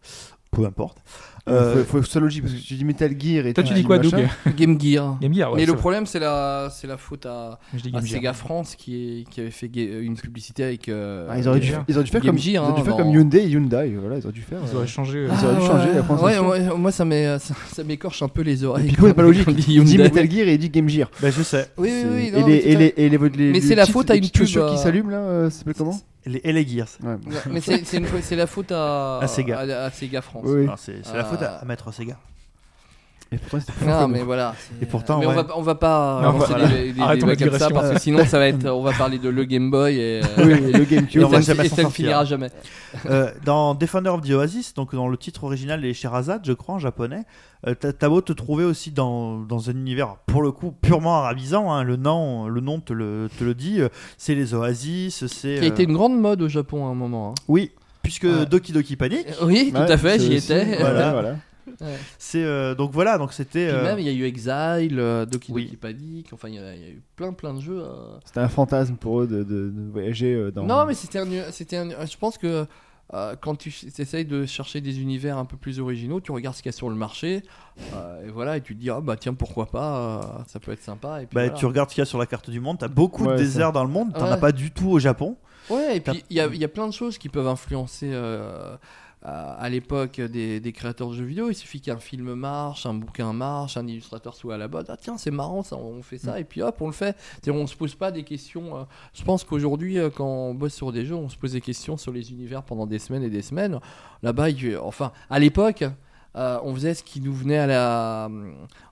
peu 0.52 0.66
importe. 0.66 0.98
Euh, 1.48 1.84
faut, 1.84 1.92
faut 1.92 2.00
que 2.00 2.06
ce 2.06 2.12
soit 2.12 2.22
logique 2.22 2.44
parce 2.44 2.54
que 2.54 2.60
tu 2.60 2.74
dis 2.76 2.86
Metal 2.86 3.12
Gear 3.20 3.46
et 3.48 3.54
Toi, 3.54 3.64
tu 3.64 3.74
dis 3.74 3.84
quoi, 3.84 3.98
Doug. 4.00 4.14
Game 4.58 4.80
Gear. 4.80 5.18
Game 5.22 5.34
Gear, 5.34 5.50
ouais. 5.52 5.56
mais 5.58 5.62
c'est 5.62 5.66
le 5.68 5.72
vrai. 5.74 5.80
problème, 5.80 6.06
c'est 6.06 6.20
la, 6.20 6.70
c'est 6.72 6.88
la 6.88 6.98
faute 6.98 7.26
à, 7.26 7.60
à. 7.94 8.02
Sega 8.02 8.34
France 8.34 8.76
qui, 8.76 9.22
est, 9.22 9.30
qui 9.30 9.40
avait 9.42 9.52
fait 9.52 9.68
une 9.74 10.16
publicité 10.16 10.64
avec. 10.64 10.90
euh, 10.90 11.28
Ah, 11.30 11.38
ils, 11.40 11.48
auraient 11.48 11.60
dû, 11.60 11.72
Game 11.72 11.84
ils 11.88 11.96
auraient 11.96 12.04
dû 12.04 12.12
faire 12.12 12.22
Game 12.22 12.36
comme, 12.36 12.40
Gear, 12.42 12.54
ils 12.54 12.58
auraient 12.60 12.74
dû 12.74 12.82
hein, 12.82 12.84
faire 12.84 12.98
dans- 12.98 13.04
comme 13.04 13.14
Hyundai 13.14 13.40
et 13.44 13.48
Hyundai. 13.48 13.96
Voilà, 14.00 14.18
ils 14.18 14.24
auraient 14.24 14.34
dû 14.34 14.42
faire. 14.42 14.60
Ils 14.64 14.74
euh, 14.74 14.78
auraient 14.78 14.88
changé. 14.88 15.26
Ils 15.26 15.46
auraient 15.46 15.56
dû 15.60 15.66
changer 15.66 15.90
la 15.94 16.40
ouais, 16.40 16.78
moi, 16.78 16.92
ça 16.92 17.06
m'est- 17.06 17.40
ça, 17.40 17.54
ça 17.74 17.84
m'écorche 17.84 18.22
un 18.22 18.28
peu 18.28 18.42
les 18.42 18.64
oreilles. 18.64 18.90
Pico 18.90 19.08
n'est 19.08 19.14
pas 19.14 19.22
logique. 19.24 19.48
Il 19.68 19.84
dit. 19.84 19.98
Metal 19.98 20.30
Gear 20.30 20.48
et 20.48 20.54
il 20.54 20.58
dit 20.60 20.70
Game 20.70 20.90
Gear. 20.90 21.10
bah, 21.22 21.30
je 21.32 21.42
sais. 21.44 21.68
Oui, 21.78 21.90
oui, 21.92 22.02
C'est- 22.02 22.08
oui. 22.10 22.28
et 22.28 22.32
les, 22.32 22.32
mais 22.32 22.60
tout 22.62 22.68
et 22.68 22.76
à- 22.76 22.80
les, 22.80 22.94
et 22.98 23.10
les, 23.10 23.18
les- 23.18 23.20
Mais 23.20 23.52
les 23.54 23.62
c'est 23.62 23.76
la 23.76 23.86
faute 23.86 24.10
à 24.12 24.16
une 24.16 24.30
pub, 24.30 24.46
qui 24.46 24.58
euh, 24.58 24.76
s'allument 24.78 25.10
là, 25.10 25.18
euh, 25.18 25.50
ça 25.50 25.60
s'appelle 25.60 25.74
comment? 25.78 26.00
Les, 26.30 26.42
et 26.44 26.54
les 26.54 26.68
Gears. 26.68 26.88
Ouais. 27.02 27.10
Ouais, 27.14 27.18
mais 27.50 27.60
c'est 27.62 28.36
la 28.36 28.46
faute 28.48 28.72
à, 28.72 29.20
À 29.20 29.28
Sega. 29.28 29.60
à- 29.60 29.86
à 29.86 29.92
Sega 29.92 30.22
France. 30.22 30.44
Oui. 30.46 30.68
C'est 30.78 31.02
la 31.14 31.24
faute 31.26 31.42
à, 31.42 31.56
à 31.58 31.66
mettre 31.66 31.92
Sega. 31.94 32.18
Et 33.32 33.38
pourtant, 33.38 33.60
c'était 33.60 33.86
Non, 33.86 34.08
mais 34.08 34.24
voilà. 34.24 34.56
Et 34.82 34.88
pourtant, 34.88 35.20
mais 35.20 35.28
on 35.28 35.30
ouais. 35.30 35.36
va, 35.36 35.48
on 35.56 35.62
va 35.62 35.76
pas 35.76 36.20
Non, 36.24 36.30
avancer 36.30 36.48
voilà. 36.50 36.68
des, 36.70 36.94
des 36.94 37.00
Arrêtons 37.02 37.28
débats 37.28 37.40
la 37.40 37.50
comme 37.50 37.60
ça 37.60 37.68
digression. 37.68 37.76
parce 37.76 37.90
que 37.92 38.00
sinon 38.00 38.26
ça 38.26 38.40
va 38.40 38.48
être, 38.48 38.66
on 38.70 38.82
va 38.82 38.92
parler 38.94 39.20
de 39.20 39.30
le 39.30 39.44
Game 39.46 39.70
Boy 39.70 39.98
et, 40.00 40.22
euh, 40.24 40.24
Oui, 40.40 40.72
le 40.72 40.84
GameCube. 40.86 41.22
Et 41.22 41.26
on 41.26 41.30
va 41.30 41.38
et 41.38 41.42
ça, 41.44 41.54
jamais 41.54 41.68
et 41.68 41.70
s'en 41.70 41.76
ça 41.76 41.84
ne 41.84 41.90
finira 41.90 42.26
jamais. 42.26 42.50
Euh, 43.08 43.30
dans 43.46 43.76
Defender 43.76 44.10
of 44.10 44.22
the 44.22 44.32
Oasis, 44.32 44.74
donc 44.74 44.96
dans 44.96 45.08
le 45.08 45.16
titre 45.16 45.44
original 45.44 45.80
les 45.80 45.94
Sherazade, 45.94 46.42
je 46.44 46.54
crois 46.54 46.76
en 46.76 46.80
japonais, 46.80 47.24
euh, 47.68 47.76
t'as 47.76 48.10
beau 48.10 48.22
te 48.22 48.34
trouver 48.34 48.64
aussi 48.64 48.90
dans, 48.90 49.38
dans 49.38 49.70
un 49.70 49.74
univers 49.74 50.16
pour 50.26 50.42
le 50.42 50.52
coup 50.52 50.72
purement 50.72 51.20
arabisant, 51.20 51.72
hein, 51.72 51.84
le 51.84 51.98
nom 51.98 52.48
le 52.48 52.62
nom 52.62 52.80
te 52.80 52.94
le, 52.94 53.30
te 53.38 53.44
le 53.44 53.54
dit, 53.54 53.80
euh, 53.80 53.90
c'est 54.18 54.34
les 54.34 54.56
Oasis, 54.56 55.28
c'est 55.28 55.56
Qui 55.60 55.66
a 55.66 55.68
été 55.68 55.84
une 55.84 55.94
grande 55.94 56.20
mode 56.20 56.42
au 56.42 56.50
Japon 56.50 56.88
à 56.88 56.90
un 56.90 56.96
moment. 56.96 57.30
hein. 57.38 57.42
oui, 57.48 57.72
puisque 58.02 58.24
Ouais. 58.24 58.48
Doki 58.50 58.72
Doki 58.72 58.96
Panic, 58.96 59.28
Oui, 59.44 59.72
tout 59.72 59.80
Ouais, 59.80 59.92
à 59.92 59.98
fait, 59.98 60.18
j'y 60.20 60.38
aussi- 60.38 60.52
étais. 60.52 60.78
Voilà, 60.80 61.12
voilà. 61.12 61.36
Ouais. 61.82 61.98
c'est 62.18 62.44
euh, 62.44 62.76
donc 62.76 62.92
voilà, 62.92 63.18
donc 63.18 63.34
c'était 63.34 63.68
euh, 63.70 63.84
même, 63.84 64.00
il 64.00 64.06
y 64.06 64.10
a 64.10 64.14
eu 64.14 64.24
Exile, 64.24 65.00
euh, 65.00 65.26
Doki 65.26 65.52
Oui. 65.52 65.66
Doki 65.66 65.78
Panic, 65.78 66.34
enfin, 66.34 66.48
il 66.50 66.56
y, 66.56 66.60
a 66.60 66.74
il 66.76 66.82
y 66.82 66.86
a 66.86 66.90
eu 66.90 67.02
plein 67.16 67.34
plein 67.34 67.54
de 67.54 67.62
jeux. 67.62 67.82
euh. 67.82 68.18
C'était 68.26 68.40
un 68.42 68.50
fantasme 68.50 68.96
pour 68.96 69.22
eux 69.22 69.28
de, 69.28 69.44
de- 69.44 69.70
de 69.70 69.92
voyager 69.92 70.34
euh, 70.34 70.52
dans. 70.52 70.64
Non, 70.66 70.86
mais 70.86 70.94
c'était 70.94 71.20
un, 71.20 71.28
c'était 71.52 71.78
un. 71.78 71.90
Je 72.06 72.18
pense 72.18 72.38
que 72.38 72.66
euh, 73.14 73.36
quand 73.42 73.56
tu 73.56 73.74
essayes 73.98 74.26
de 74.26 74.46
chercher 74.46 74.82
des 74.82 75.02
univers 75.02 75.38
un 75.40 75.46
peu 75.46 75.58
plus 75.58 75.80
originaux, 75.80 76.22
tu 76.22 76.32
regardes 76.32 76.56
ce 76.56 76.62
qu'il 76.62 76.72
y 76.72 76.76
a 76.76 76.78
sur 76.78 76.90
le 76.90 76.96
marché, 76.96 77.42
euh, 77.96 78.28
et 78.28 78.30
voilà, 78.30 78.58
et 78.58 78.62
tu 78.62 78.76
te 78.76 78.80
dis, 78.82 78.92
ah 78.92 79.02
bah 79.02 79.16
tiens, 79.18 79.34
pourquoi 79.34 79.66
pas, 79.66 79.98
euh, 79.98 80.22
ça 80.48 80.60
peut 80.60 80.72
être 80.72 80.84
sympa. 80.84 81.24
Et 81.24 81.26
puis 81.26 81.34
bah, 81.34 81.42
voilà. 81.46 81.58
tu 81.58 81.66
regardes 81.66 81.90
ce 81.90 81.96
qu'il 81.96 82.02
y 82.02 82.04
a 82.04 82.06
sur 82.06 82.20
la 82.20 82.28
carte 82.28 82.52
du 82.52 82.60
monde, 82.60 82.78
t'as 82.80 82.88
beaucoup 82.88 83.26
Ouais, 83.26 83.34
de 83.34 83.38
déserts 83.38 83.72
dans 83.72 83.84
le 83.84 83.90
monde, 83.90 84.14
t'en 84.14 84.26
Ouais. 84.26 84.32
as 84.32 84.38
pas 84.38 84.52
du 84.52 84.70
tout 84.70 84.90
au 84.90 85.00
Japon. 85.00 85.38
Ouais, 85.72 85.98
et 85.98 86.00
puis 86.02 86.24
il 86.30 86.38
y 86.38 86.40
a, 86.40 86.46
il 86.48 86.58
y 86.58 86.64
a 86.64 86.68
plein 86.68 86.88
de 86.88 86.94
choses 86.94 87.18
qui 87.18 87.30
peuvent 87.30 87.48
influencer 87.48 88.12
euh, 88.14 88.76
à, 89.22 89.54
à 89.54 89.70
l'époque 89.70 90.22
des, 90.22 90.60
des 90.60 90.72
créateurs 90.72 91.10
de 91.10 91.16
jeux 91.16 91.26
vidéo. 91.26 91.50
Il 91.50 91.56
suffit 91.56 91.82
qu'un 91.82 92.00
film 92.00 92.34
marche, 92.34 92.86
un 92.86 92.94
bouquin 92.94 93.34
marche, 93.34 93.78
un 93.78 93.86
illustrateur 93.88 94.36
soit 94.36 94.56
à 94.56 94.58
la 94.58 94.68
mode. 94.68 94.86
Ah 94.90 94.98
tiens, 94.98 95.18
c'est 95.18 95.32
marrant, 95.32 95.64
ça, 95.64 95.76
on 95.78 96.02
fait 96.02 96.18
ça, 96.18 96.40
et 96.40 96.44
puis 96.44 96.62
hop, 96.62 96.78
on 96.82 96.88
le 96.88 96.94
fait. 96.94 97.16
C'est-à-dire, 97.42 97.62
on 97.62 97.68
se 97.68 97.76
pose 97.76 97.96
pas 97.96 98.12
des 98.12 98.24
questions. 98.24 98.78
euh, 98.78 98.84
je 99.14 99.24
pense 99.24 99.44
qu'aujourd'hui, 99.44 99.98
euh, 100.00 100.10
quand 100.10 100.28
on 100.28 100.54
bosse 100.54 100.74
sur 100.74 100.92
des 100.92 101.06
jeux, 101.06 101.16
on 101.16 101.30
se 101.30 101.38
pose 101.38 101.54
des 101.54 101.62
questions 101.62 101.98
sur 101.98 102.12
les 102.12 102.32
univers 102.32 102.64
pendant 102.64 102.86
des 102.88 103.00
semaines 103.00 103.24
et 103.24 103.30
des 103.30 103.42
semaines. 103.42 103.80
Là-bas, 104.24 104.48
enfin, 104.82 105.12
à 105.30 105.40
l'époque. 105.40 105.84
euh, 106.36 106.60
on 106.64 106.74
faisait 106.76 106.94
ce 106.94 107.04
qui 107.04 107.22
nous 107.22 107.34
venait 107.34 107.58
à 107.58 107.68
la, 107.68 108.30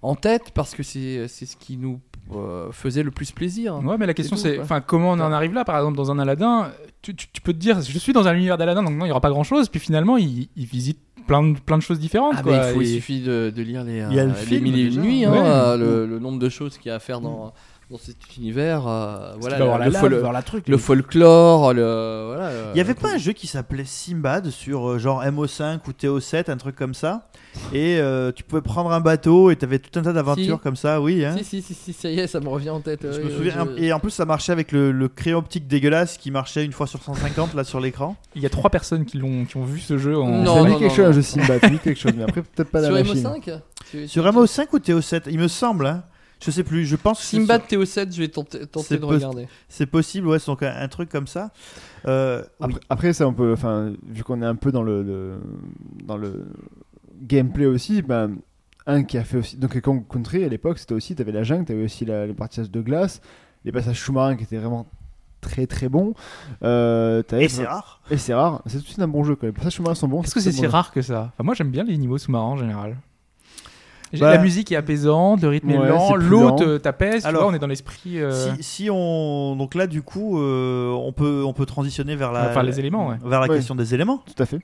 en 0.02 0.16
tête 0.16 0.52
parce 0.54 0.74
que 0.74 0.84
c'est 0.84 1.28
ce 1.28 1.56
qui 1.56 1.78
nous 1.78 2.00
euh, 2.36 2.72
faisait 2.72 3.04
le 3.04 3.12
plus 3.12 3.32
plaisir. 3.32 3.78
Ouais, 3.84 3.98
mais 3.98 4.06
la 4.06 4.14
question 4.14 4.36
c'est, 4.36 4.60
enfin, 4.60 4.82
comment 4.82 5.12
on 5.12 5.20
en 5.20 5.32
arrive 5.32 5.54
là? 5.54 5.64
Par 5.66 5.78
exemple, 5.78 5.98
dans 5.98 6.12
un 6.12 6.20
Aladdin, 6.20 6.72
tu, 7.02 7.16
tu- 7.16 7.28
tu 7.32 7.42
peux 7.42 7.54
te 7.54 7.58
dire, 7.58 7.82
je 7.82 7.98
suis 8.00 8.14
dans 8.14 8.28
un 8.28 8.34
univers 8.34 8.58
d'Aladdin, 8.58 8.84
donc 8.84 8.94
non, 8.94 9.06
il 9.06 9.10
y 9.10 9.12
aura 9.12 9.22
pas 9.22 9.30
grand 9.30 9.44
chose. 9.44 9.70
Puis 9.70 9.80
finalement, 9.80 10.18
il, 10.18 10.50
il 10.56 10.66
visite 10.66 11.00
plein 11.26 11.44
de, 11.44 11.58
plein 11.60 11.78
de 11.78 11.84
choses 11.84 12.00
différentes. 12.00 12.36
Ah, 12.38 12.44
quoi, 12.44 12.56
il, 12.70 12.74
faut, 12.74 12.82
il 12.82 12.88
suffit 12.96 13.22
de, 13.22 13.52
de 13.56 13.62
lire 13.62 13.84
les, 13.84 14.04
Il 14.10 14.16
y 14.16 14.20
a 14.20 14.26
le 14.26 14.32
euh, 14.32 14.34
film, 14.34 14.64
les 14.66 14.72
mille 14.72 14.80
et 14.80 14.94
une 14.96 15.02
nuits, 15.02 15.26
hein, 15.26 15.32
Ouais. 15.32 15.40
euh, 15.42 15.78
le, 15.78 16.06
le 16.06 16.20
nombre 16.20 16.40
de 16.40 16.50
choses 16.50 16.78
qu'il 16.78 16.90
y 16.90 16.92
a 16.92 16.96
à 16.96 17.00
faire 17.00 17.22
dans, 17.22 17.54
dans 17.90 17.98
cet 17.98 18.18
univers. 18.38 18.86
euh, 18.88 19.34
tu 19.36 19.40
voilà, 19.40 19.60
le, 19.60 19.66
la 19.66 19.78
le 19.86 19.92
lave, 19.92 20.04
fol- 20.04 20.20
voir 20.20 20.34
la 20.34 20.42
truc. 20.42 20.68
le 20.68 20.78
folklore, 20.78 21.74
le, 21.74 22.26
voilà, 22.28 22.52
Il 22.74 22.78
y 22.78 22.82
avait 22.82 22.94
pas 22.94 23.14
un 23.14 23.18
jeu 23.18 23.32
qui 23.32 23.48
s'appelait 23.48 23.86
Simbad 23.86 24.50
sur 24.50 24.90
euh, 24.90 24.98
genre 25.00 25.24
MO5 25.24 25.80
ou 25.88 25.92
TO7, 25.92 26.52
un 26.52 26.58
truc 26.58 26.76
comme 26.76 26.94
ça? 26.94 27.30
Et 27.74 27.98
euh, 28.00 28.32
tu 28.34 28.44
pouvais 28.44 28.62
prendre 28.62 28.92
un 28.92 29.00
bateau 29.00 29.52
et 29.52 29.56
t'avais 29.56 29.80
tout 29.80 29.98
un 29.98 30.04
tas 30.04 30.12
d'aventures 30.14 30.58
Si. 30.58 30.62
comme 30.62 30.76
ça, 30.76 31.00
oui. 31.02 31.24
Hein. 31.26 31.36
Si, 31.38 31.44
si, 31.46 31.62
si, 31.62 31.74
si, 31.74 31.94
ça 31.94 32.10
y 32.10 32.20
est, 32.20 32.28
ça 32.28 32.40
me 32.42 32.50
revient 32.50 32.70
en 32.72 32.82
tête. 32.82 33.00
Je 33.04 33.08
euh, 33.08 33.24
me 33.24 33.30
euh, 33.32 33.36
souviens. 33.38 33.68
je- 33.78 33.84
Et 33.84 33.94
en 33.94 34.00
plus, 34.00 34.12
ça 34.12 34.26
marchait 34.26 34.52
avec 34.52 34.72
le, 34.74 34.92
le 34.92 35.08
crayon 35.08 35.38
optique 35.40 35.66
dégueulasse 35.68 36.18
qui 36.18 36.30
marchait 36.30 36.66
une 36.66 36.74
fois 36.74 36.88
sur 36.88 37.02
150 37.02 37.54
là 37.56 37.64
sur 37.64 37.80
l'écran. 37.80 38.18
Il 38.36 38.42
y 38.42 38.46
a 38.46 38.50
trois 38.50 38.70
personnes 38.70 39.06
qui 39.06 39.18
l'ont, 39.18 39.46
qui 39.46 39.56
ont 39.58 39.64
vu 39.64 39.80
ce 39.80 39.98
jeu 39.98 40.18
en. 40.20 40.28
Non, 40.28 40.56
ça 40.56 40.60
non, 40.60 40.66
dit 40.66 40.72
quelque 40.80 40.84
non, 40.84 40.90
chose, 40.90 41.00
non. 41.06 41.10
un 41.10 41.14
jeu 41.14 41.22
Simba, 41.22 41.60
ça 41.60 41.68
me 41.68 41.74
dit 41.74 41.80
quelque 41.80 42.00
chose, 42.00 42.12
mais 42.18 42.24
après, 42.24 42.42
peut-être 42.42 42.70
pas 42.70 42.82
la 42.82 42.88
Sur 42.88 42.96
machine. 42.98 43.24
MO5 43.24 43.60
Tu- 43.90 44.08
Sur 44.10 44.24
tu- 44.24 44.30
MO5 44.38 44.66
ou 44.74 44.78
TO7 44.80 45.22
Il 45.32 45.40
me 45.40 45.48
semble. 45.48 45.88
Hein. 45.88 46.04
Je 46.44 46.52
sais 46.52 46.64
plus. 46.64 46.86
Je 46.86 46.96
pense 46.96 47.20
que 47.20 47.26
c'est- 47.26 47.38
Simbad 47.38 47.62
TO7, 47.68 48.14
je 48.14 48.20
vais 48.22 48.28
tenter, 48.28 48.60
de 48.60 49.06
regarder. 49.06 49.48
c'est 49.70 49.86
possible. 49.88 50.28
Ouais, 50.28 50.40
c'est 50.40 50.48
donc 50.48 50.62
un, 50.64 50.74
un 50.76 50.88
truc 50.88 51.10
comme 51.10 51.28
ça. 51.28 51.52
Euh, 52.08 52.44
oui. 52.62 52.76
Après, 52.90 53.12
ça, 53.14 53.28
on 53.28 53.34
peut, 53.34 53.54
enfin, 53.54 53.94
vu 54.06 54.24
qu'on 54.24 54.42
est 54.42 54.46
un 54.46 54.56
peu 54.56 54.72
dans 54.72 54.84
le, 54.84 55.02
le- 55.04 55.40
dans 56.04 56.18
le 56.18 56.46
gameplay 57.22 57.66
aussi, 57.66 58.02
ben, 58.02 58.36
un 58.86 59.04
qui 59.04 59.18
a 59.18 59.24
fait 59.24 59.38
aussi, 59.38 59.58
donc 59.58 59.80
Kong 59.82 60.04
Country 60.08 60.44
à 60.44 60.48
l'époque, 60.48 60.78
c'était 60.80 60.94
aussi, 60.94 61.16
t'avais 61.16 61.32
la 61.32 61.44
jungle, 61.44 61.66
t'avais 61.66 61.84
aussi 61.84 62.06
la, 62.06 62.26
les 62.28 62.34
partages 62.34 62.70
de 62.72 62.82
glace, 62.82 63.20
les 63.66 63.72
passages 63.72 64.00
sous-marins 64.00 64.36
qui 64.36 64.44
étaient 64.44 64.58
vraiment 64.58 64.88
très 65.42 65.66
très 65.68 65.90
bons. 65.90 66.14
Euh, 66.64 67.24
Et 67.34 67.50
c'est 67.50 67.66
rare. 67.66 68.02
Et 68.12 68.18
c'est 68.18 68.34
rare. 68.34 68.62
C'est 68.68 68.78
tout 68.78 68.84
de 68.84 68.88
suite 68.88 69.00
un 69.00 69.08
bon 69.08 69.24
jeu. 69.24 69.36
Quand 69.36 69.48
les 69.48 69.54
passages 69.54 69.74
sous-marins 69.74 69.96
sont 69.96 70.08
bons. 70.08 70.22
Est-ce 70.24 70.36
que 70.36 70.40
c'est 70.42 70.52
si 70.52 70.66
rare 70.68 70.92
que 70.92 71.02
ça? 71.02 71.32
Enfin, 71.34 71.44
Moi, 71.44 71.54
j'aime 71.56 71.72
bien 71.72 71.84
les 71.84 71.98
niveaux 71.98 72.18
sous-marins 72.18 72.46
en 72.46 72.58
général. 72.58 72.98
Bah- 74.14 74.32
La 74.32 74.38
musique 74.38 74.72
est 74.72 74.76
apaisante, 74.76 75.42
le 75.42 75.50
rythme 75.50 75.70
Ouais, 75.72 75.76
est 75.86 75.90
lent, 75.90 76.16
l'eau 76.16 76.52
te- 76.52 76.78
t'apaise, 76.78 77.24
tu 77.24 77.28
Alors, 77.28 77.44
vois, 77.44 77.52
on 77.52 77.56
est 77.56 77.60
dans 77.60 77.68
l'esprit. 77.68 78.20
euh, 78.22 78.56
Si, 78.58 78.64
si 78.64 78.90
on 78.92 79.56
donc 79.58 79.76
là 79.76 79.86
du 79.88 80.02
coup 80.02 80.40
euh, 80.40 80.92
on 80.92 81.12
peut 81.12 81.44
on 81.46 81.54
peut 81.54 81.66
transitionner 81.66 82.16
vers 82.16 82.32
la 82.32 82.50
Enfin, 82.50 82.64
les 82.64 82.80
éléments, 82.80 83.08
ouais. 83.10 83.18
vers 83.24 83.42
la 83.42 83.48
Ouais. 83.48 83.56
question 83.56 83.76
des 83.76 83.94
éléments. 83.94 84.24
Tout 84.26 84.42
à 84.42 84.46
fait. 84.46 84.60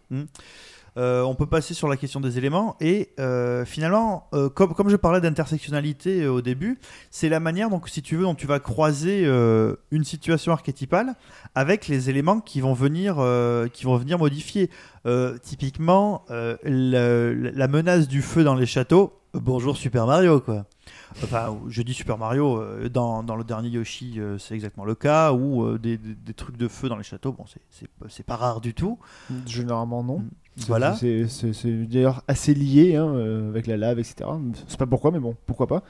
Euh, 0.97 1.23
on 1.23 1.33
peut 1.33 1.45
passer 1.45 1.73
sur 1.73 1.87
la 1.87 1.97
question 1.97 2.19
des 2.19 2.37
éléments 2.37 2.75
et 2.79 3.09
euh, 3.19 3.65
finalement, 3.65 4.27
euh, 4.33 4.49
comme, 4.49 4.89
je 4.89 4.95
parlais 4.95 5.21
d'intersectionnalité 5.21 6.27
au 6.27 6.41
début, 6.41 6.79
c'est 7.09 7.29
la 7.29 7.39
manière 7.39 7.69
donc 7.69 7.89
si 7.89 8.01
tu 8.01 8.15
veux 8.15 8.23
dont 8.23 8.35
tu 8.35 8.47
vas 8.47 8.59
croiser 8.59 9.25
une 9.91 10.03
situation 10.03 10.51
archétypale 10.51 11.15
avec 11.55 11.87
les 11.87 12.09
éléments 12.09 12.39
qui 12.39 12.61
vont 12.61 12.73
venir 12.73 13.15
qui 13.73 13.85
vont 13.85 13.97
venir 13.97 14.19
modifier. 14.19 14.69
Typiquement, 15.41 16.25
la 16.29 17.67
menace 17.67 18.07
du 18.07 18.21
feu 18.21 18.43
dans 18.43 18.55
les 18.55 18.65
châteaux. 18.65 19.13
bonjour 19.33 19.77
Super 19.77 20.05
Mario 20.05 20.39
quoi. 20.39 20.65
Enfin, 21.23 21.57
je 21.67 21.81
dis 21.81 21.93
Super 21.93 22.17
Mario, 22.17 22.57
euh, 22.59 22.89
dans, 22.89 23.23
dans 23.23 23.35
le 23.35 23.43
dernier 23.43 23.69
Yoshi, 23.69 24.15
euh, 24.19 24.37
c'est 24.37 24.55
exactement 24.55 24.85
le 24.85 24.95
cas, 24.95 25.31
ou 25.33 25.63
euh, 25.63 25.77
des, 25.77 25.97
des- 25.97 26.15
des 26.15 26.33
trucs 26.33 26.57
de 26.57 26.67
feu 26.67 26.89
dans 26.89 26.97
les 26.97 27.03
châteaux, 27.03 27.31
bon, 27.33 27.45
c'est- 27.47 28.23
pas 28.23 28.35
rare 28.35 28.61
du 28.61 28.73
tout. 28.73 28.97
Généralement, 29.45 30.03
non. 30.03 30.23
C'est- 30.55 30.67
Voilà. 30.67 30.95
C'est 30.95 31.25
d'ailleurs 31.87 32.23
assez 32.27 32.53
lié 32.53 32.95
hein, 32.95 33.13
avec 33.49 33.67
la 33.67 33.75
lave, 33.77 33.99
etc. 33.99 34.29
C'est 34.67 34.77
pas 34.79 34.85
pourquoi, 34.87 35.11
mais 35.11 35.19
bon, 35.19 35.35
pourquoi 35.45 35.67
pas. 35.67 35.83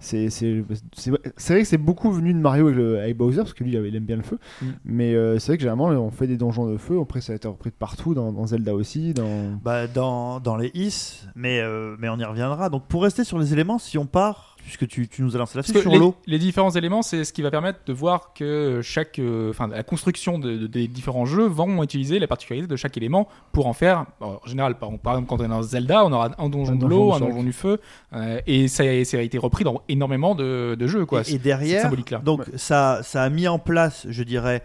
C'est 0.00 0.28
vrai 0.28 1.62
que 1.62 1.64
c'est 1.64 1.78
beaucoup 1.78 2.10
venu 2.10 2.34
de 2.34 2.38
Mario 2.38 2.66
avec, 2.66 2.76
le- 2.76 2.98
avec 3.00 3.16
Bowser, 3.16 3.38
parce 3.38 3.54
que 3.54 3.64
lui, 3.64 3.72
il 3.74 3.96
aime 3.96 4.04
bien 4.04 4.16
le 4.16 4.22
feu. 4.22 4.38
Mm. 4.60 4.66
Mais 4.84 5.14
euh, 5.14 5.38
c'est 5.38 5.48
vrai 5.52 5.56
que 5.56 5.62
généralement, 5.62 5.86
on 5.88 6.10
fait 6.10 6.26
des 6.26 6.36
donjons 6.36 6.66
de 6.70 6.76
feu. 6.76 6.98
Après, 7.00 7.20
ça 7.20 7.32
a 7.32 7.36
été 7.36 7.48
repris 7.48 7.70
de 7.70 7.74
partout, 7.74 8.14
dans, 8.14 8.32
dans 8.32 8.46
Zelda 8.46 8.74
aussi. 8.74 9.14
Dans... 9.14 9.52
Bah, 9.62 9.86
dans, 9.86 10.40
dans 10.40 10.56
les 10.56 10.70
is, 10.74 11.22
mais, 11.34 11.60
euh, 11.60 11.96
mais 11.98 12.08
on 12.08 12.18
y 12.18 12.24
reviendra. 12.24 12.68
Donc 12.70 12.84
pour 12.86 13.02
rester 13.02 13.24
sur 13.24 13.38
les 13.38 13.52
éléments, 13.52 13.78
si 13.78 13.96
on 13.98 14.06
part, 14.06 14.53
puisque 14.64 14.88
tu, 14.88 15.06
tu 15.08 15.22
nous 15.22 15.36
as 15.36 15.38
lancé 15.38 15.60
que 15.60 15.80
sur 15.80 15.90
les, 15.90 15.98
l'eau. 15.98 16.14
les 16.26 16.38
différents 16.38 16.70
éléments, 16.70 17.02
c'est 17.02 17.22
ce 17.24 17.32
qui 17.32 17.42
va 17.42 17.50
permettre 17.50 17.80
de 17.86 17.92
voir 17.92 18.32
que 18.34 18.80
chaque, 18.82 19.18
euh, 19.18 19.50
enfin, 19.50 19.68
la 19.68 19.82
construction 19.82 20.38
de- 20.38 20.56
de- 20.56 20.66
des 20.66 20.88
différents 20.88 21.26
jeux 21.26 21.44
vont 21.46 21.82
utiliser 21.82 22.18
les 22.18 22.26
particularités 22.26 22.66
de 22.66 22.76
chaque 22.76 22.96
élément 22.96 23.28
pour 23.52 23.66
en 23.66 23.72
faire. 23.74 24.06
bon, 24.20 24.40
en 24.44 24.48
général, 24.48 24.78
par, 24.78 24.90
par 24.98 25.12
exemple, 25.14 25.28
quand 25.28 25.40
on 25.40 25.44
est 25.44 25.48
dans 25.48 25.62
Zelda, 25.62 26.04
on 26.04 26.12
aura 26.12 26.30
un 26.38 26.48
donjon 26.48 26.72
Un 26.72 26.76
de 26.76 26.86
l'eau, 26.86 27.12
un 27.12 27.20
donjon 27.20 27.42
du 27.42 27.52
feu, 27.52 27.78
euh, 28.14 28.40
et 28.46 28.68
ça, 28.68 28.84
a- 28.84 29.04
ça 29.04 29.18
a 29.18 29.20
été 29.20 29.38
repris 29.38 29.64
dans 29.64 29.82
énormément 29.88 30.34
de, 30.34 30.74
de 30.78 30.86
jeux, 30.86 31.04
quoi. 31.06 31.20
Et, 31.20 31.22
et 31.22 31.24
cette 31.32 31.42
derrière, 31.42 31.82
donc 32.22 32.42
ça, 32.56 33.00
ça 33.02 33.22
a 33.22 33.28
mis 33.28 33.46
en 33.46 33.58
place, 33.58 34.06
je 34.08 34.22
dirais, 34.22 34.62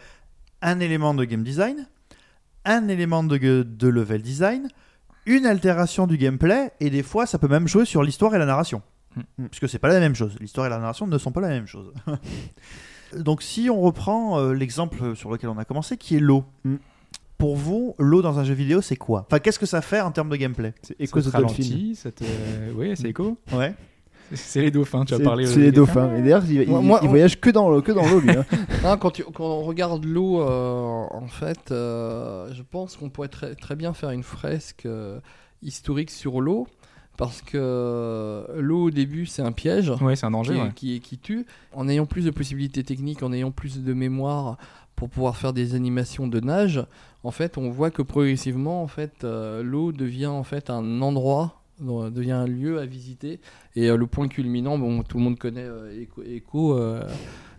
un 0.62 0.80
élément 0.80 1.14
de 1.14 1.24
game 1.26 1.44
design, 1.44 1.88
un 2.66 2.88
élément 2.88 3.24
de, 3.24 3.38
de 3.64 3.88
level 3.88 4.22
design, 4.22 4.68
une 5.26 5.46
altération 5.46 6.08
du 6.08 6.18
gameplay, 6.18 6.72
et 6.80 6.90
des 6.90 7.04
fois, 7.04 7.26
ça 7.26 7.38
peut 7.38 7.48
même 7.48 7.68
jouer 7.68 7.86
sur 7.86 8.02
l'histoire 8.04 8.34
et 8.36 8.40
la 8.40 8.46
narration. 8.46 8.82
Mm. 9.16 9.46
Puisque 9.48 9.68
c'est 9.70 9.80
pas 9.80 9.88
la 9.90 10.00
même 10.00 10.16
chose. 10.16 10.36
L'histoire 10.40 10.68
et 10.68 10.70
la 10.70 10.78
narration 10.78 11.08
ne 11.08 11.18
sont 11.18 11.32
pas 11.32 11.42
la 11.42 11.50
même 11.50 11.66
chose. 11.68 11.92
Donc 13.18 13.42
si 13.42 13.70
on 13.70 13.82
reprend 13.82 14.40
euh, 14.40 14.54
l'exemple 14.54 15.16
sur 15.16 15.32
lequel 15.32 15.50
on 15.50 15.58
a 15.58 15.66
commencé, 15.66 15.98
qui 15.98 16.16
est 16.16 16.20
l'eau. 16.20 16.44
Mm. 16.64 16.76
Pour 17.38 17.56
vous, 17.56 17.96
l'eau 18.00 18.22
dans 18.22 18.38
un 18.38 18.44
jeu 18.44 18.54
vidéo, 18.54 18.82
c'est 18.82 18.98
quoi? 18.98 19.26
Enfin, 19.28 19.40
qu'est-ce 19.40 19.60
que 19.60 19.66
ça 19.66 19.82
fait 19.82 20.02
en 20.02 20.12
termes 20.12 20.30
de 20.30 20.36
gameplay? 20.36 20.74
C'est 20.82 20.96
ralentit, 21.32 21.96
ça 21.96 22.12
te- 22.12 22.26
Oui, 22.76 22.92
c'est 22.96 23.08
écho. 23.10 23.38
Ouais. 23.54 23.74
C'est 24.36 24.62
les 24.62 24.70
dauphins, 24.70 25.06
tu 25.06 25.16
as 25.16 25.20
parlé. 25.20 25.48
c'est 25.48 25.58
les 25.60 25.72
dauphins. 25.72 26.16
Et 26.16 26.22
d'ailleurs, 26.22 26.44
il, 26.48 26.62
il- 26.62 26.70
Moi- 26.70 27.00
il 27.02 27.10
voyage 27.10 27.40
que 27.42 27.50
dans, 27.50 27.82
que 27.82 27.92
dans 27.92 28.06
l'eau, 28.08 28.20
lui. 28.20 28.30
hein. 28.84 28.98
Quand, 28.98 29.10
tu- 29.10 29.24
quand 29.24 29.44
on 29.44 29.62
regarde 29.64 30.06
l'eau, 30.06 30.42
euh, 30.42 31.08
en 31.10 31.26
fait, 31.28 31.72
euh, 31.72 32.54
je 32.54 32.62
pense 32.62 32.96
qu'on 32.96 33.10
pourrait 33.10 33.30
très, 33.30 33.56
très 33.56 33.76
bien 33.76 33.92
faire 33.94 34.12
une 34.12 34.22
fresque 34.22 34.86
euh, 34.86 35.20
historique 35.64 36.12
sur 36.12 36.42
l'eau. 36.42 36.68
Parce 37.20 37.42
que 37.42 37.58
euh, 37.58 38.62
l'eau, 38.62 38.86
au 38.86 38.92
début, 38.92 39.26
c'est 39.26 39.42
un 39.42 39.52
piège 39.52 39.92
Ouais, 40.00 40.16
c'est 40.16 40.26
un 40.26 40.32
danger. 40.32 40.54
qui, 40.54 40.62
ouais. 40.62 40.72
qui, 40.74 41.00
qui 41.02 41.18
tue. 41.18 41.46
En 41.74 41.90
ayant 41.90 42.06
plus 42.06 42.24
de 42.24 42.32
possibilités 42.32 42.82
techniques, 42.82 43.24
en 43.24 43.34
ayant 43.34 43.52
plus 43.52 43.84
de 43.84 43.94
mémoire 43.94 44.58
pour 44.96 45.10
pouvoir 45.10 45.36
faire 45.36 45.52
des 45.52 45.76
animations 45.76 46.28
de 46.28 46.40
nage, 46.40 46.82
en 47.26 47.32
fait, 47.32 47.58
on 47.58 47.72
voit 47.72 47.92
que 47.92 48.02
progressivement, 48.02 48.82
en 48.82 48.88
fait, 48.88 49.26
euh, 49.26 49.62
l'eau 49.64 49.92
devient 49.92 50.28
en 50.28 50.46
fait 50.46 50.70
un 50.70 51.02
endroit, 51.02 51.62
devient 51.82 52.32
un 52.32 52.48
lieu 52.48 52.80
à 52.80 52.86
visiter. 52.86 53.42
Et 53.76 53.90
euh, 53.90 53.98
le 53.98 54.08
point 54.08 54.30
culminant, 54.30 54.78
bon, 54.78 55.04
tout 55.04 55.18
le 55.18 55.24
monde 55.26 55.38
connaît 55.38 55.68
euh, 55.68 56.06
Echo, 56.26 56.80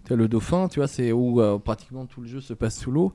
le 0.08 0.26
dauphin, 0.26 0.68
tu 0.68 0.78
vois, 0.78 0.88
c'est 0.88 1.12
où 1.12 1.38
pratiquement 1.62 2.06
tout 2.06 2.22
le 2.22 2.28
jeu 2.28 2.40
se 2.40 2.54
passe 2.54 2.78
sous 2.78 2.90
l'eau. 2.90 3.12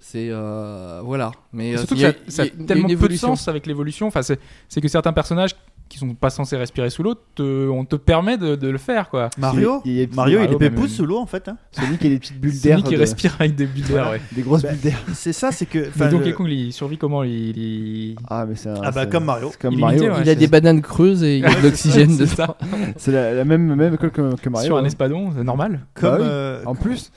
C'est 0.00 0.28
euh, 0.30 1.00
voilà, 1.02 1.32
mais 1.52 1.76
Surtout 1.76 1.96
que 1.96 2.14
ça, 2.28 2.42
a 2.44 2.46
tellement 2.46 2.88
peu 2.88 3.08
de 3.08 3.16
sens 3.16 3.48
avec 3.48 3.66
l'évolution. 3.66 4.06
Enfin, 4.06 4.22
c'est 4.22 4.80
que 4.80 4.88
certains 4.88 5.12
personnages 5.12 5.56
qui 5.98 6.04
qui 6.04 6.08
sont 6.10 6.14
pas 6.14 6.30
censés 6.30 6.56
respirer 6.56 6.90
sous 6.90 7.02
l'eau, 7.02 7.14
te- 7.34 7.68
on 7.68 7.84
te 7.84 7.96
permet 7.96 8.36
de, 8.38 8.54
de 8.56 8.68
le 8.68 8.78
faire 8.78 9.08
quoi. 9.10 9.30
Mario, 9.38 9.80
Il 9.84 9.92
y 9.92 9.96
a 9.96 10.00
des 10.02 10.06
petits- 10.06 10.16
Mario, 10.16 10.38
il 10.38 10.42
Mario, 10.42 10.58
est 10.58 10.60
même- 10.60 10.74
pépouze 10.74 10.92
sous 10.94 11.06
l'eau 11.06 11.18
en 11.18 11.26
fait. 11.26 11.48
hein. 11.48 11.56
Sonic 11.72 12.04
a 12.04 12.08
des 12.08 12.18
petites 12.18 12.40
bulles 12.40 12.60
d'air. 12.60 12.76
Sonic 12.78 12.86
qui 12.88 12.94
de- 12.94 13.00
respire 13.00 13.36
avec 13.38 13.54
des 13.56 13.66
bulles 13.66 13.84
d'air, 13.84 14.10
ouais. 14.10 14.20
Des 14.32 14.42
grosses 14.42 14.62
Bah, 14.62 14.70
bulles 14.70 14.80
d'air. 14.80 14.98
C'est 15.14 15.32
ça, 15.32 15.50
c'est 15.52 15.66
que. 15.66 15.88
Mais 15.96 16.08
Donkey 16.08 16.26
le- 16.30 16.32
Kong, 16.34 16.48
il 16.48 16.72
survit 16.72 16.98
comment 16.98 17.22
il, 17.24 17.56
il- 17.58 18.16
Ah, 18.28 18.44
mais 18.48 18.54
c'est 18.56 18.68
un- 18.68 18.74
Ah 18.82 18.90
bah 18.90 19.02
c'est- 19.04 19.10
comme 19.10 19.24
Mario. 19.24 19.48
c'est 19.50 19.60
comme 19.60 19.74
Illimité, 19.74 19.96
Mario. 19.96 20.12
ouais. 20.14 20.22
Il 20.24 20.28
a 20.30 20.34
des 20.34 20.46
bananes 20.48 20.82
creuses 20.82 21.22
et 21.22 21.38
il 21.38 21.42
y 21.42 21.46
a 21.46 21.54
de 21.54 21.62
l'oxygène 21.62 22.10
C'est 22.10 22.24
dedans. 22.30 22.56
ça. 22.60 22.66
C'est 22.96 23.12
la, 23.12 23.32
la 23.34 23.44
même, 23.44 23.74
même 23.74 23.94
école 23.94 24.10
que, 24.10 24.36
que 24.36 24.48
Mario. 24.48 24.66
Sur 24.66 24.76
un 24.76 24.82
hein. 24.82 24.86
espadon, 24.86 25.32
c'est 25.36 25.44
normal. 25.44 25.80
Comme. 25.94 26.10
Bah 26.10 26.16
oui. 26.20 26.26
euh, 26.28 26.62
En 26.66 26.74
plus, 26.74 27.10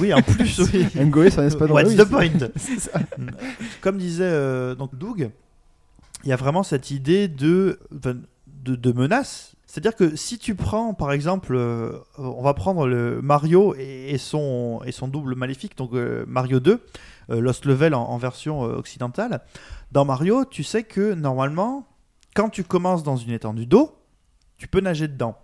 oui, 0.00 0.12
en 0.14 0.22
plus, 0.22 0.60
oui. 0.72 0.86
Ngoe, 0.96 1.30
c'est 1.30 1.40
un 1.40 1.46
espadon. 1.46 1.74
What's 1.74 1.88
Oui, 1.90 1.94
the 1.96 1.98
c'est- 1.98 2.06
point 2.06 2.28
ça. 2.78 3.00
Comme 3.80 3.98
disait 3.98 4.24
euh, 4.24 4.74
donc 4.74 4.96
Doug, 4.96 5.30
il 6.24 6.30
y 6.30 6.32
a 6.32 6.36
vraiment 6.36 6.62
cette 6.62 6.90
idée 6.90 7.28
de, 7.28 7.78
de, 7.90 8.92
menace. 8.92 9.54
C'est-à-dire 9.66 9.94
que 9.94 10.16
si 10.16 10.38
tu 10.38 10.54
prends, 10.54 10.94
par 10.94 11.12
exemple, 11.12 11.54
euh, 11.54 11.98
on 12.16 12.42
va 12.42 12.54
prendre 12.54 12.86
le 12.86 13.20
Mario 13.22 13.74
et, 13.78 14.16
son, 14.18 14.80
et 14.84 14.92
son 14.92 15.08
double 15.08 15.34
maléfique, 15.34 15.76
donc 15.76 15.92
euh, 15.92 16.24
Mario 16.26 16.58
2, 16.58 16.80
euh, 17.30 17.40
Lost 17.40 17.66
Level 17.66 17.94
en, 17.94 18.16
version 18.18 18.60
occidentale. 18.60 19.42
Dans 19.92 20.04
Mario, 20.04 20.44
tu 20.44 20.64
sais 20.64 20.82
que 20.82 21.14
normalement, 21.14 21.86
quand 22.34 22.48
tu 22.48 22.64
commences 22.64 23.02
dans 23.02 23.16
une 23.16 23.30
étendue 23.30 23.66
d'eau, 23.66 23.96
tu 24.56 24.68
peux 24.68 24.80
nager 24.80 25.06
dedans. 25.06 25.38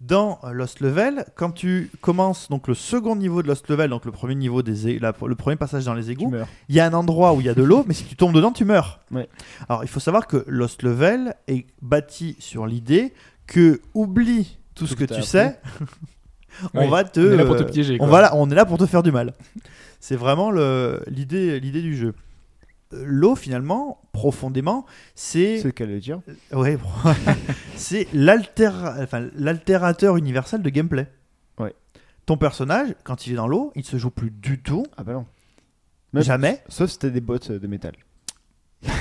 Dans 0.00 0.38
euh, 0.44 0.52
Lost 0.52 0.80
Level, 0.80 1.24
quand 1.34 1.50
tu 1.52 1.90
commences 2.02 2.48
donc 2.50 2.68
le 2.68 2.74
second 2.74 3.16
niveau 3.16 3.42
de 3.42 3.48
Lost 3.48 3.68
Level, 3.68 3.88
donc 3.88 4.04
le 4.04 4.12
premier 4.12 4.34
niveau 4.34 4.62
des 4.62 4.98
la- 4.98 5.14
le 5.26 5.34
premier 5.34 5.56
passage 5.56 5.84
dans 5.86 5.94
les 5.94 6.10
égouts, 6.10 6.32
il 6.68 6.74
y 6.74 6.80
a 6.80 6.86
un 6.86 6.92
endroit 6.92 7.32
où 7.32 7.40
il 7.40 7.46
y 7.46 7.48
a 7.48 7.54
de 7.54 7.62
l'eau, 7.62 7.84
mais 7.86 7.94
si 7.94 8.04
tu 8.04 8.14
tombes 8.16 8.34
dedans, 8.34 8.50
tu 8.52 8.64
meurs. 8.64 9.00
Ouais. 9.10 9.28
Alors, 9.68 9.82
il 9.84 9.88
faut 9.88 10.00
savoir 10.00 10.26
que 10.26 10.44
Lost 10.46 10.82
Level 10.82 11.34
est 11.48 11.66
bâti 11.80 12.36
sur 12.38 12.66
l'idée 12.66 13.14
que 13.46 13.80
oublie 13.94 14.58
tout 14.74 14.86
ce 14.86 14.94
que, 14.94 15.04
que 15.04 15.14
tu 15.14 15.22
sais, 15.22 15.58
on 16.74 16.80
Oui. 16.84 16.90
va 16.90 17.04
te, 17.04 17.20
On 17.20 17.32
est 17.32 17.36
là 17.36 17.44
pour 17.46 17.56
te 17.56 17.62
piéger. 17.62 17.96
on 18.00 18.06
va 18.06 18.20
là- 18.20 18.32
on 18.36 18.50
est 18.50 18.54
là 18.54 18.64
pour 18.66 18.76
te 18.78 18.86
faire 18.86 19.02
du 19.02 19.12
mal. 19.12 19.32
C'est 20.00 20.16
vraiment 20.16 20.50
l'idée, 21.06 21.60
l'idée 21.60 21.80
du 21.82 21.96
jeu. 21.96 22.14
Euh, 22.94 23.04
L'eau, 23.06 23.34
finalement, 23.36 24.00
profondément, 24.12 24.86
c'est 25.14 25.58
C'est 25.58 25.64
le 25.64 25.72
cas 25.72 25.86
de 25.86 25.90
le 25.92 26.00
dire. 26.00 26.20
ouais, 26.52 26.78
c'est 27.76 28.06
l'alter, 28.14 28.70
enfin, 29.00 29.28
l'altérateur 29.34 30.16
universel 30.16 30.62
de 30.62 30.70
gameplay. 30.70 31.06
Ouais. 31.58 31.74
Ton 32.26 32.36
personnage, 32.36 32.94
quand 33.04 33.26
il 33.26 33.32
est 33.32 33.36
dans 33.36 33.48
l'eau, 33.48 33.72
il 33.74 33.84
se 33.84 33.96
joue 33.98 34.10
plus 34.10 34.30
du 34.30 34.60
tout, 34.62 34.84
Ah 34.96 35.04
bah 35.04 35.12
non. 35.14 35.26
Même- 36.12 36.22
jamais, 36.22 36.62
Sauf 36.68 36.90
si 36.90 36.98
t'as 36.98 37.08
des 37.10 37.20
bottes 37.20 37.50
de 37.50 37.66
métal. 37.66 37.92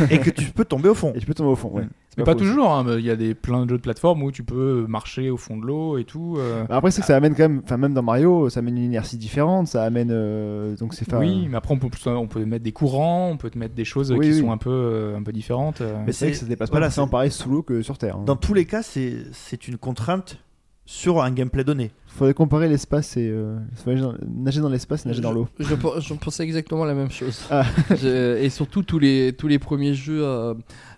Et 0.09 0.19
que 0.19 0.29
tu 0.29 0.45
peux 0.51 0.65
tomber 0.65 0.89
au 0.89 0.93
fond. 0.93 1.11
Et 1.15 1.19
tu 1.19 1.25
peux 1.25 1.33
tomber 1.33 1.49
au 1.51 1.55
fond, 1.55 1.69
ouais. 1.69 1.83
Mm. 1.83 1.89
Mais 2.17 2.23
pas 2.25 2.33
faux, 2.33 2.39
toujours, 2.39 2.71
hein, 2.71 2.85
il 2.99 3.03
y 3.05 3.09
a 3.09 3.15
des, 3.15 3.33
plein 3.33 3.65
de 3.65 3.69
jeux 3.71 3.77
de 3.77 3.81
plateforme 3.81 4.21
où 4.21 4.31
tu 4.31 4.43
peux 4.43 4.85
marcher 4.87 5.31
au 5.31 5.37
fond 5.37 5.57
de 5.57 5.65
l'eau 5.65 5.97
et 5.97 6.03
tout. 6.03 6.35
euh. 6.37 6.63
Bah 6.69 6.75
Après, 6.77 6.91
c'est 6.91 7.01
que 7.01 7.07
ça 7.07 7.15
amène 7.15 7.33
quand 7.33 7.41
même, 7.49 7.61
enfin 7.63 7.77
même 7.77 7.93
dans 7.95 8.03
Mario, 8.03 8.49
ça 8.49 8.59
amène 8.59 8.77
une 8.77 8.83
inertie 8.83 9.17
différente, 9.17 9.67
ça 9.67 9.83
amène 9.83 10.09
euh, 10.11 10.75
donc 10.77 10.93
c'est 10.93 11.09
pas. 11.09 11.17
Oui, 11.19 11.47
mais 11.49 11.57
après 11.57 11.73
on 11.73 11.79
peut, 11.79 11.89
on 12.05 12.27
peut 12.27 12.45
mettre 12.45 12.63
des 12.63 12.71
courants, 12.71 13.29
on 13.31 13.37
peut 13.37 13.49
te 13.49 13.57
mettre 13.57 13.73
des 13.73 13.85
choses 13.85 14.11
Oui, 14.11 14.27
qui 14.27 14.33
oui. 14.33 14.39
sont 14.41 14.51
un 14.51 14.57
peu, 14.57 14.69
euh, 14.69 15.17
un 15.17 15.23
peu 15.23 15.31
différentes. 15.31 15.81
Mais 16.05 16.11
c'est 16.11 16.25
vrai 16.25 16.31
que 16.33 16.37
ça 16.37 16.43
se 16.45 16.49
dépasse 16.49 16.69
pas 16.69 16.73
voilà, 16.75 16.87
forcément 16.87 17.07
c'est- 17.07 17.11
pareil 17.11 17.31
sous 17.31 17.49
l'eau 17.49 17.63
que 17.63 17.81
sur 17.81 17.97
Terre. 17.97 18.17
hein. 18.17 18.23
Dans 18.27 18.35
tous 18.35 18.53
les 18.53 18.65
cas, 18.65 18.83
c'est 18.83 19.15
c'est 19.31 19.67
une 19.67 19.77
contrainte 19.77 20.37
sur 20.85 21.21
un 21.21 21.31
gameplay 21.31 21.63
donné. 21.63 21.91
Faudrait 22.07 22.33
comparer 22.33 22.69
l'espace 22.69 23.17
et 23.17 23.27
euh, 23.29 23.57
nager 23.87 24.01
dans- 24.01 24.13
nager 24.27 24.61
dans 24.61 24.69
l'espace 24.69 25.05
et 25.05 25.09
nager 25.09 25.21
dans 25.21 25.31
l'eau. 25.31 25.47
Je, 25.59 25.65
je 25.65 25.75
pe- 25.75 25.99
je 25.99 26.13
pensais 26.13 26.43
exactement 26.43 26.85
la 26.85 26.93
même 26.93 27.09
chose. 27.09 27.41
Ah. 27.49 27.65
Je- 27.89 28.37
et 28.37 28.49
surtout 28.49 28.83
tous 28.83 28.99
les, 28.99 29.33
tous 29.33 29.47
les 29.47 29.57
premiers 29.59 29.93
jeux 29.95 30.23
euh, 30.23 30.53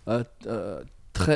euh, 0.07 0.23
euh, 0.47 0.81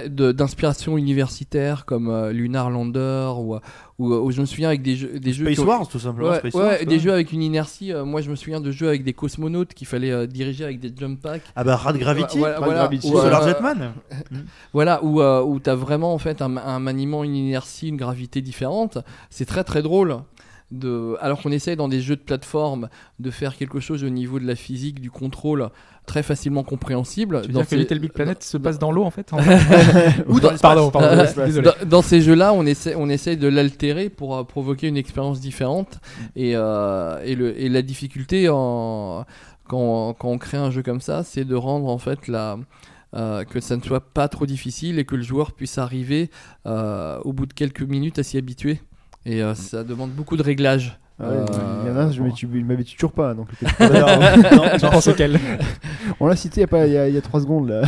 d'inspiration 0.09 0.97
universitaire 0.97 1.85
comme 1.85 2.09
euh, 2.09 2.31
Lunar 2.31 2.69
Lander 2.69 3.29
ou, 3.37 3.55
ou, 3.97 4.13
ou 4.13 4.31
je 4.31 4.41
me 4.41 4.45
souviens 4.45 4.67
avec 4.69 4.81
des 4.81 4.95
jeux, 4.95 5.19
des 5.19 5.33
jeux 5.33 5.45
Space 5.45 5.59
ont- 5.59 5.67
Wars, 5.67 5.87
tout 5.87 5.99
simplement. 5.99 6.29
Ouais, 6.29 6.39
Space 6.39 6.53
ouais, 6.53 6.61
Wars, 6.63 6.85
des 6.87 6.99
jeux 6.99 7.11
avec 7.13 7.31
une 7.31 7.41
inertie. 7.41 7.91
euh, 7.93 8.05
moi, 8.05 8.21
je 8.21 8.29
me 8.29 8.35
souviens 8.35 8.61
de 8.61 8.71
jeux 8.71 8.87
avec 8.87 9.03
des 9.03 9.13
cosmonautes 9.13 9.73
qu'il 9.73 9.87
fallait 9.87 10.11
euh, 10.11 10.27
diriger 10.27 10.63
avec 10.63 10.79
des 10.79 10.91
jump 10.95 11.21
packs. 11.21 11.41
Ah 11.55 11.63
bah 11.63 11.75
Rad 11.75 11.97
Gravity, 11.97 12.37
Voilà, 12.39 12.55
Rad 12.55 12.63
voilà, 12.65 12.79
Gravity. 12.81 13.07
ou, 13.11 13.17
euh, 13.17 13.21
Solar 13.21 13.47
Jetman. 13.47 13.91
Voilà, 14.73 15.03
où, 15.03 15.21
euh, 15.21 15.41
où 15.43 15.59
tu 15.59 15.69
as 15.69 15.75
vraiment 15.75 16.13
en 16.13 16.17
fait 16.17 16.41
un, 16.41 16.57
un 16.57 16.79
maniement, 16.79 17.23
une 17.23 17.35
inertie, 17.35 17.87
une 17.89 17.97
gravité 17.97 18.41
différente. 18.41 18.97
C'est 19.29 19.45
très 19.45 19.63
très 19.63 19.81
drôle. 19.81 20.17
De... 20.71 21.15
Alors 21.19 21.41
qu'on 21.41 21.51
essaye 21.51 21.75
dans 21.75 21.87
des 21.87 21.99
jeux 21.99 22.15
de 22.15 22.21
plateforme 22.21 22.89
de 23.19 23.31
faire 23.31 23.57
quelque 23.57 23.79
chose 23.79 24.03
au 24.03 24.09
niveau 24.09 24.39
de 24.39 24.45
la 24.45 24.55
physique, 24.55 24.99
du 25.01 25.09
contrôle, 25.09 25.69
très 26.05 26.21
facilement 26.21 26.63
compréhensible. 26.63 27.41
Tu 27.41 27.47
veux 27.47 27.53
Dans 27.53 27.59
dire 27.61 27.65
que 27.65 27.69
ces- 27.71 27.77
Little 27.77 27.99
Big 27.99 28.11
Planet 28.11 28.43
se 28.43 28.57
passe 28.57 28.77
dans 28.77 28.91
l'eau 28.91 29.03
en 29.03 29.09
fait 29.09 29.33
en 29.33 29.37
Ou 30.27 30.39
dans- 30.39 30.55
Pardon, 30.57 30.91
pardon, 30.91 31.23
désolé. 31.45 31.65
Dans, 31.81 31.87
dans 31.87 32.01
ces 32.03 32.21
jeux-là, 32.21 32.53
on 32.53 32.65
essaie, 32.67 32.93
on 32.95 33.09
essaie 33.09 33.35
de 33.35 33.47
l'altérer 33.47 34.09
pour 34.09 34.35
euh, 34.37 34.43
provoquer 34.43 34.87
une 34.87 34.97
expérience 34.97 35.39
différente. 35.39 35.99
Et, 36.35 36.51
euh, 36.55 37.19
et, 37.23 37.33
le, 37.35 37.59
et 37.59 37.67
la 37.69 37.81
difficulté 37.81 38.47
en, 38.49 39.25
quand, 39.67 40.13
quand 40.19 40.29
on 40.29 40.37
crée 40.37 40.57
un 40.57 40.69
jeu 40.69 40.83
comme 40.83 41.01
ça, 41.01 41.23
c'est 41.23 41.45
de 41.45 41.55
rendre 41.55 41.87
en 41.87 41.97
fait 41.97 42.27
la, 42.27 42.57
euh, 43.15 43.43
que 43.43 43.59
ça 43.59 43.75
ne 43.75 43.81
soit 43.81 44.01
pas 44.13 44.27
trop 44.27 44.45
difficile 44.45 44.99
et 44.99 45.05
que 45.05 45.15
le 45.15 45.23
joueur 45.23 45.53
puisse 45.53 45.79
arriver 45.79 46.29
au 46.65 47.33
bout 47.33 47.47
de 47.47 47.53
quelques 47.53 47.81
minutes 47.81 48.19
à 48.19 48.23
s'y 48.23 48.37
habituer. 48.37 48.79
Et 49.25 49.43
euh, 49.43 49.53
ça 49.55 49.83
demande 49.83 50.11
beaucoup 50.11 50.37
de 50.37 50.43
réglages. 50.43 50.97
Ah 51.21 51.27
ouais, 51.27 51.35
Euh, 51.35 51.45
il 51.83 51.89
y 51.89 51.91
en 51.91 51.97
a, 51.97 52.11
je 52.11 52.21
m'habitue- 52.21 52.47
il 52.53 52.63
m'habitue 52.65 52.95
toujours 52.95 53.11
pas. 53.11 53.33
Donc, 53.33 53.49
Tu 53.59 54.79
penses 54.89 55.07
auquel 55.07 55.37
on 56.21 56.27
l'a 56.27 56.37
cité 56.37 56.59
il 56.59 56.61
y 56.61 56.63
a 56.63 56.67
pas, 56.67 56.87
il 56.87 56.93
y 56.93 56.97
a, 56.97 57.09
il 57.09 57.13
y 57.13 57.17
a 57.17 57.21
3 57.21 57.41
secondes 57.41 57.67
là. 57.67 57.81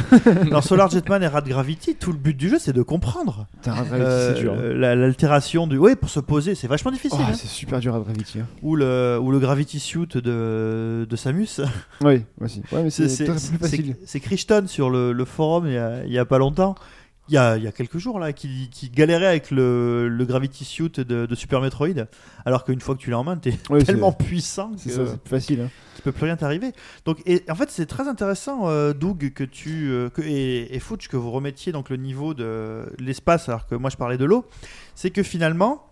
Dans 0.52 0.62
Solar 0.62 0.90
Jetman 0.90 1.24
et 1.24 1.28
Rad 1.28 1.48
Gravity, 1.48 1.96
tout 1.96 2.12
le 2.12 2.18
but 2.18 2.36
du 2.36 2.50
jeu, 2.50 2.58
c'est 2.60 2.74
de 2.74 2.82
comprendre 2.82 3.48
euh, 3.68 3.72
Gravity, 3.72 4.36
c'est 4.36 4.42
dur. 4.42 4.54
hein. 4.54 4.74
la- 4.76 4.96
l'altération 4.98 5.66
du. 5.66 5.78
Oui, 5.78 5.96
pour 5.96 6.10
se 6.10 6.20
poser, 6.20 6.56
c'est 6.56 6.68
vachement 6.68 6.92
difficile. 6.92 7.20
Oh, 7.22 7.26
hein. 7.30 7.34
c'est 7.34 7.48
super 7.48 7.80
dur 7.80 7.94
Rad 7.94 8.04
Gravity. 8.04 8.40
hein. 8.42 8.48
Ou 8.64 8.76
le 8.76 9.18
ou 9.22 9.32
le 9.32 9.40
Gravity 9.40 9.80
Suit 9.80 10.08
de 10.14 11.08
de 11.10 11.16
Samus. 11.16 11.62
Oui, 12.04 12.24
aussi. 12.42 12.62
Ouais, 12.74 12.84
mais 12.84 12.90
c'est 12.90 13.08
C'est 13.08 13.24
peut-être 13.26 13.40
c'est- 13.40 13.50
plus 13.50 13.58
facile. 13.60 13.96
c'est- 14.02 14.08
c'est 14.08 14.20
Crichton 14.20 14.64
sur 14.68 14.90
le, 14.90 15.14
le 15.14 15.26
forum 15.26 15.68
il 15.68 15.74
y, 15.74 15.78
a, 15.78 16.04
il 16.06 16.12
y 16.12 16.20
a 16.20 16.26
pas 16.26 16.38
longtemps. 16.38 16.76
Il 17.32 17.36
y 17.36 17.38
a, 17.38 17.56
il 17.56 17.64
y 17.64 17.68
a 17.68 17.72
quelques 17.72 17.98
jours 17.98 18.20
là, 18.20 18.34
qui, 18.34 18.70
qui 18.70 18.90
galérait 18.90 19.26
avec 19.28 19.52
le, 19.52 20.10
le 20.10 20.26
Gravity 20.26 20.66
Suit 20.66 20.90
de, 20.90 21.26
de 21.26 21.36
Super 21.36 21.62
Metroid, 21.62 21.88
alors 22.44 22.66
qu'une 22.66 22.82
fois 22.82 22.94
que 22.94 23.00
tu 23.00 23.10
l'as 23.10 23.20
en 23.20 23.24
main, 23.24 23.38
t'es 23.38 23.52
c'est- 23.52 23.86
tellement 23.86 24.12
puissant 24.12 24.74
C'est 24.76 24.90
que 24.90 24.96
ça, 24.96 25.06
c'est 25.14 25.30
facile. 25.30 25.62
hein. 25.62 25.70
qu'il 25.96 26.04
peut 26.04 26.12
plus 26.12 26.26
rien 26.26 26.36
t'arriver. 26.36 26.74
Donc, 27.06 27.22
et 27.26 27.44
en 27.50 27.56
fait, 27.56 27.70
c'est 27.72 27.86
très 27.86 28.10
intéressant, 28.10 28.68
euh, 28.68 28.92
Doug, 28.92 29.32
que 29.34 29.46
tu 29.46 29.90
euh, 29.92 30.10
que, 30.10 30.22
et, 30.22 30.76
et 30.76 30.80
Fouch, 30.82 31.08
que 31.08 31.16
vous 31.16 31.32
remettiez 31.32 31.72
donc 31.72 31.90
le 31.90 31.96
niveau 31.96 32.34
de 32.34 32.86
l'espace, 33.00 33.48
alors 33.48 33.66
que 33.66 33.76
moi 33.76 33.90
je 33.90 33.96
parlais 33.96 34.18
de 34.18 34.26
l'eau. 34.26 34.46
C'est 34.94 35.12
que 35.12 35.24
finalement, 35.24 35.88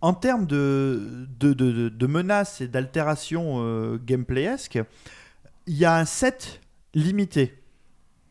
en 0.00 0.14
termes 0.14 0.46
de, 0.46 1.26
de, 1.40 1.52
de, 1.54 1.72
de- 1.72 1.88
de 1.88 2.06
menaces 2.06 2.60
et 2.60 2.68
d'altérations 2.68 3.56
euh, 3.64 3.98
gameplayesques, 4.06 4.78
il 5.66 5.76
y 5.76 5.84
a 5.84 5.96
un 5.96 6.04
set 6.04 6.60
limité, 6.94 7.58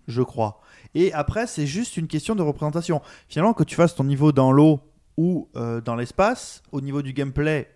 je 0.07 0.21
crois. 0.21 0.61
Et 0.95 1.13
après, 1.13 1.47
c'est 1.47 1.67
juste 1.67 1.97
une 1.97 2.07
question 2.07 2.35
de 2.35 2.41
représentation. 2.41 3.01
Finalement, 3.27 3.53
que 3.53 3.63
tu 3.63 3.75
fasses 3.75 3.95
ton 3.95 4.03
niveau 4.03 4.31
dans 4.31 4.51
l'eau 4.51 4.79
ou 5.17 5.49
euh, 5.55 5.81
dans 5.81 5.95
l'espace, 5.95 6.63
au 6.71 6.81
niveau 6.81 7.01
du 7.01 7.13
gameplay, 7.13 7.69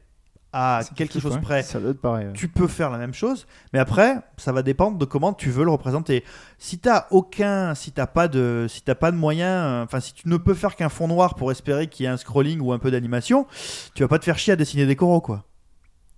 à 0.56 0.82
quelque 0.96 1.20
chose 1.20 1.34
ouais. 1.34 1.42
près, 1.42 1.64
Ça 1.64 1.80
doit 1.80 1.92
être 1.92 2.00
pareil. 2.02 2.28
ouais. 2.28 2.34
tu 2.34 2.48
peux 2.48 2.68
faire 2.68 2.92
la 2.92 3.00
même 3.00 3.14
chose, 3.16 3.48
mais 3.74 3.80
après, 3.80 4.18
ça 4.38 4.52
va 4.52 4.62
dépendre 4.62 5.00
de 5.00 5.06
comment 5.06 5.34
tu 5.34 5.50
veux 5.50 5.64
le 5.66 5.72
représenter. 5.72 6.24
Si 6.60 6.78
t'as 6.78 7.08
aucun, 7.10 7.74
si 7.74 7.92
t'as 7.92 8.06
pas 8.06 8.28
de, 8.28 8.68
si 8.70 8.84
t'as 8.84 8.94
pas 8.94 9.12
de 9.12 9.18
moyens, 9.18 9.64
euh, 9.66 9.84
enfin 9.84 10.00
si 10.00 10.14
tu 10.14 10.30
ne 10.30 10.38
peux 10.38 10.54
faire 10.54 10.76
qu'un 10.76 10.90
fond 10.90 11.08
noir 11.08 11.34
pour 11.34 11.52
espérer 11.52 11.88
qu'il 11.88 12.04
y 12.04 12.08
ait 12.08 12.12
un 12.12 12.18
scrolling 12.18 12.60
ou 12.62 12.72
un 12.72 12.78
peu 12.78 12.92
d'animation, 12.92 13.48
tu 13.96 14.04
vas 14.04 14.08
pas 14.08 14.20
te 14.20 14.26
faire 14.26 14.38
chier 14.38 14.54
à 14.54 14.56
dessiner 14.56 14.86
des 14.86 14.96
coraux 14.96 15.22
quoi. 15.22 15.44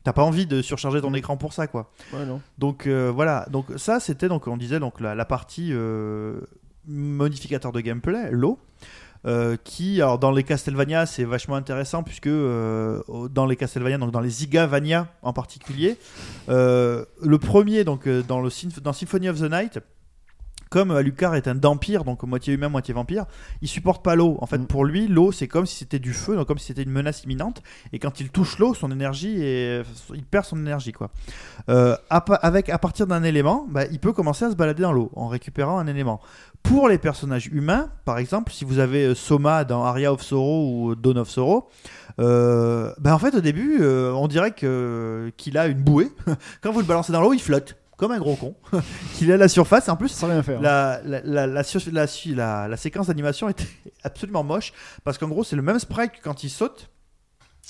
T'as 0.04 0.14
pas 0.14 0.24
envie 0.24 0.46
de 0.46 0.62
surcharger 0.62 1.00
ton 1.02 1.14
écran 1.14 1.38
pour 1.38 1.54
ça 1.54 1.68
quoi. 1.68 1.90
Ouais, 2.14 2.26
non. 2.26 2.42
Donc 2.58 2.88
euh, 2.88 3.12
voilà, 3.16 3.48
donc 3.50 3.68
ça 3.78 4.02
c'était 4.02 4.28
donc 4.28 4.48
on 4.48 4.58
disait 4.58 4.80
donc 4.82 5.00
la, 5.00 5.16
la 5.16 5.26
partie 5.26 5.70
euh, 5.72 6.42
modificateur 6.88 7.72
de 7.72 7.82
gameplay, 7.82 8.30
l'eau. 8.32 8.60
euh, 9.26 9.58
qui, 9.64 10.02
alors 10.02 10.20
dans 10.20 10.32
les 10.32 10.44
Castlevania, 10.44 11.06
c'est 11.08 11.24
vachement 11.24 11.56
intéressant 11.56 12.04
puisque 12.04 12.28
euh, 12.28 13.02
dans 13.32 13.48
les 13.48 13.56
Castlevania, 13.56 13.98
donc 13.98 14.12
dans 14.12 14.20
les 14.20 14.30
Zigavania 14.30 15.08
en 15.24 15.34
particulier, 15.34 15.98
euh, 16.50 17.06
le 17.24 17.40
premier, 17.40 17.84
donc 17.84 18.08
dans, 18.08 18.40
le, 18.42 18.50
dans 18.82 18.94
Symphony 18.94 19.30
of 19.30 19.40
the 19.40 19.52
Night, 19.52 19.80
comme 20.70 20.92
Alucard 20.92 21.36
est 21.36 21.48
un 21.48 21.54
vampire, 21.54 22.04
donc 22.04 22.24
moitié 22.24 22.54
humain, 22.54 22.70
moitié 22.70 22.94
vampire, 22.94 23.26
il 23.62 23.68
supporte 23.68 24.04
pas 24.04 24.16
l'eau. 24.16 24.38
En 24.42 24.46
fait, 24.46 24.58
Mm. 24.58 24.66
pour 24.68 24.84
lui, 24.84 25.08
l'eau, 25.08 25.32
c'est 25.32 25.48
comme 25.48 25.66
si 25.66 25.76
c'était 25.78 26.00
du 26.00 26.12
feu, 26.12 26.36
donc 26.36 26.48
comme 26.48 26.58
si 26.58 26.66
c'était 26.66 26.82
une 26.84 26.92
menace 26.92 27.24
imminente. 27.24 27.62
Et 27.94 28.00
quand 28.00 28.20
il 28.20 28.30
touche 28.30 28.58
l'eau, 28.58 28.74
son 28.74 28.92
énergie, 28.92 29.38
est... 29.42 29.84
il 30.14 30.26
perd 30.26 30.44
son 30.46 30.58
énergie, 30.58 30.92
quoi. 30.92 31.12
Euh, 31.70 31.96
avec, 32.10 32.70
à 32.70 32.78
partir 32.78 33.08
d'un 33.08 33.24
élément, 33.24 33.66
bah, 33.70 33.86
il 33.92 34.00
peut 34.00 34.12
commencer 34.12 34.46
à 34.46 34.52
se 34.52 34.56
balader 34.56 34.82
dans 34.82 34.92
l'eau 34.92 35.12
en 35.16 35.28
récupérant 35.28 35.78
un 35.80 35.88
élément. 35.88 36.20
Pour 36.66 36.90
les 36.90 36.98
personnages 36.98 37.48
humains, 37.48 37.90
par 38.06 38.18
exemple, 38.18 38.52
si 38.52 38.66
vous 38.66 38.80
avez 38.80 39.06
euh, 39.06 39.16
Soma 39.16 39.64
dans 39.64 39.84
Aria 39.84 40.12
of 40.12 40.22
Sorrow 40.24 40.72
ou 40.88 40.96
Dawn 40.96 41.18
of 41.20 41.30
Sorrow, 41.30 41.70
euh, 42.20 42.92
bah, 42.98 43.14
en 43.14 43.20
fait, 43.20 43.36
au 43.36 43.42
début, 43.42 43.78
euh, 43.82 44.12
on 44.14 44.28
dirait 44.28 44.52
que- 44.52 45.32
qu'il 45.38 45.58
a 45.58 45.68
une 45.68 45.82
bouée. 45.82 46.12
Quand 46.62 46.72
vous 46.72 46.80
le 46.80 46.86
balancez 46.86 47.12
dans 47.14 47.22
l'eau, 47.22 47.34
il 47.34 47.40
flotte. 47.42 47.76
comme 47.98 48.12
un 48.12 48.18
gros 48.20 48.36
con, 48.36 48.56
qu'il 49.14 49.30
est 49.30 49.34
à 49.36 49.38
la 49.38 49.48
surface. 49.48 49.88
En 49.88 49.96
plus, 49.96 50.10
Sans 50.10 50.28
rien 50.28 50.44
faire. 50.44 50.60
la, 50.60 51.00
la, 51.06 51.22
la, 51.22 51.48
la, 51.48 51.64
la- 51.64 52.06
la- 52.36 52.68
la 52.68 52.78
séquence 52.78 53.08
d'animation 53.08 53.48
était 53.48 53.64
absolument 54.04 54.44
moche 54.44 54.74
parce 55.06 55.18
qu'en 55.18 55.30
gros, 55.30 55.46
c'est 55.46 55.56
le 55.56 55.62
même 55.62 55.80
sprite 55.80 56.12
que 56.12 56.22
quand 56.22 56.44
il 56.44 56.50
saute. 56.50 56.90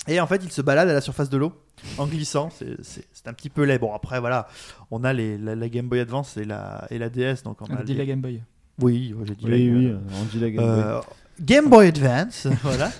Et 0.08 0.18
en 0.20 0.26
fait, 0.26 0.42
il 0.42 0.50
se 0.50 0.62
balade 0.62 0.88
à 0.88 0.92
la 0.92 1.00
surface 1.00 1.30
de 1.30 1.36
l'eau 1.36 1.52
en 1.98 2.06
glissant. 2.06 2.48
C'est- 2.50 3.28
un 3.28 3.32
petit 3.34 3.50
peu 3.50 3.62
laid. 3.62 3.78
Bon, 3.78 3.94
après, 3.94 4.18
voilà, 4.20 4.48
on 4.90 5.04
a 5.04 5.12
les, 5.12 5.38
la, 5.38 5.54
la 5.54 5.68
Game 5.68 5.88
Boy 5.88 6.00
Advance 6.00 6.36
et 6.38 6.44
la, 6.44 6.86
et 6.90 6.98
la 6.98 7.08
DS. 7.08 7.42
Donc 7.44 7.60
on 7.62 7.66
On 7.70 7.76
a 7.76 7.80
a 7.80 7.82
dit 7.84 7.92
les- 7.92 7.98
la 8.00 8.06
Game 8.06 8.20
Boy. 8.20 8.42
Oui, 8.80 9.14
j'ai 9.24 9.34
dit 9.34 9.44
Oui, 9.44 9.66
la- 9.68 9.76
oui, 9.78 9.94
on 10.20 10.24
dit 10.24 10.40
la 10.40 10.50
Game 10.50 10.64
Boy. 10.64 10.74
euh, 10.84 11.00
Game 11.40 11.68
Boy 11.70 11.88
Advance, 11.88 12.46
voilà. 12.62 12.90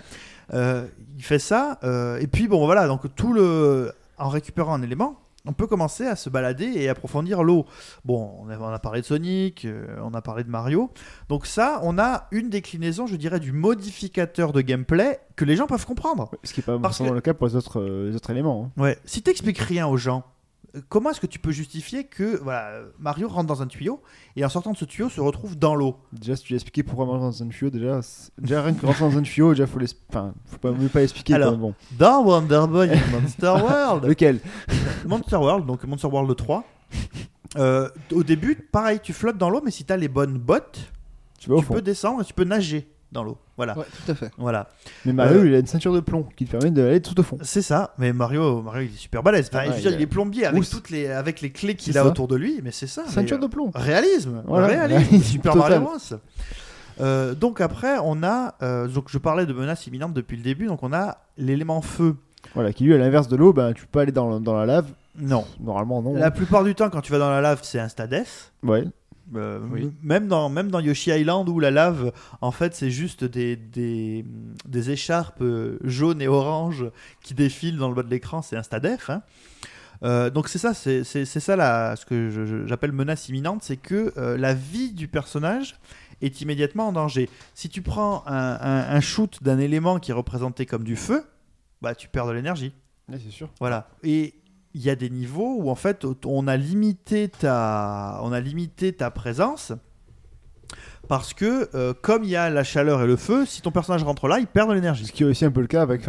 Euh, 0.54 0.86
il 1.16 1.22
fait 1.24 1.38
ça, 1.38 1.78
euh, 1.84 2.18
et 2.18 2.26
puis 2.26 2.46
bon, 2.48 2.64
voilà, 2.66 2.86
donc 2.86 3.02
tout 3.14 3.32
le, 3.32 3.92
en 4.18 4.28
récupérant 4.28 4.74
un 4.74 4.82
élément, 4.82 5.18
on 5.48 5.52
peut 5.52 5.66
commencer 5.68 6.04
à 6.04 6.16
se 6.16 6.28
balader 6.28 6.64
et 6.74 6.88
approfondir 6.88 7.42
l'eau. 7.44 7.66
Bon, 8.04 8.32
on 8.40 8.50
a, 8.50 8.58
on 8.58 8.66
a 8.66 8.78
parlé 8.80 9.00
de 9.00 9.06
Sonic, 9.06 9.64
euh, 9.64 9.96
on 10.02 10.12
a 10.14 10.20
parlé 10.20 10.42
de 10.44 10.50
Mario, 10.50 10.90
donc 11.28 11.46
ça, 11.46 11.80
on 11.84 11.98
a 11.98 12.26
une 12.32 12.50
déclinaison, 12.50 13.06
je 13.06 13.16
dirais, 13.16 13.38
du 13.40 13.52
modificateur 13.52 14.52
de 14.52 14.60
gameplay 14.60 15.20
que 15.36 15.44
les 15.44 15.56
gens 15.56 15.66
peuvent 15.66 15.86
comprendre. 15.86 16.30
Ce 16.42 16.52
qui 16.52 16.60
est 16.60 16.64
pas 16.64 16.78
forcément 16.78 17.10
que- 17.10 17.14
le 17.14 17.20
cas 17.20 17.34
pour 17.34 17.46
les 17.46 17.54
autres, 17.56 17.80
euh, 17.80 18.10
les 18.10 18.16
autres 18.16 18.30
éléments. 18.30 18.72
hein. 18.76 18.82
Ouais. 18.82 18.98
Si 19.04 19.22
t'expliques 19.22 19.58
rien 19.58 19.86
aux 19.86 19.96
gens, 19.96 20.18
euh, 20.18 20.35
comment 20.88 21.10
est-ce 21.10 21.20
que 21.20 21.26
tu 21.26 21.38
peux 21.38 21.52
justifier 21.52 22.04
que 22.04 22.40
voilà, 22.42 22.80
Mario 22.98 23.28
rentre 23.28 23.46
dans 23.46 23.62
un 23.62 23.66
tuyau 23.66 24.02
et 24.36 24.44
en 24.44 24.48
sortant 24.48 24.72
de 24.72 24.76
ce 24.76 24.84
tuyau 24.84 25.08
se 25.08 25.20
retrouve 25.20 25.56
dans 25.56 25.74
l'eau? 25.74 25.96
Déjà, 26.12 26.36
si 26.36 26.44
tu 26.44 26.54
expliqué 26.54 26.82
pourquoi 26.82 27.06
manger 27.06 27.20
dans 27.20 27.42
un 27.42 27.48
tuyau, 27.48 27.70
déjà, 27.70 28.00
déjà 28.38 28.62
rien 28.62 28.74
que 28.74 28.84
rentrer 28.86 29.08
dans 29.08 29.16
un 29.18 29.22
tuyau, 29.22 29.50
déjà 29.50 29.66
faut 29.66 29.78
les, 29.78 29.88
enfin, 30.08 30.34
faut 30.46 30.58
pas 30.58 30.72
mieux 30.72 30.88
pas 30.88 31.02
expliquer. 31.02 31.34
Alors, 31.34 31.56
bon. 31.56 31.74
Dans 31.98 32.24
Wonder 32.24 32.64
Boy 32.68 32.90
and 32.90 33.20
Monster 33.20 33.46
World, 33.62 34.04
Lequel? 34.04 34.40
Monster 35.06 35.36
World, 35.36 35.66
donc 35.66 35.84
Monster 35.84 36.08
World 36.08 36.36
3. 36.36 36.64
euh, 37.56 37.88
au 38.12 38.22
début, 38.22 38.54
pareil, 38.54 39.00
tu 39.02 39.12
flottes 39.12 39.38
dans 39.38 39.50
l'eau, 39.50 39.60
mais 39.64 39.70
si 39.70 39.84
tu 39.84 39.92
as 39.92 39.96
les 39.96 40.08
bonnes 40.08 40.38
bottes, 40.38 40.92
Tu 41.38 41.48
peux 41.48 41.82
descendre 41.82 42.22
et 42.22 42.24
tu 42.24 42.34
peux 42.34 42.44
nager 42.44 42.88
dans 43.16 43.24
l'eau. 43.24 43.36
Voilà. 43.56 43.76
Ouais, 43.76 43.84
tout 44.04 44.12
à 44.12 44.14
fait. 44.14 44.30
Voilà. 44.38 44.68
Mais 45.04 45.12
Mario, 45.12 45.40
Euh, 45.40 45.46
il 45.48 45.54
a 45.54 45.58
une 45.58 45.66
ceinture 45.66 45.92
de 45.92 46.00
plomb 46.00 46.26
qui 46.36 46.44
te 46.44 46.50
permet 46.52 46.70
d'aller 46.70 47.00
tout 47.00 47.18
au 47.18 47.22
fond. 47.22 47.38
C'est 47.42 47.62
ça, 47.62 47.94
mais 47.98 48.12
Mario, 48.12 48.62
Mario 48.62 48.86
il 48.88 48.94
est 48.94 48.98
super 48.98 49.22
balèze. 49.22 49.48
Enfin, 49.52 49.60
Ouais, 49.64 49.70
je 49.70 49.72
veux 49.76 49.80
dire, 49.80 49.90
il 49.92 49.96
il 49.96 50.02
est- 50.02 50.06
plombier 50.06 50.46
avec, 50.46 50.60
Ouh, 50.62 50.64
toutes 50.64 50.90
les, 50.90 51.08
avec 51.08 51.40
les 51.40 51.50
clés 51.50 51.74
qu'il 51.74 51.96
a 51.98 52.02
ça. 52.02 52.06
autour 52.06 52.28
de 52.28 52.36
lui, 52.36 52.60
mais 52.62 52.70
c'est 52.70 52.86
ça. 52.86 53.04
Ceinture 53.08 53.38
euh, 53.38 53.40
de 53.40 53.46
plomb. 53.46 53.70
Réalisme, 53.74 54.42
Voilà, 54.46 54.66
réalisme, 54.68 54.98
réalisme 55.10 55.24
Super 55.32 55.52
total. 55.54 55.80
Mario 55.82 55.86
Bros. 55.86 56.16
Euh, 57.00 57.34
donc 57.34 57.60
après, 57.60 57.96
on 58.02 58.22
a, 58.22 58.54
euh, 58.62 58.86
donc 58.88 59.06
je 59.08 59.18
parlais 59.18 59.44
de 59.46 59.52
menaces 59.52 59.86
imminentes 59.86 60.14
depuis 60.14 60.36
le 60.36 60.42
début, 60.42 60.66
donc 60.66 60.82
on 60.82 60.92
a 60.92 61.18
l'élément 61.36 61.80
feu. 61.82 62.16
Voilà, 62.54 62.72
qui 62.72 62.84
lui, 62.84 62.94
à 62.94 62.98
l'inverse 62.98 63.28
de 63.28 63.36
l'eau, 63.36 63.52
ben, 63.52 63.72
tu 63.74 63.86
peux 63.86 63.98
aller 63.98 64.12
dans, 64.12 64.40
dans 64.40 64.54
la 64.54 64.66
lave. 64.66 64.86
Non. 65.18 65.44
Normalement, 65.60 66.00
non. 66.02 66.14
La 66.14 66.30
plupart 66.30 66.62
du 66.62 66.74
temps, 66.74 66.88
quand 66.90 67.00
tu 67.00 67.10
vas 67.12 67.18
dans 67.18 67.30
la 67.30 67.40
lave, 67.40 67.60
c'est 67.62 67.78
un 67.80 67.88
stadef. 67.88 68.52
Ouais. 68.62 68.84
Euh, 69.34 69.58
Oui. 69.72 69.90
même, 70.02 70.28
dans, 70.28 70.48
même 70.48 70.70
dans 70.70 70.78
Yoshi 70.80 71.10
Island 71.10 71.48
où 71.48 71.58
la 71.58 71.70
lave, 71.72 72.12
en 72.40 72.52
fait, 72.52 72.74
c'est 72.74 72.90
juste 72.90 73.24
des, 73.24 73.56
des, 73.56 74.24
des 74.66 74.90
écharpes 74.90 75.40
euh, 75.42 75.78
jaunes 75.82 76.22
et 76.22 76.28
oranges 76.28 76.84
qui 77.22 77.34
défilent 77.34 77.76
dans 77.78 77.88
le 77.88 77.94
bas 77.94 78.02
de 78.04 78.10
l'écran, 78.10 78.40
c'est 78.42 78.56
un 78.56 78.62
stadef. 78.62 79.10
hein. 79.10 79.22
Euh, 80.02 80.28
donc 80.30 80.48
c'est 80.48 80.58
ça, 80.58 80.74
c'est 80.74 81.04
ça 81.04 81.96
ce 81.96 82.04
que 82.04 82.64
j'appelle 82.66 82.92
menace 82.92 83.28
imminente, 83.30 83.62
c'est 83.62 83.78
que 83.78 84.12
euh, 84.18 84.36
la 84.36 84.52
vie 84.52 84.92
du 84.92 85.08
personnage 85.08 85.76
est 86.20 86.40
immédiatement 86.42 86.88
en 86.88 86.92
danger. 86.92 87.28
Si 87.54 87.68
tu 87.70 87.80
prends 87.82 88.22
un, 88.26 88.58
un- 88.60 88.94
un 88.94 89.00
shoot 89.00 89.42
d'un 89.42 89.58
élément 89.58 89.98
qui 89.98 90.10
est 90.10 90.14
représenté 90.14 90.66
comme 90.66 90.84
du 90.84 90.96
feu, 90.96 91.24
bah 91.82 91.94
tu 91.94 92.08
perds 92.08 92.26
de 92.26 92.32
l'énergie. 92.32 92.72
Ouais, 93.08 93.18
c'est 93.24 93.30
sûr. 93.32 93.48
Voilà. 93.58 93.88
Et 94.02 94.34
il 94.76 94.82
y 94.82 94.90
a 94.90 94.94
des 94.94 95.08
niveaux 95.08 95.56
où 95.58 95.70
en 95.70 95.74
fait 95.74 96.06
on 96.26 96.46
a 96.46 96.56
limité 96.58 97.28
ta, 97.28 98.20
on 98.22 98.30
a 98.30 98.40
limité 98.40 98.92
ta 98.92 99.10
présence 99.10 99.72
parce 101.08 101.32
que 101.32 101.70
euh, 101.74 101.94
comme 102.00 102.24
il 102.24 102.30
y 102.30 102.36
a 102.36 102.50
la 102.50 102.62
chaleur 102.62 103.02
et 103.02 103.06
le 103.06 103.16
feu, 103.16 103.46
si 103.46 103.62
ton 103.62 103.70
personnage 103.70 104.04
rentre 104.04 104.28
là, 104.28 104.38
il 104.38 104.46
perd 104.46 104.68
de 104.68 104.74
l'énergie. 104.74 105.06
Ce 105.06 105.12
qui 105.12 105.22
est 105.22 105.26
aussi 105.26 105.46
un 105.46 105.50
peu 105.50 105.62
le 105.62 105.66
cas 105.66 105.80
avec, 105.80 106.02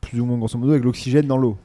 plus 0.00 0.20
ou 0.20 0.24
moins 0.24 0.38
grosso 0.38 0.56
modo, 0.56 0.72
avec 0.72 0.84
l'oxygène 0.84 1.26
dans 1.26 1.36
l'eau. 1.36 1.58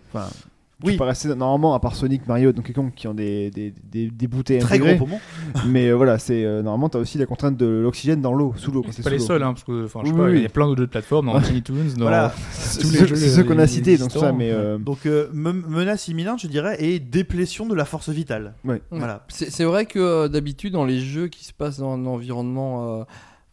Oui. 0.84 0.98
Peux 0.98 1.04
rester 1.04 1.28
normalement, 1.36 1.74
à 1.74 1.80
part 1.80 1.96
Sonic, 1.96 2.28
Mario, 2.28 2.52
donc 2.52 2.66
quelqu'un 2.66 2.90
qui 2.96 3.08
ont 3.08 3.14
des, 3.14 3.52
des, 3.52 3.74
des, 3.92 4.10
des 4.10 4.28
bouteilles 4.28 4.60
Très 4.60 4.80
gros 4.80 4.88
intégrées. 4.90 5.06
poumon. 5.06 5.20
Mais 5.68 5.88
euh, 5.90 5.94
voilà, 5.96 6.18
c'est 6.20 6.44
euh, 6.44 6.62
normalement, 6.62 6.90
tu 6.90 6.98
as 6.98 7.00
aussi 7.00 7.18
la 7.18 7.26
contrainte 7.26 7.58
de 7.58 7.66
l'oxygène 7.66 8.22
dans 8.22 8.34
l'eau, 8.34 8.54
sous 8.58 8.72
l'eau. 8.72 8.84
c'est 8.92 9.04
pas 9.04 9.10
les 9.10 9.20
seuls, 9.20 9.44
hein, 9.44 9.54
parce 9.54 9.64
que 9.64 9.86
enfin, 9.86 10.02
je 10.04 10.08
sais 10.08 10.14
Oui, 10.14 10.18
pas, 10.20 10.26
oui, 10.28 10.38
il 10.38 10.42
y 10.44 10.46
a 10.46 10.50
plein 10.50 10.66
d'autres 10.68 10.80
jeux 10.82 10.88
de 10.88 10.92
plateforme 10.92 11.28
dans 11.28 11.40
Tiny 11.42 11.62
Toons, 11.62 11.76
dans 11.98 12.02
Voilà. 12.06 12.34
C'est 12.52 12.82
tous 12.82 12.92
les 12.92 12.98
ceux- 13.00 13.06
jeux 13.08 13.16
c'est 13.16 13.30
ceux 13.30 13.44
qu'on 13.44 13.60
a 13.60 13.68
cités, 13.68 13.98
donc 13.98 14.12
ça, 14.12 14.32
mais. 14.32 14.52
euh, 14.52 14.78
Donc 14.78 15.06
euh, 15.06 15.28
me- 15.34 15.52
menace 15.52 16.08
imminente, 16.08 16.42
je 16.42 16.48
dirais, 16.48 16.78
et 16.84 17.00
déplétion 17.00 17.66
de 17.68 17.76
la 17.76 17.86
force 17.86 18.10
vitale. 18.10 18.54
Ouais. 18.66 18.82
Voilà. 18.92 19.26
C'est 19.28 19.52
c'est 19.52 19.64
vrai 19.66 19.86
que 19.86 20.00
euh, 20.00 20.28
d'habitude, 20.28 20.74
dans 20.74 20.86
les 20.86 21.00
jeux 21.00 21.28
qui 21.28 21.46
se 21.46 21.54
passent 21.54 21.78
dans 21.80 21.94
un 21.94 22.06
environnement 22.06 23.06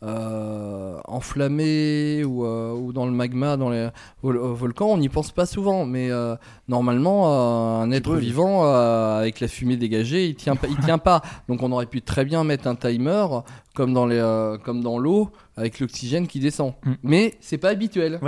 euh, 0.03 0.99
enflammé 1.07 2.23
ou, 2.25 2.45
euh, 2.45 2.73
ou 2.73 2.93
dans 2.93 3.07
le 3.07 3.13
magma, 3.13 3.57
dans 3.57 3.71
les 3.71 3.89
vol- 4.23 4.37
euh, 4.37 4.53
volcans, 4.55 4.87
on 4.91 4.99
n'y 4.99 5.09
pense 5.09 5.33
pas 5.33 5.47
souvent. 5.47 5.85
Mais 5.87 6.11
euh, 6.11 6.37
normalement, 6.69 7.27
euh, 7.81 7.83
un 7.83 7.91
être 7.91 8.15
vivant, 8.17 8.65
euh, 8.65 9.19
avec 9.19 9.41
la 9.41 9.49
fumée 9.49 9.77
dégagée, 9.77 10.27
il 10.27 10.35
tient, 10.35 10.57
pas- 10.57 10.69
il 10.69 10.77
tient 10.79 10.99
pas. 10.99 11.23
Donc 11.49 11.63
on 11.63 11.73
aurait 11.73 11.87
pu 11.87 12.03
très 12.03 12.25
bien 12.25 12.45
mettre 12.45 12.67
un 12.69 12.75
timer, 12.77 13.27
comme 13.75 13.93
dans 13.93 14.07
les, 14.07 14.19
euh, 14.19 14.57
comme 14.59 14.83
dans 14.83 14.99
l'eau, 14.99 15.31
avec 15.57 15.81
l'oxygène 15.81 16.27
qui 16.29 16.41
descend. 16.41 16.75
Mm. 16.85 16.93
Mais 17.03 17.35
c'est 17.41 17.59
pas 17.59 17.71
habituel. 17.71 18.19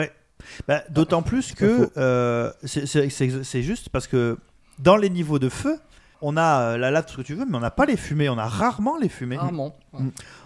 Bah, 0.66 0.82
D'autant 0.90 1.22
plus 1.22 1.52
que 1.54 1.90
euh, 1.98 2.50
c'est- 2.64 3.62
juste 3.62 3.90
parce 3.90 4.06
que 4.06 4.38
dans 4.78 4.96
les 4.96 5.10
niveaux 5.10 5.38
de 5.38 5.48
feu, 5.50 5.76
on 6.22 6.36
a 6.36 6.76
la 6.76 6.90
lave, 6.90 7.06
tout 7.06 7.12
ce 7.12 7.16
que 7.18 7.22
tu 7.22 7.34
veux, 7.34 7.46
mais 7.46 7.56
on 7.56 7.60
n'a 7.60 7.70
pas 7.70 7.86
les 7.86 7.96
fumées. 7.96 8.28
On 8.28 8.36
a 8.38 8.46
rarement 8.46 8.98
les 8.98 9.08
fumées. 9.08 9.36
Rarement. 9.38 9.74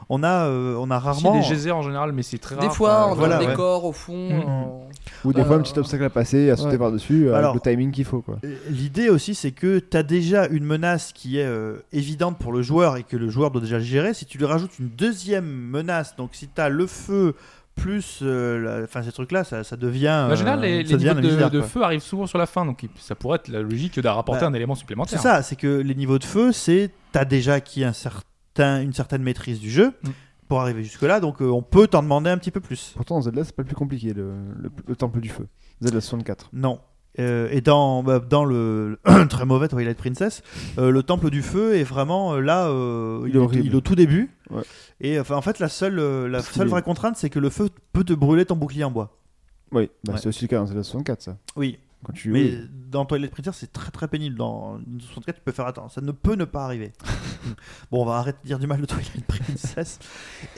On 0.08 0.22
a, 0.22 0.46
euh, 0.48 0.76
on 0.78 0.90
a 0.90 0.98
Si, 1.00 1.04
rarement. 1.06 1.34
des 1.40 1.42
geysers 1.46 1.72
en 1.72 1.82
général, 1.82 2.12
mais 2.12 2.22
c'est 2.22 2.38
très 2.38 2.54
rare. 2.54 2.68
Des 2.68 2.74
fois, 2.74 3.04
enfin, 3.04 3.12
on 3.12 3.14
voilà, 3.14 3.36
a 3.36 3.38
ouais. 3.40 3.44
des 3.46 3.50
décor 3.52 3.84
au 3.84 3.92
fond. 3.92 4.28
Mhm. 4.30 4.40
euh, 4.40 5.24
Ou 5.24 5.32
des 5.32 5.42
fois, 5.44 5.56
un 5.56 5.58
Euh, 5.60 5.62
petit 5.62 5.78
obstacle 5.78 6.04
à 6.04 6.10
passer, 6.10 6.50
à 6.50 6.56
sauter 6.56 6.72
ouais. 6.72 6.78
par-dessus, 6.78 7.28
euh, 7.28 7.34
Alors- 7.34 7.52
avec 7.52 7.64
le 7.64 7.70
timing 7.70 7.90
qu'il 7.90 8.04
faut. 8.04 8.20
Quoi. 8.20 8.38
L'idée 8.68 9.08
aussi, 9.08 9.34
c'est 9.34 9.52
que 9.52 9.78
tu 9.78 9.96
as 9.96 10.02
déjà 10.02 10.46
une 10.48 10.64
menace 10.64 11.12
qui 11.14 11.38
est 11.38 11.46
euh, 11.46 11.76
évidente 11.92 12.38
pour 12.38 12.52
le 12.52 12.60
joueur 12.62 12.96
et 12.96 13.02
que 13.04 13.16
le 13.16 13.28
joueur 13.30 13.50
doit 13.50 13.62
déjà 13.62 13.78
gérer. 13.80 14.12
Si 14.14 14.26
tu 14.26 14.36
lui 14.38 14.44
rajoutes 14.44 14.78
une 14.78 14.88
deuxième 14.90 15.46
menace, 15.46 16.14
donc 16.16 16.30
si 16.32 16.48
tu 16.54 16.60
as 16.60 16.68
le 16.68 16.86
feu 16.86 17.34
plus 17.74 18.20
euh, 18.22 18.60
la- 18.80 18.84
enfin 18.84 19.02
ces 19.02 19.10
trucs-là, 19.10 19.42
ça, 19.42 19.64
ça 19.64 19.76
devient. 19.76 20.28
En 20.30 20.34
général, 20.36 20.60
euh, 20.60 20.62
les, 20.62 20.82
les 20.84 20.96
niveaux 20.96 21.14
de, 21.14 21.20
misère, 21.22 21.50
de 21.50 21.58
quoi. 21.58 21.68
feu 21.68 21.82
arrivent 21.82 22.02
souvent 22.02 22.26
sur 22.26 22.38
la 22.38 22.46
fin, 22.46 22.64
donc 22.64 22.84
ça 23.00 23.14
pourrait 23.16 23.36
être 23.36 23.48
la 23.48 23.62
logique 23.62 23.98
de 23.98 24.06
rapporter 24.08 24.42
Bah, 24.42 24.46
un 24.46 24.54
élément 24.54 24.74
C'est 24.76 24.80
supplémentaire. 24.80 25.20
ça, 25.20 25.42
c'est 25.42 25.56
que 25.56 25.66
les 25.80 25.94
niveaux 25.96 26.18
de 26.20 26.24
feu, 26.24 26.52
c'est 26.52 26.90
tu 27.12 27.18
as 27.18 27.24
déjà 27.24 27.54
acquis 27.54 27.82
un 27.82 27.92
certain, 27.92 28.20
une 28.60 28.92
certaine 28.92 29.22
maîtrise 29.22 29.60
du 29.60 29.70
jeu 29.70 29.92
Mm. 30.02 30.08
pour 30.48 30.60
arriver 30.60 30.82
jusque-là, 30.84 31.20
donc 31.20 31.40
euh, 31.42 31.46
on 31.48 31.62
peut 31.62 31.86
t'en 31.88 32.02
demander 32.02 32.30
un 32.30 32.38
petit 32.38 32.50
peu 32.50 32.60
plus. 32.60 32.92
Pourtant, 32.96 33.16
dans 33.16 33.22
Zelda, 33.22 33.44
c'est 33.44 33.54
pas 33.54 33.62
le 33.62 33.66
plus 33.66 33.74
compliqué, 33.76 34.12
le, 34.12 34.32
le, 34.60 34.70
le 34.86 34.96
temple 34.96 35.20
du 35.20 35.28
feu. 35.28 35.46
Zelda 35.80 36.00
64. 36.00 36.50
Non. 36.52 36.80
Euh, 37.20 37.48
et 37.52 37.60
dans, 37.60 38.02
bah, 38.02 38.18
dans 38.18 38.44
le 38.44 38.98
très 39.28 39.44
mauvais 39.46 39.68
Twilight 39.68 39.96
Princess, 39.96 40.42
euh, 40.78 40.90
le 40.90 41.02
temple 41.04 41.30
du 41.30 41.42
feu 41.42 41.76
est 41.76 41.84
vraiment 41.84 42.34
euh, 42.34 42.40
là, 42.40 42.66
euh, 42.66 43.22
Il 43.26 43.34
il, 43.36 43.36
est 43.58 43.64
il 43.66 43.76
au 43.76 43.80
tout 43.80 43.94
début. 43.94 44.30
Ouais. 44.50 44.62
Et 45.00 45.20
enfin, 45.20 45.36
en 45.36 45.42
fait, 45.42 45.60
la 45.60 45.68
seule, 45.68 45.94
la 46.26 46.38
Parce 46.38 46.50
seule 46.50 46.66
est- 46.66 46.70
vraie 46.70 46.82
contrainte, 46.82 47.16
c'est 47.16 47.30
que 47.30 47.38
le 47.38 47.50
feu 47.50 47.68
peut 47.92 48.02
te 48.04 48.12
brûler 48.12 48.44
ton 48.44 48.56
bouclier 48.56 48.82
en 48.84 48.90
bois. 48.90 49.16
Oui, 49.72 49.90
bah, 50.04 50.12
Ouais. 50.14 50.18
c'est 50.20 50.28
aussi 50.28 50.42
le 50.42 50.48
cas 50.48 50.58
dans 50.58 50.66
Zelda 50.66 50.82
64, 50.82 51.22
ça. 51.22 51.36
Oui. 51.56 51.78
Quand 52.04 52.12
tu 52.12 52.30
Mais 52.30 52.42
oui. 52.42 52.58
dans 52.90 53.04
Twilight 53.04 53.30
Princess, 53.30 53.56
c'est 53.58 53.72
très 53.72 53.90
très 53.90 54.08
pénible. 54.08 54.36
Dans 54.36 54.78
une 54.86 55.00
64, 55.00 55.36
tu 55.36 55.40
peux 55.44 55.52
faire 55.52 55.66
attends, 55.66 55.88
ça 55.88 56.00
ne 56.00 56.12
peut 56.12 56.34
ne 56.34 56.44
pas 56.44 56.64
arriver. 56.64 56.92
bon, 57.90 58.02
on 58.02 58.04
va 58.04 58.14
arrêter 58.16 58.38
de 58.42 58.46
dire 58.48 58.58
du 58.58 58.66
mal 58.66 58.80
de 58.80 58.86
Twilight 58.86 59.24
Princess. 59.26 59.98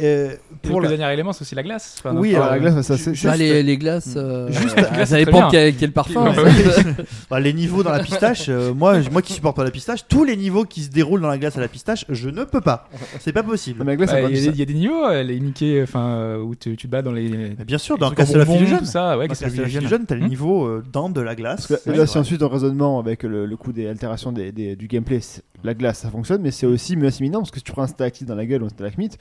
Euh, 0.00 0.34
Pour 0.62 0.80
le 0.80 0.88
la... 0.88 0.96
dernier 0.96 1.14
élément, 1.14 1.32
c'est 1.32 1.42
aussi 1.42 1.54
la 1.54 1.62
glace. 1.62 1.96
Enfin, 2.00 2.14
Oui, 2.16 2.34
alors, 2.34 2.50
la 2.50 2.58
glace, 2.58 2.80
ça, 2.82 2.98
c'est- 2.98 3.14
ju- 3.14 3.28
Ah, 3.28 3.32
juste- 3.32 3.38
les, 3.38 3.62
les 3.62 3.78
glaces, 3.78 4.12
euh, 4.16 4.50
Juste- 4.50 4.76
ça 5.06 5.16
dépend 5.16 5.48
quel, 5.48 5.74
quel 5.74 5.92
parfum. 5.92 6.34
Ouais, 6.34 6.52
ça. 6.72 6.82
Bah, 7.30 7.40
les 7.40 7.52
niveaux 7.54 7.82
dans 7.82 7.92
la 7.92 8.00
pistache, 8.00 8.46
euh, 8.48 8.74
moi, 8.74 8.98
moi 9.10 9.22
qui 9.22 9.32
supporte 9.32 9.56
pas 9.56 9.64
la 9.64 9.70
pistache, 9.70 10.06
tous 10.08 10.24
les 10.24 10.36
niveaux 10.36 10.64
qui 10.64 10.82
se 10.82 10.90
déroulent 10.90 11.20
dans 11.22 11.28
la 11.28 11.38
glace 11.38 11.56
à 11.56 11.60
la 11.60 11.68
pistache, 11.68 12.04
je 12.10 12.28
ne 12.28 12.44
peux 12.44 12.60
pas. 12.60 12.88
C'est 13.20 13.32
pas 13.32 13.42
possible. 13.42 13.78
Non, 13.78 13.84
mais 13.86 13.92
la 13.92 13.96
glace, 13.96 14.10
bah, 14.10 14.16
ça 14.16 14.28
Il 14.28 14.46
va 14.50 14.52
y, 14.54 14.58
y 14.58 14.62
a 14.62 14.64
des 14.66 14.74
niveaux, 14.74 15.04
euh, 15.06 15.22
les 15.22 15.40
Mickey, 15.40 15.80
enfin, 15.82 16.36
où 16.36 16.54
tu, 16.54 16.76
tu 16.76 16.86
te 16.88 16.92
bats 16.92 17.02
dans 17.02 17.12
les. 17.12 17.28
Mais 17.58 17.64
bien 17.64 17.78
sûr, 17.78 17.96
dans 17.96 18.10
Castle 18.10 18.40
of 18.40 18.48
Illusion, 18.48 18.78
tout 18.78 18.84
ça, 18.84 19.16
ouais, 19.16 19.28
Castle 19.28 19.46
of 19.46 19.50
Castle 19.52 19.60
of 19.62 19.66
Illusion. 19.72 19.80
Illusion, 19.80 20.04
t'as 20.06 20.14
les 20.16 20.22
Hmm. 20.24 20.28
niveaux 20.28 20.80
dans 20.92 21.08
de 21.08 21.20
la 21.20 21.34
glace. 21.36 21.66
Parce 21.68 21.82
que 21.84 21.90
Ouais, 21.90 21.96
là, 21.96 22.06
c'est 22.06 22.12
si 22.12 22.18
ensuite, 22.18 22.42
en 22.42 22.48
raisonnement 22.48 22.98
avec 22.98 23.22
le, 23.22 23.46
le 23.46 23.56
coup 23.56 23.72
des 23.72 23.86
altérations 23.86 24.32
des, 24.32 24.50
des- 24.50 24.74
du 24.74 24.88
gameplay, 24.88 25.20
la 25.62 25.74
glace, 25.74 26.00
ça 26.00 26.10
fonctionne, 26.10 26.42
mais 26.42 26.50
c'est 26.50 26.66
aussi 26.66 26.96
menace 26.96 27.20
imminente, 27.20 27.42
parce 27.42 27.50
que 27.52 27.58
si 27.58 27.64
tu 27.64 27.72
prends 27.72 27.82
un 27.82 27.86
stalactite 27.86 28.26
dans 28.26 28.34
la 28.34 28.46
gueule 28.46 28.62
ou 28.62 28.66
un 28.66 28.70
stalagmite, 28.70 29.18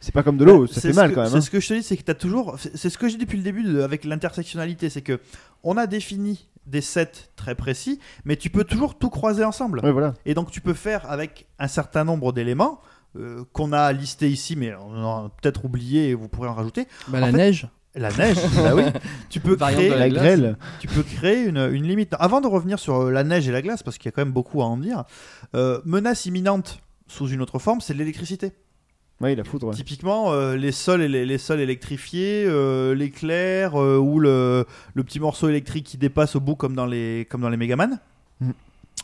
c'est 0.00 0.12
pas 0.14 0.22
comme 0.22 0.38
de 0.38 0.44
l'eau, 0.46 0.66
ça 0.66 0.74
c'est 0.80 0.88
fait 0.88 0.92
ce 0.94 0.96
mal 0.96 1.10
que- 1.10 1.14
quand 1.16 1.20
même. 1.22 1.30
C'est 1.30 1.36
hein. 1.36 1.40
ce 1.42 1.50
que 1.50 1.60
je 1.60 1.68
te 1.68 1.74
dis, 1.74 1.82
c'est 1.82 1.96
que 1.98 2.02
t'as 2.04 2.14
toujours. 2.14 2.58
c'est- 2.58 2.74
C'est 2.76 2.88
ce 2.88 2.96
que 2.96 3.06
j'ai 3.08 3.18
dit 3.18 3.24
depuis 3.26 3.36
le 3.36 3.42
début 3.44 3.62
de- 3.64 3.82
avec 3.82 4.04
l'intersectionnalité, 4.06 4.88
c'est 4.88 5.02
que 5.02 5.20
on 5.62 5.76
a 5.76 5.86
défini 5.86 6.48
des 6.66 6.80
sets 6.80 7.10
très 7.36 7.54
précis, 7.54 7.98
mais 8.24 8.36
tu 8.36 8.48
peux 8.48 8.64
toujours 8.64 8.96
tout 8.98 9.10
croiser 9.10 9.44
ensemble. 9.44 9.80
Ouais, 9.80 9.92
voilà. 9.92 10.14
Et 10.24 10.34
donc 10.34 10.50
tu 10.50 10.60
peux 10.60 10.74
faire 10.74 11.10
avec 11.10 11.46
un 11.58 11.68
certain 11.68 12.04
nombre 12.04 12.32
d'éléments 12.32 12.80
euh, 13.16 13.42
qu'on 13.52 13.72
a 13.72 13.92
listés 13.92 14.30
ici, 14.30 14.54
mais 14.56 14.72
on 14.74 15.04
en 15.04 15.26
a 15.26 15.28
peut-être 15.42 15.64
oublié 15.64 16.10
et 16.10 16.14
vous 16.14 16.28
pourrez 16.28 16.48
en 16.48 16.54
rajouter. 16.54 16.86
Bah, 17.08 17.18
En 17.18 17.20
la 17.22 17.26
fait, 17.32 17.36
neige. 17.36 17.66
La 18.00 18.10
neige, 18.12 18.38
bah 18.56 18.74
oui. 18.74 18.82
Tu 19.28 19.40
peux 19.40 19.56
créer 19.56 19.90
La 19.90 20.08
grêle. 20.08 20.56
tu 20.80 20.88
peux 20.88 21.02
créer 21.02 21.44
une, 21.44 21.58
une 21.58 21.84
limite. 21.86 22.14
Avant 22.18 22.40
de 22.40 22.46
revenir 22.48 22.78
sur 22.78 23.02
euh, 23.02 23.10
la 23.10 23.22
neige 23.24 23.46
et 23.48 23.52
la 23.52 23.60
glace, 23.62 23.82
parce 23.82 23.98
qu'il 23.98 24.06
y 24.06 24.08
a 24.08 24.12
quand 24.12 24.22
même 24.24 24.32
beaucoup 24.32 24.62
à 24.62 24.64
en 24.64 24.76
dire, 24.78 25.04
euh, 25.54 25.80
menace 25.84 26.24
imminente 26.26 26.80
sous 27.06 27.28
une 27.28 27.42
autre 27.42 27.58
forme, 27.58 27.80
c'est 27.80 27.94
l'électricité. 27.94 28.52
Oui, 29.20 29.36
la 29.36 29.44
foudre. 29.44 29.68
ouais. 29.68 29.74
Typiquement, 29.74 30.32
euh, 30.32 30.56
les 30.56 30.72
sols, 30.72 31.02
et 31.02 31.08
les, 31.08 31.26
les 31.26 31.36
sols 31.36 31.60
électrifiés, 31.60 32.44
euh, 32.46 32.94
l'éclair 32.94 33.78
euh, 33.78 33.98
ou 33.98 34.18
le, 34.18 34.64
le 34.94 35.04
petit 35.04 35.20
morceau 35.20 35.50
électrique 35.50 35.84
qui 35.84 35.98
dépasse 35.98 36.36
au 36.36 36.40
bout 36.40 36.54
comme 36.56 36.74
dans 36.74 36.86
les, 36.86 37.26
comme 37.30 37.42
dans 37.42 37.50
les 37.50 37.58
Megaman. 37.58 38.00
Mm. 38.40 38.50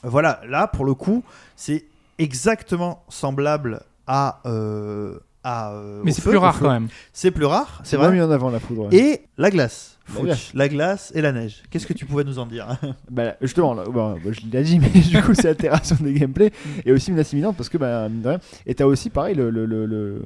Voilà, 0.05 0.41
là, 0.49 0.69
pour 0.69 0.87
le 0.87 0.95
coup, 0.95 1.23
c'est 1.55 1.85
exactement 2.19 3.05
semblable 3.11 3.83
à. 4.07 4.41
euh, 4.47 5.19
à 5.49 5.73
euh, 5.75 6.01
Mais 6.05 6.11
c'est 6.11 6.23
plus 6.23 6.37
rare 6.39 6.59
quand 6.59 6.71
même. 6.73 6.89
C'est 7.13 7.31
plus 7.31 7.45
rare, 7.45 7.81
c'est 7.85 7.97
vrai. 7.97 8.11
mis 8.11 8.21
en 8.21 8.31
avant 8.33 8.51
la 8.51 8.59
foudre. 8.59 8.87
ouais. 8.89 8.97
Et 8.97 9.21
la 9.39 9.51
glace. 9.51 9.93
La 10.09 10.15
Fouch, 10.15 10.25
glace. 10.25 10.51
la 10.55 10.69
glace 10.69 11.13
et 11.15 11.21
la 11.21 11.33
neige. 11.33 11.63
Qu'est-ce 11.71 11.87
que 11.87 11.93
tu 11.93 12.05
pouvais 12.07 12.25
nous 12.25 12.39
en 12.39 12.47
dire? 12.47 12.77
Bah, 13.11 13.35
justement, 13.41 13.75
là, 13.75 13.85
bah, 13.93 14.17
bah, 14.25 14.31
je 14.33 14.41
l'ai 14.51 14.63
dit, 14.65 14.79
mais 14.81 14.89
du 15.01 15.23
coup, 15.23 15.35
c'est 15.35 15.45
l'altération 15.45 15.97
des 16.01 16.15
gameplays 16.15 16.53
et 16.85 16.91
aussi 16.93 17.11
menace 17.13 17.33
imminente 17.33 17.57
parce 17.57 17.69
que, 17.69 17.79
bah, 17.79 18.09
mine 18.09 18.23
de 18.23 18.29
rien, 18.29 18.41
et 18.67 18.75
t'as 18.75 18.85
aussi, 18.87 19.11
pareil, 19.11 19.35
le, 19.37 19.51
le- 19.51 19.67
le- 19.67 19.87
le- 19.87 20.23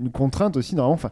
une 0.00 0.10
contrainte 0.10 0.56
aussi, 0.56 0.74
normalement, 0.74 0.94
enfin, 0.94 1.10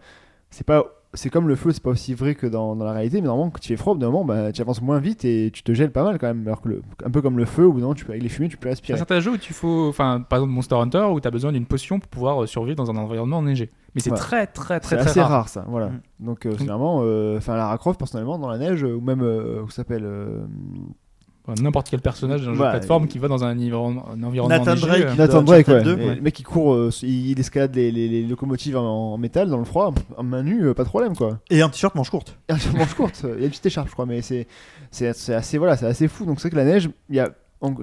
c'est 0.51 0.67
pas. 0.67 0.85
C'est 1.15 1.29
comme 1.29 1.47
le 1.47 1.57
feu, 1.57 1.73
c'est 1.73 1.83
pas 1.83 1.91
aussi 1.91 2.15
vrai 2.15 2.35
que 2.35 2.47
dans, 2.47 2.75
dans 2.75 2.87
la 2.87 2.93
réalité, 2.93 3.21
mais 3.21 3.27
normalement, 3.27 3.51
quand 3.51 3.59
tu 3.61 3.69
fais 3.69 3.77
froid, 3.77 3.93
au 3.93 3.97
bout 3.97 4.01
d'un 4.01 4.07
moment, 4.11 4.25
bah, 4.25 4.51
tu 4.51 4.63
avances 4.63 4.81
moins 4.81 4.99
vite 4.99 5.27
et 5.27 5.51
tu 5.53 5.63
te 5.63 5.75
gèles 5.75 5.93
pas 5.93 6.05
mal 6.05 6.19
quand 6.19 6.27
même. 6.27 6.43
Alors 6.47 6.63
que 6.63 6.71
le- 6.71 6.83
un 7.05 7.11
peu 7.11 7.21
comme 7.21 7.37
le 7.37 7.45
feu, 7.45 7.67
au 7.67 7.73
bout 7.73 7.81
d'un 7.81 7.85
moment, 7.85 7.95
tu 7.95 8.07
peux, 8.07 8.13
avec 8.13 8.23
les 8.23 8.31
fumées, 8.31 8.49
tu 8.49 8.57
peux 8.57 8.69
Il 8.69 8.71
y 8.71 8.73
a 8.73 8.73
respirer. 8.73 8.97
certains 8.97 9.21
jeux 9.21 9.33
où 9.33 9.37
tu 9.37 9.53
faut, 9.53 9.89
enfin, 9.89 10.25
par 10.27 10.39
exemple 10.39 10.53
Monster 10.55 10.77
Hunter, 10.77 11.05
où 11.13 11.21
tu 11.21 11.29
as 11.29 11.31
besoin 11.31 11.53
d'une 11.53 11.67
potion 11.67 12.01
pour 12.01 12.09
pouvoir 12.09 12.43
euh, 12.43 12.47
survivre 12.47 12.77
dans 12.77 12.91
un 12.91 12.97
environnement 12.97 13.39
enneigé. 13.39 13.69
Mais 13.95 14.01
c'est 14.01 14.11
Ouais. 14.11 14.17
très, 14.17 14.47
très, 14.47 14.81
très, 14.81 14.97
très 14.97 15.07
assez 15.07 15.21
rare. 15.21 15.31
rare. 15.31 15.49
ça, 15.51 15.67
voilà. 15.69 15.89
Mm. 15.91 16.01
Donc, 16.21 16.47
euh, 16.47 16.57
généralement, 16.57 17.01
euh, 17.03 17.37
enfin, 17.37 17.57
Lara 17.57 17.77
Croft, 17.77 17.99
personnellement, 17.99 18.39
dans 18.39 18.49
la 18.49 18.57
neige, 18.57 18.83
euh, 18.83 18.95
ou 18.95 19.03
même, 19.03 19.21
euh, 19.21 19.63
où 19.63 19.69
ça 19.69 19.77
s'appelle 19.77 20.05
euh, 20.07 20.45
N'importe 21.61 21.91
quel 21.91 22.01
personnage 22.01 22.41
d'un 22.43 22.51
jeu 22.53 22.57
Voilà. 22.57 22.73
de 22.73 22.79
plateforme 22.79 23.09
qui 23.09 23.19
va 23.19 23.27
dans 23.27 23.43
un, 23.43 23.57
environnement- 23.57 24.07
un 24.11 24.23
environnement 24.23 24.57
Nathan 24.59 24.71
enneigé, 24.73 24.87
Drake. 24.87 25.03
euh, 25.03 25.15
Nathan 25.17 25.33
Dans 25.39 25.43
Drake, 25.43 25.67
ouais. 25.69 25.75
Uncharted 25.75 25.97
2, 25.97 26.03
Et 26.03 26.07
ouais. 26.09 26.15
Le 26.15 26.21
mec 26.23 26.35
qui 26.35 26.43
court, 26.45 26.75
euh, 26.75 26.91
il, 27.03 27.39
escalade 27.41 27.75
les, 27.75 27.91
les- 27.91 28.09
les 28.09 28.23
locomotives 28.25 28.77
en, 28.77 29.15
en 29.15 29.19
métal 29.19 29.51
dans 29.51 29.59
le 29.59 29.65
froid, 29.65 29.93
en 30.17 30.23
main 30.23 30.43
nue, 30.45 30.67
euh, 30.69 30.75
pas 30.75 30.85
de 30.85 30.89
problème 30.89 31.17
quoi. 31.17 31.41
Et 31.51 31.61
un 31.61 31.69
t-shirt 31.69 31.95
manche 31.97 32.11
courte. 32.11 32.39
Et 32.49 32.53
une 32.53 32.79
manche 32.79 32.95
courte, 32.95 33.23
il 33.25 33.41
y 33.41 33.43
a 33.43 33.45
une 33.47 33.51
petite 33.51 33.67
écharpe, 33.67 33.89
je 33.89 33.93
crois, 33.93 34.07
mais 34.07 34.23
c'est 34.23 34.47
c'est 34.93 35.13
c'est 35.17 35.35
assez 35.35 35.59
voilà, 35.59 35.77
c'est 35.77 35.87
assez 35.87 36.07
fou. 36.07 36.25
Donc 36.27 36.39
c'est 36.41 36.49
vrai 36.49 36.51
que 36.51 36.57
la 36.57 36.73
neige, 36.73 36.89
il 37.11 37.17
y 37.17 37.21
a 37.21 37.31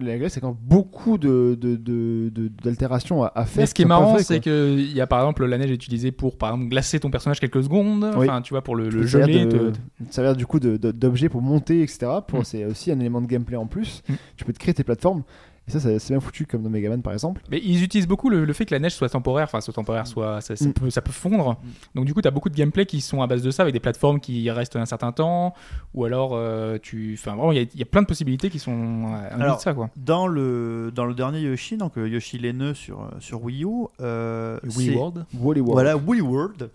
la 0.01 0.17
Grèce, 0.17 0.33
c'est 0.33 0.39
quand 0.41 0.49
même 0.49 0.57
beaucoup 0.61 1.17
de 1.17 1.57
de- 1.59 1.75
de- 1.75 2.29
de- 2.29 2.51
d'altérations 2.63 3.23
à, 3.23 3.31
à 3.35 3.45
faire. 3.45 3.61
Mais 3.61 3.65
ce 3.65 3.73
qui 3.73 3.83
est 3.83 3.85
marrant, 3.85 4.17
c'est 4.19 4.39
qu'il 4.39 4.91
y 4.91 5.01
a 5.01 5.07
par 5.07 5.19
exemple 5.19 5.45
la 5.45 5.57
neige 5.57 5.71
utilisée 5.71 6.11
pour 6.11 6.37
par 6.37 6.51
exemple 6.53 6.69
glacer 6.69 6.99
ton 6.99 7.09
personnage 7.09 7.39
quelques 7.39 7.63
secondes. 7.63 8.11
Oui. 8.17 8.27
Tu 8.43 8.53
vois, 8.53 8.61
pour 8.61 8.75
le, 8.75 8.89
le 8.89 9.05
geler. 9.05 9.45
de- 9.45 9.71
Ça 10.09 10.21
sert 10.23 10.35
du 10.35 10.45
coup 10.45 10.59
de- 10.59 10.77
de- 10.77 10.91
d'objet 10.91 11.29
pour 11.29 11.41
monter, 11.41 11.81
etc. 11.81 12.07
Pour, 12.27 12.39
Mm. 12.39 12.43
C'est 12.45 12.65
aussi 12.65 12.91
un 12.91 12.99
élément 12.99 13.21
de 13.21 13.27
gameplay 13.27 13.57
en 13.57 13.67
plus. 13.67 14.01
Mm. 14.09 14.13
Tu 14.37 14.45
peux 14.45 14.53
te 14.53 14.59
créer 14.59 14.73
tes 14.73 14.83
plateformes. 14.83 15.23
Et 15.69 15.71
ça, 15.71 15.79
ça- 15.79 15.99
c'est 15.99 16.13
bien 16.13 16.19
foutu 16.19 16.45
comme 16.47 16.63
dans 16.63 16.69
Megaman 16.69 17.01
par 17.03 17.13
exemple. 17.13 17.41
Mais 17.51 17.61
ils 17.63 17.83
utilisent 17.83 18.07
beaucoup 18.07 18.29
le, 18.29 18.43
le 18.43 18.53
fait 18.53 18.65
que 18.65 18.73
la 18.73 18.79
neige 18.79 18.93
soit 18.95 19.07
temporaire, 19.09 19.43
enfin 19.45 19.61
soit 19.61 19.73
temporaire, 19.73 20.07
soit 20.07 20.41
ça, 20.41 20.55
ça 20.55 20.65
Mm. 20.65 20.73
peut, 20.73 20.89
ça 20.89 21.01
peut 21.01 21.11
fondre. 21.11 21.57
Donc 21.93 22.05
du 22.05 22.13
coup, 22.13 22.21
tu 22.21 22.27
as 22.27 22.31
beaucoup 22.31 22.49
de 22.49 22.55
gameplay 22.55 22.85
qui 22.87 23.01
sont 23.01 23.21
à 23.21 23.27
base 23.27 23.43
de 23.43 23.51
ça, 23.51 23.61
avec 23.63 23.73
des 23.73 23.79
plateformes 23.79 24.19
qui 24.19 24.49
restent 24.49 24.75
un 24.75 24.85
certain 24.85 25.11
temps, 25.11 25.53
ou 25.93 26.05
alors 26.05 26.31
euh, 26.33 26.77
tu, 26.81 27.15
enfin 27.19 27.35
vraiment, 27.35 27.51
il 27.51 27.57
y, 27.59 27.61
a- 27.61 27.67
il 27.73 27.79
y 27.79 27.83
a 27.83 27.85
plein 27.85 28.01
de 28.01 28.07
possibilités 28.07 28.49
qui 28.49 28.57
sont 28.57 29.05
à 29.13 29.35
Alors, 29.35 29.57
de 29.57 29.61
ça 29.61 29.73
quoi. 29.75 29.89
Dans 29.95 30.25
le, 30.27 30.91
dans 30.93 31.05
le 31.05 31.13
dernier 31.13 31.41
Yoshi, 31.41 31.77
donc 31.77 31.97
euh, 31.97 32.09
Yoshi 32.09 32.39
l'aîneux 32.39 32.73
sur, 32.73 33.01
euh, 33.01 33.05
sur 33.19 33.43
Wii 33.43 33.63
U, 33.63 33.67
euh, 34.01 34.57
Wii 34.63 34.87
c'est- 34.87 34.95
World. 34.95 35.25
Wally 35.39 35.61
World. 35.61 35.73
Voilà, 35.73 35.95
Wii 35.97 36.21
World, 36.21 36.69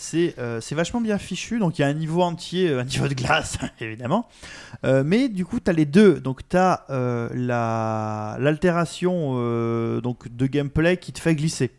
c'est 0.00 0.34
euh, 0.38 0.60
c'est 0.60 0.74
vachement 0.74 1.00
bien 1.00 1.18
fichu. 1.18 1.58
Donc 1.58 1.78
il 1.78 1.82
y 1.82 1.84
a 1.84 1.88
un 1.88 1.94
niveau 1.94 2.22
entier, 2.22 2.70
euh, 2.70 2.80
un 2.80 2.84
niveau 2.84 3.06
de 3.08 3.14
glace, 3.14 3.58
évidemment. 3.80 4.28
Euh, 4.84 5.02
mais 5.04 5.28
du 5.28 5.44
coup, 5.44 5.60
tu 5.60 5.70
as 5.70 5.74
les 5.74 5.84
deux. 5.86 6.20
Donc 6.20 6.48
tu 6.48 6.56
as 6.56 6.86
l'altération 8.38 9.34
euh, 9.36 10.00
donc 10.00 10.34
de 10.34 10.46
gameplay 10.46 10.96
qui 10.96 11.12
te 11.12 11.20
fait 11.20 11.34
glisser. 11.34 11.70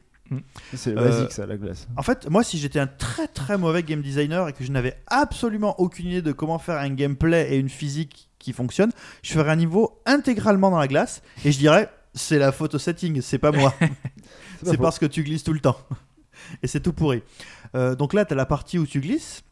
C'est 0.74 0.92
Euh, 0.92 1.10
basique 1.10 1.32
ça, 1.34 1.46
la 1.46 1.58
glace. 1.58 1.88
En 1.98 2.04
fait, 2.04 2.30
moi, 2.30 2.44
si 2.44 2.58
j'étais 2.58 2.80
un 2.80 2.88
très 2.88 3.28
très 3.28 3.58
mauvais 3.58 3.84
game 3.84 4.02
designer 4.02 4.48
et 4.48 4.54
que 4.54 4.64
je 4.64 4.72
n'avais 4.72 4.96
absolument 5.08 5.78
aucune 5.80 6.08
idée 6.08 6.22
de 6.22 6.32
comment 6.32 6.58
faire 6.60 6.78
un 6.78 6.90
gameplay 6.90 7.54
et 7.54 7.58
une 7.58 7.70
physique 7.70 8.30
qui 8.40 8.54
fonctionne, 8.54 8.92
je 9.24 9.34
ferais 9.34 9.52
un 9.52 9.56
niveau 9.58 10.02
intégralement 10.06 10.72
dans 10.72 10.80
la 10.80 10.88
glace 10.88 11.22
et 11.44 11.52
je 11.52 11.58
dirais 11.58 11.90
c'est 12.14 12.40
la 12.40 12.52
photo 12.52 12.78
setting, 12.78 13.22
c'est 13.22 13.40
pas 13.40 13.52
moi. 13.52 13.74
c'est 14.64 14.78
parce 14.78 15.00
que 15.00 15.06
tu 15.06 15.24
glisses 15.24 15.44
tout 15.44 15.54
le 15.54 15.60
temps. 15.60 15.78
et 16.64 16.68
c'est 16.68 16.80
tout 16.80 16.94
pourri. 16.94 17.24
Euh, 17.76 17.96
donc 17.96 18.14
là, 18.14 18.26
tu 18.26 18.34
as 18.34 18.36
la 18.36 18.46
partie 18.46 18.78
où 18.78 18.86
tu 18.86 19.00
glisses. 19.00 19.44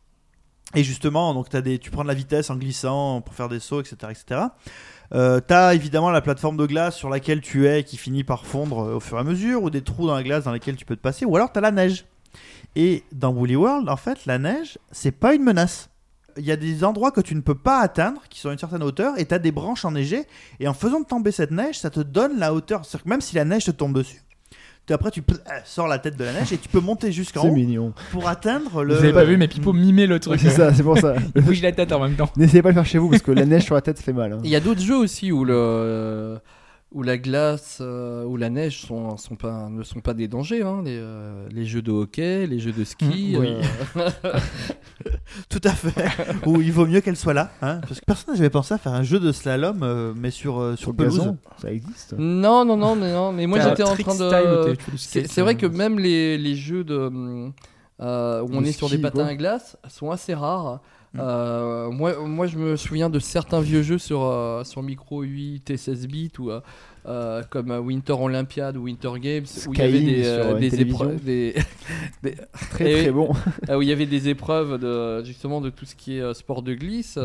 Et 0.75 0.83
justement, 0.83 1.33
donc 1.33 1.53
as 1.55 1.61
des, 1.61 1.79
tu 1.79 1.89
prends 1.89 2.03
de 2.03 2.07
la 2.07 2.13
vitesse 2.13 2.51
en 2.51 2.55
glissant 2.55 3.21
pour 3.21 3.33
faire 3.33 3.49
des 3.49 3.59
sauts, 3.59 3.81
etc. 3.81 3.95
etc. 4.11 4.41
Euh, 5.15 5.39
t'as 5.39 5.73
évidemment 5.73 6.11
la 6.11 6.21
plateforme 6.21 6.57
de 6.57 6.67
glace 6.67 6.95
sur 6.95 7.09
laquelle 7.09 7.41
tu 7.41 7.67
es 7.67 7.83
qui 7.83 7.97
finit 7.97 8.23
par 8.23 8.45
fondre 8.45 8.79
euh, 8.79 8.95
au 8.95 8.99
fur 8.99 9.17
et 9.17 9.21
à 9.21 9.23
mesure, 9.23 9.63
ou 9.63 9.71
des 9.71 9.81
trous 9.81 10.05
dans 10.05 10.13
la 10.13 10.21
glace 10.21 10.43
dans 10.43 10.51
lesquels 10.51 10.75
tu 10.75 10.85
peux 10.85 10.95
te 10.95 11.01
passer, 11.01 11.25
ou 11.25 11.35
alors 11.35 11.51
t'as 11.51 11.61
la 11.61 11.71
neige. 11.71 12.05
Et 12.75 13.03
dans 13.11 13.31
Woolly 13.31 13.55
World, 13.55 13.89
en 13.89 13.97
fait, 13.97 14.27
la 14.27 14.37
neige, 14.37 14.77
c'est 14.91 15.11
pas 15.11 15.33
une 15.33 15.43
menace. 15.43 15.89
Il 16.37 16.45
y 16.45 16.51
a 16.51 16.55
des 16.55 16.83
endroits 16.83 17.11
que 17.11 17.21
tu 17.21 17.33
ne 17.33 17.41
peux 17.41 17.55
pas 17.55 17.79
atteindre, 17.79 18.21
qui 18.29 18.39
sont 18.39 18.49
à 18.49 18.53
une 18.53 18.59
certaine 18.59 18.83
hauteur, 18.83 19.17
et 19.17 19.25
t'as 19.25 19.39
des 19.39 19.51
branches 19.51 19.85
enneigées, 19.85 20.27
et 20.59 20.67
en 20.67 20.75
faisant 20.75 21.01
tomber 21.03 21.31
cette 21.31 21.49
neige, 21.49 21.79
ça 21.79 21.89
te 21.89 21.99
donne 21.99 22.37
la 22.37 22.53
hauteur. 22.53 22.85
C'est-à-dire 22.85 23.05
que 23.05 23.09
même 23.09 23.21
si 23.21 23.35
la 23.35 23.45
neige 23.45 23.65
te 23.65 23.71
tombe 23.71 23.95
dessus, 23.95 24.21
après 24.93 25.11
tu 25.11 25.21
pl- 25.21 25.39
euh, 25.47 25.51
sors 25.65 25.87
la 25.87 25.99
tête 25.99 26.17
de 26.17 26.23
la 26.23 26.33
neige 26.33 26.51
et 26.53 26.57
tu 26.57 26.69
peux 26.69 26.79
monter 26.79 27.11
jusqu'en 27.11 27.41
C'est 27.43 27.49
haut 27.49 27.53
mignon. 27.55 27.93
pour 28.11 28.27
atteindre 28.27 28.69
Vous 28.71 28.83
le. 28.83 28.97
avez 28.97 29.13
pas 29.13 29.23
vu, 29.23 29.37
mais 29.37 29.47
Pipo 29.47 29.73
mimait 29.73 30.07
le 30.07 30.19
truc. 30.19 30.39
c'est 30.39 30.49
ça, 30.49 30.73
c'est 30.73 30.83
pour 30.83 30.97
ça. 30.97 31.15
Il 31.35 31.41
bouge 31.41 31.61
la 31.61 31.71
tête 31.71 31.91
en 31.91 31.99
même 31.99 32.15
temps. 32.15 32.29
N'essayez 32.37 32.61
pas 32.61 32.69
de 32.71 32.75
le 32.75 32.81
faire 32.81 32.89
chez 32.89 32.97
vous 32.97 33.09
parce 33.09 33.21
que 33.21 33.31
la 33.31 33.45
neige 33.45 33.63
sur 33.63 33.75
la 33.75 33.81
tête 33.81 33.99
fait 33.99 34.13
mal. 34.13 34.33
hein. 34.33 34.39
Il 34.43 34.49
y 34.49 34.55
a 34.55 34.59
d'autres 34.59 34.81
jeux 34.81 34.97
aussi 34.97 35.31
où 35.31 35.43
le 35.45 36.37
où 36.91 37.03
la 37.03 37.17
glace 37.19 37.77
euh, 37.81 38.23
ou 38.23 38.35
la 38.35 38.49
neige 38.49 38.81
sont, 38.81 39.15
sont 39.17 39.35
pas, 39.35 39.69
ne 39.69 39.83
sont 39.83 39.99
pas 39.99 40.13
des 40.15 40.27
dangers. 40.27 40.63
hein. 40.63 40.81
Les, 40.83 40.97
euh, 40.99 41.47
les 41.51 41.65
jeux 41.65 41.83
de 41.83 41.91
hockey, 41.91 42.47
les 42.47 42.59
jeux 42.59 42.71
de 42.71 42.83
ski. 42.83 43.35
Mm, 43.35 43.39
oui. 43.39 43.55
euh, 43.97 44.09
Tout 45.49 45.61
à 45.63 45.69
fait. 45.71 46.03
Où 46.45 46.61
il 46.61 46.71
vaut 46.71 46.85
mieux 46.87 47.01
qu'elle 47.01 47.15
soit 47.15 47.33
là. 47.33 47.51
hein, 47.61 47.79
parce 47.87 47.99
que 47.99 48.05
personne 48.05 48.33
n'avait 48.35 48.49
pensé 48.49 48.73
à 48.73 48.77
faire 48.77 48.93
un 48.93 49.03
jeu 49.03 49.19
de 49.19 49.31
slalom, 49.31 49.81
euh, 49.83 50.13
mais 50.15 50.31
sur, 50.31 50.59
euh, 50.59 50.75
sur 50.75 50.95
pelouse. 50.95 51.17
gazon, 51.19 51.37
ça 51.61 51.71
existe. 51.71 52.13
Non, 52.17 52.65
non, 52.65 52.75
non, 52.75 52.95
mais 52.95 53.13
non. 53.13 53.31
Mais 53.31 53.45
moi 53.47 53.59
j'étais 53.59 53.83
en 53.83 53.95
train 53.95 54.15
de. 54.15 54.75
C'est 54.97 55.41
vrai 55.41 55.55
que 55.55 55.65
même 55.67 55.99
les, 55.99 56.37
les 56.37 56.55
jeux 56.55 56.83
de 56.83 57.07
où 57.07 58.01
on 58.01 58.61
Le 58.61 58.67
est 58.67 58.71
sur 58.71 58.89
des 58.89 58.97
patins 58.97 59.25
à 59.27 59.35
glace 59.35 59.77
sont 59.89 60.09
assez 60.11 60.33
rares. 60.33 60.81
Euh, 61.17 61.89
moi, 61.89 62.13
moi, 62.25 62.45
je 62.45 62.57
me 62.57 62.75
souviens 62.75 63.09
de 63.09 63.17
certains 63.19 63.61
vieux 63.61 63.81
jeux 63.81 63.97
sur, 63.97 64.23
euh, 64.23 64.63
sur 64.63 64.83
micro 64.83 65.21
8 65.23 65.69
et 65.71 65.77
16 65.77 66.07
bits 66.07 66.31
ou 66.37 66.51
euh, 67.07 67.41
comme 67.49 67.71
Winter 67.71 68.13
Olympiad 68.13 68.77
ou 68.77 68.83
Winter 68.83 69.11
Games 69.19 69.45
où 69.67 69.73
il 69.73 69.79
y 69.79 69.81
avait 69.81 69.99
des, 70.59 70.69
des 70.69 70.81
épreuves, 70.81 71.23
des, 71.23 71.55
Très 72.71 72.91
Et- 72.91 73.01
très 73.03 73.11
bon. 73.11 73.31
euh, 73.69 73.77
où 73.77 73.81
il 73.81 73.87
y 73.87 73.91
avait 73.91 74.05
des 74.05 74.29
épreuves 74.29 74.77
de 74.79 75.23
justement 75.23 75.61
de 75.61 75.69
tout 75.71 75.85
ce 75.85 75.95
qui 75.95 76.17
est 76.17 76.33
sport 76.35 76.61
de 76.61 76.73
glisse 76.75 77.17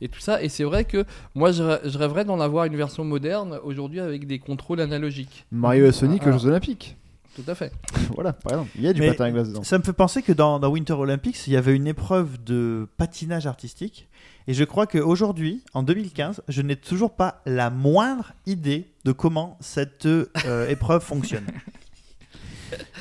et 0.00 0.08
tout 0.08 0.20
ça. 0.20 0.40
Et 0.42 0.48
c'est 0.48 0.64
vrai 0.64 0.84
que 0.84 1.04
moi, 1.34 1.50
je, 1.50 1.62
rê- 1.64 1.80
je 1.84 1.98
rêverais 1.98 2.24
d'en 2.24 2.38
avoir 2.40 2.64
une 2.66 2.76
version 2.76 3.02
moderne 3.04 3.58
aujourd'hui 3.64 3.98
avec 4.00 4.26
des 4.28 4.38
contrôles 4.38 4.80
analogiques. 4.80 5.46
Mario 5.50 5.86
et 5.86 5.92
Sonic 5.92 6.22
aux 6.26 6.30
Ah. 6.30 6.38
Jeux 6.38 6.46
Olympiques. 6.48 6.96
Tout 7.36 7.44
à 7.46 7.54
fait. 7.54 7.72
voilà, 8.14 8.32
par 8.32 8.52
exemple. 8.52 8.70
Il 8.76 8.82
y 8.82 8.88
a 8.88 8.92
du 8.92 9.00
Mais 9.00 9.08
patin 9.08 9.24
à 9.24 9.30
glace 9.30 9.48
dedans. 9.48 9.62
Ça 9.62 9.78
me 9.78 9.84
fait 9.84 9.92
penser 9.92 10.22
que 10.22 10.32
dans, 10.32 10.58
dans 10.58 10.68
Winter 10.68 10.94
Olympics, 10.94 11.46
il 11.46 11.52
y 11.52 11.56
avait 11.56 11.74
une 11.74 11.86
épreuve 11.86 12.42
de 12.42 12.88
patinage 12.96 13.46
artistique. 13.46 14.08
Et 14.46 14.54
je 14.54 14.64
crois 14.64 14.86
qu'aujourd'hui, 14.86 15.62
en 15.74 15.82
2015, 15.82 16.42
je 16.48 16.62
n'ai 16.62 16.76
toujours 16.76 17.14
pas 17.14 17.40
la 17.46 17.70
moindre 17.70 18.32
idée 18.46 18.88
de 19.04 19.12
comment 19.12 19.56
cette 19.60 20.06
euh, 20.06 20.26
épreuve 20.68 21.02
fonctionne. 21.02 21.46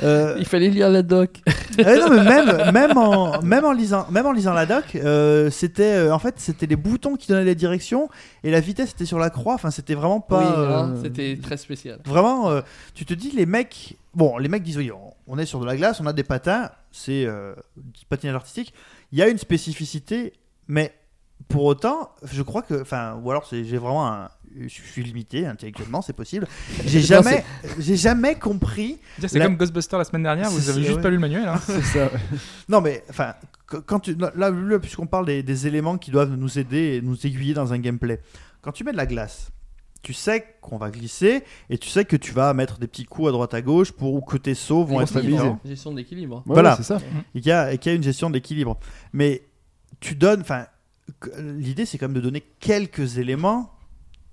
Euh, 0.02 0.36
Il 0.40 0.46
fallait 0.46 0.70
lire 0.70 0.90
la 0.90 1.02
doc. 1.02 1.41
euh, 1.80 2.00
non, 2.00 2.10
mais 2.10 2.24
même, 2.24 2.72
même, 2.72 2.98
en, 2.98 3.41
même, 3.41 3.66
en 3.66 3.72
lisant, 3.72 4.08
même 4.10 4.26
en 4.26 4.32
lisant 4.32 4.54
la 4.54 4.66
doc, 4.66 4.96
euh, 4.96 5.50
c'était 5.50 5.84
euh, 5.84 6.14
en 6.14 6.20
fait 6.20 6.36
c'était 6.38 6.68
les 6.68 6.76
boutons 6.76 7.16
qui 7.16 7.28
donnaient 7.28 7.44
les 7.44 7.56
directions 7.56 8.10
et 8.44 8.52
la 8.52 8.60
vitesse 8.60 8.91
était 8.91 9.06
sur 9.06 9.20
la 9.20 9.30
croix. 9.30 9.56
Enfin, 9.56 9.72
c'était 9.72 9.96
vraiment 9.96 10.22
pas. 10.22 10.90
oui, 10.91 11.00
c'était 11.04 11.38
très 11.41 11.58
spécial. 11.58 12.00
Vraiment, 12.06 12.62
tu 12.94 13.06
te 13.06 13.14
dis, 13.14 13.32
les 13.32 13.46
mecs, 13.46 13.98
bon, 14.14 14.38
les 14.38 14.50
mecs 14.50 14.64
disent, 14.64 14.78
oui, 14.78 14.91
on, 15.28 15.38
est 15.38 15.46
sur 15.46 15.60
de 15.60 15.66
la 15.66 15.76
glace, 15.76 16.00
on 16.02 16.08
a 16.08 16.14
des 16.14 16.24
patins, 16.24 16.72
c'est 16.91 17.28
du 17.76 18.06
patinage 18.08 18.36
artistique. 18.36 18.74
Il 19.12 19.20
y 19.20 19.22
a 19.22 19.28
une 19.28 19.38
spécificité, 19.38 20.34
mais 20.68 20.94
pour 21.48 21.66
autant, 21.66 22.12
je 22.24 22.41
crois 22.44 22.62
que, 22.62 22.82
enfin, 22.82 23.20
ou 23.24 23.32
alors 23.32 23.46
j'ai 23.52 23.78
vraiment 23.78 24.08
un, 24.08 24.30
je 24.62 24.68
suis 24.68 25.04
limité 25.04 25.46
intellectuellement, 25.46 26.02
c'est 26.02 26.14
possible. 26.14 26.48
J'ai 26.86 27.02
jamais, 27.02 27.44
j'ai 27.80 27.96
jamais 27.96 28.36
compris. 28.36 28.98
C'est 29.20 29.34
La- 29.40 29.46
comme 29.46 29.58
Ghostbusters 29.58 29.98
la 30.00 30.06
semaine 30.06 30.24
dernière, 30.24 30.50
vous 30.50 30.70
avez 30.70 30.82
juste 30.84 30.98
ouais. 30.98 31.02
pas 31.02 31.10
lu 31.10 31.16
le 31.16 31.22
manuel. 31.22 31.48
hein. 31.48 31.60
Ça. 31.94 32.10
Non, 32.68 32.82
mais 32.82 33.04
enfin, 33.10 33.34
qu- 33.70 33.82
quand 33.86 34.00
tu, 34.00 34.16
là, 34.16 34.32
là, 34.36 34.80
puisqu'on 34.80 35.08
parle 35.08 35.26
des, 35.26 35.44
des 35.44 35.68
éléments 35.68 35.98
qui 35.98 36.12
doivent 36.12 36.36
nous 36.36 36.58
aider 36.60 36.96
et 36.98 37.02
nous 37.02 37.16
aiguiller 37.26 37.54
dans 37.54 37.74
un 37.74 37.80
gameplay, 37.80 38.20
quand 38.62 38.72
tu 38.72 38.84
mets 38.84 38.92
de 38.92 38.98
la 38.98 39.06
glace. 39.06 39.50
Tu 40.02 40.14
sais 40.14 40.46
qu'on 40.62 40.78
va 40.78 40.92
glisser 40.92 41.44
et 41.70 41.78
tu 41.78 41.90
sais 41.90 42.06
que 42.06 42.16
tu 42.16 42.32
vas 42.32 42.54
mettre 42.54 42.80
des 42.80 42.88
petits 42.88 43.04
coups 43.04 43.28
à 43.28 43.32
droite 43.34 43.54
à 43.54 43.62
gauche 43.62 43.92
pour 43.92 44.14
ou 44.14 44.22
que 44.22 44.38
tes 44.38 44.54
sauts 44.56 44.86
vont 44.86 45.02
être 45.02 45.10
stabiliser. 45.10 45.38
différents. 45.40 45.60
Gestion 45.66 45.92
d'équilibre. 45.94 46.38
Ouais, 46.38 46.54
Voilà. 46.54 46.70
ouais, 46.72 46.76
c'est 46.78 46.84
ça. 46.84 47.00
qu'il 47.34 47.46
y, 47.46 47.52
a 47.52 47.74
et 47.74 47.78
qu'il 47.78 47.92
y 47.92 47.94
a 47.94 47.96
une 47.98 48.04
gestion 48.04 48.30
d'équilibre. 48.30 48.80
Mais 49.12 49.44
tu 50.00 50.16
donnes. 50.16 50.40
Enfin, 50.40 50.68
l'idée 51.38 51.86
c'est 51.86 51.98
quand 51.98 52.08
même 52.08 52.16
de 52.16 52.22
donner 52.22 52.42
quelques 52.62 53.18
éléments 53.18 53.74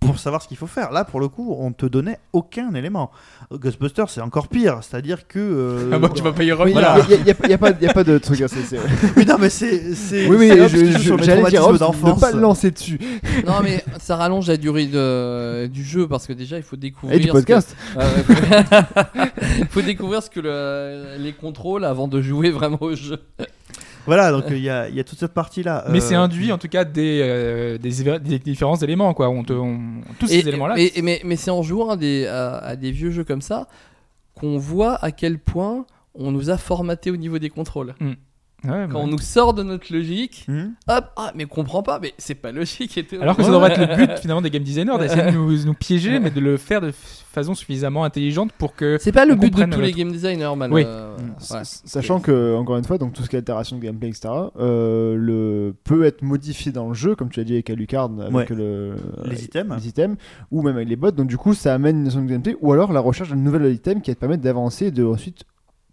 pour 0.07 0.19
savoir 0.19 0.43
ce 0.43 0.49
qu'il 0.49 0.57
faut 0.57 0.67
faire. 0.67 0.91
Là, 0.93 1.05
pour 1.05 1.21
le 1.21 1.29
coup, 1.29 1.55
on 1.59 1.73
te 1.73 1.85
donnait 1.87 2.19
aucun 2.33 2.73
élément. 2.75 3.11
Ghostbusters, 3.53 4.09
c'est 4.11 4.21
encore 4.21 4.49
pire. 4.49 4.79
C'est-à-dire 4.83 5.27
que. 5.29 5.39
euh, 5.39 5.91
Ah 5.93 5.99
bon, 5.99 6.09
tu 6.09 6.23
vas 6.23 6.33
pas 6.33 6.45
y 6.45 6.53
revenir. 6.53 6.81
Il 7.11 7.23
n'y 7.25 7.31
a, 7.31 7.49
y 7.49 7.53
a 7.53 7.59
pas- 7.59 7.71
y 7.81 7.87
a 7.87 7.93
pas 7.93 8.05
de 8.05 8.19
truc 8.19 8.41
assez. 8.41 8.63
c'est- 8.63 8.79
Oui, 9.17 9.25
non, 9.29 9.37
mais 9.39 9.51
c'est. 9.51 9.95
c'est- 9.95 10.27
Oui, 10.29 10.37
oui, 10.39 10.49
j'allais 10.49 11.43
dire 11.51 11.63
ne 11.71 12.21
pas 12.21 12.33
le 12.33 12.41
lancer 12.41 12.71
dessus. 12.71 12.99
Non, 13.47 13.55
mais 13.63 13.85
ça 13.99 14.17
rallonge 14.17 14.49
la 14.49 14.57
durée 14.57 14.87
de, 14.87 15.67
du 15.67 15.85
jeu 15.85 16.07
parce 16.09 16.27
que 16.27 16.33
déjà 16.33 16.57
il 16.57 16.63
faut 16.63 16.77
découvrir. 16.77 17.17
Et 17.19 17.21
du 17.21 17.27
ce 17.29 17.33
que- 17.33 17.37
podcast. 17.39 17.77
Ouais. 17.97 18.05
Il 19.59 19.67
faut 19.69 19.83
découvrir 19.83 20.23
ce 20.23 20.31
que 20.31 20.41
le- 20.41 21.23
les 21.23 21.33
contrôles 21.33 21.85
avant 21.85 22.09
de 22.09 22.21
jouer 22.21 22.51
vraiment 22.51 22.79
au 22.81 22.95
jeu. 22.95 23.19
Voilà, 24.07 24.31
donc 24.33 24.45
il 24.51 24.59
y, 24.59 24.71
a, 24.71 24.89
il 24.89 24.95
y 24.95 25.01
a 25.01 25.05
toute 25.05 25.19
cette 25.19 25.35
partie-là. 25.35 25.85
Mais 25.91 25.99
Euh, 25.99 26.01
c'est 26.01 26.15
induit 26.15 26.53
en 26.53 26.59
tout 26.59 26.69
cas 26.69 26.85
des, 26.85 27.21
euh, 27.23 27.77
des, 27.79 28.03
éve- 28.03 28.19
des 28.21 28.39
différents 28.39 28.77
éléments 28.77 29.13
quoi. 29.15 29.29
On 29.29 29.43
te, 29.45 29.53
on- 29.53 29.81
tous 30.19 30.31
Et- 30.33 30.41
ces 30.43 30.49
éléments-là. 30.49 30.75
et- 30.79 30.99
et- 30.99 31.03
mais 31.03 31.21
mais 31.25 31.37
c'est 31.37 31.51
en 31.51 31.63
jouant 31.63 31.91
à 31.91 31.97
des, 31.97 32.27
à, 32.27 32.57
à 32.59 32.77
des 32.77 32.91
vieux 32.93 33.11
jeux 33.11 33.25
comme 33.25 33.43
ça 33.43 33.69
qu'on 34.35 34.59
voit 34.59 34.95
à 35.05 35.11
quel 35.11 35.39
point 35.39 35.85
on 36.15 36.31
nous 36.31 36.51
a 36.51 36.57
formaté 36.57 37.11
au 37.11 37.17
niveau 37.17 37.39
des 37.39 37.51
contrôles. 37.51 37.95
Ouais, 38.65 38.87
Quand 38.91 38.95
bah. 38.95 39.01
on 39.05 39.07
nous 39.07 39.19
sort 39.19 39.53
de 39.55 39.63
notre 39.63 39.93
logique, 39.93 40.45
hmm 40.49 40.69
hop, 40.89 41.05
ah, 41.17 41.31
mais 41.37 41.45
comprend 41.45 41.83
pas, 41.83 42.01
mais 42.01 42.15
c'est 42.19 42.35
pas 42.35 42.53
logique. 42.53 42.97
Et. 42.99 43.07
Alors 43.21 43.37
que 43.37 43.43
ça 43.43 43.51
devrait 43.51 43.71
être 43.73 43.81
le 43.81 44.07
but 44.07 44.19
finalement 44.21 44.41
des 44.43 44.51
game 44.51 44.63
designers 44.65 44.99
d'essayer 44.99 45.31
de 45.31 45.37
nous, 45.37 45.65
nous 45.65 45.75
piéger, 45.75 46.19
mais 46.19 46.31
de 46.31 46.41
le 46.41 46.57
faire 46.57 46.81
de 46.81 46.91
façon 46.91 47.55
suffisamment 47.55 48.03
intelligente 48.05 48.51
pour 48.59 48.75
que. 48.75 48.97
c'est 49.01 49.13
pas 49.13 49.27
le 49.27 49.35
on 49.35 49.37
but 49.37 49.55
de 49.55 49.65
tous 49.67 49.81
les 49.81 49.93
game 49.93 50.11
designers, 50.11 50.55
man. 50.57 50.73
Oui. 50.73 50.85
euh, 50.87 51.17
ouais. 51.51 51.61
Sachant 51.65 52.19
que, 52.19 52.57
encore 52.57 52.79
une 52.79 52.85
fois, 52.85 52.97
donc 52.99 53.13
tout 53.13 53.23
ce 53.23 53.29
qui 53.29 53.37
est 53.37 53.41
altération 53.41 53.77
de 53.77 53.83
gameplay, 53.83 54.09
etc., 54.09 54.29
euh, 54.59 55.15
le, 55.17 55.75
peut 55.85 56.05
être 56.05 56.23
modifié 56.23 56.73
dans 56.73 56.89
le 56.89 56.95
jeu, 56.95 57.15
comme 57.15 57.29
tu 57.29 57.39
as 57.41 57.45
dit 57.45 57.53
avec 57.53 57.69
Alucard, 57.71 58.11
avec 58.21 58.33
Ouais. 58.51 58.57
le, 58.57 58.95
Les 59.27 59.45
items. 59.45 59.77
les 59.77 59.89
items, 59.89 60.17
ou 60.51 60.63
même 60.63 60.77
avec 60.77 60.89
les 60.89 60.97
bots. 60.97 61.11
Donc, 61.11 61.29
du 61.29 61.37
coup, 61.37 61.53
ça 61.55 61.75
amène 61.75 61.99
une 61.99 62.05
notion 62.05 62.23
de 62.23 62.29
gameplay, 62.31 62.57
ou 62.63 62.73
alors 62.73 62.93
la 62.93 63.01
recherche 63.01 63.29
d'un 63.29 63.37
nouvel 63.37 63.71
item 63.73 64.01
qui 64.01 64.11
va 64.11 64.15
te 64.15 64.21
permettre 64.21 64.43
d'avancer 64.43 64.87
et 64.87 64.91
de 64.91 65.05
ensuite 65.05 65.45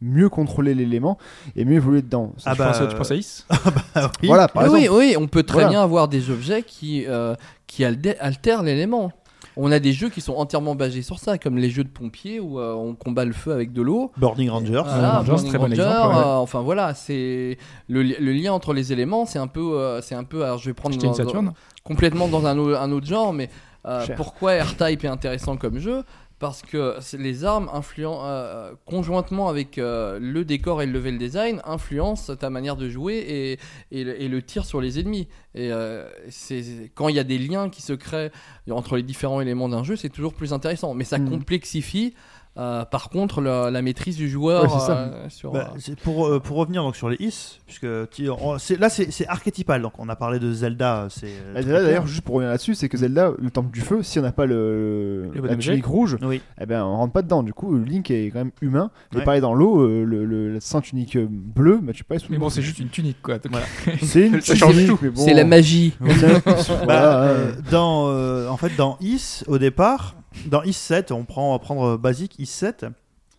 mieux 0.04 0.30
contrôler 0.30 0.76
l'élément 0.76 1.18
et 1.56 1.66
mieux 1.66 1.76
évoluer 1.78 2.02
dedans. 2.02 2.34
Ah 2.46 2.52
tu, 2.54 2.58
bah, 2.60 2.72
penses, 2.78 2.90
tu 2.90 2.96
penses 2.96 3.12
à 3.12 3.16
Is 3.16 3.46
Ah 3.96 4.12
oui. 4.22 4.28
Voilà, 4.28 4.48
par 4.48 4.64
oui, 4.72 4.82
exemple. 4.82 5.00
oui, 5.00 5.16
on 5.18 5.28
peut 5.28 5.44
très 5.44 5.54
Voilà. 5.56 5.70
bien 5.70 5.82
avoir 5.82 6.08
des 6.08 6.30
objets 6.30 6.62
qui, 6.64 7.06
euh, 7.08 7.36
qui 7.68 7.84
altèrent 7.86 8.64
l'élément. 8.64 9.12
On 9.56 9.72
a 9.72 9.78
des 9.80 9.94
jeux 9.94 10.10
qui 10.10 10.20
sont 10.20 10.34
entièrement 10.34 10.74
basés 10.74 11.04
sur 11.04 11.20
ça, 11.20 11.38
comme 11.38 11.58
les 11.58 11.70
jeux 11.70 11.84
de 11.84 11.90
pompiers 11.90 12.40
où 12.40 12.60
euh, 12.60 12.74
on 12.74 12.96
combat 12.96 13.24
le 13.24 13.34
feu 13.34 13.52
avec 13.54 13.72
de 13.72 13.84
l'eau. 13.84 14.12
Burning 14.18 14.50
Rangers. 14.50 14.82
Voilà, 14.84 15.18
Rangers, 15.20 15.30
Burning 15.32 15.50
très 15.50 15.58
bon 15.60 15.64
Ranger, 15.66 15.82
exemple, 15.82 16.16
ouais. 16.16 16.22
euh, 16.22 16.36
enfin 16.38 16.62
voilà, 16.62 16.94
c'est 16.96 17.58
le, 17.88 18.02
li- 18.02 18.16
le 18.20 18.32
lien 18.32 18.52
entre 18.52 18.74
les 18.74 18.92
éléments, 18.94 19.28
c'est 19.28 19.38
un 19.38 19.46
peu, 19.46 19.78
euh, 19.80 20.02
c'est 20.02 20.16
un 20.16 20.24
peu. 20.24 20.44
Alors 20.44 20.58
je 20.58 20.66
vais 20.66 20.74
prendre 20.74 20.98
dans- 20.98 21.54
complètement 21.84 22.28
dans 22.28 22.48
un, 22.48 22.58
au- 22.58 22.74
un 22.76 22.92
autre 22.92 23.06
genre, 23.06 23.32
mais 23.32 23.50
euh, 23.86 24.04
pourquoi 24.16 24.54
R-Type 24.64 25.04
est 25.04 25.08
intéressant 25.08 25.56
comme 25.58 25.78
jeu? 25.78 26.04
Parce 26.40 26.62
que 26.62 26.98
les 27.18 27.46
armes 27.46 27.70
influent 27.72 28.20
euh, 28.24 28.74
conjointement 28.86 29.48
avec 29.48 29.78
euh, 29.78 30.20
le 30.20 30.44
décor 30.44 30.82
et 30.82 30.86
le 30.86 30.92
level 30.92 31.18
design 31.18 31.62
influencent 31.64 32.36
ta 32.36 32.50
manière 32.50 32.76
de 32.76 32.90
jouer 32.90 33.16
et, 33.16 33.60
et, 33.98 34.04
le, 34.04 34.22
et 34.22 34.28
le 34.28 34.42
tir 34.42 34.66
sur 34.66 34.82
les 34.82 35.00
ennemis. 35.00 35.30
Et 35.56 35.72
euh, 35.72 36.10
c'est 36.30 36.92
quand 36.96 37.08
il 37.08 37.16
y 37.16 37.20
a 37.20 37.24
des 37.24 37.38
liens 37.38 37.70
qui 37.70 37.82
se 37.82 37.94
créent 37.94 38.32
entre 38.70 38.98
les 38.98 39.04
différents 39.04 39.40
éléments 39.40 39.70
d'un 39.70 39.84
jeu, 39.84 39.96
c'est 39.96 40.10
toujours 40.10 40.34
plus 40.34 40.52
intéressant. 40.52 40.94
Mais 40.94 41.06
ça 41.06 41.18
Mm. 41.18 41.30
complexifie. 41.30 42.14
Euh, 42.58 42.86
par 42.86 43.10
contre, 43.10 43.42
la, 43.42 43.72
la 43.72 43.82
maîtrise 43.82 44.16
du 44.16 44.30
joueur 44.30 44.64
Ouais, 44.64 44.70
c'est 44.72 44.86
ça. 44.86 44.98
euh, 44.98 45.26
sur. 45.30 45.52
Bah, 45.52 45.74
pour, 46.04 46.28
euh, 46.28 46.40
pour 46.40 46.58
revenir 46.58 46.84
donc 46.84 46.96
sur 46.96 47.10
les 47.10 47.18
is, 47.20 47.60
puisque 47.66 47.86
on- 47.86 48.58
là 48.80 48.90
c'est 48.90 49.28
archétypal, 49.28 49.82
donc 49.82 49.94
on 49.98 50.08
a 50.08 50.16
parlé 50.16 50.38
de 50.40 50.54
Zelda, 50.54 51.08
c'est. 51.10 51.28
euh, 51.28 51.60
Et 51.60 51.64
clair. 51.64 51.82
D'ailleurs, 51.82 52.06
juste 52.06 52.22
pour 52.22 52.36
revenir 52.36 52.52
là-dessus, 52.52 52.76
c'est 52.76 52.90
que 52.90 52.98
Zelda, 52.98 53.32
le 53.40 53.50
temple 53.50 53.72
du 53.72 53.82
feu, 53.82 54.04
si 54.04 54.20
on 54.20 54.22
n'a 54.22 54.32
pas 54.32 54.46
le, 54.46 55.32
Le 55.34 55.48
la 55.48 55.56
tunique 55.56 55.86
rouge, 55.86 56.18
Oui. 56.22 56.42
eh 56.62 56.66
ben 56.68 56.84
on 56.84 56.96
rentre 56.98 57.14
pas 57.14 57.24
dedans. 57.24 57.42
Du 57.42 57.54
coup, 57.54 57.76
Link 57.78 58.12
est 58.12 58.30
quand 58.32 58.40
même 58.40 58.52
humain. 58.62 58.92
Et 59.14 59.18
Ouais. 59.18 59.24
pareil 59.24 59.42
dans 59.42 59.56
l'eau, 59.56 59.82
euh, 59.82 60.04
le, 60.06 60.24
le, 60.26 60.54
la 60.54 60.62
sans 60.62 60.82
tunique 60.82 61.16
euh, 61.16 61.28
bleue, 61.30 61.80
bah, 61.82 61.92
tu 61.94 62.04
passes 62.04 62.22
sous 62.22 62.32
Mais 62.32 62.38
l'eau. 62.38 62.44
bon, 62.44 62.50
c'est 62.50 62.62
juste 62.62 62.78
une 62.80 62.90
tunique 62.90 63.22
quoi. 63.22 63.38
Voilà. 63.50 63.66
C'est 64.04 64.28
une 64.28 64.42
Ça 64.42 64.54
change 64.56 64.74
tunique, 64.76 64.90
tout. 64.90 65.00
mais 65.02 65.10
bon. 65.10 65.22
C'est 65.26 65.34
la 65.34 65.44
magie. 65.46 65.94
Bah, 66.02 66.54
Voilà, 66.84 67.22
euh, 67.24 67.52
ouais. 67.52 67.62
dans, 67.72 68.08
euh, 68.10 68.48
en 68.48 68.58
fait, 68.58 68.76
dans 68.78 68.98
Is, 69.02 69.44
au 69.48 69.58
départ, 69.58 70.16
dans 70.48 70.64
Is 70.64 70.74
7, 70.74 71.12
on, 71.12 71.24
prend, 71.26 71.50
on 71.50 71.54
va 71.54 71.60
prendre 71.60 71.98
basique 71.98 72.36
Is 72.40 72.46
7. 72.48 72.86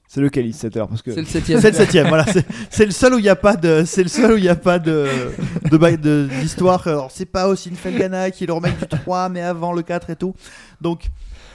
C'est 0.07 0.21
lequel, 0.21 0.47
il 0.47 0.55
7 0.55 0.77
heures 0.77 0.87
parce 0.87 1.03
que 1.03 1.13
C'est 1.13 1.21
le 1.21 1.27
septième. 1.27 1.61
C'est 1.61 1.71
le 1.71 1.77
septième, 1.77 2.09
voilà. 2.09 2.25
c'est- 2.27 2.47
C'est 2.71 2.85
le 2.85 2.93
seul 2.93 3.15
où 3.15 3.19
il 3.19 3.23
n'y 3.23 3.29
a 3.29 3.35
pas 3.37 3.57
de, 3.57 3.83
c'est 3.85 4.03
le 4.03 4.09
seul 4.09 4.33
où 4.33 4.37
il 4.37 4.45
y 4.45 4.49
a 4.49 4.55
pas 4.55 4.79
de, 4.79 5.09
de, 5.71 6.29
d'histoire. 6.41 6.87
Alors, 6.87 7.11
c'est 7.11 7.25
pas 7.27 7.49
aussi 7.49 7.69
une 7.71 7.75
Felgana 7.77 8.31
qui 8.31 8.47
le 8.47 8.53
remake 8.53 8.79
du 8.79 8.87
3, 8.87 9.29
mais 9.29 9.41
avant 9.43 9.73
le 9.73 9.83
4 9.83 10.11
et 10.11 10.17
tout. 10.17 10.35
Donc, 10.81 11.07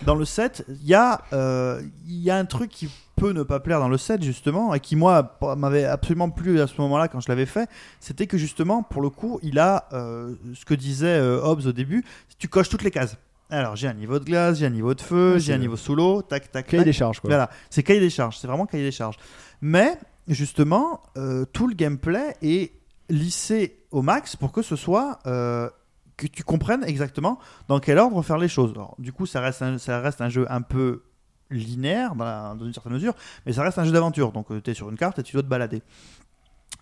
dans 0.06 0.16
le 0.16 0.26
7, 0.26 0.66
il 0.82 0.88
y 0.88 0.94
a, 0.94 1.22
euh, 1.32 1.82
il 2.08 2.20
y 2.22 2.30
a 2.32 2.38
un 2.38 2.46
truc 2.46 2.70
qui 2.72 2.90
peut 3.16 3.32
ne 3.32 3.44
pas 3.44 3.60
plaire 3.60 3.80
dans 3.80 3.90
le 3.90 3.98
7 3.98 4.24
justement 4.24 4.74
et 4.74 4.80
qui 4.80 4.96
moi 4.96 5.24
p- 5.40 5.46
m'avait 5.58 5.84
absolument 5.86 6.30
plu 6.30 6.60
à 6.62 6.68
ce 6.68 6.74
moment-là 6.80 7.08
quand 7.10 7.20
je 7.20 7.28
l'avais 7.28 7.46
fait, 7.46 7.70
c'était 8.00 8.28
que 8.28 8.38
justement 8.38 8.82
pour 8.82 9.02
le 9.02 9.10
coup 9.10 9.42
il 9.44 9.60
a 9.60 9.90
euh, 9.92 10.32
ce 10.56 10.64
que 10.64 10.74
disait 10.74 11.08
euh, 11.20 11.42
Hobbes 11.44 11.66
au 11.66 11.72
début, 11.74 12.06
tu 12.38 12.48
coches 12.48 12.70
toutes 12.70 12.84
les 12.84 12.92
cases. 12.92 13.18
Alors 13.50 13.76
j'ai 13.76 13.88
un 13.88 13.94
niveau 13.94 14.20
de 14.20 14.26
glace, 14.26 14.60
j'ai 14.60 14.66
un 14.68 14.70
niveau 14.72 14.94
de 14.94 15.02
feu, 15.02 15.34
Ouais, 15.34 15.40
j'ai 15.40 15.54
un 15.54 15.58
niveau 15.58 15.76
sous 15.76 15.96
l'eau, 15.96 16.22
tac 16.22 16.52
tac 16.52 16.68
cahier 16.68 16.80
tac. 16.80 16.86
des 16.86 16.94
charges 16.94 17.20
quoi. 17.20 17.30
Voilà, 17.30 17.50
c'est 17.70 17.82
cahier 17.84 18.00
des 18.00 18.10
charges, 18.10 18.38
c'est 18.38 18.48
vraiment 18.48 18.66
cahier 18.68 18.84
des 18.84 18.92
charges. 18.92 19.18
Mais 19.62 19.98
justement, 20.28 21.02
euh, 21.18 21.46
tout 21.52 21.68
le 21.68 21.74
gameplay 21.76 22.36
est 22.42 22.72
lissé 23.10 23.84
au 23.92 24.02
max 24.04 24.36
pour 24.36 24.52
que 24.52 24.62
ce 24.62 24.76
soit 24.76 25.18
euh, 25.26 25.68
que 26.16 26.28
tu 26.28 26.44
comprennes 26.44 26.84
exactement 26.84 27.40
dans 27.68 27.80
quel 27.80 27.98
ordre 27.98 28.22
faire 28.22 28.38
les 28.38 28.48
choses. 28.50 28.72
Alors, 28.76 28.96
du 29.00 29.12
coup, 29.14 29.26
ça 29.26 29.42
reste 29.42 29.62
un, 29.64 29.78
ça 29.80 30.00
reste 30.00 30.22
un 30.22 30.30
jeu 30.30 30.46
un 30.52 30.62
peu 30.62 31.04
linéaire 31.50 32.14
dans, 32.14 32.26
la- 32.26 32.54
dans 32.60 32.66
une 32.66 32.74
certaine 32.74 32.94
mesure, 32.94 33.14
mais 33.46 33.54
ça 33.54 33.64
reste 33.64 33.80
un 33.80 33.86
jeu 33.86 33.92
d'aventure. 33.92 34.32
Donc, 34.32 34.48
tu 34.64 34.70
es 34.70 34.74
sur 34.76 34.90
une 34.92 34.98
carte 34.98 35.18
et 35.18 35.24
tu 35.24 35.34
dois 35.34 35.42
te 35.42 35.48
balader. 35.48 35.82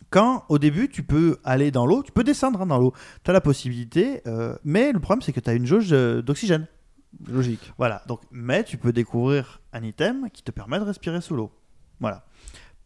Quand 0.10 0.46
au 0.50 0.58
début 0.58 0.90
tu 0.90 1.04
peux 1.04 1.38
aller 1.44 1.70
dans 1.72 1.86
l'eau, 1.86 2.02
tu 2.04 2.12
peux 2.12 2.24
descendre 2.24 2.62
hein, 2.62 2.66
dans 2.66 2.78
l'eau, 2.78 2.94
tu 3.24 3.30
as 3.30 3.34
la 3.34 3.42
possibilité, 3.42 4.22
euh, 4.26 4.56
mais 4.64 4.92
le 4.92 5.00
problème 5.00 5.22
c'est 5.22 5.34
que 5.34 5.40
tu 5.40 5.50
as 5.50 5.54
une 5.54 5.66
jauge 5.66 5.90
euh, 5.92 6.22
d'oxygène. 6.22 6.68
Logique. 7.28 7.74
Voilà, 7.78 8.04
donc, 8.08 8.22
mais 8.32 8.64
tu 8.64 8.78
peux 8.78 8.92
découvrir 8.94 9.62
un 9.74 9.82
item 9.84 10.30
qui 10.32 10.44
te 10.44 10.52
permet 10.52 10.78
de 10.80 10.84
respirer 10.84 11.20
sous 11.22 11.36
l'eau. 11.36 11.52
Voilà. 12.00 12.26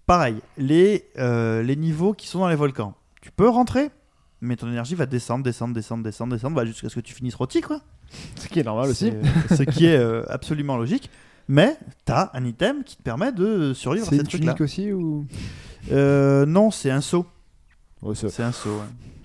Pareil, 0.06 0.38
les, 0.57 1.10
euh, 1.18 1.61
les 1.64 1.76
niveaux 1.76 2.14
qui 2.14 2.27
sont 2.27 2.39
dans 2.39 2.48
les 2.49 2.56
volcans. 2.56 2.93
Tu 3.22 3.31
peux 3.31 3.49
rentrer, 3.49 3.89
mais 4.39 4.56
ton 4.56 4.68
énergie 4.68 4.95
va 4.95 5.06
descendre, 5.06 5.43
descendre, 5.43 5.73
descendre, 5.73 6.03
descendre, 6.03 6.34
descendre, 6.34 6.56
bah, 6.56 6.65
jusqu'à 6.65 6.89
ce 6.89 6.95
que 6.95 7.02
tu 7.02 7.14
finisses 7.14 7.35
rôti, 7.35 7.61
quoi. 7.61 7.81
Ce 8.35 8.48
qui 8.48 8.60
est 8.60 8.64
normal 8.64 8.89
aussi. 8.89 9.11
Ce 9.49 9.64
qui 9.64 9.85
est 9.85 9.98
euh, 9.98 10.23
absolument 10.30 10.77
logique. 10.77 11.10
Mais 11.48 11.77
tu 12.06 12.11
as 12.11 12.30
un 12.34 12.45
item 12.45 12.84
qui 12.84 12.95
te 12.98 13.03
permet 13.03 13.31
de 13.31 13.73
survivre 13.73 14.06
à 14.07 14.10
C'est 14.10 14.18
cette 14.18 14.30
truc-là. 14.30 14.56
aussi 14.60 14.91
ou? 14.93 15.26
Euh, 15.91 16.45
non, 16.45 16.72
c'est 16.72 16.91
un 16.91 17.02
saut. 17.02 17.26
Ouais, 18.02 18.16
c'est 18.16 18.30
C'est 18.30 18.44
un 18.44 18.52
saut. 18.52 18.70
ouais. 18.70 18.76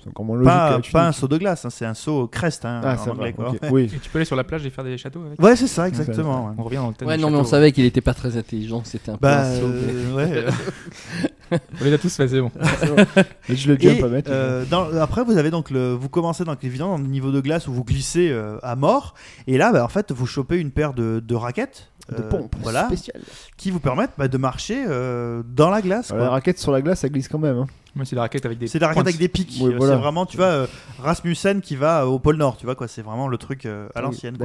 c'est 0.02 0.08
encore 0.10 0.24
moins 0.24 0.36
logique. 0.36 0.86
que 0.86 0.92
Pas, 0.92 1.06
un 1.08 1.12
saut 1.12 1.28
de 1.28 1.36
glace, 1.38 1.64
hein, 1.64 1.70
c'est 1.70 1.84
un 1.86 1.94
saut 1.94 2.26
crest 2.28 2.64
hein, 2.64 2.80
Ah, 2.84 2.94
en 2.94 3.04
ça 3.04 3.10
anglais. 3.10 3.34
va. 3.36 3.44
quoi. 3.44 3.48
ok. 3.50 3.58
Ouais. 3.62 3.68
Oui. 3.70 3.90
Et 3.94 3.98
tu 3.98 4.10
peux 4.10 4.18
aller 4.18 4.24
sur 4.26 4.36
la 4.36 4.44
plage 4.44 4.64
et 4.66 4.70
faire 4.70 4.84
des 4.84 4.96
châteaux 4.98 5.22
avec. 5.26 5.40
Ouais, 5.42 5.56
c'est 5.56 5.66
ça, 5.66 5.88
exactement. 5.88 6.46
ouais. 6.46 6.52
On 6.58 6.62
revient 6.62 6.76
dans 6.76 6.88
le 6.88 6.94
thème 6.94 7.08
Ouais, 7.08 7.16
non, 7.16 7.30
mais 7.30 7.36
on 7.38 7.44
savait 7.44 7.72
qu'il 7.72 7.84
était 7.84 8.00
pas 8.00 8.14
très 8.14 8.36
intelligent, 8.36 8.82
c'était 8.84 9.10
un 9.10 9.14
peu 9.16 9.20
Bah, 9.22 9.42
un 9.48 9.60
saut, 9.60 9.66
mais- 9.68 9.92
euh, 9.92 10.14
ouais. 10.14 10.44
On 11.52 11.84
les 11.84 11.92
a 11.92 11.98
tous 11.98 12.14
fait, 12.14 12.28
c'est 12.28 12.40
bon. 12.40 12.50
Mais 13.48 13.56
je 13.56 13.72
le 13.72 13.78
jump 13.78 14.02
à 14.02 14.08
mettre. 14.08 14.30
euh, 14.32 14.64
dans- 14.70 14.92
après, 15.00 15.24
vous 15.24 15.36
avez 15.36 15.50
donc 15.50 15.70
le, 15.70 15.92
vous 15.92 16.08
commencez 16.08 16.44
donc 16.44 16.62
évidemment 16.64 16.96
dans 16.98 17.02
le 17.04 17.08
niveau 17.08 17.30
de 17.32 17.40
glace 17.40 17.68
où 17.68 17.72
vous 17.72 17.84
glissez 17.84 18.28
euh, 18.30 18.58
à 18.62 18.76
mort, 18.76 19.14
et 19.46 19.58
là, 19.58 19.72
bah, 19.72 19.84
en 19.84 19.88
fait, 19.88 20.12
vous 20.12 20.26
chopez 20.26 20.58
une 20.58 20.70
paire 20.70 20.94
de, 20.94 21.20
de 21.24 21.34
raquettes, 21.34 21.90
de 22.10 22.22
euh, 22.22 22.28
pompe 22.28 22.54
voilà, 22.62 22.86
spéciale. 22.86 23.22
qui 23.56 23.70
vous 23.70 23.80
permettent 23.80 24.12
bah, 24.18 24.28
de 24.28 24.38
marcher 24.38 24.84
euh, 24.88 25.42
dans 25.44 25.70
la 25.70 25.82
glace. 25.82 26.12
La 26.12 26.30
raquette 26.30 26.58
sur 26.58 26.72
la 26.72 26.80
glace, 26.82 27.00
ça 27.00 27.08
glisse 27.08 27.28
quand 27.28 27.38
même. 27.38 27.58
hein. 27.58 27.66
C'est 28.04 28.14
des 28.14 28.20
raquettes 28.20 28.44
avec 28.44 28.58
des. 28.58 28.66
C'est 28.66 28.78
la 28.78 28.88
raquette 28.88 29.04
avec 29.06 29.16
des 29.16 29.28
pics. 29.28 29.58
Oui, 29.62 29.72
voilà. 29.74 29.94
C'est 29.94 29.98
vraiment, 30.00 30.26
tu 30.26 30.36
vois, 30.36 30.46
euh, 30.46 30.66
Rasmussen 30.98 31.62
qui 31.62 31.76
va 31.76 32.06
au 32.06 32.18
pôle 32.18 32.36
Nord, 32.36 32.58
tu 32.58 32.66
vois 32.66 32.74
quoi. 32.74 32.88
C'est 32.88 33.00
vraiment 33.00 33.26
le 33.26 33.38
truc 33.38 33.64
euh, 33.64 33.88
à 33.94 34.00
Oui, 34.00 34.04
l'ancienne. 34.04 34.36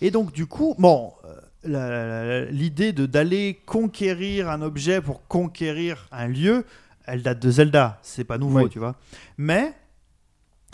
Et 0.00 0.12
donc, 0.12 0.30
du 0.32 0.46
coup, 0.46 0.76
bon, 0.78 1.10
l'idée 1.64 2.92
de 2.92 3.06
d'aller 3.06 3.60
conquérir 3.66 4.48
un 4.50 4.62
objet 4.62 5.00
pour 5.00 5.26
conquérir 5.26 6.08
un 6.12 6.28
lieu, 6.28 6.64
elle 7.06 7.22
date 7.22 7.40
de 7.40 7.50
Zelda. 7.50 7.98
C'est 8.02 8.24
pas 8.24 8.38
nouveau, 8.38 8.62
Oui. 8.62 8.68
tu 8.70 8.78
vois. 8.78 8.96
Mais 9.38 9.74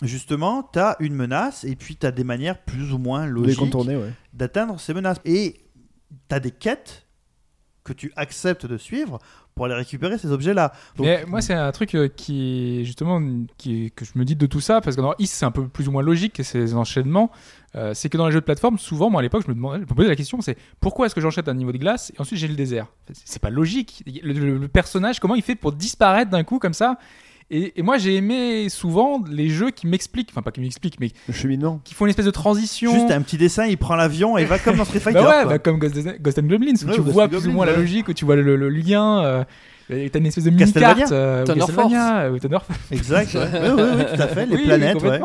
justement, 0.03 0.69
tu 0.73 0.79
as 0.79 0.97
une 1.01 1.15
menace 1.15 1.65
et 1.65 1.77
puis 1.77 1.97
tu 1.97 2.07
as 2.07 2.11
des 2.11 2.25
manières 2.25 2.63
plus 2.63 2.93
ou 2.93 2.99
moins 2.99 3.27
logiques 3.27 3.75
ouais. 3.75 4.13
d'atteindre 4.33 4.79
ces 4.81 4.95
menaces. 4.95 5.21
Et 5.25 5.57
tu 6.29 6.35
as 6.35 6.41
des 6.41 6.51
quêtes 6.51 7.05
que 7.85 7.93
tu 7.93 8.13
acceptes 8.17 8.67
de 8.67 8.77
suivre 8.77 9.19
pour 9.55 9.65
aller 9.65 9.75
récupérer 9.75 10.19
ces 10.19 10.31
objets-là. 10.31 10.73
Mais 10.99 11.25
moi, 11.27 11.41
c'est 11.41 11.55
un 11.55 11.73
truc 11.73 11.95
euh, 11.95 12.09
qui 12.09 12.85
justement 12.85 13.21
qui 13.57 13.91
que 13.97 14.05
je 14.05 14.13
me 14.15 14.25
dis 14.25 14.37
de 14.37 14.47
tout 14.47 14.61
ça 14.61 14.81
parce 14.81 14.95
que 14.95 15.01
dans 15.01 15.15
Is, 15.19 15.27
c'est 15.27 15.47
un 15.47 15.51
peu 15.51 15.67
plus 15.67 15.89
ou 15.89 15.93
moins 15.93 16.03
logique 16.03 16.35
que 16.35 16.43
ces 16.43 16.75
enchaînements. 16.75 17.31
Euh, 17.77 17.93
c'est 17.95 18.09
que 18.09 18.17
dans 18.17 18.27
les 18.27 18.33
jeux 18.33 18.41
de 18.41 18.45
plateforme, 18.47 18.79
souvent, 18.79 19.11
moi 19.11 19.21
à 19.21 19.23
l'époque, 19.23 19.43
je 19.45 19.51
me 19.51 19.55
demandais, 19.55 19.77
je 19.79 19.83
me 19.83 19.95
posais 19.95 20.09
la 20.09 20.17
question, 20.17 20.41
c'est 20.41 20.57
pourquoi 20.81 21.07
est-ce 21.07 21.15
que 21.15 21.21
j'enchaîne 21.21 21.45
un 21.49 21.55
niveau 21.55 21.71
de 21.73 21.77
glace 21.79 22.11
et 22.17 22.21
ensuite 22.21 22.39
j'ai 22.39 22.49
le 22.49 22.55
désert? 22.55 22.87
C'est- 23.13 23.39
pas 23.43 23.51
logique. 23.51 24.03
Le, 24.23 24.33
le- 24.33 24.57
le 24.59 24.69
personnage, 24.69 25.21
comment 25.21 25.35
il 25.35 25.43
fait 25.43 25.55
pour 25.55 25.73
disparaître 25.73 26.31
d'un 26.31 26.45
coup 26.45 26.59
comme 26.59 26.73
ça? 26.73 26.97
Et, 27.51 27.79
et 27.79 27.83
moi, 27.83 27.97
j'ai 27.99 28.15
aimé 28.17 28.69
souvent 28.69 29.23
les 29.31 29.49
jeux 29.49 29.71
qui 29.71 29.87
m'expliquent, 29.87 30.29
enfin 30.31 30.43
pas 30.43 30.51
qui 30.51 30.61
m'expliquent, 30.61 31.01
mais 31.01 31.11
Le 31.29 31.33
cheminement. 31.35 31.81
qui 31.85 31.95
font 31.95 32.05
une 32.05 32.11
espèce 32.11 32.27
de 32.27 32.31
transition. 32.31 32.93
Juste 32.93 33.11
un 33.11 33.23
petit 33.23 33.39
dessin, 33.39 33.65
il 33.67 33.79
prend 33.79 33.97
l'avion 33.97 34.37
et 34.39 34.45
va 34.45 34.59
comme 34.59 34.77
dans 34.77 34.85
Street 34.85 35.01
Fighter. 35.01 35.21
Bah 35.21 35.29
ouais, 35.29 35.43
quoi. 35.43 35.45
bah 35.53 35.59
comme 35.59 35.79
Ghost, 35.79 35.95
Ghost 36.21 36.39
and 36.39 36.43
Goblins, 36.43 36.73
où 36.83 36.87
Ouais, 36.89 36.95
tu 36.95 37.01
Ghost 37.01 37.13
vois 37.13 37.29
plus 37.29 37.47
ou 37.47 37.53
moins 37.53 37.65
la 37.67 37.77
logique, 37.77 38.09
où 38.09 38.13
tu 38.15 38.25
vois 38.27 38.37
le, 38.37 38.57
le 38.57 38.69
lien. 38.71 39.25
Euh, 39.25 39.45
et 39.91 40.11
t'as 40.11 40.19
une 40.19 40.27
espèce 40.27 40.45
de 40.45 40.51
Castlevania. 40.51 40.89
mini-carte. 40.95 41.13
Euh, 41.13 41.43
ou 41.43 41.47
Thunder 41.47 41.61
Castlevania, 41.61 42.19
euh, 42.25 42.39
Thunder 42.39 42.59
Exact. 42.91 43.35
ouais. 43.35 43.49
Oui, 43.53 43.69
oui, 43.77 43.83
oui, 43.97 44.05
tout 44.15 44.23
à 44.23 44.29
fait. 44.29 44.45
Les 44.47 44.57
Oui, 44.57 44.65
planètes, 44.65 45.03
ouais. 45.03 45.21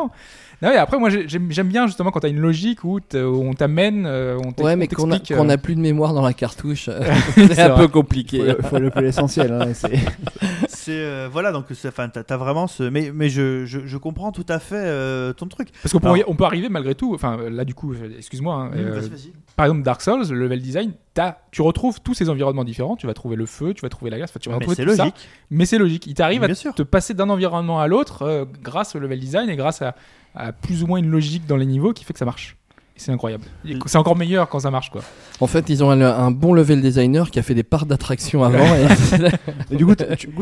Non, 0.64 0.70
mais 0.70 0.78
après, 0.78 0.98
moi, 0.98 1.10
j'ai- 1.10 1.26
j'aime 1.28 1.68
bien 1.68 1.88
justement 1.88 2.10
quand 2.12 2.22
t'as 2.22 2.30
une 2.30 2.40
logique 2.40 2.86
où, 2.86 3.00
on 3.14 3.54
t'amène, 3.54 4.06
euh, 4.06 4.38
on 4.40 4.64
Ouais, 4.64 4.78
mais 4.78 4.88
qu'on 4.88 5.12
a, 5.12 5.16
euh, 5.16 5.50
a 5.50 5.58
plus 5.58 5.76
de 5.76 5.82
mémoire 5.82 6.14
dans 6.14 6.22
la 6.22 6.32
cartouche, 6.34 6.90
C'est 7.36 7.60
un 7.60 7.70
vrai. 7.70 7.82
peu 7.82 7.88
compliqué. 7.90 8.56
Faut, 8.62 8.68
faut 8.70 8.80
le 8.80 8.90
l'essentiel. 9.02 9.52
Hein, 9.52 9.74
c'est- 10.84 10.92
euh, 10.94 11.30
voilà 11.32 11.52
donc 11.52 11.66
c'est 11.74 11.88
enfin 11.88 12.10
t'as 12.10 12.24
t'as 12.24 12.38
vraiment 12.38 12.68
ce 12.68 12.84
mais 12.84 13.12
mais 13.14 13.30
je, 13.30 13.66
je, 13.66 13.80
je 13.86 13.98
comprends 13.98 14.32
tout 14.32 14.46
à 14.50 14.60
fait 14.60 14.76
euh, 14.76 15.34
ton 15.34 15.48
truc. 15.48 15.70
Parce 15.82 15.92
qu'on 15.94 16.00
peut, 16.00 16.24
on 16.28 16.36
peut 16.36 16.44
arriver 16.44 16.70
malgré 16.70 16.96
tout, 16.96 17.14
enfin 17.14 17.38
là 17.50 17.66
du 17.66 17.74
coup, 17.74 17.94
euh, 17.94 18.18
excuse-moi, 18.18 18.56
hein, 18.56 18.72
euh, 18.76 19.02
par 19.56 19.66
exemple 19.66 19.84
Dark 19.84 20.02
Souls, 20.02 20.28
le 20.30 20.40
level 20.40 20.62
design, 20.62 20.94
t'as- 21.14 21.38
tu 21.52 21.62
retrouves 21.62 22.02
tous 22.02 22.14
ces 22.14 22.30
environnements 22.30 22.64
différents, 22.64 22.96
tu 22.96 23.08
vas 23.08 23.14
trouver 23.14 23.36
le 23.36 23.46
feu, 23.46 23.74
tu 23.74 23.82
vas 23.82 23.90
trouver 23.90 24.12
la 24.12 24.18
glace, 24.18 24.34
tu 24.40 24.50
vas 24.50 24.58
Mais 24.60 24.66
c'est 24.68 24.76
ça, 24.96 25.04
logique. 25.06 25.30
mais 25.50 25.66
c'est 25.66 25.78
logique, 25.78 26.08
il 26.08 26.14
t'arrive 26.14 26.44
à 26.44 26.54
sûr. 26.54 26.74
te 26.76 26.84
passer 26.84 27.14
d'un 27.14 27.30
environnement 27.30 27.80
à 27.80 27.88
l'autre 27.88 28.48
grâce 28.62 28.96
au 28.96 29.00
level 29.00 29.20
design 29.20 29.50
et 29.50 29.56
grâce 29.56 29.82
à, 29.82 29.96
à 30.36 30.52
plus 30.52 30.84
ou 30.84 30.88
moins 30.88 30.98
une 31.00 31.10
logique 31.10 31.46
dans 31.46 31.58
les 31.58 31.66
niveaux 31.66 31.94
qui 31.94 32.04
fait 32.04 32.14
que 32.14 32.20
ça 32.20 32.26
marche. 32.26 32.58
C'est 32.96 33.12
incroyable. 33.12 33.44
Et 33.68 33.76
C'est 33.88 33.98
encore 33.98 34.16
meilleur 34.16 34.48
quand 34.50 34.60
ça 34.60 34.70
marche 34.72 34.90
quoi. 34.92 35.02
En 35.40 35.48
fait, 35.48 35.70
ils 35.70 35.84
ont 35.84 35.90
un, 35.90 36.00
un 36.02 36.32
bon 36.32 36.54
level 36.54 36.82
designer 36.82 37.32
qui 37.32 37.40
a 37.40 37.42
fait 37.42 37.56
des 37.56 37.64
parcs 37.64 37.88
d'attraction 37.88 38.44
avant. 38.44 38.60
et- 38.76 38.88
Et 39.72 39.76
du 39.76 39.86
coup, 39.86 39.96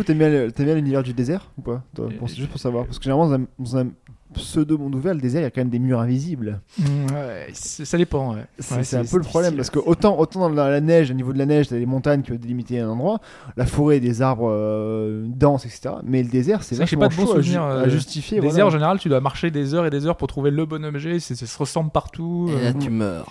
t'aimes 0.03 0.17
bien, 0.17 0.75
l'univers 0.75 1.01
du 1.03 1.13
désert 1.13 1.49
ou 1.57 1.61
pas 1.61 1.83
Toi, 1.95 2.09
pour- 2.19 2.27
Juste 2.27 2.49
pour 2.49 2.59
savoir. 2.59 2.85
Parce 2.85 2.97
que 2.99 3.03
généralement, 3.05 3.29
dans 3.29 3.35
un, 3.35 3.45
dans 3.59 3.77
un 3.77 3.87
pseudo 4.33 4.77
monde 4.77 4.95
ouvert, 4.95 5.13
le 5.13 5.21
désert, 5.21 5.41
il 5.41 5.43
y 5.43 5.47
a 5.47 5.51
quand 5.51 5.61
même 5.61 5.69
des 5.69 5.79
murs 5.79 5.99
invisibles. 5.99 6.61
ouais, 6.79 7.47
c'est- 7.53 7.85
ça 7.85 7.97
dépend. 7.97 8.35
Ouais. 8.35 8.45
C'est 8.59 8.75
Ouais, 8.95 9.01
un 9.01 9.05
peu 9.05 9.17
le 9.17 9.23
problème 9.23 9.55
parce 9.55 9.69
que 9.69 9.79
autant, 9.79 10.17
autant 10.19 10.39
dans 10.41 10.49
la, 10.49 10.69
la 10.69 10.81
neige, 10.81 11.11
au 11.11 11.13
niveau 11.13 11.33
de 11.33 11.37
la 11.37 11.45
neige, 11.45 11.67
t'as 11.69 11.77
des 11.77 11.85
montagnes 11.85 12.21
qui 12.21 12.31
délimiter 12.37 12.79
un 12.79 12.89
endroit, 12.89 13.19
la 13.57 13.65
forêt, 13.65 13.99
des 13.99 14.21
arbres 14.21 14.49
euh, 14.51 15.25
denses, 15.27 15.65
etc. 15.65 15.95
Mais 16.03 16.23
le 16.23 16.29
désert, 16.29 16.63
c'est 16.63 16.75
vachement 16.75 17.01
pas 17.01 17.07
de 17.09 17.15
bons 17.15 17.25
chaud 17.25 17.33
à 17.37 17.41
ju- 17.41 17.43
souvenirs, 17.51 17.61
à, 17.63 17.71
euh, 17.73 17.89
justifier. 17.89 18.39
Désert, 18.39 18.51
voilà. 18.53 18.65
en 18.67 18.69
général, 18.69 18.99
tu 18.99 19.09
dois 19.09 19.19
marcher 19.21 19.51
des 19.51 19.73
heures 19.73 19.85
et 19.85 19.89
des 19.89 20.05
heures 20.05 20.15
pour 20.17 20.27
trouver 20.27 20.51
le 20.51 20.65
bon 20.65 20.83
objet. 20.85 21.19
c'est- 21.19 21.35
Ça 21.35 21.45
se 21.45 21.57
ressemble 21.57 21.91
partout. 21.91 22.49
Et 22.49 22.55
euh, 22.55 22.63
là, 22.65 22.73
tu 22.79 22.89
meurs. 22.89 23.27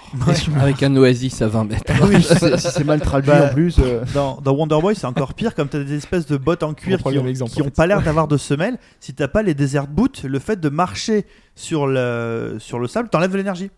Avec 0.60 0.82
un 0.82 0.94
oasis 0.96 1.40
à 1.42 1.48
20 1.48 1.64
mètres. 1.64 1.92
Ah 2.00 2.04
oui, 2.08 2.22
si 2.22 2.34
c'est 2.70 2.84
mal 2.84 3.00
traduit 3.00 3.30
Bah, 3.30 3.46
en 3.50 3.54
plus. 3.54 3.76
euh, 3.78 4.04
Dans, 4.14 4.40
dans 4.42 4.52
Wonder 4.52 4.78
Boy, 4.80 4.94
c'est 4.94 5.06
encore 5.06 5.34
pire, 5.34 5.54
comme 5.54 5.68
t'as 5.68 5.82
des 5.82 5.94
espèces 5.94 6.26
de 6.26 6.36
bottes 6.36 6.62
en 6.62 6.74
cuir 6.74 6.98
qui 7.02 7.10
le 7.12 7.20
ont, 7.20 7.22
même 7.22 7.30
exemple, 7.30 7.52
qui 7.52 7.60
en 7.60 7.64
ont 7.64 7.68
fait. 7.68 7.74
pas 7.74 7.86
l'air 7.86 8.02
d'avoir 8.02 8.28
de 8.28 8.36
semelles. 8.36 8.78
Si 9.00 9.14
t'as 9.14 9.28
pas 9.28 9.42
les 9.42 9.54
desert 9.54 9.86
boots, 9.86 10.22
le 10.24 10.38
fait 10.38 10.58
de 10.60 10.68
marcher 10.68 10.89
sur 11.54 11.86
le, 11.86 12.56
sur 12.58 12.78
le 12.78 12.86
sable 12.88 13.08
t'enlève 13.08 13.30
de 13.32 13.36
l'énergie. 13.36 13.70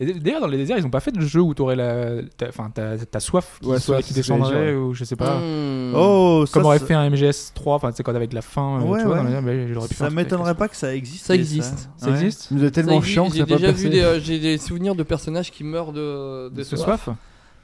Et 0.00 0.12
d'ailleurs, 0.14 0.40
dans 0.40 0.46
les 0.46 0.58
déserts, 0.58 0.78
ils 0.78 0.86
ont 0.86 0.90
pas 0.90 1.00
fait 1.00 1.10
de 1.10 1.20
jeu 1.20 1.40
où 1.40 1.54
t'aurais 1.54 1.74
la, 1.74 2.22
ta- 2.36 2.46
enfin, 2.50 2.70
ta, 2.72 2.96
ta 2.98 3.18
soif 3.18 3.58
qui, 3.60 3.66
Ouais, 3.68 3.80
soit- 3.80 4.00
qui 4.00 4.14
descendrait 4.14 4.72
ou 4.72 4.94
je 4.94 5.02
sais 5.02 5.16
pas. 5.16 5.40
Hmm. 5.40 5.92
Oh, 5.96 6.44
ça, 6.46 6.52
Comme 6.52 6.66
aurait 6.66 6.78
ça- 6.78 6.86
fait 6.86 6.94
un 6.94 7.10
MGS 7.10 7.50
3, 7.52 7.74
enfin, 7.74 7.90
tu 7.90 7.96
sais, 7.96 8.02
quand 8.04 8.14
avec 8.14 8.32
la 8.32 8.40
fin, 8.42 8.78
euh, 8.80 8.84
Ouais, 8.84 9.00
tu 9.00 9.06
vois, 9.06 9.22
ouais. 9.22 9.42
dans 9.42 9.50
les- 9.50 9.88
pu 9.88 9.94
ça 9.96 10.08
m'étonnerait 10.10 10.54
pas 10.54 10.68
que 10.68 10.76
ça 10.76 10.94
existe. 10.94 11.26
Ça 11.26 11.34
existe. 11.34 11.88
Ça 11.96 12.10
existe 12.10 12.42
Ça 12.42 12.54
nous 12.54 12.62
est 12.62 12.66
Ça 12.66 12.70
tellement 12.70 12.92
existe, 12.98 13.12
chiant 13.12 13.28
que 13.28 13.34
J'ai 13.34 13.44
déjà 13.44 13.72
vu 13.72 13.88
des, 13.90 14.00
euh, 14.02 14.20
j'ai 14.20 14.38
des 14.38 14.56
souvenirs 14.58 14.94
de 14.94 15.02
personnages 15.02 15.50
qui 15.50 15.64
meurent 15.64 15.92
de, 15.92 16.48
de 16.50 16.62
soif. 16.62 16.80
soif 16.80 17.08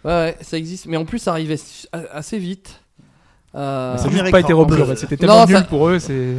Ouais, 0.04 0.10
ouais, 0.10 0.36
ça 0.40 0.58
existe. 0.58 0.86
Mais 0.86 0.96
en 0.96 1.04
plus, 1.04 1.20
ça 1.20 1.30
arrivait 1.30 1.56
assez 1.92 2.38
vite. 2.38 2.80
Euh, 3.54 3.96
Ça 3.96 4.10
n'a 4.10 4.30
pas 4.32 4.40
été 4.40 4.52
repris. 4.52 4.82
C'était 4.96 5.16
tellement 5.16 5.46
nul 5.46 5.64
pour 5.68 5.88
eux. 5.88 6.00
c'est 6.00 6.34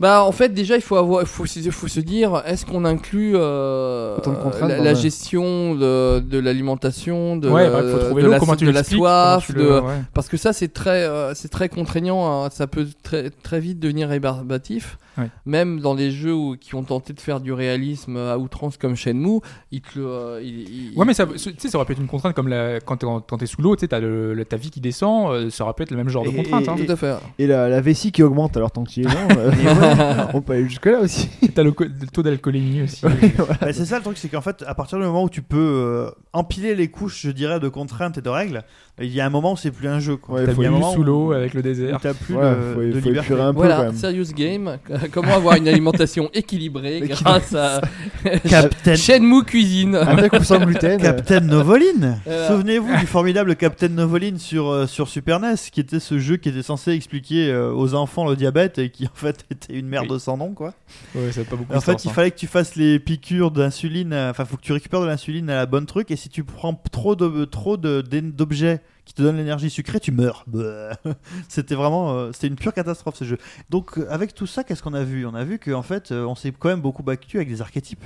Bah 0.00 0.24
en 0.24 0.32
fait 0.32 0.48
déjà 0.48 0.74
il 0.74 0.82
faut 0.82 0.96
avoir 0.96 1.22
il 1.22 1.26
faut, 1.28 1.46
se- 1.46 1.70
faut 1.70 1.86
se 1.86 2.00
dire 2.00 2.42
est-ce 2.46 2.66
qu'on 2.66 2.84
inclut 2.84 3.34
euh, 3.36 4.16
la, 4.60 4.92
gestion 4.94 5.76
de, 5.76 6.18
de 6.18 6.38
l'alimentation 6.40 7.36
de, 7.36 7.48
Ouais, 7.48 7.70
bah, 7.70 7.80
il 7.84 7.90
faut 7.92 7.98
trouver 7.98 8.22
de 8.24 8.28
la, 8.28 8.40
comment 8.40 8.56
tu 8.56 8.64
de 8.64 8.70
la 8.70 8.80
l'expliques, 8.80 8.98
soif 8.98 9.46
comment 9.46 9.60
tu 9.60 9.66
de 9.66 9.80
ouais. 9.80 10.02
parce 10.12 10.28
que 10.28 10.36
ça 10.36 10.52
c'est 10.52 10.72
très 10.72 11.04
euh, 11.04 11.32
c'est 11.34 11.48
très 11.48 11.68
contraignant 11.68 12.44
hein. 12.44 12.48
ça 12.52 12.66
peut 12.66 12.88
très 13.04 13.30
très 13.30 13.60
vite 13.60 13.78
devenir 13.78 14.08
rébarbatif 14.08 14.98
Ouais. 15.16 15.28
même 15.46 15.80
dans 15.80 15.94
des 15.94 16.10
jeux 16.10 16.34
où- 16.34 16.56
qui 16.56 16.74
ont 16.74 16.82
tenté 16.82 17.12
de 17.12 17.20
faire 17.20 17.40
du 17.40 17.52
réalisme 17.52 18.16
à 18.16 18.36
outrance 18.38 18.76
comme 18.76 18.96
Shenmue 18.96 19.40
ils 19.70 19.80
te 19.80 19.98
le 19.98 20.06
euh, 20.06 20.40
ils- 20.42 20.90
ils- 20.92 20.98
Ouais, 20.98 21.04
mais 21.06 21.14
ça, 21.14 21.26
tu 21.26 21.38
sais, 21.38 21.68
ça 21.68 21.78
aurait 21.78 21.84
pu 21.86 21.92
être 21.92 22.00
une 22.00 22.06
contrainte 22.06 22.34
comme 22.34 22.48
la, 22.48 22.80
quand 22.80 22.96
t'es 22.96 23.06
en- 23.06 23.20
quand 23.20 23.38
t'es 23.38 23.46
sous 23.46 23.62
l'eau, 23.62 23.76
tu 23.76 23.80
sais, 23.80 23.88
t'as 23.88 24.00
le, 24.00 24.34
le- 24.34 24.44
ta 24.44 24.56
vie 24.56 24.70
qui 24.70 24.80
descend, 24.80 25.30
euh, 25.32 25.50
ça 25.50 25.64
aurait 25.64 25.74
pu 25.74 25.82
être 25.84 25.90
le 25.90 25.96
même 25.96 26.08
genre 26.08 26.24
de 26.24 26.30
Et- 26.30 26.34
contrainte. 26.34 26.68
Hein. 26.68 26.76
tout 26.84 26.90
à 26.92 26.96
fait 26.96 27.14
Et 27.38 27.46
la, 27.46 27.68
la 27.68 27.80
vessie 27.80 28.12
qui 28.12 28.22
augmente 28.22 28.56
alors 28.56 28.70
tant 28.70 28.84
que 28.84 28.90
tu 28.90 29.00
y 29.00 29.02
es 29.04 29.06
dedans, 29.06 29.28
euh, 29.38 29.50
on 30.34 30.40
peut 30.40 30.54
aller 30.54 30.68
jusque 30.68 30.86
là 30.86 31.00
aussi. 31.00 31.28
T'as 31.54 31.62
le, 31.62 31.72
taux 32.12 32.22
d'alcoolémie 32.22 32.82
aussi. 32.82 33.02
Bah, 33.60 33.72
c'est 33.72 33.84
ça 33.84 33.96
le 33.98 34.02
truc, 34.02 34.18
c'est 34.18 34.28
qu'en 34.28 34.40
fait, 34.40 34.64
à 34.66 34.74
partir 34.74 34.98
du 34.98 35.04
moment 35.04 35.24
où 35.24 35.28
tu 35.30 35.42
peux 35.42 35.56
euh, 35.58 36.10
empiler 36.32 36.74
les 36.74 36.88
couches, 36.88 37.20
je 37.22 37.30
dirais, 37.30 37.60
de 37.60 37.68
contraintes 37.68 38.18
et 38.18 38.22
de 38.22 38.28
règles, 38.28 38.62
il 39.00 39.12
y 39.12 39.20
a 39.20 39.26
un 39.26 39.30
moment 39.30 39.52
où 39.52 39.56
c'est 39.56 39.70
plus 39.70 39.88
un 39.88 39.98
jeu. 40.00 40.16
Quoi. 40.16 40.36
Ouais, 40.40 40.46
T'as 40.46 40.54
faut 40.54 40.62
Il 40.62 40.64
y 40.64 40.66
a 40.66 40.70
un 40.70 40.74
vu 40.74 40.80
moment 40.80 40.92
sous 40.92 41.02
l'eau 41.02 41.32
avec 41.32 41.54
le 41.54 41.62
désert. 41.62 41.98
t'as 42.00 42.14
plus 42.14 42.34
de, 42.34 42.40
faut, 42.74 42.80
de 42.82 42.92
faut 43.00 43.08
liberté. 43.08 43.18
épurer 43.32 43.42
un 43.42 43.46
peu 43.52 43.60
quand 43.60 43.66
voilà 43.66 43.84
même. 43.84 43.94
serious 43.94 44.32
game 44.36 44.78
comment 45.12 45.34
avoir 45.34 45.56
une 45.56 45.68
alimentation 45.68 46.30
équilibrée 46.34 47.00
grâce 47.06 47.54
à 47.54 47.80
Captain, 48.48 48.96
Shenmue 48.96 49.44
cuisine 49.44 49.94
Avec 49.96 50.32
ou 50.32 50.42
sans 50.44 50.58
gluten. 50.64 50.92
euh, 51.00 51.02
Captain 51.02 51.40
Novoline 51.40 52.20
Voilà. 52.24 52.48
Souvenez-vous 52.48 52.96
du 52.98 53.06
formidable 53.06 53.56
Captain 53.56 53.88
Novoline 53.88 54.38
sur, 54.38 54.68
euh, 54.68 54.86
sur 54.86 55.08
Super 55.08 55.40
NES, 55.40 55.54
qui 55.72 55.80
était 55.80 56.00
ce 56.00 56.18
jeu 56.18 56.36
qui 56.36 56.48
était 56.48 56.62
censé 56.62 56.92
expliquer 56.92 57.50
euh, 57.50 57.72
aux 57.72 57.94
enfants 57.94 58.28
le 58.28 58.36
diabète 58.36 58.78
et 58.78 58.90
qui 58.90 59.06
en 59.06 59.14
fait 59.14 59.44
était 59.50 59.74
une 59.74 59.86
merde 59.88 60.06
Oui. 60.10 60.20
sans 60.20 60.36
nom 60.36 60.52
quoi. 60.52 60.74
Ouais, 61.14 61.32
ça 61.32 61.44
pas 61.44 61.56
beaucoup 61.56 61.72
En 61.72 61.78
de 61.78 61.82
fait, 61.82 61.92
sens, 61.92 62.04
il 62.04 62.08
hein. 62.10 62.12
fallait 62.12 62.30
que 62.30 62.38
tu 62.38 62.46
fasses 62.46 62.76
les 62.76 62.98
piqûres 62.98 63.50
d'insuline. 63.50 64.12
euh, 64.12 64.30
Enfin, 64.30 64.44
faut 64.44 64.56
que 64.56 64.62
tu 64.62 64.72
récupères 64.72 65.00
de 65.00 65.06
l'insuline 65.06 65.50
à 65.50 65.56
la 65.56 65.66
bonne 65.66 65.86
truc. 65.86 66.10
Et 66.10 66.16
si 66.16 66.28
tu 66.28 66.44
prends 66.44 66.74
trop 66.90 67.14
de 67.16 67.44
trop 67.44 67.76
de- 67.76 68.02
d'objets 68.02 68.80
qui 69.04 69.14
te 69.14 69.22
donnent 69.22 69.36
l'énergie 69.36 69.70
sucrée, 69.70 70.00
tu 70.00 70.12
meurs. 70.12 70.44
C'était 71.48 71.74
vraiment, 71.74 72.12
euh, 72.12 72.30
c'était 72.32 72.46
une 72.46 72.56
pure 72.56 72.72
catastrophe 72.72 73.16
ce 73.16 73.24
jeu. 73.24 73.38
Donc, 73.70 73.98
euh, 73.98 74.06
avec 74.10 74.34
tout 74.34 74.46
ça, 74.46 74.64
qu'est-ce 74.64 74.82
qu'on 74.82 74.94
a 74.94 75.04
vu? 75.04 75.26
On 75.26 75.34
a 75.34 75.44
vu 75.44 75.58
qu'en 75.58 75.82
fait, 75.82 76.10
euh, 76.12 76.24
on 76.24 76.34
s'est 76.34 76.52
quand 76.58 76.68
même 76.68 76.80
beaucoup 76.80 77.02
battu 77.02 77.36
avec 77.36 77.48
des 77.48 77.60
archétypes. 77.60 78.04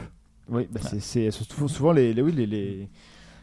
Oui, 0.51 0.67
bah 0.71 0.81
c'est- 0.83 1.01
c'est 1.01 1.31
souvent 1.31 1.93
les, 1.93 2.15
les, 2.15 2.23
oui, 2.23 2.33
les, 2.33 2.47
les, 2.47 2.89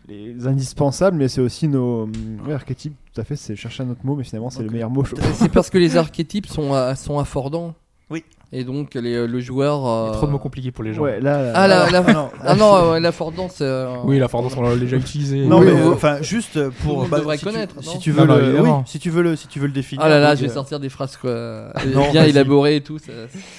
les 0.08 0.48
indispensables, 0.48 1.18
mais 1.18 1.28
c'est 1.28 1.42
aussi 1.42 1.68
nos 1.68 2.08
ouais, 2.48 2.54
archétypes. 2.54 2.96
Tout 3.14 3.22
à 3.22 3.24
fait, 3.24 3.36
c'est 3.36 3.56
chercher 3.56 3.84
un 3.84 3.90
autre 3.92 4.04
mot, 4.04 4.16
mais 4.16 4.24
finalement 4.24 4.50
c'est 4.50 4.64
le 4.64 4.70
meilleur 4.70 4.90
mot. 4.90 5.04
C'est 5.36 5.52
parce 5.52 5.70
que 5.70 5.78
les 5.78 5.98
archétypes 5.98 6.48
sont, 6.48 6.74
euh, 6.74 6.96
sont 6.96 7.20
affordants. 7.20 7.74
Oui. 8.10 8.24
Et 8.52 8.64
donc 8.64 8.94
les- 8.94 9.26
le 9.28 9.40
joueur. 9.40 9.86
Euh, 9.86 10.12
trop 10.14 10.28
de 10.28 10.32
mots 10.32 10.38
compliqués 10.38 10.72
pour 10.72 10.84
les 10.84 10.94
gens. 10.94 11.02
Ouais, 11.02 11.20
là, 11.20 11.42
là- 11.42 11.52
Ah, 11.56 11.68
la, 11.68 11.90
la- 11.90 12.04
Ah 12.08 12.14
non, 12.14 12.30
ah 12.44 12.56
non, 12.56 12.76
euh, 12.94 13.00
l'affordance. 13.00 13.58
euh, 13.62 13.96
Oui, 14.06 14.20
la 14.20 14.28
Fordance, 14.28 14.56
on 14.56 14.62
l'a 14.62 14.76
déjà 14.78 14.96
utilisé. 14.98 15.40
non, 15.48 15.60
Oui, 15.60 15.66
mais 15.66 15.72
oui. 15.74 15.80
euh, 15.82 15.94
enfin, 15.94 16.22
juste 16.22 16.56
le 16.56 16.70
pour. 16.70 17.00
monde 17.00 17.10
bah, 17.10 17.18
devrait 17.18 17.38
si 17.38 17.44
tu- 17.44 17.52
connaître, 17.52 17.84
Si 17.84 17.98
tu 17.98 18.12
veux 18.12 18.24
non, 18.24 18.36
le, 18.36 18.42
oui, 18.42 18.48
évidemment. 18.50 18.84
si 18.86 19.00
tu 19.00 19.10
veux 19.10 19.24
le, 19.24 19.36
si 19.36 19.48
tu 19.48 19.60
veux 19.60 19.66
le 19.66 19.74
définir. 19.74 20.06
Ah 20.06 20.10
là 20.10 20.20
là, 20.20 20.32
oui, 20.32 20.38
je 20.38 20.42
vais 20.44 20.52
euh, 20.52 20.54
sortir 20.54 20.80
des 20.80 20.90
phrases 20.90 21.18
quoi, 21.18 21.32
Non, 21.94 22.12
bien 22.12 22.22
vas-y. 22.22 22.30
élaborées 22.30 22.76
et 22.78 22.82
tout. 22.82 23.00
ça- 23.00 23.12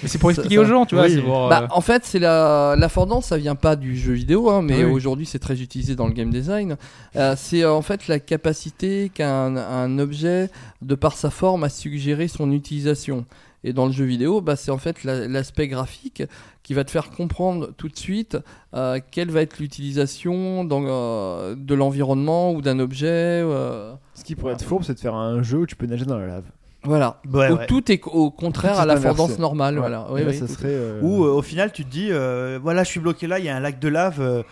Mais 0.02 0.08
c'est 0.08 0.18
pour 0.18 0.30
Ça- 0.30 0.34
expliquer 0.34 0.54
ça- 0.54 0.60
aux 0.62 0.64
gens, 0.64 0.86
tu 0.86 0.94
vois. 0.94 1.04
Oui. 1.06 1.14
c'est 1.14 1.20
pour, 1.20 1.46
euh, 1.46 1.50
Bah, 1.50 1.66
en 1.72 1.80
fait, 1.80 2.02
c'est 2.04 2.20
la 2.20 2.76
l'affordance, 2.78 3.26
ça 3.26 3.36
vient 3.38 3.56
pas 3.56 3.74
du 3.74 3.96
jeu 3.98 4.12
vidéo, 4.12 4.48
hein, 4.50 4.62
mais 4.62 4.76
Oui, 4.76 4.84
oui. 4.84 4.92
aujourd'hui 4.92 5.26
c'est 5.26 5.40
très 5.40 5.60
utilisé 5.60 5.96
dans 5.96 6.06
le 6.06 6.12
game 6.12 6.30
design. 6.30 6.76
Euh, 7.16 7.34
c'est 7.36 7.64
euh, 7.64 7.72
en 7.72 7.82
fait 7.82 8.06
la 8.06 8.20
capacité 8.20 9.10
qu'a 9.12 9.28
un, 9.30 9.56
un 9.56 9.98
objet, 9.98 10.48
de 10.80 10.94
par 10.94 11.14
sa 11.16 11.28
forme, 11.30 11.64
à 11.64 11.68
suggérer 11.68 12.28
son 12.28 12.52
utilisation. 12.52 13.24
Et 13.68 13.72
dans 13.72 13.86
le 13.86 13.92
jeu 13.92 14.04
vidéo, 14.04 14.40
bah, 14.40 14.54
c'est 14.54 14.70
en 14.70 14.78
fait 14.78 15.02
la- 15.02 15.26
l'aspect 15.26 15.66
graphique 15.66 16.22
qui 16.62 16.72
va 16.72 16.84
te 16.84 16.90
faire 16.90 17.10
comprendre 17.10 17.70
tout 17.76 17.88
de 17.88 17.96
suite 17.96 18.38
euh, 18.74 19.00
quelle 19.10 19.30
va 19.30 19.42
être 19.42 19.58
l'utilisation 19.58 20.64
dans, 20.64 20.84
euh, 20.86 21.54
de 21.56 21.74
l'environnement 21.74 22.52
ou 22.52 22.62
d'un 22.62 22.78
objet. 22.78 23.06
euh, 23.10 23.92
Ce 24.14 24.22
qui 24.24 24.36
pourrait 24.36 24.52
être 24.54 24.64
fourbe, 24.64 24.84
c'est 24.84 24.94
de 24.94 25.00
faire 25.00 25.14
un 25.14 25.42
jeu 25.42 25.58
où 25.58 25.66
tu 25.66 25.74
peux 25.76 25.86
nager 25.86 26.04
dans 26.04 26.16
la 26.18 26.26
lave. 26.26 26.44
voilà. 26.84 27.20
Ouais, 27.32 27.50
Où 27.50 27.56
ouais. 27.56 27.66
tout 27.66 27.90
est 27.90 28.00
au 28.06 28.30
contraire 28.30 28.74
Tout 28.76 28.80
à 28.82 28.86
l'affordance 28.86 29.26
inversé. 29.30 29.40
normale. 29.42 29.74
Ouais. 29.74 29.80
Voilà. 29.80 30.06
Oui, 30.12 30.20
Et 30.20 30.24
là, 30.24 30.30
oui, 30.30 30.36
ça 30.38 30.46
tout- 30.46 30.52
serait. 30.52 30.68
euh, 30.70 31.00
Ou 31.02 31.24
euh, 31.24 31.30
au 31.32 31.42
final, 31.42 31.72
tu 31.72 31.84
te 31.84 31.90
dis, 31.90 32.08
euh, 32.12 32.60
voilà, 32.62 32.84
je 32.84 32.88
suis 32.90 33.00
bloqué 33.00 33.26
là, 33.26 33.40
il 33.40 33.44
y 33.44 33.48
a 33.48 33.56
un 33.56 33.60
lac 33.60 33.80
de 33.80 33.88
lave. 33.88 34.44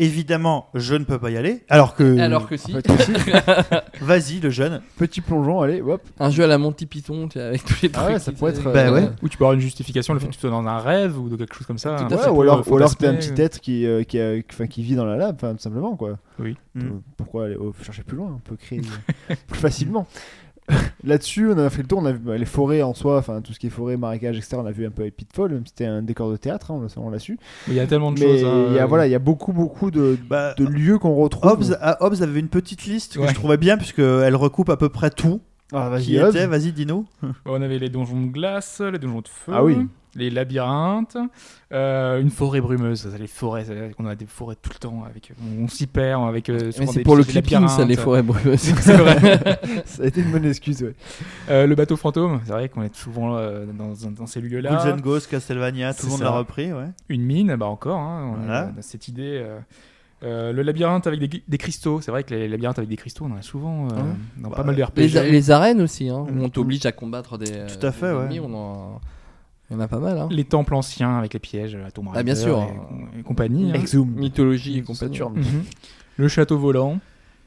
Euh, 0.00 0.04
évidemment, 0.04 0.68
je 0.74 0.94
ne 0.94 1.04
peux 1.04 1.18
pas 1.18 1.30
y 1.30 1.36
aller. 1.36 1.64
Alors 1.68 1.94
que, 1.94 2.18
Alors 2.18 2.48
que 2.48 2.56
si. 2.56 2.74
en 2.74 2.80
fait, 2.80 2.90
aussi, 2.90 3.12
vas-y, 4.00 4.40
le 4.40 4.50
jeune. 4.50 4.82
petit 4.98 5.20
plongeon, 5.20 5.60
allez, 5.60 5.80
hop. 5.80 6.02
Un 6.18 6.30
jeu 6.30 6.44
à 6.44 6.46
la 6.46 6.58
Monty 6.58 6.86
Python, 6.86 7.28
tu 7.28 7.38
sais, 7.38 7.44
avec 7.44 7.64
tous 7.64 7.82
les 7.82 7.90
Ah 7.94 7.98
trucs. 8.00 8.12
ouais, 8.14 8.18
ça 8.18 8.32
pourrait 8.32 8.52
être, 8.52 8.66
euh, 8.66 8.72
Bah 8.72 8.92
ouais. 8.92 9.08
Ou 9.22 9.28
tu 9.28 9.36
peux 9.38 9.44
avoir 9.44 9.54
une 9.54 9.60
justification, 9.60 10.14
le 10.14 10.20
fait 10.20 10.26
que 10.28 10.32
tu 10.34 10.40
sois 10.40 10.50
dans 10.50 10.66
un 10.66 10.78
rêve 10.78 11.18
ou 11.18 11.28
de 11.28 11.36
quelque 11.36 11.54
chose 11.54 11.66
comme 11.66 11.78
ça. 11.78 11.96
Ouais, 12.06 12.28
ou 12.28 12.42
alors, 12.42 12.62
ou 12.70 12.76
alors 12.76 12.96
t'es 12.96 13.06
un 13.06 13.14
petit 13.14 13.40
être 13.40 13.60
qui, 13.60 13.86
euh, 13.86 14.02
qui, 14.04 14.18
a- 14.20 14.34
enfin, 14.52 14.66
qui 14.66 14.82
vit 14.82 14.94
dans 14.94 15.04
la 15.04 15.16
lave, 15.16 15.34
enfin, 15.36 15.52
tout 15.54 15.60
simplement 15.62 15.96
quoi. 15.96 16.18
Oui. 16.38 16.56
Mm. 16.74 16.80
Euh, 16.80 16.84
Pourquoi 17.16 17.44
aller 17.46 17.56
oh, 17.60 17.72
chercher 17.82 18.02
plus 18.02 18.16
loin 18.16 18.32
On 18.36 18.38
peut 18.48 18.56
créer 18.56 18.80
plus 19.46 19.58
facilement. 19.60 20.06
Là-dessus, 21.04 21.50
on 21.50 21.58
a 21.58 21.68
fait 21.70 21.82
le 21.82 21.88
tour, 21.88 21.98
on 22.00 22.04
a 22.06 22.12
vu 22.12 22.18
bah, 22.20 22.36
les 22.38 22.44
forêts 22.44 22.82
en 22.82 22.94
soi, 22.94 23.18
enfin 23.18 23.40
tout 23.40 23.52
ce 23.52 23.58
qui 23.58 23.66
est 23.66 23.70
forêt, 23.70 23.96
marécage, 23.96 24.36
etc. 24.38 24.56
On 24.60 24.66
a 24.66 24.70
vu 24.70 24.86
un 24.86 24.90
peu 24.90 25.02
avec 25.02 25.16
Pitfall, 25.16 25.50
même 25.50 25.66
si 25.66 25.70
c'était 25.70 25.86
un 25.86 26.02
décor 26.02 26.30
de 26.30 26.36
théâtre, 26.36 26.70
hein, 26.70 26.86
on 26.96 27.10
l'a- 27.10 27.18
su. 27.18 27.38
Mais 27.66 27.74
il 27.74 27.76
y 27.76 27.80
a 27.80 27.86
tellement 27.86 28.12
de 28.12 28.20
Mais 28.20 28.38
choses. 28.38 28.44
hein, 28.44 28.66
il 28.68 28.74
y 28.74 28.78
a 28.78 28.84
euh, 28.84 28.86
voilà, 28.86 29.06
il 29.06 29.10
y 29.10 29.14
a 29.14 29.18
beaucoup 29.18 29.52
beaucoup 29.52 29.90
de, 29.90 30.16
Bah, 30.30 30.54
de 30.56 30.64
lieux 30.64 30.98
qu'on 30.98 31.14
retrouve. 31.16 31.50
Hobbes, 31.50 31.76
Hobbes 32.00 32.22
avait 32.22 32.40
une 32.40 32.48
petite 32.48 32.84
liste 32.84 33.18
que 33.18 33.26
je 33.26 33.34
trouvais 33.34 33.56
bien 33.56 33.76
puisqu'elle 33.76 34.36
recoupe 34.36 34.70
à 34.70 34.76
peu 34.76 34.88
près 34.88 35.10
tout. 35.10 35.40
Ah, 35.72 35.88
vas-y, 35.88 36.02
Qui 36.04 36.20
Hobbs. 36.20 36.28
était 36.36 36.46
Vas-y, 36.46 36.72
dis-nous. 36.72 37.06
On 37.46 37.60
avait 37.62 37.78
les 37.78 37.88
donjons 37.88 38.20
de 38.20 38.30
glace, 38.30 38.80
les 38.80 38.98
donjons 38.98 39.22
de 39.22 39.28
feu, 39.28 39.52
Ah 39.54 39.64
oui. 39.64 39.78
Les 40.14 40.28
labyrinthes, 40.30 41.16
euh, 41.72 42.20
une 42.20 42.30
forêt 42.30 42.60
brumeuse. 42.60 43.00
Ça, 43.10 43.16
les 43.18 43.26
forêts, 43.26 43.64
ça, 43.64 43.72
on 43.98 44.06
a 44.06 44.14
des 44.14 44.26
forêts 44.26 44.56
tout 44.60 44.70
le 44.74 44.78
temps. 44.78 45.04
Avec, 45.08 45.32
on 45.60 45.68
s'y 45.68 45.86
perd 45.86 46.28
avec. 46.28 46.48
euh, 46.50 46.70
c'est 46.70 47.02
pour 47.02 47.16
le 47.16 47.24
clipping, 47.24 47.66
ça, 47.68 47.84
les 47.84 47.96
forêts 47.96 48.22
brumeuses. 48.22 48.60
C'est 48.60 48.96
vrai. 48.96 49.18
Ça 49.86 50.02
a 50.02 50.06
été 50.06 50.20
une 50.20 50.30
bonne 50.32 50.44
excuse, 50.44 50.82
ouais. 50.82 50.94
Euh, 51.48 51.66
le 51.66 51.74
bateau 51.74 51.96
fantôme, 51.96 52.40
c'est 52.44 52.52
vrai 52.52 52.68
qu'on 52.68 52.82
est 52.82 52.94
souvent 52.94 53.36
euh, 53.36 53.64
dans, 53.66 53.92
dans 54.10 54.26
ces 54.26 54.40
lieux-là. 54.40 54.70
Ghouls 54.82 54.92
and 54.92 54.96
Ghosts, 55.00 55.30
Castlevania, 55.30 55.94
tout 55.94 56.04
le 56.06 56.10
monde 56.10 56.18
ça. 56.18 56.24
l'a 56.26 56.30
repris, 56.32 56.72
ouais. 56.72 56.88
Une 57.08 57.22
mine, 57.22 57.56
bah 57.56 57.66
encore, 57.66 57.98
hein, 58.00 58.32
on 58.34 58.36
Voilà. 58.44 58.60
a- 58.60 58.72
on 58.76 58.78
a 58.78 58.82
cette 58.82 59.08
idée. 59.08 59.40
euh, 59.42 59.58
euh, 60.24 60.52
le 60.52 60.62
labyrinthe 60.62 61.08
avec 61.08 61.18
des, 61.18 61.42
des 61.48 61.58
cristaux, 61.58 62.00
c'est 62.00 62.12
vrai 62.12 62.22
que 62.22 62.32
les 62.32 62.46
labyrinthes 62.46 62.78
avec 62.78 62.88
des 62.88 62.96
cristaux, 62.96 63.24
on 63.28 63.32
en 63.34 63.38
a 63.38 63.42
souvent 63.42 63.86
euh, 63.86 63.88
Ouais. 63.96 64.02
dans 64.36 64.50
Bah, 64.50 64.56
pas 64.58 64.62
mal 64.62 64.76
de 64.76 64.82
RPG. 64.84 65.08
Les, 65.14 65.30
les 65.32 65.50
arènes 65.50 65.80
aussi, 65.80 66.08
hein, 66.10 66.24
où 66.28 66.32
Mm. 66.32 66.42
on 66.44 66.48
t'oblige 66.48 66.86
à 66.86 66.92
combattre 66.92 67.38
des. 67.38 67.50
Tout 67.66 67.84
à 67.84 67.90
fait, 67.90 68.06
des 68.12 68.16
ouais. 68.16 68.24
ennemis, 68.26 68.38
on 68.40 68.54
en... 68.54 69.00
Il 69.72 69.76
y 69.76 69.78
en 69.78 69.80
a 69.80 69.88
pas 69.88 69.98
mal. 70.00 70.18
Hein. 70.18 70.28
Les 70.30 70.44
temples 70.44 70.74
anciens 70.74 71.16
avec 71.16 71.32
les 71.32 71.40
pièges, 71.40 71.74
la 71.82 71.90
tombe 71.90 72.08
Ah, 72.14 72.22
bien 72.22 72.34
sûr. 72.34 72.58
et, 73.16 73.20
et 73.20 73.22
compagnie. 73.22 73.70
hein. 73.70 73.74
Exum. 73.74 74.06
Mythologie 74.10 74.78
et 74.78 74.82
compagnie. 74.82 75.18
Mhm. 75.18 75.62
Le 76.18 76.28
château 76.28 76.58
volant, 76.58 76.98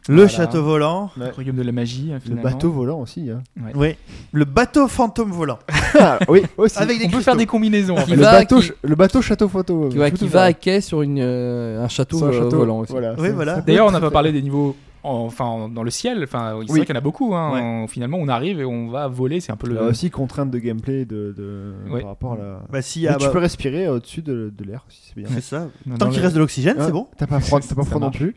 Le 0.08 0.16
Voilà. 0.16 0.28
château 0.30 0.64
volant. 0.64 1.12
Le 1.18 1.30
royaume 1.30 1.56
de 1.56 1.62
la 1.64 1.72
magie. 1.72 2.10
Le 2.12 2.20
finalement. 2.20 2.42
bateau 2.44 2.72
volant 2.72 3.00
aussi. 3.00 3.30
Hein. 3.30 3.42
Oui. 3.76 3.96
Le 4.34 4.46
bateau 4.46 4.88
fantôme 4.88 5.32
volant. 5.32 5.60
Ah, 6.00 6.20
oui, 6.28 6.42
aussi. 6.58 6.78
Avec 6.78 7.00
des 7.00 7.06
On 7.06 7.10
peut 7.10 7.22
faire 7.22 7.38
des 7.38 7.46
combinaisons. 7.46 7.96
en 7.98 8.04
Qui 8.04 8.10
fait. 8.12 8.16
le, 8.18 8.22
bateau, 8.24 8.60
qui- 8.60 8.72
le 8.84 8.96
bateau 8.96 9.22
château 9.22 9.48
photo. 9.48 9.88
Qui 9.90 9.98
va, 9.98 10.12
qui 10.12 10.36
à 10.38 10.52
quai 10.54 10.82
sur 10.82 11.02
une, 11.04 11.20
euh, 11.22 11.84
un 11.84 11.88
château, 11.88 12.22
un 12.26 12.28
euh, 12.30 12.34
château 12.34 12.58
volant 12.58 12.80
aussi. 12.80 12.92
Voilà, 12.92 13.16
Oui, 13.18 13.30
voilà. 13.34 13.62
D'ailleurs, 13.62 13.88
on 13.88 13.92
n'a 13.92 14.02
pas 14.02 14.12
parlé 14.12 14.32
des 14.34 14.42
niveaux. 14.42 14.76
En- 15.06 15.26
Enfin, 15.26 15.70
dans 15.70 15.84
le 15.84 15.90
ciel, 15.92 16.24
enfin, 16.24 16.52
c'est 16.52 16.72
Oui. 16.72 16.78
vrai 16.80 16.86
qu'il 16.86 16.94
y 16.96 16.98
en 16.98 17.00
a 17.00 17.02
beaucoup. 17.02 17.36
Hein. 17.36 17.60
En- 17.84 17.88
finalement, 17.88 18.18
on 18.20 18.28
arrive 18.28 18.60
et 18.60 18.66
on 18.66 18.90
va 18.90 19.08
voler. 19.08 19.40
C'est 19.40 19.52
un 19.52 19.56
peu 19.58 19.68
Il 19.68 19.72
y 19.72 19.76
le. 19.76 19.82
a 19.82 19.88
aussi 19.88 20.10
contrainte 20.12 20.52
de 20.52 20.60
gameplay 20.60 21.06
de, 21.06 21.34
de... 21.38 21.74
Ouais. 21.92 22.02
par 22.02 22.10
rapport 22.10 22.34
à 22.34 22.38
la. 22.38 22.62
Bah, 22.72 22.82
si, 22.82 23.02
Mais 23.04 23.08
ah, 23.10 23.16
tu 23.20 23.26
bah, 23.26 23.32
peux 23.32 23.40
respirer 23.40 23.88
au-dessus 23.88 24.22
de, 24.22 24.52
de 24.58 24.64
l'air 24.64 24.86
aussi, 24.88 25.02
c'est 25.08 25.16
bien. 25.20 25.30
c'est 25.32 25.42
ça. 25.42 25.68
Tant 26.00 26.06
le- 26.08 26.12
qu'il 26.12 26.22
reste 26.22 26.36
de 26.36 26.40
l'oxygène, 26.40 26.76
Ah, 26.80 26.86
c'est 26.86 26.92
bon. 26.92 27.08
T'as 27.18 27.28
pas 27.28 27.40
froid, 27.40 27.60
t'as 27.60 27.76
pas 27.76 27.84
froid 27.84 28.00
non 28.00 28.12
plus. 28.12 28.36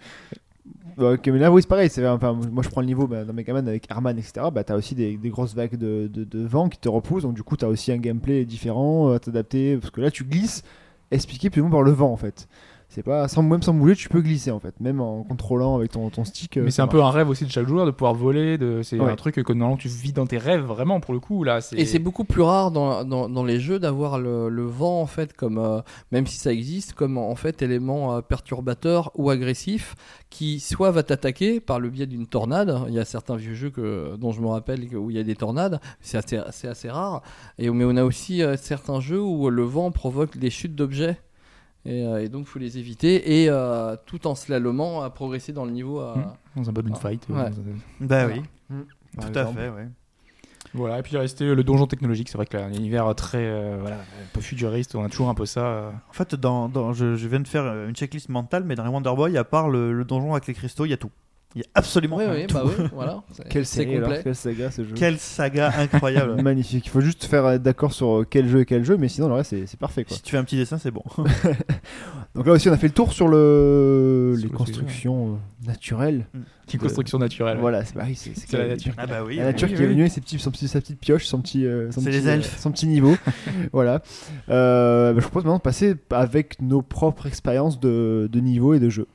Bah, 0.97 1.13
ok, 1.13 1.27
mais 1.29 1.39
là, 1.39 1.53
oui, 1.53 1.63
c'est 1.63 1.69
pareil. 1.69 1.89
c'est- 1.91 2.05
Enfin, 2.09 2.33
moi, 2.51 2.63
je 2.65 2.69
prends 2.69 2.81
le 2.81 2.87
niveau 2.89 3.07
bah, 3.07 3.25
dans 3.25 3.33
Megaman 3.33 3.69
avec 3.69 3.89
Herman, 3.91 4.19
etc. 4.19 4.47
Bah, 4.53 4.65
t'as 4.65 4.75
aussi 4.75 4.95
des, 4.97 5.17
des 5.17 5.29
grosses 5.31 5.55
vagues 5.55 5.77
de, 5.77 6.09
de, 6.13 6.25
de 6.25 6.45
vent 6.47 6.69
qui 6.69 6.79
te 6.79 6.89
repoussent. 6.89 7.23
Donc, 7.23 7.35
du 7.35 7.43
coup, 7.45 7.57
t'as 7.57 7.69
aussi 7.69 7.93
un 7.93 7.99
gameplay 7.99 8.45
différent 8.45 9.13
à 9.13 9.19
t'adapter. 9.21 9.77
Parce 9.77 9.91
que 9.93 10.01
là, 10.01 10.11
tu 10.11 10.25
glisses, 10.25 10.65
expliqué 11.13 11.51
plus 11.51 11.61
ou 11.61 11.65
moins 11.67 11.71
par 11.79 11.83
le 11.83 11.93
vent, 11.93 12.11
en 12.13 12.17
fait. 12.17 12.49
C'est 12.99 13.05
pas 13.05 13.29
sans 13.29 13.45
même 13.45 13.63
sans 13.63 13.75
bouger, 13.75 13.95
tu 13.95 14.09
peux 14.09 14.21
glisser 14.21 14.51
en 14.51 14.59
fait, 14.59 14.75
même 14.81 15.01
en 15.01 15.23
contrôlant 15.23 15.77
avec 15.77 15.93
ton, 15.93 16.11
ton 16.11 16.25
stick. 16.25 16.57
euh, 16.57 16.65
Mais 16.65 16.73
c'est 16.73 16.83
un 16.83 16.89
peu 16.89 17.01
un 17.01 17.11
rêve 17.11 17.29
aussi 17.29 17.45
de 17.45 17.51
chaque 17.51 17.69
joueur 17.69 17.87
de 17.87 17.93
pouvoir 17.93 18.13
voler. 18.13 18.59
De... 18.59 18.81
C'est 18.83 18.99
Ouais. 18.99 19.09
un 19.13 19.15
truc 19.15 19.37
que 19.37 19.53
normalement 19.53 19.77
tu 19.77 19.87
vis 19.87 20.13
dans 20.13 20.27
tes 20.27 20.37
rêves 20.37 20.65
vraiment 20.65 20.99
pour 20.99 21.15
le 21.15 21.21
coup 21.21 21.45
là. 21.45 21.61
Et 21.77 21.85
c'est 21.87 22.01
beaucoup 22.01 22.25
plus 22.25 22.43
rare 22.43 22.73
dans, 22.73 23.05
dans, 23.05 23.29
dans 23.29 23.45
les 23.45 23.61
jeux 23.61 23.79
d'avoir 23.79 24.19
le, 24.19 24.49
le 24.49 24.65
vent 24.65 25.01
en 25.01 25.07
fait 25.07 25.33
comme 25.33 25.59
euh, 25.59 25.81
même 26.11 26.27
si 26.27 26.39
ça 26.39 26.53
existe 26.53 26.95
comme 26.95 27.19
en 27.19 27.37
fait 27.37 27.63
élément 27.63 28.17
euh, 28.17 28.21
perturbateur 28.21 29.13
ou 29.15 29.31
agressif 29.31 29.95
qui 30.29 30.59
soit 30.59 30.91
va 30.91 31.05
t'attaquer 31.05 31.61
par 31.61 31.79
le 31.79 31.91
biais 31.91 32.07
d'une 32.07 32.27
tornade. 32.27 32.81
Il 32.89 32.95
y 32.95 32.99
a 32.99 33.05
certains 33.05 33.37
vieux 33.37 33.55
jeux 33.55 33.71
que, 33.71 34.17
dont 34.17 34.33
je 34.33 34.41
me 34.41 34.49
rappelle 34.49 34.85
où 34.97 35.09
il 35.11 35.17
y 35.17 35.21
a 35.21 35.23
des 35.23 35.37
tornades, 35.37 35.81
c'est 36.01 36.19
assez, 36.19 36.41
c'est 36.51 36.67
assez 36.67 36.91
rare. 36.91 37.23
Et 37.59 37.71
mais 37.71 37.85
on 37.85 37.97
a 37.97 38.03
aussi 38.03 38.43
euh, 38.43 38.57
certains 38.57 38.99
jeux 38.99 39.23
où 39.23 39.51
le 39.51 39.63
vent 39.63 39.93
provoque 39.93 40.37
des 40.37 40.51
chutes 40.51 40.75
d'objets. 40.75 41.17
Et, 41.91 42.05
euh, 42.05 42.23
et 42.23 42.29
donc 42.29 42.47
faut 42.47 42.59
les 42.59 42.77
éviter 42.79 43.43
et 43.43 43.49
euh, 43.49 43.97
tout 44.05 44.27
en 44.27 44.35
slalomant 44.35 45.01
à 45.01 45.09
progresser 45.11 45.53
dans 45.53 45.65
le 45.65 45.71
niveau. 45.71 46.01
à- 46.01 46.17
Hmm. 46.17 46.33
dans 46.63 46.69
un 46.69 46.73
Bob 46.73 46.89
Ah. 46.93 46.97
Fight. 46.97 47.27
euh, 47.31 47.35
Ouais. 47.35 47.51
dans 47.51 47.57
un- 47.57 48.07
Bah 48.07 48.27
Voilà. 48.27 48.43
oui, 48.71 48.77
Par 49.17 49.31
tout 49.33 49.39
à 49.39 49.43
exemple. 49.43 49.59
fait, 49.61 49.69
ouais. 49.71 49.89
Voilà, 50.75 50.99
et 50.99 51.03
puis 51.03 51.13
il 51.15 51.19
restait 51.19 51.47
le 51.55 51.65
donjon 51.65 51.87
technologique. 51.87 52.29
C'est 52.29 52.37
vrai 52.37 52.45
que 52.45 52.55
là, 52.59 52.67
un 52.67 52.73
univers 52.75 53.15
très 53.15 53.39
euh, 53.47 53.79
voilà, 53.81 53.97
un 53.97 54.29
peu 54.35 54.41
futuriste, 54.43 54.95
on 54.97 55.03
a 55.03 55.09
toujours 55.09 55.31
un 55.31 55.35
peu 55.35 55.47
ça. 55.47 55.65
euh. 55.67 55.91
En 56.11 56.13
fait, 56.13 56.35
dans, 56.35 56.69
dans- 56.69 56.93
je, 56.93 57.17
je 57.17 57.27
viens 57.29 57.41
de 57.41 57.49
faire 57.49 57.65
une 57.87 57.95
checklist 57.95 58.29
mentale, 58.29 58.65
mais 58.65 58.75
dans 58.75 58.85
les 58.85 58.91
Wonder 58.91 59.13
Boy, 59.17 59.39
à 59.39 59.45
part 59.45 59.71
le, 59.71 59.93
le 59.95 60.05
donjon 60.05 60.33
avec 60.33 60.47
les 60.47 60.53
cristaux, 60.55 60.85
il 60.85 60.91
y 60.91 60.93
a 60.93 60.99
tout. 60.99 61.11
Il 61.55 61.63
y 61.63 61.65
a 61.65 61.67
absolument 61.75 62.17
Oui, 62.19 62.25
tout. 62.25 62.31
oui, 62.33 62.47
bah 62.53 62.63
oui, 62.67 62.85
voilà. 62.93 63.23
Quelle 63.51 63.65
série 63.65 63.97
alors, 63.97 64.09
complet. 64.09 64.23
quelle 64.23 64.35
saga 64.35 64.71
ce 64.71 64.85
jeu. 64.85 64.95
Quelle 64.95 65.19
saga 65.19 65.73
incroyable. 65.79 66.41
Magnifique. 66.43 66.87
Il 66.87 66.91
faut 66.91 67.01
juste 67.01 67.25
faire 67.25 67.45
euh, 67.47 67.59
d'accord 67.59 67.93
sur 67.95 68.19
euh, 68.21 68.27
quel 68.29 68.49
jeu 68.49 68.61
et 68.61 68.65
quel 68.67 68.85
jeu, 68.85 68.99
mais 68.99 69.09
sinon 69.09 69.29
le 69.29 69.35
reste 69.35 69.55
c'est 69.67 69.79
parfait 69.81 70.05
quoi. 70.05 70.15
si 70.15 70.23
tu 70.23 70.33
fais 70.33 70.37
un 70.37 70.45
petit 70.45 70.57
dessin, 70.59 70.77
c'est 70.77 70.91
bon. 70.91 71.03
Donc 72.35 72.47
là 72.47 72.53
aussi 72.53 72.69
on 72.69 72.73
a 72.73 72.77
fait 72.77 72.89
le 72.89 72.93
tour 72.93 73.13
sur 73.15 73.29
le 73.29 74.35
Sur 74.37 74.45
les 74.47 74.51
le 74.53 74.57
constructions 74.57 75.29
euh, 75.35 75.67
naturelles. 75.67 76.27
Une 76.73 76.79
construction 76.81 77.19
naturelle. 77.19 77.55
ouais. 77.57 77.61
Voilà, 77.63 77.83
c'est 77.85 77.95
pareil, 77.95 78.15
c'est 78.15 78.35
c'est 78.37 78.47
C'est 78.47 78.59
la 78.59 78.65
que- 78.65 78.69
nature. 78.71 78.93
ah 78.99 79.07
bah 79.07 79.25
oui. 79.27 79.37
La 79.37 79.45
nature 79.45 79.69
Oui, 79.71 79.75
qui 79.75 79.83
est 79.83 79.87
venue 79.87 80.03
avec 80.03 80.13
ses 80.13 80.21
petits, 80.21 80.39
son 80.39 80.51
petit, 80.51 80.69
sa 80.69 80.81
petite 80.83 81.01
pioche, 81.01 81.25
son 81.25 81.41
petit, 81.41 81.65
euh, 81.65 81.91
son 81.91 82.03
petit, 82.03 82.11
les 82.11 82.29
euh, 82.29 82.35
elfes. 82.35 82.59
son 82.59 82.71
petit 82.71 82.87
niveau. 82.87 83.17
voilà. 83.73 84.03
Euh, 84.51 85.15
bah, 85.15 85.21
je 85.21 85.25
propose 85.25 85.45
maintenant 85.45 85.57
de 85.57 85.63
passer 85.63 85.95
avec 86.11 86.61
nos 86.61 86.83
propres 86.83 87.27
expériences 87.27 87.81
de, 87.81 88.29
de 88.31 88.41
niveau 88.41 88.75
et 88.75 88.81
de 88.81 88.91
jeu. 88.91 89.07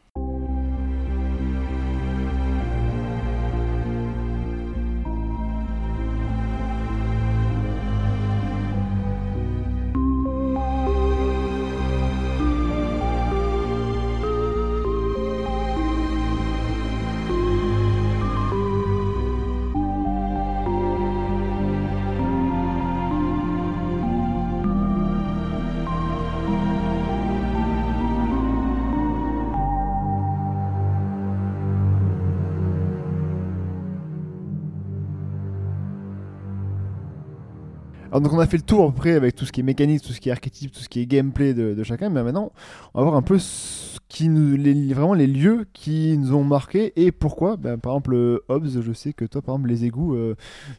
Donc 38.24 38.34
on 38.34 38.40
a 38.40 38.48
fait 38.48 38.58
le 38.58 38.64
tour 38.64 38.88
après 38.90 39.12
avec 39.14 39.36
tout 39.36 39.46
ce 39.46 39.52
qui 39.52 39.60
est 39.60 39.64
mécanique, 39.64 40.02
tout 40.02 40.14
ce 40.14 40.20
qui 40.20 40.30
est 40.30 40.32
archétype, 40.32 40.72
tout 40.72 40.80
ce 40.80 40.90
qui 40.90 41.02
est 41.02 41.06
gameplay 41.06 41.54
de, 41.54 41.74
de 41.74 41.84
chacun. 41.84 42.10
Mais 42.10 42.24
maintenant, 42.24 42.52
on 42.94 43.00
va 43.00 43.04
voir 43.06 43.16
un 43.18 43.22
peu 43.22 43.38
ce 43.38 44.00
qui 44.10 44.30
nous, 44.30 44.56
les, 44.56 44.94
vraiment 44.94 45.14
les 45.14 45.28
lieux 45.28 45.66
qui 45.74 46.18
nous 46.18 46.34
ont 46.34 46.44
marqué 46.44 46.94
et 46.96 47.12
pourquoi. 47.12 47.58
Ben, 47.58 47.78
par 47.78 47.94
exemple, 47.94 48.14
euh, 48.14 48.40
Hobbs, 48.48 48.82
je 48.82 48.94
sais 48.94 49.14
que 49.14 49.26
toi, 49.26 49.42
par 49.42 49.56
exemple, 49.56 49.70
les 49.70 49.86
égouts. 49.86 50.16
euh, 50.16 50.36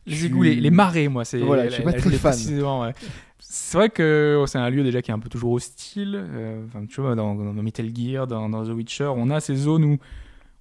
Les 0.06 0.16
tu- 0.16 0.26
égouts, 0.26 0.42
les, 0.42 0.54
les 0.56 0.70
marais, 0.70 1.08
moi, 1.08 1.24
c'est. 1.24 1.38
Voilà, 1.38 1.68
je 1.68 1.74
suis 1.74 1.82
pas 1.82 1.90
la- 1.92 1.98
très 1.98 2.10
fan. 2.10 2.32
C'est 3.46 3.76
vrai 3.76 3.90
que 3.90 4.38
oh, 4.40 4.46
c'est 4.46 4.58
un 4.58 4.70
lieu 4.70 4.82
déjà 4.82 5.02
qui 5.02 5.10
est 5.10 5.14
un 5.14 5.18
peu 5.18 5.28
toujours 5.28 5.52
hostile. 5.52 6.14
euh, 6.18 6.64
tu 6.88 7.00
vois, 7.00 7.14
dans, 7.14 7.34
dans 7.34 7.52
Metal 7.62 7.88
Gear, 7.94 8.26
dans, 8.26 8.48
dans 8.48 8.64
The 8.64 8.70
Witcher, 8.70 9.10
on 9.14 9.30
a 9.30 9.40
ces 9.40 9.54
zones 9.56 9.84
où 9.84 9.98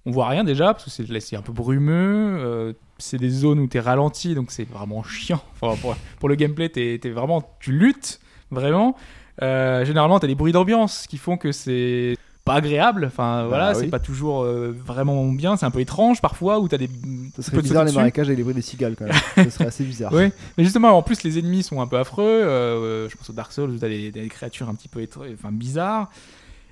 on 0.06 0.12
voit 0.12 0.28
rien 0.28 0.44
déjà 0.44 0.74
parce 0.74 0.84
que 0.86 1.20
c'est 1.20 1.36
un 1.36 1.42
peu 1.42 1.54
brumeux. 1.54 2.38
euh, 2.40 2.74
c'est 2.98 3.18
des 3.18 3.30
zones 3.30 3.60
où 3.60 3.68
t'es 3.68 3.80
ralenti, 3.80 4.36
donc 4.36 4.52
c'est 4.52 4.68
vraiment 4.70 5.04
chiant. 5.04 5.42
Enfin, 5.62 5.80
pour, 5.82 5.96
pour 6.20 6.30
le 6.30 6.36
gameplay, 6.36 6.70
t'es 6.70 7.00
t'es 7.02 7.10
vraiment, 7.10 7.42
tu 7.60 7.72
luttes 7.72 8.20
vraiment. 8.52 8.96
Euh, 9.42 9.84
généralement, 9.86 10.20
t'as 10.20 10.28
des 10.28 10.36
bruits 10.36 10.52
d'ambiance 10.54 11.08
qui 11.08 11.18
font 11.18 11.38
que 11.38 11.52
c'est 11.52 12.16
pas 12.46 12.56
agréable. 12.56 13.06
Enfin, 13.08 13.46
voilà, 13.48 13.72
oui. 13.72 13.78
c'est 13.80 13.88
pas 13.88 14.00
toujours 14.00 14.44
euh, 14.44 14.76
vraiment 14.86 15.26
bien. 15.32 15.56
C'est 15.58 15.66
un 15.66 15.72
peu 15.72 15.80
étrange 15.80 16.22
parfois 16.22 16.60
où 16.60 16.68
t'as 16.68 16.78
des. 16.78 16.90
Ce 17.38 17.42
serait 17.42 17.62
bizarre 17.62 17.84
les 17.84 17.88
dessus. 17.88 17.98
marécages 17.98 18.28
avec 18.28 18.38
les 18.38 18.44
bruits 18.44 18.54
des 18.56 18.62
cigales 18.62 18.96
quand 18.98 19.06
même. 19.06 19.16
Ce 19.46 19.50
serait 19.50 19.68
assez 19.68 19.86
bizarre. 19.86 20.12
Oui, 20.14 20.30
mais 20.58 20.64
justement, 20.66 20.90
en 20.92 21.02
plus, 21.02 21.24
les 21.24 21.40
ennemis 21.40 21.64
sont 21.64 21.82
un 21.82 21.88
peu 21.88 21.98
affreux. 21.98 22.24
euh, 22.26 23.08
je 23.10 23.16
pense 23.16 23.30
au 23.30 23.34
Dark 23.34 23.52
Souls 23.54 23.70
où 23.72 23.78
t'as 23.78 23.88
des, 23.88 24.12
des 24.12 24.28
créatures 24.28 24.68
un 24.70 24.76
petit 24.76 24.90
peu 24.90 25.00
étr- 25.02 25.34
enfin, 25.34 25.52
bizarres. 25.52 26.10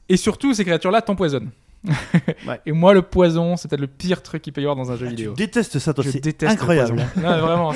Et 0.10 0.18
surtout, 0.18 0.54
ces 0.54 0.66
créatures-là 0.66 1.02
t'empoisonnent. 1.02 1.52
Ouais. 2.48 2.60
Et 2.66 2.72
moi, 2.72 2.94
le 2.94 3.02
poison, 3.02 3.58
c'est 3.58 3.68
peut-être 3.68 3.82
le 3.82 3.88
pire 3.88 4.22
truc 4.22 4.42
qu'il 4.42 4.54
peut 4.54 4.62
y 4.62 4.64
avoir 4.66 4.76
dans 4.76 4.92
un 4.92 4.96
jeu 4.96 5.06
Ah, 5.08 5.10
tu 5.10 5.16
vidéo. 5.16 5.34
détestes 5.34 5.80
ça, 5.80 5.94
toi, 5.94 6.04
Je 6.04 6.10
c'est 6.12 6.44
incroyable. 6.44 6.96
Non, 7.18 7.38
vraiment, 7.40 7.72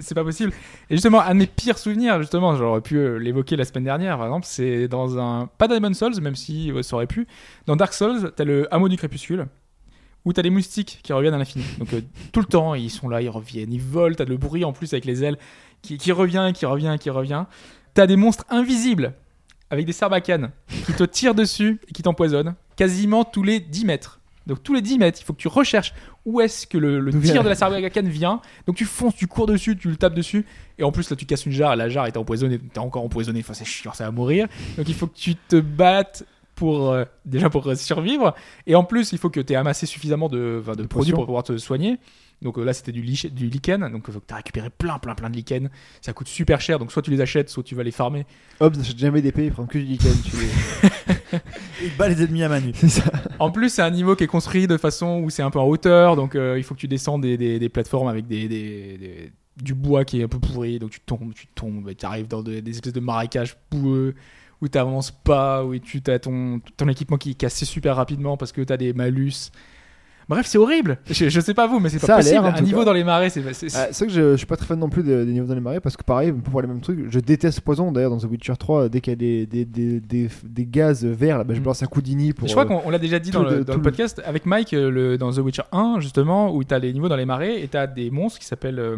c'est 0.00 0.14
pas 0.14 0.24
possible. 0.24 0.52
Et 0.90 0.96
justement, 0.96 1.20
un 1.20 1.34
de 1.34 1.40
mes 1.40 1.46
pires 1.46 1.78
souvenirs, 1.78 2.20
justement, 2.20 2.56
j'aurais 2.56 2.80
pu 2.80 2.96
euh, 2.96 3.16
l'évoquer 3.18 3.56
la 3.56 3.64
semaine 3.64 3.84
dernière, 3.84 4.16
par 4.16 4.26
exemple, 4.26 4.46
c'est 4.48 4.88
dans 4.88 5.18
un. 5.18 5.48
Pas 5.58 5.68
Demon 5.68 5.94
Souls, 5.94 6.20
même 6.20 6.34
si 6.36 6.70
euh, 6.72 6.82
ça 6.82 6.96
aurait 6.96 7.06
pu. 7.06 7.26
Dans 7.66 7.76
Dark 7.76 7.92
Souls, 7.92 8.32
t'as 8.34 8.44
le 8.44 8.72
hameau 8.74 8.88
du 8.88 8.96
crépuscule, 8.96 9.46
où 10.24 10.32
t'as 10.32 10.42
les 10.42 10.50
moustiques 10.50 11.00
qui 11.02 11.12
reviennent 11.12 11.34
à 11.34 11.38
l'infini. 11.38 11.64
Donc 11.78 11.92
euh, 11.94 12.00
tout 12.32 12.40
le 12.40 12.46
temps, 12.46 12.74
ils 12.74 12.90
sont 12.90 13.08
là, 13.08 13.20
ils 13.22 13.28
reviennent, 13.28 13.72
ils 13.72 13.80
volent, 13.80 14.14
t'as 14.16 14.24
le 14.24 14.36
bruit 14.36 14.64
en 14.64 14.72
plus 14.72 14.92
avec 14.92 15.04
les 15.04 15.22
ailes 15.24 15.38
qui, 15.82 15.98
qui 15.98 16.12
revient, 16.12 16.52
qui 16.54 16.66
revient, 16.66 16.96
qui 16.98 17.10
revient. 17.10 17.44
T'as 17.94 18.06
des 18.06 18.16
monstres 18.16 18.44
invisibles 18.50 19.14
avec 19.74 19.86
des 19.86 19.92
sarbacanes 19.92 20.50
qui 20.86 20.92
te 20.92 21.04
tirent 21.04 21.34
dessus 21.34 21.80
et 21.88 21.92
qui 21.92 22.02
t'empoisonnent 22.02 22.54
quasiment 22.76 23.24
tous 23.24 23.42
les 23.42 23.60
10 23.60 23.84
mètres. 23.84 24.20
Donc 24.46 24.62
tous 24.62 24.74
les 24.74 24.82
10 24.82 24.98
mètres, 24.98 25.18
il 25.20 25.24
faut 25.24 25.32
que 25.32 25.40
tu 25.40 25.48
recherches 25.48 25.94
où 26.26 26.40
est-ce 26.40 26.66
que 26.66 26.78
le, 26.78 27.10
tir 27.20 27.42
de 27.42 27.48
la 27.48 27.54
sarbacane 27.54 28.08
vient. 28.08 28.40
Donc 28.66 28.76
tu 28.76 28.84
fonces, 28.84 29.14
tu 29.14 29.26
cours 29.26 29.46
dessus, 29.46 29.76
tu 29.76 29.88
le 29.88 29.96
tapes 29.96 30.14
dessus. 30.14 30.44
Et 30.78 30.84
en 30.84 30.92
plus 30.92 31.08
là 31.10 31.16
tu 31.16 31.26
casses 31.26 31.46
une 31.46 31.52
jarre 31.52 31.76
la 31.76 31.88
jarre 31.88 32.06
est 32.06 32.16
empoisonnée, 32.16 32.58
t'es 32.58 32.78
encore 32.78 33.04
empoisonné, 33.04 33.40
enfin 33.40 33.54
c'est 33.54 33.64
chiant, 33.64 33.92
ça 33.92 34.04
va 34.04 34.10
mourir. 34.10 34.48
Donc 34.76 34.88
il 34.88 34.94
faut 34.94 35.06
que 35.06 35.16
tu 35.16 35.34
te 35.34 35.60
battes 35.60 36.24
pour 36.54 36.92
euh, 36.92 37.04
déjà 37.24 37.50
pour 37.50 37.74
survivre 37.76 38.34
et 38.66 38.74
en 38.74 38.84
plus 38.84 39.12
il 39.12 39.18
faut 39.18 39.28
que 39.28 39.40
tu 39.40 39.52
aies 39.52 39.56
amassé 39.56 39.86
suffisamment 39.86 40.28
de, 40.28 40.62
de 40.66 40.74
De 40.74 40.86
produits 40.86 41.12
pour 41.12 41.24
pouvoir 41.24 41.42
te 41.42 41.56
soigner 41.58 41.98
donc 42.42 42.58
euh, 42.58 42.64
là 42.64 42.72
c'était 42.72 42.92
du, 42.92 43.02
lich- 43.02 43.30
du 43.32 43.46
lichen 43.48 43.88
donc 43.90 44.02
que 44.02 44.10
tu 44.12 44.18
as 44.30 44.36
récupéré 44.36 44.68
plein 44.70 44.98
plein 44.98 45.14
plein 45.14 45.30
de 45.30 45.36
lichen 45.36 45.70
ça 46.02 46.12
coûte 46.12 46.28
super 46.28 46.60
cher 46.60 46.78
donc 46.78 46.92
soit 46.92 47.02
tu 47.02 47.10
les 47.10 47.20
achètes 47.20 47.48
soit 47.48 47.62
tu 47.62 47.74
vas 47.74 47.82
les 47.82 47.90
farmer 47.90 48.26
Hobbs 48.60 48.76
n'achète 48.76 48.98
jamais 48.98 49.22
d'épée, 49.22 49.46
il 49.46 49.52
prend 49.52 49.66
que 49.66 49.78
du 49.78 49.84
lichen. 49.84 50.12
tu 50.24 50.36
les- 50.36 51.38
Il 51.82 51.96
bat 51.96 52.08
les 52.08 52.22
ennemis 52.22 52.42
à. 52.44 52.60
C'est 52.74 52.88
ça. 52.88 53.04
en 53.38 53.50
plus 53.50 53.68
c'est 53.70 53.82
un 53.82 53.90
niveau 53.90 54.14
qui 54.16 54.24
est 54.24 54.28
construit 54.28 54.66
de 54.66 54.76
façon 54.76 55.20
où 55.22 55.30
c'est 55.30 55.42
un 55.42 55.50
peu 55.50 55.58
en 55.58 55.66
hauteur 55.66 56.16
donc 56.16 56.34
euh, 56.34 56.56
il 56.58 56.64
faut 56.64 56.74
que 56.74 56.80
tu 56.80 56.88
descends 56.88 57.18
des, 57.18 57.36
des, 57.36 57.58
des 57.58 57.68
plateformes 57.68 58.08
avec 58.08 58.26
des, 58.26 58.48
des- 58.48 59.32
du 59.62 59.74
bois 59.74 60.04
qui 60.04 60.20
est 60.20 60.24
un 60.24 60.28
peu 60.28 60.38
pourri 60.40 60.78
donc 60.78 60.90
tu 60.90 61.00
tombes 61.00 61.32
tu 61.34 61.46
tombes 61.48 61.88
et 61.88 61.94
tu 61.94 62.04
arrives 62.06 62.28
dans 62.28 62.42
de- 62.42 62.60
des 62.60 62.70
espèces 62.72 62.92
de 62.92 63.00
marécages 63.00 63.56
boueux 63.70 64.14
où 64.60 64.68
tu 64.68 64.78
avances 64.78 65.10
pas 65.10 65.64
où 65.64 65.76
tu 65.78 66.00
as 66.08 66.18
ton, 66.18 66.60
ton 66.76 66.88
équipement 66.88 67.16
qui 67.18 67.30
est 67.32 67.34
cassé 67.34 67.64
super 67.64 67.96
rapidement 67.96 68.36
parce 68.36 68.52
que 68.52 68.62
tu 68.62 68.72
as 68.72 68.76
des 68.76 68.92
malus 68.92 69.50
bref 70.28 70.46
c'est 70.46 70.58
horrible 70.58 70.98
je, 71.10 71.28
je 71.28 71.40
sais 71.40 71.54
pas 71.54 71.66
vous 71.66 71.80
mais 71.80 71.88
c'est 71.88 71.98
Ça 71.98 72.06
pas 72.06 72.16
possible 72.16 72.38
un 72.44 72.60
niveau 72.62 72.78
cas. 72.80 72.84
dans 72.86 72.92
les 72.92 73.04
marais 73.04 73.30
c'est 73.30 73.42
c'est- 73.52 73.66
Ah, 73.76 73.88
c'est 73.92 74.04
vrai 74.04 74.06
que 74.06 74.12
je, 74.12 74.30
je 74.32 74.36
suis 74.36 74.46
pas 74.46 74.56
très 74.56 74.66
fan 74.66 74.78
non 74.78 74.88
plus 74.88 75.02
des, 75.02 75.24
des 75.24 75.32
niveaux 75.32 75.46
dans 75.46 75.54
les 75.54 75.60
marais 75.60 75.80
parce 75.80 75.96
que 75.96 76.02
pareil, 76.02 76.32
pour 76.32 76.60
les 76.62 76.68
mêmes 76.68 76.80
trucs, 76.80 77.10
je 77.10 77.18
déteste 77.20 77.60
poison. 77.60 77.92
D'ailleurs, 77.92 78.10
dans 78.10 78.18
The 78.18 78.24
Witcher 78.24 78.54
3, 78.58 78.88
dès 78.88 79.00
qu'il 79.00 79.12
y 79.12 79.14
a 79.14 79.16
des, 79.16 79.46
des, 79.46 79.64
des, 79.64 80.28
des, 80.44 80.66
gaz 80.66 81.04
verts, 81.04 81.38
là, 81.38 81.44
bah, 81.44 81.54
je 81.54 81.60
Mm. 81.60 81.62
balance 81.64 81.82
un 81.82 81.86
coup 81.86 82.00
d'ini 82.02 82.32
pour. 82.32 82.46
je 82.48 82.52
crois 82.52 82.64
euh, 82.64 82.68
qu'on 82.68 82.82
on 82.84 82.90
l'a 82.90 82.98
déjà 82.98 83.18
dit 83.18 83.30
dans, 83.30 83.42
le, 83.42 83.64
dans 83.64 83.78
podcast 83.80 84.22
avec 84.24 84.46
Mike 84.46 84.72
euh, 84.74 84.90
le, 84.90 85.18
dans 85.18 85.30
The 85.32 85.38
Witcher 85.38 85.62
1 85.72 86.00
justement 86.00 86.54
où 86.54 86.64
tu 86.64 86.72
as 86.74 86.78
les 86.78 86.92
niveaux 86.92 87.08
dans 87.08 87.16
les 87.16 87.26
marais 87.26 87.60
et 87.62 87.68
tu 87.68 87.76
as 87.76 87.86
des 87.86 88.10
monstres 88.10 88.38
qui 88.40 88.46
s'appellent 88.46 88.78
euh, 88.78 88.96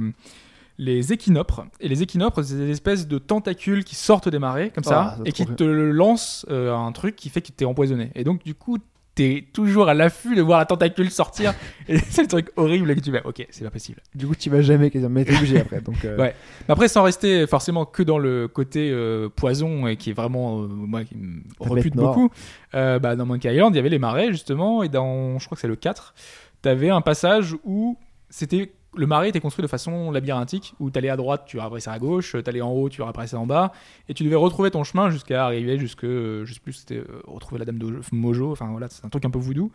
les 0.78 1.12
équinopres 1.12 1.64
et 1.80 1.88
les 1.88 2.02
équinopres 2.02 2.42
c'est 2.42 2.56
des 2.56 2.70
espèces 2.70 3.08
de 3.08 3.18
tentacules 3.18 3.82
qui 3.84 3.94
sortent 3.94 4.28
des 4.28 4.38
marais 4.38 4.70
comme 4.74 4.84
ça 4.84 5.14
Ah, 5.14 5.16
c'est 5.22 5.28
et 5.28 5.32
qui 5.32 5.46
te 5.46 5.64
lancent 5.64 6.44
euh, 6.50 6.74
un 6.74 6.92
truc 6.92 7.16
qui 7.16 7.28
fait 7.30 7.40
que 7.40 7.48
tu 7.56 7.64
es 7.64 7.66
empoisonné 7.66 8.10
et 8.14 8.24
donc 8.24 8.44
du 8.44 8.54
coup 8.54 8.78
t'es 9.16 9.48
toujours 9.52 9.88
à 9.88 9.94
l'affût 9.94 10.36
de 10.36 10.42
voir 10.42 10.60
la 10.60 10.66
tentacule 10.66 11.10
sortir 11.10 11.54
et 11.88 11.98
c'est 11.98 12.22
le 12.22 12.28
truc 12.28 12.50
horrible 12.54 12.94
que 12.94 13.00
tu 13.00 13.10
vas 13.10 13.26
ok 13.26 13.46
c'est 13.50 13.64
pas 13.64 13.70
possible 13.70 14.00
Du 14.14 14.26
coup, 14.26 14.34
tu 14.34 14.50
vas 14.50 14.62
jamais 14.62 14.90
quasiment, 14.90 15.10
mais 15.10 15.24
t'es 15.24 15.34
obligé 15.34 15.58
après. 15.60 15.80
Donc, 15.80 16.04
euh, 16.04 16.16
Ouais. 16.16 16.34
Mais 16.68 16.72
après, 16.72 16.88
sans 16.88 17.02
rester 17.02 17.46
forcément 17.46 17.84
que 17.84 18.02
dans 18.02 18.18
le 18.18 18.46
côté 18.46 18.90
euh, 18.92 19.28
poison 19.28 19.86
et 19.86 19.96
qui 19.96 20.10
est 20.10 20.12
vraiment, 20.12 20.60
euh, 20.60 20.66
moi, 20.66 21.04
qui 21.04 21.16
me 21.16 21.40
repute 21.58 21.96
beaucoup, 21.96 22.30
bah, 22.72 23.16
dans 23.16 23.26
Monkey 23.26 23.52
Island, 23.52 23.74
il 23.74 23.76
y 23.76 23.80
avait 23.80 23.88
les 23.88 23.98
marais 23.98 24.30
justement, 24.30 24.82
et 24.82 24.88
dans, 24.88 25.38
je 25.38 25.46
crois 25.46 25.56
que 25.56 25.60
c'est 25.60 25.68
le 25.68 25.76
4, 25.76 26.14
t'avais 26.62 26.90
un 26.90 27.00
passage 27.00 27.56
où 27.64 27.96
c'était. 28.28 28.72
Le 28.96 29.06
marais 29.06 29.28
était 29.28 29.40
construit 29.40 29.62
de 29.62 29.68
façon 29.68 30.10
labyrinthique, 30.10 30.74
où 30.80 30.90
t'allais 30.90 31.08
à 31.10 31.16
droite, 31.16 31.44
tu 31.46 31.58
réapparaissais 31.58 31.90
à 31.90 31.98
gauche, 31.98 32.34
t'allais 32.44 32.60
en 32.62 32.70
haut, 32.70 32.88
tu 32.88 33.02
réapparaissais 33.02 33.36
en 33.36 33.46
bas, 33.46 33.72
et 34.08 34.14
tu 34.14 34.24
devais 34.24 34.36
retrouver 34.36 34.70
ton 34.70 34.84
chemin 34.84 35.10
jusqu'à 35.10 35.44
arriver 35.44 35.78
jusque, 35.78 36.04
euh, 36.04 36.44
je 36.44 36.54
sais 36.54 36.60
plus, 36.60 36.72
c'était 36.72 36.98
euh, 36.98 37.22
retrouver 37.26 37.58
la 37.58 37.64
dame 37.64 37.78
de 37.78 38.00
Mojo, 38.12 38.52
enfin 38.52 38.68
voilà, 38.70 38.88
c'est 38.88 39.04
un 39.04 39.08
truc 39.08 39.24
un 39.24 39.30
peu 39.30 39.38
voodoo. 39.38 39.70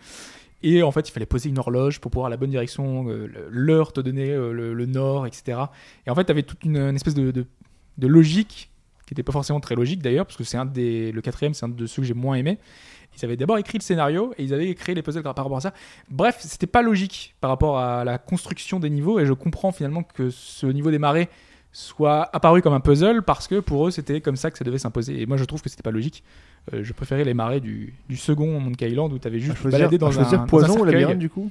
Et 0.63 0.83
en 0.83 0.91
fait, 0.91 1.09
il 1.09 1.11
fallait 1.11 1.25
poser 1.25 1.49
une 1.49 1.57
horloge 1.57 1.99
pour 1.99 2.11
pouvoir 2.11 2.29
la 2.29 2.37
bonne 2.37 2.51
direction, 2.51 3.09
euh, 3.09 3.27
l'heure 3.49 3.93
te 3.93 4.01
donner 4.01 4.29
euh, 4.31 4.51
le, 4.53 4.85
nord, 4.85 5.25
etc. 5.25 5.57
Et 6.05 6.09
en 6.11 6.15
fait, 6.15 6.25
tu 6.25 6.31
avais 6.31 6.43
toute 6.43 6.63
une, 6.63 6.77
espèce 6.95 7.15
de, 7.15 7.31
de- 7.31 7.45
de 7.97 8.07
logique 8.07 8.69
qui 9.07 9.13
n'était 9.13 9.23
pas 9.23 9.31
forcément 9.33 9.59
très 9.59 9.75
logique 9.75 10.01
d'ailleurs, 10.01 10.25
parce 10.25 10.37
que 10.37 10.43
c'est 10.43 10.57
un 10.57 10.65
des, 10.65 11.11
le 11.11 11.21
quatrième, 11.21 11.53
c'est 11.53 11.65
un 11.65 11.69
de 11.69 11.85
ceux 11.85 12.01
que 12.01 12.07
j'ai 12.07 12.13
moins 12.13 12.35
aimé. 12.35 12.59
Ils 13.17 13.25
avaient 13.25 13.37
d'abord 13.37 13.57
écrit 13.57 13.77
le 13.77 13.83
scénario 13.83 14.33
et 14.37 14.43
ils 14.43 14.53
avaient 14.53 14.73
créé 14.75 14.95
les 14.95 15.01
puzzles 15.01 15.23
par 15.23 15.35
rapport 15.35 15.57
à 15.57 15.61
ça. 15.61 15.73
Bref, 16.09 16.37
c'était 16.39 16.67
pas 16.67 16.81
logique 16.81 17.35
par 17.41 17.49
rapport 17.49 17.77
à 17.79 18.03
la 18.03 18.17
construction 18.17 18.79
des 18.79 18.89
niveaux 18.89 19.19
et 19.19 19.25
je 19.25 19.33
comprends 19.33 19.71
finalement 19.71 20.03
que 20.03 20.29
ce 20.29 20.65
niveau 20.65 20.91
des 20.91 20.99
marées 20.99 21.29
soit 21.73 22.29
apparu 22.33 22.61
comme 22.61 22.73
un 22.73 22.79
puzzle 22.81 23.21
parce 23.21 23.47
que 23.47 23.59
pour 23.59 23.87
eux 23.87 23.91
c'était 23.91 24.19
comme 24.19 24.35
ça 24.35 24.51
que 24.51 24.57
ça 24.57 24.63
devait 24.63 24.77
s'imposer. 24.77 25.21
Et 25.21 25.25
moi 25.25 25.37
je 25.37 25.45
trouve 25.45 25.61
que 25.61 25.69
c'était 25.69 25.83
pas 25.83 25.91
logique. 25.91 26.23
Euh, 26.73 26.83
je 26.83 26.93
préférais 26.93 27.23
les 27.23 27.33
marais 27.33 27.59
du, 27.59 27.93
du 28.09 28.17
second 28.17 28.59
Monkey 28.59 28.89
Island 28.89 29.11
où 29.13 29.19
tu 29.19 29.27
avais 29.27 29.37
à 29.37 29.39
juste 29.39 29.57
choisir, 29.57 29.79
baladé 29.79 29.97
dans 29.97 30.11
choisir 30.11 30.33
un, 30.33 30.37
dans 30.37 30.43
un 30.43 30.47
poison 30.47 30.79
ou 30.79 30.83
labyrinthe 30.83 31.19
du 31.19 31.29
coup? 31.29 31.49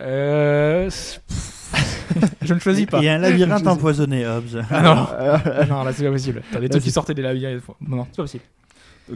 Euh, 0.00 0.90
je 2.42 2.54
ne 2.54 2.58
choisis 2.58 2.86
pas. 2.86 2.98
Il 2.98 3.04
y 3.04 3.08
a 3.08 3.14
un 3.14 3.18
labyrinthe 3.18 3.66
empoisonné, 3.66 4.26
Hobbs. 4.26 4.62
Ah 4.70 4.82
non, 5.68 5.76
non, 5.76 5.84
là 5.84 5.92
c'est 5.92 6.04
pas 6.04 6.10
possible. 6.12 6.42
T'as 6.52 6.60
des 6.60 6.68
trucs 6.68 6.82
qui 6.82 6.90
sortaient 6.90 7.14
des 7.14 7.22
labyrinthes. 7.22 7.62
Non, 7.80 7.96
non, 7.98 8.06
c'est 8.10 8.16
pas 8.16 8.22
possible. 8.24 8.44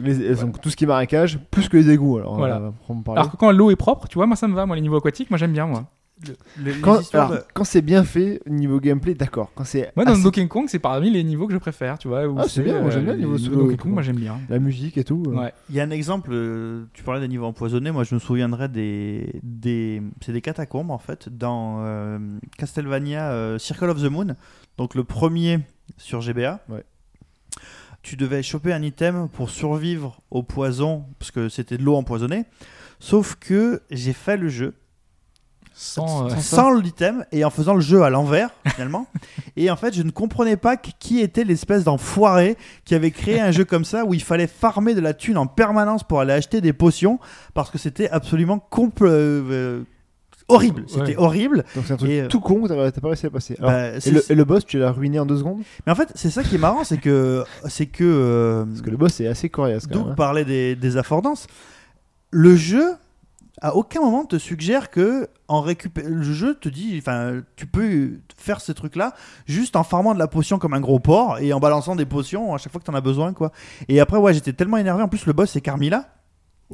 Les- 0.01 0.35
donc, 0.35 0.59
tout 0.61 0.69
ce 0.69 0.75
qui 0.75 0.83
est 0.83 0.87
marécage, 0.87 1.39
plus 1.51 1.69
que 1.69 1.77
les 1.77 1.89
égouts. 1.91 2.17
Alors, 2.17 2.35
Voilà. 2.35 2.57
on 2.57 2.93
va 2.93 2.99
en 2.99 3.01
parler. 3.01 3.19
Alors 3.21 3.31
que 3.31 3.37
quand 3.37 3.51
l'eau 3.51 3.71
est 3.71 3.75
propre, 3.75 4.07
tu 4.07 4.15
vois, 4.15 4.25
moi 4.27 4.35
ça 4.35 4.47
me 4.47 4.55
va, 4.55 4.65
moi 4.65 4.75
les 4.75 4.81
niveaux 4.81 4.97
aquatiques, 4.97 5.29
moi 5.29 5.37
j'aime 5.37 5.53
bien 5.53 5.65
moi. 5.67 5.85
Quand, 6.81 6.99
de- 6.99 7.65
c'est 7.65 7.81
bien 7.81 8.03
fait, 8.05 8.39
niveau 8.47 8.79
gameplay, 8.79 9.13
d'accord. 9.13 9.51
Quand 9.55 9.65
c'est 9.65 9.91
Moi 9.95 10.05
dans 10.05 10.13
assez- 10.13 10.23
Donkey 10.23 10.47
Kong, 10.47 10.65
c'est 10.69 10.79
parmi 10.79 11.09
les 11.09 11.23
niveaux 11.23 11.47
que 11.47 11.53
je 11.53 11.57
préfère, 11.57 11.97
tu 11.97 12.07
vois. 12.07 12.21
Ah, 12.37 12.45
c'est 12.47 12.61
bien, 12.63 12.79
moi, 12.81 12.91
j'aime 12.91 13.03
bien 13.03 13.13
le 13.13 13.19
niveau 13.19 13.33
l'eau 13.33 13.63
Donkey 13.63 13.77
Kong, 13.77 13.91
moi 13.91 14.03
j'aime 14.03 14.15
bien. 14.17 14.37
la 14.47 14.59
musique 14.59 14.97
et 14.97 15.03
tout. 15.03 15.23
euh, 15.27 15.31
Ouais. 15.37 15.53
Il 15.69 15.75
y 15.75 15.81
a 15.81 15.83
un 15.83 15.89
exemple, 15.89 16.29
euh, 16.31 16.85
tu 16.93 17.03
parlais 17.03 17.19
des 17.19 17.27
niveaux 17.27 17.45
empoisonnés, 17.47 17.91
moi 17.91 18.03
je 18.05 18.13
me 18.15 18.19
souviendrai 18.19 18.69
des. 18.69 19.39
des 19.43 20.01
c'est 20.21 20.31
des 20.31 20.41
catacombes 20.41 20.91
en 20.91 20.97
fait, 20.99 21.27
dans 21.29 21.77
euh, 21.81 22.19
Castlevania 22.57 23.31
euh, 23.31 23.57
Circle 23.57 23.89
of 23.89 24.01
the 24.01 24.09
Moon, 24.09 24.27
donc 24.77 24.95
le 24.95 25.03
premier 25.03 25.59
sur 25.97 26.21
GBA. 26.21 26.59
Ouais. 26.69 26.83
Tu 28.03 28.15
devais 28.17 28.43
choper 28.43 28.71
un 28.73 28.81
item 28.83 29.29
pour 29.29 29.49
survivre 29.49 30.19
au 30.29 30.43
poison, 30.43 31.05
parce 31.19 31.31
que 31.31 31.49
c'était 31.49 31.77
de 31.77 31.83
l'eau 31.83 31.95
empoisonnée. 31.95 32.43
Sauf 32.99 33.35
que 33.35 33.81
j'ai 33.89 34.13
fait 34.13 34.37
le 34.37 34.49
jeu 34.49 34.73
Sans, 35.73 36.27
euh, 36.29 36.35
sans 36.37 36.71
l'item 36.73 37.25
et 37.31 37.43
en 37.45 37.49
faisant 37.49 37.73
le 37.73 37.81
jeu 37.81 38.03
à 38.03 38.09
l'envers 38.09 38.49
finalement. 38.75 39.07
et 39.55 39.71
en 39.71 39.75
fait, 39.77 39.93
je 39.95 40.03
ne 40.03 40.11
comprenais 40.11 40.57
pas 40.57 40.77
qui- 40.77 41.19
était 41.19 41.43
l'espèce 41.45 41.83
d'enfoiré 41.85 42.57
qui 42.85 42.93
avait 42.93 43.11
créé 43.11 43.39
un 43.39 43.51
jeu 43.51 43.65
comme 43.65 43.85
ça 43.85 44.03
où 44.05 44.13
il 44.13 44.21
fallait 44.21 44.47
farmer 44.47 44.93
de 44.95 45.01
la 45.01 45.13
thune 45.13 45.37
en 45.37 45.47
permanence 45.47 46.03
pour 46.03 46.19
aller 46.19 46.33
acheter 46.33 46.59
des 46.61 46.73
potions 46.73 47.19
parce 47.53 47.71
que 47.71 47.77
c'était 47.77 48.09
absolument 48.09 48.65
compl- 48.71 49.03
euh, 49.07 49.83
horrible. 50.47 50.83
C'était 50.87 51.01
Ouais. 51.01 51.15
horrible. 51.17 51.63
Donc 51.75 51.85
c'est 51.87 51.93
un 51.93 51.97
truc 51.97 52.09
Et, 52.09 52.21
euh, 52.21 52.27
tout 52.27 52.39
con, 52.39 52.65
t'as 52.67 52.91
t'as 52.91 53.01
pas 53.01 53.07
réussi 53.07 53.25
à 53.25 53.29
passer. 53.29 53.55
Alors, 53.59 53.71
Bah, 53.71 53.89
et, 54.05 54.11
le, 54.11 54.31
et 54.31 54.35
le 54.35 54.43
boss, 54.45 54.65
tu 54.65 54.77
l'as 54.79 54.91
ruiné 54.91 55.19
en 55.19 55.25
deux 55.25 55.37
secondes? 55.37 55.61
Mais 55.85 55.91
en 55.91 55.95
fait, 55.95 56.11
c'est 56.15 56.29
ça 56.29 56.43
qui 56.43 56.55
est 56.55 56.59
marrant, 56.59 56.83
c'est 56.83 56.97
que 56.97 57.43
c'est 57.67 57.85
que 57.87 58.03
euh, 58.03 58.65
Parce 58.65 58.81
que 58.81 58.89
le 58.89 58.97
boss 58.97 59.19
est 59.21 59.27
assez 59.27 59.49
coriace 59.49 59.87
même. 59.89 59.99
hein. 59.99 60.13
parlait 60.15 60.45
des, 60.45 60.75
des 60.75 60.97
affordances. 60.97 61.47
Le 62.31 62.55
jeu, 62.55 62.83
à 63.61 63.75
aucun 63.75 64.01
moment 64.01 64.25
te 64.25 64.37
suggère 64.37 64.89
que 64.89 65.27
en 65.47 65.61
récupé- 65.61 66.03
le 66.03 66.23
jeu 66.23 66.55
te 66.55 66.67
dit, 66.67 66.95
enfin, 66.97 67.41
tu 67.55 67.67
peux 67.67 68.13
faire 68.35 68.59
ces 68.59 68.73
trucs-là 68.73 69.13
juste 69.45 69.75
en 69.75 69.83
farmant 69.83 70.13
de 70.15 70.19
la 70.19 70.27
potion 70.27 70.57
comme 70.57 70.73
un 70.73 70.79
gros 70.81 70.99
porc 70.99 71.37
et 71.39 71.53
en 71.53 71.59
balançant 71.59 71.95
des 71.95 72.05
potions 72.05 72.53
à 72.55 72.57
chaque 72.57 72.71
fois 72.71 72.81
que 72.81 72.85
t'en 72.85 72.95
as 72.95 73.01
besoin, 73.01 73.33
quoi. 73.33 73.51
Et 73.87 73.99
après, 73.99 74.17
ouais, 74.17 74.33
j'étais 74.33 74.53
tellement 74.53 74.77
énervé. 74.77 75.03
En 75.03 75.07
plus, 75.07 75.25
le 75.27 75.33
boss 75.33 75.51
c'est 75.51 75.61
Carmilla. 75.61 76.07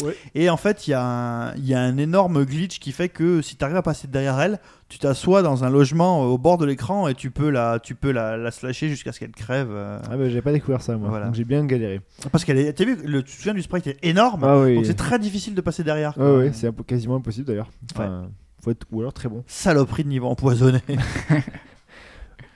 Ouais. 0.03 0.15
Et 0.35 0.49
en 0.49 0.57
fait, 0.57 0.87
il 0.87 0.91
y, 0.91 0.93
a 0.93 1.03
un- 1.03 1.55
il 1.55 1.65
y 1.65 1.73
a 1.73 1.81
un 1.81 1.97
énorme 1.97 2.43
glitch 2.45 2.79
qui 2.79 2.91
fait 2.91 3.09
que 3.09 3.41
si 3.41 3.55
tu 3.55 3.63
arrives 3.65 3.77
à 3.77 3.81
passer 3.81 4.07
derrière 4.07 4.39
elle, 4.39 4.59
tu 4.87 4.97
t'assois 4.99 5.41
dans 5.41 5.63
un 5.63 5.69
logement 5.69 6.23
euh, 6.23 6.27
au 6.27 6.37
bord 6.37 6.57
de 6.57 6.65
l'écran 6.65 7.07
et 7.07 7.13
tu 7.15 7.31
peux 7.31 7.49
la, 7.49 7.79
tu 7.79 7.95
peux 7.95 8.11
la, 8.11 8.37
la 8.37 8.51
slasher 8.51 8.89
jusqu'à 8.89 9.11
ce 9.11 9.19
qu'elle 9.19 9.31
crève. 9.31 9.67
euh. 9.71 9.99
Ah 10.09 10.17
bah 10.17 10.29
j'ai 10.29 10.41
pas 10.41 10.51
découvert 10.51 10.81
ça 10.81 10.97
moi. 10.97 11.09
Voilà. 11.09 11.29
J'ai 11.33 11.43
bien 11.43 11.65
galéré. 11.65 12.01
Parce 12.31 12.45
qu'elle 12.45 12.57
est, 12.57 12.73
t'as 12.73 12.85
vu, 12.85 12.97
le, 13.05 13.21
tu 13.23 13.31
te 13.31 13.37
souviens 13.37 13.53
du 13.53 13.61
sprite 13.61 13.87
est 13.87 13.97
énorme. 14.03 14.43
Ah 14.43 14.59
oui. 14.59 14.75
Donc 14.75 14.85
c'est 14.85 14.93
très 14.95 15.19
difficile 15.19 15.53
de 15.55 15.61
passer 15.61 15.83
derrière. 15.83 16.13
Quoi. 16.13 16.37
ouais, 16.39 16.51
c'est 16.53 16.67
un 16.67 16.71
peu- 16.71 16.83
quasiment 16.83 17.15
impossible 17.17 17.45
d'ailleurs. 17.47 17.69
Enfin, 17.93 18.29
faut 18.63 18.71
être 18.71 18.85
ou 18.91 18.99
alors 19.01 19.13
très 19.13 19.29
bon. 19.29 19.43
Saloperie 19.47 20.03
de 20.03 20.09
niveau 20.09 20.27
empoisonné. 20.27 20.79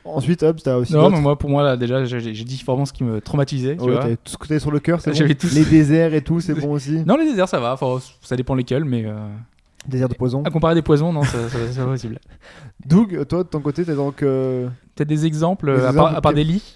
Ensuite, 0.05 0.43
hop, 0.43 0.57
t'as 0.61 0.75
aussi. 0.77 0.93
Non, 0.93 1.09
mais 1.09 1.21
moi 1.21 1.37
pour 1.37 1.49
moi 1.49 1.63
là 1.63 1.77
déjà 1.77 2.03
j'ai 2.03 2.19
j'ai 2.19 2.43
dit 2.43 2.61
vraiment 2.65 2.85
ce 2.85 2.91
qui 2.93 3.03
me 3.03 3.21
traumatisait. 3.21 3.77
Tu 3.77 3.83
Ouais, 3.83 3.91
vois. 3.93 4.01
t'avais 4.01 4.15
tout 4.17 4.31
ce 4.31 4.37
que 4.37 4.47
t'avais 4.47 4.59
sur 4.59 4.71
le 4.71 4.79
cœur, 4.79 4.99
c'est 5.01 5.13
J'avais 5.15 5.33
bon. 5.33 5.39
tout- 5.47 5.55
Les 5.55 5.63
déserts 5.65 6.13
et 6.13 6.21
tout, 6.21 6.39
c'est 6.41 6.53
bon 6.55 6.71
aussi. 6.71 7.03
Non 7.07 7.15
les 7.15 7.25
déserts 7.25 7.47
ça 7.47 7.59
va, 7.59 7.73
enfin, 7.73 7.99
ça 8.21 8.35
dépend 8.35 8.53
lesquels, 8.55 8.83
mais 8.83 9.05
euh, 9.05 9.15
Désert 9.87 10.09
de 10.09 10.15
poison. 10.15 10.43
à 10.43 10.49
comparer 10.49 10.75
des 10.75 10.81
poisons 10.81 11.13
non 11.13 11.23
ça, 11.23 11.47
ça- 11.49 11.57
c'est 11.71 11.79
pas 11.79 11.85
possible. 11.85 12.19
Doug, 12.85 13.25
toi 13.27 13.43
de 13.43 13.47
ton 13.49 13.61
côté, 13.61 13.85
t'es 13.85 13.95
donc. 13.95 14.23
euh, 14.23 14.67
Peut-être 14.95 15.07
des 15.09 15.25
exemples, 15.25 15.67
Des 15.67 15.71
à, 15.83 15.89
exemples, 15.89 15.97
part, 15.97 16.15
à 16.17 16.21
part 16.21 16.31
ok. 16.31 16.35
des 16.35 16.43
lits? 16.43 16.75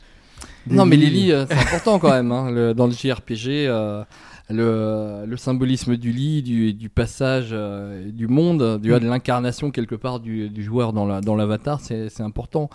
des 0.65 0.75
Non, 0.75 0.85
mais 0.85 0.95
les 0.95 1.09
lits. 1.09 1.31
euh, 1.31 1.45
c'est 1.49 1.57
important 1.57 1.99
quand 1.99 2.09
même. 2.09 2.31
hein, 2.31 2.49
le- 2.51 2.73
dans 2.73 2.87
le 2.87 2.93
JRPG, 2.93 3.67
euh, 3.67 4.03
le, 4.49 5.25
le 5.25 5.37
symbolisme 5.37 5.97
du 5.97 6.11
lit, 6.11 6.41
du, 6.41 6.73
du 6.73 6.89
passage 6.89 7.49
euh, 7.51 8.09
du 8.11 8.27
monde, 8.27 8.79
du, 8.81 8.91
Mm. 8.93 8.99
de 8.99 9.07
l'incarnation 9.07 9.69
quelque 9.71 9.95
part 9.95 10.19
du, 10.19 10.49
du 10.49 10.63
joueur 10.63 10.93
dans 10.93 11.05
la- 11.05 11.21
dans 11.21 11.35
l'avatar, 11.35 11.79
c'est 11.81 12.09
c'est 12.09 12.23
important. 12.23 12.69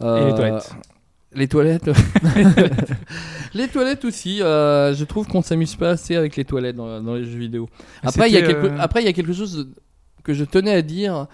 Et 0.00 0.04
Euh, 0.04 0.28
les 0.28 0.34
toilettes. 0.34 0.74
Les 1.32 1.48
toilettes. 1.48 1.90
les 3.54 3.68
toilettes 3.68 4.04
aussi. 4.04 4.42
euh, 4.42 4.94
je 4.94 5.04
trouve 5.04 5.26
qu'on 5.26 5.42
s'amuse 5.42 5.74
pas 5.76 5.90
assez 5.90 6.16
avec 6.16 6.36
les 6.36 6.44
toilettes 6.44 6.76
dans, 6.76 7.02
dans 7.02 7.14
les 7.14 7.24
jeux 7.24 7.38
vidéo. 7.38 7.68
Après, 8.02 8.28
il 8.28 8.32
y 8.32 8.36
a 8.36 8.40
C'était, 8.40 8.52
quelque, 8.54 8.66
euh, 8.66 8.78
après, 8.78 9.02
il 9.02 9.06
y 9.06 9.08
a 9.08 9.12
quelque 9.12 9.32
chose 9.32 9.68
que 10.24 10.32
je 10.34 10.44
tenais 10.44 10.72
à 10.72 10.82
dire. 10.82 11.26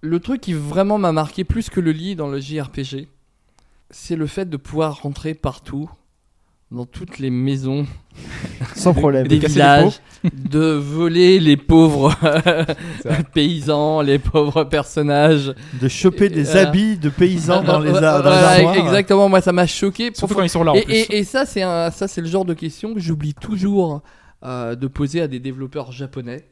Le 0.00 0.20
truc 0.20 0.40
qui 0.40 0.52
vraiment 0.52 0.98
m'a 0.98 1.12
marqué 1.12 1.42
plus 1.44 1.70
que 1.70 1.80
le 1.80 1.90
lit 1.90 2.14
dans 2.14 2.28
le 2.28 2.38
JRPG, 2.40 3.08
c'est 3.90 4.16
le 4.16 4.26
fait 4.26 4.48
de 4.48 4.56
pouvoir 4.56 5.02
rentrer 5.02 5.34
partout, 5.34 5.90
dans 6.70 6.84
toutes 6.84 7.18
les 7.18 7.30
maisons 7.30 7.86
Sans 8.76 8.92
problème. 8.94 9.26
des 9.26 9.38
villages, 9.38 10.00
de 10.50 10.72
voler 10.72 11.40
les 11.40 11.56
pauvres 11.56 12.14
paysans, 13.34 14.00
les 14.02 14.18
pauvres 14.18 14.64
personnages. 14.64 15.54
de 15.80 15.88
choper 15.88 16.28
des 16.28 16.56
habits 16.56 16.96
de 16.96 17.08
paysans 17.08 17.62
dans 17.62 17.78
les, 17.80 17.90
ar- 17.94 18.22
dans 18.22 18.30
les 18.30 18.36
Voilà, 18.36 18.48
armoires. 18.50 18.76
Exactement, 18.76 19.28
moi 19.28 19.40
ça 19.40 19.52
m'a 19.52 19.66
choqué. 19.66 20.10
Surtout 20.14 20.34
quand 20.34 20.42
ils 20.42 20.48
sont 20.50 20.64
là 20.64 20.72
en 20.72 20.74
Et, 20.74 20.82
plus. 20.82 20.94
et- 20.94 21.18
et 21.18 21.24
ça, 21.24 21.46
c'est 21.46 21.62
un, 21.62 21.90
ça, 21.90 22.08
c'est 22.08 22.20
le 22.20 22.26
genre 22.28 22.44
de 22.44 22.54
question 22.54 22.94
que 22.94 23.00
j'oublie 23.00 23.34
toujours 23.34 24.02
euh, 24.44 24.74
de 24.74 24.86
poser 24.86 25.20
à 25.20 25.28
des 25.28 25.40
développeurs 25.40 25.92
japonais. 25.92 26.44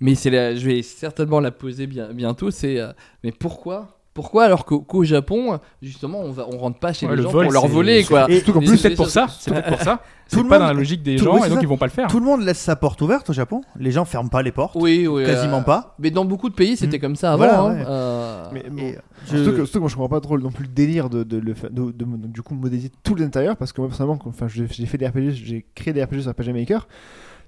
Mais 0.00 0.14
c'est 0.14 0.30
la- 0.30 0.54
je 0.54 0.64
vais 0.66 0.82
certainement 0.82 1.40
la 1.40 1.50
poser 1.50 1.86
bien, 1.86 2.12
bientôt. 2.12 2.50
C'est 2.50 2.78
euh, 2.78 2.92
mais 3.24 3.32
pourquoi 3.32 3.97
pourquoi 4.18 4.44
alors 4.44 4.64
qu'au 4.64 4.80
qu'au 4.80 5.04
Japon 5.04 5.60
justement 5.80 6.18
on 6.20 6.32
va 6.32 6.44
on 6.52 6.58
rentre 6.58 6.80
pas 6.80 6.92
chez 6.92 7.06
Ouais, 7.06 7.12
les 7.12 7.18
le 7.18 7.22
gens 7.22 7.30
vol, 7.30 7.44
pour 7.44 7.52
leur 7.52 7.68
voler 7.68 8.02
c'est- 8.02 8.08
quoi. 8.08 8.28
Et 8.28 8.36
surtout 8.38 8.54
qu'en 8.54 8.58
plus, 8.58 8.76
C'est 8.76 8.88
peut-être 8.88 8.96
pour 9.04 9.10
ça. 9.10 9.26
C'est 9.38 9.52
peut-être 9.52 9.68
pour 9.68 9.80
ça. 9.80 10.00
Tout 10.28 10.36
C'est 10.36 10.42
le 10.42 10.48
pas 10.48 10.58
monde- 10.58 10.66
dans 10.68 10.72
la 10.74 10.78
logique 10.78 11.02
des 11.02 11.16
gens 11.16 11.36
et 11.38 11.42
c'est 11.42 11.48
donc 11.48 11.58
ça. 11.58 11.62
ils 11.62 11.68
vont 11.68 11.78
pas 11.78 11.86
le 11.86 11.90
faire. 11.92 12.06
Tout 12.08 12.18
le 12.18 12.26
monde 12.26 12.42
laisse 12.42 12.58
sa 12.58 12.76
porte 12.76 13.00
ouverte 13.00 13.30
au 13.30 13.32
Japon. 13.32 13.62
Les 13.78 13.90
gens 13.92 14.04
ferment 14.04 14.28
pas 14.28 14.42
les 14.42 14.52
portes. 14.52 14.74
Oui, 14.78 15.06
oui, 15.06 15.24
Quasiment 15.24 15.60
euh, 15.60 15.62
pas. 15.62 15.94
Mais 16.00 16.10
dans 16.10 16.24
beaucoup 16.26 16.50
de 16.50 16.54
pays 16.54 16.76
c'était 16.76 16.98
Mm. 16.98 17.00
comme 17.00 17.16
ça 17.16 17.32
avant. 17.32 17.38
Voilà, 17.44 17.60
hein. 17.60 17.74
ouais. 17.78 17.84
Euh, 17.88 18.44
Mais 18.52 18.64
bon, 18.68 18.78
Et 18.82 18.98
je- 19.30 19.36
Surtout, 19.36 19.50
que, 19.52 19.56
surtout 19.64 19.72
que 19.74 19.78
moi 19.78 19.88
je 19.88 19.94
comprends 19.94 20.08
pas 20.10 20.20
trop 20.20 20.38
non 20.38 20.50
plus 20.50 20.64
le 20.64 20.70
délire 20.70 21.08
de, 21.08 21.22
de, 21.22 21.40
de- 21.40 21.54
de- 21.70 21.92
de- 21.92 22.26
du 22.26 22.42
coup 22.42 22.54
modéliser 22.54 22.90
tout 23.02 23.14
l'intérieur 23.14 23.56
parce 23.56 23.72
que 23.72 23.80
moi 23.80 23.88
personnellement 23.88 24.18
enfin, 24.26 24.48
j'ai 24.48 24.66
j'ai 24.68 24.84
fait 24.86 24.98
des 24.98 25.06
RPG, 25.08 25.30
j'ai 25.32 25.64
créé 25.74 25.94
des 25.94 26.02
RPG 26.04 26.20
sur 26.22 26.30
RPG 26.32 26.52
Maker, 26.52 26.86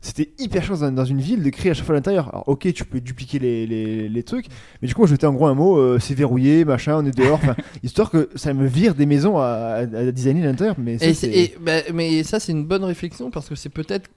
c'était 0.03 0.31
hyper 0.39 0.65
chaud 0.65 0.77
dans, 0.77 0.91
dans 0.93 1.05
une 1.05 1.21
ville 1.21 1.43
de 1.43 1.51
créer 1.51 1.73
à 1.73 1.75
chaque 1.75 1.85
fois 1.85 1.95
l'intérieur. 1.95 2.29
Alors 2.31 2.45
ok 2.49 2.73
tu 2.73 2.85
peux 2.85 3.01
dupliquer 3.01 3.39
les, 3.39 3.67
les, 3.67 4.09
les 4.09 4.23
trucs, 4.23 4.47
mais 4.81 4.89
du 4.89 4.95
coup 4.95 5.07
mettais 5.07 5.27
en 5.27 5.33
gros 5.35 5.47
un 5.47 5.55
mot, 5.55 5.77
euh, 5.79 5.99
c'est 6.01 6.15
verrouillé, 6.15 6.65
machin, 6.65 6.97
on 7.03 7.07
est 7.07 7.17
dehors, 7.17 7.41
histoire 7.83 8.11
que 8.11 8.31
ça 8.35 8.55
me 8.55 8.67
vire 8.67 8.95
des 8.95 9.07
maisons 9.07 9.39
à, 9.39 9.45
à, 9.45 9.79
à 9.81 10.11
designer 10.13 10.45
l'intérieur. 10.45 10.77
Mais 10.79 10.99
ça, 10.99 11.07
Et 11.07 11.15
c'est- 11.15 11.31
c'est- 11.33 11.39
et- 11.39 11.57
bah, 11.61 11.81
mais 11.93 12.23
ça, 12.23 12.41
c'est 12.41 12.53
une 12.53 12.65
bonne 12.65 12.85
réflexion 12.85 13.31
parce 13.31 13.49
que 13.49 13.55
c'est 13.55 13.69
peut-être, 13.69 14.09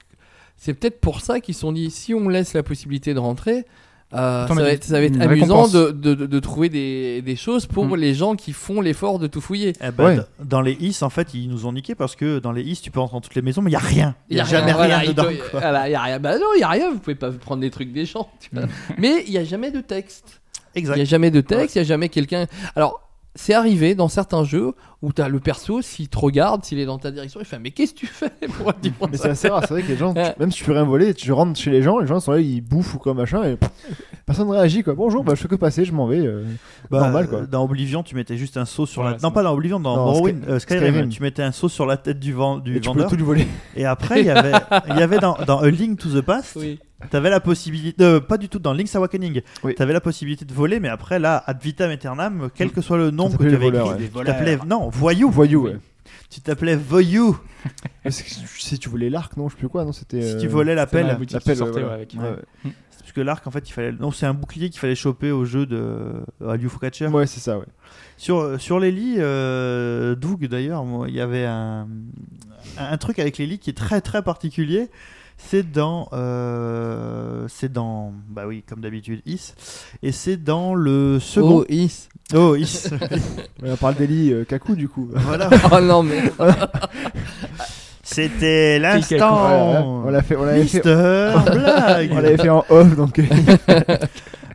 c'est 0.55 0.73
peut-être 0.73 0.99
pour 1.01 1.19
ça 1.21 1.39
qu'ils 1.39 1.55
se 1.55 1.61
sont 1.61 1.71
dit 1.73 1.89
si 1.91 2.13
on 2.13 2.29
laisse 2.29 2.53
la 2.53 2.63
possibilité 2.63 3.13
de 3.13 3.19
rentrer, 3.19 3.65
euh, 4.13 4.47
ça, 4.47 4.53
va 4.53 4.69
être, 4.71 4.83
ça 4.83 4.99
va 4.99 5.05
être 5.05 5.15
une 5.15 5.21
amusant 5.21 5.67
de, 5.67 5.91
de, 5.91 6.39
trouver 6.39 6.69
des, 6.69 7.21
des 7.21 7.35
choses 7.35 7.65
pour 7.65 7.85
Mm. 7.85 7.95
les 7.95 8.13
gens 8.13 8.35
qui 8.35 8.53
font 8.53 8.79
l'effort 8.81 9.19
de 9.19 9.27
tout 9.27 9.41
fouiller. 9.41 9.73
Eh 9.81 9.91
ben, 9.91 10.03
Ouais. 10.05 10.19
Dans 10.43 10.61
les 10.61 10.73
IS, 10.73 11.01
en 11.03 11.09
fait, 11.09 11.33
ils 11.33 11.49
nous 11.49 11.65
ont 11.65 11.73
niqué 11.73 11.95
parce 11.95 12.15
que 12.15 12.39
dans 12.39 12.51
les 12.51 12.61
IS, 12.63 12.81
tu 12.81 12.91
peux 12.91 12.99
rentrer 12.99 13.15
dans 13.17 13.21
toutes 13.21 13.35
les 13.35 13.41
maisons, 13.41 13.61
mais 13.61 13.69
il 13.71 13.73
y 13.73 13.77
a 13.77 13.79
rien. 13.79 14.15
Il 14.29 14.37
y 14.37 14.39
a, 14.39 14.43
jamais 14.45 14.71
rien 14.73 15.01
il 15.03 15.09
dedans. 15.09 15.25
voilà, 15.51 15.87
il 15.89 15.91
y 15.91 15.95
a 15.95 16.01
rien. 16.01 16.19
Bah 16.19 16.37
non, 16.37 16.45
il 16.55 16.59
y 16.59 16.63
a 16.63 16.69
rien. 16.69 16.91
Vous 16.91 16.99
pouvez 16.99 17.15
pas 17.15 17.31
prendre 17.31 17.61
des 17.61 17.69
trucs 17.71 17.91
des 17.91 18.05
gens. 18.05 18.29
tu 18.39 18.49
vois. 18.53 18.65
mais 18.97 19.23
il 19.27 19.33
y 19.33 19.37
a 19.37 19.43
jamais 19.43 19.71
de 19.71 19.81
texte. 19.81 20.41
Il 20.75 20.79
Exact. 20.79 20.97
y 20.97 21.01
a 21.01 21.05
jamais 21.05 21.31
de 21.31 21.41
texte. 21.41 21.75
Il 21.75 21.79
y 21.79 21.81
a 21.81 21.85
jamais 21.85 22.09
quelqu'un. 22.09 22.45
Alors. 22.75 23.01
C'est 23.35 23.53
arrivé 23.55 23.95
dans 23.95 24.09
certains 24.09 24.43
jeux 24.43 24.73
où 25.01 25.11
t'as 25.11 25.27
le 25.27 25.39
perso, 25.39 25.81
s'il 25.81 26.07
te 26.07 26.19
regarde, 26.19 26.63
s'il 26.63 26.77
est 26.77 26.85
dans 26.85 26.99
ta 26.99 27.09
direction, 27.09 27.39
il 27.41 27.45
fait 27.47 27.57
Mais 27.57 27.71
qu'est-ce 27.71 27.93
que 27.95 27.99
tu 27.99 28.05
fais 28.07 28.29
pour 28.57 28.71
dire 28.73 28.91
Mais 29.09 29.17
ça 29.17 29.23
c'est 29.23 29.29
assez 29.29 29.49
rare, 29.49 29.61
c'est 29.67 29.73
vrai 29.73 29.81
que 29.81 29.87
les 29.87 29.97
gens, 29.97 30.13
tu- 30.13 30.19
même 30.39 30.51
si 30.51 30.59
tu 30.59 30.63
peux 30.65 30.71
rien 30.73 30.83
voler, 30.83 31.13
tu 31.15 31.31
rentres 31.31 31.59
chez 31.59 31.71
les 31.71 31.81
gens, 31.81 31.97
les 31.99 32.05
gens 32.05 32.19
sont 32.19 32.31
là, 32.33 32.39
ils 32.39 32.61
bouffent 32.61 32.93
ou 32.93 32.99
quoi 32.99 33.13
machin, 33.15 33.43
et 33.43 33.57
personne 34.27 34.47
ne 34.47 34.53
réagit 34.53 34.83
quoi. 34.83 34.93
Bonjour, 34.93 35.23
bah 35.23 35.33
je 35.35 35.41
fais 35.41 35.47
que 35.47 35.55
passer, 35.55 35.83
je 35.83 35.91
m'en 35.93 36.05
vais. 36.05 36.19
euh, 36.19 36.45
Bah, 36.91 36.99
normal 37.01 37.27
quoi. 37.27 37.39
euh, 37.39 37.47
Dans 37.47 37.63
Oblivion, 37.63 38.03
tu 38.03 38.13
mettais 38.15 38.37
juste 38.37 38.55
un 38.57 38.65
saut 38.65 38.85
sur 38.85 39.03
la. 39.03 39.17
c'est 39.17 39.23
Non, 39.23 39.31
pas 39.31 39.41
dans 39.41 39.53
Oblivion, 39.53 39.79
dans 39.79 39.95
Morrowind, 39.95 40.43
Sky- 40.43 40.49
euh, 40.51 40.59
Skyrim, 40.59 40.87
Skyrim. 40.93 41.09
tu 41.09 41.21
mettais 41.23 41.43
un 41.43 41.51
saut 41.51 41.69
sur 41.69 41.87
la 41.87 41.97
tête 41.97 42.19
du, 42.19 42.33
vent, 42.33 42.59
du 42.59 42.73
Et 42.77 42.81
tu 42.81 42.81
peux 42.81 42.87
vendeur. 42.89 43.09
tout 43.09 43.15
lui 43.15 43.23
voler. 43.23 43.47
Et 43.75 43.85
après, 43.85 44.21
il 44.21 44.27
y 44.27 44.29
avait, 44.29 44.53
il 44.89 44.95
y 44.97 45.01
avait 45.01 45.17
dans, 45.19 45.35
dans 45.47 45.59
A 45.59 45.69
Link 45.71 45.97
to 45.99 46.07
the 46.09 46.21
Past, 46.21 46.55
Oui. 46.55 46.79
T'avais 47.09 47.29
la 47.29 47.39
possibilité. 47.39 48.03
euh, 48.03 48.19
pas 48.19 48.37
du 48.37 48.49
tout, 48.49 48.59
dans 48.59 48.73
Link's 48.73 48.95
Awakening, 48.95 49.41
Oui. 49.63 49.75
t'avais 49.75 49.93
la 49.93 50.01
possibilité 50.01 50.45
de 50.45 50.53
voler, 50.53 50.79
mais 50.79 50.89
après, 50.89 51.19
là, 51.19 51.43
ad 51.45 51.61
vitam 51.61 51.89
aeternam, 51.89 52.49
quel 52.55 52.71
que 52.71 52.81
soit 52.81 52.97
le 52.97 53.11
nom 53.11 53.29
que 53.29 53.43
tu 53.43 53.55
avais 53.55 53.67
écrit, 53.67 53.79
ouais. 53.79 53.97
tu 53.97 54.23
t'appelais. 54.25 54.57
Non, 54.67 54.89
voyou. 54.89 55.29
Voyou, 55.29 55.63
ouais. 55.65 55.77
Tu 56.29 56.41
t'appelais 56.41 56.75
voyou. 56.75 57.37
Si 58.09 58.77
tu 58.79 58.89
voulais 58.89 59.09
l'arc, 59.09 59.37
non, 59.37 59.47
je 59.47 59.53
sais 59.53 59.59
plus 59.59 59.69
quoi, 59.69 59.85
non, 59.85 59.93
c'était. 59.93 60.21
Si 60.21 60.35
euh, 60.35 60.39
tu 60.39 60.47
volais 60.47 60.75
l'appel. 60.75 61.05
l'appel, 61.07 61.55
sortait 61.55 61.77
ouais, 61.79 61.83
ouais, 61.85 61.93
avec. 61.93 62.13
Ouais, 62.13 62.29
ouais. 62.65 62.71
Parce 62.99 63.11
que 63.13 63.21
l'arc, 63.21 63.45
en 63.47 63.51
fait, 63.51 63.69
il 63.69 63.71
fallait. 63.71 63.91
Non, 63.91 64.11
c'est 64.11 64.25
un 64.25 64.33
bouclier 64.33 64.69
qu'il 64.69 64.79
fallait 64.79 64.95
choper 64.95 65.31
au 65.31 65.45
jeu 65.45 65.65
de 65.65 66.23
à 66.45 66.57
Catcher. 66.81 67.07
Ouais, 67.07 67.27
c'est 67.27 67.39
ça, 67.39 67.57
ouais. 67.59 67.65
Sur, 68.17 68.59
sur 68.59 68.79
les 68.79 68.91
lits, 68.91 69.15
euh, 69.19 70.15
Doug 70.15 70.45
d'ailleurs, 70.47 70.83
il 71.07 71.13
y 71.13 71.21
avait 71.21 71.45
un, 71.45 71.87
un 72.77 72.97
truc 72.97 73.19
avec 73.19 73.37
les 73.37 73.45
lits 73.45 73.59
qui 73.59 73.69
est 73.69 73.77
très 73.77 74.01
très 74.01 74.21
particulier. 74.21 74.89
C'est 75.49 75.71
dans, 75.71 76.09
euh, 76.13 77.45
c'est 77.47 77.71
dans, 77.71 78.11
bah 78.29 78.43
oui, 78.47 78.63
comme 78.67 78.81
d'habitude, 78.81 79.21
Is, 79.25 79.53
et 80.01 80.11
c'est 80.11 80.37
dans 80.37 80.73
le 80.73 81.19
second. 81.19 81.59
Oh, 81.59 81.65
is. 81.69 82.07
Oh, 82.33 82.55
Is. 82.55 82.89
On 83.63 83.75
parle 83.75 83.95
d'Eli 83.95 84.33
euh, 84.33 84.45
Kaku 84.45 84.75
du 84.75 84.87
coup. 84.87 85.09
voilà. 85.13 85.49
oh 85.71 85.79
non, 85.79 86.01
mais. 86.01 86.23
C'était 88.03 88.79
l'instant. 88.79 90.03
on 90.05 90.09
l'a 90.09 90.21
fait, 90.21 90.35
on 90.35 90.43
l'avait 90.43 90.65
fait. 90.65 90.81
Blague. 90.81 92.11
On 92.11 92.19
l'avait 92.19 92.37
fait 92.37 92.49
en 92.49 92.65
off, 92.69 92.95
donc 92.95 93.19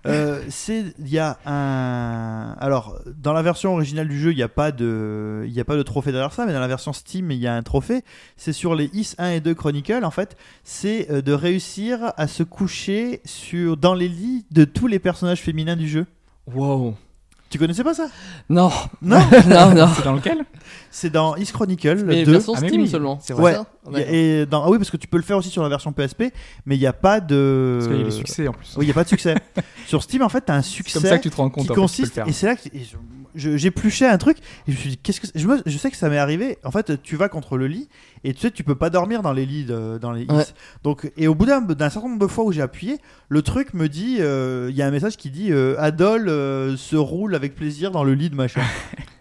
euh, 0.08 0.42
c'est 0.48 0.94
il 0.98 1.08
y 1.08 1.18
a 1.18 1.38
un 1.44 2.56
alors 2.58 2.98
dans 3.16 3.32
la 3.32 3.42
version 3.42 3.74
originale 3.74 4.08
du 4.08 4.18
jeu 4.18 4.32
il 4.32 4.36
n'y 4.36 4.42
a 4.42 4.48
pas 4.48 4.72
de 4.72 5.44
il 5.46 5.52
y 5.52 5.60
a 5.60 5.64
pas 5.64 5.76
de 5.76 5.82
trophée 5.82 6.12
derrière 6.12 6.32
ça 6.32 6.46
mais 6.46 6.52
dans 6.52 6.60
la 6.60 6.68
version 6.68 6.92
Steam 6.92 7.30
il 7.30 7.38
y 7.38 7.46
a 7.46 7.54
un 7.54 7.62
trophée. 7.62 8.02
C'est 8.36 8.52
sur 8.52 8.74
les 8.74 8.90
Is 8.92 9.14
1 9.18 9.30
et 9.30 9.40
2 9.40 9.54
Chronicle 9.54 10.04
en 10.04 10.10
fait. 10.10 10.36
C'est 10.64 11.10
euh, 11.10 11.22
de 11.22 11.32
réussir 11.32 12.12
à 12.16 12.26
se 12.26 12.42
coucher 12.42 13.20
sur 13.24 13.76
dans 13.76 13.94
les 13.94 14.08
lits 14.08 14.46
de 14.50 14.64
tous 14.64 14.86
les 14.86 14.98
personnages 14.98 15.42
féminins 15.42 15.76
du 15.76 15.88
jeu. 15.88 16.06
Wow. 16.46 16.94
Tu 17.50 17.58
connaissais 17.58 17.84
pas 17.84 17.94
ça 17.94 18.08
Non. 18.48 18.70
non 19.02 19.18
non, 19.48 19.74
non. 19.74 19.88
C'est 19.96 20.04
dans 20.04 20.12
lequel 20.14 20.44
c'est 20.90 21.10
dans 21.10 21.36
Is 21.36 21.46
Chronicle 21.46 22.02
Mais 22.04 22.24
2 22.24 22.32
version 22.32 22.52
Ah, 22.56 22.60
mais 22.60 22.68
Steam 22.68 22.82
oui, 22.82 22.88
seulement. 22.88 23.18
c'est 23.22 23.34
ouais 23.34 23.56
y 23.92 23.96
a- 23.96 24.10
et 24.12 24.46
dans 24.46 24.64
ah 24.64 24.70
oui 24.70 24.78
parce 24.78 24.90
que 24.90 24.96
tu 24.96 25.06
peux 25.06 25.16
le 25.16 25.22
faire 25.22 25.36
aussi 25.38 25.48
sur 25.50 25.62
la 25.62 25.68
version 25.68 25.92
PSP 25.92 26.24
mais 26.66 26.76
il 26.76 26.80
n'y 26.80 26.86
a 26.86 26.92
pas 26.92 27.20
de 27.20 27.76
Parce 27.78 27.88
qu'il 27.90 27.98
y 27.98 28.02
a 28.02 28.04
les 28.04 28.10
succès 28.10 28.48
en 28.48 28.52
plus. 28.52 28.74
oui 28.76 28.84
il 28.84 28.88
y 28.88 28.90
a 28.90 28.94
pas 28.94 29.04
de 29.04 29.08
succès 29.08 29.34
sur 29.86 30.02
Steam 30.02 30.22
en 30.22 30.28
fait 30.28 30.44
tu 30.44 30.52
as 30.52 30.56
un 30.56 30.62
C'est 30.62 30.70
succès 30.70 30.98
comme 31.00 31.08
ça 31.08 31.18
que 31.18 31.22
tu 31.22 31.30
te 31.30 31.36
rends 31.36 31.48
compte. 31.50 31.64
qui 31.66 31.70
en 31.72 31.74
fait, 31.74 31.80
consiste 31.80 32.20
et 32.26 32.32
c'est 32.32 32.46
là 32.46 32.56
que 32.56 32.68
et 32.68 32.80
je- 32.80 32.84
je- 32.90 32.96
j'épluchais 33.34 34.06
un 34.06 34.18
truc 34.18 34.38
et 34.38 34.72
je 34.72 34.72
me 34.72 34.76
suis 34.76 34.90
dit 34.90 34.96
qu'est-ce 34.98 35.20
que 35.20 35.26
je, 35.34 35.46
me- 35.46 35.62
je 35.66 35.78
sais 35.78 35.90
que 35.90 35.96
ça 35.96 36.08
m'est 36.08 36.18
arrivé. 36.18 36.58
En 36.64 36.70
fait 36.70 37.02
tu 37.02 37.16
vas 37.16 37.28
contre 37.28 37.56
le 37.56 37.66
lit 37.66 37.88
et 38.24 38.34
tu 38.34 38.40
sais 38.40 38.50
tu 38.50 38.64
peux 38.64 38.74
pas 38.74 38.90
dormir 38.90 39.22
dans 39.22 39.32
les 39.32 39.46
lits 39.46 39.64
de- 39.64 39.98
dans 40.00 40.12
les 40.12 40.24
Ouais. 40.26 40.44
donc 40.82 41.10
et 41.16 41.28
au 41.28 41.34
bout 41.34 41.46
d'un 41.46 41.60
d'un 41.60 41.90
certain 41.90 42.08
nombre 42.08 42.20
de 42.20 42.26
fois 42.26 42.44
où 42.44 42.52
j'ai 42.52 42.62
appuyé 42.62 42.98
le 43.28 43.42
truc 43.42 43.74
me 43.74 43.88
dit 43.88 44.16
euh, 44.20 44.68
il 44.70 44.76
y 44.76 44.82
a 44.82 44.86
un 44.86 44.90
message 44.90 45.16
qui 45.16 45.30
dit 45.30 45.52
euh, 45.52 45.76
Adol 45.78 46.28
euh, 46.28 46.76
se 46.76 46.96
roule 46.96 47.34
avec 47.34 47.54
plaisir 47.54 47.90
dans 47.90 48.04
le 48.04 48.14
lit 48.14 48.30
de 48.30 48.34
machin 48.34 48.60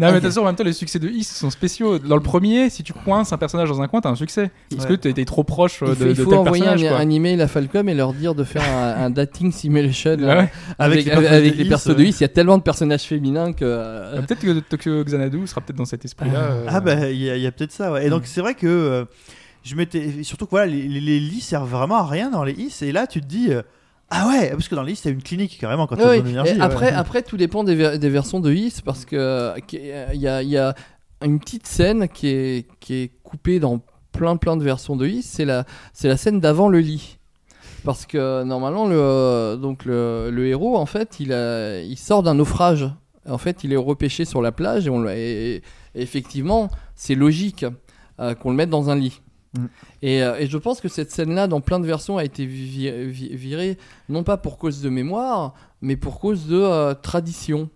Non, 0.00 0.06
mais 0.06 0.12
Ok. 0.18 0.24
attention, 0.24 0.42
en 0.42 0.46
même 0.46 0.56
temps, 0.56 0.64
les 0.64 0.72
succès 0.72 0.98
de 0.98 1.08
Is 1.08 1.24
sont 1.24 1.50
spéciaux. 1.50 1.98
Dans 1.98 2.16
le 2.16 2.22
premier, 2.22 2.70
si 2.70 2.82
tu 2.82 2.92
coinces 2.92 3.32
un 3.32 3.38
personnage 3.38 3.68
dans 3.68 3.80
un 3.82 3.86
coin, 3.88 4.00
t'as 4.00 4.08
un 4.08 4.14
succès. 4.16 4.50
Parce 4.74 4.88
Ouais. 4.88 4.96
que 4.96 5.08
t'es 5.08 5.24
trop 5.24 5.44
proche 5.44 5.82
euh, 5.82 5.88
Il 5.88 5.90
de, 5.90 5.94
faut, 5.94 6.04
de 6.04 6.10
il 6.10 6.16
faut 6.24 6.34
envoyer 6.34 6.66
un, 6.66 7.10
email 7.10 7.40
à 7.42 7.46
Falcom 7.48 7.88
et 7.88 7.94
leur 7.94 8.12
dire 8.14 8.34
de 8.34 8.42
faire 8.44 8.62
un, 8.64 9.04
un 9.04 9.10
dating 9.10 9.52
simulation 9.52 10.16
Ouais, 10.16 10.24
ouais. 10.26 10.52
avec, 10.78 11.04
les 11.04 11.10
avec, 11.10 11.22
personnages 11.28 11.32
avec 11.38 11.52
de 11.52 11.58
les 11.58 11.64
Is, 11.64 11.68
persos 11.68 11.86
ouais. 11.88 11.94
de 11.96 12.02
Is. 12.04 12.08
Il 12.18 12.20
y 12.22 12.24
a 12.24 12.28
tellement 12.28 12.58
de 12.58 12.62
personnages 12.62 13.02
féminins 13.02 13.52
que. 13.52 13.64
euh, 13.64 14.14
Euh, 14.16 14.22
Peut-être 14.22 14.40
que 14.40 14.58
Tokyo 14.60 15.04
Xanadu 15.04 15.46
sera 15.46 15.60
peut-être 15.60 15.76
dans 15.78 15.84
cet 15.84 16.04
esprit-là. 16.04 16.40
euh, 16.40 16.66
ah 16.68 16.80
bah 16.80 17.10
il 17.10 17.20
y 17.20 17.46
a, 17.46 17.52
peut-être 17.52 17.72
ça 17.72 17.92
ouais. 17.92 18.06
et 18.06 18.10
donc 18.10 18.22
Mm. 18.22 18.26
c'est 18.26 18.40
vrai 18.40 18.54
que 18.54 18.66
euh, 18.66 19.04
je 19.62 19.74
m'étais 19.76 20.22
surtout 20.22 20.46
que 20.46 20.50
voilà 20.52 20.66
les, 20.66 20.88
les- 20.88 21.00
les 21.00 21.20
lits 21.20 21.40
servent 21.42 21.68
vraiment 21.70 21.96
à 21.96 22.06
rien 22.06 22.30
dans 22.30 22.42
les 22.44 22.52
is 22.54 22.74
et 22.82 22.92
là 22.92 23.06
tu 23.06 23.20
te 23.20 23.26
dis 23.26 23.48
euh, 23.52 23.60
ah 24.10 24.28
ouais 24.28 24.50
parce 24.50 24.68
que 24.68 24.74
dans 24.74 24.82
les 24.82 24.92
is 24.92 25.00
t'as 25.02 25.10
une 25.10 25.22
clinique 25.22 25.56
carrément 25.60 25.86
quand 25.86 25.96
Oui, 25.96 26.02
besoin 26.04 26.22
d'énergie 26.22 26.52
et 26.52 26.56
ouais. 26.56 26.60
après, 26.62 26.90
après, 26.92 27.22
tout 27.22 27.36
dépend 27.36 27.62
des, 27.64 27.74
ver- 27.74 27.98
des 27.98 28.08
versions 28.10 28.40
de 28.40 28.52
Is 28.52 28.80
parce 28.84 29.04
que 29.04 29.58
qu'il 29.66 29.84
y 29.86 30.26
a, 30.26 30.42
il 30.42 30.48
y 30.48 30.56
a 30.58 30.74
une 31.24 31.38
petite 31.38 31.66
scène 31.66 32.08
qui 32.08 32.28
est, 32.28 32.66
qui 32.80 32.94
est 32.94 33.10
coupée 33.22 33.60
dans 33.60 33.80
plein 34.12 34.36
plein 34.36 34.56
de 34.56 34.64
versions 34.64 34.96
de 34.96 35.06
Is. 35.06 35.22
C'est 35.22 35.44
la, 35.44 35.64
c'est 35.92 36.08
la 36.08 36.16
scène 36.16 36.40
d'avant 36.40 36.68
le 36.68 36.80
lit. 36.80 37.18
Parce 37.84 38.04
que 38.04 38.42
normalement, 38.42 38.86
le, 38.88 39.56
donc 39.56 39.84
le, 39.86 40.28
le 40.30 40.46
héros, 40.48 40.76
en 40.76 40.84
fait, 40.86 41.18
il, 41.20 41.32
a, 41.32 41.80
il 41.80 41.96
sort 41.96 42.22
d'un 42.22 42.34
naufrage. 42.34 42.90
En 43.28 43.38
fait, 43.38 43.64
il 43.64 43.72
est 43.72 43.76
repêché 43.76 44.24
sur 44.26 44.42
la 44.42 44.52
plage 44.52 44.86
et, 44.86 44.90
on, 44.90 45.00
le- 45.00 45.12
et- 45.12 45.56
et 45.56 45.62
effectivement, 45.94 46.68
c'est 46.94 47.14
logique 47.14 47.64
euh, 48.20 48.34
qu'on 48.34 48.50
le 48.50 48.56
mette 48.56 48.68
dans 48.70 48.90
un 48.90 48.96
lit. 48.96 49.22
Mm. 49.58 49.64
Et, 50.02 50.22
euh, 50.22 50.36
et 50.38 50.46
je 50.46 50.56
pense 50.58 50.80
que 50.80 50.88
cette 50.88 51.10
scène-là, 51.10 51.46
dans 51.48 51.60
plein 51.60 51.80
de 51.80 51.86
versions, 51.86 52.18
a 52.18 52.24
été 52.24 52.44
vi- 52.46 52.90
vi- 53.10 53.34
virée, 53.34 53.78
non 54.08 54.22
pas 54.22 54.36
pour 54.36 54.58
cause 54.58 54.80
de 54.82 54.88
mémoire, 54.88 55.54
mais 55.82 55.96
pour 55.96 56.20
cause 56.20 56.46
de 56.46 56.56
euh, 56.60 56.94
tradition. 56.94 57.68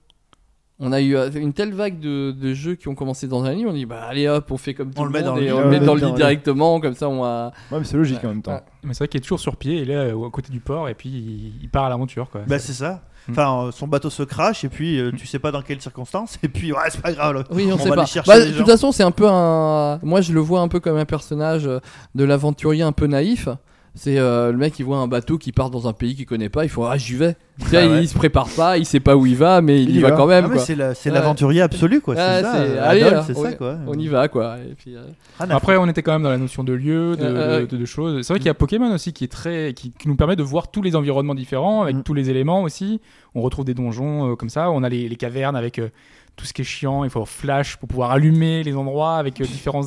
On 0.81 0.91
a 0.93 1.01
eu 1.01 1.15
euh, 1.17 1.31
une 1.31 1.53
telle 1.53 1.73
vague 1.73 2.01
de, 2.01 2.33
de 2.33 2.53
jeux 2.53 2.75
qui 2.75 2.89
ont 2.89 2.97
commencé 2.97 3.29
dans 3.29 3.45
un 3.45 3.53
lit, 3.55 3.65
on 3.65 3.73
dit 3.73 3.87
bah 3.87 4.03
allez 4.09 4.29
hop, 4.29 4.51
on 4.51 4.57
fait 4.57 4.75
comme 4.75 4.93
tout 4.93 5.01
On 5.01 5.05
le, 5.05 5.13
le 5.13 5.13
met 5.13 5.25
monde 5.25 5.29
dans 5.29 5.37
le 5.37 5.43
et 5.43 5.47
lit. 5.47 5.53
on 5.53 5.61
le 5.61 5.71
met 5.71 5.79
dans 5.81 5.95
le 5.95 6.01
lit 6.01 6.07
le 6.07 6.11
lit. 6.11 6.17
directement, 6.17 6.81
comme 6.81 6.95
ça 6.95 7.09
on 7.09 7.23
va. 7.23 7.53
Ouais, 7.71 7.79
mais 7.79 7.85
c'est 7.85 7.97
logique 7.97 8.25
en 8.25 8.29
même 8.29 8.43
temps. 8.43 8.55
Ouais. 8.55 8.63
Mais 8.83 8.93
c'est 8.93 8.99
vrai 8.99 9.09
qu'il 9.09 9.19
est 9.19 9.23
toujours 9.23 9.39
sur 9.41 9.57
pied, 9.57 9.83
il 9.83 9.91
est 9.91 9.97
à 10.11 10.13
côté 10.33 10.51
du 10.53 10.59
port 10.61 10.89
et 10.89 10.95
puis 10.95 11.09
il, 11.11 11.53
il 11.63 11.69
part 11.71 11.85
à 11.85 11.89
l'aventure. 11.91 12.29
quoi. 12.29 12.43
Bah 12.49 12.59
c'est 12.59 12.73
ça. 12.73 13.03
Mm. 13.29 13.33
Enfin, 13.33 13.67
euh, 13.67 13.73
son 13.73 13.87
bateau 13.87 14.11
se 14.11 14.23
crache 14.23 14.65
et 14.65 14.69
puis 14.69 14.99
euh, 14.99 15.11
tu 15.17 15.27
sais 15.27 15.39
pas 15.39 15.51
dans 15.51 15.63
quelles 15.63 15.81
circonstances 15.81 16.39
et 16.43 16.49
puis 16.49 16.73
ouais 16.73 16.91
c'est 16.91 17.01
pas 17.01 17.13
grave. 17.13 17.45
Oui, 17.51 17.71
on, 17.73 17.79
sait 17.79 17.89
va 17.89 17.95
pas. 17.95 18.01
aller 18.03 18.11
chercher 18.11 18.31
Bah, 18.31 18.45
de 18.45 18.53
toute 18.53 18.67
façon, 18.67 18.93
c'est 18.93 19.03
un 19.03 19.11
peu 19.11 19.27
un. 19.29 19.99
Moi, 20.03 20.21
je 20.21 20.33
le 20.33 20.41
vois 20.41 20.61
un 20.61 20.69
peu 20.69 20.81
comme 20.81 20.97
un 20.97 21.05
personnage 21.05 21.67
euh, 21.67 21.81
de 22.15 22.25
l'aventurier 22.25 22.83
un 22.83 22.93
peu 22.93 23.07
naïf. 23.07 23.49
C'est 23.97 24.19
euh, 24.19 24.51
le 24.51 24.59
mec 24.59 24.73
qui 24.75 24.83
voit 24.83 24.97
un 24.99 25.07
bateau 25.07 25.39
qui 25.39 25.53
part 25.53 25.71
dans 25.71 25.87
un 25.87 25.93
pays 25.93 26.17
qu'il 26.17 26.27
connaît 26.27 26.49
pas, 26.49 26.65
il 26.65 26.69
faut 26.69 26.85
ah 26.85 26.97
j'y 26.97 27.15
vais. 27.15 27.37
Ah 27.63 27.67
ouais. 27.71 28.03
il 28.03 28.09
se 28.09 28.15
prépare 28.19 28.49
pas, 28.49 28.77
il 28.77 28.85
sait 28.85 28.99
pas 28.99 29.15
où 29.17 29.25
il 29.25 29.37
va, 29.37 29.61
mais 29.61 29.81
il, 29.81 29.91
Il 29.91 29.95
y 29.95 29.99
y 29.99 30.03
va 30.03 30.11
va. 30.11 30.17
quand 30.17 30.27
même 30.27 30.51
Ah, 30.53 30.59
c'est 30.59 30.75
la- 30.75 30.95
c'est 30.95 31.11
Ouais. 31.11 31.15
l'aventurier 31.15 31.61
absolu 31.63 32.01
quoi. 32.01 32.17
Ouais, 32.17 32.21
c'est 32.21 32.43
ça. 32.43 32.53
c'est- 32.55 32.59
euh, 32.71 32.89
allez, 32.89 33.05
on- 33.05 33.23
ça 33.43 33.53
quoi. 33.53 33.77
On 33.87 33.95
y 33.97 34.09
va 34.09 34.27
quoi. 34.27 34.57
Et 34.69 34.75
puis, 34.75 34.97
euh, 34.97 35.05
Après, 35.39 35.77
on 35.77 35.87
était 35.87 36.03
quand 36.03 36.13
même 36.13 36.25
dans 36.25 36.31
la 36.31 36.39
notion 36.39 36.65
de 36.65 36.73
lieu, 36.73 37.15
de, 37.17 37.23
Euh, 37.25 37.61
de- 37.61 37.67
de- 37.67 37.77
de 37.77 37.85
choses. 37.85 38.27
C'est 38.27 38.33
vrai 38.33 38.41
qu'il 38.41 38.47
y 38.49 38.51
a 38.51 38.55
Pokémon 38.55 38.93
aussi 38.93 39.13
qui 39.13 39.23
est 39.23 39.29
très, 39.33 39.73
qui, 39.75 39.93
qui 39.93 40.09
nous 40.09 40.17
permet 40.17 40.35
de 40.35 40.43
voir 40.43 40.73
tous 40.73 40.83
les 40.83 40.97
environnements 40.97 41.37
différents 41.37 41.83
avec 41.83 41.95
Mm. 41.95 42.03
tous 42.03 42.15
les 42.15 42.31
éléments 42.31 42.63
aussi. 42.63 43.01
On 43.37 43.43
retrouve 43.43 43.65
des 43.65 43.75
donjons 43.75 44.33
euh, 44.33 44.35
comme 44.35 44.51
ça. 44.51 44.73
On 44.73 44.83
a 44.83 44.89
les, 44.89 45.09
les 45.09 45.17
cavernes 45.17 45.55
avec 45.55 45.79
euh, 45.79 45.89
tout 46.35 46.47
ce 46.47 46.53
qui 46.53 46.63
est 46.63 46.65
chiant. 46.65 47.05
Il 47.05 47.11
faut 47.11 47.21
avoir 47.21 47.29
flash 47.29 47.77
pour 47.77 47.89
pouvoir 47.89 48.11
allumer 48.11 48.65
les 48.65 48.75
endroits 48.75 49.19
avec 49.19 49.41
euh, 49.41 49.45
différents 49.45 49.85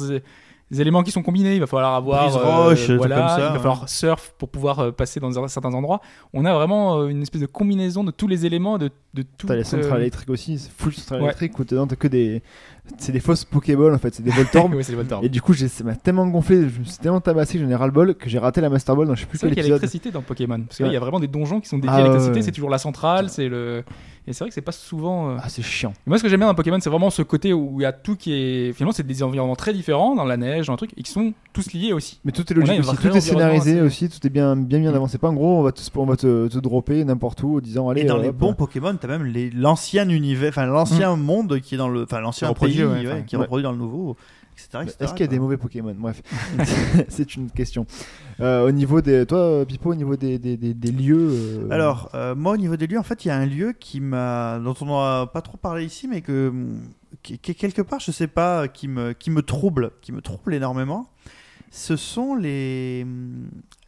é- 0.71 0.81
éléments 0.81 1.03
qui 1.03 1.11
sont 1.11 1.23
combinés. 1.23 1.55
Il 1.55 1.59
va 1.59 1.67
falloir 1.67 1.95
avoir 1.95 2.23
Brise 2.23 2.35
roche, 2.35 2.79
des 2.79 2.85
trucs 2.85 2.97
voilà, 2.97 3.15
comme 3.17 3.27
ça, 3.29 3.37
il 3.37 3.41
va 3.43 3.51
ouais. 3.53 3.57
falloir 3.57 3.89
surf 3.89 4.33
pour 4.37 4.49
pouvoir 4.49 4.79
euh, 4.79 4.91
passer 4.91 5.19
dans 5.19 5.47
certains 5.47 5.73
endroits. 5.73 6.01
On 6.33 6.45
a 6.45 6.53
vraiment 6.53 6.99
euh, 6.99 7.07
une 7.07 7.21
espèce 7.21 7.41
de 7.41 7.47
combinaison 7.47 8.03
de 8.03 8.11
tous 8.11 8.27
les 8.27 8.45
éléments 8.45 8.77
de, 8.77 8.89
de 9.13 9.23
tout. 9.37 9.47
T'as 9.47 9.55
les 9.55 9.63
centrales 9.63 9.93
euh, 9.93 10.01
électriques 10.01 10.29
aussi, 10.29 10.69
full 10.77 10.93
centrales 10.93 11.19
Ouais. 11.21 11.25
électriques 11.27 11.57
où 11.59 11.63
dedans 11.63 11.87
t'as 11.87 11.95
que 11.95 12.07
des. 12.07 12.41
C'est 12.97 13.11
des 13.11 13.19
fausses 13.19 13.45
Pokéballs 13.45 13.93
en 13.93 13.97
fait, 13.97 14.13
c'est 14.15 14.23
des 14.23 14.31
c'est 14.81 14.93
Voltorb. 14.95 15.23
Et 15.23 15.29
du 15.29 15.41
coup, 15.41 15.53
j'ai- 15.53 15.67
ça 15.67 15.83
m'a 15.83 15.95
tellement 15.95 16.27
gonflé, 16.27 16.67
je 16.69 16.79
me 16.79 16.85
suis 16.85 16.97
tellement 16.97 17.21
tabassé 17.21 17.57
que 17.57 17.63
j'en 17.63 17.69
ai 17.69 17.75
ras-le-bol 17.75 18.15
que 18.15 18.29
j'ai 18.29 18.39
raté 18.39 18.61
la 18.61 18.69
Master 18.69 18.95
Ball 18.95 19.07
dans 19.07 19.15
je 19.15 19.21
sais 19.21 19.25
plus 19.27 19.37
C'est 19.37 19.45
vrai 19.47 19.55
quel 19.55 19.63
qu'il 19.65 19.69
y 19.69 19.73
a 19.73 19.75
épisode. 19.75 19.81
l'électricité 19.81 20.11
dans 20.11 20.21
Pokémon. 20.21 20.59
Parce 20.61 20.77
qu'il 20.77 20.85
Ouais. 20.85 20.93
y 20.93 20.97
a 20.97 20.99
vraiment 20.99 21.19
des 21.19 21.27
donjons 21.27 21.59
qui 21.59 21.67
sont 21.69 21.77
dédiés 21.77 21.89
Ah 21.91 21.95
à 21.95 21.97
l'électricité. 21.99 22.31
ouais, 22.31 22.37
ouais. 22.39 22.41
C'est 22.43 22.51
toujours 22.51 22.69
la 22.69 22.77
centrale, 22.77 23.29
c'est 23.29 23.47
le. 23.49 23.83
Et 24.29 24.33
c'est 24.33 24.43
vrai 24.43 24.49
que 24.49 24.55
c'est 24.55 24.61
pas 24.61 24.73
souvent. 24.73 25.29
euh, 25.29 25.37
Ah, 25.41 25.47
c'est 25.47 25.61
chiant. 25.61 25.91
Et 26.05 26.09
Moi, 26.09 26.17
ce 26.17 26.23
que 26.23 26.27
j'aime 26.27 26.41
bien 26.41 26.47
dans 26.49 26.53
Pokémon, 26.55 26.77
c'est 26.81 26.89
vraiment 26.89 27.09
ce 27.09 27.21
côté 27.21 27.53
où 27.53 27.79
il 27.79 27.83
y 27.83 27.85
a 27.85 27.93
tout 27.93 28.17
qui 28.17 28.33
est. 28.33 28.73
Finalement, 28.73 28.91
c'est 28.91 29.07
des 29.07 29.23
environnements 29.23 29.55
très 29.55 29.71
différents 29.71 30.15
dans 30.15 30.25
la 30.25 30.35
neige, 30.35 30.67
dans 30.67 30.73
un 30.73 30.75
truc, 30.75 30.91
et 30.97 31.03
qui 31.03 31.09
sont 31.11 31.33
tous 31.53 31.71
liés 31.71 31.93
aussi. 31.93 32.19
Mais 32.25 32.33
tout 32.33 32.41
est 32.41 32.51
On 32.53 32.57
a 32.57 32.59
logique 32.59 32.75
un 32.75 32.79
aussi, 32.81 32.95
vrai 32.97 33.09
tout 33.09 33.15
est 33.15 33.21
scénarisé 33.21 33.79
aussi, 33.81 34.09
tout 34.09 34.25
est 34.27 34.29
bien 34.29 34.57
bien, 34.57 34.79
bien 34.81 34.91
Mm. 34.91 34.95
avancé. 34.95 35.17
Pas 35.17 35.29
en 35.29 35.33
gros, 35.33 35.59
on 35.59 35.61
va 35.63 35.71
te, 35.71 35.81
on 35.95 36.05
va 36.05 36.17
te, 36.17 36.49
te 36.49 36.57
dropper 36.59 37.05
n'importe 37.05 37.41
où 37.43 37.55
en 37.55 37.59
disant 37.61 37.87
allez. 37.87 38.01
Et 38.01 38.03
dans 38.03 38.17
euh, 38.19 38.23
les 38.23 38.27
hop, 38.29 38.35
bons 38.35 38.53
Pokémon, 38.53 38.93
t'as 38.99 39.07
même 39.07 39.23
les- 39.23 39.49
l'ancien 39.49 40.09
univers, 40.09 40.49
enfin 40.49 40.65
l'ancien 40.65 41.15
monde 41.15 41.61
qui 41.61 41.75
est 41.75 41.77
dans 41.77 41.87
le, 41.87 42.03
enfin 42.03 42.19
l'ancien 42.19 42.49
reproduit, 42.49 42.76
ouais, 42.85 43.07
enfin, 43.07 43.21
qui 43.21 43.35
est 43.35 43.37
reproduit 43.37 43.63
dans 43.63 43.71
le 43.71 43.77
nouveau, 43.77 44.15
etc. 44.53 44.85
Est-ce 44.99 45.11
qu'il 45.13 45.21
y 45.21 45.23
a 45.23 45.27
des 45.27 45.39
mauvais 45.39 45.57
Pokémon? 45.57 45.95
Bref, 45.97 46.21
c'est 47.09 47.35
une 47.35 47.49
question. 47.51 47.85
Euh, 48.39 48.67
au 48.67 48.71
niveau 48.71 49.01
des, 49.01 49.25
toi, 49.25 49.65
Pipo, 49.65 49.91
au 49.91 49.95
niveau 49.95 50.15
des, 50.15 50.37
des, 50.39 50.57
des, 50.57 50.73
des 50.73 50.91
lieux. 50.91 51.29
euh, 51.31 51.67
Alors, 51.71 52.09
euh, 52.13 52.35
moi, 52.35 52.53
au 52.53 52.57
niveau 52.57 52.75
des 52.75 52.87
lieux, 52.87 52.99
en 52.99 53.03
fait, 53.03 53.25
il 53.25 53.29
y 53.29 53.31
a 53.31 53.37
un 53.37 53.45
lieu 53.45 53.73
qui 53.73 53.99
m'a, 53.99 54.59
dont 54.59 54.75
on 54.81 54.85
n'a 54.85 55.25
pas 55.27 55.41
trop 55.41 55.57
parlé 55.57 55.85
ici, 55.85 56.07
mais 56.07 56.21
que, 56.21 56.53
qui, 57.23 57.37
quelque 57.39 57.81
part, 57.81 57.99
je 57.99 58.11
sais 58.11 58.27
pas, 58.27 58.67
qui 58.67 58.87
me, 58.87 59.13
qui 59.13 59.31
me 59.31 59.41
trouble, 59.41 59.91
qui 60.01 60.11
me 60.11 60.21
trouble 60.21 60.53
énormément. 60.53 61.07
Ce 61.71 61.95
sont 61.95 62.35
les, 62.35 63.05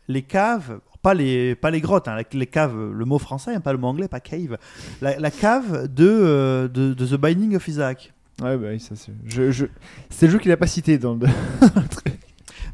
les 0.08 0.22
caves, 0.24 0.80
pas 1.01 1.14
les, 1.14 1.56
pas 1.56 1.72
les 1.72 1.80
grottes, 1.80 2.08
hein, 2.09 2.18
les 2.34 2.48
caves, 2.48 2.92
le 2.92 3.06
mot 3.06 3.19
français, 3.19 3.56
hein, 3.56 3.61
pas 3.61 3.72
le 3.72 3.77
mot 3.77 3.88
anglais, 3.88 4.08
pas 4.09 4.19
cave. 4.19 4.58
La, 5.01 5.18
la 5.18 5.32
cave 5.32 5.88
de, 5.88 6.69
de, 6.74 6.93
de 6.93 7.06
The 7.06 7.16
Binding 7.16 7.56
of 7.56 7.68
Isaac. 7.68 8.14
Ouais, 8.42 8.58
bah 8.58 8.68
oui, 8.72 8.80
ça 8.80 8.95
c'est. 8.95 9.11
Je, 9.26 9.51
je... 9.51 9.66
C'est 10.09 10.27
le 10.27 10.34
jeu 10.34 10.40
qu'il 10.40 10.51
a 10.51 10.58
pas 10.58 10.68
cité 10.68 10.98
dans 10.98 11.16
le. 11.16 11.27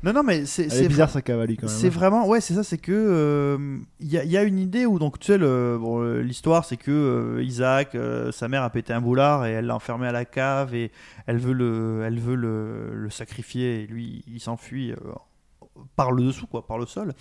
Non, 0.03 0.13
non, 0.13 0.21
mais 0.21 0.45
c'est, 0.45 0.69
c'est 0.69 0.83
est 0.85 0.87
bizarre 0.87 1.09
sa 1.09 1.19
lui 1.19 1.57
quand 1.57 1.65
même. 1.65 1.75
C'est 1.75 1.87
hein. 1.87 1.89
vraiment, 1.89 2.27
ouais, 2.27 2.39
c'est 2.39 2.53
ça, 2.53 2.63
c'est 2.63 2.77
que 2.77 2.91
euh, 2.91 3.79
il 3.99 4.07
y, 4.11 4.19
a- 4.19 4.23
il 4.23 4.29
y 4.29 4.37
a 4.37 4.43
une 4.43 4.59
idée 4.59 4.85
où 4.85 4.99
donc 4.99 5.17
tu 5.17 5.25
sais 5.25 5.37
le- 5.39 5.79
bon, 5.79 5.99
euh, 6.03 6.21
l'histoire, 6.21 6.63
c'est 6.63 6.77
que 6.77 6.91
euh, 6.91 7.43
Isaac, 7.43 7.95
euh, 7.95 8.31
sa 8.31 8.47
mère 8.47 8.61
a 8.61 8.69
pété 8.69 8.93
un 8.93 9.01
boulard 9.01 9.47
et 9.47 9.51
elle 9.53 9.65
l'a 9.65 9.75
enfermé 9.75 10.05
à 10.05 10.11
la 10.11 10.23
cave 10.23 10.75
et 10.75 10.91
elle 11.25 11.39
veut 11.39 11.53
le, 11.53 12.03
elle 12.05 12.19
veut 12.19 12.35
le, 12.35 12.93
le 12.93 13.09
sacrifier 13.09 13.81
et 13.81 13.87
lui 13.87 14.23
il 14.27 14.39
s'enfuit 14.39 14.91
euh, 14.91 14.95
par 15.95 16.11
le 16.11 16.23
dessous 16.23 16.45
quoi, 16.45 16.67
par 16.67 16.77
le 16.77 16.85
sol. 16.85 17.13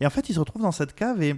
Et 0.00 0.06
en 0.06 0.10
fait, 0.10 0.30
il 0.30 0.34
se 0.34 0.40
retrouve 0.40 0.62
dans 0.62 0.72
cette 0.72 0.94
cave 0.94 1.20
et 1.22 1.34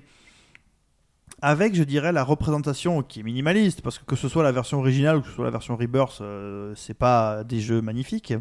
avec, 1.42 1.74
je 1.74 1.82
dirais, 1.82 2.12
la 2.12 2.22
représentation 2.22 3.02
qui 3.02 3.20
est 3.20 3.22
minimaliste, 3.24 3.82
parce 3.82 3.98
que 3.98 4.04
que 4.04 4.16
ce 4.16 4.28
soit 4.28 4.44
la 4.44 4.52
version 4.52 4.78
originale 4.78 5.16
ou 5.16 5.20
que 5.22 5.26
ce 5.26 5.34
soit 5.34 5.44
la 5.44 5.50
version 5.50 5.76
Rebirth, 5.76 6.20
euh, 6.20 6.72
c'est 6.76 6.94
pas 6.94 7.42
des 7.42 7.60
jeux 7.60 7.82
magnifiques, 7.82 8.32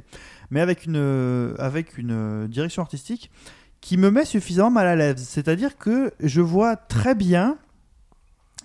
mais 0.51 0.61
avec 0.61 0.85
une, 0.85 0.97
euh, 0.97 1.55
avec 1.57 1.97
une 1.97 2.11
euh, 2.11 2.47
direction 2.47 2.83
artistique 2.83 3.31
qui 3.81 3.97
me 3.97 4.11
met 4.11 4.23
suffisamment 4.23 4.69
mal 4.69 4.87
à 4.87 4.95
l'aise. 4.95 5.27
C'est-à-dire 5.27 5.77
que 5.77 6.13
je 6.19 6.41
vois 6.41 6.75
très 6.75 7.15
bien 7.15 7.57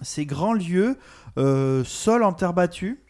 ces 0.02 0.26
grands 0.26 0.52
lieux, 0.52 0.98
euh, 1.38 1.82
sol 1.84 2.22
en 2.22 2.34
terre 2.34 2.52
battue, 2.52 3.00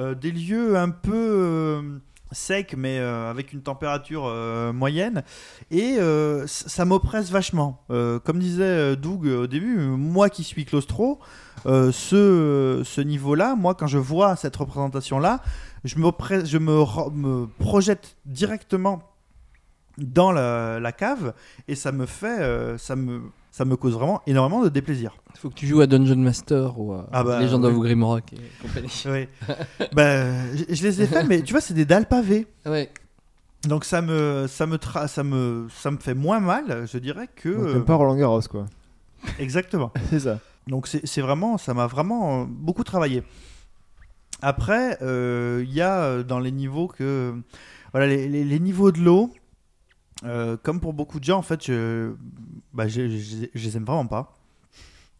euh, 0.00 0.16
des 0.16 0.32
lieux 0.32 0.76
un 0.76 0.90
peu 0.90 2.00
secs 2.32 2.74
mais 2.76 2.98
euh, 2.98 3.30
avec 3.30 3.52
une 3.52 3.62
température 3.62 4.24
euh, 4.26 4.72
moyenne, 4.72 5.22
et 5.70 5.96
euh, 5.98 6.46
ça 6.46 6.84
m'oppresse 6.84 7.30
vachement. 7.30 7.84
Comme 7.88 8.38
disait 8.38 8.96
Doug 8.96 9.26
au 9.26 9.46
début, 9.46 9.76
moi 9.78 10.28
qui 10.30 10.44
suis 10.44 10.64
claustro, 10.64 11.18
ce, 11.64 12.82
ce 12.84 13.00
niveau-là, 13.00 13.54
moi 13.56 13.74
quand 13.74 13.86
je 13.86 13.98
vois 13.98 14.36
cette 14.36 14.56
représentation-là, 14.56 15.40
je, 15.84 15.96
m'oppresse- 15.96 16.46
je 16.46 16.58
me, 16.58 16.78
ro- 16.80 17.10
me 17.10 17.46
projette 17.58 18.16
directement 18.26 19.02
dans 19.98 20.32
la, 20.32 20.80
la 20.80 20.92
cave 20.92 21.34
et 21.68 21.74
ça 21.74 21.92
me 21.92 22.06
fait 22.06 22.78
ça 22.78 22.96
me 22.96 23.22
ça 23.50 23.64
me 23.64 23.76
cause 23.76 23.94
vraiment 23.94 24.22
énormément 24.26 24.62
de 24.62 24.68
déplaisir. 24.68 25.16
Faut 25.36 25.48
que 25.50 25.54
tu 25.54 25.66
joues 25.66 25.80
à 25.80 25.86
Dungeon 25.86 26.16
Master 26.16 26.78
ou 26.78 26.92
à 26.92 27.08
Ah 27.12 27.24
bah, 27.24 27.40
Legend 27.40 27.64
of 27.64 27.74
Grimrock 27.74 28.32
et 28.32 28.36
compagnie. 28.62 29.26
Ben, 29.94 30.56
je, 30.56 30.74
je 30.74 30.82
les 30.82 31.02
ai 31.02 31.06
fait 31.06 31.24
mais 31.24 31.42
tu 31.42 31.52
vois 31.52 31.60
c'est 31.60 31.74
des 31.74 31.84
dalles 31.84 32.06
pavées. 32.06 32.46
Ouais. 32.66 32.90
Donc 33.66 33.84
ça 33.84 34.00
me 34.02 34.46
ça 34.48 34.66
me 34.66 34.76
tra- 34.76 35.06
ça 35.08 35.22
me 35.24 35.66
ça 35.74 35.90
me 35.90 35.98
fait 35.98 36.14
moins 36.14 36.40
mal, 36.40 36.86
je 36.90 36.98
dirais 36.98 37.28
que 37.34 37.48
Donc, 37.50 37.66
euh, 37.66 37.80
pas 37.80 37.94
Roland 37.94 38.16
Garros 38.16 38.40
quoi. 38.50 38.66
exactement. 39.38 39.92
C'est 40.10 40.20
ça. 40.20 40.38
Donc 40.66 40.86
c'est 40.86 41.06
c'est 41.06 41.20
vraiment, 41.22 41.58
ça 41.58 41.74
m'a 41.74 41.86
vraiment 41.86 42.42
euh, 42.42 42.44
beaucoup 42.48 42.84
travaillé. 42.84 43.22
Après, 44.42 44.96
euh, 45.02 45.62
il 45.66 45.72
y 45.74 45.80
a 45.82 46.00
euh, 46.00 46.22
dans 46.22 46.38
les 46.38 46.52
niveaux 46.52 46.86
que, 46.88 47.34
voilà, 47.92 48.06
les, 48.06 48.28
les- 48.28 48.44
les 48.44 48.60
niveaux 48.60 48.90
de 48.92 48.98
l'eau, 49.00 49.32
euh, 50.24 50.56
comme 50.62 50.80
pour 50.80 50.92
beaucoup 50.92 51.18
de 51.20 51.24
gens, 51.24 51.38
en 51.38 51.42
fait, 51.42 51.64
je, 51.66 52.12
bah, 52.72 52.88
je, 52.88 53.08
je- 53.08 53.46
je 53.54 53.64
les 53.66 53.76
aime 53.76 53.84
vraiment 53.84 54.06
pas. 54.06 54.36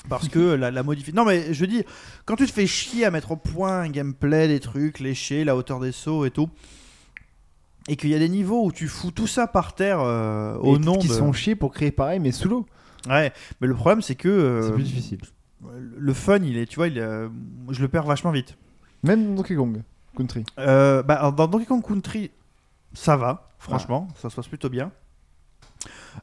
Parce 0.08 0.28
que 0.28 0.38
la, 0.54 0.70
la. 0.70 0.82
Non, 0.82 1.24
mais 1.26 1.52
je 1.52 1.64
dis, 1.66 1.82
quand 2.24 2.36
tu 2.36 2.46
te 2.46 2.52
fais 2.52 2.66
chier 2.66 3.04
à 3.04 3.10
mettre 3.10 3.32
au 3.32 3.36
point 3.36 3.80
un 3.80 3.88
gameplay, 3.90 4.48
des 4.48 4.58
trucs 4.60 4.98
léchés, 4.98 5.44
la 5.44 5.54
hauteur 5.56 5.78
des 5.78 5.92
sauts 5.92 6.24
et 6.24 6.30
tout, 6.30 6.48
et 7.88 7.96
qu'il 7.96 8.08
y 8.10 8.14
a 8.14 8.18
des 8.18 8.28
niveaux 8.30 8.64
où 8.64 8.72
tu 8.72 8.88
fous 8.88 9.10
tout 9.10 9.26
ça 9.26 9.46
par 9.46 9.74
terre 9.74 10.00
euh, 10.00 10.56
au 10.58 10.78
nom 10.78 10.96
qui 10.98 11.08
de. 11.08 11.12
font 11.12 11.32
chier 11.32 11.54
pour 11.54 11.72
créer 11.72 11.90
pareil 11.90 12.18
mais 12.18 12.32
sous 12.32 12.48
l'eau. 12.48 12.66
Ouais, 13.08 13.32
mais 13.60 13.66
le 13.66 13.74
problème, 13.74 14.00
c'est 14.02 14.14
que. 14.14 14.28
euh, 14.28 14.62
C'est 14.62 14.72
plus 14.72 14.82
difficile. 14.84 15.18
le 15.98 16.12
fun, 16.14 16.38
il 16.42 16.56
est, 16.56 16.66
tu 16.66 16.76
vois, 16.76 16.88
il 16.88 16.96
est, 16.96 17.28
je 17.70 17.80
le 17.82 17.88
perds 17.88 18.04
vachement 18.04 18.30
vite. 18.30 18.56
Même 19.02 19.26
dans 19.28 19.34
Donkey 19.36 19.54
Kong 19.54 19.82
Country. 20.16 20.44
Bah, 20.56 21.32
dans 21.36 21.46
Donkey 21.46 21.66
Kong 21.66 21.82
Country, 21.86 22.30
ça 22.92 23.16
va, 23.16 23.48
franchement, 23.58 24.08
ça 24.16 24.30
se 24.30 24.36
passe 24.36 24.48
plutôt 24.48 24.68
bien. 24.68 24.90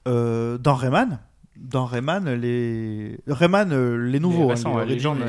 Euh, 0.07 0.57
dans 0.57 0.75
Rayman, 0.75 1.19
dans 1.59 1.85
Rayman, 1.85 2.29
les 2.33 3.19
Rayman, 3.27 3.71
euh, 3.71 3.95
les 3.95 4.19
nouveaux, 4.19 4.51
hein, 4.51 4.75
ouais, 4.75 4.85
les, 4.85 4.95
Legend, 4.95 5.19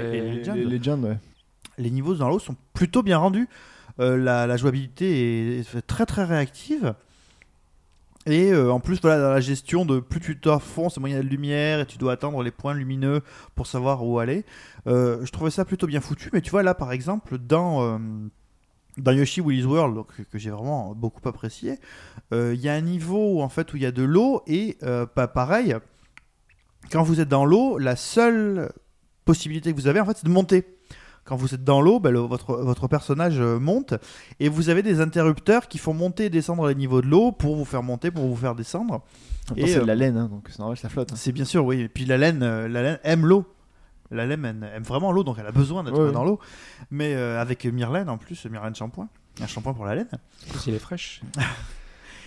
Les 1.79 1.85
ouais. 1.85 1.91
niveaux 1.91 2.15
dans 2.15 2.29
l'eau 2.29 2.39
sont 2.39 2.57
plutôt 2.75 3.03
bien 3.03 3.19
rendus. 3.19 3.49
Euh, 4.01 4.17
la, 4.17 4.47
la 4.47 4.57
jouabilité 4.57 5.59
est 5.59 5.87
très 5.87 6.07
très 6.07 6.25
réactive. 6.25 6.95
Et 8.27 8.53
euh, 8.53 8.71
en 8.71 8.79
plus, 8.79 9.01
voilà, 9.01 9.23
dans 9.23 9.31
la 9.31 9.41
gestion 9.41 9.87
de 9.87 10.01
plus 10.01 10.21
tu 10.21 10.39
t'enfonces, 10.39 10.99
moins 10.99 11.09
il 11.09 11.15
y 11.15 11.19
a 11.19 11.23
de 11.23 11.29
lumière 11.29 11.81
et 11.81 11.87
tu 11.87 11.97
dois 11.97 12.13
atteindre 12.13 12.43
les 12.43 12.51
points 12.51 12.75
lumineux 12.75 13.23
pour 13.55 13.67
savoir 13.67 14.05
où 14.05 14.19
aller. 14.19 14.45
Je 14.87 15.31
trouvais 15.31 15.51
ça 15.51 15.65
plutôt 15.65 15.87
bien 15.87 16.01
foutu. 16.01 16.31
Mais 16.33 16.41
tu 16.41 16.51
vois, 16.51 16.63
là 16.63 16.75
par 16.75 16.93
exemple, 16.93 17.39
dans, 17.39 17.99
dans 18.99 19.13
Yoshi 19.13 19.41
Willy's 19.41 19.65
World, 19.67 19.95
donc, 19.95 20.09
que, 20.31 20.39
j'ai 20.39 20.51
vraiment 20.51 20.95
beaucoup 20.95 21.27
apprécié, 21.29 21.79
euh, 22.33 22.53
il 22.55 22.61
y 22.61 22.69
a 22.69 22.75
un 22.75 22.81
niveau 22.81 23.35
où, 23.35 23.43
en 23.43 23.49
fait, 23.49 23.73
où 23.73 23.77
il 23.77 23.83
y 23.83 23.87
a 23.87 23.93
de 23.93 24.03
l'eau 24.03 24.43
et 24.47 24.77
euh, 24.83 25.07
pas 25.07 25.29
pareil. 25.29 25.75
Quand 26.91 27.03
vous 27.03 27.21
êtes 27.21 27.29
dans 27.29 27.45
l'eau, 27.45 27.79
la 27.79 27.97
seule 27.97 28.71
possibilité 29.25 29.73
que 29.73 29.77
vous 29.81 29.87
avez, 29.89 30.01
en 30.01 30.05
fait, 30.07 30.17
c'est 30.17 30.27
de 30.27 30.31
monter. 30.31 30.65
Quand 31.25 31.37
vous 31.37 31.55
êtes 31.55 31.63
dans 31.65 31.83
l'eau, 31.83 32.01
ben, 32.01 32.11
le- 32.11 32.21
votre, 32.21 32.57
votre 32.57 32.89
personnage 32.89 33.39
euh, 33.39 33.59
monte 33.59 33.93
et 34.41 34.49
vous 34.49 34.71
avez 34.71 34.83
des 34.83 35.01
interrupteurs 35.03 35.69
qui 35.69 35.77
font 35.77 35.93
monter 35.93 36.27
et 36.27 36.31
descendre 36.31 36.67
les 36.69 36.75
niveaux 36.75 37.03
de 37.03 37.07
l'eau 37.07 37.33
pour 37.33 37.55
vous 37.57 37.67
faire 37.67 37.83
monter, 37.83 38.11
pour 38.11 38.27
vous 38.27 38.37
faire 38.37 38.55
descendre. 38.55 39.03
C'est 39.55 39.77
euh, 39.77 39.81
de 39.83 39.87
la 39.87 39.95
laine, 39.95 40.17
hein, 40.17 40.29
donc 40.31 40.47
c'est 40.49 40.59
normal 40.59 40.79
ça 40.79 40.89
flotte. 40.89 41.13
hein. 41.13 41.17
C'est 41.19 41.33
bien 41.33 41.45
sûr, 41.45 41.67
oui. 41.67 41.81
Et 41.83 41.89
puis 41.89 42.07
la 42.07 42.17
laine, 42.17 42.39
la 42.41 42.83
laine 42.83 42.99
aime 43.05 43.27
l'eau. 43.27 43.45
La 44.11 44.25
laine 44.27 44.45
aime, 44.45 44.67
aime 44.75 44.83
vraiment 44.83 45.13
l'eau, 45.13 45.23
donc 45.25 45.37
elle 45.39 45.47
a 45.47 45.53
besoin 45.53 45.85
d'être 45.85 45.99
Ouais, 46.07 46.13
dans 46.13 46.25
l'eau. 46.25 46.39
Mais 46.91 47.15
euh, 47.15 47.41
avec 47.41 47.65
Myrlaine 47.67 48.09
en 48.09 48.17
plus, 48.19 48.47
Myrlaine 48.47 48.75
shampoing. 48.75 49.09
Un 49.43 49.47
shampoing 49.47 49.75
pour 49.75 49.85
la 49.85 49.95
laine. 49.95 50.09
Surtout 50.45 50.59
si 50.59 50.71
elle 50.71 50.77
est 50.77 50.81
fraîche. 50.81 51.21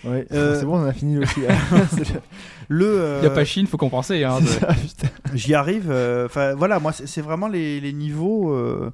Ouais. 0.04 0.26
Euh, 0.32 0.58
C'est 0.58 0.66
bon, 0.66 0.80
on 0.80 0.84
a 0.84 0.92
fini 0.92 1.16
aussi. 1.18 1.42
C'est 1.92 2.20
le- 2.68 2.86
euh, 3.00 3.18
Il 3.18 3.20
n'y 3.20 3.26
a 3.28 3.30
pas 3.30 3.44
Chine, 3.44 3.68
faut 3.68 3.76
compenser. 3.76 4.24
Hein, 4.24 4.40
de-. 4.40 5.36
J'y 5.36 5.54
arrive. 5.54 5.92
euh, 5.92 6.26
Enfin 6.26 6.54
voilà, 6.56 6.80
moi 6.80 6.90
c'est 6.92 7.20
vraiment 7.20 7.46
les, 7.46 7.80
les 7.80 7.92
niveaux. 7.92 8.52
euh, 8.52 8.90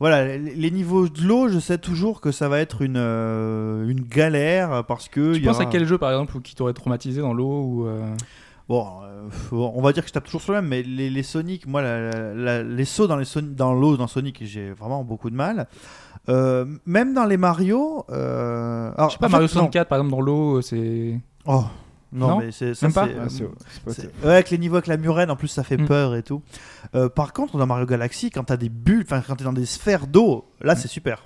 voilà, 0.00 0.38
les, 0.38 0.70
niveaux 0.70 1.06
de 1.10 1.20
l'eau, 1.22 1.48
je 1.48 1.58
sais 1.58 1.76
toujours 1.76 2.22
que 2.22 2.30
ça 2.32 2.48
va 2.48 2.60
être 2.60 2.80
une, 2.80 2.96
euh, 2.96 3.86
une 3.90 4.00
galère 4.00 4.84
parce 4.86 5.10
que. 5.10 5.34
Tu 5.34 5.40
y 5.42 5.44
penses 5.44 5.60
à 5.60 5.66
quel 5.66 5.84
jeu 5.86 5.98
par 5.98 6.10
exemple 6.12 6.40
qui 6.40 6.54
t'aurait 6.54 6.72
traumatisé 6.72 7.20
dans 7.20 7.34
l'eau 7.34 7.62
ou 7.64 7.86
euh, 7.86 8.00
Bon, 8.68 8.86
euh, 9.02 9.28
faut- 9.30 9.72
on 9.74 9.80
va 9.80 9.92
dire 9.92 10.02
que 10.02 10.08
je 10.08 10.12
tape 10.12 10.24
toujours 10.24 10.42
sur 10.42 10.52
le 10.52 10.60
même, 10.60 10.68
mais 10.68 10.82
les, 10.82 11.08
les 11.10 11.22
Sonic, 11.22 11.66
moi, 11.66 11.80
la- 11.80 12.10
la- 12.10 12.34
la- 12.34 12.62
les 12.62 12.84
sauts 12.84 13.06
dans 13.06 13.16
les 13.16 13.24
dans 13.42 13.72
l'eau 13.72 13.96
dans 13.96 14.06
Sonic, 14.06 14.40
j'ai 14.44 14.70
vraiment 14.72 15.04
beaucoup 15.04 15.30
de 15.30 15.36
mal. 15.36 15.66
Euh, 16.28 16.66
même 16.84 17.14
dans 17.14 17.24
les 17.24 17.38
Mario, 17.38 18.04
euh, 18.10 18.92
alors, 18.96 19.08
Je 19.08 19.14
sais 19.14 19.18
pas, 19.18 19.28
Mario 19.28 19.46
non. 19.46 19.52
64 19.52 19.88
par 19.88 19.98
exemple 19.98 20.10
dans 20.12 20.20
l'eau, 20.20 20.60
c'est. 20.60 21.18
Oh, 21.46 21.64
non, 22.12 22.28
Non 22.28 22.38
mais 22.40 22.52
c'est 22.52 22.74
ça, 22.74 22.86
Même 22.86 22.92
pas 22.94 23.06
Ah, 23.06 23.88
ouais, 24.26 24.32
avec 24.32 24.50
les 24.50 24.58
niveaux 24.58 24.76
avec 24.76 24.86
la 24.88 24.96
murène, 24.98 25.30
en 25.30 25.36
plus, 25.36 25.48
ça 25.48 25.62
fait 25.62 25.78
Mm. 25.78 25.86
peur 25.86 26.14
et 26.14 26.22
tout. 26.22 26.42
Euh, 26.94 27.08
par 27.08 27.32
contre, 27.32 27.56
dans 27.56 27.66
Mario 27.66 27.86
Galaxy, 27.86 28.30
quand 28.30 28.44
t'as 28.44 28.56
des 28.58 28.68
bulles, 28.68 29.04
enfin, 29.06 29.22
quand 29.26 29.36
t'es 29.36 29.44
dans 29.44 29.52
des 29.54 29.66
sphères 29.66 30.06
d'eau, 30.06 30.44
là, 30.60 30.76
c'est 30.76 30.88
super. 30.88 31.24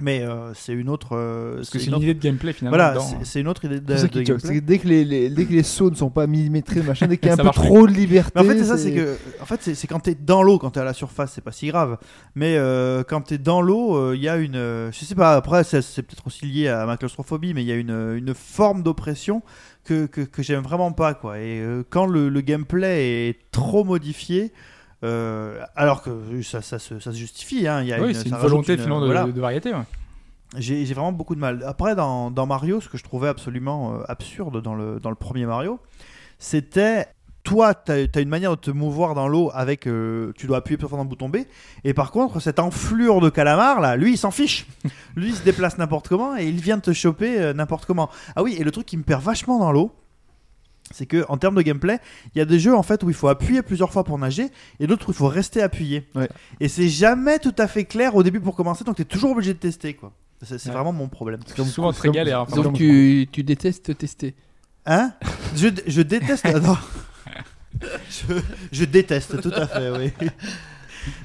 Mais 0.00 0.22
euh, 0.22 0.52
c'est 0.54 0.72
une 0.72 0.88
autre. 0.88 1.10
euh, 1.12 1.56
Parce 1.56 1.70
que 1.70 1.78
c'est 1.78 1.84
une 1.84 1.90
une 1.90 1.94
autre- 1.94 2.02
idée 2.04 2.14
de 2.14 2.20
gameplay 2.20 2.52
finalement. 2.52 2.76
Voilà, 2.76 2.98
c'est- 3.00 3.14
hein. 3.14 3.18
c'est 3.22 3.40
une 3.40 3.46
autre 3.46 3.64
idée 3.64 3.78
de, 3.78 3.96
ça 3.96 4.08
de 4.08 4.22
gameplay. 4.22 4.36
c'est 4.48 4.54
que 4.56 4.58
dès 4.64 4.78
que 4.78 4.88
les, 4.88 5.04
les- 5.04 5.30
dès 5.30 5.44
que 5.44 5.52
les 5.52 5.62
sauts 5.62 5.88
ne 5.90 5.94
sont 5.94 6.10
pas 6.10 6.26
millimétrés, 6.26 6.82
machin, 6.86 7.06
dès 7.06 7.16
qu'il 7.16 7.28
y 7.28 7.30
a 7.30 7.34
un 7.34 7.36
peu 7.36 7.50
trop 7.50 7.86
de 7.86 7.92
liberté. 7.92 8.32
Mais 8.34 8.40
en 8.40 8.44
fait, 8.44 8.58
c'est 8.58 8.64
ça, 8.64 8.76
c'est 8.76 8.92
que. 8.92 9.16
En 9.40 9.46
fait, 9.46 9.60
c'est 9.74 9.86
quand 9.86 10.00
t'es 10.00 10.16
dans 10.16 10.42
l'eau, 10.42 10.58
quand 10.58 10.70
t'es 10.70 10.80
à 10.80 10.84
la 10.84 10.94
surface, 10.94 11.30
c'est 11.34 11.44
pas 11.44 11.52
si 11.52 11.68
grave. 11.68 11.96
Mais 12.34 12.56
euh, 12.56 13.04
quand 13.06 13.20
t'es 13.20 13.38
dans 13.38 13.62
l'eau, 13.62 14.12
il 14.14 14.20
y 14.20 14.28
a 14.28 14.36
une. 14.36 14.56
euh, 14.56 14.90
je 14.90 15.04
sais 15.04 15.14
pas, 15.14 15.34
après, 15.36 15.62
c'est 15.62 15.80
peut-être 16.02 16.26
aussi 16.26 16.44
lié 16.46 16.66
à 16.68 16.84
ma 16.86 16.96
claustrophobie, 16.96 17.54
mais 17.54 17.62
il 17.62 17.68
y 17.68 17.72
a 17.72 17.76
une, 17.76 18.14
une 18.16 18.34
forme 18.34 18.82
d'oppression 18.82 19.42
que, 19.84 20.06
que, 20.06 20.22
que 20.22 20.42
j'aime 20.42 20.62
vraiment 20.64 20.90
pas, 20.90 21.14
quoi. 21.14 21.38
Et 21.38 21.60
euh, 21.60 21.84
quand 21.88 22.06
le, 22.06 22.28
le 22.30 22.40
gameplay 22.40 23.28
est 23.28 23.38
trop 23.52 23.84
modifié. 23.84 24.52
Euh, 25.02 25.60
alors 25.76 26.02
que 26.02 26.10
ça, 26.42 26.62
ça, 26.62 26.78
se, 26.78 26.98
ça 27.00 27.12
se 27.12 27.16
justifie, 27.16 27.66
hein, 27.66 27.82
il 27.82 27.88
y 27.88 27.92
a 27.92 28.00
Oui, 28.00 28.08
une, 28.08 28.14
c'est 28.14 28.28
volonté 28.30 28.72
une- 28.74 28.78
finalement 28.78 29.00
de, 29.00 29.06
voilà. 29.06 29.24
de 29.24 29.40
variété. 29.40 29.70
ouais. 29.72 29.82
J'ai 30.56 30.86
j'ai 30.86 30.94
vraiment 30.94 31.10
beaucoup 31.12 31.34
de 31.34 31.40
mal. 31.40 31.64
Après, 31.66 31.96
dans, 31.96 32.30
dans 32.30 32.46
Mario, 32.46 32.80
ce 32.80 32.88
que 32.88 32.96
je 32.96 33.02
trouvais 33.02 33.28
absolument 33.28 33.94
euh, 33.94 34.04
absurde 34.08 34.62
dans 34.62 34.74
le, 34.74 35.00
dans 35.00 35.10
le 35.10 35.16
premier 35.16 35.46
Mario, 35.46 35.80
c'était. 36.38 37.06
Toi, 37.42 37.74
tu 37.74 37.92
as, 37.92 38.20
une 38.20 38.28
manière 38.30 38.52
de 38.52 38.56
te 38.60 38.70
mouvoir 38.70 39.14
dans 39.14 39.28
l'eau 39.28 39.50
avec. 39.52 39.86
euh, 39.86 40.32
tu 40.34 40.46
dois 40.46 40.56
appuyer 40.58 40.80
fort 40.80 40.88
dans 40.96 41.02
le 41.02 41.08
bouton 41.10 41.28
B. 41.28 41.38
Et 41.84 41.92
par 41.92 42.10
contre, 42.10 42.40
cette 42.40 42.58
enflure 42.58 43.20
de 43.20 43.28
calamar, 43.28 43.80
là, 43.82 43.96
lui, 43.96 44.12
il 44.12 44.16
s'en 44.16 44.30
fiche. 44.30 44.66
lui, 45.14 45.28
il 45.28 45.34
se 45.34 45.42
déplace 45.42 45.76
n'importe 45.76 46.08
comment 46.08 46.34
et 46.38 46.46
il 46.46 46.58
vient 46.58 46.78
te 46.78 46.94
choper 46.94 47.52
n'importe 47.54 47.84
comment. 47.84 48.08
Ah 48.34 48.42
oui, 48.42 48.56
et 48.58 48.64
le 48.64 48.70
truc 48.70 48.86
qui 48.86 48.96
me 48.96 49.02
perd 49.02 49.22
vachement 49.22 49.58
dans 49.58 49.72
l'eau, 49.72 49.92
c'est 50.90 51.06
que 51.06 51.24
en 51.28 51.36
termes 51.38 51.54
de 51.54 51.62
gameplay, 51.62 51.98
il 52.34 52.38
y 52.38 52.42
a 52.42 52.44
des 52.44 52.58
jeux 52.58 52.74
en 52.76 52.82
fait 52.82 53.02
où 53.02 53.08
il 53.10 53.14
faut 53.14 53.28
appuyer 53.28 53.62
plusieurs 53.62 53.90
fois 53.92 54.04
pour 54.04 54.18
nager 54.18 54.48
et 54.80 54.86
d'autres 54.86 55.08
où 55.08 55.12
il 55.12 55.16
faut 55.16 55.28
rester 55.28 55.62
appuyé. 55.62 56.06
Ouais. 56.14 56.28
Et 56.60 56.68
c'est 56.68 56.88
jamais 56.88 57.38
tout 57.38 57.54
à 57.58 57.66
fait 57.66 57.84
clair 57.84 58.14
au 58.14 58.22
début 58.22 58.40
pour 58.40 58.54
commencer, 58.54 58.84
donc 58.84 58.96
tu 58.96 59.02
es 59.02 59.06
toujours 59.06 59.30
obligé 59.32 59.54
de 59.54 59.58
tester 59.58 59.94
quoi. 59.94 60.12
C'est 60.42 60.66
Ouais. 60.66 60.72
vraiment 60.74 60.92
mon 60.92 61.08
problème. 61.08 61.40
C'est 61.46 61.64
souvent 61.64 61.92
très 61.92 62.10
galère. 62.10 62.40
hein, 62.40 62.46
Donc 62.62 62.74
tu, 62.74 63.26
tu 63.32 63.42
détestes 63.42 63.96
tester. 63.96 64.34
Hein? 64.84 65.14
Je, 65.56 65.68
je 65.86 66.02
déteste. 66.02 66.44
ah, 66.46 66.60
non. 66.60 66.76
je, 68.10 68.34
je 68.70 68.84
déteste, 68.84 69.40
tout 69.40 69.52
à 69.54 69.66
fait, 69.66 69.90
oui. 69.90 70.12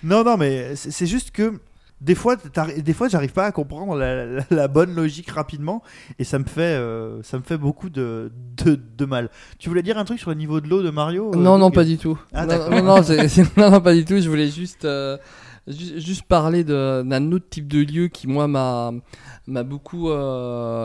Non, 0.04 0.24
non, 0.24 0.38
mais 0.38 0.76
c'est 0.76 0.92
c'est 0.92 1.06
juste 1.08 1.32
que 1.32 1.60
des 2.02 2.16
fois, 2.16 2.36
des 2.78 2.94
fois, 2.94 3.08
j'arrive 3.10 3.34
pas 3.34 3.46
à 3.46 3.52
comprendre 3.52 3.96
la, 3.98 4.26
la- 4.26 4.44
la 4.50 4.68
bonne 4.68 4.96
logique 4.96 5.30
rapidement, 5.32 5.84
et 6.18 6.24
ça 6.24 6.40
me 6.40 6.46
fait, 6.46 6.62
euh, 6.62 7.22
ça 7.24 7.38
me 7.38 7.44
fait 7.44 7.58
beaucoup 7.58 7.90
de, 7.90 8.32
de, 8.64 8.80
de 8.98 9.06
mal. 9.06 9.30
Tu 9.58 9.70
voulais 9.70 9.84
dire 9.84 9.98
un 9.98 10.06
truc 10.06 10.20
sur 10.20 10.30
le 10.30 10.36
niveau 10.38 10.62
de 10.62 10.68
l'eau 10.70 10.82
de 10.82 10.90
Mario 10.90 11.32
euh, 11.34 11.38
non, 11.38 11.58
non, 11.58 11.72
pas 11.72 11.84
du 11.84 11.98
tout. 11.98 12.18
Ah, 12.34 12.46
non, 13.58 13.72
non, 13.72 13.82
pas 13.82 13.94
du 13.94 14.06
tout. 14.06 14.18
Je 14.20 14.30
voulais 14.30 14.48
juste, 14.48 14.86
euh, 14.86 15.18
ju- 15.68 16.00
juste 16.00 16.24
parler 16.24 16.64
d'un 16.64 17.32
autre 17.34 17.50
type 17.50 17.68
de 17.68 17.80
lieu 17.80 18.08
qui, 18.08 18.28
moi, 18.28 18.48
m'a 18.48 18.92
m'a 19.48 19.64
beaucoup 19.64 20.10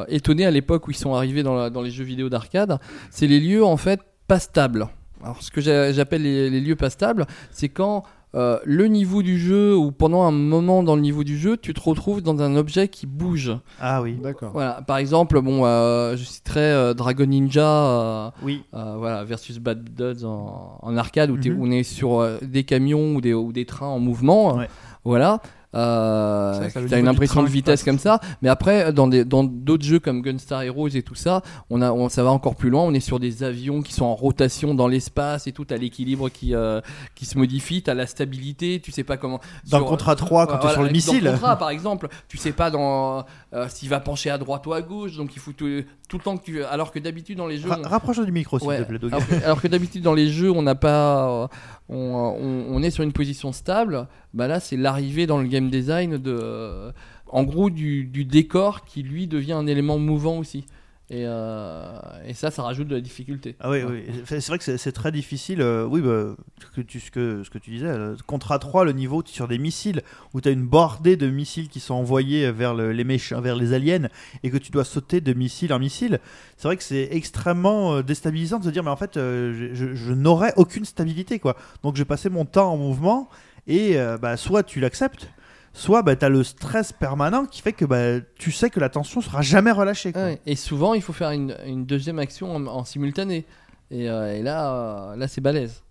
étonné 0.08 0.46
à 0.46 0.50
l'époque 0.50 0.88
où 0.88 0.90
ils 0.90 0.96
sont 0.96 1.14
arrivés 1.14 1.42
dans, 1.42 1.54
la- 1.54 1.70
dans 1.70 1.82
les 1.82 1.90
jeux 1.90 2.04
vidéo 2.04 2.28
d'arcade. 2.28 2.78
C'est 3.10 3.26
les 3.26 3.38
lieux, 3.40 3.64
en 3.64 3.76
fait, 3.76 4.00
pas 4.26 4.38
stables. 4.38 4.88
Alors, 5.22 5.42
ce 5.42 5.50
que 5.50 5.60
j'a- 5.60 5.92
j'appelle 5.92 6.22
les, 6.22 6.50
les 6.50 6.60
lieux 6.60 6.76
pas 6.76 6.90
stables, 6.90 7.26
c'est 7.50 7.68
quand 7.68 8.02
euh, 8.34 8.58
le 8.64 8.86
niveau 8.88 9.22
du 9.22 9.38
jeu 9.38 9.76
ou 9.76 9.92
pendant 9.92 10.22
un 10.24 10.30
moment 10.32 10.82
dans 10.82 10.96
le 10.96 11.02
niveau 11.02 11.22
du 11.24 11.38
jeu, 11.38 11.56
tu 11.56 11.72
te 11.72 11.80
retrouves 11.80 12.20
dans 12.20 12.40
un 12.42 12.56
objet 12.56 12.88
qui 12.88 13.06
bouge. 13.06 13.52
Ah 13.80 14.02
oui, 14.02 14.16
D'accord. 14.22 14.50
Voilà, 14.52 14.82
par 14.86 14.96
exemple, 14.96 15.40
bon, 15.40 15.64
euh, 15.64 16.16
je 16.16 16.24
citerai 16.24 16.60
euh, 16.60 16.94
Dragon 16.94 17.26
Ninja. 17.26 17.62
euh, 17.64 18.30
oui. 18.42 18.64
euh, 18.74 18.94
voilà, 18.98 19.22
versus 19.24 19.58
Bad 19.58 19.84
Duds 19.94 20.24
en, 20.24 20.78
en 20.82 20.96
arcade 20.96 21.30
où, 21.30 21.36
Mhm. 21.36 21.58
où 21.58 21.66
on 21.66 21.70
est 21.70 21.82
sur 21.84 22.20
euh, 22.20 22.38
des 22.42 22.64
camions 22.64 23.14
ou 23.14 23.20
des, 23.20 23.34
ou 23.34 23.52
des 23.52 23.66
trains 23.66 23.86
en 23.86 23.98
mouvement. 24.00 24.56
Ouais. 24.56 24.68
Voilà. 25.04 25.40
Euh, 25.74 26.68
le 26.76 26.88
t'as 26.88 26.98
une 26.98 27.08
impression 27.08 27.34
train 27.40 27.42
de 27.42 27.48
vitesse 27.52 27.82
comme 27.82 27.98
ça, 27.98 28.20
mais 28.42 28.48
après 28.48 28.92
dans 28.92 29.06
des 29.08 29.24
dans 29.24 29.44
d'autres 29.44 29.84
jeux 29.84 29.98
comme 29.98 30.22
Gunstar 30.22 30.62
Heroes 30.62 30.88
et 30.94 31.02
tout 31.02 31.14
ça, 31.14 31.42
on 31.70 31.82
a 31.82 31.92
on, 31.92 32.08
ça 32.08 32.22
va 32.22 32.30
encore 32.30 32.54
plus 32.56 32.70
loin. 32.70 32.82
On 32.82 32.94
est 32.94 33.00
sur 33.00 33.18
des 33.20 33.42
avions 33.42 33.82
qui 33.82 33.92
sont 33.92 34.04
en 34.04 34.14
rotation 34.14 34.74
dans 34.74 34.88
l'espace 34.88 35.46
et 35.46 35.52
tout. 35.52 35.64
T'as 35.64 35.76
l'équilibre 35.76 36.28
qui 36.28 36.54
euh, 36.54 36.80
qui 37.14 37.26
se 37.26 37.36
modifie, 37.38 37.82
t'as 37.82 37.94
la 37.94 38.06
stabilité. 38.06 38.80
Tu 38.80 38.92
sais 38.92 39.04
pas 39.04 39.16
comment. 39.16 39.40
Dans 39.70 39.78
sur- 39.78 39.86
Contra 39.86 40.16
3, 40.16 40.46
quand 40.46 40.54
Ouais, 40.54 40.60
tu 40.60 40.66
es 40.66 40.70
sur 40.72 40.82
le 40.82 40.90
missile. 40.90 41.24
Dans 41.24 41.32
Contra, 41.32 41.56
par 41.56 41.70
exemple, 41.70 42.08
tu 42.28 42.36
sais 42.36 42.52
pas 42.52 42.70
dans 42.70 43.24
euh, 43.52 43.66
s'il 43.68 43.88
va 43.88 44.00
pencher 44.00 44.30
à 44.30 44.38
droite 44.38 44.66
ou 44.66 44.72
à 44.72 44.82
gauche, 44.82 45.16
donc 45.16 45.34
il 45.36 45.38
faut 45.40 45.52
tout, 45.52 45.68
tout 46.08 46.18
le 46.18 46.22
temps 46.22 46.36
que 46.36 46.44
tu. 46.44 46.62
Alors 46.64 46.90
que 46.92 46.98
d'habitude 46.98 47.38
dans 47.38 47.46
les 47.46 47.58
jeux, 47.58 47.68
Ra- 47.70 47.78
on- 47.84 47.88
Rapproche-toi 47.88 48.24
du 48.24 48.32
micro, 48.32 48.58
s'il 48.58 48.68
Ouais. 48.68 48.78
te 48.78 48.84
plaît, 48.84 48.98
alors, 49.10 49.26
que- 49.26 49.44
alors 49.44 49.60
que 49.60 49.68
d'habitude 49.68 50.02
dans 50.02 50.14
les 50.14 50.28
jeux 50.28 50.50
on 50.50 50.62
n'a 50.62 50.74
pas 50.74 51.28
euh, 51.44 51.46
on, 51.88 51.96
on- 51.96 52.74
on 52.76 52.82
est 52.82 52.90
sur 52.90 53.02
une 53.04 53.12
position 53.12 53.52
stable 53.52 54.06
bah 54.34 54.46
là 54.48 54.60
c'est 54.60 54.76
l'arrivée 54.76 55.26
dans 55.26 55.38
le 55.38 55.46
game 55.48 55.70
design 55.70 56.18
de 56.18 56.30
euh, 56.38 56.92
en 57.28 57.44
gros 57.44 57.70
du, 57.70 58.04
du 58.04 58.24
décor 58.26 58.84
qui 58.84 59.02
lui 59.02 59.26
devient 59.26 59.52
un 59.54 59.66
élément 59.66 59.98
mouvant 59.98 60.36
aussi 60.38 60.66
et, 61.10 61.24
euh, 61.26 61.98
et 62.26 62.32
ça 62.32 62.50
ça 62.50 62.62
rajoute 62.62 62.88
de 62.88 62.94
la 62.94 63.00
difficulté 63.02 63.56
Ah 63.60 63.70
oui, 63.70 63.80
oui. 63.88 64.02
C'est 64.24 64.44
vrai 64.48 64.56
que 64.58 64.64
c'est- 64.78 64.92
très 64.92 65.12
difficile. 65.12 65.60
euh, 65.60 65.84
oui, 65.84 66.00
bah, 66.00 66.34
que 66.74 66.80
tu, 66.80 66.98
ce, 66.98 67.10
que, 67.10 67.42
ce 67.44 67.50
que 67.50 67.58
tu 67.58 67.70
disais, 67.72 67.92
Contra 68.26 68.58
3, 68.58 68.86
le 68.86 68.92
niveau 68.92 69.22
sur 69.26 69.46
des 69.46 69.58
missiles, 69.58 70.00
où 70.32 70.40
tu 70.40 70.48
as 70.48 70.52
une 70.52 70.66
bordée 70.66 71.16
de 71.18 71.28
missiles 71.28 71.68
qui 71.68 71.78
sont 71.78 71.92
envoyés 71.94 72.50
vers 72.50 72.72
le- 72.74 72.92
les 72.92 73.04
méchants, 73.04 73.42
vers 73.42 73.54
les 73.54 73.74
aliens, 73.74 74.08
et 74.42 74.50
que 74.50 74.56
tu 74.56 74.70
dois 74.72 74.84
sauter 74.84 75.20
de 75.20 75.34
missile 75.34 75.74
en 75.74 75.78
missile. 75.78 76.20
C'est 76.56 76.68
vrai 76.68 76.76
que 76.78 76.82
c'est 76.82 77.08
extrêmement 77.12 78.00
déstabilisant 78.00 78.58
de 78.58 78.64
se 78.64 78.70
dire, 78.70 78.82
mais 78.82 78.90
en 78.90 78.96
fait, 78.96 79.12
je, 79.16 79.70
je- 79.74 79.94
je 79.94 80.12
n'aurai 80.14 80.52
aucune 80.56 80.86
stabilité, 80.86 81.38
quoi. 81.38 81.54
Donc 81.82 81.96
je 81.96 82.00
vais 82.00 82.06
passer 82.06 82.30
mon 82.30 82.46
temps 82.46 82.72
en 82.72 82.78
mouvement, 82.78 83.28
et 83.66 83.98
euh, 83.98 84.18
bah, 84.18 84.36
soit 84.36 84.62
tu 84.62 84.80
l'acceptes, 84.80 85.28
soit 85.72 86.02
bah, 86.02 86.16
tu 86.16 86.24
as 86.24 86.28
le 86.28 86.44
stress 86.44 86.92
permanent 86.92 87.46
qui 87.46 87.62
fait 87.62 87.72
que 87.72 87.84
bah, 87.84 88.20
tu 88.36 88.52
sais 88.52 88.70
que 88.70 88.80
la 88.80 88.88
tension 88.88 89.20
sera 89.20 89.42
jamais 89.42 89.72
relâchée. 89.72 90.12
Et 90.46 90.56
souvent 90.56 90.94
il 90.94 91.02
faut 91.02 91.12
faire 91.12 91.30
une, 91.30 91.84
deuxième 91.84 92.18
action 92.18 92.54
en, 92.54 92.84
simultané 92.84 93.44
et, 93.90 94.08
euh, 94.08 94.42
là 94.42 94.74
euh, 95.12 95.16
là 95.16 95.28
c'est 95.28 95.40
balèze 95.40 95.82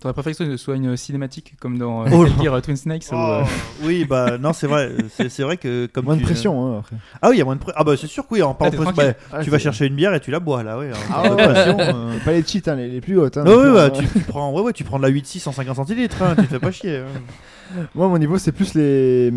T'aurais 0.00 0.12
préféré 0.12 0.34
que 0.34 0.44
ce 0.44 0.56
soit 0.58 0.76
une 0.76 0.94
cinématique 0.96 1.54
comme 1.58 1.78
dans 1.78 2.04
euh, 2.06 2.10
Oh. 2.12 2.26
Gear 2.42 2.60
Twin 2.60 2.76
Snakes 2.76 3.06
où, 3.10 3.14
euh, 3.14 3.42
Oh, 3.42 3.46
oui, 3.84 4.04
bah 4.04 4.36
non, 4.40 4.52
c'est 4.52 4.66
vrai. 4.66 4.92
C'est 5.28 5.42
vrai 5.42 5.56
que 5.56 5.86
comme 5.86 6.04
Moins 6.04 6.14
de 6.16 6.20
tu- 6.20 6.26
pression, 6.26 6.66
hein, 6.66 6.78
après. 6.80 6.96
Ah 7.22 7.30
oui, 7.30 7.36
il 7.36 7.38
y 7.38 7.42
a 7.42 7.44
moins 7.46 7.54
de 7.56 7.60
pression. 7.60 7.76
Ah 7.80 7.84
bah 7.84 7.94
c'est 7.98 8.06
sûr 8.06 8.24
que 8.28 8.34
oui, 8.34 8.42
en 8.42 8.50
Ah, 8.50 8.54
pression, 8.70 8.84
bah, 8.94 9.02
Ah, 9.32 9.42
tu 9.42 9.50
vas 9.50 9.58
chercher 9.58 9.86
une 9.86 9.96
bière 9.96 10.12
et 10.14 10.20
tu 10.20 10.30
la 10.30 10.38
bois 10.40 10.62
là, 10.62 10.78
en 10.78 10.82
Ah 11.12 11.22
pas 11.22 11.28
de 11.30 11.34
ouais, 11.34 11.44
pression, 11.52 11.76
ouais. 11.78 11.92
euh. 11.94 12.18
Pas 12.24 12.32
les 12.32 12.44
cheats, 12.44 12.60
hein, 12.70 12.74
les, 12.76 12.88
les 12.88 13.00
plus 13.00 13.18
hautes. 13.18 13.38
hein, 13.38 13.44
Ah 13.46 13.50
oui, 13.50 13.56
bah, 13.72 13.84
euh, 13.84 13.90
tu, 13.90 14.06
tu 14.06 14.20
prends, 14.20 14.52
ouais, 14.52 14.60
ouais, 14.62 14.72
tu 14.74 14.84
prends 14.84 14.98
de 14.98 15.02
la 15.04 15.10
8.6 15.10 15.38
150 15.40 15.76
centilitres, 15.76 16.22
hein, 16.22 16.34
tu 16.36 16.42
te 16.44 16.48
fais 16.50 16.58
pas 16.60 16.70
chier. 16.72 16.98
hein. 16.98 17.80
Moi, 17.94 18.08
mon 18.08 18.18
niveau, 18.18 18.36
c'est 18.38 18.52
plus 18.52 18.74
les. 18.74 19.32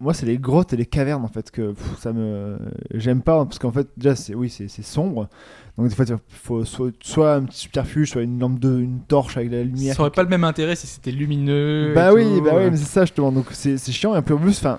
Moi, 0.00 0.14
c'est 0.14 0.26
les 0.26 0.36
grottes 0.38 0.72
et 0.72 0.76
les 0.76 0.84
cavernes 0.86 1.24
en 1.24 1.28
fait 1.28 1.52
que 1.52 1.72
pff, 1.72 1.98
ça 2.00 2.12
me. 2.12 2.58
J'aime 2.92 3.22
pas 3.22 3.44
parce 3.44 3.60
qu'en 3.60 3.70
fait, 3.70 3.86
déjà, 3.96 4.16
c'est 4.16 4.34
oui, 4.34 4.50
c'est 4.50 4.66
c'est 4.66 4.82
sombre. 4.82 5.28
Donc 5.78 5.88
des 5.88 5.94
fois, 5.94 6.04
il 6.06 6.16
faut 6.28 6.64
soit, 6.64 6.90
soit 7.00 7.34
un 7.34 7.44
petit 7.44 7.60
subterfuge, 7.60 8.10
soit 8.10 8.22
une 8.22 8.38
lampe 8.38 8.58
de, 8.58 8.80
une 8.80 9.00
torche 9.00 9.38
avec 9.38 9.50
la 9.50 9.62
lumière. 9.62 9.94
ça 9.94 10.02
aurait 10.02 10.10
pas 10.10 10.22
le 10.22 10.28
même 10.28 10.44
intérêt 10.44 10.76
si 10.76 10.86
c'était 10.86 11.12
lumineux. 11.12 11.92
Bah 11.94 12.10
et 12.10 12.14
oui, 12.14 12.24
tout, 12.24 12.44
bah 12.44 12.50
oui, 12.56 12.70
mais 12.70 12.76
c'est 12.76 12.84
ça 12.84 13.02
justement. 13.02 13.32
Donc 13.32 13.46
c'est 13.52 13.78
c'est 13.78 13.92
chiant 13.92 14.14
et 14.14 14.20
puis 14.20 14.34
en 14.34 14.38
plus, 14.38 14.58
enfin, 14.58 14.78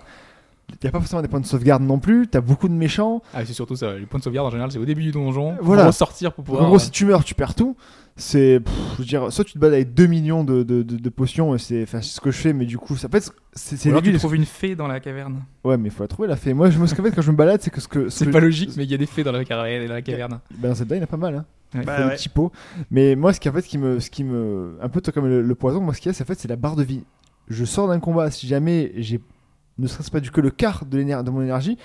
y 0.84 0.88
a 0.88 0.92
pas 0.92 1.00
forcément 1.00 1.22
des 1.22 1.28
points 1.28 1.40
de 1.40 1.46
sauvegarde 1.46 1.82
non 1.82 1.98
plus. 1.98 2.28
T'as 2.28 2.42
beaucoup 2.42 2.68
de 2.68 2.74
méchants. 2.74 3.22
Ah, 3.34 3.44
c'est 3.46 3.54
surtout 3.54 3.76
ça. 3.76 3.94
Les 3.94 4.06
points 4.06 4.20
de 4.20 4.24
sauvegarde 4.24 4.48
en 4.48 4.52
général, 4.52 4.72
c'est 4.72 4.78
au 4.78 4.86
début 4.86 5.02
du 5.02 5.12
donjon. 5.12 5.56
Voilà. 5.62 5.84
Pour 5.84 5.88
ressortir 5.88 6.34
pour 6.34 6.44
pouvoir. 6.44 6.64
en 6.64 6.68
gros, 6.68 6.76
euh, 6.76 6.80
si 6.80 6.92
tu 6.92 7.06
meurs, 7.06 7.24
tu 7.24 7.34
perds 7.34 7.56
tout. 7.56 7.76
C'est, 8.16 8.60
pff, 8.60 8.74
je 8.94 8.98
veux 9.00 9.06
dire, 9.06 9.34
soit 9.34 9.44
tu 9.44 9.54
te 9.54 9.58
bats 9.60 9.68
avec 9.68 9.96
2 9.96 10.06
millions 10.06 10.44
de, 10.44 10.62
de, 10.62 10.84
de, 10.84 10.98
de 10.98 11.10
potions 11.10 11.56
et 11.56 11.58
c'est, 11.58 11.82
enfin, 11.82 12.00
c'est 12.02 12.14
ce 12.16 12.22
que 12.22 12.30
je 12.30 12.38
fais, 12.38 12.54
mais 12.54 12.66
du 12.66 12.78
coup, 12.78 12.96
ça 12.96 13.08
en 13.08 13.12
fait, 13.12 13.32
c'est, 13.54 13.76
c'est 13.76 13.90
alors 13.90 14.04
tu 14.04 14.14
trouves 14.14 14.36
une 14.36 14.46
fée 14.46 14.76
dans 14.76 14.88
la 14.88 15.00
caverne. 15.00 15.44
Ouais, 15.64 15.78
mais 15.78 15.90
il 15.90 15.92
faut 15.92 16.04
la 16.04 16.08
trouver 16.08 16.28
la 16.28 16.36
fée. 16.36 16.54
Moi, 16.54 16.70
je 16.70 16.78
me 16.78 16.86
ce 16.86 16.94
qu'en 16.94 17.02
fait, 17.02 17.10
quand 17.12 17.24
je 17.24 17.32
me 17.32 17.36
balade, 17.36 17.62
c'est 17.64 17.72
que 17.72 17.82
ce 17.82 17.88
que 17.88 18.10
ce 18.10 18.20
C'est 18.20 18.26
que- 18.28 18.32
pas 18.32 18.40
logique, 18.40 18.72
mais 18.78 18.84
il 18.84 18.92
y 18.92 18.94
a 18.94 18.98
des 18.98 19.08
fées 19.08 19.24
dans 19.24 19.32
la, 19.32 19.44
car- 19.44 19.64
dans 19.64 19.94
la 19.94 20.02
caverne. 20.04 20.40
Ben, 20.58 20.70
dans 20.70 20.76
Zelda, 20.76 20.96
il 20.96 21.00
y 21.00 21.02
en 21.02 21.06
a 21.06 21.08
pas 21.08 21.18
mal, 21.18 21.36
hein. 21.36 21.46
Ouais. 21.74 21.84
Bah 21.84 22.06
ouais. 22.08 22.14
petits 22.16 22.30
pots. 22.30 22.52
Mais 22.92 23.16
moi, 23.16 23.34
ce 23.34 23.40
qui 23.40 23.50
en 23.50 23.52
fait, 23.54 23.62
ce 23.64 23.68
qui 23.68 23.80
me, 23.80 24.00
ce 24.00 24.12
qui 24.12 24.24
me, 24.24 24.78
un 24.80 24.90
peu 24.90 25.02
comme 25.12 25.26
le, 25.28 25.42
le 25.42 25.56
poison, 25.56 25.82
moi, 25.82 25.96
ce 25.96 26.02
qu'il 26.02 26.10
y 26.10 26.12
a, 26.12 26.14
c'est 26.14 26.24
en 26.24 26.28
fait, 26.28 26.40
c'est 26.40 26.48
la 26.48 26.56
barre 26.56 26.76
de 26.76 26.84
vie. 26.84 27.04
Je 27.48 27.66
sors 27.66 27.88
d'un 27.88 28.00
combat, 28.00 28.30
si 28.30 28.46
jamais 28.46 28.92
j'ai, 28.98 29.20
ne 29.80 29.88
serait-ce 29.88 30.12
pas 30.12 30.20
du 30.20 30.30
que 30.30 30.40
le 30.40 30.52
quart 30.52 30.86
de, 30.86 31.02
de 31.02 31.30
mon 31.32 31.42
énergie, 31.42 31.80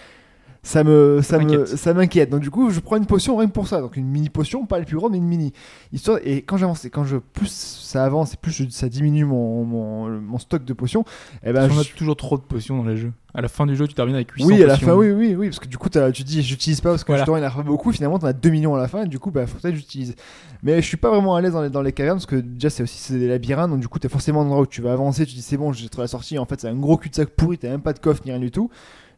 ça 0.63 0.85
me, 0.85 1.21
ça 1.23 1.39
me, 1.39 1.45
m'inquiète. 1.45 1.67
ça 1.69 1.95
m'inquiète. 1.95 2.31
Donc 2.31 2.41
du 2.41 2.51
coup, 2.51 2.71
je 2.71 2.81
prends 2.81 2.97
une 2.97 3.07
potion 3.07 3.37
rien 3.37 3.49
que 3.49 3.53
pour 3.53 3.69
ça. 3.69 3.81
Donc 3.81 3.97
une 3.97 4.07
mini 4.09 4.29
potion, 4.29 4.67
pas 4.67 4.79
la 4.79 4.85
plus 4.85 4.97
grande, 4.97 5.13
mais 5.13 5.19
une 5.19 5.25
mini. 5.27 5.53
Histoire. 5.93 6.19
Et 6.25 6.43
quand 6.43 6.57
j'avance, 6.57 6.85
et 6.85 6.91
quand 6.91 7.05
je 7.05 7.17
plus 7.17 7.49
ça 7.51 8.05
avance, 8.05 8.35
et 8.35 8.37
plus 8.37 8.53
je- 8.53 8.69
ça 8.69 8.89
diminue 8.89 9.25
mon, 9.25 9.65
mon, 9.65 10.09
mon 10.21 10.39
stock 10.39 10.65
de 10.65 10.73
potions. 10.73 11.05
Et 11.43 11.53
ben, 11.53 11.55
Parce 11.55 11.69
qu'on 11.69 11.83
je- 11.83 11.91
a 11.93 11.97
toujours 11.97 12.17
trop 12.17 12.37
de 12.37 12.43
potions 12.43 12.77
dans 12.83 12.89
les 12.89 12.97
jeux. 12.97 13.13
À 13.35 13.41
la 13.41 13.49
fin 13.49 13.67
du 13.67 13.77
jeu, 13.77 13.87
tu 13.87 13.95
termines 13.95 14.15
avec 14.17 14.31
800 14.33 14.49
oui, 14.49 14.63
à 14.63 14.67
la 14.67 14.73
potions. 14.75 14.89
fin, 14.89 14.95
oui, 14.95 15.11
oui, 15.11 15.35
oui, 15.37 15.49
parce 15.49 15.61
que 15.61 15.69
du 15.69 15.79
coup, 15.79 15.89
tu 15.89 16.23
dis, 16.25 16.43
j'utilise 16.43 16.81
pas 16.81 16.91
parce 16.91 17.05
que 17.05 17.09
Voilà. 17.09 17.21
justement, 17.23 17.37
il 17.37 17.45
en 17.45 17.47
a 17.47 17.51
pas 17.51 17.63
beaucoup. 17.63 17.93
Finalement, 17.93 18.19
t'en 18.19 18.27
as 18.27 18.33
2 18.33 18.49
millions 18.51 18.75
à 18.75 18.79
la 18.79 18.89
fin, 18.89 19.05
et 19.05 19.07
du 19.09 19.19
coup, 19.19 19.31
bah, 19.31 19.47
faut 19.47 19.59
peut-être 19.59 19.75
que 19.75 19.79
j'utilise. 19.81 20.15
Mais 20.63 20.81
je 20.83 20.87
suis 20.87 20.97
pas 20.97 21.11
vraiment 21.11 21.37
à 21.37 21.41
l'aise 21.41 21.53
dans 21.53 21.63
les, 21.63 21.71
dans 21.71 21.83
les 21.83 21.93
cavernes 21.93 22.17
parce 22.17 22.27
que 22.27 22.37
déjà, 22.37 22.69
c'est 22.71 22.83
aussi 22.83 22.99
c'est 22.99 23.19
des 23.19 23.29
labyrinthes, 23.29 23.71
donc 23.71 23.81
du 23.81 23.87
coup, 23.89 23.99
t'as 24.01 24.09
forcément 24.09 24.41
un 24.43 24.45
endroit 24.47 24.63
où 24.63 24.67
tu 24.67 24.83
vas 24.83 24.93
avancer, 24.93 25.25
tu 25.25 25.35
dis, 25.35 25.43
c'est 25.43 25.57
bon, 25.57 25.73
j'ai 25.73 25.89
trouvé 25.89 26.05
la 26.05 26.09
sortie. 26.09 26.39
En 26.39 26.47
fait, 26.47 26.61
c'est 26.61 26.69
un 26.69 26.75
gros 26.75 26.97
cul-de-sac 26.97 27.29
pourri, 27.29 27.59
t'as 27.59 27.69
même 27.69 27.81
pas 27.83 27.93
de 27.93 28.01
coffre 28.01 28.23
ni 28.25 28.33
rien 28.33 28.41
du 28.41 28.51
tout. 28.51 28.71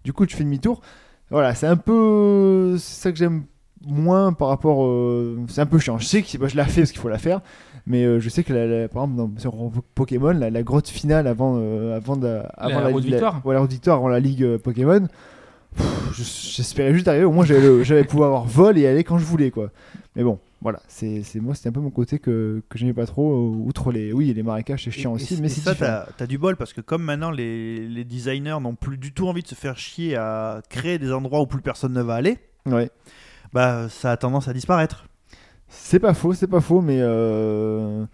Du 0.05 0.13
coup, 0.13 0.27
tu 0.27 0.37
fais 0.37 0.45
demi-tour. 0.45 0.81
Voilà, 1.31 1.55
c'est 1.55 1.67
un 1.67 1.77
peu. 1.77 2.77
C'est 2.79 3.03
ça 3.03 3.13
que 3.13 3.19
j'aime 3.19 3.45
moins 3.87 4.33
par 4.33 4.49
rapport. 4.49 4.85
euh, 4.85 5.39
C'est 5.49 5.61
un 5.61 5.67
peu 5.67 5.79
chiant. 5.79 5.99
Je 5.99 6.05
sais 6.07 6.23
que 6.23 6.39
bah, 6.39 6.49
je 6.49 6.57
la 6.57 6.65
fais 6.65 6.83
parce 6.83 6.91
qu'il 6.93 7.01
faut 7.01 7.09
la 7.09 7.19
faire, 7.19 7.41
mais 7.87 8.05
euh, 8.05 8.19
je 8.21 8.29
sais 8.29 8.43
que 8.45 8.53
la, 8.53 8.67
la- 8.67 8.89
par 8.89 9.05
exemple 9.05 9.17
dans, 9.35 9.41
sur 9.41 9.55
Pokémon, 9.95 10.33
la, 10.33 10.51
la 10.51 10.63
grotte 10.63 10.89
finale 10.89 11.27
avant, 11.27 11.55
euh, 11.59 11.97
avant, 11.97 12.17
de- 12.17 12.41
avant 12.57 12.81
route 12.91 13.05
victoire. 13.13 13.41
ouais, 13.47 13.55
la 13.55 13.61
route 13.61 13.71
victoire 13.73 13.97
avant 13.99 14.09
la 14.09 14.21
ligue 14.21 14.43
euh, 14.43 14.59
Pokémon. 14.59 15.07
pff, 15.77 16.13
J'espérais 16.57 16.93
juste 16.93 17.07
arriver, 17.09 17.25
au 17.25 17.33
moins 17.33 17.45
j'allais 17.45 18.05
pouvoir 18.05 18.29
avoir 18.29 18.45
vol 18.45 18.77
et 18.77 18.87
aller 18.87 19.05
quand 19.05 19.19
je 19.19 19.25
voulais 19.25 19.51
quoi. 19.51 19.71
Mais 20.17 20.25
bon, 20.25 20.39
voilà, 20.63 20.81
c'est 20.89 21.23
c'est- 21.23 21.41
moi 21.41 21.55
c'était 21.55 21.69
un 21.71 21.73
peu 21.73 21.81
mon 21.81 21.91
côté 21.91 22.19
que, 22.19 22.63
que 22.69 22.79
j'aimais 22.79 22.93
pas 22.93 23.07
trop. 23.07 23.33
euh, 23.33 23.57
Outre 23.67 23.93
les, 23.93 24.13
oui, 24.13 24.33
les 24.35 24.43
marécages 24.43 24.85
c'est 24.85 24.91
chiant 24.91 25.13
Et- 25.13 25.15
aussi, 25.23 25.35
et- 25.35 25.41
mais 25.41 25.49
c'est 25.49 25.61
ça, 25.63 25.75
t'as 25.75 26.07
as 26.19 26.27
du 26.27 26.37
bol 26.39 26.57
parce 26.57 26.73
que 26.73 26.81
comme 26.81 27.03
maintenant 27.03 27.31
les, 27.31 27.89
les 27.89 28.05
designers 28.05 28.59
n'ont 28.61 28.75
plus 28.75 28.99
du 28.99 29.13
tout 29.13 29.27
envie 29.27 29.43
de 29.43 29.49
se 29.49 29.55
faire 29.55 29.79
chier 29.79 30.17
à 30.17 30.61
créer 30.69 30.99
des 30.99 31.13
endroits 31.13 31.41
où 31.41 31.47
plus 31.47 31.63
personne 31.63 31.93
ne 31.95 32.03
va 32.03 32.15
aller, 32.15 32.39
Ouais. 32.67 32.91
bah 33.53 33.89
ça 33.89 34.13
a 34.13 34.17
tendance 34.17 34.49
à 34.49 34.53
disparaître. 34.53 35.07
C'est 35.69 36.01
pas 36.01 36.15
faux, 36.15 36.35
c'est 36.35 36.47
pas 36.49 36.61
faux, 36.61 36.81
mais. 36.81 36.99
euh, 37.01 38.05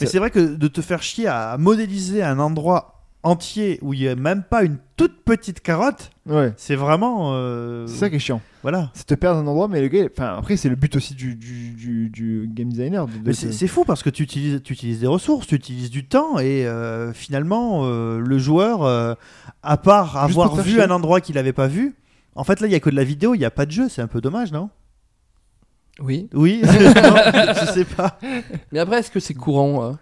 Mais 0.00 0.06
c'est 0.06 0.18
vrai 0.18 0.30
que 0.30 0.54
de 0.54 0.68
te 0.68 0.80
faire 0.80 1.02
chier 1.02 1.26
à 1.26 1.56
modéliser 1.58 2.22
un 2.22 2.38
endroit 2.38 2.95
entier 3.26 3.78
où 3.82 3.92
il 3.92 4.00
n'y 4.00 4.08
a 4.08 4.14
même 4.14 4.42
pas 4.42 4.62
une 4.62 4.78
toute 4.96 5.24
petite 5.24 5.60
carotte, 5.60 6.10
Ouais. 6.26 6.52
c'est 6.56 6.76
vraiment. 6.76 7.32
euh, 7.34 7.86
C'est 7.86 7.96
ça 7.96 8.10
qui 8.10 8.16
est 8.16 8.20
chiant. 8.20 8.40
Voilà. 8.62 8.90
C'est 8.94 9.06
te 9.06 9.14
perdre 9.14 9.40
un 9.40 9.46
endroit, 9.46 9.68
mais 9.68 9.80
le 9.80 9.88
gars. 9.88 10.06
Enfin, 10.10 10.36
après, 10.38 10.56
c'est 10.56 10.68
le 10.68 10.76
but 10.76 10.94
aussi 10.96 11.14
du, 11.14 11.34
du, 11.34 11.70
du, 11.70 12.08
du 12.08 12.48
game 12.52 12.68
designer. 12.70 13.06
de- 13.06 13.12
de 13.12 13.18
Mais 13.26 13.32
te- 13.32 13.50
c'est 13.52 13.68
fou 13.68 13.84
parce 13.84 14.02
que 14.02 14.10
tu 14.10 14.22
utilises, 14.22 14.60
tu 14.62 14.72
utilises 14.72 15.00
des 15.00 15.06
ressources, 15.06 15.46
tu 15.46 15.54
utilises 15.54 15.90
du 15.90 16.06
temps 16.06 16.38
et 16.38 16.66
euh, 16.66 17.12
finalement 17.12 17.82
euh, 17.84 18.18
le 18.20 18.38
joueur, 18.38 18.82
euh, 18.84 19.14
à 19.62 19.76
part 19.76 20.26
Juste 20.26 20.38
avoir 20.38 20.54
vu 20.56 20.70
chier. 20.72 20.82
un 20.82 20.90
endroit 20.90 21.20
qu'il 21.20 21.34
n'avait 21.34 21.52
pas 21.52 21.66
vu, 21.66 21.94
en 22.34 22.44
fait 22.44 22.60
là 22.60 22.66
il 22.66 22.72
y 22.72 22.76
a 22.76 22.80
que 22.80 22.90
de 22.90 22.96
la 22.96 23.04
vidéo, 23.04 23.34
il 23.34 23.38
n'y 23.38 23.44
a 23.44 23.50
pas 23.50 23.66
de 23.66 23.70
jeu, 23.72 23.88
c'est 23.88 24.02
un 24.02 24.06
peu 24.08 24.20
dommage, 24.20 24.52
non? 24.52 24.70
Oui. 26.00 26.28
Oui, 26.34 26.60
Non, 26.62 26.68
je 27.60 27.70
sais 27.72 27.84
pas. 27.84 28.18
Mais 28.72 28.78
après, 28.78 28.98
est-ce 28.98 29.10
que 29.10 29.20
c'est 29.20 29.32
courant 29.34 29.82
euh, 29.84 29.92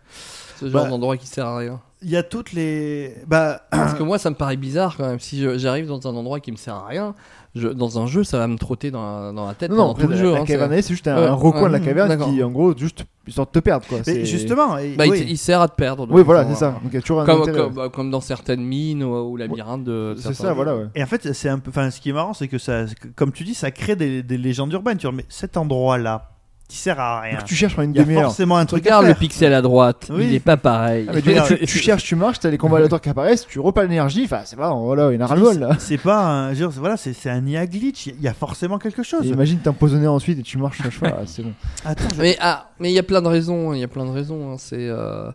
ce 0.59 0.69
genre 0.69 0.85
Bah. 0.85 0.91
d'endroit 0.91 1.17
qui 1.17 1.27
sert 1.27 1.47
à 1.47 1.59
rien? 1.59 1.81
Il 2.05 2.11
y 2.11 2.17
a 2.17 2.23
toutes 2.23 2.53
les. 2.53 3.15
Bah, 3.27 3.63
Parce 3.71 3.95
que 3.95 4.03
moi, 4.03 4.19
ça 4.19 4.31
me 4.31 4.35
paraît 4.37 4.57
bizarre 4.57 4.97
quand 4.97 5.07
même. 5.09 5.21
Si 5.21 5.43
j'arrive 5.59 5.87
dans 5.87 6.07
un 6.07 6.15
endroit 6.15 6.39
qui 6.41 6.53
me 6.53 6.57
sert 6.57 6.75
à 6.75 6.87
rien, 6.87 7.15
je- 7.55 7.69
dans 7.69 7.99
un 7.99 8.07
jeu, 8.07 8.25
ça 8.25 8.39
va 8.39 8.47
me 8.47 8.57
trotter 8.59 8.91
dans, 8.91 9.03
la- 9.23 9.33
dans 9.33 9.47
la 9.47 9.55
tête 9.55 9.71
Non, 9.71 9.77
non, 9.89 9.95
tout 9.95 10.07
le 10.07 10.15
la, 10.15 10.21
jeu. 10.21 10.33
la 10.35 10.41
hein, 10.41 10.45
caverne, 10.45 10.73
c'est- 10.83 10.89
juste 10.89 11.09
un, 11.09 11.17
Ouais, 11.17 11.27
un 11.27 11.33
recoin 11.35 11.69
de 11.69 11.73
la 11.73 11.81
caverne 11.81 12.19
qui, 12.19 12.43
en 12.43 12.51
gros, 12.51 12.77
juste 12.77 13.05
histoire 13.27 13.47
de 13.47 13.53
te 13.53 13.59
perdre. 13.61 13.87
Quoi. 13.89 13.99
mais 14.07 14.25
justement, 14.27 14.77
et- 14.77 14.97
Bah, 14.97 15.07
il 15.07 15.13
oui. 15.13 15.19
t- 15.25 15.31
il, 15.31 15.39
sert 15.39 15.61
à 15.63 15.69
te 15.69 15.75
perdre. 15.77 16.07
Oui, 16.11 16.23
voilà, 16.23 16.47
c'est 16.47 16.57
ça. 16.57 16.73
Donc, 16.73 16.93
il 16.93 16.95
y 16.95 16.99
a 16.99 17.01
toujours 17.01 17.23
un 17.23 17.25
Comme, 17.25 17.41
intérêt. 17.43 17.59
comme, 17.59 17.73
bah, 17.75 17.89
comme 17.89 18.11
dans 18.11 18.21
certaines 18.21 18.63
mines 18.65 19.03
ou, 19.03 19.31
ou 19.31 19.37
labyrinthes 19.37 19.85
de. 19.85 20.15
C'est 20.19 20.35
ça, 20.35 20.49
jeux. 20.49 20.55
voilà, 20.55 20.77
ouais. 20.77 20.85
Et 20.95 21.03
en 21.03 21.07
fait, 21.07 21.33
c'est 21.33 21.49
un 21.49 21.59
peu. 21.59 21.71
Enfin, 21.71 21.91
ce 21.91 22.01
qui 22.01 22.11
est 22.11 22.13
marrant, 22.13 22.35
c'est 22.35 22.49
que 22.49 22.59
ça, 22.59 22.85
comme 23.17 23.33
tu 23.33 23.45
dis, 23.45 23.55
ça 23.55 23.71
crée 23.71 23.97
des, 23.97 24.23
des 24.23 24.37
légendes 24.37 24.73
urbaines. 24.73 24.99
Tu 24.99 25.07
vois, 25.07 25.17
mais 25.17 25.25
cet 25.31 25.57
endroit-là, 25.57 26.33
qui 26.69 26.79
sert 26.79 26.99
à 26.99 27.21
rien. 27.21 27.35
Donc, 27.39 27.45
tu 27.45 27.55
cherches 27.55 27.77
pendant 27.77 27.89
une 27.89 27.95
Il 27.95 27.99
y 27.99 28.01
a 28.01 28.05
demi-heure. 28.05 28.23
forcément 28.25 28.57
un 28.57 28.65
truc 28.67 28.87
à 28.87 28.97
Regarde 28.99 29.07
le 29.07 29.15
pixel 29.15 29.53
à 29.53 29.61
droite, 29.63 30.09
Oui. 30.11 30.27
il 30.29 30.35
est 30.35 30.41
pas 30.41 30.57
pareil. 30.57 31.07
Ah, 31.09 31.13
mais 31.15 31.23
tu, 31.23 31.35
tu- 31.59 31.67
tu 31.67 31.79
cherches, 31.79 32.05
tu 32.05 32.17
marches, 32.17 32.41
t'as 32.41 32.51
les 32.51 32.57
combats 32.59 32.79
aléatoires 32.79 33.01
qui 33.03 33.11
apparaissent, 33.11 33.47
tu 33.47 33.61
repars 33.61 33.85
l'énergie, 33.85 34.23
enfin 34.25 34.41
c'est 34.45 34.57
pas, 34.57 34.73
voilà, 34.73 35.11
il 35.13 35.17
y 35.17 35.19
en 35.19 35.21
a 35.21 35.27
ras 35.27 35.37
le. 35.37 35.45
C'est 35.79 35.99
pas 35.99 36.25
un. 36.27 36.51
je 36.51 36.55
dire, 36.57 36.71
Voilà, 36.71 36.97
c'est 36.97 37.13
c'est 37.13 37.31
un 37.31 37.47
IA 37.47 37.67
glitch. 37.67 38.07
Il 38.07 38.21
y 38.21 38.29
a 38.29 38.35
forcément 38.35 38.79
quelque 38.79 39.03
chose. 39.03 39.25
Et 39.27 39.29
imagine 39.29 39.59
t'empoisonner 39.59 40.07
ensuite 40.09 40.39
et 40.39 40.43
tu 40.43 40.57
marches 40.59 40.79
chaque 40.83 40.93
fois, 40.93 41.09
ah, 41.19 41.23
c'est 41.27 41.43
bon. 41.43 41.53
Attends, 41.85 42.05
je- 42.17 42.21
Mais 42.23 42.37
ah, 42.41 42.71
mais 42.81 42.91
il 42.91 42.95
y 42.95 42.99
a 42.99 43.03
plein 43.03 43.21
de 43.23 43.29
raisons. 43.29 43.73
Il 43.75 43.81
y 43.81 43.85
a 43.85 43.89
plein 43.89 44.07
de 44.07 44.11
raisons. 44.11 44.53
hein, 44.53 44.57
C'est 44.59 44.89
euh, 44.89 45.31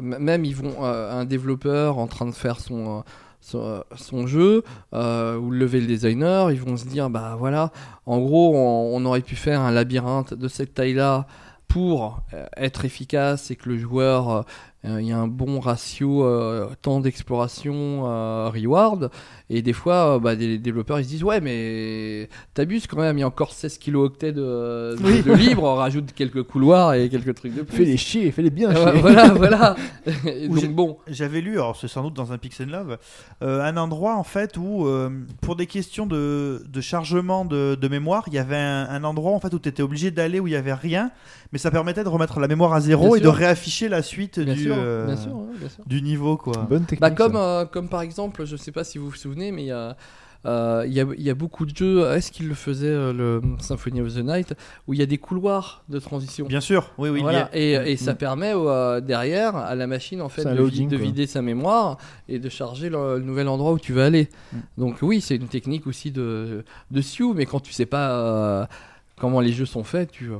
même 0.00 0.44
ils 0.44 0.56
vont 0.56 0.74
euh, 0.82 1.20
un 1.20 1.24
développeur 1.24 1.98
en 1.98 2.08
train 2.08 2.26
de 2.26 2.34
faire 2.34 2.58
son 2.58 2.98
euh, 2.98 3.00
son, 3.44 3.62
euh, 3.62 3.80
son 3.96 4.26
jeu 4.26 4.64
euh, 4.94 5.36
ou 5.36 5.50
le 5.50 5.58
level 5.58 5.86
designer, 5.86 6.50
ils 6.50 6.60
vont 6.60 6.76
se 6.76 6.86
dire 6.86 7.10
bah 7.10 7.36
voilà, 7.38 7.70
en 8.06 8.18
gros 8.18 8.56
on, 8.56 9.04
aurait 9.04 9.20
pu 9.20 9.36
faire 9.36 9.60
un 9.60 9.70
labyrinthe 9.70 10.34
de 10.34 10.48
cette 10.48 10.74
taille-là 10.74 11.26
pour 11.68 12.22
euh, 12.32 12.46
être 12.56 12.84
efficace 12.84 13.50
et 13.50 13.56
que 13.56 13.68
le 13.68 13.78
joueur 13.78 14.30
euh, 14.30 14.42
il 14.86 15.06
y 15.06 15.12
a 15.12 15.18
un 15.18 15.28
bon 15.28 15.60
ratio 15.60 16.24
euh, 16.24 16.68
temps 16.82 17.00
d'exploration 17.00 18.02
euh, 18.06 18.50
reward. 18.52 19.10
Et 19.50 19.60
des 19.62 19.72
fois 19.72 20.14
euh, 20.16 20.18
bah, 20.18 20.36
des 20.36 20.58
développeurs 20.58 20.98
ils 21.00 21.04
se 21.04 21.08
disent 21.10 21.22
ouais 21.24 21.40
mais 21.40 22.28
t'abuses 22.54 22.86
quand 22.86 22.98
même 22.98 23.18
il 23.18 23.20
y 23.20 23.24
a 23.24 23.26
encore 23.26 23.52
16 23.52 23.76
kilooctets 23.76 24.32
de, 24.32 24.96
de, 24.98 25.22
de 25.22 25.32
libre 25.34 25.64
on 25.64 25.74
rajoute 25.74 26.12
quelques 26.14 26.42
couloirs 26.44 26.94
et 26.94 27.08
quelques 27.10 27.34
trucs 27.34 27.54
de 27.54 27.62
plus. 27.62 27.76
Fais-les 27.76 27.96
chier, 27.98 28.30
fais-les 28.30 28.50
bien 28.50 28.70
Ouais, 28.70 28.92
chier. 28.92 29.00
voilà 29.00 29.28
voilà. 29.34 29.76
Donc 30.48 30.68
bon. 30.74 30.96
J'avais 31.08 31.40
lu, 31.40 31.52
alors 31.54 31.76
c'est 31.76 31.88
sans 31.88 32.02
doute 32.02 32.14
dans 32.14 32.32
un 32.32 32.38
Pixel 32.38 32.68
Love, 32.70 32.98
euh, 33.42 33.62
un 33.62 33.76
endroit 33.76 34.16
en 34.16 34.24
fait 34.24 34.56
où, 34.56 34.86
euh, 34.86 35.10
pour 35.42 35.56
des 35.56 35.66
questions 35.66 36.06
de, 36.06 36.64
de 36.66 36.80
chargement 36.80 37.44
de, 37.44 37.76
de 37.80 37.88
mémoire, 37.88 38.24
il 38.28 38.34
y 38.34 38.38
avait 38.38 38.56
un, 38.56 38.86
un 38.88 39.04
endroit 39.04 39.32
en 39.32 39.40
fait 39.40 39.52
où 39.54 39.58
tu 39.58 39.68
étais 39.68 39.82
obligé 39.82 40.10
d'aller 40.10 40.40
où 40.40 40.46
il 40.46 40.52
y 40.52 40.56
avait 40.56 40.74
rien, 40.74 41.10
mais 41.54 41.58
ça 41.58 41.70
permettait 41.70 42.02
de 42.02 42.08
remettre 42.08 42.40
la 42.40 42.48
mémoire 42.48 42.72
à 42.74 42.80
zéro 42.80 43.06
Bien 43.06 43.14
et 43.14 43.20
sûr. 43.20 43.32
de 43.32 43.36
réafficher 43.38 43.88
la 43.88 44.02
suite 44.02 44.40
bien 44.40 44.54
du, 44.54 44.64
sûr, 44.64 44.74
euh, 44.76 45.06
bien 45.06 45.16
sûr, 45.16 45.36
ouais, 45.36 45.56
bien 45.56 45.68
sûr. 45.68 45.84
du 45.86 46.02
niveau 46.02 46.36
quoi. 46.36 46.66
Bonne 46.68 46.82
technique. 46.84 47.00
Bah 47.00 47.12
comme, 47.12 47.36
euh, 47.36 47.64
comme 47.64 47.88
par 47.88 48.00
exemple, 48.02 48.44
je 48.44 48.56
sais 48.56 48.72
pas 48.72 48.82
si 48.82 48.98
vous 48.98 49.08
vous 49.08 49.14
souvenez, 49.14 49.52
mais 49.52 49.62
il 49.62 49.66
y 49.68 49.70
a, 49.70 49.96
euh, 50.46 50.82
il 50.86 50.92
y, 50.92 51.00
a, 51.00 51.06
il 51.16 51.22
y 51.22 51.30
a 51.30 51.34
beaucoup 51.34 51.64
de 51.64 51.74
jeux, 51.74 52.10
est-ce 52.10 52.32
qu'il 52.32 52.48
le 52.48 52.54
faisait 52.54 52.88
euh, 52.88 53.12
le 53.12 53.40
Symphony 53.60 54.00
of 54.02 54.12
the 54.14 54.18
Night, 54.24 54.52
où 54.88 54.94
il 54.94 54.98
y 54.98 55.02
a 55.02 55.06
des 55.06 55.16
couloirs 55.18 55.84
de 55.88 55.98
transition? 56.00 56.44
Bien 56.46 56.60
sûr, 56.60 56.90
oui, 56.98 57.08
oui. 57.08 57.20
Voilà. 57.22 57.48
il 57.54 57.60
y 57.70 57.76
a- 57.76 57.86
Et, 57.86 57.92
et 57.92 57.96
ça 57.96 58.12
Mm. 58.14 58.16
permet 58.16 58.52
euh, 58.54 59.00
derrière 59.00 59.54
à 59.54 59.76
la 59.76 59.86
machine 59.86 60.20
en 60.20 60.28
fait 60.28 60.44
de, 60.44 60.50
loading, 60.50 60.92
vider 60.94 61.26
sa 61.28 61.40
mémoire 61.40 61.98
et 62.28 62.40
de 62.40 62.48
charger 62.48 62.90
le, 62.90 63.18
le 63.18 63.24
nouvel 63.24 63.46
endroit 63.46 63.72
où 63.72 63.78
tu 63.78 63.92
veux 63.92 64.02
aller. 64.02 64.28
Mm. 64.52 64.56
Donc 64.78 64.96
oui, 65.02 65.20
c'est 65.20 65.36
une 65.36 65.46
technique 65.48 65.86
aussi 65.86 66.10
de, 66.10 66.64
de 66.90 67.00
Sioux, 67.00 67.32
mais 67.32 67.46
quand 67.46 67.60
tu 67.60 67.72
sais 67.72 67.86
pas 67.86 68.10
euh, 68.10 68.66
comment 69.20 69.40
les 69.40 69.52
jeux 69.52 69.66
sont 69.66 69.84
faits, 69.84 70.10
tu, 70.10 70.30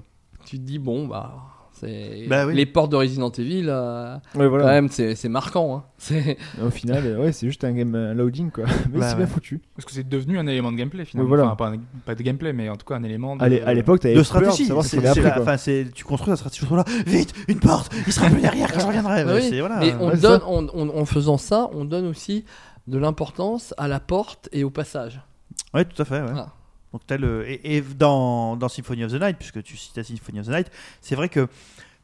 tu 0.45 0.59
te 0.59 0.63
dis 0.63 0.79
bon 0.79 1.07
bah 1.07 1.35
c'est 1.73 2.27
Bah 2.29 2.47
oui. 2.47 2.55
les 2.55 2.67
portes 2.67 2.93
de 2.93 2.97
Resident 2.97 3.31
Evil. 3.33 3.65
euh, 3.67 4.15
Ouais, 4.37 4.47
voilà. 4.47 4.65
Quand 4.65 4.71
même, 4.71 4.89
c'est 4.89 5.17
c'est 5.17 5.29
marquant. 5.29 5.77
Hein. 5.77 5.85
C'est 5.99 6.37
Au 6.65 6.71
final, 6.71 7.03
euh, 7.05 7.19
ouais, 7.21 7.33
c'est 7.33 7.47
juste 7.49 7.65
un 7.65 7.73
game 7.73 7.95
un 7.97 8.15
loading 8.15 8.51
quoi. 8.53 8.65
Mais 8.93 9.01
Bah 9.01 9.07
c'est 9.09 9.13
ouais. 9.15 9.25
bien 9.25 9.27
foutu. 9.27 9.61
Parce 9.75 9.85
que 9.85 9.93
c'est 9.93 10.09
devenu 10.09 10.39
un 10.39 10.47
élément 10.47 10.71
de 10.71 10.77
gameplay 10.77 11.05
finalement. 11.05 11.29
Voilà. 11.29 11.47
Enfin, 11.47 11.57
pas, 11.57 11.69
un- 11.71 11.79
pas 12.07 12.15
de 12.15 12.23
gameplay, 12.23 12.53
mais 12.53 12.69
en 12.69 12.77
tout 12.77 12.87
cas 12.87 12.95
un 12.95 13.03
élément 13.03 13.35
de. 13.37 13.43
À 13.43 13.49
l'é- 13.49 13.63
à 13.63 13.75
l'époque, 13.75 14.01
t'avais 14.01 14.15
de 14.15 14.21
peur 14.21 14.41
de 14.41 14.51
stratégie, 14.51 14.57
qu'il 14.65 14.69
y 14.69 14.73
avait 14.79 14.83
c'est 14.89 15.09
après, 15.09 15.23
la- 15.23 15.31
quoi. 15.33 15.43
enfin, 15.43 15.57
c'est- 15.57 15.89
tu 15.93 16.05
construis 16.05 16.31
la 16.31 16.37
stratégie 16.37 16.65
là, 16.71 16.85
vite, 17.07 17.35
une 17.49 17.59
porte, 17.59 17.93
il 18.07 18.13
sera 18.13 18.29
plus 18.31 18.41
derrière 18.41 18.73
quand 18.73 18.81
je 18.81 18.87
reviendrai. 18.87 19.25
Bah 19.25 19.33
oui, 19.35 19.43
C'est- 19.51 19.59
voilà. 19.61 19.81
Mais 19.81 19.95
on 19.99 20.07
Ouais, 20.09 20.15
c'est 20.15 20.23
donne, 20.23 20.41
ça. 20.41 20.47
on- 20.49 20.69
on- 20.75 20.97
en 21.01 21.05
faisant 21.07 21.39
ça, 21.39 21.71
on 21.73 21.85
donne 21.85 22.07
aussi 22.07 22.45
de 22.87 22.99
l'importance 22.99 23.75
à 23.79 23.89
la 23.89 23.99
porte 23.99 24.49
et 24.53 24.63
au 24.63 24.71
passage. 24.71 25.21
Ouais, 25.73 25.85
tout 25.85 26.01
à 26.01 26.05
fait. 26.05 26.21
ouais. 26.21 26.31
Ah. 26.37 26.49
Donc 26.95 27.03
t'as 27.07 27.17
le 27.17 27.45
et, 27.51 27.77
et 27.77 27.81
dans, 27.83 28.57
dans 28.57 28.69
Symphony 28.69 29.05
of 29.05 29.11
the 29.13 29.21
Night, 29.21 29.37
puisque 29.37 29.63
tu 29.65 29.77
cites 29.77 30.01
Symphony 30.01 30.39
of 30.41 30.47
the 30.47 30.51
Night, 30.51 30.71
c'est 31.01 31.17
vrai 31.17 31.29
que 31.29 31.49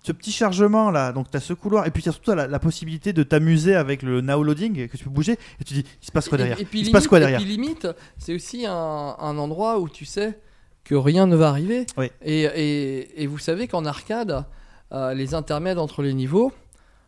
ce 0.03 0.11
petit 0.13 0.33
chargement 0.33 0.91
là, 0.91 1.13
donc 1.13 1.31
t'as 1.31 1.39
ce 1.41 1.53
couloir 1.53 1.87
et 1.87 1.91
puis 1.93 2.03
t'as 2.03 2.11
surtout 2.11 2.33
la, 2.35 2.49
la 2.49 2.59
possibilité 2.59 3.13
de 3.13 3.23
t'amuser 3.23 3.77
avec 3.77 4.03
le 4.03 4.21
now 4.21 4.43
loading 4.43 4.89
que 4.89 4.97
tu 4.97 5.05
peux 5.05 5.11
bouger 5.11 5.35
et 5.61 5.65
tu 5.65 5.75
dis 5.75 5.85
il 6.03 6.07
se 6.07 6.11
passe 6.11 6.29
quoi 6.29 6.37
Et- 6.39 6.43
derrière 6.43 6.61
et, 6.61 6.65
puis 6.65 6.81
Il 6.81 6.83
se 6.83 6.87
limite, 6.89 6.93
passe 6.95 7.07
quoi 7.07 7.19
et 7.19 7.21
derrière 7.21 7.41
puis 7.41 7.49
limite, 7.49 7.87
c'est 8.19 8.35
aussi 8.35 8.67
un, 8.67 8.73
un 9.19 9.39
endroit 9.39 9.79
où 9.79 9.89
tu 9.89 10.05
sais 10.05 10.39
que 10.83 10.95
rien 10.97 11.27
ne 11.29 11.37
va 11.37 11.51
arriver. 11.51 11.87
Oui. 11.97 12.11
Et, 12.23 12.41
et- 12.43 13.23
et 13.23 13.27
vous 13.29 13.39
savez 13.39 13.69
qu'en 13.69 13.85
arcade, 13.85 14.45
euh, 14.93 15.15
les 15.15 15.35
intermèdes 15.35 15.79
entre 15.79 16.03
les 16.03 16.15
niveaux, 16.15 16.53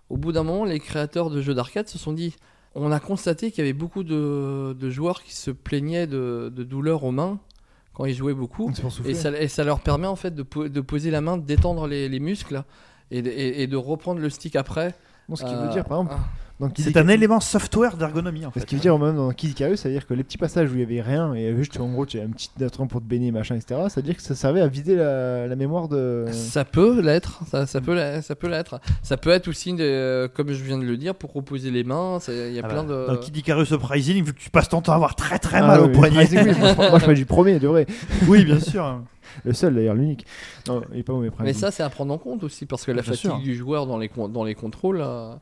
au 0.09 0.17
bout 0.19 0.31
d'un 0.31 0.45
moment, 0.45 0.65
les 0.67 0.79
créateurs 0.79 1.31
de 1.31 1.41
jeux 1.43 1.55
d'arcade 1.55 1.89
se 1.89 1.99
sont 1.99 2.13
dit 2.13 2.37
on 2.75 2.93
a 2.93 3.01
constaté 3.01 3.51
qu'il 3.51 3.65
y 3.65 3.67
avait 3.67 3.73
beaucoup 3.73 4.05
de, 4.05 4.77
de 4.79 4.91
joueurs 4.91 5.23
qui 5.23 5.35
se 5.35 5.51
plaignaient 5.51 6.07
de, 6.07 6.53
de 6.55 6.63
douleurs 6.63 7.03
aux 7.05 7.11
mains 7.11 7.41
quand 7.95 8.05
ils 8.05 8.15
jouaient 8.15 8.35
beaucoup. 8.35 8.71
Et 9.11 9.15
ça, 9.15 9.31
et 9.39 9.49
ça 9.49 9.65
leur 9.65 9.81
permet 9.81 10.07
en 10.07 10.17
fait 10.17 10.35
de, 10.35 10.43
po- 10.43 10.69
de 10.69 10.81
poser 10.81 11.11
la 11.11 11.21
main, 11.21 11.37
de 11.37 11.45
détendre 11.45 11.87
les, 11.87 12.09
les 12.09 12.21
muscles 12.21 12.63
et 13.11 13.23
de, 13.23 13.29
et- 13.31 13.63
et 13.63 13.67
de 13.67 13.77
reprendre 13.77 14.21
le 14.21 14.31
stick 14.31 14.57
après. 14.57 14.95
Bon, 15.29 15.37
ce 15.37 15.45
qui 15.45 15.53
Euh, 15.55 15.67
veut 15.67 15.73
dire, 15.73 15.85
par 15.85 15.99
exemple, 16.01 16.17
ah. 16.19 16.29
C'est 16.77 16.97
un 16.97 17.09
élément 17.09 17.41
software 17.41 17.97
d'ergonomie 17.97 18.47
en 18.47 18.53
Ce 18.57 18.65
qui 18.65 18.75
veut 18.77 18.81
dire 18.81 18.99
même 18.99 19.17
dans 19.17 19.31
Kid 19.33 19.51
Icarus, 19.51 19.81
ça 19.81 19.89
veut 19.89 19.95
dire 19.95 20.07
que 20.07 20.15
les 20.15 20.23
petits 20.25 20.39
passages 20.39 20.71
où 20.71 20.75
il 20.75 20.81
y 20.81 20.83
avait 20.83 21.01
rien 21.01 21.35
et 21.35 21.55
juste 21.57 21.79
en 21.81 21.91
gros 21.91 22.07
tu 22.07 22.19
as 22.21 22.23
un 22.23 22.29
petit 22.29 22.51
trempe 22.71 22.91
pour 22.91 23.01
te 23.01 23.07
baigner 23.07 23.31
machin 23.33 23.55
etc. 23.57 23.81
Ça 23.89 24.01
veut 24.01 24.03
dire 24.03 24.17
que 24.17 24.23
ça 24.23 24.35
servait 24.35 24.61
à 24.61 24.67
vider 24.69 24.95
la, 24.97 25.47
la 25.47 25.57
mémoire 25.57 25.89
de. 25.89 26.27
Ça 26.31 26.65
peut 26.65 27.01
l'être, 27.01 27.41
ça, 27.51 27.67
ça 27.67 27.81
peut 27.81 27.95
l'être, 27.95 28.23
ça 28.25 28.35
peut 28.35 28.49
l'être. 28.49 28.81
Ça 29.03 29.17
peut 29.17 29.31
être 29.31 29.49
aussi, 29.49 29.73
de- 29.75 30.31
comme 30.35 30.53
je 30.53 30.63
viens 30.63 30.79
de 30.79 30.85
le 30.85 30.97
dire, 30.97 31.15
pour 31.15 31.33
reposer 31.33 31.71
les 31.71 31.85
mains. 31.85 32.19
Il 32.29 32.53
y 32.53 32.59
a 32.59 32.63
Ah 32.65 32.69
plein 32.69 32.85
bah, 32.85 32.93
de. 32.93 33.07
Dans 33.15 33.17
Kid 33.17 33.37
Icarus 33.37 33.71
Uprising, 33.71 34.25
vu 34.25 34.33
que 34.33 34.39
tu 34.41 34.51
passes 34.51 34.69
ton 34.69 34.81
temps 34.83 34.93
à 34.93 34.97
avoir 34.97 35.15
très 35.17 35.39
très 35.39 35.59
Ah 35.59 35.67
mal 35.67 35.81
ouais, 35.81 35.87
au 35.87 35.91
poignet. 35.91 36.27
Oui, 36.31 36.53
moi, 36.59 36.75
moi, 36.91 36.99
je 36.99 37.05
fais 37.05 37.15
du 37.15 37.27
premier 37.27 37.59
de 37.59 37.69
vrai. 37.69 37.87
oui, 38.29 38.45
bien 38.45 38.61
sûr. 38.61 39.01
Le 39.45 39.53
seul 39.55 39.75
d'ailleurs, 39.75 39.95
l'unique. 39.95 40.27
Non, 40.69 40.83
il 40.93 41.01
est 41.01 41.03
pas 41.03 41.13
mauvais 41.15 41.31
Mais 41.41 41.53
ça, 41.55 41.71
c'est 41.71 41.83
à 41.83 41.89
prendre 41.89 42.13
en 42.13 42.19
compte 42.19 42.45
aussi, 42.45 42.67
parce 42.67 42.85
que 42.85 42.91
la 42.93 43.03
Bien 43.03 43.13
fatigue 43.13 43.31
sûr. 43.31 43.39
du 43.39 43.55
joueur 43.55 43.87
dans 43.87 43.97
les, 43.97 44.09
con- 44.09 44.29
dans 44.29 44.45
les 44.45 44.55
contrôles. 44.55 45.01
euh, 45.01 45.33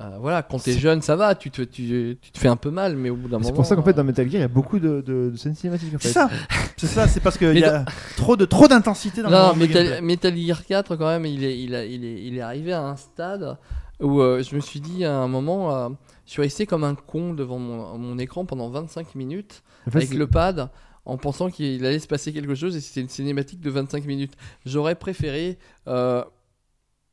euh, 0.00 0.16
voilà, 0.20 0.42
quand 0.42 0.58
t'es 0.62 0.72
jeune, 0.78 1.02
ça 1.02 1.14
va, 1.14 1.34
tu 1.36 1.50
te, 1.50 1.62
tu, 1.62 2.18
tu 2.20 2.30
te 2.32 2.38
fais 2.38 2.48
un 2.48 2.56
peu 2.56 2.70
mal, 2.70 2.96
mais 2.96 3.10
au 3.10 3.16
bout 3.16 3.28
d'un 3.28 3.36
moment. 3.38 3.46
C'est 3.48 3.54
pour 3.54 3.64
ça 3.64 3.76
qu'en 3.76 3.82
fait 3.82 3.90
euh, 3.90 3.94
dans 3.94 4.04
Metal 4.04 4.26
Gear 4.28 4.34
il 4.34 4.40
y 4.40 4.44
a 4.44 4.48
beaucoup 4.48 4.80
de, 4.80 5.00
de, 5.00 5.30
de 5.30 5.36
scènes 5.36 5.54
cinématiques 5.54 5.94
en 5.94 5.98
fait. 5.98 6.08
C'est 6.08 6.14
ça. 6.14 6.28
C'est 6.76 6.86
ça. 6.88 7.06
C'est 7.06 7.20
parce 7.20 7.38
qu'il 7.38 7.56
y 7.58 7.64
a 7.64 7.84
trop 8.16 8.36
de 8.36 8.44
trop 8.44 8.66
d'intensité 8.66 9.22
dans 9.22 9.30
le 9.30 9.34
Non, 9.36 9.52
de 9.52 9.58
Metal. 9.58 10.02
Metal 10.02 10.36
Gear 10.36 10.64
4, 10.64 10.96
quand 10.96 11.06
même, 11.06 11.26
il 11.26 11.44
est, 11.44 11.58
il, 11.60 11.74
a- 11.74 11.84
il, 11.84 12.04
est, 12.04 12.24
il 12.24 12.36
est 12.36 12.40
arrivé 12.40 12.72
à 12.72 12.82
un 12.82 12.96
stade 12.96 13.56
où 14.00 14.20
euh, 14.20 14.42
je 14.42 14.56
me 14.56 14.60
suis 14.60 14.80
dit 14.80 15.04
à 15.04 15.14
un 15.16 15.28
moment, 15.28 15.74
euh, 15.76 15.88
je 16.26 16.32
suis 16.32 16.42
resté 16.42 16.66
comme 16.66 16.82
un 16.82 16.96
con 16.96 17.32
devant 17.32 17.58
mon, 17.60 17.96
mon 17.96 18.18
écran 18.18 18.44
pendant 18.44 18.68
25 18.70 19.14
minutes 19.14 19.62
En 19.86 19.92
fait, 19.92 19.98
avec 19.98 20.14
le 20.14 20.26
pad 20.26 20.70
en 21.06 21.18
pensant 21.18 21.50
qu'il 21.50 21.84
allait 21.86 21.98
se 22.00 22.08
passer 22.08 22.32
quelque 22.32 22.54
chose 22.54 22.74
et 22.76 22.80
c'était 22.80 23.02
une 23.02 23.08
cinématique 23.10 23.60
de 23.60 23.70
25 23.70 24.04
minutes. 24.06 24.32
J'aurais 24.66 24.94
préféré, 24.96 25.58
euh, 25.86 26.24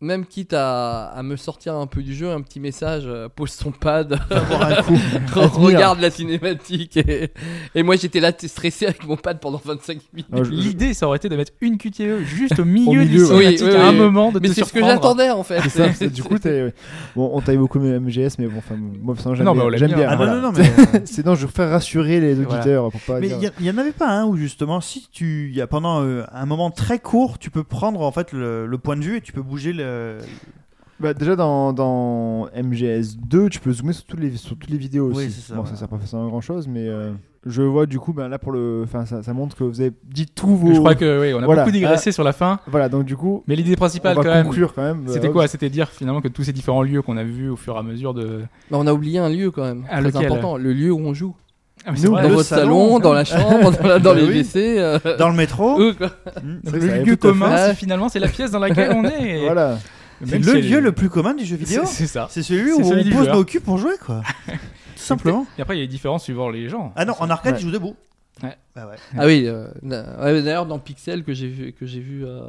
même 0.02 0.26
quitte 0.26 0.54
à, 0.54 1.06
à 1.06 1.22
me 1.24 1.36
sortir 1.36 1.76
un 1.76 1.86
peu 1.88 2.02
du 2.02 2.14
jeu, 2.16 2.32
un 2.32 2.42
petit 2.42 2.60
message, 2.60 3.04
euh, 3.06 3.30
pose 3.30 3.56
ton 3.58 3.72
pad, 3.72 4.20
Avoir 4.32 4.64
un 4.64 4.82
coup. 4.82 4.98
regarde 5.62 6.00
la 6.02 6.10
cinématique. 6.10 6.98
Et, 6.98 7.30
et 7.76 7.84
moi 7.84 7.96
j'étais 7.96 8.20
là 8.20 8.32
stressé 8.38 8.88
avec 8.88 9.06
mon 9.08 9.16
pad 9.16 9.40
pendant 9.40 9.62
25 9.64 10.00
minutes. 10.14 10.28
Ah, 10.34 10.38
je- 10.44 10.50
L'idée, 10.50 10.94
ça 10.94 11.08
aurait 11.08 11.18
été 11.18 11.30
de 11.30 11.36
mettre 11.36 11.52
une 11.62 11.78
QTE 11.78 12.24
juste 12.24 12.60
au 12.60 12.66
milieu, 12.66 13.02
milieu, 13.02 13.06
du 13.06 13.22
ouais. 13.24 13.28
cinématique 13.58 13.62
Oui, 13.68 13.74
oui, 13.74 13.80
à 13.80 13.88
un 13.88 13.92
moment 13.92 14.32
de 14.32 14.40
Mais 14.40 14.48
c'est 14.50 14.66
ce 14.66 14.74
que 14.74 14.80
j'attendais 14.82 15.30
en 15.30 15.44
fait. 15.44 15.62
C'est 15.70 15.94
ça, 15.94 16.08
du 16.08 16.24
coup, 16.24 16.36
bon, 17.16 17.30
on 17.34 17.42
t'a 17.42 17.56
beaucoup 17.56 17.80
MGS, 17.80 18.38
mais 18.40 18.48
bon, 18.48 18.58
enfin, 18.58 18.76
moi, 18.78 19.16
j'aime 19.36 19.46
Non, 19.46 19.54
mais 19.56 19.78
bien. 19.78 21.02
C'est 21.06 21.26
non, 21.26 21.36
je 21.36 21.46
veux 21.46 21.52
faire 21.52 21.70
rassurer 21.70 22.20
les 22.20 22.34
Voilà. 22.34 22.56
auditeurs 22.60 22.92
pour 22.92 23.02
pas 23.02 23.20
Mais 23.20 23.28
dire- 23.28 23.38
il 23.42 23.44
y, 23.46 23.52
il 23.60 23.66
y 23.68 23.70
en 23.72 23.78
avait 23.78 23.92
pas 23.92 24.10
un 24.10 24.26
où 24.26 24.36
justement, 24.36 24.82
si 24.82 25.08
tu, 25.12 25.50
il 25.50 25.56
y 25.56 25.62
a 25.62 25.68
pendant 25.68 26.02
euh, 26.04 26.24
un 26.34 26.46
moment 26.46 26.72
très 26.72 27.00
court, 27.00 27.38
tu 27.40 27.50
peux 27.52 27.64
prendre 27.64 28.02
en 28.02 28.12
fait 28.12 28.32
le, 28.32 28.66
le 28.66 28.78
point 28.78 28.96
de 28.98 29.04
vue 29.04 29.18
et 29.18 29.22
tu 29.22 29.32
peux 29.32 29.42
bouger 29.42 29.74
le. 29.74 29.91
Bah, 31.00 31.16
déjà 31.16 31.36
dans, 31.36 31.74
dans 31.74 32.48
MGS 32.56 33.18
2, 33.18 33.50
tu 33.50 33.60
peux 33.60 33.72
zoomer 33.74 33.92
sur 33.94 34.06
toutes 34.06 34.20
les, 34.20 34.38
sur 34.38 34.56
toutes 34.56 34.70
les 34.70 34.78
vidéos 34.78 35.08
aussi. 35.10 35.18
Oui, 35.26 35.32
c'est 35.32 35.42
ça, 35.42 35.56
bon, 35.56 35.62
voilà. 35.62 35.74
ça 35.76 35.80
sert 35.80 35.88
pas 35.88 35.98
forcément 35.98 36.26
à 36.28 36.30
grand 36.30 36.42
chose, 36.42 36.68
mais 36.68 36.88
euh, 36.88 37.12
je 37.44 37.64
vois 37.64 37.88
du 37.88 37.98
coup, 37.98 38.14
ben, 38.14 38.28
là 38.28 38.38
pour 38.38 38.52
le, 38.52 38.82
enfin, 38.84 39.08
ça, 39.08 39.24
ça 39.24 39.34
montre 39.34 39.56
que 39.56 39.64
vous 39.64 39.82
avez 39.82 39.94
dit 40.04 40.28
tous 40.28 40.56
vos. 40.56 40.72
Je 40.76 40.78
crois 40.80 40.94
que 40.94 41.22
oui, 41.22 41.34
on 41.34 41.42
a 41.42 41.46
Voilà. 41.46 41.64
beaucoup 41.64 41.72
digressé 41.74 42.12
sur 42.12 42.24
la 42.24 42.34
fin, 42.34 42.60
Voilà, 42.68 42.88
donc 42.88 43.06
du 43.06 43.18
coup, 43.18 43.44
mais 43.48 43.56
l'idée 43.56 43.72
on 43.72 43.78
principale 43.78 44.16
va 44.16 44.22
quand 44.22 44.30
même. 44.30 44.46
conclure 44.46 44.76
quand 44.76 44.84
même. 44.84 45.06
C'était 45.08 45.30
euh, 45.30 45.32
quoi 45.32 45.48
C'était 45.48 45.72
dire 45.72 45.90
finalement 45.90 46.22
que 46.22 46.28
tous 46.28 46.44
ces 46.44 46.54
différents 46.54 46.84
lieux 46.84 47.02
qu'on 47.02 47.18
a 47.18 47.24
vus 47.24 47.50
au 47.50 47.56
fur 47.56 47.76
et 47.76 47.80
à 47.80 47.84
mesure 47.84 48.14
de. 48.14 48.42
Mais 48.70 48.78
on 48.78 48.86
a 48.86 48.94
oublié 48.94 49.18
un 49.18 49.30
lieu 49.30 49.50
quand 49.50 49.64
même, 49.64 49.86
Ah, 49.90 50.02
très 50.02 50.12
lequel 50.12 50.26
important, 50.28 50.56
le 50.58 50.72
lieu 50.72 50.92
où 50.92 51.00
on 51.00 51.16
joue. 51.16 51.36
Ah, 51.86 51.92
Nous, 51.92 52.12
vrai. 52.12 52.24
Dans 52.24 52.30
votre 52.30 52.44
salon, 52.48 52.64
salon, 52.90 53.00
dans 53.00 53.14
la 53.14 53.26
chambre, 53.26 53.72
dans, 53.72 53.88
la- 53.88 54.00
dans 54.00 54.14
les 54.14 54.24
oui. 54.24 54.40
WC. 54.44 54.76
euh, 54.78 55.00
Dans 55.18 55.30
le 55.30 55.36
métro. 55.36 55.80
où. 55.82 55.90
Mm. 55.92 55.96
Ça 55.96 56.72
le 56.78 57.04
lieu 57.04 57.16
commun, 57.16 57.74
finalement 57.74 58.08
c'est 58.10 58.20
la 58.20 58.28
pièce 58.28 58.52
dans 58.52 58.60
laquelle 58.60 58.92
on 58.92 59.04
est. 59.06 59.40
et- 59.40 59.46
Voilà. 59.46 59.80
C'est 60.24 60.38
le 60.38 60.62
si 60.62 60.70
lieu 60.70 60.80
le 60.80 60.92
plus 60.92 61.10
commun 61.10 61.34
du 61.34 61.44
jeu 61.46 61.56
vidéo. 61.56 61.82
C'est 61.86 62.06
ça. 62.06 62.28
C'est 62.30 62.44
celui 62.44 62.72
où 62.72 62.84
celui 62.84 63.12
on 63.12 63.18
pose 63.18 63.24
joueur. 63.26 63.36
nos 63.38 63.44
culs 63.44 63.62
pour 63.62 63.80
jouer, 63.80 63.96
quoi. 64.06 64.22
Tout 64.48 64.54
simplement. 64.96 65.48
Et 65.58 65.62
après, 65.64 65.76
il 65.76 65.80
y 65.80 65.84
a 65.84 65.86
des 65.88 65.92
différences 65.92 66.24
suivant 66.26 66.50
les 66.50 66.70
gens. 66.70 66.94
Ah 66.96 67.06
non, 67.06 67.16
en 67.20 67.30
arcade, 67.32 67.54
Ouais. 67.56 67.60
ils 67.60 67.64
jouent 67.64 67.72
debout. 67.72 67.96
Ouais. 68.44 68.56
Bah 68.76 68.88
ouais. 68.88 68.96
Ah 69.18 69.26
oui, 69.26 69.44
euh, 69.48 69.68
d'ailleurs 69.84 70.66
dans 70.66 70.80
Pixel 70.80 71.24
que 71.26 71.34
j'ai 71.34 71.48
vu, 71.50 71.74
que 71.74 71.86
j'ai 71.86 72.00
vu 72.00 72.26
euh, 72.26 72.40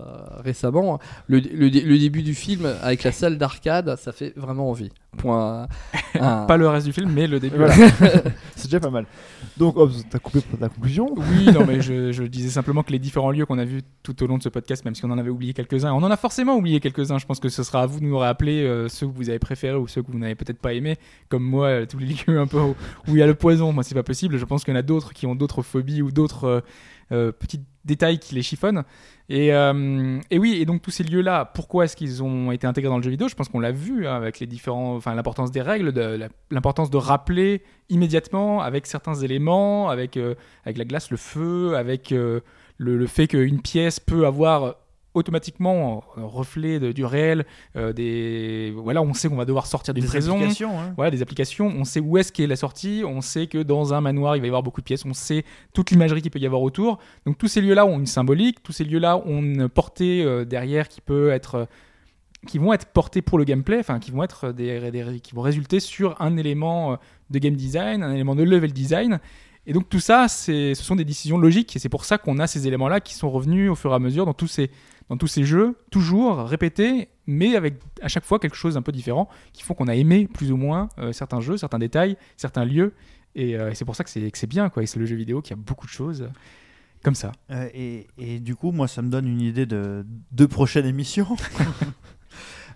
récemment, 0.45 1.01
le, 1.27 1.41
le, 1.41 1.69
le 1.69 1.99
début 1.99 2.23
du 2.23 2.35
film 2.35 2.67
avec 2.81 3.03
la 3.03 3.11
salle 3.11 3.39
d'arcade, 3.39 3.97
ça 3.97 4.13
fait 4.13 4.33
vraiment 4.37 4.71
envie. 4.71 4.91
Point. 5.19 5.67
un- 6.21 6.47
Pas 6.47 6.57
le 6.57 6.69
reste 6.69 6.87
du 6.87 6.93
film, 6.93 7.11
mais 7.13 7.27
le 7.27 7.41
début. 7.41 7.57
Voilà. 7.57 7.75
c'est 8.57 8.65
déjà 8.67 8.81
pas 8.81 8.89
mal. 8.91 9.05
Donc, 9.59 9.77
Hobbs, 9.77 9.93
t'as 10.09 10.19
coupé 10.21 10.41
pour 10.41 10.59
ta 10.59 10.69
conclusion? 10.71 11.13
Oui, 11.17 11.53
non, 11.53 11.67
mais 11.67 11.83
je, 11.83 12.13
je 12.13 12.23
disais 12.23 12.49
simplement 12.49 12.83
que 12.83 12.93
les 12.93 12.99
différents 12.99 13.31
lieux 13.31 13.45
qu'on 13.45 13.59
a 13.59 13.65
vus 13.67 13.83
tout 14.03 14.23
au 14.23 14.27
long 14.27 14.39
de 14.39 14.43
ce 14.43 14.49
podcast, 14.49 14.85
même 14.87 14.95
si 14.95 15.05
on 15.05 15.11
en 15.11 15.19
avait 15.19 15.29
oublié 15.29 15.53
quelques-uns, 15.53 15.93
on 15.93 16.03
en 16.03 16.11
a 16.11 16.17
forcément 16.17 16.57
oublié 16.57 16.81
quelques-uns. 16.81 17.19
Je 17.19 17.27
pense 17.27 17.41
que 17.41 17.49
ce 17.51 17.63
sera 17.63 17.83
à 17.83 17.87
vous 17.87 18.01
de 18.01 18.05
nous 18.07 18.17
rappeler 18.17 18.63
euh, 18.63 18.89
ceux 18.89 19.07
que 19.07 19.13
vous 19.15 19.29
avez 19.29 19.39
préférés 19.41 19.77
ou 19.77 19.87
ceux 19.89 20.03
que 20.03 20.11
vous 20.11 20.19
n'avez 20.19 20.35
peut-être 20.37 20.59
pas 20.61 20.73
aimés. 20.73 20.97
Comme 21.29 21.43
moi, 21.43 21.85
tous 21.87 21.99
les 21.99 22.07
lieux 22.27 22.41
un 22.41 22.47
peu 22.47 22.59
où 22.61 22.75
où 23.09 23.17
il 23.17 23.17
y 23.17 23.23
a 23.23 23.27
le 23.27 23.35
poison, 23.35 23.73
moi, 23.73 23.83
c'est 23.83 23.95
pas 23.97 24.03
possible. 24.05 24.39
Je 24.39 24.45
pense 24.47 24.65
qu'il 24.65 24.73
y 24.73 24.77
en 24.77 24.81
a 24.81 24.83
d'autres 24.83 25.13
qui 25.13 25.27
ont 25.27 25.35
d'autres 25.35 25.61
phobies 25.63 26.01
ou 26.01 26.11
d'autres 26.13 26.45
euh, 26.45 26.61
euh, 27.13 27.33
petits 27.33 27.61
détails 27.85 28.19
qui 28.19 28.35
les 28.35 28.43
chiffonnent. 28.43 28.85
Et, 29.29 29.53
euh, 29.53 30.19
et 30.31 30.39
oui, 30.39 30.59
et 30.61 30.65
donc 30.65 30.83
tous 30.83 30.91
ces 30.91 31.05
lieux-là, 31.05 31.51
pourquoi 31.55 31.85
est-ce 31.85 31.97
qu'ils 31.97 32.23
ont 32.23 32.53
été 32.53 32.67
intégrés 32.67 32.91
dans 32.91 32.99
le 32.99 33.03
jeu 33.03 33.11
vidéo? 33.11 33.29
Je 33.29 33.35
pense 33.35 33.49
qu'on 33.49 33.61
l'a 33.61 33.73
vu 33.73 34.07
hein, 34.07 34.15
avec 34.15 34.41
les 34.41 34.47
différents, 34.47 34.95
enfin 34.95 35.15
l'importance 35.15 35.51
des 35.51 35.63
règles, 35.63 35.93
de, 35.93 36.29
l'importance 36.51 36.91
de 36.91 36.97
rappeler 36.97 37.63
immédiatement 37.89 38.61
avec 38.63 38.87
certains 38.87 39.15
éléments, 39.15 39.89
avec 39.89 40.19
avec 40.65 40.79
la 40.79 40.85
glace, 40.85 41.11
le 41.11 41.17
feu, 41.17 41.77
avec 41.77 42.11
le, 42.11 42.43
le 42.79 43.07
fait 43.07 43.27
qu'une 43.27 43.61
pièce 43.61 44.01
peut 44.01 44.27
avoir 44.27 44.77
automatiquement 45.15 46.03
un 46.17 46.25
reflet 46.25 46.79
de- 46.81 46.93
du 46.93 47.05
réel, 47.05 47.45
euh, 47.77 47.93
des 47.93 48.73
voilà, 48.77 49.03
on 49.03 49.13
sait 49.15 49.29
qu'on 49.29 49.37
va 49.37 49.45
devoir 49.45 49.67
sortir 49.67 49.93
d'une 49.95 50.03
Des 50.03 50.09
prison, 50.09 50.35
applications, 50.37 50.79
hein. 50.81 50.93
voilà, 50.97 51.11
des 51.11 51.23
applications, 51.23 51.67
on 51.77 51.85
sait 51.85 52.01
où 52.01 52.17
est-ce 52.19 52.33
qu'est 52.33 52.47
la 52.47 52.57
sortie, 52.57 53.03
on 53.07 53.21
sait 53.21 53.47
que 53.47 53.59
dans 53.59 53.95
un 53.95 54.01
manoir 54.01 54.37
il 54.37 54.41
va 54.41 54.47
y 54.47 54.49
avoir 54.49 54.63
beaucoup 54.63 54.81
de 54.81 54.85
pièces, 54.87 55.05
on 55.05 55.15
sait 55.15 55.45
toute 55.75 55.91
l'imagerie 55.91 56.23
qu'il 56.23 56.31
peut 56.31 56.39
y 56.39 56.47
avoir 56.47 56.63
autour. 56.63 56.99
Donc 57.27 57.39
tous 57.39 57.49
ces 57.49 57.61
lieux-là 57.61 57.85
ont 57.87 57.99
une 57.99 58.07
symbolique, 58.07 58.63
tous 58.63 58.73
ces 58.73 58.85
lieux-là 58.85 59.19
ont 59.19 59.43
une 59.43 59.69
portée 59.69 60.23
euh, 60.25 60.45
derrière 60.45 60.89
qui 60.89 61.01
peut 61.01 61.31
être 61.31 61.55
euh, 61.57 61.65
qui 62.49 62.59
vont 62.59 62.73
être 62.73 62.87
portés 62.87 63.23
pour 63.23 63.39
le 63.39 63.45
gameplay, 63.45 63.79
enfin 63.79 64.01
qui 64.01 64.11
vont 64.11 64.25
être 64.25 64.51
des, 64.51 64.91
des- 64.91 65.21
qui 65.21 65.33
vont 65.35 65.43
résulter 65.43 65.79
sur 65.79 66.21
un 66.21 66.37
élément 66.37 66.93
euh, 66.93 66.97
de 67.31 67.39
game 67.39 67.55
design, 67.55 68.03
un 68.03 68.13
élément 68.13 68.35
de 68.35 68.43
level 68.43 68.73
design. 68.73 69.21
Et 69.65 69.73
donc 69.73 69.89
tout 69.89 70.01
ça, 70.01 70.27
c'est, 70.27 70.75
ce 70.75 70.83
sont 70.83 70.97
des 70.97 71.05
décisions 71.05 71.39
logiques. 71.39 71.77
Et 71.77 71.79
c'est 71.79 71.89
pour 71.89 72.05
ça 72.05 72.19
qu'on 72.19 72.41
a 72.41 72.49
ces 72.49 72.67
éléments-là 72.67 72.99
qui 72.99 73.15
sont 73.15 73.31
revenus 73.31 73.71
au 73.71 73.77
fur 73.77 73.93
et 73.93 73.95
à 73.95 74.01
mesure 74.01 74.27
dans 74.27 74.35
tous 74.35 74.49
ces, 74.49 74.71
dans 75.13 75.19
tous 75.19 75.27
ces 75.27 75.45
jeux, 75.45 75.77
toujours 75.91 76.39
répétés, 76.39 77.11
mais 77.27 77.55
avec 77.55 77.75
à 78.01 78.09
chaque 78.09 78.25
fois 78.25 78.39
quelque 78.39 78.57
chose 78.57 78.75
d'un 78.75 78.81
peu 78.83 78.93
différent, 78.93 79.29
qui 79.53 79.63
font 79.63 79.75
qu'on 79.75 79.87
a 79.89 79.95
aimé 79.95 80.27
plus 80.27 80.51
ou 80.53 80.57
moins 80.57 80.89
euh, 80.97 81.13
certains 81.13 81.43
jeux, 81.43 81.59
certains 81.59 81.79
détails, 81.79 82.17
certains 82.39 82.65
lieux. 82.65 82.95
Et, 83.35 83.59
euh, 83.59 83.71
et 83.71 83.75
c'est 83.75 83.85
pour 83.85 83.95
ça 83.95 84.05
que 84.05 84.11
c'est, 84.11 84.31
que 84.31 84.39
c'est 84.39 84.47
bien, 84.47 84.71
quoi. 84.71 84.83
Et 84.83 84.87
c'est 84.87 84.99
le 84.99 85.05
jeu 85.05 85.15
vidéo 85.15 85.43
qui 85.43 85.53
a 85.53 85.57
beaucoup 85.57 85.85
de 85.85 85.93
choses 85.93 86.23
euh, 86.23 86.29
comme 87.05 87.15
ça. 87.15 87.33
Euh, 87.51 87.69
et, 87.75 88.07
et 88.17 88.41
du 88.41 88.57
coup, 88.57 88.73
moi, 88.73 88.89
ça 88.89 89.03
me 89.03 89.11
donne 89.11 89.29
une 89.29 89.43
idée 89.43 89.67
de 89.67 90.07
deux 90.31 90.49
prochaines 90.49 90.87
émissions. 90.87 91.37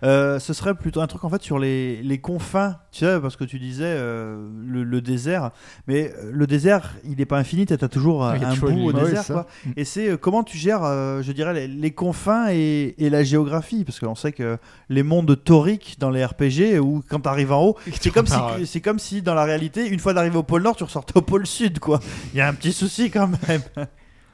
Euh, 0.03 0.39
ce 0.39 0.53
serait 0.53 0.75
plutôt 0.75 1.01
un 1.01 1.07
truc 1.07 1.23
en 1.23 1.29
fait 1.29 1.41
sur 1.41 1.59
les, 1.59 2.01
les 2.03 2.19
confins, 2.19 2.77
tu 2.91 2.99
sais, 3.05 3.19
parce 3.19 3.35
que 3.35 3.43
tu 3.43 3.59
disais 3.59 3.85
euh, 3.85 4.47
le, 4.65 4.83
le 4.83 5.01
désert, 5.01 5.51
mais 5.87 6.13
euh, 6.23 6.29
le 6.31 6.47
désert, 6.47 6.95
il 7.03 7.17
n'est 7.17 7.25
pas 7.25 7.37
infini, 7.37 7.65
tu 7.65 7.73
as 7.73 7.77
toujours 7.87 8.23
un 8.25 8.37
bout 8.73 8.89
au 8.89 8.93
désert. 8.93 9.17
Ouais, 9.19 9.23
c'est 9.25 9.33
quoi. 9.33 9.47
Et 9.75 9.85
c'est 9.85 10.09
euh, 10.09 10.17
comment 10.17 10.43
tu 10.43 10.57
gères, 10.57 10.83
euh, 10.83 11.21
je 11.21 11.31
dirais, 11.31 11.53
les, 11.53 11.67
les 11.67 11.91
confins 11.91 12.47
et, 12.51 12.95
et 12.97 13.09
la 13.09 13.23
géographie, 13.23 13.83
parce 13.83 13.99
qu'on 13.99 14.15
sait 14.15 14.31
que 14.31 14.57
les 14.89 15.03
mondes 15.03 15.43
tauriques 15.43 15.97
dans 15.99 16.09
les 16.11 16.23
RPG, 16.25 16.79
où 16.79 17.03
quand 17.09 17.21
tu 17.21 17.29
arrives 17.29 17.51
en 17.51 17.63
haut, 17.63 17.77
c'est 18.01 18.11
comme, 18.11 18.27
si, 18.27 18.35
c'est 18.65 18.81
comme 18.81 18.99
si 18.99 19.21
dans 19.21 19.33
la 19.33 19.43
réalité, 19.45 19.87
une 19.87 19.99
fois 19.99 20.13
d'arriver 20.13 20.37
au 20.37 20.43
pôle 20.43 20.61
Nord, 20.63 20.75
tu 20.75 20.83
ressortais 20.83 21.17
au 21.17 21.21
pôle 21.21 21.47
Sud, 21.47 21.79
quoi. 21.79 21.99
Il 22.33 22.37
y 22.37 22.41
a 22.41 22.47
un 22.47 22.53
petit 22.53 22.71
souci 22.73 23.09
quand 23.09 23.29
même. 23.47 23.61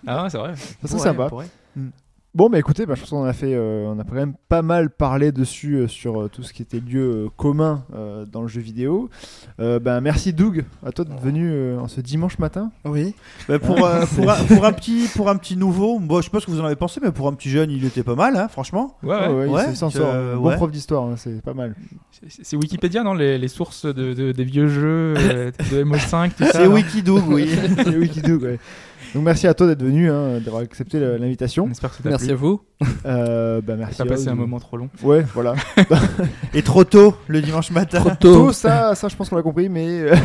Ah 0.06 0.24
ouais, 0.24 0.30
c'est 0.30 0.38
vrai. 0.38 0.54
Ça 0.84 0.94
Ouais, 0.96 1.00
sympa. 1.02 1.30
pourrait. 1.30 1.48
Bon, 2.36 2.50
bah 2.50 2.58
écoutez, 2.58 2.88
bah, 2.88 2.96
je 2.96 3.02
pense 3.02 3.12
qu'on 3.12 3.26
a 3.26 3.34
fait, 3.34 3.54
euh, 3.54 3.86
on 3.96 4.00
a 4.00 4.04
quand 4.04 4.16
même 4.16 4.34
pas 4.50 4.64
mal 4.64 4.90
parlé 4.90 5.32
dessus 5.32 5.76
euh, 5.76 5.88
sur 5.88 6.20
euh, 6.20 6.30
tout 6.30 6.42
ce 6.42 6.52
qui 6.52 6.64
était 6.64 6.80
lieu 6.80 7.26
euh, 7.26 7.30
commun 7.38 7.84
euh, 7.94 8.26
dans 8.26 8.42
le 8.42 8.48
jeu 8.48 8.60
vidéo. 8.60 9.08
Euh, 9.60 9.78
bah, 9.78 10.02
merci 10.02 10.34
Doug, 10.34 10.66
à 10.84 10.92
toi 10.92 11.06
d'être 11.06 11.22
venu 11.22 11.48
euh, 11.52 11.78
en 11.78 11.88
ce 11.88 12.02
dimanche 12.02 12.40
matin. 12.40 12.72
Oui. 12.86 13.14
Bah, 13.48 13.60
pour, 13.60 13.86
euh, 13.86 14.06
pour, 14.16 14.32
un, 14.32 14.36
pour, 14.46 14.66
un 14.66 14.74
petit, 14.74 15.08
pour 15.16 15.30
un 15.30 15.36
petit 15.36 15.56
nouveau, 15.58 16.00
bon, 16.00 16.22
je 16.22 16.24
sais 16.24 16.30
pas 16.32 16.40
ce 16.40 16.48
que 16.48 16.52
vous 16.52 16.60
en 16.62 16.66
avez 16.66 16.76
pensé, 16.76 17.00
mais 17.04 17.12
pour 17.12 17.28
un 17.28 17.34
petit 17.34 17.50
jeune, 17.52 17.70
il 17.70 17.86
était 17.86 18.02
pas 18.04 18.16
mal, 18.16 18.36
hein, 18.36 18.48
franchement. 18.48 18.98
Ouais, 19.04 19.10
ouais. 19.16 19.28
Ouais, 19.28 19.46
Ouais, 19.50 19.66
il 19.70 19.76
s'en 19.76 19.92
sort. 19.92 20.12
Bon 20.38 20.48
ouais. 20.48 20.56
prof 20.56 20.72
d'histoire, 20.72 21.04
hein, 21.04 21.16
c'est 21.18 21.40
pas 21.44 21.54
mal. 21.54 21.76
C'est- 22.30 22.56
Wikipédia, 22.56 23.04
non 23.04 23.14
les, 23.14 23.38
les 23.38 23.48
sources 23.48 23.86
de, 23.86 24.14
de- 24.14 24.32
des 24.32 24.44
vieux 24.44 24.68
jeux 24.70 25.14
euh, 25.18 25.52
de 25.72 25.84
MO5, 25.84 26.32
tout 26.36 26.44
ça 26.46 26.52
C'est 26.54 26.66
non 26.68 26.74
Wikidoog, 26.76 27.28
oui. 27.28 27.50
C'est 27.84 27.96
Wikidoog, 27.98 28.42
ouais. 28.44 28.60
Donc 29.14 29.24
merci 29.24 29.46
à 29.48 29.54
toi 29.54 29.68
d'être 29.68 29.84
venu, 29.84 30.10
hein, 30.10 30.40
d'avoir 30.44 30.64
accepté 30.64 31.00
l'invitation. 31.00 31.66
On 31.68 31.72
espère 31.72 31.92
que 31.92 31.98
ça 31.98 32.04
t'a 32.04 32.10
Merci 32.10 32.26
plu. 32.26 32.34
à 32.34 32.36
vous. 32.38 32.62
Euh, 33.06 33.62
bah 33.62 33.76
merci. 33.78 33.98
Pas 34.00 34.06
passé 34.06 34.28
un 34.28 34.34
moment 34.36 34.60
trop 34.60 34.76
long. 34.76 34.90
Ouais, 35.04 35.24
voilà. 35.36 35.54
Et 36.56 36.64
trop 36.64 36.84
tôt, 36.84 37.14
le 37.28 37.42
dimanche 37.42 37.70
matin. 37.72 38.00
Trop 38.00 38.10
Tôt, 38.10 38.34
tôt. 38.48 38.52
ça, 38.52 38.96
ça, 38.96 39.08
je 39.10 39.16
pense 39.16 39.30
qu'on 39.30 39.36
l'a 39.36 39.44
compris, 39.44 39.70
mais 39.70 39.86
euh, 39.88 40.16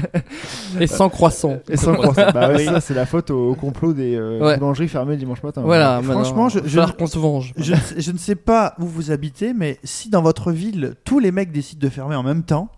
Et 0.80 0.86
sans 0.86 1.08
croissant. 1.08 1.58
et 1.68 1.76
sans 1.76 1.94
croissant. 1.94 2.30
Bah 2.34 2.48
ouais, 2.48 2.56
Oui. 2.58 2.64
ça, 2.66 2.80
c'est 2.80 2.94
la 2.94 3.06
faute 3.06 3.30
au, 3.30 3.50
au 3.50 3.54
complot 3.54 3.92
des 3.94 4.14
euh, 4.14 4.38
Ouais. 4.40 4.56
boulangeries 4.58 4.88
fermées 4.88 5.12
le 5.12 5.18
dimanche 5.18 5.42
matin. 5.42 5.62
Voilà. 5.64 6.00
Franchement, 6.02 6.48
je- 6.48 6.58
je- 6.64 6.68
falloir 6.68 6.96
qu'on 6.96 7.06
se 7.06 7.18
venge. 7.18 7.52
Je, 7.56 7.72
ne 7.72 7.78
sais- 7.78 8.00
je 8.00 8.12
ne 8.12 8.18
sais 8.18 8.34
pas 8.36 8.74
où 8.78 8.84
vous 8.86 9.10
habitez, 9.10 9.52
mais 9.54 9.78
si 9.84 10.10
dans 10.10 10.22
votre 10.22 10.52
ville, 10.52 10.94
tous 11.04 11.18
les 11.18 11.32
mecs 11.32 11.50
décident 11.50 11.80
de 11.84 11.90
fermer 11.90 12.14
en 12.14 12.22
même 12.22 12.42
temps, 12.42 12.68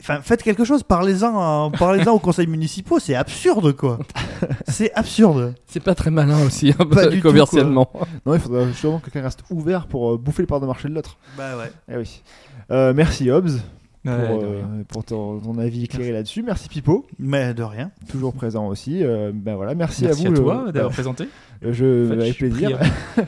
enfin, 0.00 0.20
faites 0.22 0.42
quelque 0.42 0.64
chose, 0.64 0.82
parlez-en 0.82 1.38
à- 1.38 1.70
parlez-en 1.78 2.12
aux 2.12 2.18
conseils 2.18 2.46
municipaux, 2.46 2.98
c'est 2.98 3.14
absurde, 3.14 3.72
quoi. 3.72 3.98
c'est 4.68 4.92
absurde. 4.94 5.54
C'est 5.66 5.82
pas 5.82 5.94
très 5.94 6.10
malin 6.10 6.44
aussi, 6.44 6.72
hein, 6.78 6.84
Pas 6.90 7.06
du 7.06 7.16
tout, 7.20 7.28
commercialement. 7.28 7.90
Non, 8.24 8.34
il 8.34 8.40
faudrait 8.40 8.66
justement 8.68 8.98
que 8.98 9.04
quelqu'un 9.10 9.22
reste 9.22 9.44
ouvert 9.50 9.86
pour 9.86 10.12
euh, 10.14 10.16
bouffer 10.18 10.42
les 10.42 10.46
parts 10.46 10.60
de 10.60 10.66
marché 10.66 10.88
de 10.88 10.94
l'autre. 10.94 11.16
Bah 11.36 11.56
ouais. 11.56 11.70
Eh 11.92 11.96
oui. 11.96 12.22
Euh, 12.70 12.92
merci 12.94 13.30
Hobbs 13.30 13.50
pour, 14.04 14.12
Ouais, 14.14 14.20
euh, 14.44 14.62
ton, 15.04 15.40
ton 15.40 15.58
avis 15.58 15.82
éclairé 15.84 16.12
là-dessus. 16.12 16.42
Merci 16.44 16.68
Pipo, 16.68 17.06
Mais 17.18 17.54
de 17.54 17.64
rien. 17.64 17.90
toujours 18.08 18.32
présent 18.34 18.68
aussi. 18.68 19.02
Euh, 19.02 19.32
ben 19.34 19.56
voilà, 19.56 19.74
merci, 19.74 20.04
Merci 20.04 20.26
à 20.26 20.28
à, 20.28 20.32
vous. 20.32 20.36
toi 20.42 20.64
euh, 20.68 20.72
d'avoir 20.72 20.90
bah, 20.90 20.94
présenté. 20.94 21.28
je, 21.62 22.06
En 22.06 22.08
fait, 22.10 22.20
avec 22.20 22.32
je 22.34 22.38
plaisir. 22.38 22.78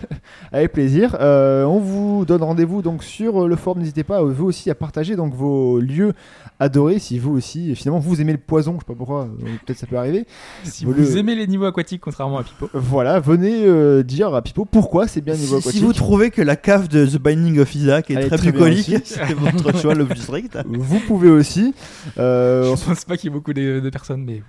avec 0.52 0.72
plaisir. 0.72 1.16
Euh, 1.20 1.64
on 1.64 1.80
vous 1.80 2.24
donne 2.24 2.42
rendez-vous 2.44 2.80
donc 2.82 3.02
sur 3.02 3.42
euh, 3.42 3.48
le 3.48 3.56
forum. 3.56 3.80
N'hésitez 3.80 4.04
pas 4.04 4.20
euh, 4.22 4.32
vous 4.32 4.44
aussi 4.46 4.70
à 4.70 4.76
partager 4.76 5.16
donc 5.16 5.34
vos 5.34 5.80
lieux 5.80 6.12
adorés. 6.60 6.98
Si 6.98 7.18
vous 7.18 7.32
aussi, 7.36 7.74
finalement, 7.76 7.98
vous 8.00 8.20
aimez 8.20 8.32
le 8.32 8.38
poison, 8.38 8.74
je 8.74 8.78
sais 8.80 8.84
pas 8.86 8.94
pourquoi. 8.94 9.22
euh, 9.24 9.46
Peut-être 9.64 9.78
ça 9.78 9.86
peut 9.86 9.96
arriver. 9.96 10.26
Si 10.64 10.84
Vous 10.84 10.92
vous 10.92 11.00
le- 11.00 11.16
aimez 11.18 11.34
les 11.34 11.46
niveaux 11.46 11.66
aquatiques, 11.66 12.00
contrairement 12.00 12.38
à 12.38 12.42
Pipo, 12.44 12.68
Voilà, 12.74 13.20
venez 13.20 13.64
euh, 13.66 14.02
dire 14.02 14.34
à 14.34 14.42
Pipo 14.42 14.64
pourquoi 14.64 15.06
c'est 15.08 15.20
bien 15.20 15.34
niveau 15.34 15.56
Si, 15.56 15.62
si 15.62 15.68
aquatique. 15.68 15.82
vous 15.84 15.92
trouvez 15.92 16.30
que 16.30 16.42
la 16.42 16.56
cave 16.56 16.88
de 16.88 17.06
The 17.06 17.18
Binding 17.18 17.58
of 17.60 17.74
Isaac 17.74 18.10
est 18.10 18.26
très, 18.26 18.36
très 18.38 18.52
bucolique, 18.52 18.92
c'est 19.04 19.32
votre 19.34 19.78
choix 19.80 19.94
le 19.94 20.06
plus 20.06 20.20
strict. 20.20 20.58
Vous 20.66 21.00
pouvez 21.00 21.30
aussi. 21.30 21.74
Euh, 22.18 22.74
je 22.76 22.84
pense 22.84 23.04
pas 23.04 23.16
qu'il 23.16 23.30
y 23.30 23.32
ait 23.32 23.36
beaucoup 23.36 23.52
de, 23.52 23.80
de 23.80 23.90
personnes, 23.90 24.24
mais 24.24 24.42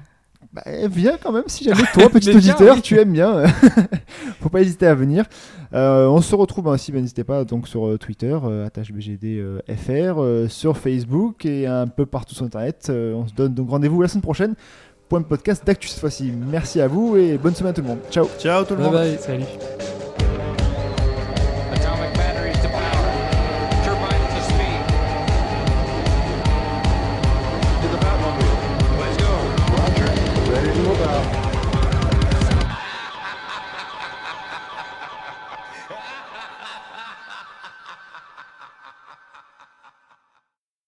bah, 0.52 0.64
viens 0.90 1.18
quand 1.22 1.32
même 1.32 1.44
si 1.48 1.64
jamais 1.64 1.84
toi, 1.94 2.10
petit 2.12 2.32
auditeur, 2.36 2.76
oui. 2.76 2.82
tu 2.82 2.98
aimes 2.98 3.14
bien. 3.14 3.44
Faut 4.42 4.50
pas 4.50 4.62
hésiter 4.62 4.88
à 4.88 4.96
venir. 4.96 5.26
Euh, 5.74 6.08
on 6.08 6.22
se 6.22 6.34
retrouve 6.36 6.68
hein, 6.68 6.72
aussi, 6.74 6.92
bah, 6.92 7.00
n'hésitez 7.00 7.24
pas, 7.24 7.44
donc 7.46 7.68
sur 7.68 7.86
euh, 7.88 7.98
Twitter, 7.98 8.36
euh, 8.44 8.66
attachebgd.fr, 8.66 9.92
euh, 10.22 10.48
sur 10.48 10.78
Facebook 10.78 11.46
et 11.46 11.68
un 11.68 11.88
peu 11.88 12.06
partout 12.06 12.34
sur 12.36 12.46
Internet. 12.46 12.88
Euh, 12.90 13.14
on 13.14 13.28
se 13.28 13.34
donne 13.34 13.54
donc 13.54 13.70
rendez-vous 13.70 14.02
la 14.02 14.08
semaine 14.08 14.24
prochaine 14.24 14.56
pour 15.08 15.18
un 15.18 15.22
podcast 15.24 15.66
d'actu 15.66 15.88
cette 15.88 16.00
fois-ci. 16.00 16.32
Merci 16.32 16.82
à 16.82 16.88
vous 16.88 17.18
et 17.18 17.38
bonne 17.38 17.54
semaine 17.56 17.72
à 17.72 17.74
tout 17.74 17.82
le 17.82 17.88
monde. 17.88 18.00
Ciao 18.10 18.28
Ciao 18.40 18.64
tout 18.64 18.74
le 18.76 18.78
Bye 18.82 18.86
monde. 18.92 18.94
bye. 18.96 19.18
Salut. 19.20 19.99